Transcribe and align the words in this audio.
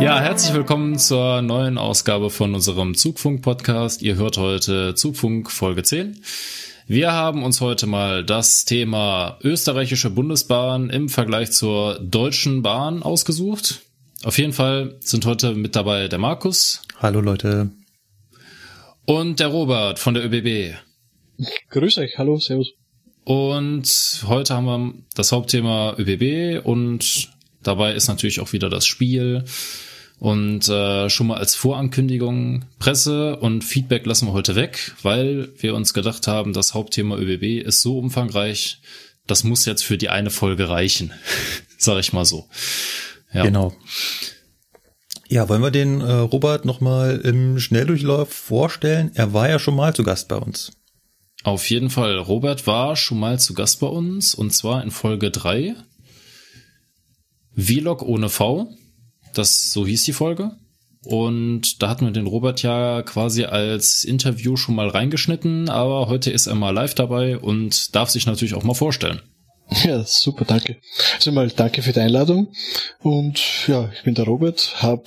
Ja, 0.00 0.20
herzlich 0.20 0.54
willkommen 0.54 0.96
zur 0.96 1.42
neuen 1.42 1.76
Ausgabe 1.76 2.30
von 2.30 2.54
unserem 2.54 2.94
Zugfunk-Podcast. 2.94 4.00
Ihr 4.00 4.14
hört 4.14 4.38
heute 4.38 4.94
Zugfunk 4.94 5.50
Folge 5.50 5.82
10. 5.82 6.22
Wir 6.86 7.12
haben 7.12 7.42
uns 7.42 7.60
heute 7.60 7.88
mal 7.88 8.24
das 8.24 8.64
Thema 8.64 9.38
österreichische 9.42 10.10
Bundesbahn 10.10 10.88
im 10.88 11.08
Vergleich 11.08 11.50
zur 11.50 11.98
deutschen 11.98 12.62
Bahn 12.62 13.02
ausgesucht. 13.02 13.80
Auf 14.22 14.38
jeden 14.38 14.52
Fall 14.52 14.96
sind 15.00 15.26
heute 15.26 15.54
mit 15.54 15.74
dabei 15.74 16.06
der 16.06 16.20
Markus. 16.20 16.82
Hallo 17.00 17.20
Leute. 17.20 17.70
Und 19.04 19.40
der 19.40 19.48
Robert 19.48 19.98
von 19.98 20.14
der 20.14 20.24
ÖBB. 20.24 20.76
Grüß 21.70 21.98
euch, 21.98 22.18
hallo, 22.18 22.38
servus. 22.38 22.72
Und 23.24 24.22
heute 24.28 24.54
haben 24.54 24.64
wir 24.64 24.94
das 25.14 25.32
Hauptthema 25.32 25.96
ÖBB 25.98 26.64
und 26.64 27.30
dabei 27.64 27.94
ist 27.94 28.06
natürlich 28.06 28.38
auch 28.40 28.52
wieder 28.52 28.70
das 28.70 28.86
Spiel. 28.86 29.44
Und 30.18 30.68
äh, 30.68 31.08
schon 31.08 31.28
mal 31.28 31.38
als 31.38 31.54
Vorankündigung 31.54 32.64
Presse 32.80 33.36
und 33.36 33.62
Feedback 33.62 34.04
lassen 34.04 34.26
wir 34.26 34.32
heute 34.32 34.56
weg, 34.56 34.94
weil 35.02 35.48
wir 35.58 35.74
uns 35.74 35.94
gedacht 35.94 36.26
haben, 36.26 36.52
das 36.52 36.74
Hauptthema 36.74 37.16
ÖBB 37.16 37.64
ist 37.64 37.82
so 37.82 37.98
umfangreich, 37.98 38.80
das 39.28 39.44
muss 39.44 39.64
jetzt 39.64 39.84
für 39.84 39.96
die 39.96 40.08
eine 40.08 40.30
Folge 40.30 40.68
reichen, 40.68 41.12
sag 41.78 42.00
ich 42.00 42.12
mal 42.12 42.24
so. 42.24 42.48
Ja. 43.32 43.44
Genau. 43.44 43.74
Ja, 45.28 45.48
wollen 45.48 45.62
wir 45.62 45.70
den 45.70 46.00
äh, 46.00 46.10
Robert 46.12 46.64
nochmal 46.64 47.18
im 47.18 47.60
Schnelldurchlauf 47.60 48.32
vorstellen? 48.32 49.10
Er 49.14 49.34
war 49.34 49.48
ja 49.48 49.58
schon 49.58 49.76
mal 49.76 49.94
zu 49.94 50.02
Gast 50.02 50.28
bei 50.28 50.36
uns. 50.36 50.72
Auf 51.44 51.68
jeden 51.70 51.90
Fall. 51.90 52.18
Robert 52.18 52.66
war 52.66 52.96
schon 52.96 53.20
mal 53.20 53.38
zu 53.38 53.54
Gast 53.54 53.78
bei 53.80 53.86
uns 53.86 54.34
und 54.34 54.52
zwar 54.52 54.82
in 54.82 54.90
Folge 54.90 55.30
3. 55.30 55.76
Vlog 57.54 58.02
ohne 58.02 58.30
V. 58.30 58.74
Das, 59.34 59.70
so 59.72 59.86
hieß 59.86 60.04
die 60.04 60.12
Folge. 60.12 60.52
Und 61.04 61.82
da 61.82 61.88
hatten 61.88 62.06
wir 62.06 62.12
den 62.12 62.26
Robert 62.26 62.62
ja 62.62 63.02
quasi 63.02 63.44
als 63.44 64.04
Interview 64.04 64.56
schon 64.56 64.74
mal 64.74 64.88
reingeschnitten, 64.88 65.68
aber 65.68 66.08
heute 66.08 66.30
ist 66.30 66.46
er 66.46 66.54
mal 66.54 66.70
live 66.74 66.94
dabei 66.94 67.38
und 67.38 67.94
darf 67.94 68.10
sich 68.10 68.26
natürlich 68.26 68.54
auch 68.54 68.64
mal 68.64 68.74
vorstellen. 68.74 69.22
Ja, 69.84 70.02
super, 70.04 70.44
danke. 70.44 70.76
Also 71.14 71.30
mal 71.30 71.50
danke 71.50 71.82
für 71.82 71.92
die 71.92 72.00
Einladung. 72.00 72.52
Und 73.00 73.40
ja, 73.68 73.90
ich 73.94 74.02
bin 74.02 74.14
der 74.14 74.24
Robert, 74.24 74.74
habe 74.82 75.04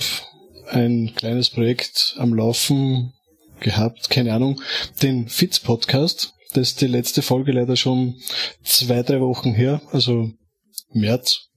ein 0.69 1.13
kleines 1.15 1.49
Projekt 1.49 2.15
am 2.17 2.33
Laufen 2.33 3.13
gehabt, 3.59 4.09
keine 4.09 4.33
Ahnung, 4.33 4.61
den 5.01 5.27
Fitz 5.27 5.59
Podcast. 5.59 6.33
Das 6.53 6.69
ist 6.69 6.81
die 6.81 6.87
letzte 6.87 7.21
Folge 7.21 7.51
leider 7.51 7.75
schon 7.75 8.15
zwei, 8.63 9.03
drei 9.03 9.19
Wochen 9.21 9.53
her, 9.53 9.81
also 9.91 10.31
März. 10.93 11.50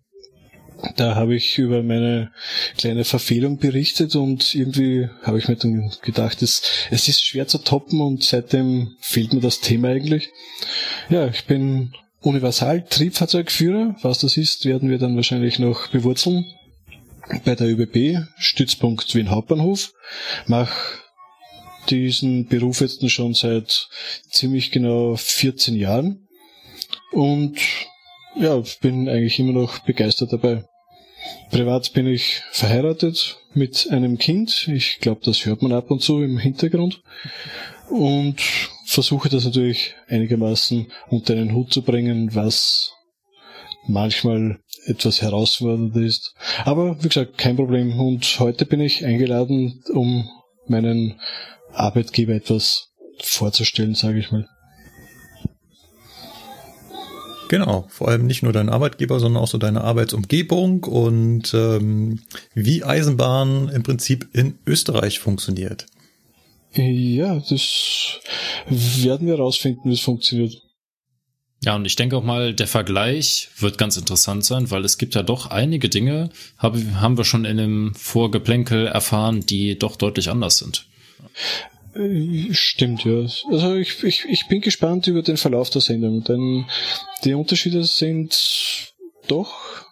Da 0.97 1.15
habe 1.15 1.35
ich 1.35 1.59
über 1.59 1.83
meine 1.83 2.31
kleine 2.77 3.05
Verfehlung 3.05 3.59
berichtet 3.59 4.17
und 4.17 4.55
irgendwie 4.55 5.09
habe 5.23 5.39
ich 5.39 5.49
mir 5.49 5.57
dann 5.57 5.93
gedacht, 6.03 6.43
es, 6.43 6.63
es 6.91 7.09
ist 7.09 7.25
schwer 7.25 7.47
zu 7.47 7.59
toppen 7.59 8.01
und 8.01 8.23
seitdem 8.23 8.97
fehlt 9.01 9.33
mir 9.33 9.41
das 9.41 9.61
Thema 9.61 9.89
eigentlich. 9.89 10.31
Ja, 11.09 11.27
ich 11.29 11.45
bin 11.45 11.93
Universal-Triebfahrzeugführer, 12.21 13.97
was 14.03 14.19
das 14.19 14.37
ist, 14.37 14.65
werden 14.65 14.91
wir 14.91 14.99
dann 14.99 15.17
wahrscheinlich 15.17 15.59
noch 15.59 15.89
bewurzeln. 15.89 16.45
Bei 17.45 17.55
der 17.55 17.69
ÖBB, 17.69 18.27
Stützpunkt 18.37 19.15
Wien 19.15 19.31
Hauptbahnhof, 19.31 19.93
mach 20.47 20.71
diesen 21.89 22.47
Beruf 22.47 22.81
jetzt 22.81 23.09
schon 23.11 23.35
seit 23.35 23.89
ziemlich 24.31 24.71
genau 24.71 25.17
14 25.17 25.75
Jahren 25.77 26.29
und 27.13 27.59
ja, 28.37 28.63
bin 28.81 29.09
eigentlich 29.09 29.39
immer 29.39 29.53
noch 29.53 29.81
begeistert 29.81 30.33
dabei. 30.33 30.65
Privat 31.51 31.93
bin 31.93 32.07
ich 32.07 32.43
verheiratet 32.51 33.39
mit 33.55 33.89
einem 33.91 34.19
Kind. 34.19 34.69
Ich 34.69 34.99
glaube, 35.01 35.23
das 35.25 35.47
hört 35.47 35.63
man 35.63 35.73
ab 35.73 35.91
und 35.91 36.03
zu 36.03 36.23
im 36.23 36.39
Hintergrund 36.39 37.03
und 37.89 38.41
versuche 38.85 39.29
das 39.29 39.45
natürlich 39.45 39.95
einigermaßen 40.09 40.87
unter 41.09 41.35
einen 41.35 41.55
Hut 41.55 41.73
zu 41.73 41.83
bringen, 41.83 42.35
was 42.35 42.93
manchmal 43.87 44.59
etwas 44.87 45.23
herausfordernd 45.23 45.97
ist. 45.97 46.35
Aber 46.65 47.03
wie 47.03 47.09
gesagt, 47.09 47.39
kein 47.39 47.57
Problem. 47.57 47.99
Und 47.99 48.39
heute 48.41 48.67
bin 48.67 48.81
ich 48.81 49.05
eingeladen, 49.05 49.83
um 49.93 50.29
meinen 50.67 51.21
Arbeitgeber 51.73 52.35
etwas 52.35 52.89
vorzustellen, 53.21 53.95
sage 53.95 54.19
ich 54.19 54.31
mal. 54.31 54.49
Genau, 57.55 57.87
vor 57.89 58.09
allem 58.09 58.27
nicht 58.27 58.43
nur 58.43 58.53
dein 58.53 58.69
Arbeitgeber, 58.69 59.21
sondern 59.21 59.41
auch 59.41 59.47
so 59.47 59.59
deine 59.59 59.85
Arbeitsumgebung 59.85 60.83
und 60.83 61.55
ähm, 61.55 62.19
wie 62.53 62.83
Eisenbahn 62.83 63.69
im 63.69 63.85
Prinzip 63.85 64.27
in 64.33 64.59
Österreich 64.67 65.21
funktioniert. 65.21 65.87
Ja, 66.73 67.41
das 67.49 68.19
werden 68.67 69.29
wir 69.29 69.37
herausfinden, 69.37 69.89
wie 69.89 69.95
es 69.95 70.01
funktioniert. 70.01 70.63
Ja, 71.63 71.77
und 71.77 71.85
ich 71.85 71.95
denke 71.95 72.17
auch 72.17 72.25
mal, 72.25 72.55
der 72.55 72.67
Vergleich 72.67 73.51
wird 73.57 73.79
ganz 73.79 73.97
interessant 73.97 74.45
sein, 74.45 74.73
weil 74.73 74.85
es 74.85 74.99
gibt 74.99 75.15
ja 75.15 75.23
doch 75.23 75.47
einige 75.47 75.89
Dinge, 75.89 76.31
haben 76.59 77.17
wir 77.17 77.25
schon 77.25 77.45
in 77.45 77.59
dem 77.59 77.95
Vorgeplänkel 77.95 78.89
erfahren, 78.89 79.47
die 79.47 79.79
doch 79.79 79.95
deutlich 79.95 80.29
anders 80.29 80.59
sind. 80.59 80.89
Stimmt, 82.51 83.05
ja. 83.05 83.21
Also 83.51 83.75
ich, 83.75 84.03
ich, 84.03 84.25
ich 84.29 84.49
bin 84.49 84.61
gespannt 84.61 85.07
über 85.07 85.23
den 85.23 85.37
Verlauf 85.37 85.71
der 85.71 85.81
Sendung, 85.81 86.25
denn 86.25 86.67
die 87.25 87.35
Unterschiede 87.35 87.85
sind 87.85 88.93
doch 89.29 89.85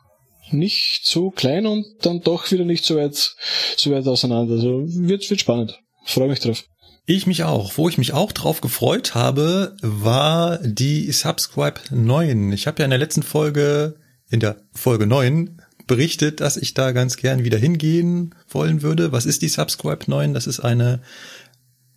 nicht 0.51 1.07
so 1.07 1.31
klein 1.31 1.67
und 1.67 1.87
dann 2.03 2.21
doch 2.21 2.51
wieder 2.51 2.65
nicht 2.65 2.85
so 2.85 2.97
weit, 2.97 3.37
so 3.77 3.91
weit 3.91 4.07
auseinander. 4.07 4.55
Also 4.55 4.85
wird, 4.87 5.29
wird 5.31 5.41
spannend. 5.41 5.81
Freue 6.05 6.29
mich 6.29 6.41
drauf. 6.41 6.65
Ich 7.07 7.27
mich 7.27 7.45
auch. 7.45 7.77
Wo 7.77 7.89
ich 7.89 7.99
mich 7.99 8.13
auch 8.13 8.33
drauf 8.33 8.61
gefreut 8.61 9.15
habe, 9.15 9.77
war 9.83 10.59
die 10.59 11.11
Subscribe 11.11 11.81
9. 11.91 12.53
Ich 12.53 12.67
habe 12.67 12.79
ja 12.79 12.85
in 12.85 12.91
der 12.91 12.99
letzten 12.99 13.23
Folge, 13.23 13.97
in 14.31 14.41
der 14.41 14.57
Folge 14.73 15.07
9, 15.07 15.61
berichtet, 15.87 16.41
dass 16.41 16.57
ich 16.57 16.75
da 16.75 16.93
ganz 16.93 17.17
gern 17.17 17.45
wieder 17.45 17.59
hingehen 17.59 18.35
wollen 18.49 18.83
würde. 18.83 19.11
Was 19.11 19.27
ist 19.27 19.43
die 19.43 19.49
Subscribe 19.49 20.05
9? 20.07 20.33
Das 20.33 20.47
ist 20.47 20.61
eine 20.61 21.03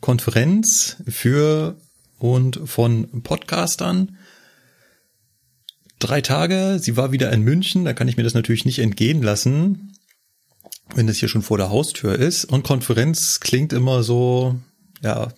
Konferenz 0.06 0.98
für 1.08 1.78
und 2.20 2.60
von 2.66 3.24
Podcastern. 3.24 4.20
Drei 5.98 6.22
Tage, 6.22 6.78
sie 6.80 6.96
war 6.96 7.12
wieder 7.12 7.32
in 7.34 7.42
München, 7.42 7.86
da 7.86 7.94
kann 7.94 8.08
ich 8.08 8.16
mir 8.16 8.22
das 8.22 8.36
natürlich 8.36 8.66
nicht 8.66 8.78
entgehen 8.78 9.24
lassen, 9.24 9.98
wenn 10.94 11.08
das 11.08 11.18
hier 11.18 11.28
schon 11.28 11.42
vor 11.42 11.58
der 11.58 11.72
Haustür 11.72 12.14
ist. 12.14 12.46
Und 12.46 12.64
Konferenz 12.64 13.40
klingt 13.40 13.74
immer 13.74 14.04
so, 14.04 14.60
ja, 15.02 15.30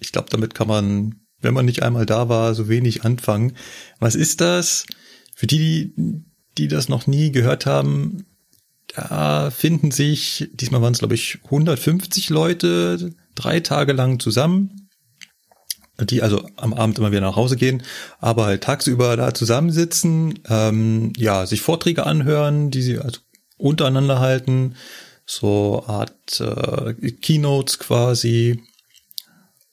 ich 0.00 0.12
glaube, 0.12 0.30
damit 0.30 0.54
kann 0.54 0.68
man, 0.68 1.16
wenn 1.42 1.52
man 1.52 1.66
nicht 1.66 1.82
einmal 1.82 2.06
da 2.06 2.30
war, 2.30 2.54
so 2.54 2.70
wenig 2.70 3.04
anfangen. 3.04 3.52
Was 3.98 4.14
ist 4.14 4.40
das? 4.40 4.86
Für 5.34 5.46
die, 5.46 5.92
die 6.56 6.68
das 6.68 6.88
noch 6.88 7.06
nie 7.06 7.32
gehört 7.32 7.66
haben, 7.66 8.24
da 8.96 9.50
finden 9.50 9.90
sich, 9.90 10.48
diesmal 10.52 10.82
waren 10.82 10.92
es 10.92 11.00
glaube 11.00 11.14
ich 11.14 11.38
150 11.44 12.30
Leute, 12.30 13.12
drei 13.34 13.60
Tage 13.60 13.92
lang 13.92 14.18
zusammen, 14.18 14.88
die 16.00 16.22
also 16.22 16.48
am 16.56 16.74
Abend 16.74 16.98
immer 16.98 17.10
wieder 17.10 17.20
nach 17.20 17.36
Hause 17.36 17.56
gehen, 17.56 17.82
aber 18.18 18.46
halt 18.46 18.64
tagsüber 18.64 19.16
da 19.16 19.34
zusammensitzen, 19.34 20.40
ähm, 20.48 21.12
ja, 21.16 21.46
sich 21.46 21.60
Vorträge 21.60 22.06
anhören, 22.06 22.70
die 22.70 22.82
sie 22.82 22.98
also 22.98 23.20
untereinander 23.56 24.20
halten, 24.20 24.76
so 25.24 25.84
Art 25.86 26.40
äh, 26.40 27.10
Keynotes 27.12 27.78
quasi, 27.78 28.62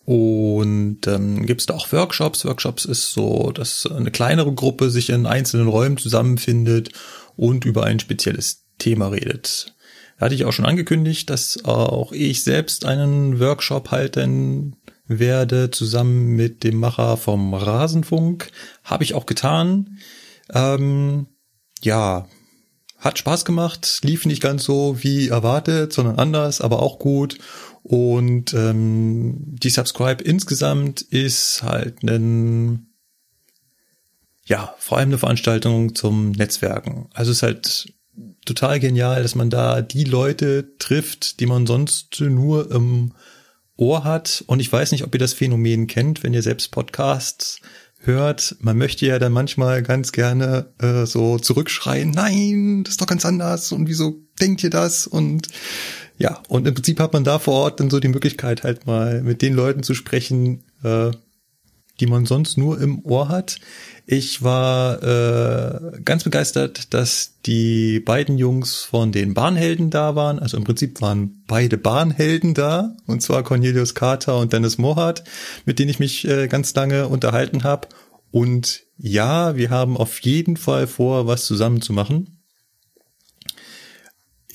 und 0.05 1.07
ähm, 1.07 1.45
gibt 1.45 1.61
es 1.61 1.67
da 1.67 1.75
auch 1.75 1.91
Workshops. 1.91 2.43
Workshops 2.45 2.83
ist 2.85 3.13
so, 3.13 3.51
dass 3.51 3.85
eine 3.85 4.11
kleinere 4.11 4.53
Gruppe 4.53 4.89
sich 4.89 5.09
in 5.09 5.25
einzelnen 5.25 5.69
Räumen 5.69 5.97
zusammenfindet 5.97 6.89
und 7.37 7.63
über 7.63 7.85
ein 7.85 7.99
spezielles 7.99 8.62
Thema 8.77 9.07
redet. 9.07 9.75
Hatte 10.17 10.35
ich 10.35 10.45
auch 10.45 10.53
schon 10.53 10.65
angekündigt, 10.65 11.29
dass 11.29 11.65
auch 11.65 12.11
ich 12.11 12.43
selbst 12.43 12.85
einen 12.85 13.39
Workshop 13.39 13.91
halten 13.91 14.75
werde, 15.05 15.71
zusammen 15.71 16.35
mit 16.35 16.63
dem 16.63 16.79
Macher 16.79 17.17
vom 17.17 17.53
Rasenfunk. 17.53 18.49
Habe 18.83 19.03
ich 19.03 19.13
auch 19.15 19.25
getan. 19.25 19.97
Ähm, 20.53 21.27
ja, 21.81 22.27
hat 23.03 23.19
Spaß 23.19 23.43
gemacht, 23.43 23.99
lief 24.03 24.25
nicht 24.25 24.41
ganz 24.41 24.63
so 24.63 25.03
wie 25.03 25.27
erwartet, 25.27 25.91
sondern 25.91 26.19
anders, 26.19 26.61
aber 26.61 26.81
auch 26.81 26.99
gut. 26.99 27.37
Und 27.83 28.53
ähm, 28.53 29.35
die 29.39 29.69
Subscribe 29.69 30.23
insgesamt 30.23 31.01
ist 31.01 31.63
halt 31.63 32.01
ein, 32.03 32.87
ja, 34.45 34.73
vor 34.79 34.97
allem 34.97 35.09
eine 35.09 35.17
Veranstaltung 35.17 35.95
zum 35.95 36.31
Netzwerken. 36.31 37.09
Also 37.13 37.31
ist 37.31 37.43
halt 37.43 37.93
total 38.45 38.79
genial, 38.79 39.21
dass 39.21 39.35
man 39.35 39.49
da 39.49 39.81
die 39.81 40.03
Leute 40.03 40.77
trifft, 40.77 41.39
die 41.39 41.45
man 41.45 41.65
sonst 41.65 42.19
nur 42.21 42.71
im 42.71 43.13
Ohr 43.75 44.03
hat. 44.03 44.43
Und 44.47 44.59
ich 44.59 44.71
weiß 44.71 44.91
nicht, 44.91 45.03
ob 45.03 45.13
ihr 45.15 45.19
das 45.19 45.33
Phänomen 45.33 45.87
kennt, 45.87 46.23
wenn 46.23 46.33
ihr 46.33 46.43
selbst 46.43 46.71
Podcasts 46.71 47.59
hört, 48.05 48.55
man 48.59 48.77
möchte 48.77 49.05
ja 49.05 49.17
dann 49.17 49.31
manchmal 49.31 49.81
ganz 49.81 50.11
gerne 50.11 50.73
äh, 50.79 51.05
so 51.05 51.39
zurückschreien, 51.39 52.11
nein, 52.11 52.83
das 52.83 52.93
ist 52.93 53.01
doch 53.01 53.07
ganz 53.07 53.25
anders 53.25 53.71
und 53.71 53.87
wieso 53.87 54.21
denkt 54.41 54.63
ihr 54.63 54.69
das? 54.69 55.07
Und 55.07 55.47
ja, 56.17 56.41
und 56.47 56.67
im 56.67 56.73
Prinzip 56.73 56.99
hat 56.99 57.13
man 57.13 57.23
da 57.23 57.39
vor 57.39 57.53
Ort 57.55 57.79
dann 57.79 57.89
so 57.89 57.99
die 57.99 58.09
Möglichkeit 58.09 58.63
halt 58.63 58.85
mal 58.85 59.23
mit 59.23 59.41
den 59.41 59.53
Leuten 59.53 59.83
zu 59.83 59.93
sprechen, 59.93 60.63
äh, 60.83 61.11
die 61.99 62.07
man 62.07 62.25
sonst 62.25 62.57
nur 62.57 62.79
im 62.81 63.03
Ohr 63.05 63.29
hat. 63.29 63.59
Ich 64.05 64.43
war 64.43 65.01
äh, 65.01 66.01
ganz 66.03 66.25
begeistert, 66.25 66.93
dass 66.93 67.39
die 67.45 68.01
beiden 68.01 68.37
Jungs 68.37 68.81
von 68.81 69.13
den 69.13 69.33
Bahnhelden 69.33 69.89
da 69.91 70.15
waren. 70.15 70.39
Also 70.39 70.57
im 70.57 70.65
Prinzip 70.65 71.01
waren 71.01 71.43
beide 71.47 71.77
Bahnhelden 71.77 72.53
da, 72.53 72.97
und 73.05 73.21
zwar 73.21 73.43
Cornelius 73.43 73.95
Carter 73.95 74.37
und 74.39 74.51
Dennis 74.51 74.77
Mohat, 74.77 75.23
mit 75.65 75.79
denen 75.79 75.89
ich 75.89 75.99
mich 75.99 76.27
äh, 76.27 76.47
ganz 76.47 76.73
lange 76.75 77.07
unterhalten 77.07 77.63
habe. 77.63 77.87
Und 78.29 78.83
ja, 78.97 79.55
wir 79.55 79.69
haben 79.69 79.95
auf 79.95 80.19
jeden 80.21 80.57
Fall 80.57 80.87
vor, 80.87 81.27
was 81.27 81.45
zusammen 81.45 81.81
zu 81.81 81.93
machen. 81.93 82.32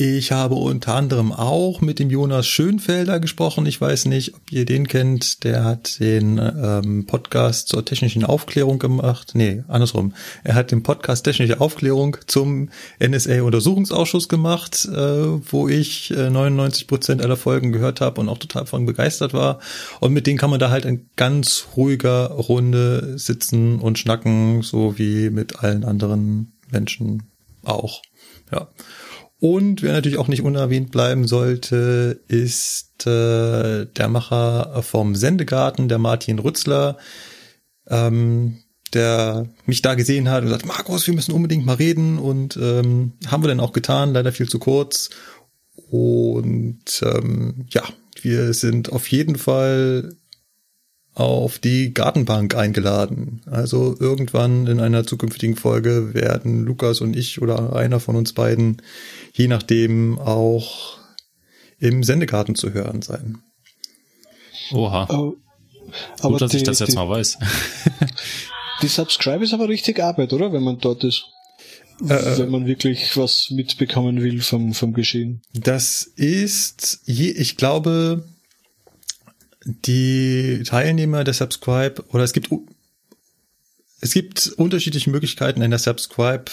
Ich 0.01 0.31
habe 0.31 0.55
unter 0.55 0.95
anderem 0.95 1.33
auch 1.33 1.81
mit 1.81 1.99
dem 1.99 2.09
Jonas 2.09 2.47
Schönfelder 2.47 3.19
gesprochen. 3.19 3.67
Ich 3.67 3.81
weiß 3.81 4.05
nicht, 4.05 4.33
ob 4.37 4.53
ihr 4.53 4.65
den 4.65 4.87
kennt. 4.87 5.43
Der 5.43 5.65
hat 5.65 5.99
den 5.99 6.39
ähm, 6.39 7.05
Podcast 7.05 7.67
zur 7.67 7.85
technischen 7.85 8.25
Aufklärung 8.25 8.79
gemacht. 8.79 9.33
Nee, 9.35 9.65
andersrum. 9.67 10.15
Er 10.45 10.55
hat 10.55 10.71
den 10.71 10.85
Podcast 10.85 11.25
Technische 11.25 11.61
Aufklärung 11.61 12.17
zum 12.29 12.71
NSA-Untersuchungsausschuss 13.01 14.29
gemacht, 14.29 14.85
äh, 14.85 14.95
wo 15.51 15.67
ich 15.67 16.13
äh, 16.13 16.31
99 16.31 16.87
Prozent 16.87 17.21
aller 17.21 17.37
Folgen 17.37 17.73
gehört 17.73 18.01
habe 18.01 18.21
und 18.21 18.29
auch 18.29 18.39
total 18.39 18.67
von 18.67 18.87
begeistert 18.87 19.35
war. 19.35 19.59
Und 19.99 20.13
mit 20.13 20.29
denen 20.29 20.39
kann 20.39 20.51
man 20.51 20.61
da 20.61 20.71
halt 20.71 20.85
in 20.85 21.09
ganz 21.17 21.67
ruhiger 21.77 22.27
Runde 22.31 23.19
sitzen 23.19 23.81
und 23.81 23.99
schnacken, 23.99 24.63
so 24.63 24.97
wie 24.97 25.31
mit 25.31 25.59
allen 25.65 25.83
anderen 25.83 26.53
Menschen 26.71 27.25
auch. 27.65 28.01
Ja. 28.53 28.69
Und 29.41 29.83
wer 29.83 29.93
natürlich 29.93 30.19
auch 30.19 30.29
nicht 30.29 30.43
unerwähnt 30.43 30.91
bleiben 30.91 31.29
sollte, 31.29 32.21
ist 32.27 33.07
äh, 33.07 33.87
der 33.87 34.09
Macher 34.09 34.83
vom 34.83 35.15
Sendegarten, 35.15 35.89
der 35.89 35.99
Martin 35.99 36.41
Rützler, 36.41 36.99
ähm, 37.87 38.59
der 38.95 39.47
mich 39.65 39.83
da 39.83 39.95
gesehen 39.95 40.29
hat 40.29 40.41
und 40.41 40.47
gesagt, 40.47 40.67
Markus, 40.67 41.07
wir 41.07 41.15
müssen 41.15 41.33
unbedingt 41.33 41.65
mal 41.65 41.77
reden 41.77 42.19
und 42.19 42.57
ähm, 42.57 43.13
haben 43.27 43.45
wir 43.45 43.49
dann 43.49 43.61
auch 43.61 43.73
getan, 43.73 44.13
leider 44.13 44.33
viel 44.33 44.49
zu 44.49 44.59
kurz. 44.59 45.11
Und 45.91 47.03
ähm, 47.03 47.67
ja, 47.71 47.83
wir 48.21 48.53
sind 48.55 48.91
auf 48.91 49.09
jeden 49.09 49.37
Fall 49.37 50.17
auf 51.19 51.59
die 51.59 51.93
Gartenbank 51.93 52.55
eingeladen. 52.55 53.43
Also 53.47 53.97
irgendwann 53.99 54.69
in 54.69 54.79
einer 54.79 55.05
zukünftigen 55.05 55.57
Folge 55.57 56.15
werden 56.15 56.65
Lukas 56.65 57.01
und 57.01 57.17
ich 57.17 57.43
oder 57.43 57.75
einer 57.75 57.99
von 57.99 58.15
uns 58.15 58.33
beiden, 58.33 58.83
je 59.39 59.47
nachdem, 59.47 60.19
auch 60.19 60.99
im 61.79 62.03
Sendegarten 62.03 62.57
zu 62.57 62.73
hören 62.73 63.03
sein. 63.03 63.39
Oha. 64.73 65.07
Oh, 65.11 65.37
aber 66.21 66.33
Gut, 66.33 66.41
dass 66.43 66.51
die, 66.51 66.57
ich 66.59 66.63
das 66.65 66.81
jetzt 66.81 66.91
die, 66.91 66.97
mal 66.97 67.09
weiß. 67.09 67.39
die 68.83 68.89
Subscribe 68.89 69.43
ist 69.45 69.55
aber 69.55 69.69
richtig 69.69 70.03
Arbeit, 70.03 70.33
oder? 70.33 70.53
Wenn 70.53 70.65
man 70.65 70.79
dort 70.79 71.05
ist. 71.05 71.25
Äh, 72.03 72.39
wenn 72.39 72.51
man 72.51 72.67
wirklich 72.67 73.17
was 73.17 73.51
mitbekommen 73.51 74.23
will 74.23 74.41
vom, 74.41 74.75
vom 74.75 74.93
Geschehen. 74.93 75.41
Das 75.53 76.03
ist, 76.03 77.01
je, 77.05 77.31
ich 77.31 77.57
glaube, 77.57 78.25
die 79.65 80.63
Teilnehmer 80.65 81.25
der 81.25 81.35
Subscribe 81.35 82.05
oder 82.11 82.25
es 82.25 82.33
gibt 82.33 82.51
es 84.01 84.13
gibt 84.13 84.47
unterschiedliche 84.57 85.11
Möglichkeiten 85.11 85.61
in 85.61 85.71
der 85.71 85.81
Subscribe 85.81 86.51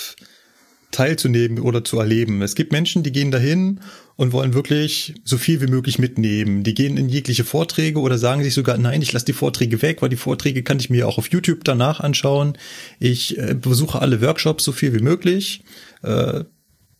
teilzunehmen 0.91 1.59
oder 1.59 1.83
zu 1.83 1.99
erleben. 1.99 2.41
Es 2.41 2.55
gibt 2.55 2.71
Menschen, 2.71 3.03
die 3.03 3.11
gehen 3.11 3.31
dahin 3.31 3.81
und 4.15 4.31
wollen 4.31 4.53
wirklich 4.53 5.15
so 5.23 5.37
viel 5.37 5.61
wie 5.61 5.67
möglich 5.67 5.99
mitnehmen. 5.99 6.63
Die 6.63 6.73
gehen 6.73 6.97
in 6.97 7.09
jegliche 7.09 7.43
Vorträge 7.43 7.99
oder 7.99 8.17
sagen 8.17 8.43
sich 8.43 8.53
sogar, 8.53 8.77
nein, 8.77 9.01
ich 9.01 9.11
lasse 9.11 9.25
die 9.25 9.33
Vorträge 9.33 9.81
weg, 9.81 10.01
weil 10.01 10.09
die 10.09 10.15
Vorträge 10.15 10.63
kann 10.63 10.79
ich 10.79 10.89
mir 10.89 11.07
auch 11.07 11.17
auf 11.17 11.29
YouTube 11.29 11.63
danach 11.63 11.99
anschauen. 11.99 12.57
Ich 12.99 13.37
äh, 13.37 13.55
besuche 13.55 14.01
alle 14.01 14.21
Workshops 14.21 14.63
so 14.63 14.71
viel 14.71 14.93
wie 14.93 15.03
möglich. 15.03 15.63
Äh, 16.01 16.45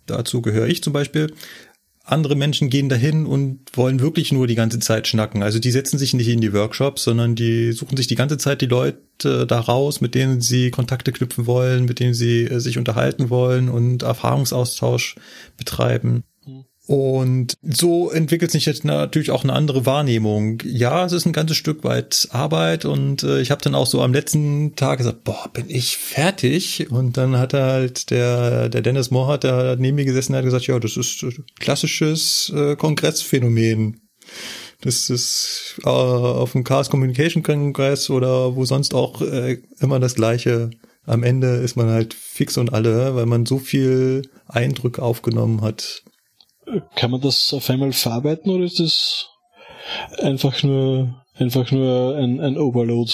dazu 0.05 0.41
gehöre 0.41 0.67
ich 0.67 0.83
zum 0.83 0.93
Beispiel 0.93 1.33
andere 2.05 2.35
Menschen 2.35 2.69
gehen 2.69 2.87
dahin 2.87 3.25
und 3.25 3.59
wollen 3.73 3.99
wirklich 3.99 4.31
nur 4.31 4.45
die 4.45 4.55
ganze 4.55 4.79
Zeit 4.79 5.07
schnacken. 5.07 5.41
Also 5.41 5.59
die 5.59 5.71
setzen 5.71 5.97
sich 5.97 6.13
nicht 6.13 6.27
in 6.27 6.39
die 6.39 6.53
Workshops, 6.53 7.03
sondern 7.03 7.35
die 7.35 7.71
suchen 7.71 7.97
sich 7.97 8.07
die 8.07 8.15
ganze 8.15 8.37
Zeit 8.37 8.61
die 8.61 8.67
Leute 8.67 9.47
da 9.47 9.59
raus, 9.59 10.01
mit 10.01 10.13
denen 10.13 10.39
sie 10.39 10.69
Kontakte 10.69 11.11
knüpfen 11.11 11.47
wollen, 11.47 11.85
mit 11.85 11.99
denen 11.99 12.13
sie 12.13 12.43
äh, 12.43 12.59
sich 12.59 12.77
unterhalten 12.77 13.29
wollen 13.29 13.69
und 13.69 14.03
Erfahrungsaustausch 14.03 15.15
betreiben. 15.57 16.23
Und 16.87 17.57
so 17.63 18.11
entwickelt 18.11 18.51
sich 18.51 18.67
jetzt 18.67 18.85
natürlich 18.85 19.31
auch 19.31 19.43
eine 19.43 19.53
andere 19.53 19.87
Wahrnehmung. 19.87 20.61
Ja, 20.63 21.05
es 21.05 21.13
ist 21.13 21.25
ein 21.25 21.33
ganzes 21.33 21.57
Stück 21.57 21.83
weit 21.83 22.27
Arbeit 22.31 22.85
und 22.85 23.23
äh, 23.23 23.41
ich 23.41 23.49
habe 23.49 23.61
dann 23.63 23.73
auch 23.73 23.87
so 23.87 24.03
am 24.03 24.13
letzten 24.13 24.75
Tag 24.75 24.99
gesagt, 24.99 25.23
boah, 25.23 25.49
bin 25.51 25.65
ich 25.67 25.97
fertig? 25.97 26.91
Und 26.91 27.17
dann 27.17 27.37
hat 27.37 27.55
halt 27.55 28.11
der, 28.11 28.69
der 28.69 28.81
Dennis 28.83 29.09
Mohr 29.09 29.39
der 29.39 29.77
neben 29.77 29.95
mir 29.95 30.05
gesessen, 30.05 30.35
hat 30.35 30.45
gesagt, 30.45 30.67
ja, 30.67 30.77
das 30.79 30.95
ist 30.95 31.25
klassisches 31.59 32.53
äh, 32.55 32.75
Kongressphänomen. 32.75 34.01
Das 34.81 35.09
ist 35.09 35.79
äh, 35.83 35.89
auf 35.89 36.51
dem 36.51 36.63
Chaos 36.63 36.91
Communication 36.91 37.41
Kongress 37.41 38.11
oder 38.11 38.55
wo 38.55 38.63
sonst 38.65 38.93
auch 38.93 39.21
äh, 39.21 39.57
immer 39.79 39.99
das 39.99 40.13
Gleiche. 40.13 40.69
Am 41.07 41.23
Ende 41.23 41.47
ist 41.57 41.77
man 41.77 41.89
halt 41.89 42.13
fix 42.13 42.57
und 42.57 42.73
alle, 42.73 43.15
weil 43.15 43.25
man 43.25 43.47
so 43.47 43.57
viel 43.57 44.29
Eindrücke 44.47 45.01
aufgenommen 45.01 45.61
hat 45.61 46.03
kann 46.95 47.11
man 47.11 47.21
das 47.21 47.53
auf 47.53 47.69
einmal 47.69 47.93
verarbeiten 47.93 48.51
oder 48.51 48.65
ist 48.65 48.79
das 48.79 49.29
einfach 50.19 50.63
nur, 50.63 51.23
einfach 51.35 51.71
nur 51.71 52.15
ein, 52.17 52.39
ein 52.39 52.57
Overload? 52.57 53.11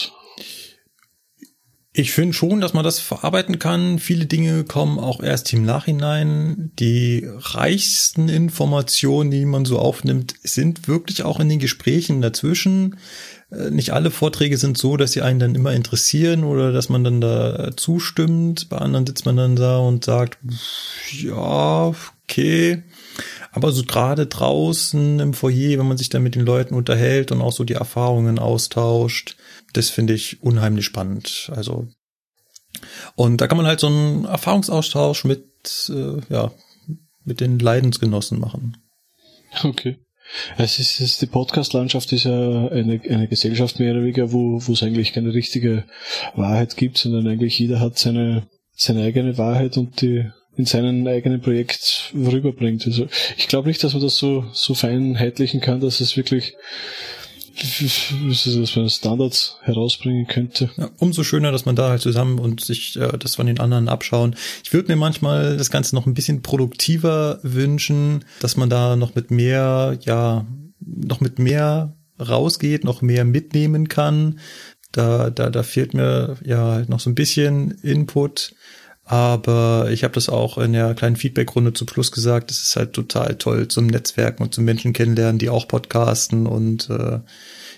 Ich 1.94 2.14
finde 2.14 2.32
schon, 2.32 2.62
dass 2.62 2.74
man 2.74 2.86
das 2.86 3.00
verarbeiten 3.00 3.60
kann. 3.60 4.00
Viele 4.00 4.26
Dinge 4.26 4.64
kommen 4.64 4.98
auch 4.98 5.22
erst 5.22 5.52
im 5.52 5.66
Nachhinein. 5.66 6.72
Die 6.80 7.28
reichsten 7.28 8.30
Informationen, 8.30 9.30
die 9.30 9.44
man 9.44 9.66
so 9.66 9.78
aufnimmt, 9.78 10.36
sind 10.42 10.88
wirklich 10.88 11.24
auch 11.24 11.42
in 11.42 11.50
den 11.50 11.60
Gesprächen 11.60 12.22
dazwischen. 12.22 12.96
Äh, 13.52 13.72
nicht 13.72 13.92
alle 13.92 14.10
Vorträge 14.10 14.58
sind 14.58 14.78
so, 14.78 14.96
dass 14.96 15.12
sie 15.12 15.22
einen 15.22 15.40
dann 15.40 15.56
immer 15.56 15.74
interessieren 15.74 16.46
oder 16.46 16.72
dass 16.72 16.88
man 16.88 17.04
dann 17.04 17.20
da 17.20 17.76
zustimmt. 17.76 18.70
Bei 18.70 18.78
anderen 18.78 19.06
sitzt 19.06 19.26
man 19.26 19.36
dann 19.36 19.58
da 19.58 19.78
und 19.80 20.06
sagt, 20.06 20.38
ja, 21.12 21.94
okay. 22.24 22.84
Aber 23.52 23.72
so 23.72 23.84
gerade 23.84 24.28
draußen 24.28 25.20
im 25.20 25.34
Foyer, 25.34 25.78
wenn 25.78 25.88
man 25.88 25.98
sich 25.98 26.10
dann 26.10 26.24
mit 26.24 26.36
den 26.36 26.46
Leuten 26.46 26.74
unterhält 26.74 27.32
und 27.32 27.42
auch 27.42 27.52
so 27.52 27.64
die 27.64 27.74
Erfahrungen 27.74 28.40
austauscht, 28.40 29.36
das 29.74 29.90
finde 29.90 30.14
ich 30.14 30.42
unheimlich 30.42 30.86
spannend. 30.86 31.52
Also 31.54 31.88
und 33.16 33.42
da 33.42 33.48
kann 33.48 33.58
man 33.58 33.68
halt 33.68 33.80
so 33.80 33.88
einen 33.88 34.26
Erfahrungsaustausch 34.26 35.26
mit 35.26 35.46
äh, 35.90 36.22
ja 36.30 36.52
mit 37.24 37.40
den 37.40 37.60
Leidensgenossen 37.60 38.40
machen. 38.40 38.78
Okay. 39.64 39.98
Es 40.58 40.80
ist, 40.80 41.02
es 41.02 41.02
ist 41.02 41.22
die 41.22 41.28
Podcast-Landschaft 41.28 42.14
ist 42.14 42.24
ja 42.24 42.68
eine, 42.68 43.02
eine 43.10 43.28
Gesellschaft 43.28 43.80
mehr 43.80 43.92
oder 43.92 44.02
weniger, 44.02 44.32
wo, 44.32 44.62
wo 44.66 44.74
es 44.74 44.82
eigentlich 44.82 45.12
keine 45.12 45.34
richtige 45.34 45.84
Wahrheit 46.36 46.78
gibt, 46.78 46.98
sondern 46.98 47.28
eigentlich 47.28 47.60
jeder 47.60 47.82
hat 47.82 48.00
seine, 48.00 48.48
seine 48.74 49.04
eigene 49.04 49.38
Wahrheit 49.38 49.76
und 49.78 50.02
die 50.02 50.30
in 50.62 50.66
seinem 50.68 51.08
eigenen 51.08 51.42
Projekt 51.42 52.14
rüberbringt. 52.14 52.86
Also 52.86 53.08
ich 53.36 53.48
glaube 53.48 53.68
nicht, 53.68 53.84
dass 53.84 53.94
man 53.94 54.04
das 54.04 54.18
so, 54.18 54.46
so 54.54 54.76
feinheitlichen 54.76 55.60
kann, 55.60 55.80
dass 55.80 56.02
es 56.02 56.16
wirklich 56.16 56.56
dass 58.30 58.76
man 58.76 58.90
Standards 58.90 59.58
herausbringen 59.62 60.28
könnte. 60.28 60.70
Ja, 60.78 60.90
umso 61.00 61.24
schöner, 61.24 61.52
dass 61.52 61.66
man 61.66 61.76
da 61.76 61.90
halt 61.90 62.02
zusammen 62.02 62.40
und 62.40 62.62
sich 62.62 62.96
äh, 62.96 63.18
das 63.18 63.36
von 63.36 63.48
den 63.48 63.60
anderen 63.60 63.90
abschauen. 63.90 64.36
Ich 64.64 64.72
würde 64.72 64.92
mir 64.92 64.96
manchmal 64.96 65.58
das 65.58 65.72
Ganze 65.72 65.96
noch 65.96 66.06
ein 66.06 66.14
bisschen 66.14 66.44
produktiver 66.44 67.40
wünschen, 67.42 68.24
dass 68.40 68.56
man 68.56 68.70
da 68.70 68.96
noch 68.96 69.16
mit 69.16 69.32
mehr, 69.32 69.98
ja, 70.02 70.46
noch 70.80 71.22
mit 71.22 71.40
mehr 71.40 71.96
rausgeht, 72.20 72.84
noch 72.84 73.02
mehr 73.02 73.26
mitnehmen 73.26 73.90
kann. 73.90 74.40
Da, 74.92 75.30
da, 75.30 75.50
da 75.50 75.64
fehlt 75.64 75.94
mir 75.94 76.38
ja 76.46 76.84
noch 76.88 77.00
so 77.00 77.10
ein 77.10 77.16
bisschen 77.16 77.72
Input 77.82 78.54
Aber 79.12 79.92
ich 79.92 80.06
habe 80.06 80.14
das 80.14 80.30
auch 80.30 80.58
in 80.58 80.72
der 80.72 80.94
kleinen 80.94 81.18
Feedback-Runde 81.18 81.74
zu 81.74 81.86
Plus 81.86 82.14
gesagt. 82.14 82.50
Es 82.50 82.64
ist 82.64 82.78
halt 82.78 82.94
total 82.94 83.36
toll 83.36 83.68
zum 83.68 83.88
Netzwerken 83.88 84.42
und 84.42 84.56
zum 84.56 84.64
Menschen 84.64 84.94
kennenlernen, 84.94 85.38
die 85.38 85.50
auch 85.50 85.68
podcasten. 85.68 86.48
Und 86.48 86.90
äh, 86.90 87.20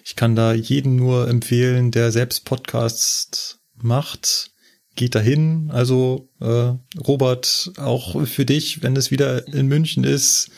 ich 0.06 0.16
kann 0.16 0.36
da 0.36 0.54
jeden 0.54 0.96
nur 0.96 1.28
empfehlen, 1.28 1.90
der 1.90 2.12
selbst 2.12 2.46
Podcasts 2.46 3.58
macht. 3.74 4.52
Geht 4.94 5.16
dahin. 5.16 5.72
Also 5.74 6.30
äh, 6.40 6.74
Robert, 7.00 7.72
auch 7.78 8.28
für 8.28 8.46
dich, 8.46 8.84
wenn 8.84 8.96
es 8.96 9.10
wieder 9.10 9.48
in 9.48 9.66
München 9.66 10.04
ist, 10.04 10.52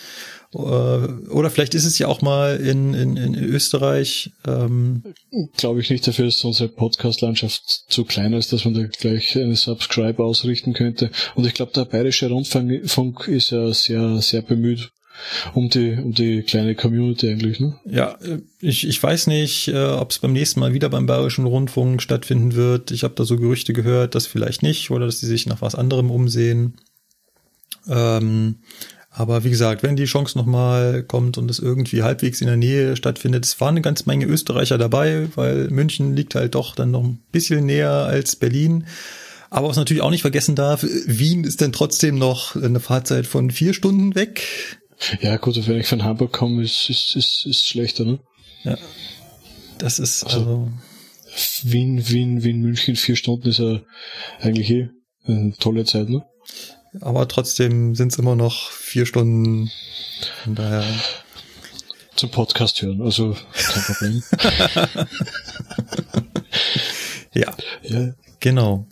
oder 0.52 1.50
vielleicht 1.50 1.76
ist 1.76 1.86
es 1.86 2.00
ja 2.00 2.08
auch 2.08 2.22
mal 2.22 2.58
in, 2.58 2.94
in, 2.94 3.18
in 3.18 3.36
Österreich. 3.36 4.32
Ähm. 4.48 5.04
Glaube 5.58 5.82
ich 5.82 5.90
nicht, 5.90 6.08
dafür 6.08 6.28
ist 6.28 6.44
unsere 6.46 6.70
Podcast-Landschaft 6.70 7.86
zu 7.90 8.06
klein, 8.06 8.34
als 8.34 8.48
dass 8.50 8.66
man 8.66 8.74
da 8.74 8.84
gleich 8.84 9.36
eine 9.36 9.56
Subscribe 9.56 10.24
ausrichten 10.24 10.74
könnte. 10.74 11.12
Und 11.36 11.46
ich 11.46 11.54
glaube, 11.54 11.74
der 11.74 11.86
Bayerische 11.86 12.30
Rundfunk 12.30 13.28
ist 13.28 13.52
ja 13.52 13.74
sehr, 13.74 14.22
sehr 14.22 14.42
bemüht 14.42 14.92
um 15.54 15.70
die, 15.70 15.94
um 15.94 16.14
die 16.14 16.44
kleine 16.44 16.76
Community 16.76 17.30
eigentlich, 17.30 17.60
ne? 17.60 17.80
Ja, 17.86 18.18
ich, 18.60 18.88
ich 18.88 19.02
weiß 19.02 19.28
nicht, 19.28 19.70
äh, 19.70 19.86
ob 19.86 20.12
es 20.12 20.20
beim 20.20 20.34
nächsten 20.34 20.60
Mal 20.60 20.74
wieder 20.74 20.90
beim 20.90 21.06
Bayerischen 21.06 21.46
Rundfunk 21.46 22.02
stattfinden 22.02 22.56
wird. 22.56 22.92
Ich 22.92 23.04
habe 23.04 23.16
da 23.16 23.24
so 23.24 23.38
Gerüchte 23.38 23.74
gehört, 23.74 24.16
dass 24.16 24.28
vielleicht 24.28 24.64
nicht 24.64 24.92
oder 24.92 25.06
dass 25.06 25.20
sie 25.20 25.28
sich 25.28 25.46
nach 25.46 25.62
was 25.62 25.76
anderem 25.76 26.12
umsehen. 26.12 26.76
Ähm, 27.88 28.58
aber 29.18 29.46
wie 29.46 29.50
gesagt, 29.50 29.82
wenn 29.82 29.96
die 29.96 30.06
Chance 30.06 30.38
nochmal 30.38 31.02
kommt 31.02 31.38
und 31.38 31.50
es 31.50 31.60
irgendwie 31.60 32.04
halbwegs 32.04 32.42
in 32.42 32.48
der 32.48 32.58
Nähe 32.58 32.98
stattfindet, 32.98 33.46
es 33.46 33.62
waren 33.62 33.70
eine 33.70 33.82
ganze 33.82 34.04
Menge 34.08 34.26
Österreicher 34.26 34.78
dabei, 34.78 35.30
weil 35.36 35.70
München 35.70 36.18
liegt 36.18 36.36
halt 36.36 36.54
doch 36.56 36.76
dann 36.76 36.92
noch 36.92 37.04
ein 37.04 37.24
bisschen 37.32 37.66
näher 37.66 37.92
als 37.92 38.36
Berlin. 38.36 38.86
Aber 39.50 39.70
was 39.70 39.78
natürlich 39.78 40.04
auch 40.04 40.10
nicht 40.10 40.22
vergessen 40.22 40.56
darf, 40.56 40.84
Wien 40.84 41.46
ist 41.46 41.62
dann 41.62 41.72
trotzdem 41.72 42.18
noch 42.18 42.58
eine 42.58 42.82
Fahrzeit 42.82 43.26
von 43.26 43.52
vier 43.52 43.74
Stunden 43.74 44.16
weg. 44.16 44.44
Ja, 45.22 45.38
gut, 45.38 45.66
wenn 45.66 45.80
ich 45.80 45.88
von 45.88 46.04
Hamburg 46.04 46.34
komme, 46.34 46.62
ist, 46.62 46.90
ist, 46.90 47.16
ist, 47.16 47.46
ist 47.46 47.68
schlechter, 47.68 48.04
ne? 48.04 48.20
Ja. 48.64 48.78
Das 49.78 50.00
ist 50.00 50.26
also, 50.26 50.40
also 50.40 50.72
Wien, 51.64 52.06
Wien, 52.10 52.44
Wien, 52.44 52.60
München, 52.60 52.98
vier 52.98 53.16
Stunden 53.16 53.48
ist 53.48 53.60
ja 53.60 53.80
eigentlich 54.42 54.70
eh 54.72 54.90
eine 55.26 55.54
tolle 55.58 55.86
Zeit, 55.86 56.10
ne? 56.10 56.26
Aber 57.02 57.28
trotzdem 57.28 57.96
sind 57.96 58.12
es 58.12 58.20
immer 58.20 58.36
noch 58.36 58.72
vier 58.72 59.06
Stunden. 59.06 59.72
Von 60.44 60.56
daher. 60.56 60.86
Zum 62.16 62.32
Podcast 62.32 62.82
hören, 62.82 63.02
also 63.02 63.36
kein 63.54 63.84
Problem. 63.84 64.24
ja, 67.34 67.54
ja, 67.84 68.14
genau. 68.40 68.88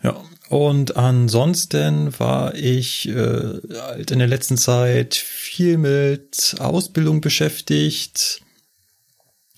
Ja, 0.00 0.22
und 0.48 0.96
ansonsten 0.96 2.16
war 2.20 2.54
ich 2.54 3.08
äh, 3.08 3.60
halt 3.80 4.12
in 4.12 4.20
der 4.20 4.28
letzten 4.28 4.56
Zeit 4.56 5.16
viel 5.16 5.76
mit 5.76 6.54
Ausbildung 6.60 7.20
beschäftigt. 7.20 8.40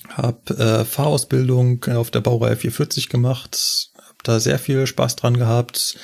Hab 0.09 0.51
äh, 0.51 0.85
Fahrausbildung 0.85 1.85
auf 1.85 2.11
der 2.11 2.21
Baureihe 2.21 2.57
440 2.57 3.11
gemacht, 3.11 3.90
da 4.23 4.41
sehr 4.41 4.59
viel 4.59 4.87
Spaß 4.87 5.17
dran 5.17 5.37
gehabt. 5.37 5.97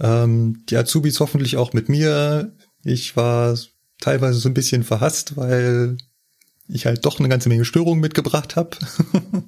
Ähm, 0.00 0.64
die 0.68 0.76
Azubis 0.76 1.20
hoffentlich 1.20 1.56
auch 1.56 1.72
mit 1.72 1.88
mir. 1.88 2.52
Ich 2.84 3.16
war 3.16 3.56
teilweise 4.00 4.38
so 4.38 4.48
ein 4.48 4.54
bisschen 4.54 4.82
verhasst, 4.82 5.36
weil 5.36 5.98
ich 6.68 6.86
halt 6.86 7.04
doch 7.04 7.18
eine 7.18 7.28
ganze 7.28 7.48
Menge 7.48 7.64
Störungen 7.64 8.00
mitgebracht 8.00 8.56
habe. 8.56 8.70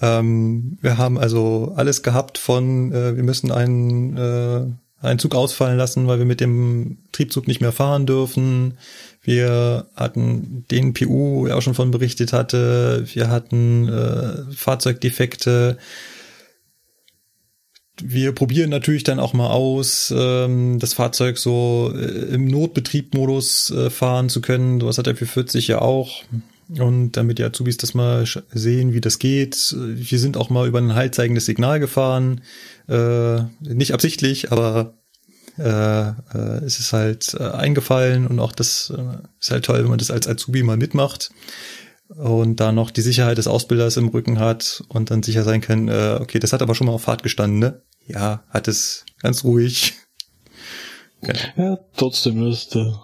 ähm, 0.00 0.78
wir 0.80 0.98
haben 0.98 1.18
also 1.18 1.72
alles 1.76 2.02
gehabt 2.02 2.38
von, 2.38 2.92
äh, 2.92 3.16
wir 3.16 3.22
müssen 3.22 3.50
einen, 3.50 4.16
äh, 4.16 4.66
einen 5.04 5.18
Zug 5.18 5.34
ausfallen 5.34 5.76
lassen, 5.76 6.06
weil 6.06 6.18
wir 6.18 6.26
mit 6.26 6.40
dem 6.40 6.98
Triebzug 7.12 7.46
nicht 7.46 7.60
mehr 7.60 7.72
fahren 7.72 8.06
dürfen. 8.06 8.78
Wir 9.26 9.88
hatten 9.96 10.64
den 10.70 10.94
PU, 10.94 11.46
der 11.46 11.56
auch 11.56 11.60
schon 11.60 11.74
von 11.74 11.90
berichtet 11.90 12.32
hatte. 12.32 13.04
Wir 13.12 13.28
hatten 13.28 13.88
äh, 13.88 14.54
Fahrzeugdefekte. 14.54 15.78
Wir 18.00 18.30
probieren 18.30 18.70
natürlich 18.70 19.02
dann 19.02 19.18
auch 19.18 19.32
mal 19.32 19.50
aus, 19.50 20.14
ähm, 20.16 20.78
das 20.78 20.94
Fahrzeug 20.94 21.38
so 21.38 21.92
äh, 21.92 22.34
im 22.34 22.46
Notbetriebmodus 22.46 23.72
äh, 23.72 23.90
fahren 23.90 24.28
zu 24.28 24.40
können. 24.40 24.80
Sowas 24.80 24.96
hat 24.96 25.06
der 25.06 25.16
440 25.16 25.66
ja 25.66 25.80
auch. 25.80 26.22
Und 26.78 27.12
damit 27.12 27.38
die 27.38 27.44
Azubis 27.44 27.78
das 27.78 27.94
mal 27.94 28.24
sehen, 28.52 28.92
wie 28.92 29.00
das 29.00 29.18
geht. 29.18 29.74
Wir 29.76 30.20
sind 30.20 30.36
auch 30.36 30.50
mal 30.50 30.68
über 30.68 30.78
ein 30.78 30.94
haltzeigendes 30.94 31.46
Signal 31.46 31.80
gefahren. 31.80 32.42
Äh, 32.88 33.42
nicht 33.60 33.92
absichtlich, 33.92 34.52
aber 34.52 34.94
äh, 35.58 36.08
äh, 36.08 36.64
ist 36.64 36.78
es 36.78 36.92
halt 36.92 37.34
äh, 37.38 37.44
eingefallen 37.44 38.26
und 38.26 38.40
auch 38.40 38.52
das 38.52 38.92
äh, 38.96 39.18
ist 39.40 39.50
halt 39.50 39.64
toll, 39.64 39.82
wenn 39.82 39.90
man 39.90 39.98
das 39.98 40.10
als 40.10 40.28
Azubi 40.28 40.62
mal 40.62 40.76
mitmacht 40.76 41.30
und 42.08 42.60
da 42.60 42.72
noch 42.72 42.90
die 42.90 43.02
Sicherheit 43.02 43.38
des 43.38 43.48
Ausbilders 43.48 43.96
im 43.96 44.08
Rücken 44.08 44.38
hat 44.38 44.84
und 44.88 45.10
dann 45.10 45.22
sicher 45.22 45.44
sein 45.44 45.60
kann, 45.60 45.88
äh, 45.88 46.18
okay, 46.20 46.38
das 46.38 46.52
hat 46.52 46.62
aber 46.62 46.74
schon 46.74 46.86
mal 46.86 46.92
auf 46.92 47.02
Fahrt 47.02 47.22
gestanden, 47.22 47.58
ne? 47.58 47.82
Ja, 48.06 48.44
hat 48.50 48.68
es 48.68 49.04
ganz 49.20 49.44
ruhig. 49.44 49.94
Genau. 51.22 51.40
Ja, 51.56 51.78
trotzdem, 51.96 52.44
das, 52.44 52.68
da, 52.68 53.02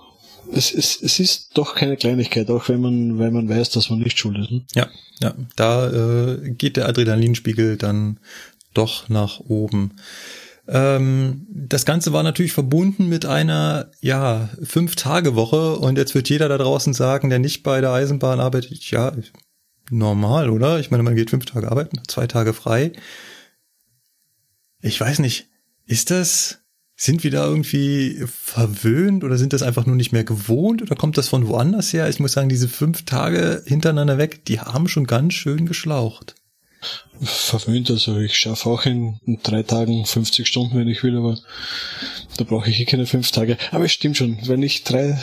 es, 0.52 0.72
es, 0.72 1.00
es 1.00 1.18
ist 1.18 1.50
doch 1.54 1.74
keine 1.74 1.96
Kleinigkeit, 1.96 2.50
auch 2.50 2.68
wenn 2.68 2.80
man, 2.80 3.18
wenn 3.18 3.32
man 3.32 3.48
weiß, 3.48 3.70
dass 3.70 3.88
man 3.88 4.00
nicht 4.00 4.18
schuld 4.18 4.36
ist. 4.38 4.50
Ne? 4.50 4.64
Ja, 4.74 4.88
ja, 5.20 5.34
da 5.56 5.90
äh, 6.34 6.50
geht 6.50 6.76
der 6.76 6.88
Adrenalinspiegel 6.88 7.78
dann 7.78 8.20
doch 8.74 9.08
nach 9.08 9.40
oben. 9.40 9.96
Ähm, 10.68 11.46
das 11.48 11.84
Ganze 11.84 12.12
war 12.12 12.22
natürlich 12.22 12.52
verbunden 12.52 13.08
mit 13.08 13.26
einer, 13.26 13.90
ja, 14.00 14.48
Fünf-Tage-Woche 14.62 15.76
und 15.76 15.98
jetzt 15.98 16.14
wird 16.14 16.28
jeder 16.28 16.48
da 16.48 16.58
draußen 16.58 16.94
sagen, 16.94 17.30
der 17.30 17.38
nicht 17.38 17.62
bei 17.62 17.80
der 17.80 17.92
Eisenbahn 17.92 18.40
arbeitet, 18.40 18.90
ja, 18.90 19.12
normal, 19.90 20.50
oder? 20.50 20.78
Ich 20.78 20.90
meine, 20.90 21.02
man 21.02 21.16
geht 21.16 21.30
fünf 21.30 21.44
Tage 21.46 21.70
arbeiten, 21.70 22.00
zwei 22.06 22.26
Tage 22.26 22.52
frei. 22.52 22.92
Ich 24.80 25.00
weiß 25.00 25.18
nicht, 25.18 25.48
ist 25.84 26.10
das, 26.10 26.60
sind 26.94 27.24
wir 27.24 27.32
da 27.32 27.44
irgendwie 27.44 28.24
verwöhnt 28.26 29.24
oder 29.24 29.38
sind 29.38 29.52
das 29.52 29.62
einfach 29.62 29.86
nur 29.86 29.96
nicht 29.96 30.12
mehr 30.12 30.24
gewohnt 30.24 30.82
oder 30.82 30.94
kommt 30.94 31.18
das 31.18 31.28
von 31.28 31.48
woanders 31.48 31.92
her? 31.92 32.08
Ich 32.08 32.20
muss 32.20 32.32
sagen, 32.32 32.48
diese 32.48 32.68
fünf 32.68 33.04
Tage 33.04 33.62
hintereinander 33.66 34.18
weg, 34.18 34.44
die 34.44 34.60
haben 34.60 34.86
schon 34.86 35.06
ganz 35.06 35.34
schön 35.34 35.66
geschlaucht 35.66 36.36
verwöhnt. 37.22 37.90
Also 37.90 38.18
ich 38.18 38.36
schaffe 38.36 38.68
auch 38.68 38.84
in, 38.86 39.18
in, 39.24 39.38
drei 39.42 39.62
Tagen 39.62 40.04
50 40.04 40.46
Stunden, 40.46 40.76
wenn 40.76 40.88
ich 40.88 41.02
will, 41.02 41.16
aber 41.16 41.38
da 42.36 42.44
brauche 42.44 42.70
ich 42.70 42.80
eh 42.80 42.84
keine 42.84 43.06
fünf 43.06 43.30
Tage. 43.30 43.56
Aber 43.70 43.84
es 43.84 43.92
stimmt 43.92 44.16
schon, 44.16 44.38
wenn 44.46 44.62
ich 44.62 44.84
drei 44.84 45.18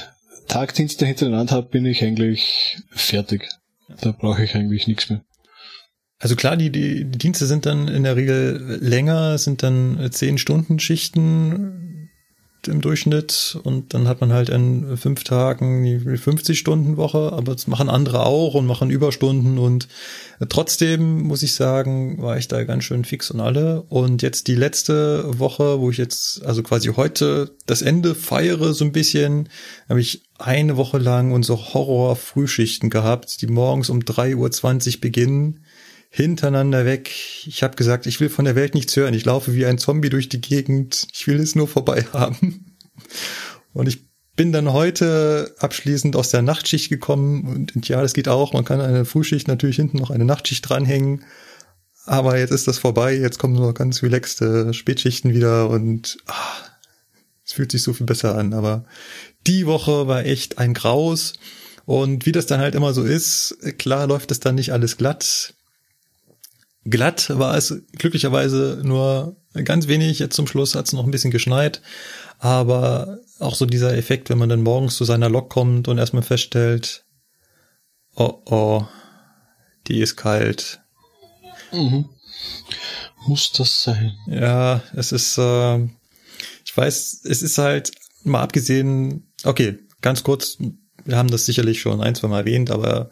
Tagdienste 0.47 1.05
hintereinander 1.05 1.55
habe, 1.55 1.69
bin 1.69 1.85
ich 1.85 2.03
eigentlich 2.03 2.77
fertig. 2.89 3.49
Da 4.01 4.11
brauche 4.11 4.43
ich 4.43 4.55
eigentlich 4.55 4.87
nichts 4.87 5.09
mehr. 5.09 5.23
Also 6.19 6.35
klar, 6.35 6.57
die, 6.57 6.69
die, 6.69 7.05
die 7.05 7.17
Dienste 7.17 7.45
sind 7.45 7.65
dann 7.65 7.87
in 7.87 8.03
der 8.03 8.15
Regel 8.15 8.79
länger, 8.81 9.37
sind 9.37 9.63
dann 9.63 10.09
zehn 10.11 10.37
Stunden 10.37 10.79
Schichten 10.79 11.98
im 12.67 12.81
Durchschnitt 12.81 13.57
und 13.63 13.93
dann 13.93 14.07
hat 14.07 14.21
man 14.21 14.33
halt 14.33 14.49
in 14.49 14.97
fünf 14.97 15.23
Tagen 15.23 15.83
die 15.83 15.99
50-Stunden-Woche, 15.99 17.31
aber 17.31 17.53
das 17.53 17.67
machen 17.67 17.89
andere 17.89 18.25
auch 18.25 18.53
und 18.53 18.65
machen 18.65 18.89
Überstunden 18.89 19.57
und 19.57 19.87
trotzdem 20.49 21.21
muss 21.23 21.43
ich 21.43 21.53
sagen, 21.53 22.21
war 22.21 22.37
ich 22.37 22.47
da 22.47 22.63
ganz 22.63 22.83
schön 22.83 23.05
fix 23.05 23.31
und 23.31 23.39
alle 23.39 23.83
und 23.83 24.21
jetzt 24.21 24.47
die 24.47 24.55
letzte 24.55 25.39
Woche, 25.39 25.79
wo 25.79 25.89
ich 25.89 25.97
jetzt 25.97 26.45
also 26.45 26.61
quasi 26.63 26.89
heute 26.89 27.51
das 27.65 27.81
Ende 27.81 28.15
feiere 28.15 28.73
so 28.73 28.83
ein 28.83 28.91
bisschen, 28.91 29.49
habe 29.87 30.01
ich 30.01 30.23
eine 30.37 30.77
Woche 30.77 30.97
lang 30.97 31.31
unsere 31.31 31.73
Horror-Frühschichten 31.73 32.89
gehabt, 32.89 33.41
die 33.41 33.47
morgens 33.47 33.89
um 33.89 33.99
3.20 33.99 34.95
Uhr 34.95 35.01
beginnen 35.01 35.65
hintereinander 36.09 36.85
weg. 36.85 37.11
Ich 37.45 37.63
habe 37.63 37.75
gesagt, 37.75 38.07
ich 38.07 38.19
will 38.19 38.29
von 38.29 38.45
der 38.45 38.55
Welt 38.55 38.73
nichts 38.73 38.95
hören. 38.95 39.13
Ich 39.13 39.25
laufe 39.25 39.53
wie 39.53 39.65
ein 39.65 39.77
Zombie 39.77 40.09
durch 40.09 40.27
die 40.27 40.41
Gegend. 40.41 41.07
Ich 41.13 41.27
will 41.27 41.39
es 41.39 41.55
nur 41.55 41.67
vorbei 41.67 42.05
haben. 42.13 42.75
Und 43.73 43.87
ich 43.87 44.09
bin 44.35 44.51
dann 44.51 44.73
heute 44.73 45.53
abschließend 45.59 46.15
aus 46.15 46.29
der 46.29 46.41
Nachtschicht 46.41 46.89
gekommen 46.89 47.67
und, 47.75 47.87
ja, 47.89 48.01
das 48.01 48.13
geht 48.13 48.27
auch. 48.27 48.53
Man 48.53 48.65
kann 48.65 48.81
eine 48.81 49.05
Frühschicht 49.05 49.47
natürlich 49.47 49.75
hinten 49.75 49.97
noch 49.97 50.09
eine 50.09 50.25
Nachtschicht 50.25 50.67
dranhängen. 50.67 51.25
Aber 52.05 52.39
jetzt 52.39 52.51
ist 52.51 52.67
das 52.67 52.79
vorbei. 52.79 53.15
Jetzt 53.15 53.37
kommen 53.37 53.53
nur 53.53 53.73
ganz 53.73 54.01
relaxte 54.01 54.73
Spätschichten 54.73 55.33
wieder 55.33 55.69
und 55.69 56.17
ah, 56.25 56.55
es 57.45 57.53
fühlt 57.53 57.71
sich 57.71 57.83
so 57.83 57.93
viel 57.93 58.05
besser 58.05 58.35
an. 58.35 58.53
Aber 58.53 58.85
die 59.45 59.67
Woche 59.67 60.07
war 60.07 60.25
echt 60.25 60.57
ein 60.57 60.73
Graus. 60.73 61.33
Und 61.85 62.25
wie 62.25 62.31
das 62.31 62.45
dann 62.45 62.61
halt 62.61 62.75
immer 62.75 62.93
so 62.93 63.03
ist, 63.03 63.57
klar 63.77 64.07
läuft 64.07 64.31
es 64.31 64.39
dann 64.39 64.55
nicht 64.55 64.71
alles 64.71 64.97
glatt 64.97 65.53
glatt 66.85 67.29
war 67.37 67.55
es 67.55 67.83
glücklicherweise 67.93 68.81
nur 68.83 69.35
ganz 69.65 69.87
wenig. 69.87 70.19
Jetzt 70.19 70.35
zum 70.35 70.47
Schluss 70.47 70.75
hat 70.75 70.85
es 70.85 70.93
noch 70.93 71.03
ein 71.03 71.11
bisschen 71.11 71.31
geschneit. 71.31 71.81
Aber 72.39 73.19
auch 73.39 73.55
so 73.55 73.65
dieser 73.65 73.97
Effekt, 73.97 74.29
wenn 74.29 74.37
man 74.37 74.49
dann 74.49 74.63
morgens 74.63 74.95
zu 74.95 75.03
seiner 75.05 75.29
Lok 75.29 75.49
kommt 75.49 75.87
und 75.87 75.97
erstmal 75.97 76.23
feststellt, 76.23 77.05
oh 78.15 78.41
oh, 78.45 78.85
die 79.87 79.99
ist 79.99 80.15
kalt. 80.15 80.81
Mhm. 81.71 82.09
muss 83.27 83.51
das 83.51 83.83
sein? 83.83 84.13
Ja, 84.27 84.81
es 84.95 85.11
ist, 85.11 85.37
äh, 85.37 85.79
ich 86.65 86.75
weiß, 86.75 87.21
es 87.25 87.41
ist 87.41 87.57
halt 87.57 87.91
mal 88.23 88.41
abgesehen, 88.41 89.31
okay, 89.43 89.79
ganz 90.01 90.23
kurz, 90.23 90.57
wir 91.05 91.17
haben 91.17 91.29
das 91.29 91.45
sicherlich 91.45 91.81
schon 91.81 92.01
ein, 92.01 92.15
zwei 92.15 92.27
Mal 92.27 92.39
erwähnt, 92.39 92.71
aber 92.71 93.09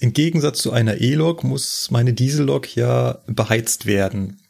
im 0.00 0.12
Gegensatz 0.12 0.58
zu 0.58 0.72
einer 0.72 1.00
E-Lok 1.00 1.44
muss 1.44 1.90
meine 1.90 2.12
Diesellok 2.12 2.76
ja 2.76 3.18
beheizt 3.26 3.86
werden. 3.86 4.40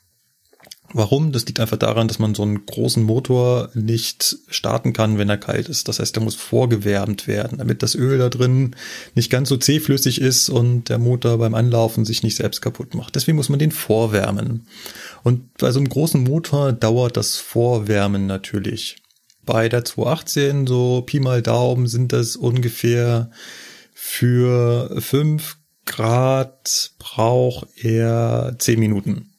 Warum? 0.97 1.33
Das 1.33 1.45
liegt 1.47 1.59
einfach 1.59 1.77
daran, 1.77 2.07
dass 2.07 2.21
man 2.21 2.37
so 2.37 2.43
einen 2.43 2.67
großen 2.67 3.03
Motor 3.03 3.71
nicht 3.75 4.37
starten 4.49 4.93
kann, 4.93 5.19
wenn 5.19 5.29
er 5.29 5.39
kalt 5.39 5.69
ist. 5.69 5.89
Das 5.89 5.99
heißt, 5.99 6.15
der 6.15 6.23
muss 6.23 6.37
vorgewärmt 6.37 7.27
werden, 7.27 7.59
damit 7.59 7.83
das 7.83 7.97
Öl 7.97 8.19
da 8.19 8.29
drin 8.29 8.77
nicht 9.17 9.29
ganz 9.29 9.49
so 9.49 9.57
zähflüssig 9.57 10.21
ist 10.21 10.49
und 10.51 10.89
der 10.89 10.99
Motor 10.99 11.39
beim 11.39 11.55
Anlaufen 11.55 12.05
sich 12.05 12.23
nicht 12.23 12.37
selbst 12.37 12.63
kaputt 12.63 12.95
macht. 12.95 13.17
Deswegen 13.17 13.37
muss 13.37 13.49
man 13.49 13.59
den 13.59 13.73
vorwärmen. 13.73 14.69
Und 15.25 15.53
bei 15.59 15.73
so 15.73 15.81
einem 15.81 15.89
großen 15.89 16.23
Motor 16.23 16.73
dauert 16.73 17.17
das 17.17 17.39
Vorwärmen 17.39 18.27
natürlich. 18.27 18.97
Bei 19.45 19.69
der 19.69 19.85
218, 19.85 20.69
so 20.69 21.03
Pi 21.03 21.19
mal 21.19 21.43
Daumen, 21.43 21.89
sind 21.89 22.13
das 22.13 22.37
ungefähr 22.37 23.31
für 24.17 25.01
fünf 25.01 25.57
Grad 25.87 26.93
braucht 26.99 27.67
er 27.83 28.55
zehn 28.61 28.79
Minuten. 28.79 29.33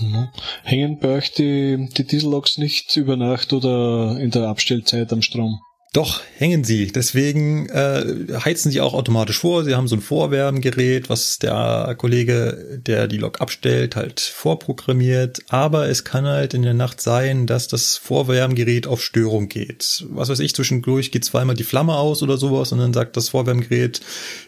Mhm. 0.00 0.28
Hängen 0.64 0.98
bei 0.98 1.08
euch 1.08 1.32
die, 1.32 1.90
die 1.94 2.06
Dieselloks 2.06 2.56
nicht 2.56 2.96
über 2.96 3.16
Nacht 3.16 3.52
oder 3.52 4.18
in 4.18 4.30
der 4.30 4.48
Abstellzeit 4.48 5.12
am 5.12 5.20
Strom? 5.20 5.60
Doch, 5.92 6.20
hängen 6.36 6.62
sie. 6.62 6.86
Deswegen 6.86 7.68
äh, 7.68 8.38
heizen 8.44 8.70
sie 8.70 8.80
auch 8.80 8.94
automatisch 8.94 9.40
vor. 9.40 9.64
Sie 9.64 9.74
haben 9.74 9.88
so 9.88 9.96
ein 9.96 10.00
Vorwärmgerät, 10.00 11.10
was 11.10 11.40
der 11.40 11.96
Kollege, 11.98 12.80
der 12.86 13.08
die 13.08 13.16
Lok 13.16 13.40
abstellt, 13.40 13.96
halt 13.96 14.20
vorprogrammiert. 14.20 15.40
Aber 15.48 15.88
es 15.88 16.04
kann 16.04 16.26
halt 16.26 16.54
in 16.54 16.62
der 16.62 16.74
Nacht 16.74 17.00
sein, 17.00 17.48
dass 17.48 17.66
das 17.66 17.96
Vorwärmgerät 17.96 18.86
auf 18.86 19.02
Störung 19.02 19.48
geht. 19.48 20.06
Was 20.10 20.28
weiß 20.28 20.38
ich, 20.38 20.54
zwischendurch 20.54 21.10
geht 21.10 21.24
zweimal 21.24 21.56
die 21.56 21.64
Flamme 21.64 21.96
aus 21.96 22.22
oder 22.22 22.36
sowas 22.36 22.70
und 22.70 22.78
dann 22.78 22.94
sagt 22.94 23.16
das 23.16 23.30
Vorwärmgerät, 23.30 24.00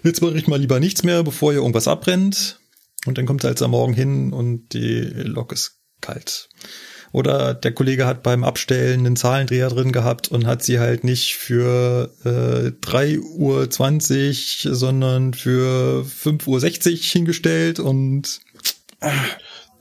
jetzt 0.05 0.23
mache 0.23 0.39
ich 0.39 0.47
mal 0.47 0.61
lieber 0.61 0.79
nichts 0.79 1.03
mehr, 1.03 1.25
bevor 1.25 1.51
hier 1.51 1.61
irgendwas 1.61 1.89
abbrennt. 1.89 2.61
Und 3.05 3.19
dann 3.19 3.27
kommt 3.27 3.43
er 3.43 3.49
halt 3.49 3.63
am 3.63 3.73
Morgen 3.73 3.95
hin 3.95 4.33
und 4.33 4.75
die 4.75 5.01
Lok 5.01 5.51
ist 5.51 5.81
kalt. 6.01 6.49
Oder 7.13 7.53
der 7.53 7.73
Kollege 7.73 8.07
hat 8.07 8.23
beim 8.23 8.43
Abstellen 8.43 9.01
einen 9.01 9.17
Zahlendreher 9.17 9.69
drin 9.69 9.93
gehabt 9.93 10.29
und 10.29 10.47
hat 10.47 10.63
sie 10.63 10.79
halt 10.79 11.05
nicht 11.05 11.35
für 11.35 12.11
äh, 12.25 12.73
3.20 12.87 14.67
Uhr, 14.67 14.75
sondern 14.75 15.35
für 15.35 16.05
5.60 16.05 16.91
Uhr 16.91 16.99
hingestellt 16.99 17.81
und 17.81 18.41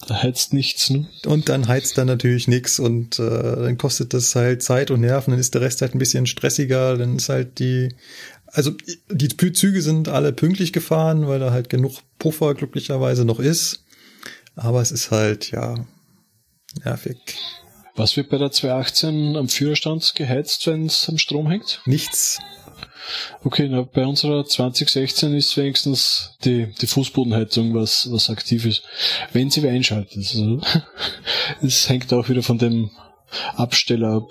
da 0.08 0.24
heizt 0.24 0.52
nichts, 0.52 0.90
ne? 0.90 1.08
Und 1.26 1.48
dann 1.48 1.68
heizt 1.68 1.98
da 1.98 2.06
natürlich 2.06 2.48
nichts 2.48 2.80
und 2.80 3.20
äh, 3.20 3.30
dann 3.30 3.78
kostet 3.78 4.14
das 4.14 4.36
halt 4.36 4.64
Zeit 4.64 4.92
und 4.92 5.02
Nerven, 5.02 5.32
dann 5.32 5.40
ist 5.40 5.54
der 5.54 5.62
Rest 5.62 5.82
halt 5.82 5.96
ein 5.96 6.00
bisschen 6.00 6.26
stressiger, 6.26 6.98
dann 6.98 7.16
ist 7.18 7.30
halt 7.30 7.60
die 7.60 7.90
also 8.54 8.72
die 9.10 9.54
Züge 9.54 9.82
sind 9.82 10.10
alle 10.10 10.34
pünktlich 10.34 10.74
gefahren, 10.74 11.28
weil 11.28 11.40
da 11.40 11.52
halt 11.52 11.70
genug 11.70 12.00
Puffer 12.20 12.54
glücklicherweise 12.54 13.24
noch 13.24 13.40
ist. 13.40 13.86
Aber 14.56 14.82
es 14.82 14.92
ist 14.92 15.12
halt, 15.12 15.52
ja, 15.52 15.86
nervig. 16.84 17.18
Was 17.96 18.16
wird 18.16 18.30
bei 18.30 18.38
der 18.38 18.52
218 18.52 19.36
am 19.36 19.50
Führerstand 19.50 20.14
geheizt, 20.16 20.66
wenn 20.68 20.86
es 20.86 21.10
am 21.10 21.18
Strom 21.18 21.50
hängt? 21.50 21.82
Nichts. 21.86 22.40
Okay, 23.44 23.68
na, 23.70 23.82
bei 23.82 24.06
unserer 24.06 24.46
2016 24.46 25.34
ist 25.34 25.58
wenigstens 25.58 26.38
die, 26.46 26.68
die 26.80 26.88
Fußbodenheizung 26.88 27.74
was, 27.74 28.10
was 28.12 28.30
aktiv 28.30 28.66
ist. 28.66 28.84
Wenn 29.34 29.50
sie 29.50 29.68
einschaltet. 29.68 30.18
Also, 30.18 30.62
es 31.62 31.90
hängt 31.90 32.14
auch 32.14 32.30
wieder 32.30 32.44
von 32.44 32.58
dem 32.58 32.92
Absteller 33.56 34.18
ab. 34.18 34.30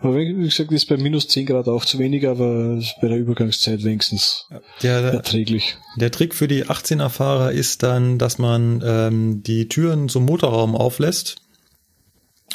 Aber 0.00 0.16
wie 0.16 0.34
gesagt, 0.34 0.72
ist 0.72 0.86
bei 0.86 0.96
minus 0.96 1.28
10 1.28 1.46
Grad 1.46 1.68
auch 1.68 1.84
zu 1.84 1.98
wenig, 1.98 2.26
aber 2.28 2.80
bei 3.00 3.08
der 3.08 3.18
Übergangszeit 3.18 3.82
wenigstens 3.84 4.46
der, 4.82 5.00
erträglich. 5.00 5.76
Der 5.96 6.10
Trick 6.10 6.34
für 6.34 6.48
die 6.48 6.66
18er-Fahrer 6.66 7.52
ist 7.52 7.82
dann, 7.82 8.18
dass 8.18 8.38
man 8.38 8.82
ähm, 8.84 9.42
die 9.42 9.68
Türen 9.68 10.08
zum 10.08 10.26
Motorraum 10.26 10.74
auflässt 10.76 11.36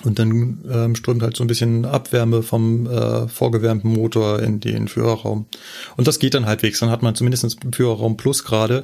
und 0.03 0.19
dann 0.19 0.63
ähm, 0.69 0.95
strömt 0.95 1.23
halt 1.23 1.37
so 1.37 1.43
ein 1.43 1.47
bisschen 1.47 1.85
Abwärme 1.85 2.43
vom 2.43 2.85
äh, 2.85 3.27
vorgewärmten 3.27 3.91
Motor 3.91 4.41
in 4.41 4.59
den 4.59 4.87
Führerraum. 4.87 5.47
Und 5.95 6.07
das 6.07 6.19
geht 6.19 6.33
dann 6.33 6.45
halbwegs. 6.45 6.79
Dann 6.79 6.89
hat 6.89 7.01
man 7.01 7.15
zumindest 7.15 7.63
im 7.63 7.71
Führerraum 7.71 8.17
Plus 8.17 8.43
gerade. 8.43 8.81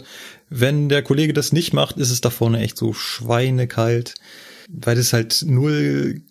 Wenn 0.49 0.87
der 0.87 1.03
Kollege 1.03 1.33
das 1.33 1.51
nicht 1.51 1.73
macht, 1.73 1.97
ist 1.97 2.11
es 2.11 2.21
da 2.21 2.29
vorne 2.29 2.59
echt 2.59 2.77
so 2.77 2.93
schweinekalt, 2.93 4.15
weil 4.69 4.97
es 4.97 5.11
halt 5.11 5.43
null 5.45 6.21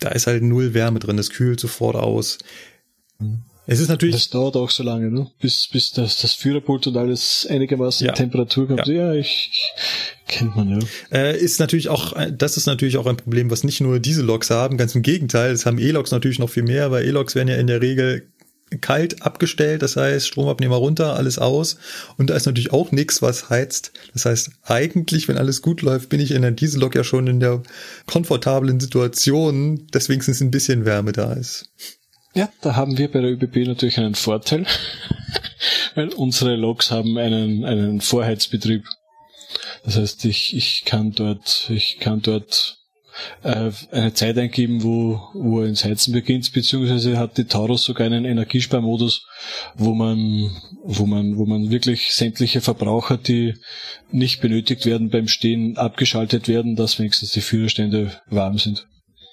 da 0.00 0.10
ist 0.10 0.26
halt 0.26 0.42
null 0.42 0.74
Wärme 0.74 0.98
drin, 0.98 1.16
das 1.16 1.30
kühlt 1.30 1.60
sofort 1.60 1.96
aus. 1.96 2.38
Es 3.68 3.80
ist 3.80 3.88
natürlich. 3.88 4.14
Das 4.14 4.30
dauert 4.30 4.56
auch 4.56 4.70
so 4.70 4.82
lange, 4.82 5.10
ne? 5.10 5.28
Bis, 5.40 5.68
bis 5.72 5.90
das, 5.90 6.20
das 6.20 6.34
Führerpult 6.34 6.86
und 6.86 6.96
alles 6.96 7.46
einigermaßen 7.50 8.06
ja. 8.06 8.12
Temperatur 8.12 8.68
kommt. 8.68 8.86
Ja, 8.86 8.94
ja 8.94 9.14
ich, 9.14 9.50
ich, 9.52 9.72
kennt 10.28 10.54
man 10.54 10.70
ja. 10.70 10.86
Äh, 11.10 11.36
ist 11.36 11.58
natürlich 11.58 11.88
auch, 11.88 12.14
das 12.30 12.56
ist 12.56 12.66
natürlich 12.66 12.96
auch 12.96 13.06
ein 13.06 13.16
Problem, 13.16 13.50
was 13.50 13.64
nicht 13.64 13.80
nur 13.80 13.98
diese 13.98 14.22
Loks 14.22 14.50
haben. 14.50 14.76
Ganz 14.76 14.94
im 14.94 15.02
Gegenteil, 15.02 15.50
es 15.50 15.66
haben 15.66 15.78
E-Loks 15.78 16.12
natürlich 16.12 16.38
noch 16.38 16.50
viel 16.50 16.62
mehr, 16.62 16.90
weil 16.92 17.04
E-Loks 17.04 17.34
werden 17.34 17.48
ja 17.48 17.56
in 17.56 17.66
der 17.66 17.82
Regel 17.82 18.28
kalt 18.80 19.22
abgestellt, 19.22 19.82
das 19.82 19.96
heißt 19.96 20.26
Stromabnehmer 20.26 20.76
runter, 20.76 21.14
alles 21.14 21.38
aus 21.38 21.78
und 22.16 22.30
da 22.30 22.34
ist 22.34 22.46
natürlich 22.46 22.72
auch 22.72 22.90
nichts, 22.90 23.22
was 23.22 23.48
heizt. 23.48 23.92
Das 24.12 24.24
heißt, 24.24 24.50
eigentlich, 24.64 25.28
wenn 25.28 25.38
alles 25.38 25.62
gut 25.62 25.82
läuft, 25.82 26.08
bin 26.08 26.20
ich 26.20 26.32
in 26.32 26.42
der 26.42 26.50
Diesellok 26.50 26.94
ja 26.94 27.04
schon 27.04 27.28
in 27.28 27.40
der 27.40 27.62
komfortablen 28.06 28.80
Situation, 28.80 29.86
dass 29.92 30.08
wenigstens 30.08 30.40
ein 30.40 30.50
bisschen 30.50 30.84
Wärme 30.84 31.12
da 31.12 31.32
ist. 31.32 31.70
Ja, 32.34 32.50
da 32.60 32.76
haben 32.76 32.98
wir 32.98 33.10
bei 33.10 33.20
der 33.20 33.30
ÖBB 33.30 33.66
natürlich 33.66 33.98
einen 33.98 34.14
Vorteil, 34.14 34.66
weil 35.94 36.08
unsere 36.08 36.56
Loks 36.56 36.90
haben 36.90 37.16
einen, 37.16 37.64
einen 37.64 38.00
Vorheizbetrieb. 38.00 38.84
Das 39.84 39.96
heißt, 39.96 40.24
ich, 40.24 40.54
ich 40.56 40.84
kann 40.84 41.12
dort, 41.12 41.70
ich 41.70 41.98
kann 41.98 42.20
dort 42.20 42.78
äh, 43.42 43.70
eine 43.90 44.12
Zeit 44.14 44.38
eingeben, 44.38 44.82
wo, 44.82 45.20
wo 45.34 45.60
er 45.60 45.68
ins 45.68 45.84
Heizen 45.84 46.12
beginnt, 46.12 46.52
beziehungsweise 46.52 47.18
hat 47.18 47.38
die 47.38 47.44
Taurus 47.44 47.84
sogar 47.84 48.06
einen 48.06 48.24
Energiesparmodus, 48.24 49.26
wo 49.74 49.94
man, 49.94 50.50
wo 50.82 51.06
man, 51.06 51.36
wo 51.36 51.46
man 51.46 51.70
wirklich 51.70 52.12
sämtliche 52.12 52.60
Verbraucher, 52.60 53.16
die 53.16 53.54
nicht 54.10 54.40
benötigt 54.40 54.86
werden 54.86 55.10
beim 55.10 55.28
Stehen, 55.28 55.76
abgeschaltet 55.76 56.48
werden, 56.48 56.76
dass 56.76 56.98
wenigstens 56.98 57.32
die 57.32 57.40
Führerstände 57.40 58.20
warm 58.28 58.58
sind. 58.58 58.86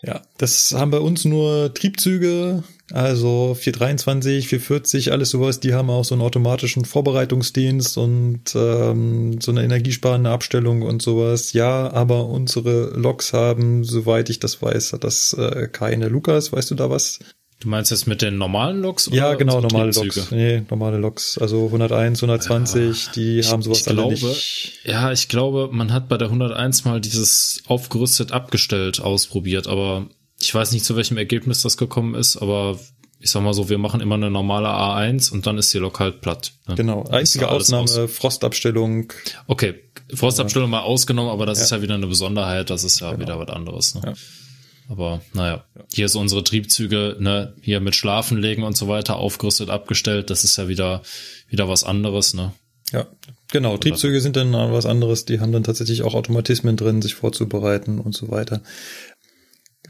Ja, 0.05 0.21
das 0.37 0.73
haben 0.73 0.91
bei 0.91 0.99
uns 0.99 1.23
nur 1.23 1.73
Triebzüge, 1.73 2.63
also 2.91 3.55
423, 3.55 4.49
440, 4.49 5.13
alles 5.13 5.29
sowas, 5.29 5.61
die 5.61 5.73
haben 5.73 5.89
auch 5.89 6.03
so 6.03 6.13
einen 6.13 6.21
automatischen 6.21 6.83
Vorbereitungsdienst 6.83 7.97
und 7.97 8.53
ähm, 8.53 9.39
so 9.39 9.51
eine 9.51 9.63
energiesparende 9.63 10.29
Abstellung 10.29 10.81
und 10.81 11.01
sowas. 11.01 11.53
Ja, 11.53 11.89
aber 11.93 12.27
unsere 12.27 12.89
Loks 12.97 13.31
haben, 13.31 13.85
soweit 13.85 14.29
ich 14.29 14.39
das 14.39 14.61
weiß, 14.61 14.91
hat 14.91 15.05
das 15.05 15.33
äh, 15.33 15.69
keine. 15.71 16.09
Lukas, 16.09 16.51
weißt 16.51 16.71
du 16.71 16.75
da 16.75 16.89
was? 16.89 17.19
Du 17.63 17.69
meinst 17.69 17.91
jetzt 17.91 18.07
mit 18.07 18.21
den 18.21 18.37
normalen 18.37 18.81
Loks? 18.81 19.07
Oder 19.07 19.15
ja, 19.15 19.33
genau, 19.35 19.61
normale 19.61 19.91
Loks. 19.91 20.31
Nee, 20.31 20.63
normale 20.69 20.97
Loks. 20.97 21.37
Also 21.37 21.65
101, 21.67 22.21
120, 22.21 23.05
ja, 23.05 23.11
die 23.13 23.41
haben 23.43 23.61
sowas 23.61 23.79
ich 23.79 23.85
glaube, 23.85 24.11
nicht. 24.11 24.79
Ja, 24.83 25.13
ich 25.13 25.29
glaube, 25.29 25.69
man 25.71 25.93
hat 25.93 26.09
bei 26.09 26.17
der 26.17 26.27
101 26.27 26.83
mal 26.83 26.99
dieses 26.99 27.63
aufgerüstet 27.65 28.33
abgestellt 28.33 28.99
ausprobiert, 28.99 29.67
aber 29.67 30.07
ich 30.41 30.53
weiß 30.53 30.73
nicht, 30.73 30.83
zu 30.83 30.97
welchem 30.97 31.15
Ergebnis 31.15 31.61
das 31.61 31.77
gekommen 31.77 32.15
ist, 32.15 32.35
aber 32.35 32.77
ich 33.19 33.31
sag 33.31 33.41
mal 33.41 33.53
so, 33.53 33.69
wir 33.69 33.77
machen 33.77 34.01
immer 34.01 34.15
eine 34.15 34.29
normale 34.29 34.67
A1 34.67 35.31
und 35.31 35.47
dann 35.47 35.57
ist 35.57 35.73
die 35.73 35.77
Lok 35.77 36.01
halt 36.01 36.19
platt. 36.19 36.51
Ne? 36.67 36.75
Genau, 36.75 37.05
einzige 37.09 37.49
Ausnahme, 37.49 37.83
aus. 37.83 38.11
Frostabstellung. 38.11 39.13
Okay, 39.47 39.75
Frostabstellung 40.13 40.69
mal 40.69 40.81
ausgenommen, 40.81 41.31
aber 41.31 41.45
das 41.45 41.59
ja. 41.59 41.63
ist 41.63 41.71
ja 41.71 41.81
wieder 41.81 41.95
eine 41.95 42.07
Besonderheit, 42.07 42.69
das 42.69 42.83
ist 42.83 42.99
ja 42.99 43.11
genau. 43.11 43.21
wieder 43.21 43.39
was 43.39 43.47
anderes. 43.47 43.95
Ne? 43.95 44.01
Ja. 44.07 44.13
Aber 44.89 45.21
naja, 45.33 45.63
hier 45.93 46.05
ist 46.05 46.15
unsere 46.15 46.43
Triebzüge, 46.43 47.17
ne, 47.19 47.53
hier 47.61 47.79
mit 47.79 47.95
Schlafen 47.95 48.37
legen 48.37 48.63
und 48.63 48.77
so 48.77 48.87
weiter 48.87 49.17
aufgerüstet, 49.17 49.69
abgestellt. 49.69 50.29
Das 50.29 50.43
ist 50.43 50.57
ja 50.57 50.67
wieder, 50.67 51.01
wieder 51.47 51.69
was 51.69 51.83
anderes, 51.83 52.33
ne? 52.33 52.53
Ja, 52.91 53.07
genau. 53.51 53.77
Triebzüge 53.77 54.21
sind 54.21 54.35
dann 54.35 54.53
was 54.53 54.85
anderes. 54.85 55.25
Die 55.25 55.39
haben 55.39 55.51
dann 55.51 55.63
tatsächlich 55.63 56.03
auch 56.03 56.13
Automatismen 56.13 56.77
drin, 56.77 57.01
sich 57.01 57.15
vorzubereiten 57.15 57.99
und 57.99 58.15
so 58.15 58.29
weiter. 58.29 58.61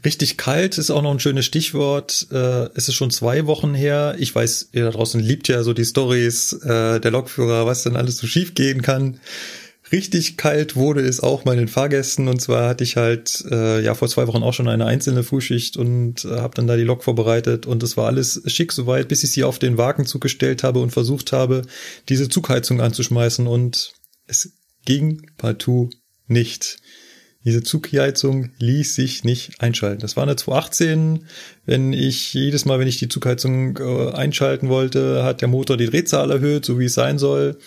Richtig 0.04 0.36
kalt 0.36 0.76
ist 0.76 0.90
auch 0.90 1.02
noch 1.02 1.12
ein 1.12 1.20
schönes 1.20 1.46
Stichwort. 1.46 2.26
Äh, 2.30 2.68
es 2.74 2.88
ist 2.88 2.94
schon 2.94 3.10
zwei 3.10 3.46
Wochen 3.46 3.74
her. 3.74 4.16
Ich 4.18 4.34
weiß, 4.34 4.70
ihr 4.72 4.84
da 4.84 4.90
draußen 4.90 5.20
liebt 5.20 5.48
ja 5.48 5.62
so 5.62 5.72
die 5.72 5.84
Stories 5.84 6.52
äh, 6.52 7.00
der 7.00 7.10
Lokführer, 7.10 7.66
was 7.66 7.84
dann 7.84 7.96
alles 7.96 8.18
so 8.18 8.26
schief 8.26 8.54
gehen 8.54 8.82
kann. 8.82 9.20
Richtig 9.94 10.36
kalt 10.36 10.74
wurde 10.74 11.02
es 11.02 11.20
auch 11.20 11.44
meinen 11.44 11.68
Fahrgästen 11.68 12.26
und 12.26 12.40
zwar 12.40 12.68
hatte 12.68 12.82
ich 12.82 12.96
halt 12.96 13.44
äh, 13.48 13.80
ja 13.80 13.94
vor 13.94 14.08
zwei 14.08 14.26
Wochen 14.26 14.42
auch 14.42 14.52
schon 14.52 14.66
eine 14.66 14.86
einzelne 14.86 15.22
Frühschicht 15.22 15.76
und 15.76 16.24
äh, 16.24 16.40
habe 16.40 16.56
dann 16.56 16.66
da 16.66 16.74
die 16.74 16.82
Lok 16.82 17.04
vorbereitet 17.04 17.64
und 17.64 17.80
es 17.84 17.96
war 17.96 18.06
alles 18.08 18.42
schick 18.46 18.72
soweit, 18.72 19.06
bis 19.06 19.22
ich 19.22 19.30
sie 19.30 19.44
auf 19.44 19.60
den 19.60 19.78
Wagen 19.78 20.04
zugestellt 20.04 20.64
habe 20.64 20.80
und 20.80 20.90
versucht 20.90 21.30
habe, 21.30 21.62
diese 22.08 22.28
Zugheizung 22.28 22.80
anzuschmeißen 22.80 23.46
und 23.46 23.92
es 24.26 24.52
ging 24.84 25.30
partout 25.38 25.90
nicht. 26.26 26.78
Diese 27.44 27.62
Zugheizung 27.62 28.50
ließ 28.58 28.96
sich 28.96 29.22
nicht 29.22 29.60
einschalten. 29.60 30.00
Das 30.00 30.16
war 30.16 30.24
eine 30.24 30.34
218. 30.34 31.26
Wenn 31.66 31.92
ich 31.92 32.34
jedes 32.34 32.64
Mal, 32.64 32.80
wenn 32.80 32.88
ich 32.88 32.98
die 32.98 33.08
Zugheizung 33.08 33.78
äh, 33.78 34.10
einschalten 34.10 34.70
wollte, 34.70 35.22
hat 35.22 35.40
der 35.40 35.48
Motor 35.48 35.76
die 35.76 35.86
Drehzahl 35.86 36.32
erhöht, 36.32 36.64
so 36.64 36.80
wie 36.80 36.86
es 36.86 36.94
sein 36.94 37.20
soll. 37.20 37.58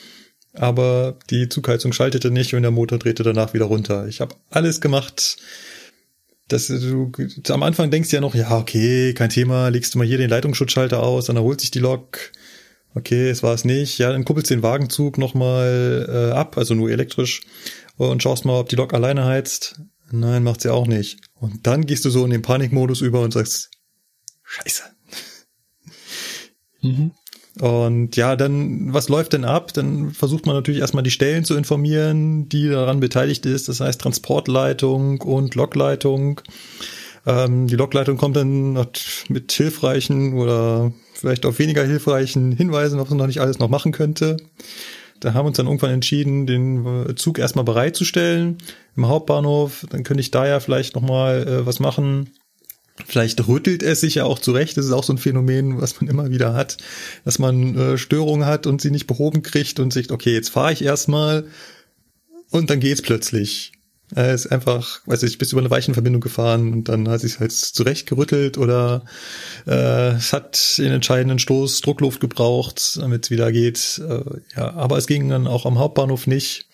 Aber 0.57 1.17
die 1.29 1.49
Zugheizung 1.49 1.93
schaltete 1.93 2.31
nicht 2.31 2.53
und 2.53 2.63
der 2.63 2.71
Motor 2.71 2.97
drehte 2.97 3.23
danach 3.23 3.53
wieder 3.53 3.65
runter. 3.65 4.07
Ich 4.07 4.21
habe 4.21 4.35
alles 4.49 4.81
gemacht. 4.81 5.37
Das, 6.47 6.67
du, 6.67 7.11
am 7.49 7.63
Anfang 7.63 7.91
denkst 7.91 8.11
ja 8.11 8.21
noch, 8.21 8.33
ja, 8.33 8.57
okay, 8.57 9.13
kein 9.13 9.29
Thema, 9.29 9.67
legst 9.67 9.93
du 9.93 9.97
mal 9.97 10.07
hier 10.07 10.17
den 10.17 10.29
Leitungsschutzschalter 10.29 11.03
aus, 11.03 11.25
dann 11.25 11.35
erholt 11.35 11.59
sich 11.61 11.71
die 11.71 11.79
Lok. 11.79 12.31
Okay, 12.95 13.29
es 13.29 13.43
war 13.43 13.53
es 13.53 13.65
nicht. 13.65 13.97
Ja, 13.99 14.11
dann 14.11 14.25
kuppelst 14.25 14.49
du 14.49 14.55
den 14.55 14.63
Wagenzug 14.63 15.17
nochmal 15.17 16.07
äh, 16.09 16.35
ab, 16.35 16.57
also 16.57 16.73
nur 16.73 16.89
elektrisch 16.89 17.41
und 17.97 18.23
schaust 18.23 18.45
mal, 18.45 18.59
ob 18.59 18.69
die 18.69 18.75
Lok 18.75 18.93
alleine 18.93 19.25
heizt. 19.25 19.81
Nein, 20.09 20.43
macht 20.43 20.61
sie 20.61 20.73
auch 20.73 20.87
nicht. 20.87 21.19
Und 21.33 21.67
dann 21.67 21.85
gehst 21.85 22.05
du 22.05 22.09
so 22.09 22.23
in 22.23 22.31
den 22.31 22.41
Panikmodus 22.41 23.01
über 23.01 23.21
und 23.21 23.33
sagst, 23.33 23.69
Scheiße. 24.43 24.83
Mhm. 26.81 27.11
Und 27.59 28.15
ja, 28.15 28.35
dann, 28.35 28.93
was 28.93 29.09
läuft 29.09 29.33
denn 29.33 29.45
ab? 29.45 29.73
Dann 29.73 30.11
versucht 30.11 30.45
man 30.45 30.55
natürlich 30.55 30.81
erstmal 30.81 31.03
die 31.03 31.11
Stellen 31.11 31.43
zu 31.43 31.55
informieren, 31.55 32.49
die 32.49 32.69
daran 32.69 32.99
beteiligt 32.99 33.45
ist. 33.45 33.67
Das 33.67 33.79
heißt 33.79 33.99
Transportleitung 33.99 35.21
und 35.21 35.55
Lokleitung. 35.55 36.41
Ähm, 37.25 37.67
die 37.67 37.75
Lokleitung 37.75 38.17
kommt 38.17 38.35
dann 38.35 38.73
mit 39.27 39.51
hilfreichen 39.51 40.33
oder 40.35 40.91
vielleicht 41.13 41.45
auch 41.45 41.57
weniger 41.57 41.83
hilfreichen 41.83 42.51
Hinweisen, 42.51 42.99
was 42.99 43.09
man 43.09 43.17
noch 43.17 43.27
nicht 43.27 43.41
alles 43.41 43.59
noch 43.59 43.69
machen 43.69 43.91
könnte. 43.91 44.37
Da 45.19 45.33
haben 45.33 45.45
wir 45.45 45.47
uns 45.47 45.57
dann 45.57 45.65
irgendwann 45.65 45.91
entschieden, 45.91 46.45
den 46.45 47.15
Zug 47.15 47.39
erstmal 47.39 47.65
bereitzustellen 47.65 48.59
im 48.95 49.07
Hauptbahnhof. 49.07 49.85
Dann 49.89 50.03
könnte 50.03 50.21
ich 50.21 50.29
da 50.29 50.47
ja 50.47 50.59
vielleicht 50.59 50.95
nochmal 50.95 51.47
äh, 51.47 51.65
was 51.65 51.79
machen. 51.79 52.29
Vielleicht 53.05 53.47
rüttelt 53.47 53.83
es 53.83 54.01
sich 54.01 54.15
ja 54.15 54.23
auch 54.25 54.39
zurecht. 54.39 54.77
Das 54.77 54.86
ist 54.86 54.91
auch 54.91 55.03
so 55.03 55.13
ein 55.13 55.17
Phänomen, 55.17 55.79
was 55.79 56.01
man 56.01 56.10
immer 56.10 56.29
wieder 56.29 56.53
hat, 56.53 56.77
dass 57.25 57.39
man 57.39 57.77
äh, 57.77 57.97
Störungen 57.97 58.47
hat 58.47 58.65
und 58.65 58.81
sie 58.81 58.91
nicht 58.91 59.07
behoben 59.07 59.43
kriegt 59.43 59.79
und 59.79 59.93
sich, 59.93 60.12
okay, 60.12 60.33
jetzt 60.33 60.49
fahre 60.49 60.73
ich 60.73 60.83
erstmal 60.83 61.45
und 62.49 62.69
dann 62.69 62.79
geht's 62.79 63.01
plötzlich. 63.01 63.73
Er 64.15 64.33
ist 64.33 64.47
einfach, 64.47 65.01
weiß 65.05 65.23
ich, 65.23 65.38
bist 65.38 65.51
über 65.51 65.60
eine 65.60 65.69
Weichenverbindung 65.69 66.21
gefahren 66.21 66.71
und 66.71 66.86
dann 66.86 67.10
hat 67.10 67.19
sich 67.19 67.39
halt 67.39 67.51
zurechtgerüttelt 67.51 68.57
oder 68.57 69.03
äh, 69.67 70.12
es 70.12 70.31
hat 70.31 70.77
den 70.77 70.93
entscheidenden 70.93 71.39
Stoß 71.39 71.81
Druckluft 71.81 72.21
gebraucht, 72.21 72.99
damit 73.01 73.25
es 73.25 73.31
wieder 73.31 73.51
geht. 73.51 74.01
Äh, 74.07 74.23
ja, 74.55 74.73
aber 74.75 74.97
es 74.97 75.07
ging 75.07 75.27
dann 75.27 75.45
auch 75.45 75.65
am 75.65 75.77
Hauptbahnhof 75.77 76.25
nicht. 76.25 76.66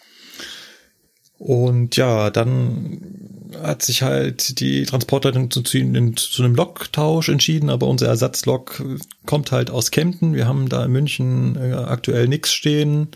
Und 1.37 1.97
ja, 1.97 2.29
dann 2.29 3.49
hat 3.61 3.83
sich 3.83 4.01
halt 4.01 4.59
die 4.59 4.83
Transportleitung 4.83 5.51
zu, 5.51 5.61
zu 5.61 5.77
einem 5.77 6.55
Loktausch 6.55 7.29
entschieden, 7.29 7.69
aber 7.69 7.87
unser 7.87 8.07
Ersatzlok 8.07 8.83
kommt 9.25 9.51
halt 9.51 9.69
aus 9.69 9.91
Kempten. 9.91 10.33
Wir 10.33 10.47
haben 10.47 10.69
da 10.69 10.85
in 10.85 10.91
München 10.91 11.55
äh, 11.55 11.73
aktuell 11.73 12.27
nichts 12.27 12.51
stehen 12.51 13.09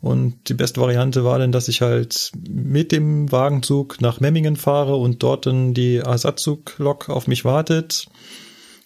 und 0.00 0.48
die 0.48 0.54
beste 0.54 0.80
Variante 0.80 1.24
war 1.24 1.38
dann, 1.38 1.52
dass 1.52 1.68
ich 1.68 1.80
halt 1.82 2.30
mit 2.48 2.92
dem 2.92 3.32
Wagenzug 3.32 4.00
nach 4.00 4.20
Memmingen 4.20 4.56
fahre 4.56 4.96
und 4.96 5.22
dort 5.22 5.46
dann 5.46 5.74
die 5.74 5.96
Ersatzuglok 5.96 7.08
auf 7.08 7.26
mich 7.26 7.44
wartet. 7.44 8.06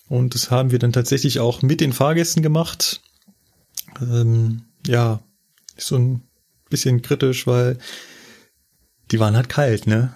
Und 0.09 0.35
das 0.35 0.51
haben 0.51 0.71
wir 0.71 0.79
dann 0.79 0.93
tatsächlich 0.93 1.39
auch 1.39 1.63
mit 1.63 1.81
den 1.81 1.93
Fahrgästen 1.93 2.43
gemacht. 2.43 3.03
Ähm, 4.01 4.63
ja, 4.87 5.21
ist 5.77 5.89
so 5.89 5.97
ein 5.97 6.23
bisschen 6.71 7.03
kritisch, 7.03 7.47
weil 7.47 7.79
die 9.13 9.21
waren 9.21 9.37
halt 9.37 9.49
kalt, 9.49 9.87
ne? 9.87 10.13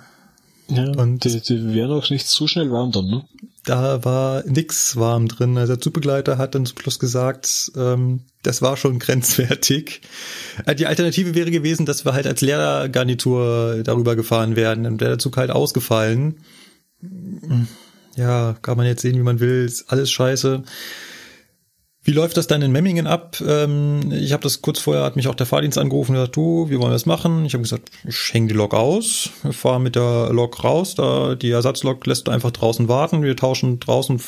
Ja, 0.69 0.91
und 0.97 1.23
die, 1.23 1.41
die 1.41 1.75
werden 1.75 1.93
auch 1.93 2.11
nicht 2.11 2.27
zu 2.27 2.49
schnell 2.49 2.73
warm 2.73 2.91
dann, 2.91 3.07
ne? 3.07 3.25
Da 3.65 4.05
war 4.05 4.45
nix 4.47 4.97
warm 4.97 5.29
drin. 5.29 5.59
Also 5.59 5.75
der 5.75 5.81
Zugbegleiter 5.81 6.39
hat 6.39 6.55
dann 6.55 6.67
zum 6.67 6.79
Schluss 6.79 6.99
gesagt, 6.99 7.71
ähm, 7.77 8.23
das 8.43 8.63
war 8.63 8.77
schon 8.77 8.99
grenzwertig. 9.01 10.01
Äh, 10.65 10.75
die 10.75 10.87
Alternative 10.87 11.35
wäre 11.35 11.51
gewesen, 11.51 11.87
dass 11.87 12.05
wir 12.05 12.15
halt 12.15 12.27
als 12.27 12.41
Lehrergarnitur 12.41 13.83
darüber 13.85 14.17
gefahren 14.17 14.57
wären. 14.57 14.83
Dann 14.85 15.01
wäre 15.01 15.11
der 15.11 15.19
Zug 15.19 15.37
halt 15.37 15.51
ausgefallen. 15.51 16.41
Ja, 18.17 18.57
kann 18.63 18.77
man 18.77 18.87
jetzt 18.87 19.03
sehen, 19.03 19.17
wie 19.17 19.23
man 19.23 19.41
will. 19.41 19.65
Ist 19.65 19.91
alles 19.93 20.11
scheiße. 20.11 20.63
Wie 22.07 22.13
läuft 22.13 22.37
das 22.37 22.47
dann 22.47 22.63
in 22.63 22.71
Memmingen 22.71 23.09
ab? 23.09 23.43
Ähm, 23.45 24.13
ich 24.13 24.33
habe 24.33 24.45
das 24.45 24.63
kurz 24.63 24.79
vorher, 24.79 25.03
hat 25.03 25.17
mich 25.17 25.27
auch 25.27 25.35
der 25.35 25.45
Fahrdienst 25.45 25.77
angerufen 25.77 26.13
und 26.13 26.19
gesagt, 26.19 26.37
du, 26.37 26.71
wie 26.71 26.79
wollen 26.79 26.91
wir 26.91 26.93
das 26.93 27.05
machen? 27.05 27.45
Ich 27.45 27.55
habe 27.55 27.63
gesagt, 27.63 27.91
ich 28.07 28.33
hänge 28.33 28.47
die 28.47 28.55
Lok 28.55 28.75
aus, 28.75 29.31
fahre 29.51 29.81
mit 29.81 29.97
der 29.97 30.29
Lok 30.33 30.63
raus, 30.63 30.95
da 30.95 31.35
die 31.35 31.51
Ersatzlok 31.51 32.07
lässt 32.07 32.29
du 32.29 32.31
einfach 32.31 32.53
draußen 32.53 32.87
warten. 32.87 33.25
Wir 33.25 33.35
tauschen 33.35 33.81
draußen 33.81 34.21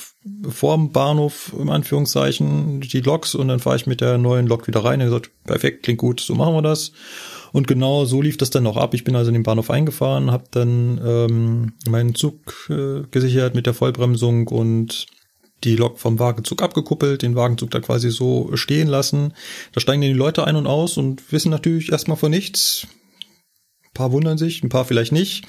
vor 0.49 0.77
dem 0.77 0.91
Bahnhof, 0.91 1.53
im 1.57 1.71
Anführungszeichen, 1.71 2.81
die 2.81 3.01
Loks 3.01 3.37
und 3.37 3.47
dann 3.47 3.61
fahre 3.61 3.77
ich 3.77 3.87
mit 3.87 4.01
der 4.01 4.19
neuen 4.19 4.49
Lok 4.49 4.67
wieder 4.67 4.85
rein. 4.85 4.99
Er 4.99 5.07
gesagt, 5.07 5.31
perfekt, 5.45 5.85
klingt 5.85 6.01
gut, 6.01 6.19
so 6.19 6.35
machen 6.35 6.55
wir 6.55 6.62
das. 6.62 6.91
Und 7.53 7.69
genau 7.69 8.05
so 8.07 8.21
lief 8.21 8.37
das 8.38 8.51
dann 8.51 8.64
noch 8.64 8.77
ab. 8.77 8.93
Ich 8.93 9.05
bin 9.05 9.14
also 9.14 9.29
in 9.29 9.35
den 9.35 9.45
Bahnhof 9.45 9.71
eingefahren, 9.71 10.33
habe 10.33 10.47
dann 10.51 11.01
ähm, 11.07 11.73
meinen 11.88 12.17
Zug 12.17 12.69
äh, 12.71 13.03
gesichert 13.12 13.55
mit 13.55 13.67
der 13.67 13.75
Vollbremsung 13.75 14.49
und 14.49 15.07
die 15.64 15.77
Lok 15.77 15.99
vom 15.99 16.18
Wagenzug 16.18 16.62
abgekuppelt, 16.62 17.23
den 17.23 17.35
Wagenzug 17.35 17.71
da 17.71 17.81
quasi 17.81 18.11
so 18.11 18.51
stehen 18.57 18.88
lassen. 18.88 19.35
Da 19.73 19.81
steigen 19.81 20.01
dann 20.03 20.11
die 20.11 20.16
Leute 20.16 20.44
ein 20.44 20.57
und 20.57 20.66
aus 20.66 20.97
und 20.97 21.33
wissen 21.33 21.51
natürlich 21.51 21.90
erstmal 21.90 22.16
von 22.16 22.31
nichts. 22.31 22.87
Ein 23.85 23.94
paar 23.94 24.12
wundern 24.12 24.38
sich, 24.38 24.62
ein 24.62 24.68
paar 24.68 24.85
vielleicht 24.85 25.12
nicht. 25.12 25.44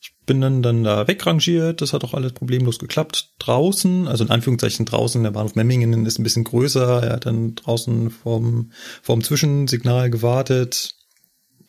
Ich 0.00 0.14
bin 0.24 0.40
dann, 0.40 0.62
dann 0.62 0.82
da 0.82 1.06
wegrangiert, 1.06 1.80
das 1.80 1.92
hat 1.92 2.02
auch 2.02 2.14
alles 2.14 2.32
problemlos 2.32 2.78
geklappt. 2.78 3.34
Draußen, 3.38 4.08
also 4.08 4.24
in 4.24 4.30
Anführungszeichen 4.30 4.86
draußen, 4.86 5.22
der 5.22 5.30
Bahnhof 5.30 5.54
Memmingen 5.54 6.06
ist 6.06 6.18
ein 6.18 6.24
bisschen 6.24 6.44
größer, 6.44 7.02
er 7.02 7.12
hat 7.12 7.26
dann 7.26 7.54
draußen 7.54 8.10
vorm, 8.10 8.72
vorm 9.02 9.22
Zwischensignal 9.22 10.10
gewartet. 10.10 10.94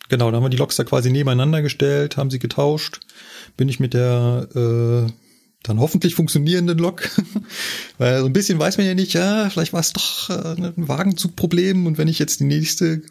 Genau, 0.10 0.32
da 0.32 0.38
haben 0.38 0.44
wir 0.44 0.50
die 0.50 0.58
Loks 0.58 0.78
da 0.78 0.86
quasi 0.86 1.12
nebeneinander 1.12 1.62
gestellt, 1.62 2.16
haben 2.16 2.32
sie 2.32 2.40
getauscht. 2.40 3.02
Bin 3.58 3.68
ich 3.68 3.80
mit 3.80 3.94
der 3.94 4.48
äh, 4.56 5.12
dann 5.68 5.80
hoffentlich 5.80 6.16
funktionierenden 6.16 6.78
Lok. 6.78 7.10
Weil 7.98 8.20
so 8.20 8.26
ein 8.26 8.34
bisschen 8.34 8.60
weiß 8.60 8.78
man 8.78 8.88
ja 8.88 8.96
nicht, 8.96 9.14
ja, 9.14 9.50
vielleicht 9.50 9.74
war 9.74 9.80
es 9.80 9.94
doch 9.94 10.30
äh, 10.30 10.56
ein 10.56 10.88
Wagenzugproblem 10.88 11.86
und 11.86 11.98
wenn 11.98 12.08
ich 12.08 12.20
jetzt 12.20 12.40
die 12.40 12.46
nächste 12.46 13.02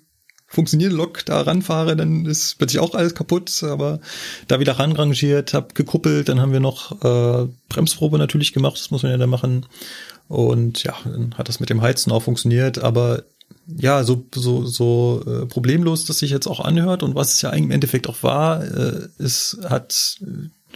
funktionierende 0.49 0.97
Lok 0.97 1.25
da 1.25 1.41
ranfahre, 1.41 1.97
dann 1.97 2.25
ist 2.25 2.57
plötzlich 2.59 2.81
auch 2.81 2.95
alles 2.95 3.15
kaputt, 3.15 3.63
aber 3.63 4.01
da 4.49 4.61
wieder 4.61 4.79
ranrangiert, 4.79 5.55
hab 5.55 5.75
gekuppelt, 5.75 6.29
dann 6.29 6.41
haben 6.41 6.53
wir 6.53 6.61
noch 6.61 6.93
äh, 7.03 7.49
Bremsprobe 7.69 8.19
natürlich 8.19 8.53
gemacht, 8.53 8.79
das 8.79 8.91
muss 8.91 9.03
man 9.03 9.13
ja 9.13 9.19
da 9.19 9.27
machen. 9.27 9.67
Und 10.29 10.83
ja, 10.85 10.95
dann 11.05 11.35
hat 11.37 11.49
das 11.49 11.61
mit 11.61 11.71
dem 11.71 11.83
Heizen 11.83 12.13
auch 12.13 12.23
funktioniert, 12.23 12.79
aber 12.79 13.25
ja, 13.67 14.05
so, 14.05 14.25
so, 14.35 14.65
so 14.65 15.23
äh, 15.27 15.47
problemlos, 15.47 16.05
dass 16.05 16.21
sich 16.21 16.31
jetzt 16.31 16.47
auch 16.47 16.61
anhört 16.61 17.03
und 17.03 17.15
was 17.15 17.35
es 17.35 17.43
ja 17.43 17.51
eigentlich 17.51 17.65
im 17.65 17.71
Endeffekt 17.73 18.09
auch 18.09 18.23
war, 18.23 18.63
äh, 18.65 19.09
es 19.19 19.59
hat 19.69 20.21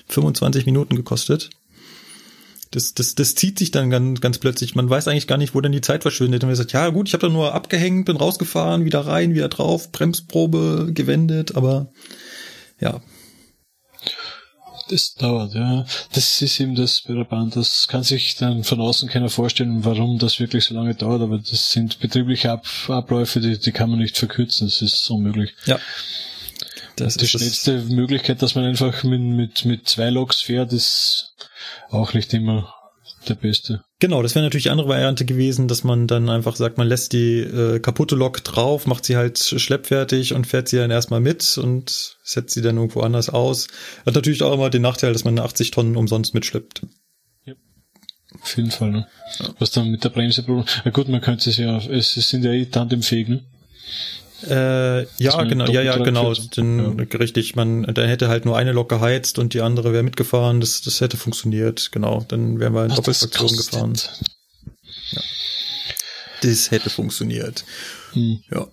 25 0.09 0.67
Minuten 0.67 0.97
gekostet 0.97 1.51
das, 2.71 2.95
das, 2.95 3.17
das 3.17 3.35
zieht 3.35 3.59
sich 3.59 3.73
dann 3.73 3.91
ganz, 3.91 4.21
ganz 4.21 4.39
plötzlich. 4.39 4.77
Man 4.77 4.89
weiß 4.89 5.09
eigentlich 5.09 5.27
gar 5.27 5.39
nicht, 5.39 5.55
wo 5.55 5.61
denn 5.61 5.73
die 5.73 5.81
Zeit 5.81 6.03
verschwindet. 6.03 6.45
Und 6.45 6.51
man 6.51 6.57
sagt, 6.57 6.73
ja 6.73 6.89
gut, 6.91 7.09
ich 7.09 7.15
habe 7.15 7.27
da 7.27 7.33
nur 7.33 7.53
abgehängt, 7.53 8.07
bin 8.07 8.17
rausgefahren, 8.17 8.85
wieder 8.85 9.01
rein, 9.01 9.35
wieder 9.35 9.49
drauf, 9.49 9.91
Bremsprobe 9.91 10.91
gewendet, 10.93 11.57
aber 11.57 11.93
ja. 12.79 13.01
Das 14.89 15.15
dauert, 15.15 15.55
ja. 15.55 15.85
Das 16.13 16.43
ist 16.43 16.61
eben 16.61 16.75
das 16.75 17.03
bei 17.07 17.15
der 17.15 17.25
Bahn. 17.25 17.51
Das 17.51 17.87
kann 17.89 18.03
sich 18.03 18.37
dann 18.37 18.65
von 18.65 18.81
außen 18.81 19.09
keiner 19.09 19.31
vorstellen, 19.31 19.85
warum 19.85 20.19
das 20.19 20.39
wirklich 20.39 20.65
so 20.65 20.75
lange 20.75 20.95
dauert, 20.95 21.23
aber 21.23 21.39
das 21.39 21.73
sind 21.73 21.99
betriebliche 22.01 22.53
Ab 22.53 22.67
Abläufe, 22.89 23.41
die, 23.41 23.59
die 23.59 23.73
kann 23.73 23.91
man 23.91 23.99
nicht 23.99 24.17
verkürzen. 24.17 24.69
Das 24.69 24.81
ist 24.81 25.09
unmöglich. 25.11 25.55
Ja. 25.67 25.79
Das 27.01 27.17
die 27.17 27.27
schnellste 27.27 27.79
das 27.79 27.89
Möglichkeit, 27.89 28.43
dass 28.43 28.55
man 28.55 28.65
einfach 28.65 29.03
mit, 29.05 29.21
mit, 29.21 29.65
mit 29.65 29.89
zwei 29.89 30.11
Loks 30.11 30.43
fährt, 30.43 30.73
ist 30.73 31.35
auch 31.91 32.15
nicht 32.15 32.33
immer 32.35 32.75
der 33.29 33.35
beste. 33.35 33.85
Genau, 33.99 34.23
das 34.23 34.35
wäre 34.35 34.45
natürlich 34.45 34.65
die 34.65 34.71
andere 34.71 34.89
Variante 34.89 35.25
gewesen, 35.25 35.69
dass 35.69 35.85
man 35.85 36.07
dann 36.07 36.31
einfach 36.31 36.57
sagt, 36.57 36.79
man 36.79 36.89
lässt 36.89 37.13
die 37.13 37.41
äh, 37.41 37.79
kaputte 37.79 38.17
Lok 38.17 38.43
drauf, 38.45 38.87
macht 38.87 39.05
sie 39.05 39.17
halt 39.17 39.39
schleppfertig 39.39 40.33
und 40.33 40.47
fährt 40.47 40.69
sie 40.69 40.79
dann 40.79 40.91
erstmal 40.91 41.21
mit 41.21 41.59
und 41.59 42.17
setzt 42.23 42.55
sie 42.55 42.63
dann 42.63 42.77
irgendwo 42.77 43.01
anders 43.01 43.29
aus. 43.29 43.69
Hat 44.07 44.15
natürlich 44.15 44.43
auch 44.43 44.55
immer 44.55 44.71
den 44.71 44.83
Nachteil, 44.83 45.13
dass 45.13 45.25
man 45.25 45.39
80 45.39 45.71
Tonnen 45.71 45.97
umsonst 45.97 46.33
mitschleppt. 46.33 46.83
Ja. 47.45 47.55
Auf 48.41 48.57
jeden 48.57 48.71
Fall, 48.71 48.91
ne? 48.91 49.07
Ja. 49.39 49.51
Was 49.59 49.71
dann 49.71 49.91
mit 49.91 50.03
der 50.03 50.11
Bremse, 50.11 50.45
na 50.47 50.91
gut, 50.91 51.09
man 51.09 51.21
könnte 51.21 51.51
es 51.51 51.59
ja, 51.59 51.77
es 51.77 52.13
sind 52.13 52.45
ja 52.45 52.53
eh 52.53 52.67
tandemfähig, 52.67 53.29
ne? 53.29 53.45
Äh, 54.49 55.03
ja, 55.23 55.43
genau, 55.45 55.67
ja, 55.67 55.83
ja, 55.83 55.99
genau. 55.99 56.33
Den, 56.35 56.99
ja. 56.99 57.19
Richtig, 57.19 57.57
man, 57.57 57.83
dann 57.83 58.09
hätte 58.09 58.29
halt 58.29 58.45
nur 58.45 58.57
eine 58.57 58.73
Lok 58.73 58.89
geheizt 58.89 59.39
und 59.39 59.55
die 59.55 59.61
andere 59.61 59.93
wäre 59.93 60.03
mitgefahren. 60.03 60.61
Das, 60.61 60.81
das 60.83 61.01
hätte 61.01 61.17
funktioniert, 61.17 61.93
genau. 61.93 62.25
Dann 62.29 62.59
wären 62.59 62.75
wir 62.75 62.85
in 62.85 62.95
Doppelfraktion 62.95 63.57
gefahren. 63.57 63.95
Ja. 65.13 65.23
Das 66.43 66.71
hätte 66.71 66.91
funktioniert. 66.91 67.65
Hm. 68.13 68.43
Ja. 68.51 68.67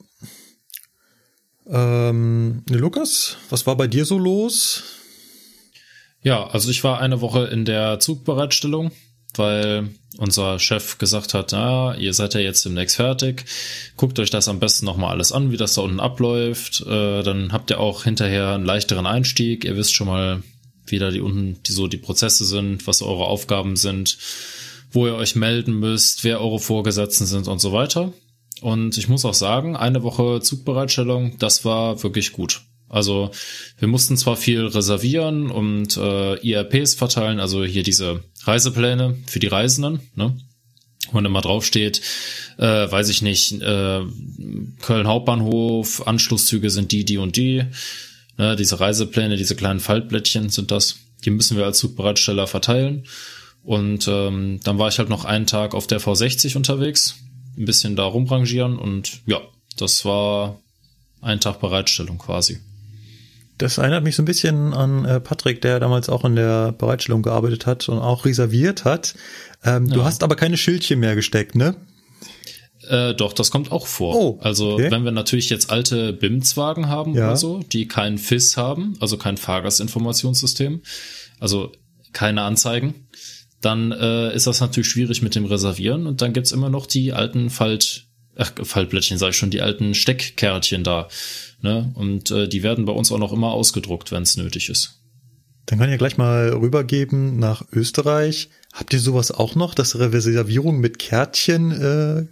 Ähm, 1.70 2.64
Lukas, 2.70 3.38
was 3.50 3.68
war 3.68 3.76
bei 3.76 3.88
dir 3.88 4.06
so 4.06 4.18
los? 4.18 4.84
Ja, 6.22 6.48
also 6.48 6.72
ich 6.72 6.84
war 6.84 7.00
eine 7.00 7.22
Woche 7.22 7.46
in 7.46 7.66
der 7.66 8.00
Zugbereitstellung, 8.00 8.92
weil 9.38 9.90
unser 10.18 10.60
Chef 10.60 10.98
gesagt 10.98 11.34
hat, 11.34 11.52
na, 11.52 11.96
ihr 11.96 12.14
seid 12.14 12.34
ja 12.34 12.40
jetzt 12.40 12.66
demnächst 12.66 12.96
fertig, 12.96 13.46
guckt 13.96 14.20
euch 14.20 14.30
das 14.30 14.48
am 14.48 14.60
besten 14.60 14.86
nochmal 14.86 15.12
alles 15.12 15.32
an, 15.32 15.52
wie 15.52 15.58
das 15.58 15.76
da 15.76 15.82
unten 15.82 16.00
abläuft, 16.00 16.82
äh, 16.88 17.24
dann 17.24 17.52
habt 17.52 17.70
ihr 17.70 17.80
auch 17.80 18.04
hinterher 18.04 18.54
einen 18.54 18.66
leichteren 18.66 19.06
Einstieg, 19.06 19.66
ihr 19.66 19.78
wisst 19.78 19.94
schon 19.94 20.08
mal, 20.08 20.44
wie 20.86 21.00
da 21.00 21.12
die 21.12 21.22
unten 21.22 21.62
die 21.64 21.72
so 21.72 21.88
die 21.88 21.98
Prozesse 21.98 22.46
sind, 22.46 22.88
was 22.88 23.02
eure 23.02 23.26
Aufgaben 23.26 23.76
sind, 23.76 24.18
wo 24.92 25.06
ihr 25.06 25.16
euch 25.16 25.36
melden 25.36 25.80
müsst, 25.80 26.24
wer 26.24 26.42
eure 26.42 26.60
Vorgesetzten 26.60 27.26
sind 27.26 27.48
und 27.48 27.60
so 27.60 27.74
weiter. 27.74 28.14
Und 28.62 28.98
ich 28.98 29.08
muss 29.08 29.26
auch 29.26 29.34
sagen, 29.34 29.76
eine 29.76 30.02
Woche 30.02 30.42
Zugbereitstellung, 30.42 31.38
das 31.38 31.66
war 31.66 32.02
wirklich 32.02 32.32
gut. 32.32 32.62
Also 32.90 33.32
wir 33.78 33.88
mussten 33.88 34.18
zwar 34.18 34.38
viel 34.38 34.66
reservieren 34.66 35.50
und 35.52 35.98
äh, 35.98 36.36
IRPs 36.36 36.96
verteilen, 36.96 37.40
also 37.40 37.64
hier 37.64 37.84
diese 37.84 38.24
Reisepläne 38.44 39.18
für 39.28 39.40
die 39.40 39.48
Reisenden, 39.48 40.00
ne? 40.16 40.38
Wo 41.12 41.20
immer 41.20 41.42
draufsteht, 41.42 42.02
äh, 42.58 42.64
weiß 42.92 43.08
ich 43.10 43.22
nicht, 43.22 43.62
äh, 43.62 44.02
Köln 44.82 45.08
Hauptbahnhof, 45.08 46.06
Anschlusszüge 46.06 46.70
sind 46.70 46.92
die, 46.92 47.06
die 47.06 47.18
und 47.18 47.38
die. 47.38 47.64
Ne? 48.38 48.58
Diese 48.58 48.82
Reisepläne, 48.82 49.38
diese 49.38 49.56
kleinen 49.56 49.80
Faltblättchen 49.80 50.50
sind 50.50 50.70
das. 50.70 50.98
Die 51.24 51.30
müssen 51.30 51.56
wir 51.56 51.64
als 51.64 51.80
Zugbereitsteller 51.80 52.46
verteilen. 52.46 53.06
Und 53.64 54.08
ähm, 54.08 54.60
dann 54.64 54.80
war 54.80 54.90
ich 54.90 55.00
halt 55.00 55.10
noch 55.10 55.26
einen 55.26 55.46
Tag 55.46 55.76
auf 55.76 55.88
der 55.88 56.02
V60 56.02 56.58
unterwegs, 56.58 57.16
ein 57.58 57.66
bisschen 57.66 57.96
da 57.96 58.04
rumrangieren 58.04 58.78
und 58.78 59.22
ja, 59.26 59.42
das 59.78 60.06
war 60.06 60.60
ein 61.22 61.40
Tag 61.40 61.60
Bereitstellung 61.60 62.18
quasi. 62.18 62.60
Das 63.58 63.78
erinnert 63.78 64.04
mich 64.04 64.16
so 64.16 64.22
ein 64.22 64.26
bisschen 64.26 64.74
an 64.74 65.06
äh, 65.06 65.20
Patrick, 65.20 65.62
der 65.62 65.80
damals 65.80 66.10
auch 66.10 66.24
in 66.26 66.36
der 66.36 66.74
Bereitstellung 66.74 67.24
gearbeitet 67.24 67.66
hat 67.66 67.90
und 67.90 68.00
auch 68.00 68.26
reserviert 68.26 68.86
hat. 68.86 69.16
Ähm, 69.64 69.88
ja. 69.88 69.96
Du 69.96 70.04
hast 70.04 70.24
aber 70.24 70.36
keine 70.36 70.58
Schildchen 70.58 71.00
mehr 71.00 71.16
gesteckt, 71.16 71.56
ne? 71.56 71.76
Äh, 72.88 73.16
doch, 73.16 73.34
das 73.34 73.52
kommt 73.52 73.72
auch 73.72 73.88
vor. 73.88 74.16
Oh, 74.16 74.40
also 74.42 74.74
okay. 74.74 74.92
wenn 74.92 75.04
wir 75.04 75.12
natürlich 75.12 75.50
jetzt 75.50 75.72
alte 75.72 76.14
BIMS-Wagen 76.14 76.88
haben 76.88 77.16
ja. 77.16 77.28
oder 77.28 77.38
so, 77.38 77.60
die 77.60 77.88
keinen 77.88 78.18
FIS 78.18 78.56
haben, 78.58 78.96
also 79.00 79.18
kein 79.18 79.38
Fahrgastinformationssystem, 79.38 80.82
also 81.40 81.72
keine 82.14 82.44
Anzeigen, 82.44 83.08
dann 83.62 83.92
äh, 83.92 84.34
ist 84.34 84.48
das 84.48 84.62
natürlich 84.62 84.88
schwierig 84.88 85.22
mit 85.22 85.36
dem 85.36 85.46
Reservieren 85.46 86.08
und 86.08 86.22
dann 86.22 86.34
gibt's 86.34 86.52
immer 86.52 86.70
noch 86.70 86.86
die 86.86 87.12
alten 87.14 87.50
Falt, 87.50 88.06
ach, 88.36 88.52
Faltblättchen, 88.64 89.18
sag 89.18 89.32
ich 89.32 89.38
schon, 89.38 89.50
die 89.50 89.62
alten 89.62 89.94
Steckkärtchen 89.94 90.84
da. 90.84 91.10
Ne? 91.62 91.92
Und 91.96 92.32
äh, 92.32 92.48
die 92.48 92.64
werden 92.64 92.86
bei 92.86 92.94
uns 92.94 93.12
auch 93.12 93.18
noch 93.18 93.34
immer 93.34 93.52
ausgedruckt, 93.52 94.12
wenn 94.12 94.24
es 94.24 94.38
nötig 94.38 94.70
ist. 94.70 95.02
Dann 95.66 95.80
kann 95.80 95.90
ich 95.90 95.94
ja 95.94 95.98
gleich 95.98 96.18
mal 96.18 96.50
rübergeben 96.50 97.40
nach 97.40 97.64
Österreich. 97.72 98.50
Habt 98.74 98.94
ihr 98.94 99.00
sowas 99.00 99.32
auch 99.32 99.56
noch, 99.56 99.74
dass 99.74 100.00
Reservierungen 100.00 100.80
mit 100.80 100.98
Kärtchen 101.00 101.72
äh, 101.72 102.26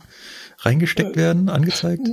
reingesteckt 0.59 1.15
werden, 1.15 1.49
angezeigt? 1.49 2.07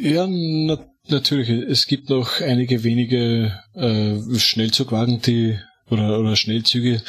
Ja, 0.00 0.26
na 0.26 0.78
natürlich. 1.06 1.48
Es 1.48 1.86
gibt 1.86 2.10
noch 2.10 2.40
einige 2.40 2.82
wenige 2.82 3.52
äh, 3.74 4.16
Schnellzugwagen, 4.38 5.20
die 5.20 5.58
oder, 5.90 6.18
oder 6.18 6.36
Schnellzüge, 6.36 7.02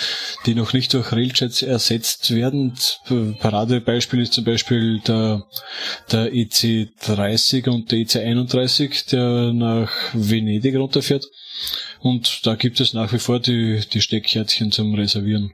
die 0.46 0.56
noch 0.56 0.74
nicht 0.74 0.94
durch 0.94 1.12
Railchats 1.12 1.62
ersetzt 1.62 2.34
werden. 2.34 2.74
Paradebeispiel 3.40 4.22
ist 4.22 4.34
zum 4.34 4.44
Beispiel 4.44 5.00
der, 5.00 5.46
der 6.12 6.32
EC30 6.32 7.70
und 7.70 7.92
der 7.92 8.00
EC31, 8.00 9.10
der 9.10 9.54
nach 9.54 9.92
Venedig 10.14 10.76
runterfährt. 10.76 11.26
Und 12.00 12.46
da 12.46 12.56
gibt 12.56 12.80
es 12.80 12.94
nach 12.94 13.12
wie 13.12 13.20
vor 13.20 13.40
die, 13.40 13.82
die 13.92 14.02
Steckkärtchen 14.02 14.72
zum 14.72 14.94
Reservieren. 14.96 15.52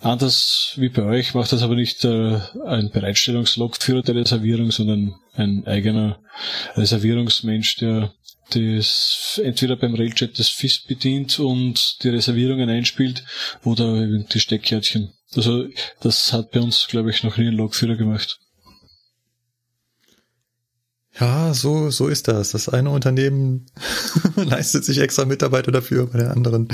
Anders 0.00 0.74
wie 0.76 0.90
bei 0.90 1.02
euch 1.02 1.32
macht 1.32 1.52
das 1.52 1.62
aber 1.62 1.74
nicht 1.74 2.04
äh, 2.04 2.38
ein 2.66 2.90
Bereitstellungslogführer 2.90 4.02
der 4.02 4.16
Reservierung, 4.16 4.70
sondern 4.70 5.14
ein 5.32 5.66
eigener 5.66 6.20
Reservierungsmensch, 6.76 7.76
der 7.76 8.12
das 8.50 9.40
entweder 9.42 9.76
beim 9.76 9.94
Railjet 9.94 10.38
das 10.38 10.48
FIS 10.48 10.80
bedient 10.80 11.38
und 11.38 12.02
die 12.02 12.08
Reservierungen 12.08 12.68
einspielt 12.68 13.24
oder 13.64 14.06
die 14.06 14.40
Steckkärtchen. 14.40 15.12
Also 15.34 15.66
das 16.00 16.32
hat 16.32 16.52
bei 16.52 16.60
uns, 16.60 16.86
glaube 16.88 17.10
ich, 17.10 17.22
noch 17.24 17.36
nie 17.36 17.48
ein 17.48 17.54
Logführer 17.54 17.96
gemacht. 17.96 18.38
Ja, 21.18 21.54
so, 21.54 21.90
so 21.90 22.08
ist 22.08 22.26
das. 22.26 22.50
Das 22.50 22.68
eine 22.68 22.90
Unternehmen 22.90 23.66
leistet 24.36 24.84
sich 24.84 24.98
extra 24.98 25.24
Mitarbeiter 25.24 25.70
dafür, 25.70 26.06
bei 26.06 26.18
der 26.18 26.32
anderen 26.32 26.68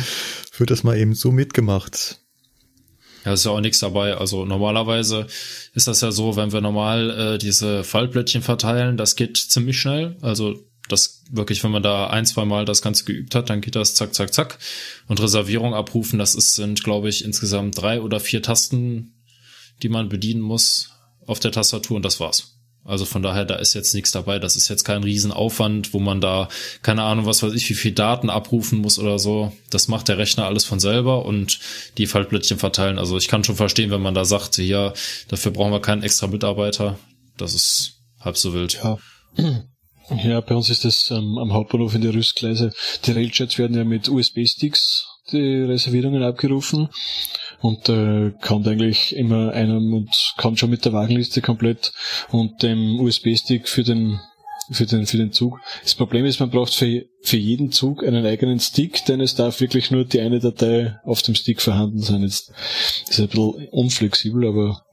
wird 0.57 0.71
das 0.71 0.83
mal 0.83 0.97
eben 0.97 1.15
so 1.15 1.31
mitgemacht. 1.31 2.21
Ja, 3.25 3.35
ist 3.35 3.45
ja 3.45 3.51
auch 3.51 3.61
nichts 3.61 3.81
dabei. 3.81 4.17
Also 4.17 4.47
normalerweise 4.47 5.27
ist 5.75 5.89
das 5.89 6.01
ja 6.01 6.11
so, 6.11 6.37
wenn 6.37 6.53
wir 6.53 6.63
normal 6.63 7.11
äh, 7.11 7.39
diese 7.39 7.85
Faltblättchen 7.85 8.41
verteilen, 8.41 8.97
das 8.97 9.15
geht 9.15 9.37
ziemlich 9.37 9.79
schnell. 9.79 10.17
Also 10.23 10.59
das 10.93 11.23
wirklich, 11.31 11.63
wenn 11.65 11.71
man 11.71 11.83
da 11.83 12.09
ein, 12.09 12.27
zwei 12.27 12.45
Mal 12.45 12.65
das 12.65 12.83
Ganze 12.83 13.05
geübt 13.05 13.35
hat, 13.35 13.51
dann 13.51 13.61
geht 13.61 13.77
das 13.77 13.95
zack, 13.95 14.15
zack, 14.15 14.33
zack. 14.33 14.59
Und 15.07 15.21
Reservierung 15.21 15.75
abrufen, 15.75 16.19
das 16.19 16.35
ist, 16.35 16.55
sind, 16.55 16.85
glaube 16.85 17.09
ich, 17.09 17.25
insgesamt 17.25 17.81
drei 17.81 18.01
oder 18.01 18.21
vier 18.21 18.43
Tasten, 18.43 19.15
die 19.83 19.89
man 19.89 20.09
bedienen 20.09 20.41
muss 20.41 20.91
auf 21.27 21.41
der 21.41 21.53
Tastatur 21.53 21.97
und 21.97 22.05
das 22.05 22.21
war's. 22.21 22.57
Also 22.85 23.05
von 23.05 23.23
daher, 23.23 23.45
da 23.45 23.57
ist 23.57 23.75
jetzt 23.75 23.95
nichts 23.95 24.11
dabei. 24.11 24.39
Das 24.39 24.57
ist 24.57 24.69
jetzt 24.69 24.85
kein 24.85 25.05
Riesenaufwand, 25.05 25.93
wo 25.93 26.01
man 26.01 26.21
da, 26.21 26.49
keine 26.83 27.03
Ahnung, 27.03 27.27
was 27.27 27.43
weiß 27.43 27.53
ich, 27.53 27.69
wie 27.69 27.75
viel 27.75 27.93
Daten 27.93 28.31
abrufen 28.31 28.79
muss 28.79 28.99
oder 28.99 29.19
so. 29.19 29.53
Das 29.69 29.89
macht 29.89 30.09
der 30.09 30.19
Rechner 30.19 30.47
alles 30.47 30.65
von 30.65 30.81
selber 30.81 31.27
und 31.27 31.61
die 31.99 32.07
Faltblättchen 32.07 32.59
verteilen. 32.59 32.99
Also 32.99 33.19
ich 33.19 33.29
kann 33.29 33.45
schon 33.45 33.57
verstehen, 33.57 33.91
wenn 33.91 34.03
man 34.03 34.15
da 34.15 34.25
sagt, 34.25 34.57
ja, 34.59 34.95
dafür 35.29 35.53
brauchen 35.53 35.73
wir 35.73 35.83
keinen 35.83 36.03
extra 36.03 36.27
Mitarbeiter. 36.27 36.99
Das 37.37 37.55
ist 37.55 38.01
halb 38.19 38.37
so 38.37 38.55
wild. 38.55 38.81
Ja. 38.83 38.99
Ja, 40.25 40.41
bei 40.41 40.55
uns 40.55 40.71
ist 40.71 40.85
das 40.85 41.11
ähm, 41.11 41.39
am 41.39 41.53
Hauptbahnhof 41.53 41.95
in 41.95 42.03
der 42.03 42.15
Rüstgleise. 42.15 42.73
Die 43.05 43.13
Railchats 43.13 43.59
werden 43.59 43.77
ja 43.77 43.85
mit 43.85 44.09
USB-Sticks 44.09 45.07
die 45.33 45.63
Reservierungen 45.63 46.23
abgerufen 46.23 46.89
und 47.61 47.89
äh, 47.89 48.33
kommt 48.41 48.67
eigentlich 48.67 49.15
immer 49.15 49.53
einem 49.53 49.95
und 49.95 50.35
kommt 50.37 50.59
schon 50.59 50.71
mit 50.71 50.85
der 50.85 50.93
Wagenliste 50.93 51.41
komplett 51.41 51.93
und 52.31 52.63
dem 52.63 52.99
USB-Stick 52.99 53.69
für 53.69 53.85
den 53.85 54.19
für 54.73 54.87
den 54.87 55.07
für 55.07 55.17
den 55.17 55.33
Zug. 55.33 55.61
Das 55.83 55.95
Problem 55.95 56.25
ist, 56.25 56.41
man 56.41 56.51
braucht 56.51 56.75
für, 56.75 57.05
für 57.23 57.37
jeden 57.37 57.73
Zug 57.73 58.05
einen 58.05 58.25
eigenen 58.25 58.61
Stick, 58.61 59.05
denn 59.05 59.21
es 59.21 59.35
darf 59.35 59.61
wirklich 59.61 59.91
nur 59.91 60.05
die 60.05 60.21
eine 60.21 60.39
Datei 60.41 60.99
auf 61.05 61.23
dem 61.23 61.35
Stick 61.35 61.61
vorhanden 61.61 62.01
sein. 62.01 62.23
Jetzt 62.23 62.53
ist 63.09 63.21
ein 63.21 63.29
bisschen 63.29 63.69
unflexibel, 63.71 64.47
aber 64.47 64.85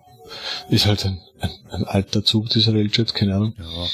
ist 0.70 0.88
halt 0.88 1.06
ein, 1.06 1.20
ein, 1.40 1.52
ein 1.70 1.84
alter 1.86 2.24
Zug, 2.24 2.50
dieser 2.50 2.74
Railjet, 2.74 3.14
keine 3.14 3.36
Ahnung. 3.36 3.54
Ja. 3.58 3.88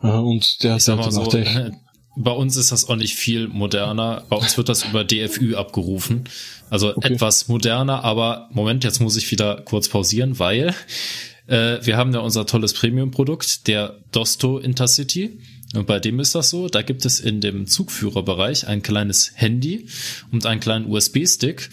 Und 0.00 0.62
der 0.62 0.74
hat 0.74 0.86
halt 0.86 1.12
so, 1.12 1.32
äh, 1.32 1.72
bei 2.16 2.30
uns 2.32 2.56
ist 2.56 2.72
das 2.72 2.88
auch 2.88 2.96
nicht 2.96 3.14
viel 3.14 3.48
moderner. 3.48 4.24
Bei 4.28 4.36
uns 4.36 4.56
wird 4.56 4.68
das 4.68 4.84
über 4.84 5.04
DFÜ 5.04 5.56
abgerufen. 5.56 6.24
Also 6.70 6.96
okay. 6.96 7.14
etwas 7.14 7.48
moderner, 7.48 8.04
aber 8.04 8.48
Moment, 8.52 8.84
jetzt 8.84 9.00
muss 9.00 9.16
ich 9.16 9.30
wieder 9.30 9.62
kurz 9.64 9.88
pausieren, 9.88 10.38
weil 10.38 10.74
äh, 11.46 11.78
wir 11.82 11.96
haben 11.96 12.12
ja 12.12 12.20
unser 12.20 12.46
tolles 12.46 12.74
Premium-Produkt, 12.74 13.66
der 13.66 13.98
Dosto 14.12 14.58
Intercity. 14.58 15.38
Und 15.74 15.86
bei 15.86 16.00
dem 16.00 16.18
ist 16.18 16.34
das 16.34 16.50
so, 16.50 16.68
da 16.68 16.82
gibt 16.82 17.04
es 17.04 17.20
in 17.20 17.40
dem 17.40 17.66
Zugführerbereich 17.66 18.66
ein 18.66 18.82
kleines 18.82 19.32
Handy 19.34 19.86
und 20.32 20.46
einen 20.46 20.60
kleinen 20.60 20.90
USB-Stick. 20.90 21.70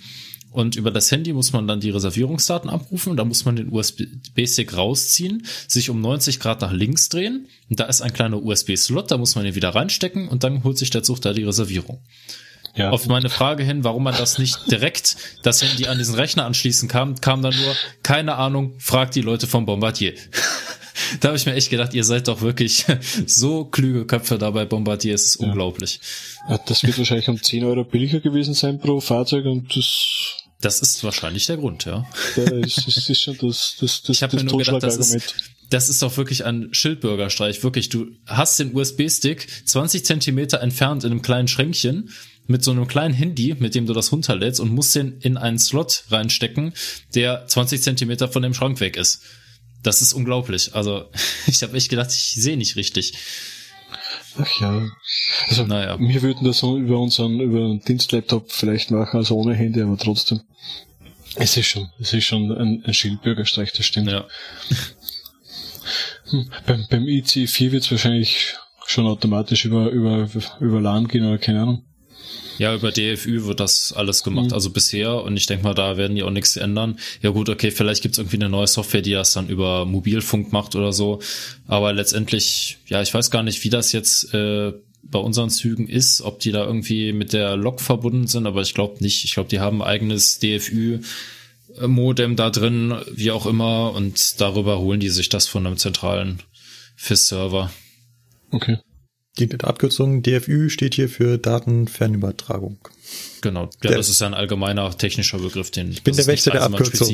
Und 0.56 0.78
über 0.78 0.90
das 0.90 1.12
Handy 1.12 1.34
muss 1.34 1.52
man 1.52 1.68
dann 1.68 1.82
die 1.82 1.90
Reservierungsdaten 1.90 2.70
abrufen. 2.70 3.18
Da 3.18 3.26
muss 3.26 3.44
man 3.44 3.58
den 3.58 3.74
USB-Stick 3.74 4.76
rausziehen, 4.78 5.46
sich 5.68 5.90
um 5.90 6.00
90 6.00 6.40
Grad 6.40 6.62
nach 6.62 6.72
links 6.72 7.10
drehen. 7.10 7.50
Und 7.70 7.82
da 7.82 7.84
ist 7.84 8.00
ein 8.00 8.14
kleiner 8.14 8.42
USB-Slot, 8.42 9.12
da 9.12 9.18
muss 9.18 9.36
man 9.36 9.46
ihn 9.46 9.56
wieder 9.56 9.76
reinstecken 9.76 10.30
und 10.30 10.46
dann 10.46 10.64
holt 10.64 10.78
sich 10.78 10.92
der 10.92 11.04
Zug 11.04 11.22
da 11.22 11.34
die 11.34 11.44
Reservierung. 11.44 12.00
Ja. 12.74 12.92
Auf 12.92 13.06
meine 13.08 13.30
Frage 13.30 13.66
hin, 13.66 13.84
warum 13.84 14.04
man 14.04 14.16
das 14.16 14.38
nicht 14.38 14.72
direkt 14.72 15.18
das 15.44 15.62
Handy 15.62 15.88
an 15.88 15.98
diesen 15.98 16.16
Rechner 16.16 16.46
anschließen 16.46 16.88
kann, 16.88 17.20
kam 17.20 17.42
dann 17.42 17.54
nur, 17.54 17.76
keine 18.02 18.36
Ahnung, 18.36 18.76
fragt 18.80 19.16
die 19.16 19.22
Leute 19.22 19.48
vom 19.48 19.66
Bombardier. 19.66 20.14
da 21.20 21.30
habe 21.30 21.38
ich 21.38 21.46
mir 21.46 21.56
echt 21.56 21.70
gedacht, 21.70 21.94
ihr 21.94 22.06
seid 22.06 22.30
doch 22.30 22.40
wirklich 22.40 22.86
so 23.26 23.66
klüge 23.66 24.06
Köpfe 24.06 24.38
dabei, 24.38 24.64
Bombardier, 24.64 25.16
es 25.16 25.26
ist 25.26 25.42
ja. 25.42 25.48
unglaublich. 25.48 26.00
Das 26.66 26.84
wird 26.84 26.98
wahrscheinlich 26.98 27.28
um 27.28 27.42
10 27.42 27.66
Euro 27.66 27.84
billiger 27.84 28.22
gewesen 28.22 28.54
sein 28.54 28.80
pro 28.80 29.02
Fahrzeug 29.02 29.46
und 29.46 29.76
das 29.76 30.45
das 30.62 30.80
ist 30.80 31.04
wahrscheinlich 31.04 31.46
der 31.46 31.58
Grund, 31.58 31.86
ja. 31.86 32.08
Ja, 32.36 32.46
das 32.46 32.78
ist, 33.10 33.22
schon 33.22 33.38
das, 33.38 33.76
das, 33.80 34.02
das, 34.04 34.16
ich 34.16 34.24
habe 34.24 34.38
mir 34.38 34.44
nur 34.44 34.60
gedacht, 34.60 34.84
das 34.84 34.98
ist, 34.98 35.36
das 35.70 35.90
ist 35.90 36.02
doch 36.02 36.16
wirklich 36.18 36.46
ein 36.46 36.74
Schildbürgerstreich. 36.74 37.64
Wirklich, 37.64 37.90
du 37.90 38.08
hast 38.26 38.60
den 38.60 38.76
USB-Stick 38.76 39.48
20 39.66 40.06
Zentimeter 40.06 40.62
entfernt 40.62 41.04
in 41.04 41.12
einem 41.12 41.22
kleinen 41.22 41.48
Schränkchen 41.48 42.10
mit 42.48 42.64
so 42.64 42.72
einem 42.72 42.88
kleinen 42.88 43.14
Handy, 43.14 43.56
mit 43.58 43.74
dem 43.74 43.88
du 43.88 43.94
das 43.94 44.12
runterlädst 44.12 44.60
und 44.60 44.70
musst 44.70 44.96
den 44.96 45.20
in 45.20 45.38
einen 45.38 45.58
Slot 45.58 46.04
reinstecken, 46.10 46.74
der 47.16 47.48
20 47.48 47.82
Zentimeter 47.82 48.28
von 48.28 48.44
dem 48.44 48.54
Schrank 48.54 48.80
weg 48.80 48.98
ist. 48.98 49.22
Das 49.82 50.02
ist 50.02 50.14
unglaublich. 50.14 50.76
Also 50.76 51.10
ich 51.48 51.62
habe 51.64 51.76
echt 51.76 51.90
gedacht, 51.90 52.12
ich 52.12 52.36
sehe 52.36 52.58
nicht 52.58 52.76
richtig. 52.76 53.14
Ach 54.38 54.62
ja. 54.62 54.88
Also 55.48 55.66
Naja. 55.66 55.98
wir 56.00 56.22
würden 56.22 56.46
das 56.46 56.62
über 56.64 57.00
unseren, 57.00 57.40
über 57.40 57.60
einen 57.60 57.82
Dienstlaptop 57.82 58.52
vielleicht 58.52 58.92
machen, 58.92 59.18
also 59.18 59.36
ohne 59.36 59.54
Handy, 59.54 59.82
aber 59.82 59.98
trotzdem. 59.98 60.42
Es 61.36 61.58
ist 61.58 61.68
schon, 61.68 61.90
es 62.00 62.14
ist 62.14 62.26
schon 62.26 62.52
ein, 62.52 62.84
ein 62.86 62.94
Schildbürgerstreich, 62.94 63.74
das 63.74 63.86
stimmt. 63.86 64.10
Ja. 64.10 64.26
Hm, 66.30 66.50
beim, 66.66 66.88
beim 66.90 67.04
IC4 67.04 67.72
wird 67.72 67.84
es 67.84 67.92
wahrscheinlich 67.92 68.56
schon 68.88 69.06
automatisch 69.06 69.66
über, 69.66 69.90
über, 69.90 70.28
über 70.60 70.82
LAN 70.82 71.08
gehen 71.08 71.26
oder 71.26 71.38
keine 71.38 71.62
Ahnung. 71.62 71.86
Ja, 72.58 72.74
über 72.74 72.92
DFÜ 72.92 73.46
wird 73.46 73.60
das 73.60 73.92
alles 73.92 74.24
gemacht, 74.24 74.48
Mhm. 74.48 74.54
also 74.54 74.70
bisher. 74.70 75.22
Und 75.24 75.36
ich 75.36 75.46
denke 75.46 75.66
mal, 75.66 75.74
da 75.74 75.98
werden 75.98 76.16
die 76.16 76.24
auch 76.24 76.30
nichts 76.32 76.56
ändern. 76.56 76.98
Ja 77.22 77.32
gut, 77.32 77.50
okay, 77.50 77.70
vielleicht 77.72 78.02
gibt's 78.02 78.18
irgendwie 78.18 78.38
eine 78.38 78.48
neue 78.50 78.68
Software, 78.68 79.02
die 79.02 79.12
das 79.12 79.34
dann 79.34 79.50
über 79.50 79.86
Mobilfunk 79.86 80.54
macht 80.54 80.76
oder 80.76 80.94
so. 80.94 81.20
Aber 81.68 81.92
letztendlich, 81.92 82.78
ja, 82.88 83.02
ich 83.02 83.14
weiß 83.14 83.30
gar 83.30 83.44
nicht, 83.44 83.64
wie 83.66 83.70
das 83.70 83.92
jetzt 83.92 84.34
äh, 84.34 84.72
bei 85.04 85.20
unseren 85.20 85.50
Zügen 85.50 85.88
ist, 85.88 86.22
ob 86.22 86.40
die 86.40 86.52
da 86.52 86.66
irgendwie 86.66 87.12
mit 87.14 87.34
der 87.34 87.58
Lok 87.58 87.82
verbunden 87.82 88.28
sind, 88.28 88.48
aber 88.48 88.62
ich 88.62 88.74
glaube 88.74 89.04
nicht. 89.04 89.24
Ich 89.26 89.34
glaube, 89.34 89.50
die 89.50 89.60
haben 89.60 89.82
ein 89.82 89.88
eigenes 89.88 90.40
DFÜ-Modem 90.40 92.36
da 92.36 92.50
drin, 92.50 92.96
wie 93.14 93.32
auch 93.32 93.46
immer. 93.46 93.94
Und 93.94 94.40
darüber 94.42 94.80
holen 94.80 95.00
die 95.00 95.10
sich 95.10 95.30
das 95.30 95.48
von 95.48 95.68
einem 95.68 95.78
zentralen 95.78 96.40
FIS-Server. 96.96 97.70
Okay. 98.52 98.78
Die 99.38 99.50
Abkürzung 99.62 100.22
DFÜ 100.24 100.70
steht 100.70 100.96
hier 100.96 101.10
für 101.10 101.38
Datenfernübertragung. 101.38 102.78
Genau, 103.42 103.64
ja, 103.84 103.90
Der- 103.90 103.98
das 103.98 104.10
ist 104.10 104.20
ja 104.22 104.28
ein 104.28 104.34
allgemeiner 104.34 104.98
technischer 104.98 105.38
Begriff, 105.38 105.70
den 105.72 105.92
ich 105.92 106.04
bin 106.04 106.16
der 106.16 106.26
Wächter 106.26 106.52
der 106.52 106.62
Abkürzung. 106.64 107.08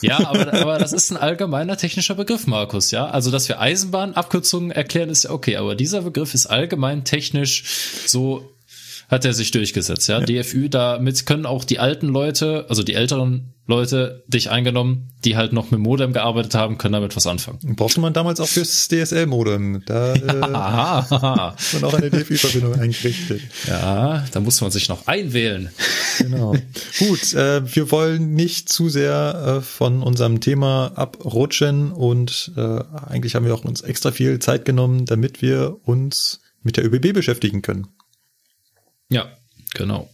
Ja, 0.00 0.26
aber, 0.26 0.52
aber 0.54 0.78
das 0.78 0.92
ist 0.92 1.10
ein 1.10 1.16
allgemeiner 1.18 1.76
technischer 1.76 2.14
Begriff, 2.14 2.46
Markus, 2.46 2.90
ja. 2.90 3.06
Also, 3.06 3.30
dass 3.30 3.48
wir 3.48 3.60
Eisenbahnabkürzungen 3.60 4.70
erklären, 4.70 5.10
ist 5.10 5.24
ja 5.24 5.30
okay, 5.30 5.56
aber 5.56 5.74
dieser 5.74 6.02
Begriff 6.02 6.32
ist 6.32 6.46
allgemein 6.46 7.04
technisch 7.04 7.64
so 8.06 8.48
hat 9.12 9.26
er 9.26 9.34
sich 9.34 9.50
durchgesetzt, 9.50 10.08
ja. 10.08 10.20
DFÜ, 10.20 10.70
damit 10.70 11.26
können 11.26 11.44
auch 11.44 11.64
die 11.64 11.78
alten 11.78 12.08
Leute, 12.08 12.64
also 12.70 12.82
die 12.82 12.94
älteren 12.94 13.52
Leute, 13.66 14.24
dich 14.26 14.50
eingenommen, 14.50 15.10
die 15.24 15.36
halt 15.36 15.52
noch 15.52 15.70
mit 15.70 15.80
Modem 15.80 16.14
gearbeitet 16.14 16.54
haben, 16.54 16.78
können 16.78 16.94
damit 16.94 17.14
was 17.14 17.26
anfangen. 17.26 17.58
Brauchte 17.76 18.00
man 18.00 18.14
damals 18.14 18.40
auch 18.40 18.48
fürs 18.48 18.88
DSL-Modem. 18.88 19.82
Da 19.84 20.14
äh, 20.14 20.20
hat 20.42 20.54
Aha. 20.54 21.56
man 21.74 21.84
auch 21.84 21.94
eine 21.94 22.10
DFÜ-Verbindung 22.10 22.80
eingerichtet. 22.80 23.42
ja, 23.68 24.24
da 24.32 24.40
muss 24.40 24.60
man 24.62 24.70
sich 24.70 24.88
noch 24.88 25.06
einwählen. 25.06 25.70
Genau. 26.18 26.56
Gut, 26.98 27.34
äh, 27.34 27.62
wir 27.74 27.90
wollen 27.90 28.32
nicht 28.32 28.70
zu 28.70 28.88
sehr 28.88 29.58
äh, 29.58 29.60
von 29.60 30.02
unserem 30.02 30.40
Thema 30.40 30.92
abrutschen 30.96 31.92
und 31.92 32.52
äh, 32.56 32.60
eigentlich 32.60 33.34
haben 33.34 33.44
wir 33.44 33.54
auch 33.54 33.64
uns 33.64 33.82
extra 33.82 34.10
viel 34.10 34.38
Zeit 34.38 34.64
genommen, 34.64 35.04
damit 35.04 35.42
wir 35.42 35.76
uns 35.84 36.40
mit 36.62 36.78
der 36.78 36.86
ÖBB 36.86 37.12
beschäftigen 37.12 37.60
können. 37.60 37.88
Ja, 39.08 39.30
genau. 39.74 40.10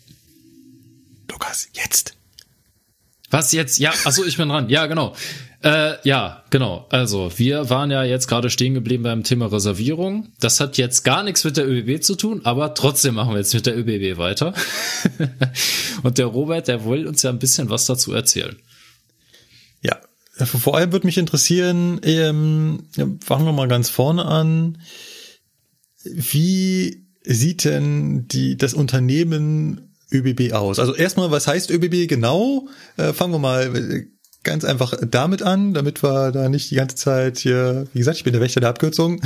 Lukas, 1.31 1.69
jetzt. 1.73 2.17
Was 3.31 3.53
jetzt? 3.53 3.79
Ja, 3.79 3.91
achso, 4.05 4.25
ich 4.25 4.37
bin 4.37 4.49
dran. 4.49 4.69
Ja, 4.71 4.87
genau. 4.87 5.15
Äh, 5.63 5.95
ja, 6.07 6.45
genau. 6.51 6.87
Also, 6.91 7.33
wir 7.37 7.69
waren 7.69 7.91
ja 7.91 8.05
jetzt 8.05 8.29
gerade 8.29 8.49
stehen 8.49 8.75
geblieben 8.75 9.03
beim 9.03 9.25
Thema 9.25 9.47
Reservierung. 9.47 10.33
Das 10.39 10.61
hat 10.61 10.79
jetzt 10.79 11.03
gar 11.03 11.25
nichts 11.25 11.45
mit 11.45 11.57
der 11.57 11.69
ÖBB 11.69 12.03
zu 12.03 12.15
tun, 12.15 12.43
aber 12.45 12.75
trotzdem 12.75 13.17
machen 13.17 13.33
wir 13.33 13.39
jetzt 13.39 13.55
mit 13.55 13.67
der 13.67 13.77
ÖBB 13.77 14.19
weiter. 14.19 14.55
Und 16.03 16.19
der 16.19 16.27
Robert, 16.27 16.69
der 16.69 16.85
will 16.85 17.07
uns 17.07 17.23
ja 17.23 17.31
ein 17.31 17.41
bisschen 17.41 17.71
was 17.71 17.87
dazu 17.87 18.13
erzählen. 18.13 18.57
Ja, 19.83 19.99
vor 20.45 20.77
allem 20.77 20.93
würde 20.93 21.07
mich 21.07 21.19
interessieren, 21.19 22.01
ähm, 22.05 22.85
fangen 23.21 23.45
wir 23.45 23.53
mal 23.53 23.69
ganz 23.69 23.91
vorne 23.91 24.25
an. 24.25 24.81
Wie 26.05 27.08
sieht 27.35 27.65
denn 27.65 28.27
die, 28.29 28.57
das 28.57 28.75
Unternehmen 28.75 29.95
ÖBB 30.11 30.53
aus? 30.53 30.79
Also 30.79 30.95
erstmal, 30.95 31.31
was 31.31 31.47
heißt 31.47 31.71
ÖBB 31.71 32.09
genau? 32.09 32.69
Äh, 32.97 33.13
fangen 33.13 33.33
wir 33.33 33.39
mal 33.39 33.77
äh, 33.77 34.07
ganz 34.43 34.65
einfach 34.65 34.95
damit 35.07 35.43
an, 35.43 35.75
damit 35.75 36.03
wir 36.03 36.33
da 36.33 36.49
nicht 36.49 36.71
die 36.71 36.77
ganze 36.77 36.97
Zeit 36.97 37.39
hier, 37.39 37.87
wie 37.93 37.99
gesagt, 37.99 38.17
ich 38.17 38.25
bin 38.25 38.33
der 38.33 38.41
Wächter 38.41 38.61
der 38.61 38.71
Abkürzung. 38.71 39.21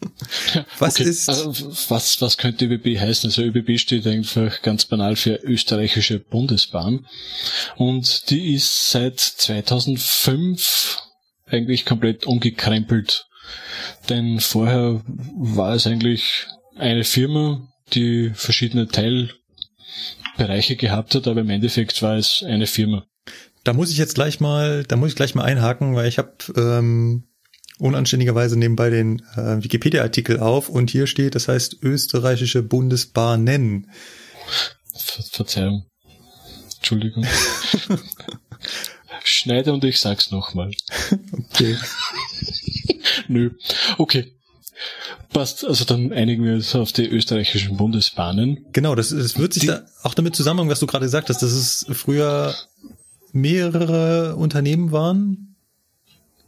was 0.78 1.00
okay. 1.00 1.08
ist, 1.08 1.28
Also, 1.28 1.54
was, 1.88 2.20
was 2.20 2.36
könnte 2.36 2.66
ÖBB 2.66 2.98
heißen? 2.98 3.30
Also 3.30 3.42
ÖBB 3.42 3.78
steht 3.78 4.06
einfach 4.06 4.60
ganz 4.62 4.84
banal 4.84 5.16
für 5.16 5.36
Österreichische 5.42 6.18
Bundesbahn. 6.18 7.06
Und 7.76 8.30
die 8.30 8.54
ist 8.54 8.90
seit 8.90 9.20
2005 9.20 10.98
eigentlich 11.46 11.86
komplett 11.86 12.26
umgekrempelt. 12.26 13.26
Denn 14.08 14.40
vorher 14.40 15.02
war 15.06 15.74
es 15.74 15.86
eigentlich 15.86 16.46
eine 16.76 17.04
Firma, 17.04 17.68
die 17.92 18.30
verschiedene 18.34 18.88
Teilbereiche 18.88 20.76
gehabt 20.76 21.14
hat, 21.14 21.26
aber 21.26 21.40
im 21.40 21.50
Endeffekt 21.50 22.02
war 22.02 22.16
es 22.16 22.42
eine 22.46 22.66
Firma. 22.66 23.06
da 23.64 23.72
muss 23.72 23.90
ich 23.90 23.98
jetzt 23.98 24.14
gleich 24.14 24.40
mal, 24.40 24.84
da 24.84 24.96
muss 24.96 25.10
ich 25.10 25.16
gleich 25.16 25.34
mal 25.34 25.44
einhaken, 25.44 25.94
weil 25.94 26.08
ich 26.08 26.18
habe 26.18 26.34
ähm, 26.56 27.28
unanständigerweise 27.78 28.58
nebenbei 28.58 28.90
den 28.90 29.20
äh, 29.36 29.62
Wikipedia-Artikel 29.62 30.38
auf 30.40 30.68
und 30.68 30.90
hier 30.90 31.06
steht, 31.06 31.34
das 31.34 31.48
heißt 31.48 31.78
österreichische 31.82 32.62
Bundesbahnen. 32.62 33.90
Ver 34.94 35.22
Verzeihung. 35.30 35.86
Entschuldigung. 36.76 37.26
Schneide 39.24 39.72
und 39.72 39.84
ich 39.84 40.00
sag's 40.00 40.30
nochmal. 40.30 40.70
Okay. 41.54 41.76
Nö. 43.28 43.50
Okay. 43.98 44.32
Passt. 45.32 45.64
Also 45.64 45.84
dann 45.84 46.12
einigen 46.12 46.44
wir 46.44 46.54
uns 46.54 46.74
auf 46.74 46.92
die 46.92 47.06
österreichischen 47.06 47.76
Bundesbahnen. 47.76 48.66
Genau, 48.72 48.94
das, 48.94 49.10
das 49.10 49.38
wird 49.38 49.54
sich 49.54 49.62
Die- 49.62 49.66
da 49.68 49.82
auch 50.02 50.14
damit 50.14 50.36
zusammenhängen, 50.36 50.70
was 50.70 50.80
du 50.80 50.86
gerade 50.86 51.04
gesagt 51.06 51.28
hast, 51.30 51.42
dass 51.42 51.52
es 51.52 51.86
früher 51.92 52.54
mehrere 53.32 54.36
Unternehmen 54.36 54.92
waren. 54.92 55.56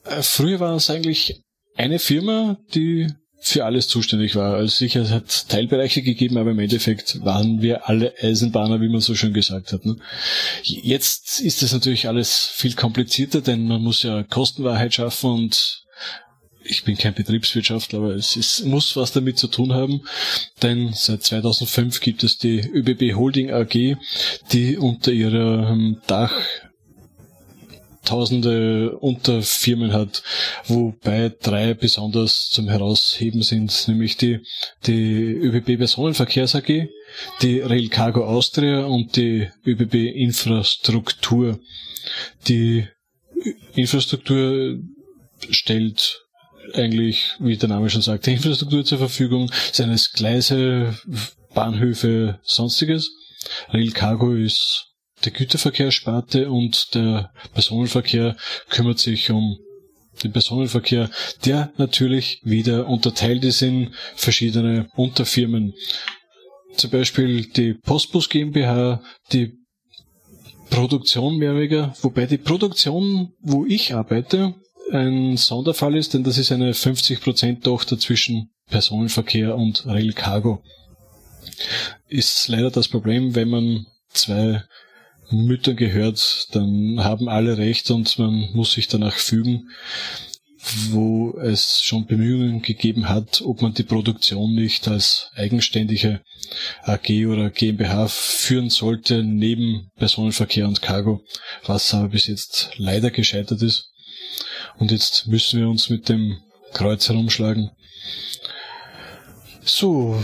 Äh, 0.05 0.23
Früher 0.23 0.61
war 0.61 0.75
es 0.77 0.91
eigentlich 0.91 1.41
eine 1.77 1.99
Firma, 1.99 2.59
die 2.75 3.09
für 3.41 3.65
alles 3.67 3.89
zuständig 3.89 4.37
war. 4.37 4.55
Also 4.55 4.75
sicher, 4.75 5.03
es 5.03 5.11
hat 5.11 5.49
Teilbereiche 5.51 6.01
gegeben, 6.03 6.39
aber 6.39 6.53
im 6.53 6.59
Endeffekt 6.59 7.23
waren 7.25 7.61
wir 7.61 7.89
alle 7.89 8.15
Eisenbahner, 8.21 8.81
wie 8.81 8.89
man 8.89 9.01
so 9.01 9.15
schön 9.15 9.35
gesagt 9.35 9.73
hat. 9.73 9.85
Ne? 9.85 9.97
Jetzt 10.63 11.41
ist 11.41 11.61
das 11.63 11.73
natürlich 11.73 12.09
alles 12.09 12.39
viel 12.55 12.75
komplizierter, 12.75 13.43
denn 13.43 13.67
man 13.67 13.83
muss 13.83 14.03
ja 14.03 14.23
Kostenwahrheit 14.23 14.95
schaffen 14.95 15.31
und 15.31 15.85
ich 16.65 16.85
bin 16.85 16.97
kein 16.97 17.15
Betriebswirtschaftler, 17.15 17.99
aber 17.99 18.15
es 18.15 18.37
ist, 18.37 18.65
muss 18.65 18.97
was 18.97 19.13
damit 19.13 19.39
zu 19.39 19.49
tun 19.49 19.73
haben, 19.73 20.03
denn 20.63 20.93
seit 20.95 21.23
2005 21.23 22.01
gibt 22.01 22.25
es 22.25 22.39
die 22.39 22.61
ÖBB 22.61 23.15
Holding 23.17 23.53
AG, 23.53 23.97
die 24.53 24.77
unter 24.77 25.13
ihrem 25.13 26.01
Dach 26.07 26.35
tausende 28.05 28.99
Unterfirmen 28.99 29.93
hat, 29.93 30.23
wobei 30.67 31.33
drei 31.41 31.75
besonders 31.75 32.51
zum 32.51 32.69
Herausheben 32.69 33.43
sind, 33.43 33.89
nämlich 33.89 34.17
die, 34.17 34.41
die 34.87 35.33
ÖBB 35.33 35.79
Personenverkehrs 35.79 36.55
AG, 36.55 36.89
die 37.43 37.61
Rail 37.61 37.89
Cargo 37.89 38.25
Austria 38.25 38.85
und 38.85 39.17
die 39.17 39.49
ÖBB 39.67 39.95
Infrastruktur. 39.95 41.61
Die 42.47 42.87
Infrastruktur 43.75 44.79
stellt 45.51 46.24
eigentlich, 46.75 47.35
wie 47.39 47.57
der 47.57 47.69
Name 47.69 47.91
schon 47.91 48.03
sagt, 48.03 48.27
die 48.27 48.33
Infrastruktur 48.33 48.85
zur 48.85 48.99
Verfügung, 48.99 49.51
seines 49.73 50.13
Gleise, 50.13 50.99
Bahnhöfe, 51.55 52.41
sonstiges. 52.43 53.11
Rail 53.69 53.93
Cargo 53.93 54.35
ist 54.35 54.87
der 55.25 55.33
Güterverkehrssparte 55.33 56.51
und 56.51 56.95
der 56.95 57.33
Personenverkehr 57.53 58.37
kümmert 58.69 58.99
sich 58.99 59.31
um 59.31 59.59
den 60.23 60.33
Personenverkehr, 60.33 61.11
der 61.45 61.73
natürlich 61.77 62.41
wieder 62.45 62.87
unterteilt 62.89 63.45
ist 63.45 63.63
in 63.63 63.95
verschiedene 64.15 64.89
Unterfirmen. 64.95 65.75
Zum 66.77 66.91
Beispiel 66.91 67.47
die 67.47 67.75
Postbus 67.75 68.29
GmbH, 68.29 69.03
die 69.33 69.59
Produktion 70.71 71.37
mehr 71.37 71.51
oder 71.51 71.61
weniger, 71.61 71.95
wobei 72.03 72.27
die 72.27 72.39
Produktion, 72.39 73.33
wo 73.41 73.65
ich 73.65 73.95
arbeite, 73.95 74.55
ein 74.93 75.37
Sonderfall 75.37 75.97
ist, 75.97 76.15
denn 76.15 76.25
das 76.25 76.39
ist 76.39 76.53
eine 76.53 76.73
50% 76.73 77.63
Tochter 77.63 77.99
zwischen 77.99 78.51
Personenverkehr 78.69 79.57
und 79.57 79.87
Rail 79.87 80.13
Cargo. 80.13 80.63
Ist 82.09 82.49
leider 82.49 82.71
das 82.71 82.89
Problem, 82.89 83.35
wenn 83.35 83.49
man 83.49 83.87
zwei 84.11 84.63
Müttern 85.31 85.77
gehört, 85.77 86.49
dann 86.53 87.03
haben 87.03 87.29
alle 87.29 87.59
recht 87.59 87.91
und 87.91 88.19
man 88.19 88.51
muss 88.53 88.73
sich 88.73 88.89
danach 88.89 89.15
fügen, 89.15 89.69
wo 90.91 91.39
es 91.39 91.81
schon 91.83 92.07
Bemühungen 92.07 92.63
gegeben 92.63 93.09
hat, 93.09 93.43
ob 93.45 93.63
man 93.63 93.75
die 93.75 93.83
Produktion 93.83 94.55
nicht 94.55 94.89
als 94.89 95.31
eigenständige 95.35 96.23
AG 96.83 97.27
oder 97.27 97.51
GmbH 97.51 98.09
führen 98.09 98.71
sollte, 98.71 99.23
neben 99.23 99.91
Personenverkehr 99.97 100.67
und 100.67 100.83
Cargo, 100.83 101.25
was 101.67 101.93
aber 101.95 102.09
bis 102.09 102.27
jetzt 102.27 102.71
leider 102.77 103.11
gescheitert 103.11 103.63
ist. 103.63 103.94
Und 104.79 104.91
jetzt 104.91 105.27
müssen 105.27 105.61
wir 105.61 105.69
uns 105.69 105.91
mit 105.91 106.09
dem 106.09 106.39
Kreuz 106.73 107.09
herumschlagen. 107.09 107.71
So. 109.65 110.23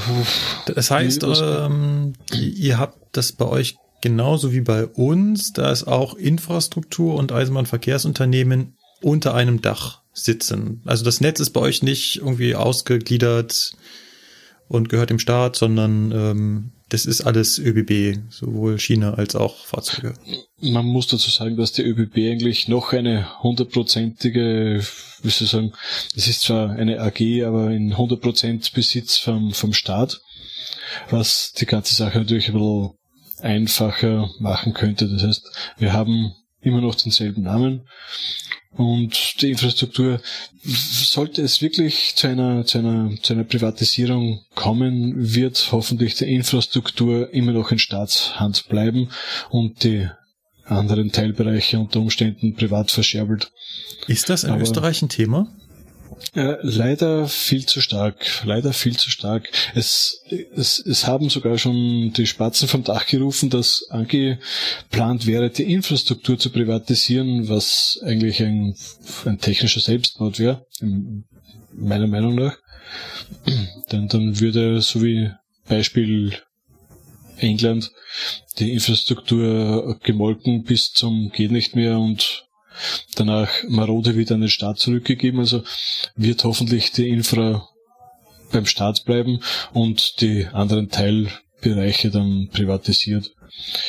Das 0.75 0.91
heißt, 0.91 1.25
ähm, 1.25 2.15
ihr 2.33 2.79
habt 2.79 2.99
das 3.13 3.33
bei 3.33 3.47
euch 3.47 3.77
genauso 4.01 4.53
wie 4.53 4.61
bei 4.61 4.87
uns, 4.87 5.53
da 5.53 5.71
ist 5.71 5.85
auch 5.85 6.15
Infrastruktur 6.15 7.15
und 7.15 7.33
Eisenbahnverkehrsunternehmen 7.33 8.77
unter 9.03 9.35
einem 9.35 9.63
Dach 9.63 10.03
sitzen. 10.13 10.83
Also 10.85 11.05
das 11.05 11.21
Netz 11.21 11.41
ist 11.41 11.51
bei 11.51 11.61
euch 11.61 11.83
nicht 11.83 12.17
irgendwie 12.17 12.55
ausgegliedert 12.55 13.73
und 14.69 14.89
gehört 14.89 15.11
dem 15.11 15.19
Staat, 15.19 15.57
sondern 15.57 16.13
ähm, 16.13 16.73
das 16.91 17.07
ist 17.07 17.23
alles 17.23 17.59
ÖBB, 17.59 18.19
sowohl 18.31 18.79
China 18.79 19.15
als 19.15 19.37
auch 19.37 19.65
Fahrzeuge. 19.65 20.15
Man 20.61 20.87
muss 20.87 21.07
dazu 21.07 21.31
sagen, 21.31 21.57
dass 21.57 21.73
die 21.73 21.83
ÖBB 21.83 22.17
eigentlich 22.17 22.69
noch 22.69 22.93
eine 22.93 23.43
hundertprozentige, 23.43 24.85
wie 25.23 25.31
soll 25.31 25.45
ich 25.45 25.51
sagen, 25.51 25.73
das 26.15 26.27
ist 26.27 26.43
zwar 26.43 26.71
eine 26.71 27.01
AG, 27.01 27.45
aber 27.45 27.71
in 27.71 27.95
100% 27.95 28.75
Besitz 28.75 29.17
vom, 29.17 29.53
vom 29.53 29.73
Staat, 29.73 30.21
was 31.11 31.53
die 31.53 31.67
ganze 31.67 31.95
Sache 31.95 32.19
natürlich 32.19 32.49
ein 32.49 32.55
bisschen 32.55 32.91
einfacher 33.41 34.29
machen 34.41 34.75
könnte. 34.75 35.09
Das 35.09 35.23
heißt, 35.23 35.51
wir 35.79 35.93
haben 35.93 36.35
immer 36.61 36.81
noch 36.81 36.95
denselben 36.95 37.43
Namen 37.43 37.83
und 38.73 39.43
die 39.43 39.51
Infrastruktur, 39.51 40.21
sollte 40.63 41.43
es 41.43 41.61
wirklich 41.61 42.15
zu 42.15 42.29
einer, 42.29 42.65
zu 42.65 42.79
einer, 42.79 43.11
zu 43.21 43.33
einer 43.33 43.45
Privatisierung 43.45 44.45
kommen, 44.55 45.35
wird 45.35 45.69
hoffentlich 45.73 46.15
die 46.15 46.33
Infrastruktur 46.33 47.33
immer 47.35 47.53
noch 47.53 47.73
in 47.73 47.79
Staatshand 47.79 48.69
bleiben 48.69 49.09
und 49.51 49.83
die 49.83 50.09
anderen 50.65 51.11
Teilbereiche 51.11 51.81
unter 51.81 51.99
Umständen 51.99 52.55
privat 52.55 52.93
verscherbelt. 52.93 53.51
Ist 54.07 54.29
das 54.31 54.45
in 54.45 54.51
Aber 54.51 54.63
Österreich 54.63 55.03
ein 55.03 55.09
Thema? 55.09 55.49
Äh, 56.35 56.57
leider 56.63 57.29
viel 57.29 57.67
zu 57.67 57.81
stark. 57.81 58.43
Leider 58.45 58.73
viel 58.73 58.97
zu 58.97 59.11
stark. 59.11 59.49
Es, 59.75 60.23
es, 60.55 60.79
es 60.79 61.07
haben 61.07 61.29
sogar 61.29 61.59
schon 61.59 62.13
die 62.13 62.27
Spatzen 62.27 62.69
vom 62.69 62.85
Dach 62.85 63.07
gerufen, 63.07 63.51
dass 63.51 63.87
angeplant 63.91 65.27
wäre, 65.27 65.51
die 65.51 65.73
Infrastruktur 65.73 66.39
zu 66.39 66.51
privatisieren, 66.51 67.49
was 67.49 67.99
eigentlich 68.05 68.43
ein, 68.43 68.77
ein 69.25 69.39
technischer 69.39 69.81
Selbstmord 69.81 70.39
wäre, 70.39 70.67
meiner 71.73 72.07
Meinung 72.07 72.35
nach. 72.35 72.57
Denn 73.91 74.09
dann 74.09 74.41
würde, 74.41 74.81
so 74.81 75.03
wie 75.03 75.31
Beispiel 75.69 76.37
England, 77.39 77.91
die 78.59 78.73
Infrastruktur 78.73 79.99
gemolken 80.03 80.65
bis 80.65 80.93
zum 80.93 81.31
geht 81.31 81.51
nicht 81.51 81.75
mehr 81.75 81.99
und 81.99 82.50
danach 83.15 83.51
marode 83.69 84.17
wieder 84.17 84.35
an 84.35 84.43
den 84.43 84.51
Staat 84.51 84.79
zurückgegeben. 84.79 85.41
Also 85.41 85.63
wird 86.17 86.45
hoffentlich 86.45 86.93
die 86.93 87.09
Infra 87.09 87.69
beim 88.53 88.67
Staat 88.67 89.05
bleiben 89.05 89.41
und 89.73 90.21
die 90.21 90.47
anderen 90.47 90.89
Teilbereiche 90.89 92.11
dann 92.11 92.49
privatisiert. 92.53 93.33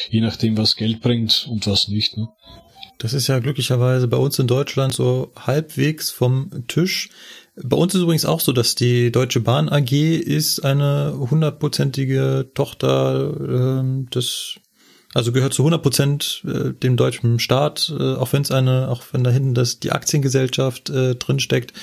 Je 0.10 0.22
nachdem, 0.22 0.58
was 0.58 0.76
Geld 0.76 1.02
bringt 1.02 1.48
und 1.50 1.68
was 1.68 1.88
nicht. 1.88 2.18
Ne? 2.18 2.28
Das 2.98 3.14
ist 3.14 3.28
ja 3.28 3.40
glücklicherweise 3.40 4.08
bei 4.08 4.18
uns 4.18 4.38
in 4.38 4.48
Deutschland 4.48 4.94
so 4.94 5.32
halbwegs 5.36 6.12
vom 6.12 6.66
Tisch. 6.68 7.10
Bei 7.56 7.76
uns 7.76 7.96
ist 7.96 8.02
übrigens 8.02 8.26
auch 8.26 8.40
so, 8.40 8.52
dass 8.52 8.76
die 8.76 9.12
Deutsche 9.12 9.40
Bahn 9.42 9.70
AG 9.70 9.92
ist 9.92 10.60
eine 10.60 11.16
hundertprozentige 11.18 12.52
Tochter 12.54 13.84
äh, 13.84 14.06
des 14.14 14.60
also 15.14 15.32
gehört 15.32 15.54
zu 15.54 15.64
100 15.64 15.82
Prozent 15.82 16.44
äh, 16.46 16.74
dem 16.74 16.98
deutschen 16.98 17.40
Staat, 17.40 17.94
äh, 17.98 18.16
auch 18.16 18.32
wenn 18.34 18.44
es 18.44 18.52
eine, 18.52 18.90
auch 18.90 19.04
wenn 19.12 19.24
da 19.24 19.32
hinten 19.32 19.54
das 19.54 19.80
die 19.80 19.92
Aktiengesellschaft 19.92 20.90
äh, 20.90 21.16
drin 21.16 21.40
steckt, 21.40 21.74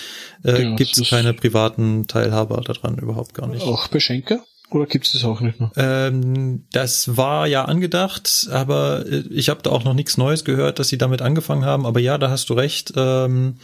äh, 0.45 0.63
ja, 0.63 0.75
gibt 0.75 0.97
es 0.97 1.11
keine 1.11 1.35
privaten 1.35 2.07
Teilhaber 2.07 2.63
daran 2.63 2.99
überhaupt 2.99 3.35
gar 3.35 3.47
nicht. 3.47 3.63
Auch 3.63 3.89
Beschenker? 3.89 4.45
Oder 4.71 4.87
gibt 4.87 5.07
es 5.07 5.13
das 5.13 5.25
auch 5.25 5.41
nicht 5.41 5.59
mehr? 5.61 5.71
Ähm, 5.77 6.65
das 6.73 7.17
war 7.17 7.47
ja 7.47 7.65
angedacht, 7.65 8.49
aber 8.51 9.07
äh, 9.07 9.25
ich 9.31 9.49
habe 9.49 9.63
da 9.63 9.71
auch 9.71 9.85
noch 9.85 9.95
nichts 9.95 10.19
Neues 10.19 10.45
gehört, 10.45 10.79
dass 10.79 10.89
sie 10.89 10.99
damit 10.99 11.23
angefangen 11.23 11.65
haben. 11.65 11.87
Aber 11.87 12.01
ja, 12.01 12.19
da 12.19 12.29
hast 12.31 12.51
du 12.51 12.55
recht. 12.55 12.93
Ähm, 12.97 13.57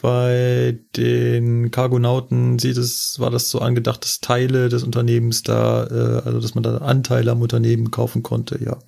bei 0.00 0.78
den 0.96 1.70
Cargonauten 1.70 2.58
sieht 2.58 2.76
es, 2.76 3.18
war 3.18 3.30
das 3.30 3.50
so 3.50 3.60
angedacht, 3.60 4.04
dass 4.04 4.20
Teile 4.20 4.68
des 4.68 4.82
Unternehmens 4.82 5.42
da, 5.42 5.86
äh, 5.86 6.22
also 6.26 6.40
dass 6.40 6.54
man 6.54 6.62
da 6.62 6.78
Anteile 6.78 7.30
am 7.30 7.40
Unternehmen 7.40 7.90
kaufen 7.90 8.22
konnte, 8.22 8.62
ja. 8.62 8.78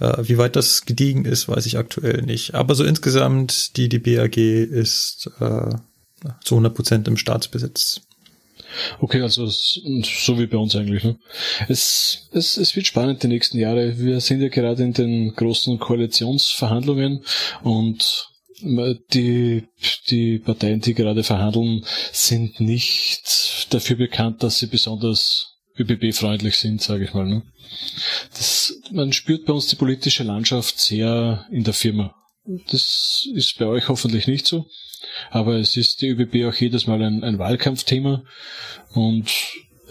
Äh, 0.00 0.26
wie 0.26 0.38
weit 0.38 0.56
das 0.56 0.86
gediegen 0.86 1.26
ist, 1.26 1.48
weiß 1.48 1.66
ich 1.66 1.76
aktuell 1.76 2.22
nicht. 2.22 2.54
Aber 2.54 2.74
so 2.74 2.84
insgesamt, 2.84 3.76
die, 3.76 3.88
die 3.88 3.98
BAG 3.98 4.36
ist 4.36 5.30
äh, 5.38 5.74
zu 6.42 6.54
100 6.54 6.74
Prozent 6.74 7.08
im 7.08 7.16
Staatsbesitz. 7.16 8.00
Okay, 9.00 9.20
also 9.20 9.46
so 9.46 10.38
wie 10.38 10.46
bei 10.46 10.56
uns 10.56 10.74
eigentlich. 10.74 11.04
Ne? 11.04 11.18
Es, 11.68 12.28
es, 12.32 12.56
es 12.56 12.74
wird 12.74 12.86
spannend 12.86 13.22
die 13.22 13.28
nächsten 13.28 13.58
Jahre. 13.58 13.98
Wir 13.98 14.20
sind 14.20 14.40
ja 14.40 14.48
gerade 14.48 14.82
in 14.82 14.94
den 14.94 15.34
großen 15.34 15.78
Koalitionsverhandlungen 15.78 17.22
und 17.62 18.31
die, 18.62 19.64
die 20.08 20.38
Parteien, 20.38 20.80
die 20.80 20.94
gerade 20.94 21.22
verhandeln, 21.22 21.84
sind 22.12 22.60
nicht 22.60 23.66
dafür 23.70 23.96
bekannt, 23.96 24.42
dass 24.42 24.58
sie 24.58 24.66
besonders 24.66 25.52
ÖBB-freundlich 25.78 26.56
sind, 26.56 26.82
sage 26.82 27.04
ich 27.04 27.14
mal. 27.14 27.26
Ne? 27.26 27.42
Das, 28.30 28.74
man 28.90 29.12
spürt 29.12 29.46
bei 29.46 29.52
uns 29.52 29.66
die 29.66 29.76
politische 29.76 30.22
Landschaft 30.22 30.78
sehr 30.78 31.46
in 31.50 31.64
der 31.64 31.74
Firma. 31.74 32.14
Das 32.70 33.28
ist 33.34 33.58
bei 33.58 33.66
euch 33.66 33.88
hoffentlich 33.88 34.26
nicht 34.26 34.46
so, 34.46 34.66
aber 35.30 35.56
es 35.56 35.76
ist 35.76 36.02
die 36.02 36.08
ÖBB 36.08 36.48
auch 36.48 36.54
jedes 36.54 36.86
Mal 36.86 37.02
ein, 37.02 37.22
ein 37.22 37.38
Wahlkampfthema 37.38 38.24
und 38.94 39.30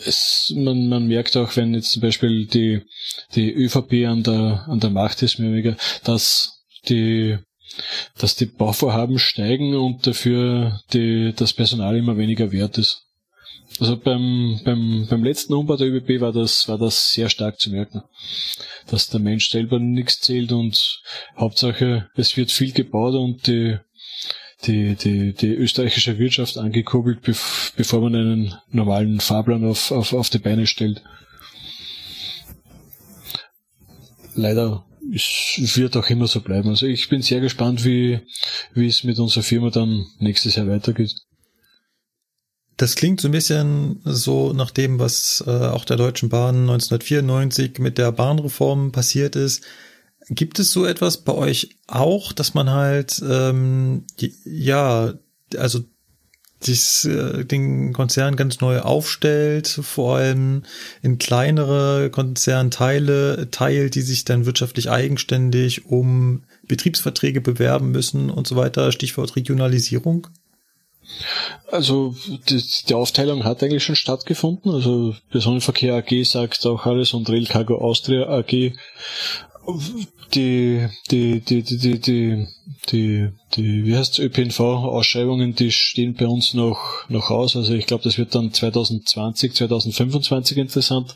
es, 0.06 0.52
man, 0.56 0.88
man 0.88 1.08
merkt 1.08 1.38
auch, 1.38 1.56
wenn 1.56 1.74
jetzt 1.74 1.92
zum 1.92 2.02
Beispiel 2.02 2.48
die, 2.48 2.82
die 3.36 3.52
ÖVP 3.52 4.08
an 4.08 4.24
der, 4.24 4.66
an 4.68 4.80
der 4.80 4.90
Macht 4.90 5.22
ist, 5.22 5.40
dass 6.04 6.64
die 6.90 7.38
dass 8.18 8.36
die 8.36 8.46
Bauvorhaben 8.46 9.20
steigen 9.20 9.76
und 9.76 10.06
dafür 10.06 10.82
die, 10.94 11.34
das 11.36 11.54
Personal 11.54 11.98
immer 11.98 12.18
weniger 12.18 12.52
wert 12.52 12.78
ist. 12.78 13.08
Also 13.80 13.98
beim, 13.98 14.60
beim, 14.66 15.08
beim 15.10 15.24
letzten 15.24 15.54
Umbau 15.54 15.78
der 15.78 15.88
ÖBB 15.88 16.22
war 16.22 16.34
das, 16.34 16.68
war 16.68 16.78
das 16.78 17.12
sehr 17.12 17.30
stark 17.30 17.60
zu 17.60 17.72
merken. 17.72 18.04
Dass 18.88 19.10
der 19.10 19.20
Mensch 19.20 19.50
selber 19.50 19.80
nichts 19.80 20.20
zählt 20.20 20.52
und 20.52 21.02
Hauptsache, 21.38 22.10
es 22.16 22.36
wird 22.36 22.52
viel 22.52 22.74
gebaut 22.74 23.16
und 23.16 23.48
die, 23.48 23.78
die, 24.66 24.96
die, 24.96 25.34
die 25.34 25.54
österreichische 25.54 26.20
Wirtschaft 26.20 26.58
angekurbelt, 26.58 27.22
bevor 27.22 28.02
man 28.02 28.16
einen 28.16 28.56
normalen 28.70 29.20
Fahrplan 29.20 29.66
auf, 29.66 29.92
auf, 29.92 30.14
auf 30.14 30.30
die 30.30 30.40
Beine 30.40 30.68
stellt. 30.68 31.02
Leider 34.36 34.86
es 35.14 35.78
wird 35.78 35.98
auch 35.98 36.10
immer 36.10 36.28
so 36.28 36.42
bleiben. 36.42 36.70
Also 36.70 36.86
ich 36.86 37.10
bin 37.10 37.22
sehr 37.22 37.42
gespannt, 37.42 37.84
wie, 37.86 38.20
wie 38.74 38.88
es 38.88 39.04
mit 39.04 39.20
unserer 39.20 39.44
Firma 39.44 39.70
dann 39.70 40.06
nächstes 40.20 40.56
Jahr 40.56 40.68
weitergeht. 40.68 41.16
Das 42.78 42.96
klingt 42.96 43.22
so 43.22 43.28
ein 43.28 43.34
bisschen 43.34 44.02
so 44.06 44.54
nach 44.54 44.72
dem, 44.72 45.00
was 45.00 45.44
äh, 45.46 45.50
auch 45.50 45.86
der 45.86 45.98
Deutschen 45.98 46.30
Bahn 46.30 46.62
1994 46.62 47.80
mit 47.80 47.98
der 47.98 48.12
Bahnreform 48.12 48.92
passiert 48.92 49.36
ist. 49.36 49.64
Gibt 50.30 50.60
es 50.60 50.72
so 50.72 50.86
etwas 50.86 51.18
bei 51.18 51.34
euch 51.34 51.76
auch, 51.88 52.32
dass 52.32 52.54
man 52.54 52.70
halt 52.70 53.22
ähm, 53.28 54.06
die, 54.20 54.34
ja, 54.46 55.14
also 55.58 55.82
sich 56.64 57.06
äh, 57.06 57.44
den 57.44 57.94
Konzern 57.94 58.36
ganz 58.36 58.62
neu 58.62 58.80
aufstellt, 58.80 59.68
vor 59.68 60.18
allem 60.18 60.64
in 61.02 61.18
kleinere 61.18 62.10
Konzernteile 62.10 63.50
teilt, 63.52 63.96
die 63.96 64.02
sich 64.02 64.26
dann 64.26 64.46
wirtschaftlich 64.46 64.90
eigenständig 64.90 65.86
um 65.88 66.44
Betriebsverträge 66.68 67.42
bewerben 67.42 67.92
müssen 67.92 68.30
und 68.30 68.48
so 68.48 68.56
weiter. 68.56 68.92
Stichwort 68.92 69.36
Regionalisierung. 69.36 70.28
Also 71.70 72.16
die, 72.50 72.64
die 72.88 72.94
Aufteilung 72.94 73.44
hat 73.44 73.64
eigentlich 73.64 73.84
schon 73.84 73.96
stattgefunden. 73.96 74.72
Also 74.72 75.16
Personenverkehr 75.30 75.96
AG 75.96 76.24
sagt 76.24 76.66
auch 76.66 76.86
alles 76.86 77.14
und 77.14 77.30
Rail 77.30 77.46
Cargo 77.46 77.78
Austria 77.78 78.28
AG 78.28 78.74
die, 80.34 80.88
die, 81.12 81.42
die, 81.42 81.62
die, 81.64 81.78
die, 81.78 82.00
die, 82.00 82.48
die, 82.90 83.30
die 83.56 83.86
wie 83.86 83.96
heißt 83.96 84.20
ÖPNV-Ausschreibungen, 84.20 85.54
die 85.56 85.72
stehen 85.72 86.16
bei 86.16 86.28
uns 86.28 86.54
noch, 86.54 87.08
noch 87.10 87.30
aus. 87.30 87.56
Also 87.56 87.74
ich 87.74 87.86
glaube, 87.86 88.04
das 88.04 88.18
wird 88.18 88.34
dann 88.34 88.52
2020, 88.52 89.54
2025 89.54 90.58
interessant, 90.58 91.16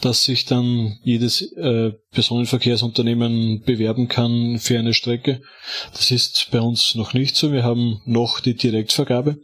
dass 0.00 0.24
sich 0.24 0.44
dann 0.44 0.98
jedes 1.02 1.42
äh, 1.52 1.92
Personenverkehrsunternehmen 2.12 3.62
bewerben 3.62 4.08
kann 4.08 4.58
für 4.58 4.78
eine 4.78 4.94
Strecke. 4.94 5.42
Das 5.92 6.10
ist 6.10 6.48
bei 6.50 6.60
uns 6.60 6.94
noch 6.94 7.14
nicht 7.14 7.36
so. 7.36 7.52
Wir 7.52 7.64
haben 7.64 8.00
noch 8.04 8.40
die 8.40 8.54
Direktvergabe, 8.54 9.38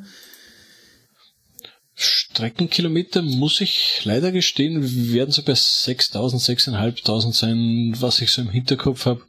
Streckenkilometer, 1.93 3.21
muss 3.21 3.61
ich 3.61 4.01
leider 4.05 4.31
gestehen, 4.31 5.13
werden 5.13 5.31
so 5.31 5.43
bei 5.43 5.53
6.000, 5.53 6.73
6.500 6.73 7.33
sein, 7.33 7.93
was 7.99 8.21
ich 8.21 8.31
so 8.31 8.41
im 8.41 8.49
Hinterkopf 8.49 9.05
habe. 9.05 9.21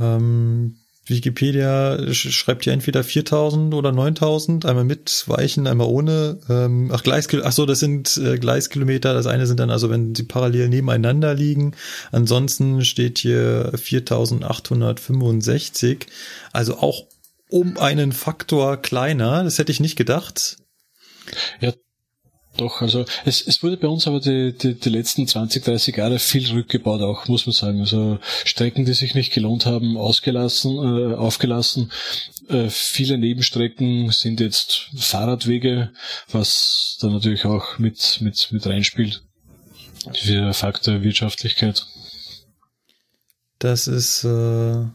Ähm, 0.00 0.79
Wikipedia 1.10 2.14
schreibt 2.14 2.64
ja 2.66 2.72
entweder 2.72 3.02
4000 3.04 3.74
oder 3.74 3.92
9000, 3.92 4.64
einmal 4.64 4.84
mit 4.84 5.24
Weichen, 5.26 5.66
einmal 5.66 5.88
ohne. 5.88 6.38
Ähm, 6.48 6.90
ach, 6.92 7.02
Gleiskilometer, 7.02 7.48
ach 7.48 7.52
so, 7.52 7.66
das 7.66 7.80
sind 7.80 8.16
äh, 8.16 8.38
Gleiskilometer. 8.38 9.12
Das 9.12 9.26
eine 9.26 9.46
sind 9.46 9.60
dann 9.60 9.70
also, 9.70 9.90
wenn 9.90 10.14
sie 10.14 10.22
parallel 10.22 10.68
nebeneinander 10.68 11.34
liegen. 11.34 11.72
Ansonsten 12.12 12.84
steht 12.84 13.18
hier 13.18 13.72
4865. 13.74 16.06
Also 16.52 16.78
auch 16.78 17.06
um 17.50 17.76
einen 17.76 18.12
Faktor 18.12 18.78
kleiner. 18.78 19.44
Das 19.44 19.58
hätte 19.58 19.72
ich 19.72 19.80
nicht 19.80 19.96
gedacht. 19.96 20.56
Ja, 21.60 21.74
doch, 22.60 22.82
also 22.82 23.04
es, 23.24 23.46
es 23.46 23.62
wurde 23.62 23.76
bei 23.76 23.88
uns 23.88 24.06
aber 24.06 24.20
die, 24.20 24.52
die, 24.52 24.74
die 24.74 24.88
letzten 24.88 25.26
20, 25.26 25.64
30 25.64 25.96
Jahre 25.96 26.18
viel 26.18 26.50
rückgebaut 26.50 27.00
auch, 27.00 27.26
muss 27.28 27.46
man 27.46 27.52
sagen. 27.52 27.80
Also 27.80 28.18
Strecken, 28.44 28.84
die 28.84 28.92
sich 28.92 29.14
nicht 29.14 29.32
gelohnt 29.32 29.66
haben, 29.66 29.96
ausgelassen, 29.96 30.76
äh, 30.76 31.14
aufgelassen. 31.14 31.90
Äh, 32.48 32.68
viele 32.68 33.18
Nebenstrecken 33.18 34.10
sind 34.10 34.40
jetzt 34.40 34.90
Fahrradwege, 34.96 35.90
was 36.30 36.98
da 37.00 37.08
natürlich 37.08 37.44
auch 37.44 37.78
mit, 37.78 38.18
mit, 38.20 38.48
mit 38.50 38.66
reinspielt. 38.66 39.22
Für 40.14 40.54
Faktor 40.54 41.02
Wirtschaftlichkeit. 41.02 41.86
Das 43.58 43.86
ist 43.86 44.24
äh, 44.24 44.86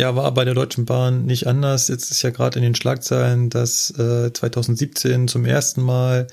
ja, 0.00 0.16
war 0.16 0.32
bei 0.32 0.46
der 0.46 0.54
Deutschen 0.54 0.86
Bahn 0.86 1.26
nicht 1.26 1.46
anders. 1.46 1.88
Jetzt 1.88 2.10
ist 2.10 2.22
ja 2.22 2.30
gerade 2.30 2.58
in 2.58 2.62
den 2.62 2.74
Schlagzeilen, 2.74 3.50
dass 3.50 3.90
äh, 3.98 4.32
2017 4.32 5.28
zum 5.28 5.44
ersten 5.44 5.82
Mal 5.82 6.26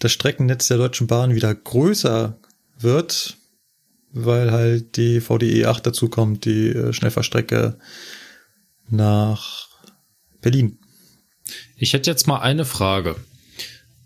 das 0.00 0.12
Streckennetz 0.12 0.68
der 0.68 0.76
Deutschen 0.76 1.06
Bahn 1.06 1.34
wieder 1.34 1.54
größer 1.54 2.38
wird, 2.78 3.38
weil 4.12 4.52
halt 4.52 4.98
die 4.98 5.22
VDE 5.22 5.64
8 5.64 5.86
dazukommt, 5.86 6.44
die 6.44 6.68
äh, 6.68 6.92
Schnellfahrstrecke 6.92 7.78
nach 8.90 9.68
Berlin. 10.42 10.78
Ich 11.76 11.94
hätte 11.94 12.10
jetzt 12.10 12.26
mal 12.26 12.40
eine 12.40 12.66
Frage 12.66 13.16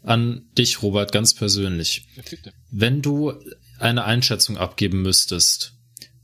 an 0.05 0.47
dich, 0.57 0.83
Robert, 0.83 1.11
ganz 1.11 1.35
persönlich. 1.35 2.07
Wenn 2.71 3.03
du 3.03 3.33
eine 3.81 4.05
Einschätzung 4.05 4.57
abgeben 4.57 5.03
müsstest, 5.03 5.75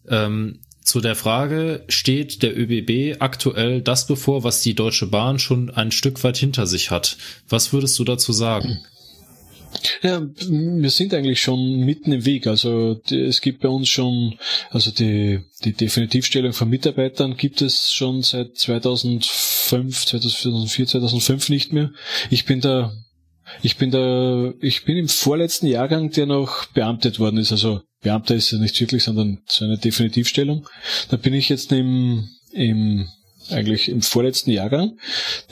ähm, 0.09 0.61
zu 0.87 1.01
der 1.01 1.17
Frage, 1.17 1.85
steht 1.89 2.43
der 2.43 2.57
ÖBB 2.57 3.21
aktuell 3.21 3.83
das 3.83 4.07
bevor, 4.07 4.45
was 4.45 4.63
die 4.63 4.75
Deutsche 4.75 5.09
Bahn 5.09 5.41
schon 5.41 5.69
ein 5.69 5.91
Stück 5.91 6.23
weit 6.23 6.37
hinter 6.37 6.67
sich 6.67 6.93
hat? 6.93 7.17
Was 7.49 7.73
würdest 7.73 7.99
du 7.99 8.05
dazu 8.05 8.33
sagen? 8.33 8.79
Ja, 10.03 10.23
wir 10.23 10.91
sind 10.91 11.13
eigentlich 11.13 11.43
schon 11.43 11.81
mitten 11.81 12.13
im 12.13 12.25
Weg. 12.25 12.47
Also 12.47 13.01
es 13.11 13.41
gibt 13.41 13.61
bei 13.61 13.69
uns 13.69 13.89
schon, 13.89 14.39
also 14.71 14.93
die, 14.93 15.41
die 15.65 15.73
Definitivstellung 15.73 16.53
von 16.53 16.69
Mitarbeitern 16.69 17.37
gibt 17.37 17.63
es 17.63 17.93
schon 17.93 18.23
seit 18.23 18.57
2005, 18.57 20.07
2004, 20.07 20.87
2005 20.87 21.49
nicht 21.49 21.73
mehr. 21.73 21.91
Ich 22.31 22.45
bin 22.45 22.61
da, 22.61 22.93
ich 23.61 23.77
bin 23.77 23.91
da, 23.91 24.53
ich 24.61 24.85
bin 24.85 24.97
im 24.97 25.09
vorletzten 25.09 25.67
Jahrgang, 25.67 26.11
der 26.11 26.27
noch 26.27 26.67
beamtet 26.67 27.19
worden 27.19 27.39
ist. 27.39 27.51
Also 27.51 27.83
Beamter 28.07 28.37
ist 28.37 28.53
ja 28.53 28.59
nicht 28.59 28.81
wirklich, 28.81 29.03
sondern 29.03 29.39
so 29.49 29.65
eine 29.65 29.79
Definitivstellung. 29.79 30.69
Da 31.09 31.17
bin 31.17 31.35
ich 31.35 31.49
jetzt 31.49 31.73
im, 31.73 32.29
im 32.53 33.09
eigentlich 33.51 33.89
im 33.89 34.01
vorletzten 34.01 34.53
Jahrgang, 34.53 34.97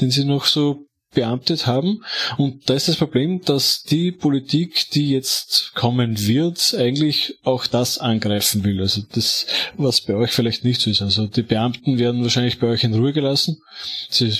den 0.01 0.13
sie 0.13 0.25
noch 0.25 0.45
so 0.45 0.87
beamtet 1.15 1.67
haben. 1.67 2.05
Und 2.39 2.71
da 2.71 2.75
ist 2.75 2.87
das 2.87 2.95
Problem, 2.95 3.41
dass 3.41 3.83
die 3.83 4.13
Politik, 4.13 4.89
die 4.91 5.11
jetzt 5.11 5.73
kommen 5.75 6.17
wird, 6.29 6.77
eigentlich 6.79 7.39
auch 7.43 7.67
das 7.67 7.99
angreifen 7.99 8.63
will. 8.63 8.81
Also 8.81 9.03
das, 9.13 9.47
was 9.77 10.01
bei 10.03 10.15
euch 10.15 10.31
vielleicht 10.31 10.65
nicht 10.65 10.81
so 10.81 10.91
ist. 10.91 11.03
Also 11.03 11.27
die 11.27 11.43
Beamten 11.43 11.99
werden 11.99 12.23
wahrscheinlich 12.23 12.61
bei 12.61 12.69
euch 12.69 12.85
in 12.85 12.95
Ruhe 12.95 13.13
gelassen. 13.13 13.61
Sie, 14.11 14.33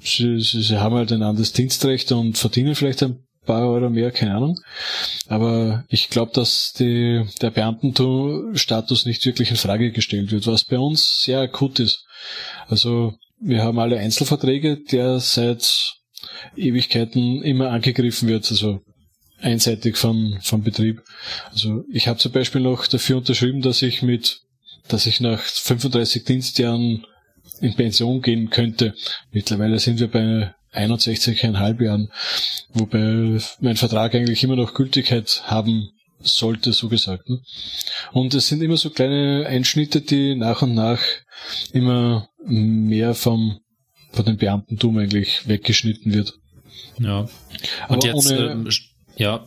sie, 0.00 0.40
sie, 0.40 0.76
haben 0.78 0.94
halt 0.94 1.12
ein 1.12 1.22
anderes 1.22 1.52
Dienstrecht 1.52 2.12
und 2.12 2.38
verdienen 2.38 2.74
vielleicht 2.74 3.02
ein 3.02 3.18
paar 3.44 3.68
Euro 3.68 3.90
mehr, 3.90 4.10
keine 4.10 4.34
Ahnung. 4.34 4.60
Aber 5.28 5.84
ich 5.88 6.10
glaube, 6.10 6.32
dass 6.34 6.72
die, 6.72 7.24
der 7.40 7.50
Beamtenstatus 7.50 9.04
nicht 9.06 9.24
wirklich 9.26 9.50
in 9.50 9.56
Frage 9.56 9.92
gestellt 9.92 10.30
wird, 10.30 10.46
was 10.46 10.64
bei 10.64 10.78
uns 10.78 11.22
sehr 11.22 11.40
akut 11.40 11.80
ist. 11.80 12.04
Also 12.68 13.14
wir 13.40 13.62
haben 13.62 13.78
alle 13.78 13.98
Einzelverträge, 13.98 14.78
der 14.90 15.18
seit 15.20 15.94
Ewigkeiten 16.56 17.42
immer 17.42 17.70
angegriffen 17.70 18.28
wird, 18.28 18.48
also 18.50 18.80
einseitig 19.40 19.96
vom, 19.96 20.38
vom 20.42 20.62
Betrieb. 20.62 21.02
Also 21.50 21.84
ich 21.92 22.06
habe 22.08 22.18
zum 22.18 22.32
Beispiel 22.32 22.60
noch 22.60 22.86
dafür 22.86 23.16
unterschrieben, 23.16 23.60
dass 23.60 23.82
ich 23.82 24.02
mit, 24.02 24.40
dass 24.88 25.06
ich 25.06 25.20
nach 25.20 25.40
35 25.40 26.24
Dienstjahren 26.24 27.04
in 27.60 27.74
Pension 27.74 28.22
gehen 28.22 28.50
könnte. 28.50 28.94
Mittlerweile 29.32 29.78
sind 29.78 29.98
wir 29.98 30.08
bei 30.08 30.54
61,5 30.72 31.82
Jahren, 31.82 32.10
wobei 32.72 33.38
mein 33.60 33.76
Vertrag 33.76 34.14
eigentlich 34.14 34.42
immer 34.42 34.56
noch 34.56 34.74
Gültigkeit 34.74 35.42
haben 35.44 35.90
sollte, 36.20 36.72
so 36.72 36.88
gesagt. 36.88 37.28
Ne? 37.28 37.40
Und 38.12 38.34
es 38.34 38.48
sind 38.48 38.62
immer 38.62 38.76
so 38.76 38.90
kleine 38.90 39.46
Einschnitte, 39.46 40.00
die 40.00 40.34
nach 40.34 40.62
und 40.62 40.74
nach 40.74 41.00
immer 41.72 42.28
mehr 42.44 43.14
vom, 43.14 43.60
von 44.10 44.24
dem 44.24 44.36
Beamtentum 44.36 44.98
eigentlich 44.98 45.48
weggeschnitten 45.48 46.14
wird. 46.14 46.34
Ja. 46.98 47.20
Und 47.20 47.30
Aber 47.88 48.06
jetzt, 48.06 48.30
ohne, 48.30 48.50
ähm, 48.50 48.68
ja. 49.16 49.46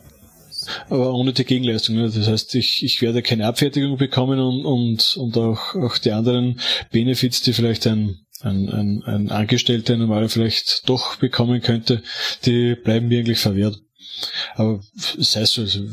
Aber 0.88 1.14
ohne 1.14 1.32
die 1.32 1.44
Gegenleistung. 1.44 1.96
Ne? 1.96 2.10
Das 2.10 2.26
heißt, 2.26 2.54
ich, 2.54 2.82
ich 2.82 3.02
werde 3.02 3.22
keine 3.22 3.46
Abfertigung 3.46 3.96
bekommen 3.98 4.40
und, 4.40 4.64
und, 4.64 5.16
und 5.16 5.36
auch, 5.36 5.74
auch 5.74 5.98
die 5.98 6.12
anderen 6.12 6.60
Benefits, 6.90 7.42
die 7.42 7.52
vielleicht 7.52 7.86
ein 7.86 8.25
ein, 8.42 8.68
ein, 8.68 9.02
ein 9.04 9.30
Angestellter 9.30 9.96
normal 9.96 10.28
vielleicht 10.28 10.88
doch 10.88 11.16
bekommen 11.16 11.60
könnte, 11.60 12.02
die 12.44 12.74
bleiben 12.74 13.08
mir 13.08 13.20
eigentlich 13.20 13.38
verwehrt. 13.38 13.78
Aber 14.54 14.80
sei 14.94 15.42
es 15.42 15.52
so, 15.52 15.62
also 15.62 15.84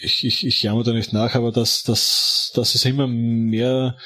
ich, 0.00 0.24
ich, 0.24 0.46
ich 0.46 0.62
jammer 0.62 0.84
da 0.84 0.92
nicht 0.92 1.12
nach, 1.12 1.34
aber 1.34 1.52
dass, 1.52 1.82
dass, 1.82 2.52
dass 2.54 2.74
es 2.74 2.84
immer 2.84 3.06
mehr 3.06 3.96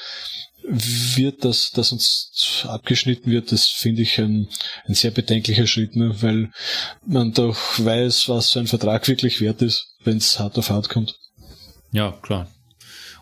wird, 0.65 1.43
dass, 1.43 1.71
dass 1.71 1.91
uns 1.91 2.63
abgeschnitten 2.67 3.31
wird, 3.31 3.51
das 3.51 3.67
finde 3.67 4.01
ich 4.01 4.19
ein, 4.19 4.47
ein 4.85 4.93
sehr 4.95 5.11
bedenklicher 5.11 5.67
Schritt, 5.67 5.95
ne? 5.95 6.15
weil 6.21 6.51
man 7.05 7.33
doch 7.33 7.57
weiß, 7.79 8.29
was 8.29 8.49
so 8.49 8.59
ein 8.59 8.67
Vertrag 8.67 9.07
wirklich 9.07 9.41
wert 9.41 9.61
ist, 9.61 9.87
wenn 10.03 10.17
es 10.17 10.39
hart 10.39 10.57
auf 10.57 10.69
hart 10.69 10.89
kommt. 10.89 11.15
Ja, 11.91 12.11
klar. 12.21 12.47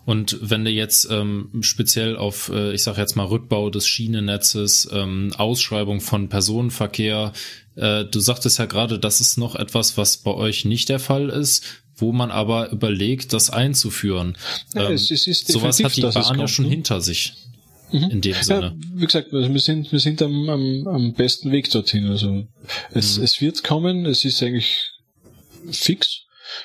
Und 0.06 0.38
wenn 0.42 0.66
du 0.66 0.72
jetzt 0.72 1.08
ähm, 1.12 1.50
speziell 1.62 2.18
auf, 2.18 2.50
äh, 2.50 2.74
ich 2.74 2.84
sage 2.84 3.00
jetzt 3.00 3.16
mal, 3.16 3.26
Rückbau 3.26 3.70
des 3.70 3.88
Schienennetzes, 3.88 4.90
ähm, 4.92 5.32
Ausschreibung 5.38 6.02
von 6.02 6.28
Personenverkehr, 6.28 7.34
äh, 7.76 8.06
du 8.06 8.20
sagtest 8.20 8.58
ja 8.60 8.66
gerade, 8.66 9.00
das 9.00 9.22
ist 9.22 9.38
noch 9.38 9.56
etwas, 9.56 9.98
was 9.98 10.18
bei 10.18 10.34
euch 10.34 10.66
nicht 10.66 10.90
der 10.90 11.00
Fall 11.00 11.30
ist, 11.30 11.64
wo 11.96 12.12
man 12.12 12.32
aber 12.32 12.72
überlegt, 12.72 13.32
das 13.34 13.52
einzuführen. 13.52 14.38
Ja, 14.74 14.90
ähm, 14.90 14.96
es, 14.96 15.12
es 15.12 15.42
sowas 15.42 15.84
hat 15.84 15.96
die 15.96 16.02
Bahn 16.02 16.40
ja 16.40 16.48
schon 16.48 16.66
ne? 16.66 16.72
hinter 16.72 17.00
sich. 17.00 17.34
Mhm. 17.92 18.10
In 18.10 18.22
dem 18.22 18.36
Sinne. 18.42 18.62
Ja, 18.62 19.00
wie 19.00 19.06
gesagt, 19.06 19.34
also 19.34 19.54
wir 19.54 19.60
sind, 19.60 19.92
wir 19.92 20.00
sind 20.00 20.22
am, 20.22 20.50
am, 20.50 20.88
am 20.88 21.14
besten 21.14 21.52
Weg 21.52 21.70
dorthin. 21.70 22.08
Also 22.08 22.48
es, 22.92 23.18
mhm. 23.18 23.24
es 23.24 23.42
wird 23.42 23.64
kommen, 23.64 24.06
es 24.06 24.26
ist 24.26 24.42
eigentlich 24.42 24.92
fix. 25.70 26.22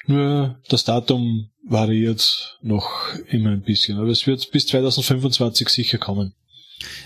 Nur 0.07 0.61
das 0.69 0.85
Datum 0.85 1.51
variiert 1.69 2.59
noch 2.63 2.91
immer 3.29 3.51
ein 3.51 3.63
bisschen. 3.63 3.99
Aber 3.99 4.09
es 4.09 4.27
wird 4.27 4.51
bis 4.53 4.67
2025 4.67 5.69
sicher 5.69 5.99
kommen. 5.99 6.35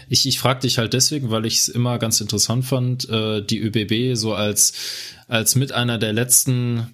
Ich, 0.09 0.27
ich 0.27 0.39
frage 0.39 0.61
dich 0.61 0.79
halt 0.79 0.93
deswegen, 0.93 1.31
weil 1.31 1.47
ich 1.47 1.59
es 1.59 1.69
immer 1.69 1.99
ganz 1.99 2.21
interessant 2.21 2.65
fand, 2.65 3.09
äh, 3.09 3.43
die 3.43 3.61
ÖBB 3.61 4.17
so 4.17 4.35
als, 4.35 4.73
als 5.29 5.55
mit 5.55 5.73
einer 5.73 5.97
der 5.97 6.13
letzten, 6.13 6.89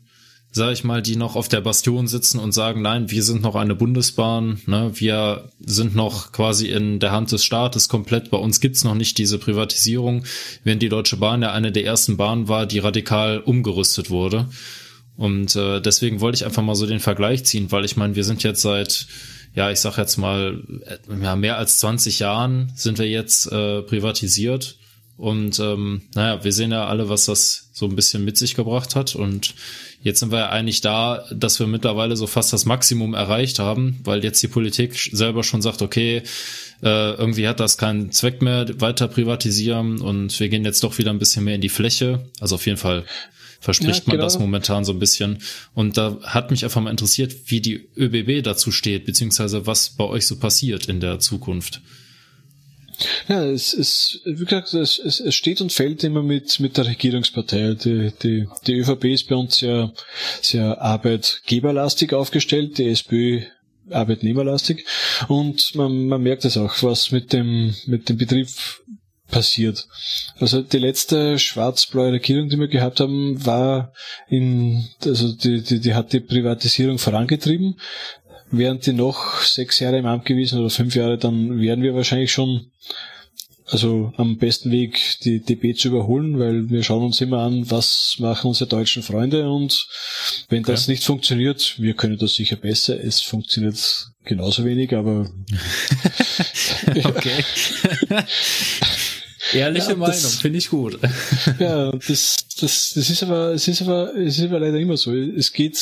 sag 0.52 0.72
ich 0.72 0.84
mal, 0.84 1.00
die 1.00 1.16
noch 1.16 1.36
auf 1.36 1.48
der 1.48 1.62
Bastion 1.62 2.06
sitzen 2.06 2.38
und 2.38 2.52
sagen, 2.52 2.82
nein, 2.82 3.10
wir 3.10 3.22
sind 3.22 3.40
noch 3.40 3.54
eine 3.54 3.74
Bundesbahn, 3.74 4.60
ne, 4.66 4.92
wir 4.94 5.50
sind 5.60 5.94
noch 5.94 6.32
quasi 6.32 6.68
in 6.68 7.00
der 7.00 7.12
Hand 7.12 7.32
des 7.32 7.44
Staates 7.44 7.88
komplett, 7.88 8.30
bei 8.30 8.38
uns 8.38 8.60
gibt's 8.60 8.84
noch 8.84 8.94
nicht 8.94 9.16
diese 9.16 9.38
Privatisierung, 9.38 10.24
während 10.62 10.82
die 10.82 10.90
Deutsche 10.90 11.16
Bahn 11.16 11.42
ja 11.42 11.52
eine 11.52 11.72
der 11.72 11.86
ersten 11.86 12.18
Bahnen 12.18 12.48
war, 12.48 12.66
die 12.66 12.78
radikal 12.78 13.38
umgerüstet 13.40 14.10
wurde. 14.10 14.48
Und 15.16 15.56
äh, 15.56 15.80
deswegen 15.80 16.20
wollte 16.20 16.36
ich 16.36 16.44
einfach 16.44 16.62
mal 16.62 16.74
so 16.74 16.86
den 16.86 17.00
Vergleich 17.00 17.44
ziehen, 17.44 17.72
weil 17.72 17.84
ich 17.84 17.96
meine, 17.96 18.16
wir 18.16 18.24
sind 18.24 18.42
jetzt 18.42 18.62
seit, 18.62 19.06
ja, 19.54 19.70
ich 19.70 19.80
sag 19.80 19.96
jetzt 19.96 20.16
mal, 20.18 20.62
äh, 20.86 21.22
ja, 21.22 21.36
mehr 21.36 21.56
als 21.56 21.78
20 21.78 22.18
Jahren 22.18 22.72
sind 22.74 22.98
wir 22.98 23.08
jetzt 23.08 23.50
äh, 23.50 23.82
privatisiert. 23.82 24.76
Und 25.16 25.58
ähm, 25.60 26.02
naja, 26.14 26.44
wir 26.44 26.52
sehen 26.52 26.72
ja 26.72 26.86
alle, 26.86 27.08
was 27.08 27.24
das 27.24 27.70
so 27.72 27.86
ein 27.86 27.96
bisschen 27.96 28.24
mit 28.24 28.36
sich 28.36 28.54
gebracht 28.54 28.94
hat. 28.94 29.14
Und 29.14 29.54
jetzt 30.02 30.20
sind 30.20 30.30
wir 30.30 30.40
ja 30.40 30.48
eigentlich 30.50 30.82
da, 30.82 31.24
dass 31.32 31.58
wir 31.58 31.66
mittlerweile 31.66 32.16
so 32.16 32.26
fast 32.26 32.52
das 32.52 32.66
Maximum 32.66 33.14
erreicht 33.14 33.58
haben, 33.58 34.00
weil 34.04 34.22
jetzt 34.22 34.42
die 34.42 34.48
Politik 34.48 34.98
selber 35.12 35.42
schon 35.42 35.62
sagt, 35.62 35.80
okay, 35.80 36.22
äh, 36.82 37.12
irgendwie 37.14 37.48
hat 37.48 37.60
das 37.60 37.78
keinen 37.78 38.12
Zweck 38.12 38.42
mehr, 38.42 38.66
weiter 38.78 39.08
privatisieren 39.08 40.02
und 40.02 40.38
wir 40.38 40.50
gehen 40.50 40.66
jetzt 40.66 40.84
doch 40.84 40.98
wieder 40.98 41.10
ein 41.10 41.18
bisschen 41.18 41.44
mehr 41.44 41.54
in 41.54 41.62
die 41.62 41.70
Fläche. 41.70 42.28
Also 42.38 42.56
auf 42.56 42.66
jeden 42.66 42.78
Fall 42.78 43.04
verspricht 43.66 44.06
ja, 44.06 44.12
man 44.12 44.20
das 44.20 44.34
genau. 44.34 44.46
momentan 44.46 44.84
so 44.84 44.92
ein 44.92 45.00
bisschen. 45.00 45.38
Und 45.74 45.96
da 45.96 46.18
hat 46.22 46.52
mich 46.52 46.62
einfach 46.64 46.80
mal 46.80 46.90
interessiert, 46.90 47.34
wie 47.46 47.60
die 47.60 47.88
ÖBB 47.96 48.44
dazu 48.44 48.70
steht, 48.70 49.04
beziehungsweise 49.04 49.66
was 49.66 49.90
bei 49.90 50.04
euch 50.04 50.26
so 50.26 50.38
passiert 50.38 50.86
in 50.86 51.00
der 51.00 51.18
Zukunft. 51.18 51.80
Ja, 53.28 53.44
es 53.44 53.74
ist, 53.74 54.20
wie 54.24 54.44
gesagt, 54.44 54.72
es, 54.72 54.98
es, 54.98 55.20
es 55.20 55.34
steht 55.34 55.60
und 55.60 55.72
fällt 55.72 56.04
immer 56.04 56.22
mit, 56.22 56.60
mit 56.60 56.76
der 56.76 56.86
Regierungspartei. 56.86 57.74
Die, 57.74 58.12
die, 58.22 58.46
die 58.66 58.74
ÖVP 58.74 59.04
ist 59.06 59.28
bei 59.28 59.34
uns 59.34 59.56
sehr, 59.56 59.92
sehr 60.40 60.80
arbeitgeberlastig 60.80 62.14
aufgestellt, 62.14 62.78
die 62.78 62.88
SPÖ 62.88 63.42
arbeitnehmerlastig. 63.90 64.84
Und 65.28 65.74
man, 65.74 66.06
man 66.06 66.22
merkt 66.22 66.44
es 66.44 66.56
auch, 66.56 66.82
was 66.82 67.10
mit 67.10 67.32
dem, 67.32 67.74
mit 67.86 68.08
dem 68.08 68.16
Betrieb 68.16 68.48
passiert. 69.30 69.86
Also 70.38 70.62
die 70.62 70.78
letzte 70.78 71.38
schwarz-blaue 71.38 72.12
Regierung, 72.12 72.48
die 72.48 72.58
wir 72.58 72.68
gehabt 72.68 73.00
haben, 73.00 73.44
war 73.44 73.92
in, 74.28 74.88
also 75.04 75.32
die, 75.32 75.62
die, 75.62 75.80
die 75.80 75.94
hat 75.94 76.12
die 76.12 76.20
Privatisierung 76.20 76.98
vorangetrieben. 76.98 77.80
Wären 78.50 78.80
die 78.80 78.92
noch 78.92 79.40
sechs 79.40 79.80
Jahre 79.80 79.98
im 79.98 80.06
Amt 80.06 80.24
gewesen 80.24 80.60
oder 80.60 80.70
fünf 80.70 80.94
Jahre, 80.94 81.18
dann 81.18 81.60
wären 81.60 81.82
wir 81.82 81.94
wahrscheinlich 81.94 82.30
schon 82.30 82.70
also 83.68 84.12
am 84.16 84.38
besten 84.38 84.70
Weg, 84.70 85.18
die 85.24 85.40
DB 85.40 85.74
zu 85.74 85.88
überholen, 85.88 86.38
weil 86.38 86.70
wir 86.70 86.84
schauen 86.84 87.02
uns 87.02 87.20
immer 87.20 87.38
an, 87.38 87.68
was 87.68 88.14
machen 88.20 88.46
unsere 88.46 88.70
deutschen 88.70 89.02
Freunde 89.02 89.50
und 89.50 89.88
wenn 90.48 90.62
das 90.62 90.86
ja. 90.86 90.92
nicht 90.92 91.02
funktioniert, 91.02 91.74
wir 91.78 91.94
können 91.94 92.16
das 92.16 92.34
sicher 92.34 92.54
besser. 92.54 93.02
Es 93.02 93.20
funktioniert 93.22 94.06
genauso 94.24 94.64
wenig, 94.64 94.94
aber 94.94 95.28
okay. 97.04 97.44
Ehrliche 99.52 99.90
ja, 99.90 99.96
Meinung, 99.96 100.16
finde 100.16 100.58
ich 100.58 100.70
gut. 100.70 100.98
Ja, 101.58 101.92
das, 101.92 102.36
das, 102.60 102.92
das 102.94 103.10
ist 103.10 103.22
aber, 103.22 103.52
es 103.52 103.68
ist 103.68 103.82
aber, 103.82 104.14
es 104.14 104.38
ist 104.38 104.44
aber 104.44 104.60
leider 104.60 104.78
immer 104.78 104.96
so. 104.96 105.14
Es 105.14 105.52
geht 105.52 105.78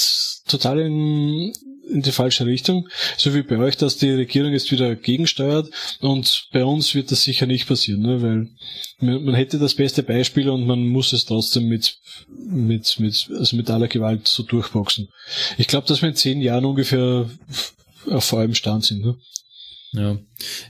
total 0.47 0.81
in, 0.81 1.53
in 1.89 2.03
die 2.03 2.13
falsche 2.13 2.47
Richtung. 2.47 2.89
So 3.17 3.35
wie 3.35 3.43
bei 3.43 3.59
euch, 3.59 3.77
dass 3.77 3.97
die 3.97 4.11
Regierung 4.11 4.53
jetzt 4.53 4.71
wieder 4.71 4.95
gegensteuert 4.95 5.71
und 6.01 6.49
bei 6.53 6.65
uns 6.65 6.95
wird 6.95 7.11
das 7.11 7.23
sicher 7.23 7.47
nicht 7.47 7.67
passieren, 7.67 8.03
ne? 8.03 8.23
weil 8.23 8.49
man, 9.01 9.35
hätte 9.35 9.59
das 9.59 9.75
beste 9.75 10.03
Beispiel 10.03 10.49
und 10.49 10.67
man 10.67 10.87
muss 10.87 11.13
es 11.13 11.25
trotzdem 11.25 11.69
mit, 11.69 11.99
mit, 12.29 12.99
mit, 13.01 13.29
also 13.37 13.57
mit 13.57 13.71
aller 13.71 13.89
Gewalt 13.89 14.29
so 14.29 14.43
durchboxen. 14.43 15.09
Ich 15.59 15.67
glaube, 15.67 15.87
dass 15.87 16.03
wir 16.03 16.09
in 16.09 16.17
zehn 16.17 16.41
Jahren 16.41 16.65
ungefähr 16.65 17.29
auf 18.11 18.25
vollem 18.25 18.55
Stand 18.55 18.85
sind. 18.85 19.05
Ne? 19.05 19.17
Ja. 19.93 20.19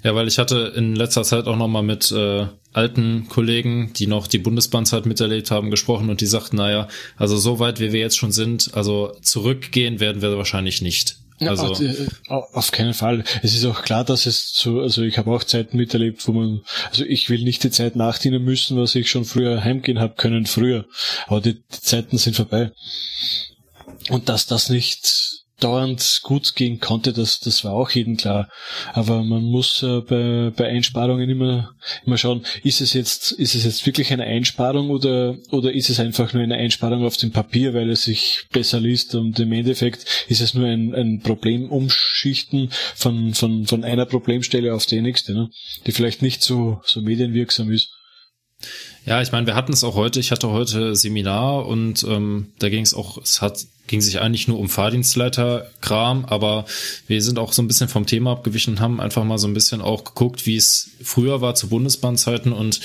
ja, 0.02 0.14
weil 0.14 0.28
ich 0.28 0.38
hatte 0.38 0.74
in 0.76 0.94
letzter 0.94 1.22
Zeit 1.22 1.46
auch 1.46 1.56
noch 1.56 1.68
mal 1.68 1.82
mit 1.82 2.10
äh, 2.12 2.46
alten 2.74 3.28
Kollegen, 3.28 3.92
die 3.94 4.06
noch 4.06 4.26
die 4.26 4.38
Bundesbahnzeit 4.38 5.06
miterlebt 5.06 5.50
haben, 5.50 5.70
gesprochen 5.70 6.10
und 6.10 6.20
die 6.20 6.26
sagten, 6.26 6.56
naja, 6.56 6.88
also 7.16 7.36
so 7.36 7.58
weit 7.58 7.80
wie 7.80 7.92
wir 7.92 8.00
jetzt 8.00 8.18
schon 8.18 8.32
sind, 8.32 8.70
also 8.74 9.16
zurückgehen 9.22 10.00
werden 10.00 10.20
wir 10.20 10.36
wahrscheinlich 10.36 10.82
nicht. 10.82 11.16
Also 11.40 11.72
ja, 11.82 11.90
äh, 11.90 12.08
auf 12.28 12.70
keinen 12.70 12.94
Fall. 12.94 13.24
Es 13.42 13.54
ist 13.54 13.64
auch 13.64 13.82
klar, 13.82 14.04
dass 14.04 14.26
es 14.26 14.54
so, 14.54 14.80
also 14.80 15.02
ich 15.02 15.18
habe 15.18 15.32
auch 15.32 15.42
Zeiten 15.42 15.76
miterlebt, 15.76 16.26
wo 16.28 16.32
man, 16.32 16.60
also 16.90 17.04
ich 17.04 17.28
will 17.28 17.42
nicht 17.42 17.64
die 17.64 17.70
Zeit 17.70 17.96
nachdienen 17.96 18.44
müssen, 18.44 18.76
was 18.76 18.94
ich 18.94 19.10
schon 19.10 19.24
früher 19.24 19.64
heimgehen 19.64 20.00
habe 20.00 20.14
können 20.14 20.46
früher, 20.46 20.86
aber 21.26 21.40
die, 21.40 21.54
die 21.54 21.80
Zeiten 21.80 22.18
sind 22.18 22.36
vorbei. 22.36 22.70
Und 24.10 24.28
dass 24.28 24.46
das 24.46 24.68
nicht 24.68 25.43
dauernd 25.60 26.20
gut 26.22 26.54
gehen 26.56 26.80
konnte, 26.80 27.12
das, 27.12 27.40
das 27.40 27.64
war 27.64 27.72
auch 27.72 27.90
jedem 27.90 28.16
klar. 28.16 28.48
Aber 28.92 29.22
man 29.22 29.44
muss 29.44 29.82
äh, 29.82 30.00
bei, 30.00 30.52
bei 30.54 30.68
Einsparungen 30.68 31.30
immer, 31.30 31.74
immer 32.04 32.18
schauen, 32.18 32.44
ist 32.62 32.80
es 32.80 32.92
jetzt, 32.92 33.32
ist 33.32 33.54
es 33.54 33.64
jetzt 33.64 33.86
wirklich 33.86 34.12
eine 34.12 34.24
Einsparung 34.24 34.90
oder, 34.90 35.36
oder 35.50 35.72
ist 35.72 35.90
es 35.90 36.00
einfach 36.00 36.32
nur 36.32 36.42
eine 36.42 36.56
Einsparung 36.56 37.04
auf 37.04 37.16
dem 37.16 37.30
Papier, 37.30 37.72
weil 37.74 37.90
es 37.90 38.04
sich 38.04 38.46
besser 38.52 38.80
liest 38.80 39.14
und 39.14 39.38
im 39.38 39.52
Endeffekt 39.52 40.04
ist 40.28 40.40
es 40.40 40.54
nur 40.54 40.66
ein, 40.66 40.94
ein 40.94 41.20
Problem 41.20 41.70
umschichten 41.70 42.70
von, 42.94 43.34
von, 43.34 43.66
von 43.66 43.84
einer 43.84 44.06
Problemstelle 44.06 44.74
auf 44.74 44.86
die 44.86 45.00
nächste, 45.00 45.34
ne? 45.34 45.50
die 45.86 45.92
vielleicht 45.92 46.22
nicht 46.22 46.42
so, 46.42 46.80
so 46.84 47.00
medienwirksam 47.00 47.70
ist. 47.70 47.90
Ja, 49.06 49.20
ich 49.20 49.32
meine, 49.32 49.46
wir 49.46 49.54
hatten 49.54 49.72
es 49.72 49.84
auch 49.84 49.94
heute. 49.94 50.18
Ich 50.18 50.30
hatte 50.30 50.48
heute 50.48 50.96
Seminar 50.96 51.66
und 51.66 52.04
ähm, 52.08 52.52
da 52.58 52.70
ging 52.70 52.82
es 52.82 52.94
auch, 52.94 53.18
es 53.18 53.42
hat 53.42 53.66
ging 53.86 54.00
sich 54.00 54.18
eigentlich 54.20 54.48
nur 54.48 54.58
um 54.58 54.70
Fahrdienstleiter-Kram, 54.70 56.24
aber 56.24 56.64
wir 57.06 57.20
sind 57.20 57.38
auch 57.38 57.52
so 57.52 57.60
ein 57.60 57.68
bisschen 57.68 57.90
vom 57.90 58.06
Thema 58.06 58.32
abgewichen 58.32 58.74
und 58.74 58.80
haben 58.80 58.98
einfach 58.98 59.24
mal 59.24 59.36
so 59.36 59.46
ein 59.46 59.52
bisschen 59.52 59.82
auch 59.82 60.04
geguckt, 60.04 60.46
wie 60.46 60.56
es 60.56 60.92
früher 61.02 61.42
war 61.42 61.54
zu 61.54 61.68
Bundesbahnzeiten 61.68 62.52
und 62.52 62.80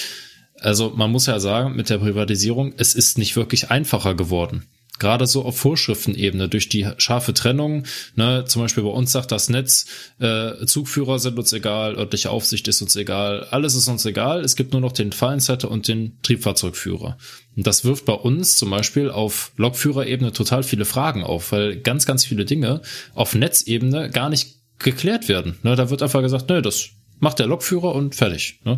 also 0.60 0.92
man 0.94 1.10
muss 1.10 1.26
ja 1.26 1.40
sagen, 1.40 1.78
mit 1.78 1.90
der 1.90 2.00
Privatisierung, 2.00 2.74
es 2.76 2.96
ist 2.96 3.18
nicht 3.18 3.38
wirklich 3.38 3.72
einfacher 3.72 4.14
geworden 4.14 4.66
gerade 5.00 5.26
so 5.26 5.44
auf 5.44 5.58
Vorschriftenebene 5.58 6.50
durch 6.50 6.70
die 6.70 6.88
scharfe 6.98 7.34
Trennung, 7.34 7.86
ne, 8.16 8.46
zum 8.46 8.62
Beispiel 8.62 8.84
bei 8.84 8.90
uns 8.90 9.12
sagt 9.12 9.32
das 9.32 9.50
Netz, 9.50 9.86
äh, 10.20 10.66
Zugführer 10.66 11.20
sind 11.20 11.40
uns 11.40 11.54
egal, 11.54 11.96
örtliche 11.96 12.30
Aufsicht 12.30 12.68
ist 12.68 12.82
uns 12.82 12.96
egal, 12.96 13.46
alles 13.52 13.76
ist 13.76 13.88
uns 13.88 14.06
egal, 14.06 14.42
es 14.42 14.56
gibt 14.56 14.74
nur 14.74 14.82
noch 14.82 14.92
den 14.92 15.12
Fahrinseiter 15.12 15.72
und 15.72 15.88
den 15.88 16.18
Triebfahrzeugführer. 16.22 17.18
Und 17.56 17.68
das 17.68 17.84
wirft 17.84 18.06
bei 18.06 18.14
uns 18.14 18.58
zum 18.58 18.70
Beispiel 18.70 19.10
auf 19.10 19.52
Lokführerebene 19.58 20.32
total 20.32 20.64
viele 20.64 20.86
Fragen 20.86 21.24
auf, 21.24 21.52
weil 21.52 21.78
ganz, 21.78 22.06
ganz 22.06 22.26
viele 22.26 22.46
Dinge 22.46 22.82
auf 23.16 23.36
Netzebene 23.36 24.10
gar 24.10 24.30
nicht 24.30 24.56
geklärt 24.80 25.28
werden. 25.28 25.58
Ne, 25.64 25.76
da 25.76 25.90
wird 25.90 26.02
einfach 26.02 26.22
gesagt, 26.22 26.50
ne, 26.50 26.62
das 26.62 26.90
macht 27.20 27.40
der 27.40 27.48
Lokführer 27.48 27.94
und 27.96 28.16
fertig. 28.16 28.60
Ne? 28.64 28.78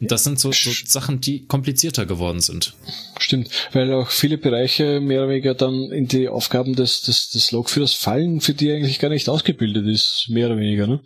Und 0.00 0.10
das 0.10 0.24
sind 0.24 0.38
so, 0.38 0.52
so 0.52 0.70
Sachen, 0.84 1.20
die 1.20 1.46
komplizierter 1.46 2.06
geworden 2.06 2.40
sind. 2.40 2.74
Stimmt, 3.18 3.50
weil 3.72 3.92
auch 3.92 4.10
viele 4.10 4.38
Bereiche 4.38 5.00
mehr 5.00 5.20
oder 5.22 5.30
weniger 5.30 5.54
dann 5.54 5.90
in 5.90 6.06
die 6.06 6.28
Aufgaben 6.28 6.74
des, 6.74 7.02
des, 7.02 7.30
des 7.30 7.52
Lokführers 7.52 7.94
fallen, 7.94 8.40
für 8.40 8.54
die 8.54 8.68
er 8.68 8.76
eigentlich 8.76 8.98
gar 8.98 9.08
nicht 9.08 9.28
ausgebildet 9.28 9.86
ist, 9.86 10.26
mehr 10.28 10.46
oder 10.46 10.58
weniger. 10.58 10.86
Ne? 10.86 11.00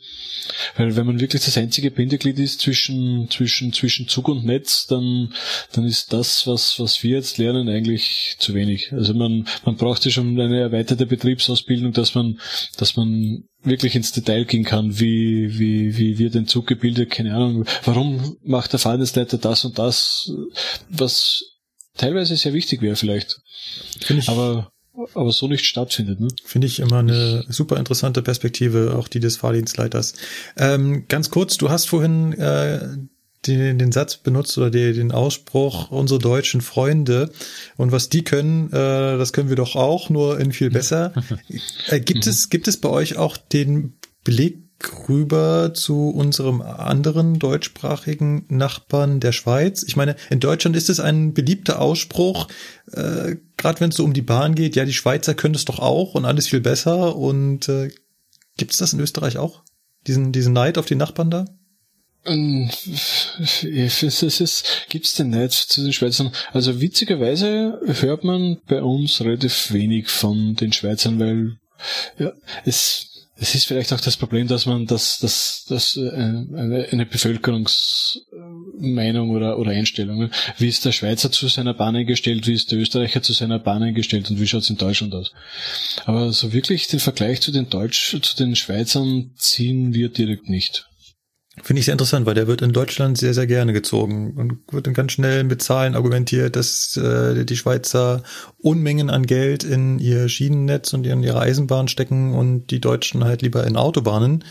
Weil 0.76 0.96
wenn 0.96 1.06
man 1.06 1.20
wirklich 1.20 1.44
das 1.44 1.56
einzige 1.56 1.90
Bindeglied 1.90 2.38
ist 2.38 2.60
zwischen, 2.60 3.28
zwischen, 3.30 3.72
zwischen 3.72 4.08
Zug 4.08 4.28
und 4.28 4.44
Netz, 4.44 4.86
dann, 4.86 5.32
dann 5.72 5.84
ist 5.84 6.12
das, 6.12 6.46
was, 6.46 6.78
was 6.78 7.02
wir 7.02 7.16
jetzt 7.16 7.38
lernen, 7.38 7.68
eigentlich 7.68 8.36
zu 8.38 8.54
wenig. 8.54 8.92
Also 8.92 9.14
man, 9.14 9.46
man 9.64 9.76
braucht 9.76 10.04
ja 10.04 10.10
schon 10.10 10.38
eine 10.38 10.60
erweiterte 10.60 11.06
Betriebsausbildung, 11.06 11.92
dass 11.92 12.14
man, 12.14 12.40
dass 12.76 12.96
man 12.96 13.44
wirklich 13.64 13.96
ins 13.96 14.12
Detail 14.12 14.44
gehen 14.44 14.64
kann, 14.64 14.98
wie, 14.98 15.58
wie, 15.58 15.96
wie 15.96 16.18
wird 16.18 16.36
ein 16.36 16.46
Zug 16.46 16.66
gebildet, 16.66 17.10
keine 17.10 17.34
Ahnung, 17.34 17.64
warum 17.84 18.36
macht 18.42 18.72
der 18.72 18.80
Fahrdienstleiter 18.80 19.38
das 19.38 19.64
und 19.64 19.78
das, 19.78 20.30
was 20.88 21.42
teilweise 21.96 22.36
sehr 22.36 22.52
wichtig 22.52 22.82
wäre 22.82 22.96
vielleicht. 22.96 23.40
Finde 24.00 24.22
ich, 24.22 24.28
Aber, 24.28 24.70
aber 25.14 25.32
so 25.32 25.48
nicht 25.48 25.64
stattfindet. 25.64 26.20
Ne? 26.20 26.28
finde 26.44 26.66
ich 26.66 26.80
immer 26.80 26.98
eine 26.98 27.44
super 27.48 27.76
interessante 27.78 28.22
Perspektive, 28.22 28.96
auch 28.96 29.08
die 29.08 29.20
des 29.20 29.36
Fahrdienstleiters. 29.36 30.14
Ähm, 30.56 31.06
ganz 31.08 31.30
kurz, 31.30 31.56
du 31.56 31.70
hast 31.70 31.86
vorhin 31.86 32.32
äh, 32.34 32.80
den, 33.47 33.78
den 33.78 33.92
Satz 33.92 34.16
benutzt 34.16 34.57
oder 34.59 34.70
den, 34.70 34.95
den 34.95 35.12
Ausspruch, 35.12 35.90
unsere 35.90 36.18
deutschen 36.18 36.61
Freunde 36.61 37.30
und 37.76 37.92
was 37.92 38.09
die 38.09 38.24
können, 38.24 38.68
äh, 38.68 39.18
das 39.18 39.32
können 39.32 39.49
wir 39.49 39.57
doch 39.57 39.76
auch, 39.76 40.11
nur 40.11 40.40
in 40.40 40.53
viel 40.53 40.70
besser. 40.70 41.12
Äh, 41.88 42.01
gibt 42.01 42.26
es, 42.26 42.51
gibt 42.51 42.68
es 42.68 42.78
bei 42.78 42.88
euch 42.88 43.16
auch 43.16 43.36
den 43.36 43.95
Beleg 44.24 44.64
rüber 45.09 45.72
zu 45.74 46.11
unserem 46.11 46.61
anderen 46.61 47.38
deutschsprachigen 47.38 48.45
Nachbarn 48.49 49.20
der 49.20 49.32
Schweiz. 49.32 49.82
Ich 49.86 49.97
meine, 49.97 50.16
in 50.30 50.40
Deutschland 50.40 50.76
ist 50.76 50.90
es 50.90 51.01
ein 51.01 51.32
beliebter 51.32 51.80
Ausspruch, 51.80 52.49
äh, 52.92 53.36
gerade 53.57 53.80
wenn 53.80 53.90
es 53.90 53.97
so 53.97 54.05
um 54.05 54.12
die 54.12 54.22
Bahn 54.22 54.55
geht, 54.55 54.76
ja, 54.76 54.84
die 54.84 54.92
Schweizer 54.92 55.34
können 55.34 55.55
es 55.55 55.64
doch 55.64 55.78
auch 55.78 56.14
und 56.14 56.24
alles 56.24 56.49
viel 56.49 56.61
besser. 56.61 57.16
Und 57.16 57.68
äh, 57.68 57.90
gibt 58.57 58.72
es 58.72 58.78
das 58.78 58.92
in 58.92 59.01
Österreich 59.01 59.38
auch? 59.38 59.62
Diesen, 60.07 60.32
diesen 60.32 60.53
Neid 60.53 60.76
auf 60.76 60.86
die 60.86 60.97
Nachbarn 60.97 61.30
da? 61.30 61.47
Ähm, 62.26 62.70
Es 63.68 64.02
es 65.06 65.14
denn 65.14 65.30
nicht 65.30 65.52
zu 65.52 65.82
den 65.82 65.92
Schweizern? 65.92 66.32
Also 66.52 66.80
witzigerweise 66.80 67.80
hört 68.00 68.24
man 68.24 68.58
bei 68.66 68.82
uns 68.82 69.20
relativ 69.20 69.72
wenig 69.72 70.08
von 70.08 70.56
den 70.56 70.72
Schweizern, 70.72 71.20
weil 71.20 71.58
ja, 72.18 72.32
es, 72.64 73.14
es 73.36 73.54
ist 73.54 73.66
vielleicht 73.66 73.92
auch 73.92 74.00
das 74.00 74.16
Problem, 74.16 74.48
dass 74.48 74.64
man 74.64 74.86
das, 74.86 75.18
das, 75.18 75.66
das 75.68 75.96
äh, 75.96 76.08
eine, 76.08 76.86
eine 76.90 77.04
Bevölkerungsmeinung 77.04 79.30
oder, 79.30 79.58
oder 79.58 79.72
Einstellung, 79.72 80.30
wie 80.58 80.68
ist 80.68 80.84
der 80.84 80.92
Schweizer 80.92 81.32
zu 81.32 81.48
seiner 81.48 81.74
Bahn 81.74 81.96
eingestellt, 81.96 82.46
wie 82.46 82.54
ist 82.54 82.70
der 82.70 82.78
Österreicher 82.78 83.22
zu 83.22 83.32
seiner 83.32 83.58
Bahn 83.58 83.82
eingestellt 83.82 84.30
und 84.30 84.40
wie 84.40 84.46
schaut's 84.46 84.70
in 84.70 84.78
Deutschland 84.78 85.12
aus? 85.14 85.32
Aber 86.06 86.32
so 86.32 86.52
wirklich 86.52 86.86
den 86.86 87.00
Vergleich 87.00 87.40
zu 87.40 87.50
den 87.50 87.68
Deutsch, 87.68 88.16
zu 88.22 88.36
den 88.36 88.54
Schweizern 88.56 89.32
ziehen 89.36 89.92
wir 89.92 90.08
direkt 90.08 90.48
nicht. 90.48 90.86
Finde 91.62 91.78
ich 91.80 91.86
sehr 91.86 91.92
interessant, 91.92 92.26
weil 92.26 92.34
der 92.34 92.48
wird 92.48 92.62
in 92.62 92.72
Deutschland 92.72 93.16
sehr, 93.16 93.32
sehr 93.32 93.46
gerne 93.46 93.72
gezogen 93.72 94.34
und 94.36 94.72
wird 94.72 94.86
dann 94.86 94.94
ganz 94.94 95.12
schnell 95.12 95.44
mit 95.44 95.62
Zahlen 95.62 95.94
argumentiert, 95.94 96.57
dass 96.57 96.96
äh, 96.96 97.44
die 97.44 97.57
Schweizer 97.57 98.22
Unmengen 98.59 99.09
an 99.09 99.24
Geld 99.24 99.62
in 99.62 100.00
ihr 100.00 100.28
Schienennetz 100.28 100.92
und 100.94 101.07
in 101.07 101.22
ihre 101.22 101.40
Eisenbahn 101.40 101.86
stecken 101.88 102.34
und 102.34 102.66
die 102.72 102.80
Deutschen 102.80 103.22
halt 103.24 103.42
lieber 103.42 103.64
in 103.66 103.76
Autobahnen. 103.76 104.42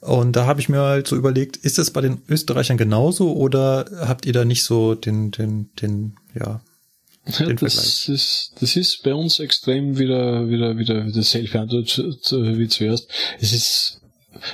Und 0.00 0.34
da 0.34 0.46
habe 0.46 0.60
ich 0.60 0.68
mir 0.68 0.80
halt 0.80 1.06
so 1.06 1.14
überlegt, 1.14 1.56
ist 1.56 1.78
das 1.78 1.90
bei 1.90 2.00
den 2.00 2.22
Österreichern 2.28 2.78
genauso 2.78 3.32
oder 3.34 3.84
habt 4.00 4.26
ihr 4.26 4.32
da 4.32 4.44
nicht 4.44 4.64
so 4.64 4.94
den, 4.94 5.30
den, 5.30 5.70
den, 5.80 6.16
ja, 6.34 6.60
Ja, 7.38 7.46
das 7.52 8.08
ist, 8.08 8.52
das 8.60 8.76
ist 8.76 9.02
bei 9.04 9.14
uns 9.14 9.38
extrem 9.38 9.98
wieder, 9.98 10.48
wieder, 10.48 10.78
wieder 10.78 11.04
dasselbe 11.12 11.60
Antwort 11.60 11.88
zu- 11.88 12.58
wie 12.58 12.66
zuerst. 12.66 13.08
Es 13.40 13.52
ist, 13.52 14.00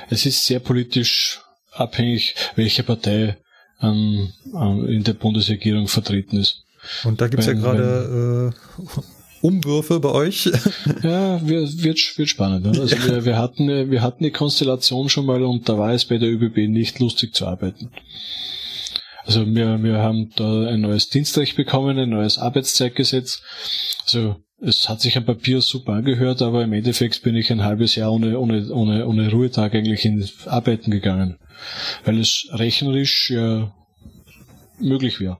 es 0.09 0.25
ist 0.25 0.45
sehr 0.45 0.59
politisch 0.59 1.39
abhängig, 1.79 2.35
welche 2.55 2.83
Partei 2.83 3.37
ähm, 3.81 4.33
ähm, 4.53 4.87
in 4.87 5.03
der 5.03 5.13
Bundesregierung 5.13 5.87
vertreten 5.87 6.37
ist. 6.37 6.63
Und 7.03 7.21
da 7.21 7.27
gibt's 7.27 7.45
ja 7.45 7.53
Wenn- 7.53 7.61
gerade 7.61 8.53
äh, 8.53 9.01
Umwürfe 9.41 9.99
bei 9.99 10.09
euch. 10.09 10.49
Ja, 11.03 11.45
wird, 11.47 11.83
wird, 11.83 11.99
wird 12.17 12.29
spannend. 12.29 12.65
Ne? 12.65 12.79
Also 12.79 12.95
wir, 13.07 13.25
wir 13.25 13.37
hatten, 13.37 13.69
äh, 13.69 13.89
wir 13.91 14.01
hatten 14.01 14.23
die 14.23 14.31
Konstellation 14.31 15.09
schon 15.09 15.25
mal 15.25 15.43
und 15.43 15.69
da 15.69 15.77
war 15.77 15.91
es 15.93 16.05
bei 16.05 16.17
der 16.17 16.29
ÖBB 16.29 16.67
nicht 16.69 16.99
lustig 16.99 17.35
zu 17.35 17.45
arbeiten. 17.45 17.91
Also 19.25 19.45
wir, 19.45 19.83
wir 19.83 19.97
haben 19.97 20.31
da 20.35 20.67
ein 20.67 20.81
neues 20.81 21.09
Dienstrecht 21.09 21.55
bekommen, 21.57 21.99
ein 21.99 22.09
neues 22.09 22.37
Arbeitszeitgesetz. 22.37 23.41
Also 24.05 24.37
es 24.61 24.89
hat 24.89 25.01
sich 25.01 25.17
am 25.17 25.25
Papier 25.25 25.61
super 25.61 25.93
angehört, 25.93 26.41
aber 26.41 26.63
im 26.63 26.73
Endeffekt 26.73 27.21
bin 27.23 27.35
ich 27.35 27.51
ein 27.51 27.63
halbes 27.63 27.95
Jahr 27.95 28.11
ohne, 28.11 28.39
ohne, 28.39 28.71
ohne, 28.73 29.05
ohne 29.05 29.29
Ruhetag 29.29 29.75
eigentlich 29.75 30.05
in 30.05 30.27
Arbeiten 30.45 30.91
gegangen. 30.91 31.37
Weil 32.05 32.19
es 32.19 32.47
rechnerisch 32.51 33.29
ja 33.29 33.73
möglich 34.79 35.19
wäre. 35.19 35.39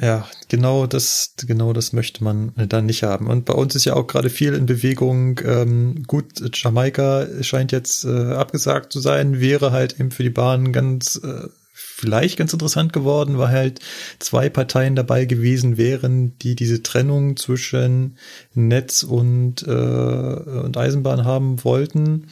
Ja, 0.00 0.26
genau 0.48 0.86
das, 0.86 1.34
genau 1.46 1.74
das 1.74 1.92
möchte 1.92 2.24
man 2.24 2.52
dann 2.56 2.86
nicht 2.86 3.02
haben. 3.02 3.26
Und 3.26 3.44
bei 3.44 3.52
uns 3.52 3.74
ist 3.74 3.84
ja 3.84 3.94
auch 3.94 4.06
gerade 4.06 4.30
viel 4.30 4.54
in 4.54 4.64
Bewegung. 4.64 5.38
Ähm, 5.44 6.04
gut, 6.06 6.40
Jamaika 6.54 7.26
scheint 7.42 7.70
jetzt 7.70 8.04
äh, 8.04 8.32
abgesagt 8.32 8.94
zu 8.94 9.00
sein, 9.00 9.40
wäre 9.40 9.72
halt 9.72 10.00
eben 10.00 10.10
für 10.10 10.22
die 10.22 10.30
Bahn 10.30 10.72
ganz 10.72 11.20
äh, 11.22 11.48
vielleicht 11.72 12.38
ganz 12.38 12.52
interessant 12.54 12.94
geworden, 12.94 13.36
weil 13.36 13.48
halt 13.48 13.80
zwei 14.18 14.48
Parteien 14.48 14.96
dabei 14.96 15.26
gewesen 15.26 15.76
wären, 15.76 16.38
die 16.38 16.54
diese 16.54 16.82
Trennung 16.82 17.36
zwischen 17.36 18.16
Netz 18.54 19.02
und, 19.02 19.62
äh, 19.66 19.70
und 19.70 20.78
Eisenbahn 20.78 21.26
haben 21.26 21.62
wollten. 21.62 22.28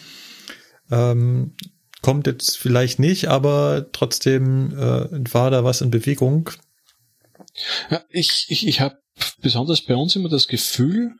Ähm, 0.90 1.52
kommt 2.02 2.26
jetzt 2.26 2.56
vielleicht 2.58 2.98
nicht, 2.98 3.28
aber 3.28 3.86
trotzdem 3.92 4.72
äh, 4.72 5.32
war 5.32 5.50
da 5.50 5.64
was 5.64 5.80
in 5.80 5.90
Bewegung. 5.90 6.50
Ja, 7.90 8.02
ich 8.10 8.46
ich, 8.48 8.66
ich 8.66 8.80
habe 8.80 8.98
besonders 9.40 9.82
bei 9.82 9.94
uns 9.94 10.16
immer 10.16 10.28
das 10.28 10.48
Gefühl, 10.48 11.12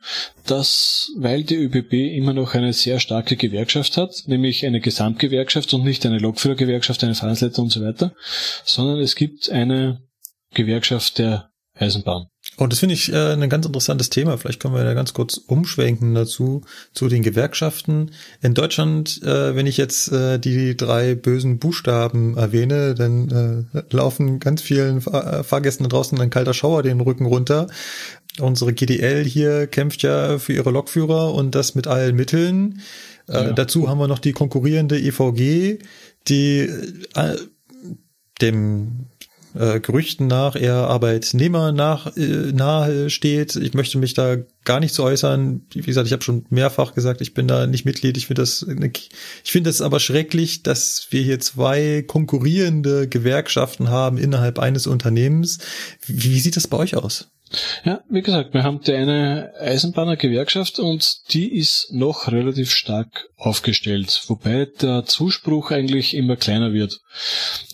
dass, 0.45 1.11
weil 1.17 1.43
die 1.43 1.55
ÖBB 1.55 1.93
immer 2.15 2.33
noch 2.33 2.53
eine 2.53 2.73
sehr 2.73 2.99
starke 2.99 3.35
Gewerkschaft 3.35 3.97
hat, 3.97 4.23
nämlich 4.27 4.65
eine 4.65 4.79
Gesamtgewerkschaft 4.79 5.73
und 5.73 5.83
nicht 5.83 6.05
eine 6.05 6.19
Lokführergewerkschaft, 6.19 7.03
eine 7.03 7.15
Fahrensleiter 7.15 7.61
und 7.61 7.71
so 7.71 7.83
weiter, 7.83 8.13
sondern 8.63 8.99
es 8.99 9.15
gibt 9.15 9.49
eine 9.49 10.01
Gewerkschaft 10.53 11.19
der 11.19 11.49
Eisenbahn. 11.75 12.27
Und 12.59 12.73
das 12.73 12.79
finde 12.79 12.93
ich 12.93 13.11
äh, 13.13 13.33
ein 13.33 13.49
ganz 13.49 13.65
interessantes 13.65 14.09
Thema. 14.09 14.37
Vielleicht 14.37 14.59
können 14.59 14.75
wir 14.75 14.83
da 14.83 14.93
ganz 14.93 15.13
kurz 15.13 15.37
umschwenken 15.37 16.13
dazu, 16.13 16.63
zu 16.93 17.07
den 17.07 17.23
Gewerkschaften. 17.23 18.11
In 18.41 18.53
Deutschland, 18.53 19.21
äh, 19.23 19.55
wenn 19.55 19.65
ich 19.65 19.77
jetzt 19.77 20.11
äh, 20.11 20.39
die 20.39 20.75
drei 20.75 21.15
bösen 21.15 21.57
Buchstaben 21.57 22.35
erwähne, 22.35 22.95
dann 22.95 23.67
äh, 23.73 23.81
laufen 23.91 24.39
ganz 24.39 24.61
vielen 24.61 24.99
Fahr 24.99 25.45
Fahrgästen 25.45 25.85
da 25.85 25.89
draußen 25.89 26.19
ein 26.19 26.29
kalter 26.29 26.53
Schauer 26.53 26.83
den 26.83 26.99
Rücken 26.99 27.25
runter. 27.25 27.67
Unsere 28.39 28.73
GDL 28.73 29.23
hier 29.23 29.67
kämpft 29.67 30.03
ja 30.03 30.37
für 30.37 30.51
ihre 30.51 30.71
Lokführer 30.71 31.33
und 31.33 31.55
das 31.55 31.75
mit 31.75 31.87
allen 31.87 32.15
Mitteln. 32.17 32.81
Äh, 33.29 33.33
Ja. 33.33 33.51
Dazu 33.53 33.87
haben 33.87 33.99
wir 33.99 34.09
noch 34.09 34.19
die 34.19 34.33
konkurrierende 34.33 34.99
EVG, 34.99 35.79
die 36.27 36.69
äh, 37.15 37.35
dem 38.41 39.05
äh, 39.55 39.79
Gerüchten 39.79 40.27
nach 40.27 40.55
eher 40.55 40.75
Arbeitnehmer 40.75 41.71
nach 41.71 42.15
äh, 42.17 42.51
nahe 42.51 43.09
steht. 43.09 43.55
Ich 43.55 43.73
möchte 43.73 43.97
mich 43.97 44.13
da 44.13 44.37
gar 44.65 44.79
nicht 44.79 44.93
zu 44.93 45.03
äußern. 45.03 45.61
Wie 45.73 45.81
gesagt, 45.81 46.07
ich 46.07 46.13
habe 46.13 46.23
schon 46.23 46.45
mehrfach 46.49 46.93
gesagt, 46.93 47.21
ich 47.21 47.33
bin 47.33 47.47
da 47.47 47.65
nicht 47.65 47.85
Mitglied. 47.85 48.17
Ich 48.17 48.27
finde 48.27 48.41
das, 48.41 48.65
ich 49.43 49.55
es 49.55 49.81
aber 49.81 49.99
schrecklich, 49.99 50.63
dass 50.63 51.07
wir 51.09 51.21
hier 51.21 51.39
zwei 51.39 52.03
konkurrierende 52.05 53.07
Gewerkschaften 53.07 53.89
haben 53.89 54.17
innerhalb 54.17 54.59
eines 54.59 54.87
Unternehmens. 54.87 55.59
Wie, 56.05 56.23
wie 56.23 56.39
sieht 56.39 56.55
das 56.55 56.67
bei 56.67 56.77
euch 56.77 56.95
aus? 56.95 57.29
Ja, 57.83 58.03
wie 58.09 58.21
gesagt, 58.21 58.53
wir 58.53 58.63
haben 58.63 58.81
die 58.81 58.93
eine 58.93 59.53
Eisenbahnergewerkschaft 59.59 60.77
und 60.77 61.33
die 61.33 61.57
ist 61.57 61.87
noch 61.91 62.31
relativ 62.31 62.71
stark 62.71 63.27
aufgestellt, 63.37 64.21
wobei 64.27 64.67
der 64.79 65.05
Zuspruch 65.05 65.71
eigentlich 65.71 66.13
immer 66.13 66.35
kleiner 66.35 66.73
wird. 66.73 66.99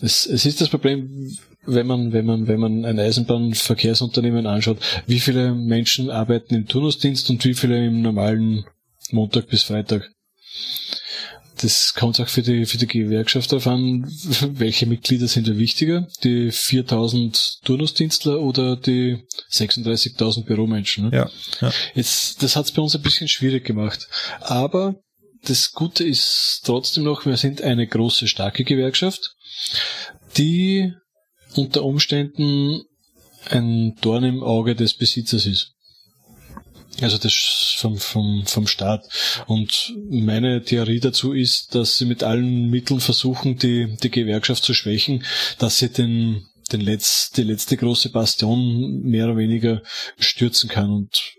Es, 0.00 0.24
es 0.24 0.46
ist 0.46 0.62
das 0.62 0.70
Problem, 0.70 1.36
wenn 1.66 1.86
man, 1.86 2.12
wenn 2.12 2.26
man, 2.26 2.46
wenn 2.48 2.60
man 2.60 2.84
ein 2.84 2.98
Eisenbahnverkehrsunternehmen 2.98 4.46
anschaut, 4.46 4.78
wie 5.06 5.20
viele 5.20 5.54
Menschen 5.54 6.10
arbeiten 6.10 6.54
im 6.54 6.66
Turnusdienst 6.66 7.30
und 7.30 7.44
wie 7.44 7.54
viele 7.54 7.86
im 7.86 8.02
normalen 8.02 8.64
Montag 9.10 9.48
bis 9.48 9.64
Freitag. 9.64 10.10
Das 11.60 11.94
kommt 11.94 12.20
auch 12.20 12.28
für 12.28 12.42
die, 12.42 12.66
für 12.66 12.76
die 12.76 12.86
Gewerkschaft 12.86 13.50
darauf 13.50 13.66
an, 13.66 14.04
welche 14.50 14.86
Mitglieder 14.86 15.26
sind 15.26 15.48
da 15.48 15.56
wichtiger, 15.56 16.06
die 16.22 16.50
4000 16.50 17.60
Turnusdienstler 17.64 18.40
oder 18.40 18.76
die 18.76 19.24
36.000 19.50 20.44
Büromenschen. 20.44 21.08
Ne? 21.08 21.16
Ja, 21.16 21.30
ja. 21.60 21.72
Jetzt, 21.94 22.42
das 22.42 22.56
hat's 22.56 22.72
bei 22.72 22.82
uns 22.82 22.94
ein 22.94 23.02
bisschen 23.02 23.28
schwierig 23.28 23.64
gemacht. 23.64 24.06
Aber 24.40 24.96
das 25.44 25.72
Gute 25.72 26.04
ist 26.04 26.62
trotzdem 26.64 27.04
noch, 27.04 27.24
wir 27.24 27.36
sind 27.36 27.62
eine 27.62 27.86
große, 27.86 28.26
starke 28.26 28.64
Gewerkschaft, 28.64 29.34
die 30.36 30.92
unter 31.56 31.84
Umständen 31.84 32.82
ein 33.50 33.96
Dorn 34.00 34.24
im 34.24 34.42
Auge 34.42 34.74
des 34.74 34.94
Besitzers 34.94 35.46
ist. 35.46 35.72
Also 37.02 37.18
das 37.18 37.74
vom, 37.76 37.98
vom, 37.98 38.46
vom 38.46 38.66
Staat. 38.66 39.06
Und 39.46 39.94
meine 40.08 40.62
Theorie 40.62 41.00
dazu 41.00 41.32
ist, 41.32 41.74
dass 41.74 41.98
sie 41.98 42.06
mit 42.06 42.22
allen 42.22 42.70
Mitteln 42.70 43.00
versuchen, 43.00 43.58
die, 43.58 43.96
die 44.02 44.10
Gewerkschaft 44.10 44.64
zu 44.64 44.72
schwächen, 44.72 45.22
dass 45.58 45.78
sie 45.78 45.90
den, 45.90 46.46
den 46.72 46.80
Letz, 46.80 47.30
die 47.32 47.42
letzte 47.42 47.76
große 47.76 48.10
Bastion 48.10 49.02
mehr 49.02 49.26
oder 49.26 49.36
weniger 49.36 49.82
stürzen 50.18 50.70
kann. 50.70 50.90
Und 50.90 51.34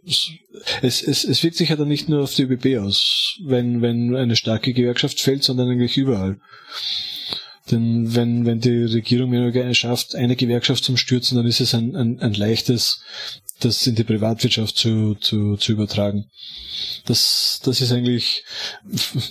es, 0.83 1.01
es, 1.01 1.23
es 1.23 1.43
wirkt 1.43 1.57
sich 1.57 1.69
ja 1.69 1.75
dann 1.75 1.87
nicht 1.87 2.07
nur 2.07 2.21
auf 2.21 2.35
die 2.35 2.43
ÖBB 2.43 2.79
aus, 2.79 3.39
wenn, 3.43 3.81
wenn 3.81 4.15
eine 4.15 4.35
starke 4.35 4.73
Gewerkschaft 4.73 5.19
fällt, 5.19 5.43
sondern 5.43 5.69
eigentlich 5.69 5.97
überall. 5.97 6.39
Denn 7.71 8.15
wenn, 8.15 8.45
wenn 8.45 8.59
die 8.61 8.85
Regierung 8.85 9.29
mehr 9.29 9.47
oder 9.47 9.73
schafft, 9.73 10.15
eine 10.15 10.35
Gewerkschaft 10.35 10.83
zum 10.83 10.97
Stürzen, 10.97 11.37
dann 11.37 11.47
ist 11.47 11.59
es 11.59 11.73
ein, 11.73 11.95
ein, 11.95 12.19
ein 12.19 12.33
leichtes, 12.33 13.01
das 13.59 13.85
in 13.87 13.95
die 13.95 14.03
Privatwirtschaft 14.03 14.77
zu, 14.77 15.15
zu, 15.15 15.57
zu 15.57 15.71
übertragen. 15.71 16.25
Das, 17.05 17.59
das 17.63 17.81
ist 17.81 17.91
eigentlich 17.91 18.43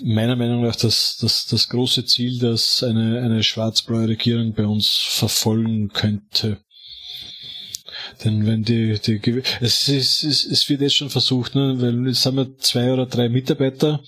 meiner 0.02 0.36
Meinung 0.36 0.62
nach 0.62 0.76
das, 0.76 1.18
das, 1.20 1.46
das 1.46 1.68
große 1.68 2.04
Ziel, 2.04 2.38
das 2.38 2.82
eine, 2.82 3.22
eine 3.22 3.42
schwarz-blaue 3.42 4.08
Regierung 4.08 4.52
bei 4.52 4.66
uns 4.66 4.88
verfolgen 4.96 5.90
könnte. 5.90 6.58
Denn 8.24 8.46
wenn 8.46 8.62
die, 8.62 8.98
die 8.98 9.42
es, 9.60 9.88
ist, 9.88 10.22
es, 10.22 10.44
es 10.44 10.68
wird 10.68 10.80
jetzt 10.80 10.96
schon 10.96 11.10
versucht, 11.10 11.54
ne, 11.54 11.74
weil 11.78 12.06
jetzt 12.06 12.24
haben 12.26 12.36
wir 12.36 12.58
zwei 12.58 12.92
oder 12.92 13.06
drei 13.06 13.28
Mitarbeiter 13.28 14.00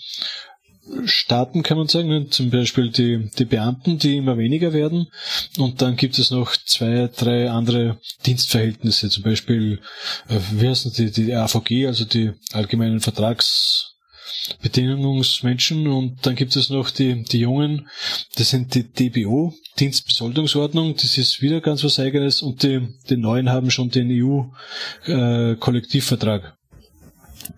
Staaten 1.05 1.63
kann 1.63 1.79
man 1.79 1.87
sagen, 1.89 2.31
zum 2.31 2.51
Beispiel 2.51 2.91
die, 2.91 3.31
die 3.39 3.45
Beamten, 3.45 3.99
die 3.99 4.17
immer 4.17 4.39
weniger 4.39 4.73
werden. 4.73 5.09
Und 5.57 5.83
dann 5.83 5.97
gibt 5.97 6.19
es 6.19 6.31
noch 6.31 6.57
zwei, 6.57 7.11
drei 7.15 7.51
andere 7.51 7.99
Dienstverhältnisse, 8.27 9.11
zum 9.11 9.23
Beispiel, 9.23 9.81
äh, 10.29 10.41
wie 10.53 10.69
heißt 10.69 10.87
das, 10.87 10.95
die, 10.95 11.11
die 11.11 11.35
AVG, 11.35 11.87
also 11.87 12.05
die 12.05 12.33
allgemeinen 12.53 13.01
Vertragsbedingungsmenschen. 13.01 15.89
Und 15.89 16.27
dann 16.27 16.35
gibt 16.35 16.57
es 16.57 16.71
noch 16.71 16.91
die, 16.91 17.23
die 17.25 17.41
Jungen, 17.41 17.89
das 18.37 18.49
sind 18.51 18.75
die 18.75 18.85
DBO, 18.85 19.55
Dienstbesoldungsordnung, 19.79 20.97
das 20.97 21.19
ist 21.19 21.41
wieder 21.41 21.61
ganz 21.61 21.85
was 21.85 21.99
eigenes. 21.99 22.43
Und 22.43 22.63
die, 22.63 22.87
die 23.09 23.17
Neuen 23.17 23.51
haben 23.51 23.71
schon 23.71 23.91
den 23.91 24.11
EU-Kollektivvertrag. 24.11 26.58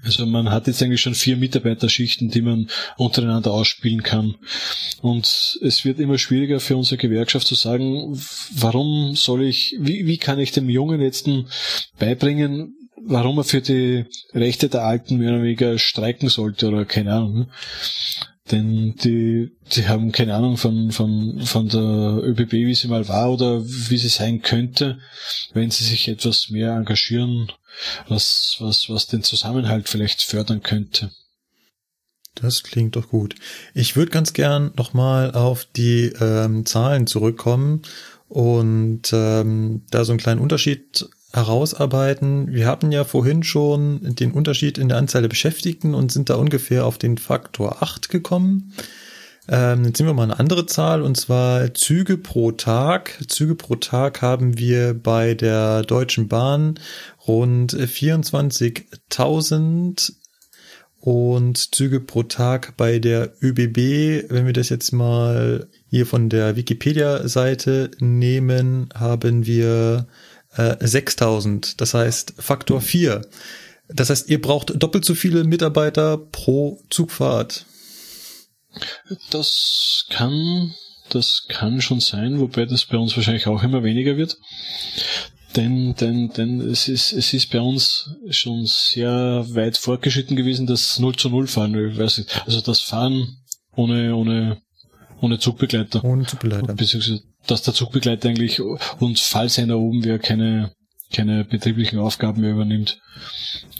Also 0.03 0.27
man 0.27 0.51
hat 0.51 0.67
jetzt 0.67 0.83
eigentlich 0.83 1.01
schon 1.01 1.15
vier 1.15 1.37
Mitarbeiterschichten, 1.37 2.31
die 2.31 2.43
man 2.43 2.69
untereinander 2.97 3.53
ausspielen 3.53 4.03
kann. 4.03 4.37
Und 5.03 5.59
es 5.63 5.85
wird 5.85 6.01
immer 6.01 6.19
schwieriger 6.19 6.61
für 6.61 6.77
unsere 6.77 6.99
Gewerkschaft 6.99 7.47
zu 7.47 7.55
sagen, 7.55 8.21
warum 8.55 9.15
soll 9.15 9.45
ich, 9.45 9.77
wie, 9.79 10.07
wie 10.07 10.19
kann 10.19 10.39
ich 10.39 10.53
dem 10.53 10.69
Jungen 10.69 11.01
jetzt 11.01 11.29
beibringen, 11.99 12.75
warum 13.03 13.39
er 13.39 13.45
für 13.45 13.61
die 13.61 14.05
Rechte 14.35 14.69
der 14.69 14.85
Alten 14.85 15.19
mehr 15.19 15.31
oder 15.31 15.43
weniger 15.43 15.79
streiken 15.79 16.29
sollte 16.29 16.69
oder 16.69 16.85
keine 16.85 17.15
Ahnung. 17.15 17.51
Denn 18.51 18.97
die, 18.97 19.53
die 19.73 19.87
haben 19.87 20.13
keine 20.13 20.35
Ahnung 20.35 20.57
von, 20.57 20.91
von, 20.91 21.41
von 21.45 21.69
der 21.69 21.81
ÖBB, 21.81 22.53
wie 22.53 22.75
sie 22.75 22.89
mal 22.89 23.07
war 23.09 23.31
oder 23.31 23.65
wie 23.65 23.99
sie 23.99 24.09
sein 24.09 24.43
könnte, 24.43 24.99
wenn 25.53 25.71
sie 25.71 25.85
sich 25.85 26.09
etwas 26.09 26.51
mehr 26.51 26.73
engagieren 26.73 27.53
was, 28.09 28.57
was, 28.61 28.89
was 28.89 29.07
den 29.07 29.23
Zusammenhalt 29.23 29.89
vielleicht 29.89 30.23
fördern 30.23 30.63
könnte. 30.63 31.11
Das 32.35 32.63
klingt 32.63 32.97
doch 32.97 33.09
gut. 33.09 33.35
Ich 33.75 33.97
würde 33.97 34.11
ganz 34.11 34.33
gern 34.33 34.73
nochmal 34.77 35.33
auf 35.33 35.65
die 35.65 36.13
ähm, 36.21 36.65
Zahlen 36.65 37.07
zurückkommen 37.07 37.83
und 38.29 39.13
ähm, 39.13 39.85
da 39.91 40.05
so 40.05 40.13
einen 40.13 40.21
kleinen 40.21 40.41
Unterschied 40.41 41.09
herausarbeiten. 41.33 42.53
Wir 42.53 42.67
hatten 42.67 42.91
ja 42.93 43.05
vorhin 43.05 43.43
schon 43.43 44.15
den 44.17 44.33
Unterschied 44.33 44.77
in 44.79 44.89
der 44.89 44.97
Anzahl 44.99 45.23
der 45.23 45.29
Beschäftigten 45.29 45.95
und 45.95 46.13
sind 46.13 46.31
da 46.31 46.35
ungefähr 46.35 46.85
auf 46.87 46.99
den 46.99 47.19
Faktor 47.19 47.83
8 47.83 48.09
gekommen. 48.09 48.73
Ähm, 49.49 49.85
jetzt 49.85 49.99
sehen 49.99 50.07
wir 50.07 50.15
mal 50.15 50.25
eine 50.25 50.39
andere 50.39 50.67
Zahl 50.67 51.03
und 51.03 51.17
zwar 51.17 51.75
Züge 51.75 52.17
pro 52.17 52.53
Tag. 52.53 53.19
Züge 53.27 53.57
pro 53.57 53.75
Tag 53.77 54.23
haben 54.23 54.59
wir 54.59 54.95
bei 54.95 55.35
der 55.35 55.83
Deutschen 55.83 56.29
Bahn 56.29 56.79
rund 57.27 57.75
24.000 57.75 60.13
und 61.01 61.75
Züge 61.75 62.01
pro 62.01 62.23
Tag 62.25 62.77
bei 62.77 62.99
der 62.99 63.33
ÖBB. 63.43 64.31
Wenn 64.31 64.47
wir 64.47 64.53
das 64.53 64.69
jetzt 64.69 64.93
mal 64.93 65.69
hier 65.89 66.07
von 66.07 66.29
der 66.29 66.57
Wikipedia-Seite 66.57 67.91
nehmen, 67.99 68.91
haben 68.95 69.47
wir 69.47 70.07
äh, 70.57 70.77
6.000. 70.85 71.75
Das 71.77 71.95
heißt 71.95 72.35
Faktor 72.39 72.81
4. 72.81 73.23
Das 73.89 74.11
heißt, 74.11 74.29
ihr 74.29 74.41
braucht 74.41 74.73
doppelt 74.81 75.05
so 75.05 75.15
viele 75.15 75.45
Mitarbeiter 75.45 76.17
pro 76.17 76.81
Zugfahrt. 76.91 77.67
Das 79.31 80.07
kann, 80.11 80.75
das 81.09 81.47
kann 81.49 81.81
schon 81.81 82.01
sein, 82.01 82.39
wobei 82.39 82.67
das 82.67 82.85
bei 82.87 82.97
uns 82.97 83.17
wahrscheinlich 83.17 83.49
auch 83.49 83.63
immer 83.63 83.83
weniger 83.83 84.17
wird. 84.17 84.39
Denn, 85.57 85.97
denn, 85.97 86.29
denn 86.29 86.61
es 86.61 86.87
ist, 86.87 87.13
es 87.13 87.33
ist 87.33 87.51
bei 87.51 87.61
uns 87.61 88.15
schon 88.31 88.67
sehr 88.67 89.45
weit 89.49 89.77
fortgeschritten 89.77 90.37
gewesen, 90.37 90.67
das 90.67 91.01
0 91.01 91.17
zu 91.17 91.29
0 91.29 91.49
Fahren. 91.49 91.75
Also 92.47 92.61
das 92.61 92.81
Fahren 92.81 93.39
ohne, 93.75 94.15
ohne, 94.15 94.63
ohne 95.21 95.39
Zugbegleiter. 95.39 96.05
Ohne 96.05 96.27
Zugbegleiter. 96.27 96.75
Beziehungsweise, 96.75 97.23
dass 97.47 97.63
der 97.63 97.75
Zugbegleiter 97.75 98.29
eigentlich 98.29 98.61
und 98.61 99.19
falls 99.19 99.59
einer 99.59 99.79
oben 99.79 100.05
wäre, 100.05 100.19
keine, 100.19 100.73
keine 101.13 101.45
betrieblichen 101.45 101.99
Aufgaben 101.99 102.41
mehr 102.41 102.53
übernimmt. 102.53 103.01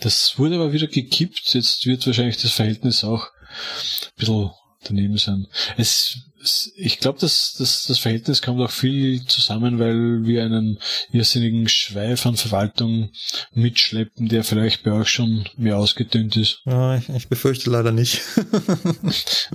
Das 0.01 0.39
wurde 0.39 0.57
aber 0.57 0.73
wieder 0.73 0.87
gekippt. 0.87 1.55
Jetzt 1.55 1.87
wird 1.87 2.07
wahrscheinlich 2.07 2.39
das 2.39 2.53
Verhältnis 2.53 3.05
auch 3.05 3.27
ein 3.27 4.11
bisschen 4.17 4.51
daneben 4.85 5.19
sein. 5.19 5.47
Es, 5.77 6.17
es 6.17 6.30
ich 6.77 7.01
glaube, 7.01 7.19
dass, 7.19 7.55
dass 7.59 7.85
das 7.87 7.99
Verhältnis 7.99 8.41
kommt 8.41 8.61
auch 8.61 8.71
viel 8.71 9.25
zusammen, 9.27 9.79
weil 9.79 10.25
wir 10.25 10.43
einen 10.43 10.79
irrsinnigen 11.13 11.69
Schweif 11.69 12.25
an 12.25 12.37
Verwaltung 12.37 13.11
mitschleppen, 13.53 14.29
der 14.29 14.45
vielleicht 14.45 14.83
bei 14.83 14.93
euch 14.93 15.09
schon 15.09 15.49
mehr 15.57 15.77
ausgedünnt 15.77 16.37
ist. 16.37 16.61
Ja, 16.65 16.97
ich, 16.97 17.09
ich 17.11 17.29
befürchte 17.29 17.71
leider 17.71 17.93
nicht. 17.93 18.23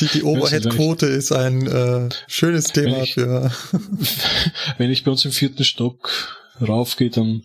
die 0.00 0.06
die 0.06 0.22
Overhead-Quote 0.22 1.06
ist 1.06 1.32
ein 1.32 1.66
äh, 1.66 2.08
schönes 2.26 2.66
Thema 2.66 2.96
wenn 2.96 3.04
ich, 3.04 3.14
für. 3.14 3.50
wenn 4.78 4.90
ich 4.90 5.04
bei 5.04 5.10
uns 5.10 5.24
im 5.24 5.32
vierten 5.32 5.64
Stock 5.64 6.10
raufgehe, 6.60 7.10
dann 7.10 7.44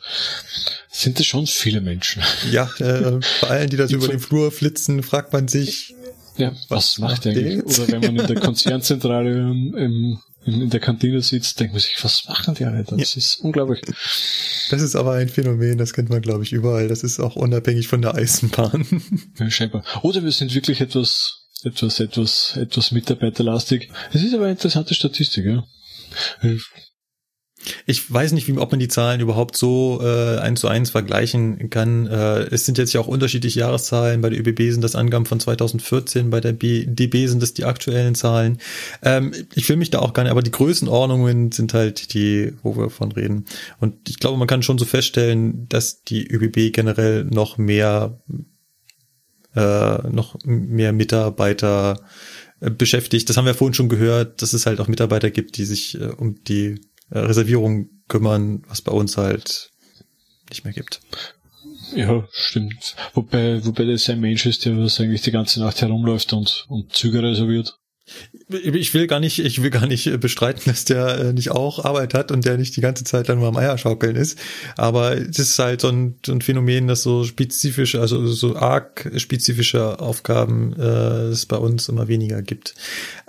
sind 0.90 1.20
es 1.20 1.26
schon 1.26 1.48
viele 1.48 1.80
Menschen. 1.82 2.24
Ja, 2.52 2.70
äh, 2.80 3.20
bei 3.42 3.48
allen, 3.48 3.70
die 3.70 3.78
das 3.78 3.92
über 3.94 4.08
den 4.08 4.20
Flur 4.20 4.52
flitzen, 4.52 5.04
fragt 5.04 5.32
man 5.32 5.48
sich, 5.48 5.96
ja, 6.38 6.52
was, 6.70 6.70
was 6.70 6.98
macht 7.00 7.26
der 7.26 7.34
eigentlich? 7.34 7.56
Jetzt? 7.56 7.80
Oder 7.80 8.02
wenn 8.02 8.16
man 8.16 8.16
in 8.18 8.28
der 8.28 8.40
Konzernzentrale 8.40 9.32
im, 9.32 9.76
im, 9.76 10.20
in 10.46 10.70
der 10.70 10.80
Kantine 10.80 11.22
sitzt, 11.22 11.60
denkt 11.60 11.74
man 11.74 11.82
sich, 11.82 11.96
was 12.02 12.26
machen 12.28 12.56
die 12.56 12.66
alle? 12.66 12.84
Das 12.84 13.16
ja. 13.16 13.20
ist 13.20 13.40
unglaublich. 13.42 13.82
Das 14.70 14.82
ist 14.82 14.96
aber 14.96 15.14
ein 15.14 15.30
Phänomen, 15.30 15.78
das 15.78 15.94
kennt 15.94 16.10
man, 16.10 16.22
glaube 16.22 16.44
ich, 16.44 16.52
überall. 16.52 16.88
Das 16.88 17.04
ist 17.04 17.20
auch 17.20 17.36
unabhängig 17.36 17.88
von 17.88 18.02
der 18.02 18.16
Eisenbahn. 18.16 18.86
Ja, 19.40 19.50
scheinbar. 19.50 19.84
Oder 20.04 20.24
wir 20.24 20.32
sind 20.32 20.54
wirklich 20.54 20.82
etwas, 20.82 21.48
etwas, 21.64 22.00
etwas, 22.00 22.58
etwas 22.58 22.92
mitarbeiterlastig. 22.92 23.90
Es 24.14 24.24
ist 24.24 24.34
aber 24.34 24.44
eine 24.44 24.54
interessante 24.54 24.94
Statistik, 24.94 25.46
ja. 25.46 25.64
Ich 27.86 28.12
weiß 28.12 28.32
nicht, 28.32 28.48
wie, 28.48 28.58
ob 28.58 28.72
man 28.72 28.80
die 28.80 28.88
Zahlen 28.88 29.20
überhaupt 29.20 29.56
so 29.58 30.00
äh, 30.02 30.38
eins 30.38 30.62
zu 30.62 30.68
eins 30.68 30.90
vergleichen 30.90 31.70
kann. 31.70 32.08
Äh, 32.08 32.48
es 32.52 32.66
sind 32.66 32.78
jetzt 32.78 32.94
ja 32.94 33.02
auch 33.02 33.08
unterschiedliche 33.08 33.60
Jahreszahlen. 33.60 34.22
Bei 34.22 34.30
der 34.30 34.40
ÖBB 34.40 34.72
sind 34.72 34.84
das 34.84 34.96
Angaben 34.96 35.26
von 35.26 35.40
2014, 35.40 36.30
bei 36.30 36.42
der 36.42 36.54
B 36.54 36.86
DB 36.86 37.28
sind 37.28 37.42
das 37.42 37.54
die 37.54 37.66
aktuellen 37.66 38.16
Zahlen. 38.16 38.60
Ähm, 39.04 39.34
ich 39.56 39.68
will 39.70 39.78
mich 39.78 39.90
da 39.90 40.00
auch 40.00 40.14
gar 40.14 40.24
nicht, 40.24 40.32
aber 40.32 40.44
die 40.44 40.52
Größenordnungen 40.52 41.52
sind 41.52 41.74
halt 41.74 42.14
die, 42.14 42.54
wo 42.64 42.76
wir 42.78 42.90
von 42.90 43.12
reden. 43.12 43.46
Und 43.80 44.10
ich 44.10 44.20
glaube, 44.20 44.38
man 44.38 44.48
kann 44.48 44.64
schon 44.64 44.78
so 44.78 44.86
feststellen, 44.86 45.68
dass 45.70 46.04
die 46.04 46.28
ÖBB 46.28 46.74
generell 46.74 47.26
noch 47.26 47.58
mehr, 47.58 48.20
äh, 49.56 50.08
noch 50.10 50.38
mehr 50.44 50.94
Mitarbeiter 50.94 52.02
äh, 52.60 52.72
beschäftigt. 52.72 53.30
Das 53.30 53.38
haben 53.38 53.46
wir 53.46 53.54
vorhin 53.54 53.74
schon 53.74 53.90
gehört, 53.90 54.42
dass 54.42 54.54
es 54.54 54.66
halt 54.66 54.80
auch 54.80 54.88
Mitarbeiter 54.88 55.30
gibt, 55.30 55.58
die 55.58 55.66
sich 55.66 56.00
äh, 56.00 56.06
um 56.06 56.44
die 56.44 56.82
Reservierung 57.12 57.90
kümmern, 58.08 58.64
was 58.68 58.82
bei 58.82 58.92
uns 58.92 59.18
halt 59.18 59.72
nicht 60.50 60.64
mehr 60.64 60.74
gibt. 60.74 61.02
Ja, 61.96 62.28
stimmt. 62.32 62.96
Wobei, 63.14 63.64
wobei 63.66 63.86
das 63.86 64.10
ein 64.10 64.20
Mensch 64.20 64.46
ist, 64.46 64.66
der 64.66 64.78
was 64.78 65.00
eigentlich 65.00 65.22
die 65.22 65.32
ganze 65.32 65.60
Nacht 65.60 65.82
herumläuft 65.82 66.34
und, 66.34 66.66
und 66.68 66.94
Züge 66.94 67.24
reserviert. 67.24 67.78
Ich 68.50 68.94
will 68.94 69.08
gar 69.08 69.20
nicht, 69.20 69.40
ich 69.40 69.62
will 69.62 69.70
gar 69.70 69.86
nicht 69.86 70.20
bestreiten, 70.22 70.64
dass 70.66 70.86
der 70.86 71.20
äh, 71.20 71.34
nicht 71.34 71.52
auch 71.52 71.84
Arbeit 71.84 72.14
hat 72.14 72.32
und 72.32 72.46
der 72.46 72.58
nicht 72.58 72.76
die 72.78 72.82
ganze 72.82 73.04
Zeit 73.04 73.28
dann 73.28 73.40
nur 73.40 73.50
am 73.50 73.58
Eierschaukeln 73.58 74.16
ist. 74.16 74.40
Aber 74.78 75.18
es 75.18 75.40
ist 75.40 75.60
halt 75.60 75.82
so 75.82 75.90
ein, 75.90 76.18
so 76.26 76.32
ein 76.32 76.42
Phänomen, 76.42 76.88
dass 76.88 77.04
so 77.04 77.26
spezifische, 77.26 78.00
also 78.00 78.26
so 78.28 78.56
arg 78.56 79.12
spezifische 79.18 80.00
Aufgaben 80.00 80.74
äh, 80.80 81.28
es 81.32 81.46
bei 81.46 81.58
uns 81.58 81.90
immer 81.90 82.08
weniger 82.08 82.42
gibt. 82.42 82.76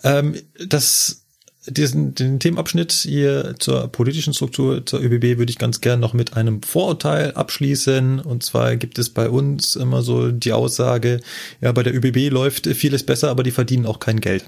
Ähm, 0.04 0.36
das 0.64 1.24
diesen 1.70 2.14
den 2.14 2.40
Themenabschnitt 2.40 2.92
hier 2.92 3.54
zur 3.58 3.88
politischen 3.88 4.34
Struktur 4.34 4.84
zur 4.84 5.00
ÖBB 5.00 5.38
würde 5.38 5.50
ich 5.50 5.58
ganz 5.58 5.80
gern 5.80 6.00
noch 6.00 6.12
mit 6.12 6.36
einem 6.36 6.62
Vorurteil 6.62 7.32
abschließen. 7.32 8.20
Und 8.20 8.42
zwar 8.42 8.76
gibt 8.76 8.98
es 8.98 9.10
bei 9.10 9.28
uns 9.28 9.76
immer 9.76 10.02
so 10.02 10.30
die 10.30 10.52
Aussage, 10.52 11.20
ja, 11.60 11.72
bei 11.72 11.82
der 11.82 11.94
ÖBB 11.94 12.30
läuft 12.32 12.66
vieles 12.66 13.04
besser, 13.04 13.30
aber 13.30 13.42
die 13.42 13.50
verdienen 13.50 13.86
auch 13.86 14.00
kein 14.00 14.20
Geld. 14.20 14.44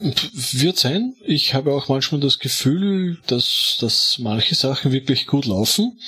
Wird 0.00 0.78
sein. 0.78 1.14
Ich 1.26 1.52
habe 1.52 1.74
auch 1.74 1.88
manchmal 1.88 2.22
das 2.22 2.38
Gefühl, 2.38 3.18
dass, 3.26 3.76
dass 3.80 4.16
manche 4.18 4.54
Sachen 4.54 4.92
wirklich 4.92 5.26
gut 5.26 5.44
laufen, 5.44 5.98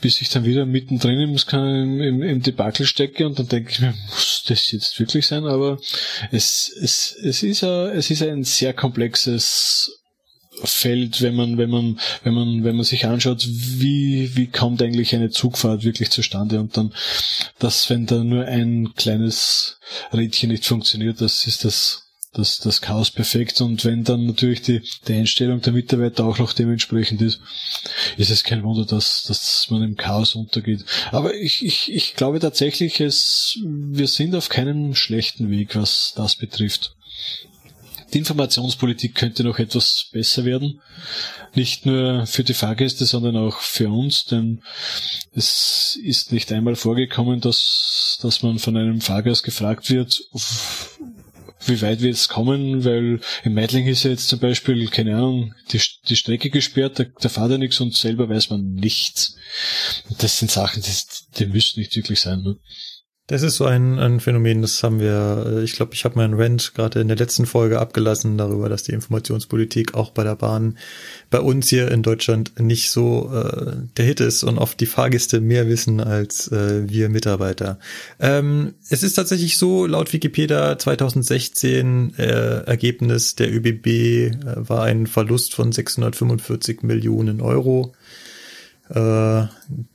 bis 0.00 0.22
ich 0.22 0.30
dann 0.30 0.46
wieder 0.46 0.64
mittendrin 0.64 1.20
im, 1.20 2.00
im, 2.00 2.22
im 2.22 2.42
Debakel 2.42 2.86
stecke 2.86 3.26
und 3.26 3.38
dann 3.38 3.48
denke 3.48 3.72
ich 3.72 3.80
mir, 3.80 3.94
muss 4.08 4.44
das 4.46 4.72
jetzt 4.72 4.98
wirklich 4.98 5.26
sein? 5.26 5.44
Aber 5.44 5.78
es, 6.30 6.72
es, 6.80 7.14
es, 7.22 7.42
ist, 7.42 7.62
a, 7.62 7.92
es 7.92 8.10
ist 8.10 8.22
ein 8.22 8.44
sehr 8.44 8.72
komplexes 8.72 10.00
Feld, 10.64 11.20
wenn 11.20 11.34
man, 11.34 11.58
wenn 11.58 11.70
man, 11.70 12.00
wenn 12.24 12.34
man, 12.34 12.64
wenn 12.64 12.76
man 12.76 12.84
sich 12.84 13.04
anschaut, 13.04 13.46
wie, 13.46 14.34
wie 14.34 14.46
kommt 14.46 14.80
eigentlich 14.82 15.14
eine 15.14 15.28
Zugfahrt 15.28 15.84
wirklich 15.84 16.10
zustande 16.10 16.58
und 16.58 16.76
dann, 16.76 16.94
dass 17.58 17.90
wenn 17.90 18.06
da 18.06 18.24
nur 18.24 18.46
ein 18.46 18.94
kleines 18.96 19.78
Rädchen 20.10 20.50
nicht 20.50 20.64
funktioniert, 20.64 21.20
das 21.20 21.46
ist 21.46 21.66
das 21.66 22.09
das, 22.32 22.58
das 22.58 22.80
Chaos 22.80 23.10
perfekt. 23.10 23.60
Und 23.60 23.84
wenn 23.84 24.04
dann 24.04 24.26
natürlich 24.26 24.62
die, 24.62 24.82
die 25.08 25.14
Einstellung 25.14 25.60
der 25.60 25.72
Mitarbeiter 25.72 26.24
auch 26.24 26.38
noch 26.38 26.52
dementsprechend 26.52 27.22
ist, 27.22 27.40
ist 28.16 28.30
es 28.30 28.44
kein 28.44 28.62
Wunder, 28.62 28.84
dass, 28.84 29.24
dass 29.24 29.66
man 29.70 29.82
im 29.82 29.96
Chaos 29.96 30.34
untergeht. 30.34 30.84
Aber 31.10 31.34
ich, 31.34 31.64
ich, 31.64 31.92
ich 31.92 32.14
glaube 32.14 32.40
tatsächlich, 32.40 33.00
es, 33.00 33.58
wir 33.64 34.06
sind 34.06 34.34
auf 34.34 34.48
keinem 34.48 34.94
schlechten 34.94 35.50
Weg, 35.50 35.74
was 35.74 36.12
das 36.16 36.36
betrifft. 36.36 36.94
Die 38.12 38.18
Informationspolitik 38.18 39.14
könnte 39.14 39.44
noch 39.44 39.60
etwas 39.60 40.06
besser 40.12 40.44
werden. 40.44 40.80
Nicht 41.54 41.86
nur 41.86 42.26
für 42.26 42.42
die 42.42 42.54
Fahrgäste, 42.54 43.06
sondern 43.06 43.36
auch 43.36 43.60
für 43.60 43.88
uns, 43.88 44.24
denn 44.24 44.62
es 45.32 45.98
ist 46.02 46.32
nicht 46.32 46.50
einmal 46.50 46.74
vorgekommen, 46.74 47.40
dass, 47.40 48.18
dass 48.20 48.42
man 48.42 48.58
von 48.58 48.76
einem 48.76 49.00
Fahrgast 49.00 49.44
gefragt 49.44 49.90
wird, 49.90 50.20
wie 51.66 51.80
weit 51.82 52.00
wir 52.00 52.08
jetzt 52.08 52.28
kommen, 52.28 52.84
weil 52.84 53.20
im 53.44 53.54
Meidling 53.54 53.86
ist 53.86 54.04
ja 54.04 54.10
jetzt 54.10 54.28
zum 54.28 54.38
Beispiel, 54.38 54.88
keine 54.88 55.16
Ahnung, 55.16 55.54
die, 55.72 55.80
die 56.08 56.16
Strecke 56.16 56.50
gesperrt, 56.50 56.98
da, 56.98 57.04
da 57.20 57.28
fahrt 57.28 57.52
er 57.52 57.58
nichts 57.58 57.80
und 57.80 57.94
selber 57.94 58.28
weiß 58.28 58.50
man 58.50 58.74
nichts. 58.74 59.36
Das 60.18 60.38
sind 60.38 60.50
Sachen, 60.50 60.82
die, 60.82 60.92
die 61.38 61.46
müssen 61.46 61.80
nicht 61.80 61.94
wirklich 61.96 62.20
sein. 62.20 62.42
Ne? 62.42 62.56
Das 63.30 63.44
ist 63.44 63.58
so 63.58 63.64
ein, 63.64 64.00
ein 64.00 64.18
Phänomen, 64.18 64.60
das 64.60 64.82
haben 64.82 64.98
wir, 64.98 65.46
äh, 65.46 65.62
ich 65.62 65.74
glaube, 65.74 65.94
ich 65.94 66.04
habe 66.04 66.16
meinen 66.16 66.34
Rant 66.34 66.74
gerade 66.74 66.98
in 66.98 67.06
der 67.06 67.16
letzten 67.16 67.46
Folge 67.46 67.78
abgelassen 67.78 68.36
darüber, 68.36 68.68
dass 68.68 68.82
die 68.82 68.90
Informationspolitik 68.90 69.94
auch 69.94 70.10
bei 70.10 70.24
der 70.24 70.34
Bahn 70.34 70.76
bei 71.30 71.38
uns 71.38 71.68
hier 71.68 71.92
in 71.92 72.02
Deutschland 72.02 72.58
nicht 72.58 72.90
so 72.90 73.30
äh, 73.32 73.76
der 73.96 74.04
Hit 74.04 74.18
ist 74.18 74.42
und 74.42 74.58
oft 74.58 74.80
die 74.80 74.86
Fahrgäste 74.86 75.40
mehr 75.40 75.68
wissen 75.68 76.00
als 76.00 76.50
äh, 76.50 76.88
wir 76.88 77.08
Mitarbeiter. 77.08 77.78
Ähm, 78.18 78.74
es 78.88 79.04
ist 79.04 79.14
tatsächlich 79.14 79.58
so, 79.58 79.86
laut 79.86 80.12
Wikipedia 80.12 80.76
2016 80.76 82.14
äh, 82.18 82.64
Ergebnis 82.64 83.36
der 83.36 83.54
ÖBB 83.54 83.86
äh, 83.86 84.32
war 84.56 84.82
ein 84.82 85.06
Verlust 85.06 85.54
von 85.54 85.70
645 85.70 86.82
Millionen 86.82 87.40
Euro. 87.40 87.92
Äh, 88.90 89.46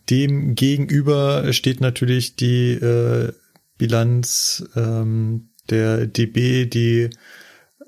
dem 0.09 0.55
gegenüber 0.55 1.51
steht 1.51 1.81
natürlich 1.81 2.35
die 2.37 2.71
äh, 2.71 3.33
Bilanz 3.77 4.65
ähm, 4.75 5.49
der 5.69 6.07
DB, 6.07 6.65
die 6.65 7.09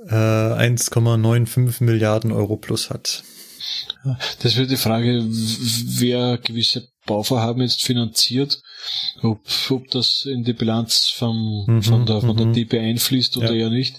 äh, 0.05 0.14
1,95 0.14 1.84
Milliarden 1.84 2.32
Euro 2.32 2.58
plus 2.58 2.89
hat. 2.89 3.24
Das 4.41 4.58
wird 4.58 4.70
die 4.70 4.78
Frage, 4.78 5.24
wer 5.26 6.38
gewisse 6.38 6.89
Bauvorhaben 7.08 7.64
jetzt 7.64 7.84
finanziert, 7.84 8.62
ob, 9.24 9.39
ob 9.72 9.89
das 9.89 10.26
in 10.26 10.43
die 10.43 10.53
Bilanz 10.53 11.08
vom, 11.08 11.66
mhm, 11.66 11.82
von 11.82 12.05
der, 12.05 12.22
von 12.22 12.38
der 12.38 12.45
mhm. 12.45 12.53
DB 12.53 12.80
einfließt 12.80 13.38
oder 13.38 13.51
ja. 13.51 13.62
eher 13.66 13.70
nicht. 13.72 13.95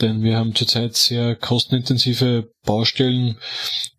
Denn 0.00 0.24
wir 0.24 0.36
haben 0.36 0.54
zurzeit 0.56 0.96
sehr 0.96 1.36
kostenintensive 1.36 2.50
Baustellen, 2.64 3.38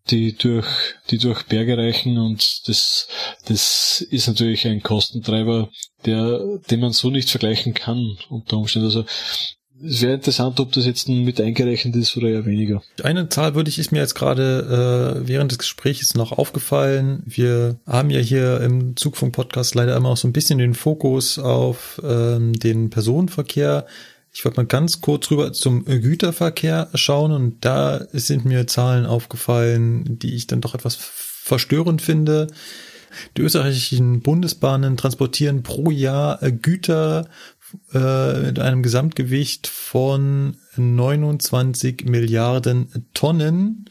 die 0.10 0.36
durch, 0.36 0.68
die 1.10 1.18
durch 1.18 1.44
Berge 1.44 1.78
reichen 1.78 2.18
und 2.18 2.68
das, 2.68 3.08
das 3.48 4.02
ist 4.02 4.28
natürlich 4.28 4.68
ein 4.68 4.84
Kostentreiber, 4.84 5.70
der, 6.06 6.60
den 6.70 6.82
man 6.82 6.92
so 6.92 7.10
nicht 7.10 7.30
vergleichen 7.30 7.74
kann 7.74 8.18
unter 8.30 8.58
Umständen. 8.58 8.88
Also, 8.88 9.06
es 9.84 10.02
wäre 10.02 10.14
interessant, 10.14 10.60
ob 10.60 10.72
das 10.72 10.86
jetzt 10.86 11.10
mit 11.10 11.40
eingerechnet 11.42 11.96
ist 11.96 12.16
oder 12.16 12.30
eher 12.30 12.46
weniger. 12.46 12.82
Eine 13.04 13.28
Zahl 13.30 13.56
würde 13.56 13.70
ich, 13.70 13.78
ist 13.78 13.92
mir 13.92 14.00
jetzt 14.00 14.16
gerade 14.16 15.22
äh, 15.22 15.28
während 15.28 15.52
des 15.52 15.60
Gesprächs 15.60 16.14
noch 16.16 16.32
aufgefallen. 16.32 17.24
Wir 17.26 17.78
haben 17.86 18.10
ja 18.10 18.20
hier 18.20 18.62
im 18.62 18.96
Zugfunk-Podcast 18.96 19.76
leider 19.76 19.96
immer 19.96 20.10
auch 20.10 20.18
so 20.18 20.28
ein 20.28 20.34
bisschen 20.34 20.60
den 20.60 20.74
Fokus 20.74 21.38
auf 21.40 22.02
ähm, 22.04 22.54
den 22.54 22.90
Personenverkehr. 22.90 23.86
Ich 24.34 24.44
wollte 24.44 24.60
mal 24.60 24.66
ganz 24.66 25.02
kurz 25.02 25.30
rüber 25.32 25.54
zum 25.54 25.86
Güterverkehr 25.86 26.90
schauen 26.94 27.32
und 27.32 27.64
da 27.64 28.06
sind 28.12 28.46
mir 28.46 28.68
Zahlen 28.68 29.06
aufgefallen, 29.06 30.20
die 30.20 30.36
ich 30.36 30.48
dann 30.48 30.62
doch 30.62 30.76
etwas 30.76 30.96
verstörend 30.96 32.02
finde. 32.02 32.48
Die 33.38 33.42
österreichischen 33.42 34.22
Bundesbahnen 34.22 34.98
transportieren 34.98 35.64
pro 35.64 35.90
Jahr 35.90 36.40
Güter 36.52 37.30
äh, 37.94 38.48
mit 38.48 38.60
einem 38.60 38.84
Gesamtgewicht 38.84 39.68
von 39.68 40.58
29 40.76 42.06
Milliarden 42.06 43.08
Tonnen. 43.14 43.86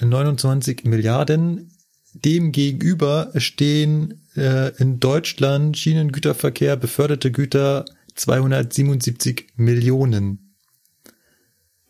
29 0.00 0.84
Milliarden. 0.84 1.70
Dem 2.14 2.52
gegenüber 2.52 3.32
stehen 3.36 4.22
äh, 4.36 4.76
in 4.76 5.00
Deutschland 5.00 5.78
Schienengüterverkehr, 5.78 6.76
beförderte 6.76 7.30
Güter 7.30 7.84
277 8.14 9.48
Millionen. 9.56 10.54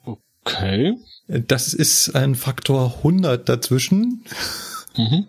Okay. 0.04 0.94
Das 1.26 1.72
ist 1.74 2.14
ein 2.14 2.34
Faktor 2.34 2.96
100 2.98 3.48
dazwischen. 3.48 4.24
Mhm. 4.96 5.28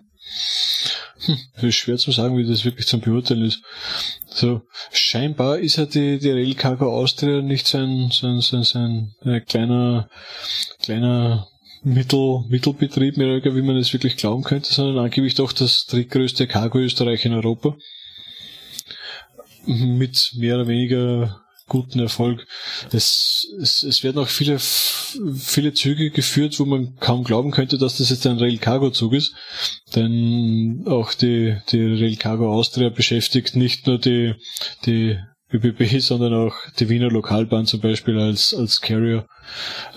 Hm, 1.26 1.68
ist 1.68 1.76
schwer 1.76 1.96
zu 1.96 2.12
sagen, 2.12 2.36
wie 2.36 2.46
das 2.46 2.64
wirklich 2.64 2.86
zum 2.86 3.00
Beurteilen 3.00 3.44
ist. 3.44 3.62
So, 4.26 4.62
scheinbar 4.92 5.58
ist 5.58 5.76
ja 5.76 5.86
die, 5.86 6.18
die 6.18 6.30
Rail 6.30 6.54
Cargo 6.54 6.92
Austria 6.92 7.40
nicht 7.40 7.66
so 7.66 7.78
ein, 7.78 8.10
so 8.10 8.26
ein, 8.26 8.40
so 8.40 8.56
ein, 8.56 8.62
so 8.64 8.78
ein, 8.78 9.14
ein 9.24 9.44
kleiner, 9.44 10.08
kleiner 10.80 11.48
Mittel, 11.82 12.44
Mittelbetrieb, 12.48 13.16
mehr 13.16 13.44
wie 13.44 13.62
man 13.62 13.76
es 13.76 13.92
wirklich 13.92 14.16
glauben 14.16 14.42
könnte, 14.42 14.72
sondern 14.72 15.04
angeblich 15.04 15.34
doch 15.34 15.52
das 15.52 15.86
drittgrößte 15.86 16.46
Cargo-Österreich 16.46 17.24
in 17.24 17.34
Europa 17.34 17.76
mit 19.66 20.32
mehr 20.36 20.56
oder 20.56 20.68
weniger 20.68 21.43
guten 21.66 21.98
Erfolg. 21.98 22.46
Es, 22.92 23.48
es, 23.60 23.82
es 23.82 24.04
werden 24.04 24.18
auch 24.18 24.28
viele, 24.28 24.58
viele 24.58 25.72
Züge 25.72 26.10
geführt, 26.10 26.58
wo 26.60 26.64
man 26.64 26.96
kaum 26.96 27.24
glauben 27.24 27.50
könnte, 27.50 27.78
dass 27.78 27.98
das 27.98 28.10
jetzt 28.10 28.26
ein 28.26 28.38
Rail 28.38 28.58
Cargo 28.58 28.90
Zug 28.90 29.14
ist. 29.14 29.34
Denn 29.94 30.84
auch 30.86 31.14
die, 31.14 31.56
die 31.70 31.82
Rail 31.82 32.16
Cargo 32.16 32.52
Austria 32.52 32.90
beschäftigt 32.90 33.56
nicht 33.56 33.86
nur 33.86 33.98
die, 33.98 34.34
die 34.84 35.18
ÖBB, 35.54 36.00
sondern 36.00 36.34
auch 36.34 36.54
die 36.78 36.88
Wiener 36.88 37.08
Lokalbahn 37.08 37.66
zum 37.66 37.80
Beispiel 37.80 38.18
als, 38.18 38.52
als 38.52 38.80
Carrier. 38.80 39.26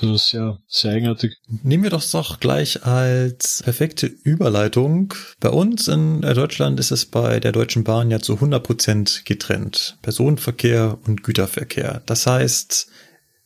Also 0.02 0.16
sehr, 0.16 0.60
sehr 0.68 0.94
eigenartig. 0.94 1.38
Nehmen 1.64 1.84
wir 1.84 1.90
das 1.90 2.12
doch 2.12 2.40
gleich 2.40 2.86
als 2.86 3.64
perfekte 3.64 4.06
Überleitung. 4.06 5.14
Bei 5.40 5.50
uns 5.50 5.88
in 5.88 6.22
Deutschland 6.22 6.80
ist 6.80 6.92
es 6.92 7.06
bei 7.06 7.40
der 7.40 7.52
Deutschen 7.52 7.84
Bahn 7.84 8.12
ja 8.12 8.20
zu 8.20 8.36
100 8.36 8.64
Prozent 8.64 9.22
getrennt. 9.26 9.98
Personenverkehr 10.02 11.00
und 11.06 11.24
Güterverkehr. 11.24 12.04
Das 12.06 12.28
heißt, 12.28 12.88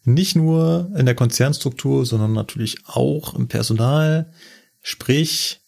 nicht 0.04 0.36
nur 0.36 0.92
in 0.98 1.06
der 1.06 1.16
Konzernstruktur, 1.16 2.06
sondern 2.06 2.34
natürlich 2.34 2.78
auch 2.86 3.36
im 3.36 3.48
Personal. 3.48 4.34
Sprich, 4.82 5.62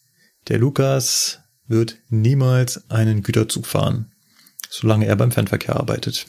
der 0.48 0.58
Lukas 0.58 1.40
wird 1.66 1.96
niemals 2.10 2.90
einen 2.90 3.22
Güterzug 3.22 3.66
fahren 3.66 4.13
solange 4.80 5.06
er 5.06 5.16
beim 5.16 5.30
Fernverkehr 5.30 5.76
arbeitet. 5.76 6.26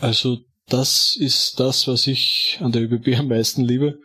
Also 0.00 0.38
das 0.68 1.16
ist 1.16 1.60
das, 1.60 1.86
was 1.86 2.08
ich 2.08 2.58
an 2.60 2.72
der 2.72 2.82
ÖBB 2.82 3.16
am 3.18 3.28
meisten 3.28 3.62
liebe. 3.64 4.00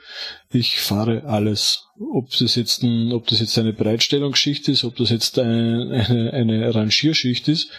Ich 0.51 0.77
fahre 0.79 1.23
alles. 1.23 1.87
Ob 2.13 2.29
das 2.37 2.53
jetzt, 2.53 2.83
ein, 2.83 3.11
ob 3.13 3.25
das 3.25 3.39
jetzt 3.39 3.57
eine 3.57 3.73
Bereitstellungsschicht 3.73 4.67
ist, 4.67 4.83
ob 4.83 4.95
das 4.95 5.09
jetzt 5.09 5.39
eine, 5.39 6.05
eine, 6.07 6.33
eine 6.33 6.75
Rangierschicht 6.75 7.47
ist 7.47 7.69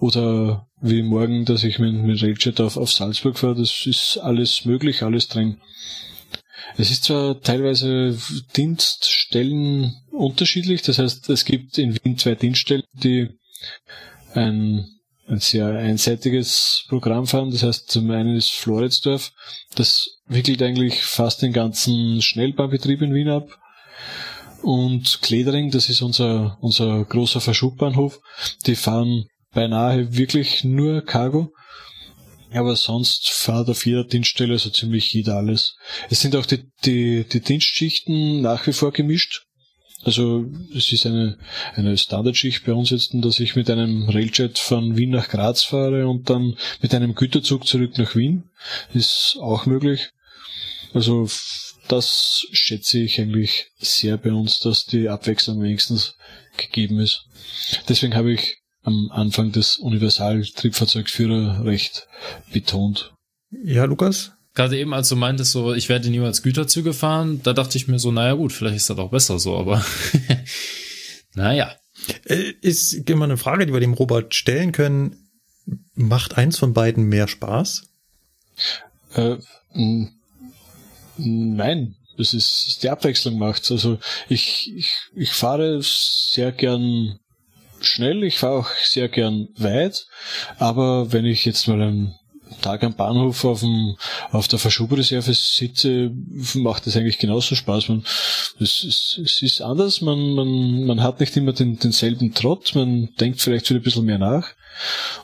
oder 0.00 0.66
wie 0.80 1.02
morgen, 1.02 1.44
dass 1.44 1.62
ich 1.62 1.78
mit, 1.78 1.94
mit 1.94 2.20
Railjet 2.20 2.60
auf, 2.60 2.76
auf 2.76 2.90
Salzburg 2.90 3.38
fahre, 3.38 3.54
das 3.54 3.86
ist 3.86 4.18
alles 4.18 4.64
möglich, 4.64 5.04
alles 5.04 5.28
drin. 5.28 5.58
Es 6.76 6.90
ist 6.90 7.04
zwar 7.04 7.40
teilweise 7.40 8.18
Dienststellen 8.56 9.94
unterschiedlich, 10.10 10.82
das 10.82 10.98
heißt, 10.98 11.28
es 11.30 11.44
gibt 11.44 11.78
in 11.78 11.94
Wien 12.02 12.18
zwei 12.18 12.34
Dienststellen, 12.34 12.82
die 12.92 13.28
ein, 14.34 14.86
ein 15.26 15.40
sehr 15.40 15.68
einseitiges 15.68 16.84
Programm 16.88 17.26
fahren. 17.26 17.50
Das 17.50 17.62
heißt, 17.62 17.90
zum 17.90 18.10
einen 18.10 18.36
ist 18.36 18.50
Floridsdorf, 18.50 19.32
das 19.74 20.08
wickelt 20.26 20.62
eigentlich 20.62 21.02
fast 21.02 21.42
den 21.42 21.52
ganzen 21.52 22.22
Schnellbahnbetrieb 22.22 23.02
in 23.02 23.14
Wien 23.14 23.28
ab. 23.28 23.58
Und 24.62 25.20
Kledering, 25.22 25.70
das 25.70 25.88
ist 25.88 26.02
unser, 26.02 26.56
unser 26.60 27.04
großer 27.04 27.40
Verschubbahnhof, 27.40 28.20
die 28.66 28.76
fahren 28.76 29.26
beinahe 29.52 30.16
wirklich 30.16 30.64
nur 30.64 31.04
Cargo. 31.04 31.52
Aber 32.52 32.76
sonst 32.76 33.30
fährt 33.30 33.68
auf 33.70 33.86
jeder 33.86 34.04
Dienststelle 34.04 34.58
so 34.58 34.70
ziemlich 34.70 35.12
jeder 35.12 35.36
alles. 35.36 35.76
Es 36.10 36.20
sind 36.20 36.36
auch 36.36 36.46
die, 36.46 36.70
die, 36.84 37.24
die 37.24 37.40
Dienstschichten 37.40 38.42
nach 38.42 38.66
wie 38.66 38.72
vor 38.72 38.92
gemischt. 38.92 39.44
Also 40.04 40.46
es 40.74 40.92
ist 40.92 41.06
eine, 41.06 41.38
eine 41.74 41.96
Standardschicht 41.96 42.64
bei 42.64 42.72
uns 42.72 42.90
jetzt, 42.90 43.10
dass 43.14 43.38
ich 43.38 43.54
mit 43.54 43.70
einem 43.70 44.08
Railjet 44.08 44.58
von 44.58 44.96
Wien 44.96 45.10
nach 45.10 45.28
Graz 45.28 45.62
fahre 45.62 46.08
und 46.08 46.28
dann 46.28 46.56
mit 46.80 46.94
einem 46.94 47.14
Güterzug 47.14 47.66
zurück 47.66 47.98
nach 47.98 48.16
Wien. 48.16 48.50
Ist 48.92 49.36
auch 49.40 49.66
möglich. 49.66 50.10
Also 50.92 51.28
das 51.88 52.46
schätze 52.52 52.98
ich 52.98 53.20
eigentlich 53.20 53.70
sehr 53.78 54.16
bei 54.16 54.32
uns, 54.32 54.60
dass 54.60 54.84
die 54.84 55.08
Abwechslung 55.08 55.62
wenigstens 55.62 56.14
gegeben 56.56 56.98
ist. 56.98 57.24
Deswegen 57.88 58.14
habe 58.14 58.32
ich 58.32 58.58
am 58.82 59.10
Anfang 59.12 59.52
des 59.52 59.76
Universal-Triebfahrzeugführer 59.76 61.64
recht 61.64 62.08
betont. 62.52 63.12
Ja, 63.50 63.84
Lukas? 63.84 64.32
Gerade 64.54 64.78
eben, 64.78 64.92
als 64.92 65.08
du 65.08 65.16
meintest, 65.16 65.52
so, 65.52 65.72
ich 65.72 65.88
werde 65.88 66.10
niemals 66.10 66.42
Güterzüge 66.42 66.92
fahren, 66.92 67.40
da 67.42 67.54
dachte 67.54 67.78
ich 67.78 67.88
mir 67.88 67.98
so, 67.98 68.12
naja 68.12 68.34
gut, 68.34 68.52
vielleicht 68.52 68.76
ist 68.76 68.90
das 68.90 68.98
auch 68.98 69.10
besser 69.10 69.38
so, 69.38 69.56
aber 69.56 69.84
naja. 71.34 71.74
Äh, 72.24 72.52
ist 72.60 72.92
immer 73.08 73.24
eine 73.24 73.36
Frage, 73.36 73.64
die 73.64 73.72
wir 73.72 73.80
dem 73.80 73.94
Robert 73.94 74.34
stellen 74.34 74.72
können. 74.72 75.30
Macht 75.94 76.36
eins 76.36 76.58
von 76.58 76.74
beiden 76.74 77.04
mehr 77.04 77.28
Spaß? 77.28 77.84
Äh, 79.14 79.36
nein, 81.16 81.96
das 82.18 82.34
ist 82.34 82.80
die 82.82 82.90
Abwechslung 82.90 83.38
macht's. 83.38 83.70
Also 83.70 83.98
ich, 84.28 84.72
ich, 84.76 84.90
ich 85.14 85.32
fahre 85.32 85.80
sehr 85.82 86.52
gern 86.52 87.18
schnell, 87.80 88.22
ich 88.24 88.38
fahre 88.38 88.60
auch 88.60 88.70
sehr 88.84 89.08
gern 89.08 89.48
weit, 89.56 90.06
aber 90.58 91.12
wenn 91.12 91.24
ich 91.24 91.44
jetzt 91.44 91.66
mal 91.68 91.80
einen 91.80 92.14
Tag 92.62 92.82
am 92.82 92.94
Bahnhof 92.94 93.44
auf, 93.44 93.60
dem, 93.60 93.96
auf 94.30 94.48
der 94.48 94.58
Verschubreserve 94.58 95.34
sitze, 95.34 96.10
macht 96.54 96.86
das 96.86 96.96
eigentlich 96.96 97.18
genauso 97.18 97.54
Spaß. 97.54 97.90
Man, 97.90 98.04
es, 98.58 98.84
es, 98.84 99.20
es 99.22 99.42
ist 99.42 99.60
anders, 99.60 100.00
man, 100.00 100.34
man, 100.34 100.84
man 100.84 101.02
hat 101.02 101.20
nicht 101.20 101.36
immer 101.36 101.52
den, 101.52 101.78
denselben 101.78 102.32
Trott, 102.32 102.72
man 102.74 103.10
denkt 103.20 103.40
vielleicht 103.40 103.68
wieder 103.68 103.80
ein 103.80 103.84
bisschen 103.84 104.06
mehr 104.06 104.18
nach. 104.18 104.48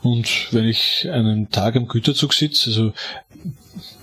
Und 0.03 0.53
wenn 0.53 0.66
ich 0.66 1.09
einen 1.11 1.49
Tag 1.51 1.76
am 1.76 1.89
Güterzug 1.89 2.34
sitze, 2.34 2.68
also 2.70 2.93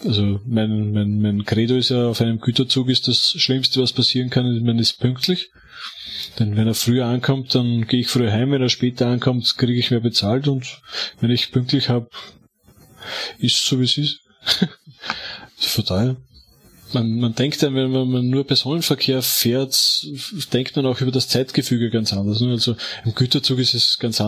also 0.06 0.40
mein, 0.46 0.92
mein, 0.92 1.22
mein 1.22 1.46
Credo 1.46 1.76
ist 1.76 1.90
ja, 1.90 2.08
auf 2.08 2.22
einem 2.22 2.40
Güterzug 2.40 2.90
ist 2.90 3.08
das 3.08 3.32
Schlimmste, 3.38 3.82
was 3.82 3.94
passieren 3.94 4.30
kann, 4.30 4.64
man 4.64 4.80
ist 4.80 5.00
pünktlich. 5.00 5.50
Denn 6.40 6.56
wenn 6.58 6.68
er 6.68 6.76
früher 6.76 7.06
ankommt, 7.06 7.56
dann 7.56 7.88
gehe 7.88 8.02
ich 8.02 8.08
früher 8.08 8.32
heim, 8.32 8.52
wenn 8.52 8.62
er 8.62 8.70
später 8.70 9.08
ankommt, 9.08 9.58
kriege 9.58 9.80
ich 9.80 9.92
mehr 9.92 10.02
bezahlt 10.02 10.48
und 10.48 10.82
wenn 11.22 11.32
ich 11.32 11.52
pünktlich 11.52 11.90
habe, 11.90 12.10
ist 13.38 13.64
so 13.66 13.80
wie 13.80 13.86
es 13.86 13.97
ist. 13.97 14.20
Von 15.58 15.86
daher 15.86 16.16
man, 16.95 17.20
man 17.20 17.36
denkt 17.36 17.62
dann, 17.62 17.76
wenn 17.76 17.91
man 17.91 18.30
nur 18.30 18.45
Personenverkehr 18.45 19.22
fährt, 19.22 19.76
denkt 20.53 20.76
man 20.76 20.86
auch 20.86 21.01
über 21.01 21.12
das 21.12 21.28
Zeitgefüge 21.28 21.89
ganz 21.89 22.14
anders. 22.14 22.41
Ne? 22.41 22.51
Also 22.51 22.76
im 23.03 23.14
Güterzug 23.14 23.60
ist 23.60 23.74
es 23.74 23.99
ganz 23.99 24.22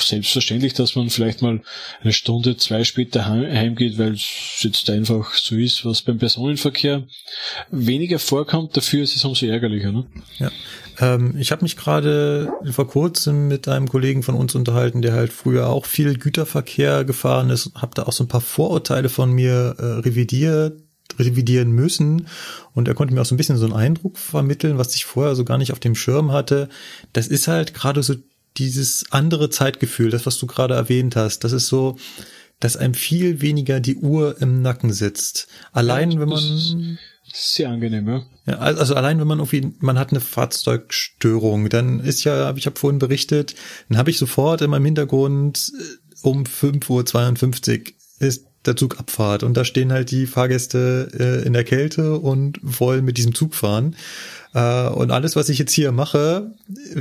selbstverständlich, 0.00 0.74
dass 0.74 0.96
man 0.96 1.08
vielleicht 1.08 1.42
mal 1.42 1.62
eine 2.02 2.12
Stunde, 2.12 2.56
zwei 2.56 2.84
später 2.84 3.26
heimgeht, 3.26 3.98
weil 3.98 4.14
es 4.14 4.58
jetzt 4.60 4.90
einfach 4.90 5.34
so 5.34 5.54
ist, 5.56 5.84
was 5.84 6.02
beim 6.02 6.18
Personenverkehr 6.18 7.04
weniger 7.70 8.18
vorkommt, 8.18 8.76
dafür 8.76 9.02
ist 9.02 9.16
es 9.16 9.24
umso 9.24 9.46
ärgerlicher. 9.46 9.92
Ne? 9.92 10.06
Ja. 10.38 10.50
Ähm, 10.98 11.34
ich 11.38 11.52
habe 11.52 11.62
mich 11.62 11.76
gerade 11.76 12.52
vor 12.70 12.88
kurzem 12.88 13.48
mit 13.48 13.68
einem 13.68 13.88
Kollegen 13.88 14.22
von 14.22 14.34
uns 14.34 14.54
unterhalten, 14.54 15.02
der 15.02 15.12
halt 15.12 15.32
früher 15.32 15.68
auch 15.68 15.86
viel 15.86 16.18
Güterverkehr 16.18 17.04
gefahren 17.04 17.50
ist, 17.50 17.72
habe 17.74 17.94
da 17.94 18.04
auch 18.04 18.12
so 18.12 18.24
ein 18.24 18.28
paar 18.28 18.40
Vorurteile 18.40 19.08
von 19.08 19.32
mir 19.32 19.76
äh, 19.78 19.84
revidiert 20.00 20.82
revidieren 21.18 21.70
müssen. 21.70 22.26
Und 22.74 22.88
er 22.88 22.94
konnte 22.94 23.14
mir 23.14 23.20
auch 23.20 23.26
so 23.26 23.34
ein 23.34 23.38
bisschen 23.38 23.56
so 23.56 23.64
einen 23.64 23.74
Eindruck 23.74 24.18
vermitteln, 24.18 24.76
was 24.76 24.94
ich 24.94 25.04
vorher 25.04 25.34
so 25.34 25.44
gar 25.44 25.56
nicht 25.56 25.72
auf 25.72 25.80
dem 25.80 25.94
Schirm 25.94 26.32
hatte. 26.32 26.68
Das 27.12 27.28
ist 27.28 27.48
halt 27.48 27.74
gerade 27.74 28.02
so 28.02 28.16
dieses 28.56 29.06
andere 29.10 29.50
Zeitgefühl, 29.50 30.10
das, 30.10 30.26
was 30.26 30.38
du 30.38 30.46
gerade 30.46 30.74
erwähnt 30.74 31.16
hast. 31.16 31.44
Das 31.44 31.52
ist 31.52 31.68
so, 31.68 31.96
dass 32.60 32.76
einem 32.76 32.94
viel 32.94 33.40
weniger 33.40 33.80
die 33.80 33.96
Uhr 33.96 34.40
im 34.40 34.62
Nacken 34.62 34.92
sitzt. 34.92 35.46
Allein 35.72 36.10
ja, 36.10 36.20
wenn 36.20 36.28
man 36.28 36.98
sehr 37.36 37.68
angenehm, 37.68 38.08
ja. 38.08 38.22
ja. 38.46 38.58
Also 38.58 38.94
allein 38.94 39.20
wenn 39.20 39.26
man 39.26 39.38
irgendwie, 39.38 39.72
man 39.80 39.98
hat 39.98 40.10
eine 40.10 40.20
Fahrzeugstörung, 40.20 41.68
dann 41.68 42.00
ist 42.00 42.24
ja, 42.24 42.54
ich 42.56 42.66
habe 42.66 42.78
vorhin 42.78 42.98
berichtet, 42.98 43.54
dann 43.88 43.98
habe 43.98 44.10
ich 44.10 44.18
sofort 44.18 44.62
in 44.62 44.70
meinem 44.70 44.86
Hintergrund 44.86 45.72
äh, 45.78 46.26
um 46.26 46.44
5.52 46.44 47.80
Uhr 47.80 47.94
ist 48.18 48.46
der 48.64 48.76
Zugabfahrt 48.76 49.42
und 49.42 49.56
da 49.56 49.64
stehen 49.64 49.92
halt 49.92 50.10
die 50.10 50.26
Fahrgäste 50.26 51.08
äh, 51.18 51.46
in 51.46 51.52
der 51.52 51.64
Kälte 51.64 52.18
und 52.18 52.58
wollen 52.62 53.04
mit 53.04 53.16
diesem 53.18 53.34
Zug 53.34 53.54
fahren. 53.54 53.96
Äh, 54.56 54.88
und 54.88 55.10
alles, 55.10 55.36
was 55.36 55.50
ich 55.50 55.58
jetzt 55.58 55.72
hier 55.72 55.92
mache, 55.92 56.50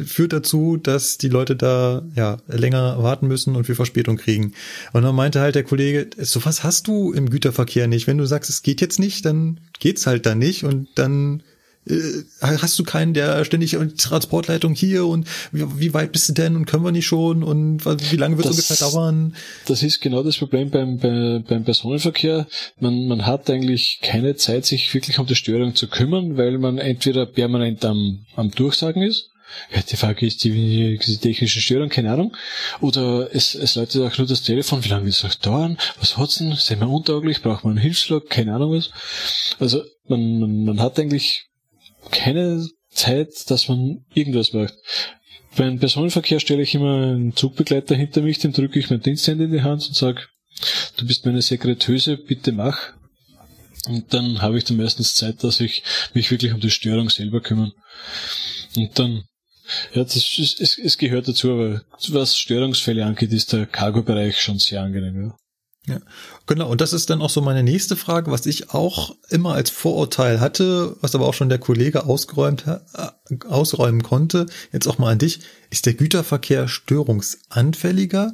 führt 0.06 0.34
dazu, 0.34 0.76
dass 0.76 1.18
die 1.18 1.30
Leute 1.30 1.56
da 1.56 2.04
ja 2.14 2.38
länger 2.48 3.02
warten 3.02 3.28
müssen 3.28 3.56
und 3.56 3.70
wir 3.70 3.78
Verspätung 3.78 4.18
kriegen. 4.18 4.54
Und 4.92 5.04
dann 5.04 5.16
meinte 5.16 5.40
halt 5.40 5.56
der 5.56 5.64
Kollege, 5.64 6.10
so 6.18 6.44
was 6.44 6.66
hast 6.66 6.88
du 6.90 7.14
im 7.14 7.30
Güterverkehr 7.30 7.88
nicht. 7.88 8.08
Wenn 8.08 8.18
du 8.18 8.26
sagst, 8.26 8.50
es 8.50 8.62
geht 8.62 8.82
jetzt 8.82 9.00
nicht, 9.00 9.26
dann 9.26 9.62
geht's 9.80 10.06
halt 10.06 10.26
da 10.26 10.36
nicht 10.36 10.66
und 10.66 10.90
dann 10.96 11.44
hast 12.42 12.80
du 12.80 12.84
keinen, 12.84 13.14
der 13.14 13.46
ständig 13.46 13.78
Transportleitung 13.98 14.74
hier 14.74 15.06
und 15.06 15.28
wie, 15.52 15.66
wie, 15.80 15.94
weit 15.94 16.12
bist 16.12 16.30
du 16.30 16.34
denn 16.34 16.56
und 16.56 16.66
können 16.66 16.84
wir 16.84 16.92
nicht 16.92 17.06
schon 17.06 17.44
und 17.44 17.86
wie 17.86 18.16
lange 18.16 18.38
wird 18.38 18.48
es 18.48 18.52
ungefähr 18.52 18.90
dauern? 18.90 19.36
Das 19.68 19.84
ist 19.84 20.02
genau 20.02 20.24
das 20.24 20.38
Problem 20.38 20.72
beim, 20.72 20.98
bei, 20.98 21.44
beim 21.48 21.64
Personenverkehr. 21.64 22.48
Man, 22.80 23.08
man 23.08 23.26
hat 23.26 23.50
eigentlich 23.50 24.00
keine 24.02 24.36
Zeit, 24.36 24.66
sich 24.66 24.94
wirklich 24.94 25.20
um 25.20 25.28
die 25.28 25.36
Störung 25.36 25.76
zu 25.76 25.88
kümmern, 25.88 26.38
weil 26.38 26.58
man 26.58 26.78
entweder 26.78 27.26
permanent 27.26 27.86
am, 27.86 28.26
am 28.36 28.52
Durchsagen 28.52 29.04
ist 29.04 29.30
ja, 29.74 29.82
die 29.82 29.96
Frage 29.96 30.26
ist 30.26 30.44
die, 30.44 30.98
die 30.98 31.18
technische 31.18 31.62
Störung, 31.62 31.90
keine 31.90 32.12
Ahnung. 32.12 32.36
Oder 32.82 33.30
es, 33.34 33.56
es 33.56 33.76
läutet 33.76 34.02
auch 34.02 34.18
nur 34.18 34.28
das 34.28 34.44
Telefon, 34.44 34.84
wie 34.84 34.90
lange 34.90 35.06
wird 35.06 35.16
es 35.16 35.24
noch 35.24 35.36
dauern? 35.36 35.78
Was 36.00 36.18
hat's 36.18 36.38
denn? 36.38 36.54
Sind 36.54 36.80
wir 36.80 36.90
untauglich? 36.90 37.42
Braucht 37.42 37.64
man 37.64 37.74
einen 37.74 37.82
Hilfslog? 37.82 38.30
Keine 38.30 38.54
Ahnung 38.54 38.74
was. 38.74 38.90
Also 39.60 39.84
man, 40.08 40.40
man, 40.40 40.66
man 40.66 40.82
hat 40.82 41.00
eigentlich 41.00 41.48
keine 42.12 42.68
Zeit, 42.92 43.30
dass 43.50 43.68
man 43.68 44.06
irgendwas 44.14 44.54
macht. 44.54 44.74
Beim 45.56 45.80
Personenverkehr 45.80 46.40
stelle 46.40 46.64
ich 46.64 46.76
immer 46.76 47.04
einen 47.04 47.36
Zugbegleiter 47.36 47.96
hinter 47.96 48.22
mich, 48.22 48.40
dem 48.40 48.52
drücke 48.52 48.80
ich 48.80 48.90
mein 48.90 49.02
Diensthandy 49.02 49.46
in 49.46 49.52
die 49.52 49.62
Hand 49.62 49.88
und 49.88 49.96
sage, 49.96 50.22
du 50.98 51.06
bist 51.08 51.26
meine 51.26 51.42
Sekretöse, 51.42 52.18
bitte 52.18 52.52
mach. 52.52 52.94
Und 53.88 54.14
dann 54.14 54.42
habe 54.42 54.58
ich 54.58 54.64
dann 54.64 54.78
meistens 54.78 55.14
Zeit, 55.14 55.44
dass 55.44 55.60
ich 55.60 55.84
mich 56.14 56.32
wirklich 56.32 56.54
um 56.54 56.60
die 56.60 56.72
Störung 56.72 57.10
selber 57.10 57.42
kümmere. 57.42 57.72
Und 58.76 58.98
dann, 58.98 59.24
ja, 59.94 60.04
das 60.04 60.16
ist, 60.16 60.60
es, 60.60 60.78
es 60.78 60.98
gehört 60.98 61.28
dazu, 61.28 61.52
aber 61.52 61.82
was 62.10 62.38
Störungsfälle 62.38 63.06
angeht, 63.06 63.32
ist 63.32 63.54
der 63.54 63.66
Cargo-Bereich 63.66 64.42
schon 64.42 64.60
sehr 64.60 64.82
angenehm, 64.82 65.22
ja. 65.22 65.38
Ja, 65.88 66.00
genau. 66.48 66.70
Und 66.70 66.82
das 66.82 66.94
ist 66.94 67.10
dann 67.10 67.22
auch 67.22 67.30
so 67.30 67.42
meine 67.42 67.62
nächste 67.62 67.96
Frage, 67.96 68.32
was 68.32 68.48
ich 68.48 68.72
auch 68.74 69.16
immer 69.30 69.54
als 69.54 69.70
Vorurteil 69.70 70.40
hatte, 70.40 70.98
was 71.02 71.14
aber 71.14 71.28
auch 71.28 71.36
schon 71.36 71.50
der 71.50 71.60
Kollege 71.60 72.06
ausgeräumt, 72.06 72.66
äh, 72.68 73.38
ausräumen 73.48 74.02
konnte. 74.02 74.48
Jetzt 74.72 74.88
auch 74.88 74.98
mal 74.98 75.12
an 75.12 75.20
dich. 75.20 75.42
Ist 75.70 75.86
der 75.86 75.94
Güterverkehr 75.94 76.68
störungsanfälliger? 76.68 78.34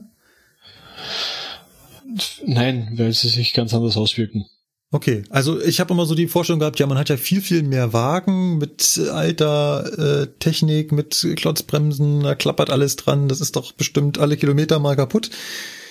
Nein, 2.46 2.94
weil 2.96 3.12
sie 3.14 3.30
sich 3.30 3.54
ganz 3.54 3.74
anders 3.74 3.98
auswirken. 3.98 4.46
Okay, 4.94 5.24
also 5.30 5.62
ich 5.62 5.80
habe 5.80 5.94
immer 5.94 6.06
so 6.06 6.16
die 6.16 6.28
Vorstellung 6.28 6.60
gehabt, 6.60 6.78
ja, 6.78 6.86
man 6.86 6.98
hat 6.98 7.08
ja 7.08 7.16
viel, 7.16 7.42
viel 7.42 7.64
mehr 7.64 7.94
Wagen 7.94 8.58
mit 8.58 9.00
alter 9.10 10.24
äh, 10.24 10.28
Technik, 10.40 10.92
mit 10.92 11.26
Klotzbremsen, 11.38 12.24
da 12.24 12.36
klappert 12.36 12.70
alles 12.70 12.98
dran, 12.98 13.30
das 13.30 13.40
ist 13.40 13.56
doch 13.56 13.72
bestimmt 13.72 14.20
alle 14.20 14.36
Kilometer 14.36 14.80
mal 14.80 14.98
kaputt. 14.98 15.30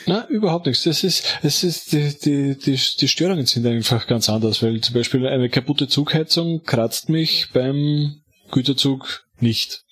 Na, 0.06 0.26
überhaupt 0.28 0.66
nichts. 0.66 0.84
Das 0.84 1.04
ist, 1.04 1.24
es 1.42 1.62
ist, 1.64 1.92
die, 1.92 2.18
die, 2.18 2.58
die, 2.58 2.80
die 3.00 3.08
Störungen 3.08 3.46
sind 3.46 3.66
einfach 3.66 4.06
ganz 4.06 4.28
anders, 4.28 4.62
weil 4.62 4.80
zum 4.80 4.94
Beispiel 4.94 5.26
eine 5.26 5.48
kaputte 5.48 5.88
Zugheizung 5.88 6.62
kratzt 6.62 7.08
mich 7.08 7.48
beim 7.52 8.22
Güterzug 8.50 9.26
nicht. 9.38 9.84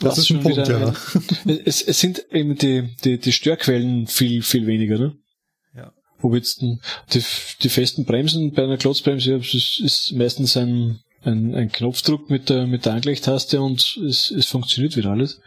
Das 0.00 0.18
ist 0.18 0.30
ein 0.30 0.40
Punkt, 0.40 0.68
ja. 0.68 0.88
Ein, 1.44 1.60
es, 1.64 1.82
es 1.82 2.00
sind 2.00 2.24
eben 2.30 2.56
die, 2.56 2.94
die, 3.04 3.18
die 3.18 3.32
Störquellen 3.32 4.06
viel, 4.06 4.42
viel 4.42 4.66
weniger, 4.66 4.98
ne? 4.98 5.14
Ja. 5.74 5.92
Wo 6.18 6.34
jetzt 6.34 6.60
die, 6.60 6.78
die 7.62 7.68
festen 7.68 8.04
Bremsen 8.04 8.52
bei 8.52 8.64
einer 8.64 8.76
Klotzbremse 8.76 9.36
ist, 9.36 9.80
ist 9.80 10.12
meistens 10.12 10.56
ein 10.56 11.00
ein, 11.22 11.54
ein 11.54 11.70
Knopfdruck 11.70 12.30
mit 12.30 12.48
der, 12.48 12.66
mit 12.66 12.86
der 12.86 12.94
Angleichtaste 12.94 13.60
und 13.60 13.98
es, 14.06 14.30
es 14.30 14.46
funktioniert 14.46 14.96
wieder 14.96 15.10
alles. 15.10 15.40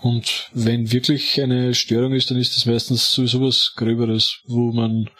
Und 0.00 0.50
wenn 0.52 0.92
wirklich 0.92 1.40
eine 1.40 1.74
Störung 1.74 2.12
ist, 2.12 2.30
dann 2.30 2.38
ist 2.38 2.56
das 2.56 2.66
meistens 2.66 3.12
sowieso 3.12 3.40
was 3.42 3.74
Gröberes, 3.76 4.38
wo 4.46 4.72
man 4.72 5.10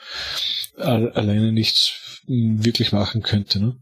alleine 0.77 1.53
nichts 1.53 1.93
wirklich 2.27 2.93
machen 2.93 3.23
könnte. 3.23 3.61
Ne? 3.61 3.77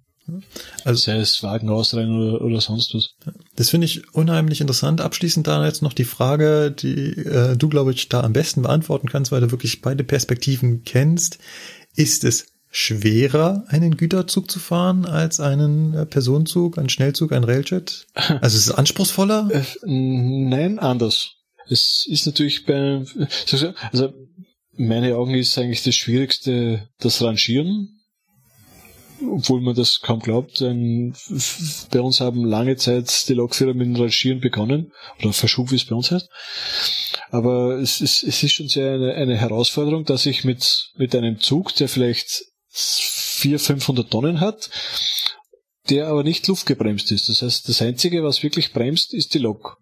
Also 0.85 1.01
sei 1.01 1.17
es 1.17 1.43
Wagen 1.43 1.69
ausreihen 1.69 2.17
oder, 2.17 2.43
oder 2.43 2.61
sonst 2.61 2.95
was. 2.95 3.15
Das 3.57 3.71
finde 3.71 3.87
ich 3.87 4.15
unheimlich 4.15 4.61
interessant. 4.61 5.01
Abschließend 5.01 5.47
da 5.47 5.65
jetzt 5.65 5.83
noch 5.83 5.93
die 5.93 6.05
Frage, 6.05 6.71
die 6.71 7.17
äh, 7.17 7.57
du, 7.57 7.69
glaube 7.69 7.93
ich, 7.93 8.09
da 8.09 8.21
am 8.21 8.33
besten 8.33 8.63
beantworten 8.63 9.09
kannst, 9.09 9.33
weil 9.33 9.41
du 9.41 9.51
wirklich 9.51 9.81
beide 9.81 10.05
Perspektiven 10.05 10.83
kennst. 10.85 11.39
Ist 11.95 12.25
es 12.25 12.47
schwerer, 12.71 13.65
einen 13.69 13.97
Güterzug 13.97 14.51
zu 14.51 14.59
fahren 14.59 15.05
als 15.05 15.41
einen 15.41 15.95
äh, 15.95 16.07
Personenzug, 16.07 16.79
einen 16.79 16.89
Schnellzug, 16.89 17.33
ein 17.33 17.45
Railjet? 17.45 18.07
Also 18.41 18.57
ist 18.57 18.69
es 18.69 18.73
anspruchsvoller? 18.73 19.51
Äh, 19.53 19.63
nein, 19.85 20.79
anders. 20.79 21.33
Es 21.69 22.07
ist 22.09 22.27
natürlich 22.27 22.67
bei, 22.67 23.05
also 23.93 24.13
meine 24.77 25.17
Augen 25.17 25.35
ist 25.35 25.57
eigentlich 25.59 25.83
das 25.83 25.95
Schwierigste 25.95 26.89
das 26.99 27.23
Rangieren 27.23 28.01
obwohl 29.29 29.61
man 29.61 29.75
das 29.75 30.01
kaum 30.01 30.21
glaubt, 30.21 30.61
ein, 30.63 31.15
bei 31.91 32.01
uns 32.01 32.21
haben 32.21 32.45
lange 32.45 32.77
Zeit 32.77 33.29
die 33.29 33.35
Lokführer 33.35 33.75
mit 33.75 33.87
dem 33.87 33.97
Rangieren 33.97 34.41
begonnen, 34.41 34.93
oder 35.21 35.33
verschub, 35.33 35.71
wie 35.71 35.77
es 35.77 35.85
bei 35.85 35.95
uns 35.95 36.11
heißt. 36.11 36.29
Aber 37.31 37.79
es 37.79 38.01
ist, 38.01 38.23
es 38.23 38.43
ist 38.43 38.53
schon 38.53 38.69
sehr 38.69 38.95
eine, 38.95 39.15
eine 39.15 39.37
Herausforderung, 39.37 40.05
dass 40.05 40.27
ich 40.27 40.45
mit, 40.45 40.91
mit 40.97 41.15
einem 41.15 41.41
Zug, 41.41 41.75
der 41.77 41.89
vielleicht 41.89 42.45
400, 42.71 43.61
500 43.61 44.11
Tonnen 44.11 44.41
hat, 44.41 44.71
der 45.89 46.09
aber 46.09 46.23
nicht 46.23 46.47
luftgebremst 46.47 47.11
ist. 47.13 47.29
Das 47.29 47.43
heißt, 47.43 47.69
das 47.69 47.83
Einzige, 47.83 48.23
was 48.23 48.43
wirklich 48.43 48.73
bremst, 48.73 49.13
ist 49.15 49.35
die 49.35 49.39
Lok. 49.39 49.79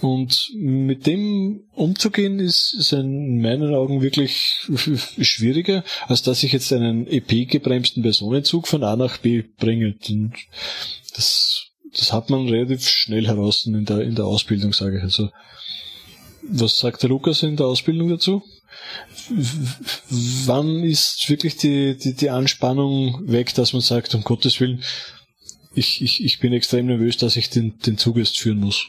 Und 0.00 0.50
mit 0.54 1.06
dem 1.06 1.64
umzugehen 1.72 2.38
ist, 2.38 2.74
ist 2.78 2.92
in 2.92 3.40
meinen 3.40 3.74
Augen 3.74 4.00
wirklich 4.00 4.68
schwieriger, 5.20 5.82
als 6.06 6.22
dass 6.22 6.44
ich 6.44 6.52
jetzt 6.52 6.72
einen 6.72 7.08
EP-gebremsten 7.08 8.02
Personenzug 8.02 8.68
von 8.68 8.84
A 8.84 8.94
nach 8.94 9.18
B 9.18 9.42
bringe. 9.58 9.96
Und 10.08 10.34
das, 11.16 11.66
das 11.92 12.12
hat 12.12 12.30
man 12.30 12.48
relativ 12.48 12.88
schnell 12.88 13.26
heraus 13.26 13.66
in 13.66 13.84
der, 13.84 14.02
in 14.02 14.14
der 14.14 14.26
Ausbildung, 14.26 14.72
sage 14.72 14.98
ich. 14.98 15.02
Also, 15.02 15.30
was 16.42 16.78
sagt 16.78 17.02
der 17.02 17.10
Lukas 17.10 17.42
in 17.42 17.56
der 17.56 17.66
Ausbildung 17.66 18.08
dazu? 18.08 18.42
Wann 20.46 20.82
ist 20.82 21.28
wirklich 21.28 21.56
die, 21.56 21.96
die, 21.96 22.14
die 22.14 22.30
Anspannung 22.30 23.22
weg, 23.26 23.54
dass 23.54 23.72
man 23.72 23.82
sagt, 23.82 24.14
um 24.14 24.22
Gottes 24.22 24.60
Willen, 24.60 24.82
ich, 25.74 26.02
ich, 26.02 26.24
ich 26.24 26.40
bin 26.40 26.52
extrem 26.52 26.86
nervös, 26.86 27.16
dass 27.16 27.36
ich 27.36 27.50
den, 27.50 27.78
den 27.78 27.98
Zug 27.98 28.16
erst 28.16 28.38
führen 28.38 28.58
muss? 28.58 28.88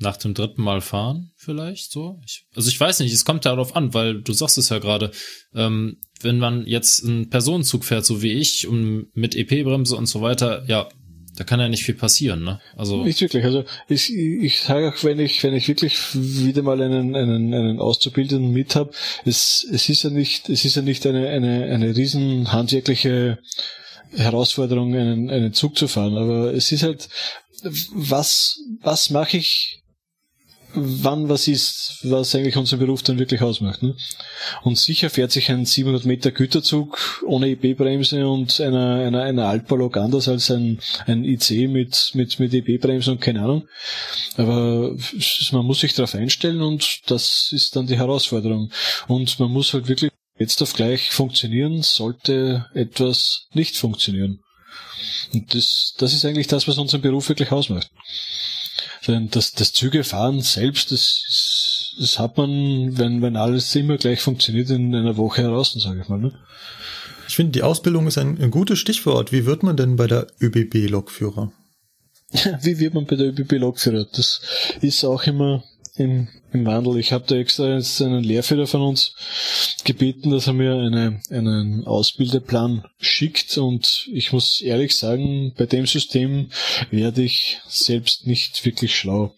nach 0.00 0.16
dem 0.16 0.34
dritten 0.34 0.62
Mal 0.62 0.80
fahren 0.80 1.30
vielleicht 1.36 1.92
so. 1.92 2.18
Ich, 2.24 2.46
also 2.54 2.68
ich 2.68 2.80
weiß 2.80 3.00
nicht, 3.00 3.12
es 3.12 3.24
kommt 3.24 3.44
darauf 3.44 3.76
an, 3.76 3.92
weil 3.94 4.22
du 4.22 4.32
sagst 4.32 4.56
es 4.58 4.70
ja 4.70 4.78
gerade, 4.78 5.10
ähm, 5.54 5.98
wenn 6.22 6.38
man 6.38 6.66
jetzt 6.66 7.04
einen 7.04 7.28
Personenzug 7.28 7.84
fährt, 7.84 8.06
so 8.06 8.22
wie 8.22 8.32
ich, 8.32 8.66
und 8.66 9.08
mit 9.14 9.36
EP-Bremse 9.36 9.96
und 9.96 10.06
so 10.06 10.22
weiter, 10.22 10.64
ja, 10.66 10.88
da 11.40 11.44
kann 11.44 11.58
ja 11.58 11.70
nicht 11.70 11.84
viel 11.84 11.94
passieren, 11.94 12.44
ne? 12.44 12.60
Also 12.76 13.02
nicht 13.02 13.22
wirklich. 13.22 13.42
Also 13.46 13.64
ich, 13.88 14.14
ich 14.14 14.60
sage 14.60 14.90
auch, 14.90 15.04
wenn 15.04 15.18
ich 15.18 15.42
wenn 15.42 15.54
ich 15.54 15.68
wirklich 15.68 15.96
wieder 16.12 16.60
mal 16.60 16.82
einen 16.82 17.16
einen, 17.16 17.54
einen 17.54 17.80
Auszubildenden 17.80 18.52
mit 18.52 18.76
habe, 18.76 18.90
es 19.24 19.66
es 19.72 19.88
ist 19.88 20.02
ja 20.02 20.10
nicht 20.10 20.50
es 20.50 20.66
ist 20.66 20.76
ja 20.76 20.82
nicht 20.82 21.06
eine 21.06 21.30
eine 21.30 21.64
eine 21.64 21.96
riesen 21.96 22.52
handwerkliche 22.52 23.38
Herausforderung, 24.14 24.94
einen 24.94 25.30
einen 25.30 25.54
Zug 25.54 25.78
zu 25.78 25.88
fahren, 25.88 26.18
aber 26.18 26.52
es 26.52 26.72
ist 26.72 26.82
halt 26.82 27.08
was 27.94 28.60
was 28.82 29.08
mache 29.08 29.38
ich 29.38 29.79
wann 30.74 31.28
was 31.28 31.48
ist, 31.48 31.98
was 32.02 32.34
eigentlich 32.34 32.56
unseren 32.56 32.78
Beruf 32.78 33.02
dann 33.02 33.18
wirklich 33.18 33.42
ausmacht. 33.42 33.82
Ne? 33.82 33.94
Und 34.62 34.78
sicher 34.78 35.10
fährt 35.10 35.32
sich 35.32 35.50
ein 35.50 35.64
700 35.64 36.04
Meter 36.04 36.30
Güterzug 36.30 37.22
ohne 37.26 37.50
EP-Bremse 37.50 38.28
und 38.28 38.60
einer, 38.60 38.96
einer, 38.96 39.22
einer 39.22 39.46
Altbalog 39.46 39.96
anders 39.96 40.28
als 40.28 40.50
ein, 40.50 40.80
ein 41.06 41.24
IC 41.24 41.68
mit, 41.68 42.12
mit, 42.14 42.38
mit 42.38 42.54
EP-Bremse 42.54 43.12
und 43.12 43.20
keine 43.20 43.42
Ahnung. 43.42 43.68
Aber 44.36 44.96
man 45.52 45.66
muss 45.66 45.80
sich 45.80 45.94
darauf 45.94 46.14
einstellen 46.14 46.62
und 46.62 47.00
das 47.06 47.50
ist 47.52 47.76
dann 47.76 47.86
die 47.86 47.98
Herausforderung. 47.98 48.70
Und 49.08 49.38
man 49.40 49.50
muss 49.50 49.72
halt 49.72 49.88
wirklich 49.88 50.10
jetzt 50.38 50.62
auf 50.62 50.72
gleich 50.72 51.10
funktionieren, 51.10 51.82
sollte 51.82 52.66
etwas 52.74 53.46
nicht 53.52 53.76
funktionieren. 53.76 54.40
Und 55.32 55.54
das, 55.54 55.94
das 55.98 56.14
ist 56.14 56.24
eigentlich 56.24 56.46
das, 56.46 56.66
was 56.66 56.78
unseren 56.78 57.02
Beruf 57.02 57.28
wirklich 57.28 57.52
ausmacht 57.52 57.90
das, 59.06 59.52
das 59.52 59.72
Zügefahren 59.72 60.40
selbst, 60.40 60.92
das, 60.92 61.94
das 61.98 62.18
hat 62.18 62.36
man, 62.36 62.98
wenn, 62.98 63.22
wenn 63.22 63.36
alles 63.36 63.74
immer 63.74 63.96
gleich 63.96 64.20
funktioniert, 64.20 64.70
in 64.70 64.94
einer 64.94 65.16
Woche 65.16 65.42
heraus, 65.42 65.72
sage 65.72 66.00
ich 66.02 66.08
mal. 66.08 66.18
Ne? 66.18 66.32
Ich 67.28 67.36
finde, 67.36 67.52
die 67.52 67.62
Ausbildung 67.62 68.06
ist 68.06 68.18
ein, 68.18 68.40
ein 68.40 68.50
gutes 68.50 68.78
Stichwort. 68.78 69.32
Wie 69.32 69.46
wird 69.46 69.62
man 69.62 69.76
denn 69.76 69.96
bei 69.96 70.06
der 70.06 70.26
ÖBB-Lokführer? 70.40 71.52
Wie 72.62 72.78
wird 72.78 72.94
man 72.94 73.06
bei 73.06 73.16
der 73.16 73.28
ÖBB-Lokführer? 73.28 74.06
Das 74.12 74.40
ist 74.80 75.04
auch 75.04 75.24
immer 75.24 75.64
im, 75.96 76.28
im 76.52 76.66
Wandel. 76.66 76.98
Ich 76.98 77.12
habe 77.12 77.24
da 77.26 77.36
extra 77.36 77.74
jetzt 77.74 78.00
einen 78.00 78.24
Lehrführer 78.24 78.66
von 78.66 78.82
uns 78.82 79.14
gebeten, 79.84 80.30
dass 80.30 80.46
er 80.46 80.52
mir 80.52 80.74
eine, 80.74 81.20
einen 81.30 81.86
Ausbildeplan 81.86 82.84
schickt 82.98 83.56
und 83.58 84.08
ich 84.12 84.32
muss 84.32 84.60
ehrlich 84.60 84.96
sagen, 84.96 85.52
bei 85.56 85.66
dem 85.66 85.86
System 85.86 86.50
werde 86.90 87.22
ich 87.22 87.58
selbst 87.68 88.26
nicht 88.26 88.64
wirklich 88.64 88.96
schlau. 88.96 89.34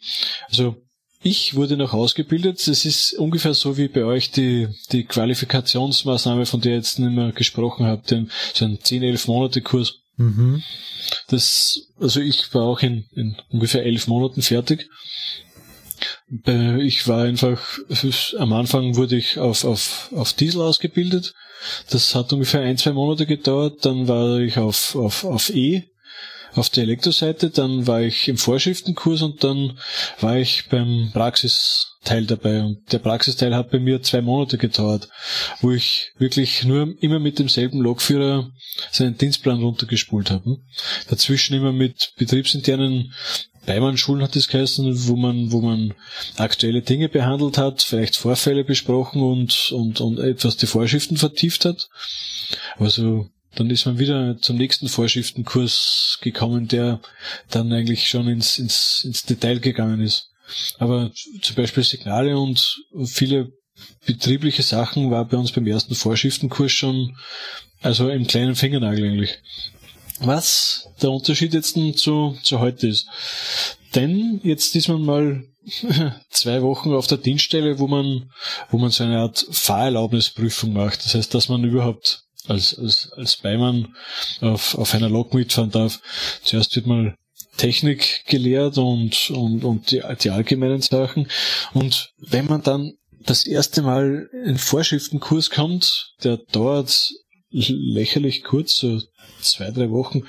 Also 0.48 0.76
ich 1.24 1.54
wurde 1.54 1.76
noch 1.76 1.92
ausgebildet. 1.92 2.66
Es 2.66 2.84
ist 2.84 3.14
ungefähr 3.14 3.54
so 3.54 3.76
wie 3.76 3.88
bei 3.88 4.04
euch 4.04 4.32
die, 4.32 4.68
die 4.90 5.04
Qualifikationsmaßnahme, 5.04 6.46
von 6.46 6.60
der 6.60 6.72
ihr 6.72 6.78
jetzt 6.78 6.98
nicht 6.98 7.12
mehr 7.12 7.30
gesprochen 7.32 7.86
habt, 7.86 8.10
den, 8.10 8.30
so 8.54 8.64
ein 8.64 8.80
10, 8.82 9.04
11 9.04 9.28
Monate 9.28 9.62
Kurs. 9.62 10.00
Mhm. 10.16 10.62
Das, 11.28 11.80
also 12.00 12.20
ich 12.20 12.52
war 12.54 12.62
auch 12.62 12.80
in, 12.80 13.04
in 13.14 13.36
ungefähr 13.50 13.84
elf 13.84 14.08
Monaten 14.08 14.42
fertig 14.42 14.88
ich 16.46 17.06
war 17.08 17.24
einfach, 17.24 17.60
am 18.38 18.52
Anfang 18.52 18.96
wurde 18.96 19.16
ich 19.16 19.38
auf, 19.38 19.64
auf, 19.64 20.10
auf 20.14 20.32
Diesel 20.32 20.62
ausgebildet. 20.62 21.34
Das 21.90 22.14
hat 22.14 22.32
ungefähr 22.32 22.62
ein, 22.62 22.78
zwei 22.78 22.92
Monate 22.92 23.26
gedauert. 23.26 23.84
Dann 23.84 24.08
war 24.08 24.38
ich 24.40 24.58
auf, 24.58 24.96
auf, 24.96 25.24
auf 25.24 25.50
E, 25.50 25.84
auf 26.54 26.70
der 26.70 26.84
Elektroseite. 26.84 27.50
Dann 27.50 27.86
war 27.86 28.02
ich 28.02 28.28
im 28.28 28.36
Vorschriftenkurs 28.36 29.22
und 29.22 29.44
dann 29.44 29.78
war 30.20 30.36
ich 30.36 30.68
beim 30.68 31.10
Praxisteil 31.12 32.26
dabei. 32.26 32.62
Und 32.62 32.92
der 32.92 32.98
Praxisteil 32.98 33.54
hat 33.54 33.70
bei 33.70 33.78
mir 33.78 34.02
zwei 34.02 34.22
Monate 34.22 34.58
gedauert, 34.58 35.08
wo 35.60 35.70
ich 35.70 36.12
wirklich 36.18 36.64
nur 36.64 36.94
immer 37.00 37.20
mit 37.20 37.38
demselben 37.38 37.80
Lokführer 37.80 38.50
seinen 38.90 39.16
Dienstplan 39.16 39.62
runtergespult 39.62 40.30
habe. 40.30 40.58
Dazwischen 41.08 41.54
immer 41.54 41.72
mit 41.72 42.12
betriebsinternen 42.16 43.12
Beimann-Schulen 43.66 44.22
hat 44.22 44.34
es 44.36 44.48
geheißen, 44.48 45.08
wo 45.08 45.16
man, 45.16 45.52
wo 45.52 45.60
man 45.60 45.94
aktuelle 46.36 46.82
Dinge 46.82 47.08
behandelt 47.08 47.58
hat, 47.58 47.82
vielleicht 47.82 48.16
Vorfälle 48.16 48.64
besprochen 48.64 49.22
und, 49.22 49.70
und, 49.72 50.00
und 50.00 50.18
etwas 50.18 50.56
die 50.56 50.66
Vorschriften 50.66 51.16
vertieft 51.16 51.64
hat. 51.64 51.88
Also, 52.78 53.28
dann 53.54 53.70
ist 53.70 53.86
man 53.86 53.98
wieder 53.98 54.38
zum 54.38 54.56
nächsten 54.56 54.88
Vorschriftenkurs 54.88 56.18
gekommen, 56.22 56.68
der 56.68 57.00
dann 57.50 57.72
eigentlich 57.72 58.08
schon 58.08 58.28
ins, 58.28 58.58
ins, 58.58 59.02
ins 59.04 59.24
Detail 59.24 59.60
gegangen 59.60 60.00
ist. 60.00 60.30
Aber 60.78 61.12
zum 61.40 61.56
Beispiel 61.56 61.84
Signale 61.84 62.38
und 62.38 62.82
viele 63.04 63.52
betriebliche 64.06 64.62
Sachen 64.62 65.10
war 65.10 65.24
bei 65.26 65.36
uns 65.36 65.52
beim 65.52 65.66
ersten 65.66 65.94
Vorschriftenkurs 65.94 66.72
schon, 66.72 67.16
also 67.80 68.08
im 68.08 68.26
kleinen 68.26 68.54
Fingernagel 68.54 69.10
eigentlich 69.10 69.38
was 70.26 70.88
der 71.00 71.10
Unterschied 71.10 71.54
jetzt 71.54 71.76
zu, 71.98 72.36
zu 72.42 72.60
heute 72.60 72.88
ist. 72.88 73.06
Denn 73.94 74.40
jetzt 74.42 74.74
ist 74.74 74.88
man 74.88 75.04
mal 75.04 75.44
zwei 76.30 76.62
Wochen 76.62 76.92
auf 76.92 77.06
der 77.06 77.18
Dienststelle, 77.18 77.78
wo 77.78 77.86
man, 77.86 78.30
wo 78.70 78.78
man 78.78 78.90
so 78.90 79.04
eine 79.04 79.18
Art 79.18 79.46
Fahrerlaubnisprüfung 79.50 80.72
macht. 80.72 81.04
Das 81.04 81.14
heißt, 81.14 81.34
dass 81.34 81.48
man 81.48 81.64
überhaupt 81.64 82.24
als, 82.48 82.76
als, 82.78 83.12
als 83.12 83.36
Beimann 83.36 83.94
auf, 84.40 84.76
auf 84.76 84.94
einer 84.94 85.08
Lok 85.08 85.34
mitfahren 85.34 85.70
darf. 85.70 86.00
Zuerst 86.42 86.74
wird 86.74 86.86
mal 86.86 87.14
Technik 87.56 88.24
gelehrt 88.26 88.78
und, 88.78 89.30
und, 89.30 89.64
und 89.64 89.90
die, 89.90 90.02
die 90.22 90.30
allgemeinen 90.30 90.80
Sachen. 90.80 91.28
Und 91.74 92.10
wenn 92.18 92.46
man 92.46 92.62
dann 92.62 92.94
das 93.20 93.46
erste 93.46 93.82
Mal 93.82 94.28
in 94.44 94.58
Vorschriftenkurs 94.58 95.50
kommt, 95.50 96.14
der 96.24 96.38
dauert 96.38 97.12
lächerlich 97.52 98.42
kurz, 98.42 98.78
so 98.78 99.00
zwei, 99.40 99.70
drei 99.70 99.90
Wochen, 99.90 100.22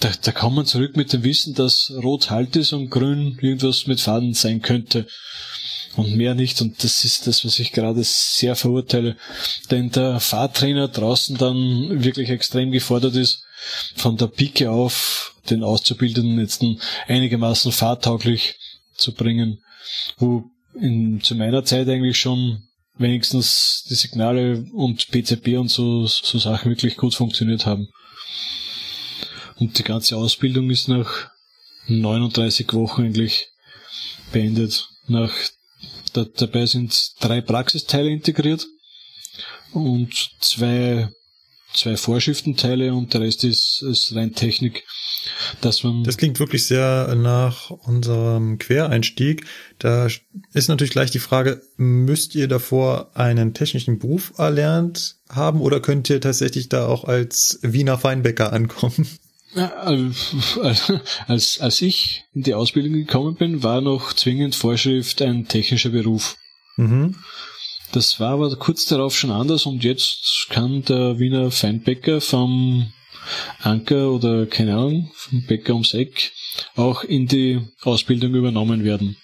da, 0.00 0.10
da 0.22 0.32
kann 0.32 0.54
man 0.54 0.66
zurück 0.66 0.96
mit 0.96 1.12
dem 1.12 1.24
Wissen, 1.24 1.54
dass 1.54 1.92
Rot 2.02 2.30
Halt 2.30 2.56
ist 2.56 2.72
und 2.72 2.90
Grün 2.90 3.38
irgendwas 3.40 3.86
mit 3.86 4.00
Faden 4.00 4.34
sein 4.34 4.62
könnte. 4.62 5.06
Und 5.94 6.16
mehr 6.16 6.34
nicht. 6.34 6.60
Und 6.62 6.82
das 6.82 7.04
ist 7.04 7.26
das, 7.26 7.44
was 7.44 7.58
ich 7.58 7.72
gerade 7.72 8.02
sehr 8.02 8.56
verurteile. 8.56 9.16
Denn 9.70 9.90
der 9.90 10.20
Fahrtrainer 10.20 10.88
draußen 10.88 11.36
dann 11.36 12.02
wirklich 12.02 12.30
extrem 12.30 12.72
gefordert 12.72 13.14
ist, 13.14 13.44
von 13.94 14.16
der 14.16 14.28
Pike 14.28 14.70
auf 14.70 15.34
den 15.50 15.62
Auszubildenden 15.62 16.38
jetzt 16.38 16.64
einigermaßen 17.08 17.72
fahrtauglich 17.72 18.54
zu 18.96 19.12
bringen. 19.12 19.62
Wo 20.16 20.44
in, 20.80 21.20
zu 21.22 21.34
meiner 21.34 21.64
Zeit 21.64 21.88
eigentlich 21.88 22.18
schon 22.18 22.62
wenigstens 22.94 23.84
die 23.88 23.94
Signale 23.94 24.64
und 24.72 25.10
PCB 25.10 25.58
und 25.58 25.68
so, 25.68 26.06
so 26.06 26.38
Sachen 26.38 26.70
wirklich 26.70 26.96
gut 26.96 27.14
funktioniert 27.14 27.66
haben. 27.66 27.88
Und 29.56 29.78
die 29.78 29.84
ganze 29.84 30.16
Ausbildung 30.16 30.70
ist 30.70 30.88
nach 30.88 31.30
39 31.86 32.72
Wochen 32.72 33.02
eigentlich 33.02 33.48
beendet. 34.32 34.88
Nach, 35.06 35.32
da, 36.12 36.24
dabei 36.24 36.66
sind 36.66 37.12
drei 37.20 37.40
Praxisteile 37.40 38.10
integriert 38.10 38.66
und 39.72 40.12
zwei, 40.40 41.08
zwei 41.74 41.96
Vorschriftenteile 41.96 42.92
und 42.94 43.14
der 43.14 43.22
Rest 43.22 43.44
ist, 43.44 43.82
ist 43.82 44.14
rein 44.14 44.34
Technik. 44.34 44.84
Dass 45.60 45.84
man 45.84 46.02
das 46.02 46.16
klingt 46.16 46.40
wirklich 46.40 46.66
sehr 46.66 47.14
nach 47.14 47.70
unserem 47.70 48.58
Quereinstieg. 48.58 49.44
Da 49.78 50.08
ist 50.52 50.68
natürlich 50.68 50.90
gleich 50.90 51.12
die 51.12 51.20
Frage, 51.20 51.62
müsst 51.76 52.34
ihr 52.34 52.48
davor 52.48 53.12
einen 53.14 53.54
technischen 53.54 54.00
Beruf 54.00 54.32
erlernt 54.38 55.16
haben 55.28 55.60
oder 55.60 55.80
könnt 55.80 56.10
ihr 56.10 56.20
tatsächlich 56.20 56.68
da 56.68 56.86
auch 56.86 57.04
als 57.04 57.60
Wiener 57.62 57.98
Feinbäcker 57.98 58.52
ankommen? 58.52 59.06
Ja, 59.54 59.68
als, 61.26 61.60
als 61.60 61.82
ich 61.82 62.24
in 62.34 62.42
die 62.42 62.54
Ausbildung 62.54 62.94
gekommen 62.94 63.34
bin, 63.34 63.62
war 63.62 63.80
noch 63.80 64.14
zwingend 64.14 64.54
Vorschrift 64.54 65.20
ein 65.20 65.46
technischer 65.46 65.90
Beruf. 65.90 66.36
Mhm. 66.76 67.16
Das 67.92 68.18
war 68.18 68.32
aber 68.32 68.56
kurz 68.56 68.86
darauf 68.86 69.16
schon 69.16 69.30
anders 69.30 69.66
und 69.66 69.84
jetzt 69.84 70.46
kann 70.48 70.82
der 70.82 71.18
Wiener 71.18 71.50
Feinbäcker 71.50 72.20
vom 72.20 72.90
Anker 73.60 74.10
oder 74.10 74.46
keine 74.46 74.74
Ahnung, 74.74 75.12
vom 75.14 75.42
Bäcker 75.46 75.74
ums 75.74 75.94
Eck 75.94 76.32
auch 76.74 77.04
in 77.04 77.26
die 77.26 77.60
Ausbildung 77.82 78.34
übernommen 78.34 78.82
werden. 78.84 79.16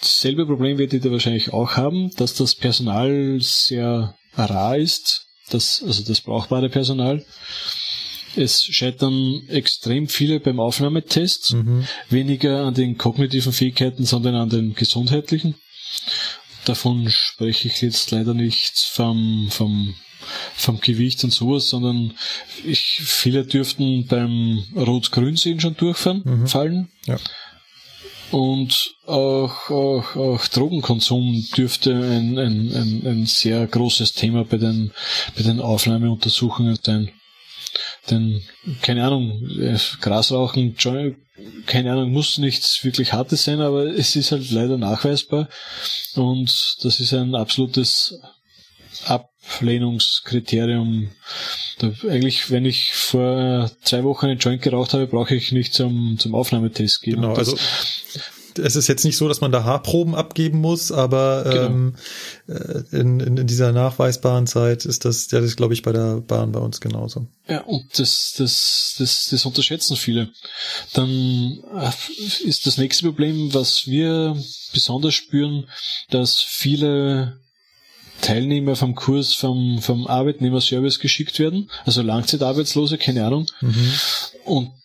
Dasselbe 0.00 0.44
Problem 0.44 0.78
werdet 0.78 1.04
ihr 1.04 1.12
wahrscheinlich 1.12 1.52
auch 1.52 1.76
haben, 1.76 2.10
dass 2.16 2.34
das 2.34 2.54
Personal 2.54 3.38
sehr 3.40 4.14
rar 4.34 4.76
ist, 4.76 5.26
das, 5.50 5.82
also 5.86 6.02
das 6.04 6.20
brauchbare 6.20 6.68
Personal. 6.68 7.24
Es 8.36 8.62
scheitern 8.62 9.42
extrem 9.48 10.06
viele 10.06 10.38
beim 10.38 10.60
Aufnahmetest, 10.60 11.54
mhm. 11.54 11.86
weniger 12.10 12.64
an 12.64 12.74
den 12.74 12.96
kognitiven 12.96 13.52
Fähigkeiten, 13.52 14.04
sondern 14.04 14.34
an 14.34 14.50
den 14.50 14.74
gesundheitlichen. 14.74 15.56
Davon 16.64 17.08
spreche 17.10 17.68
ich 17.68 17.80
jetzt 17.80 18.10
leider 18.10 18.34
nicht 18.34 18.78
vom, 18.78 19.48
vom, 19.50 19.94
vom 20.54 20.80
Gewicht 20.80 21.24
und 21.24 21.32
sowas, 21.32 21.68
sondern 21.68 22.14
ich, 22.64 23.00
viele 23.02 23.44
dürften 23.44 24.06
beim 24.06 24.64
Rot-Grün-Sehen 24.76 25.60
schon 25.60 25.76
durchfallen. 25.76 26.22
Mhm. 26.24 26.46
Fallen. 26.46 26.88
Ja. 27.06 27.18
Und 28.30 28.94
auch, 29.06 29.70
auch, 29.70 30.16
auch 30.16 30.46
Drogenkonsum 30.46 31.44
dürfte 31.56 31.92
ein, 31.92 32.38
ein, 32.38 32.72
ein, 32.72 33.02
ein 33.06 33.26
sehr 33.26 33.66
großes 33.66 34.12
Thema 34.12 34.44
bei 34.44 34.56
den, 34.56 34.92
bei 35.36 35.42
den 35.42 35.60
Aufnahmeuntersuchungen 35.60 36.78
sein. 36.80 37.10
Denn, 38.08 38.42
keine 38.82 39.04
Ahnung, 39.04 39.48
äh, 39.60 39.76
Grasrauchen, 40.00 40.76
keine 41.66 41.92
Ahnung, 41.92 42.10
muss 42.10 42.38
nichts 42.38 42.84
wirklich 42.84 43.12
Hartes 43.12 43.44
sein, 43.44 43.60
aber 43.60 43.84
es 43.84 44.16
ist 44.16 44.32
halt 44.32 44.50
leider 44.50 44.76
nachweisbar. 44.76 45.48
Und 46.14 46.76
das 46.82 47.00
ist 47.00 47.14
ein 47.14 47.34
absolutes 47.34 48.18
Ablehnungskriterium. 49.04 51.10
Da, 51.78 51.92
eigentlich, 52.08 52.50
wenn 52.50 52.64
ich 52.64 52.92
vor 52.92 53.70
zwei 53.82 54.04
Wochen 54.04 54.26
einen 54.26 54.38
Joint 54.38 54.62
geraucht 54.62 54.92
habe, 54.92 55.06
brauche 55.06 55.34
ich 55.34 55.52
nicht 55.52 55.74
zum, 55.74 56.18
zum 56.18 56.34
Aufnahmetest 56.34 57.02
gehen. 57.02 57.16
Genau, 57.16 57.34
also 57.34 57.56
es 58.58 58.76
ist 58.76 58.88
jetzt 58.88 59.04
nicht 59.04 59.16
so, 59.16 59.28
dass 59.28 59.40
man 59.40 59.52
da 59.52 59.64
Haarproben 59.64 60.14
abgeben 60.14 60.58
muss, 60.58 60.92
aber 60.92 61.44
genau. 61.44 61.66
ähm, 61.66 61.94
äh, 62.48 62.96
in, 62.96 63.20
in, 63.20 63.36
in 63.36 63.46
dieser 63.46 63.72
nachweisbaren 63.72 64.46
Zeit 64.46 64.84
ist 64.84 65.04
das, 65.04 65.30
ja, 65.30 65.40
das 65.40 65.56
glaube 65.56 65.74
ich 65.74 65.82
bei 65.82 65.92
der 65.92 66.20
Bahn 66.20 66.52
bei 66.52 66.60
uns 66.60 66.80
genauso. 66.80 67.26
Ja, 67.48 67.62
und 67.62 67.98
das, 67.98 68.34
das, 68.36 68.94
das, 68.98 69.28
das 69.30 69.46
unterschätzen 69.46 69.96
viele. 69.96 70.30
Dann 70.92 71.60
äh, 71.74 71.90
ist 72.44 72.66
das 72.66 72.78
nächste 72.78 73.04
Problem, 73.06 73.54
was 73.54 73.86
wir 73.86 74.36
besonders 74.72 75.14
spüren, 75.14 75.66
dass 76.10 76.38
viele 76.38 77.40
Teilnehmer 78.20 78.76
vom 78.76 78.94
Kurs 78.94 79.34
vom, 79.34 79.80
vom 79.80 80.06
Arbeitnehmerservice 80.06 80.98
geschickt 80.98 81.38
werden, 81.38 81.70
also 81.84 82.02
Langzeitarbeitslose, 82.02 82.98
keine 82.98 83.26
Ahnung. 83.26 83.46
Mhm. 83.60 83.92
Und 84.44 84.79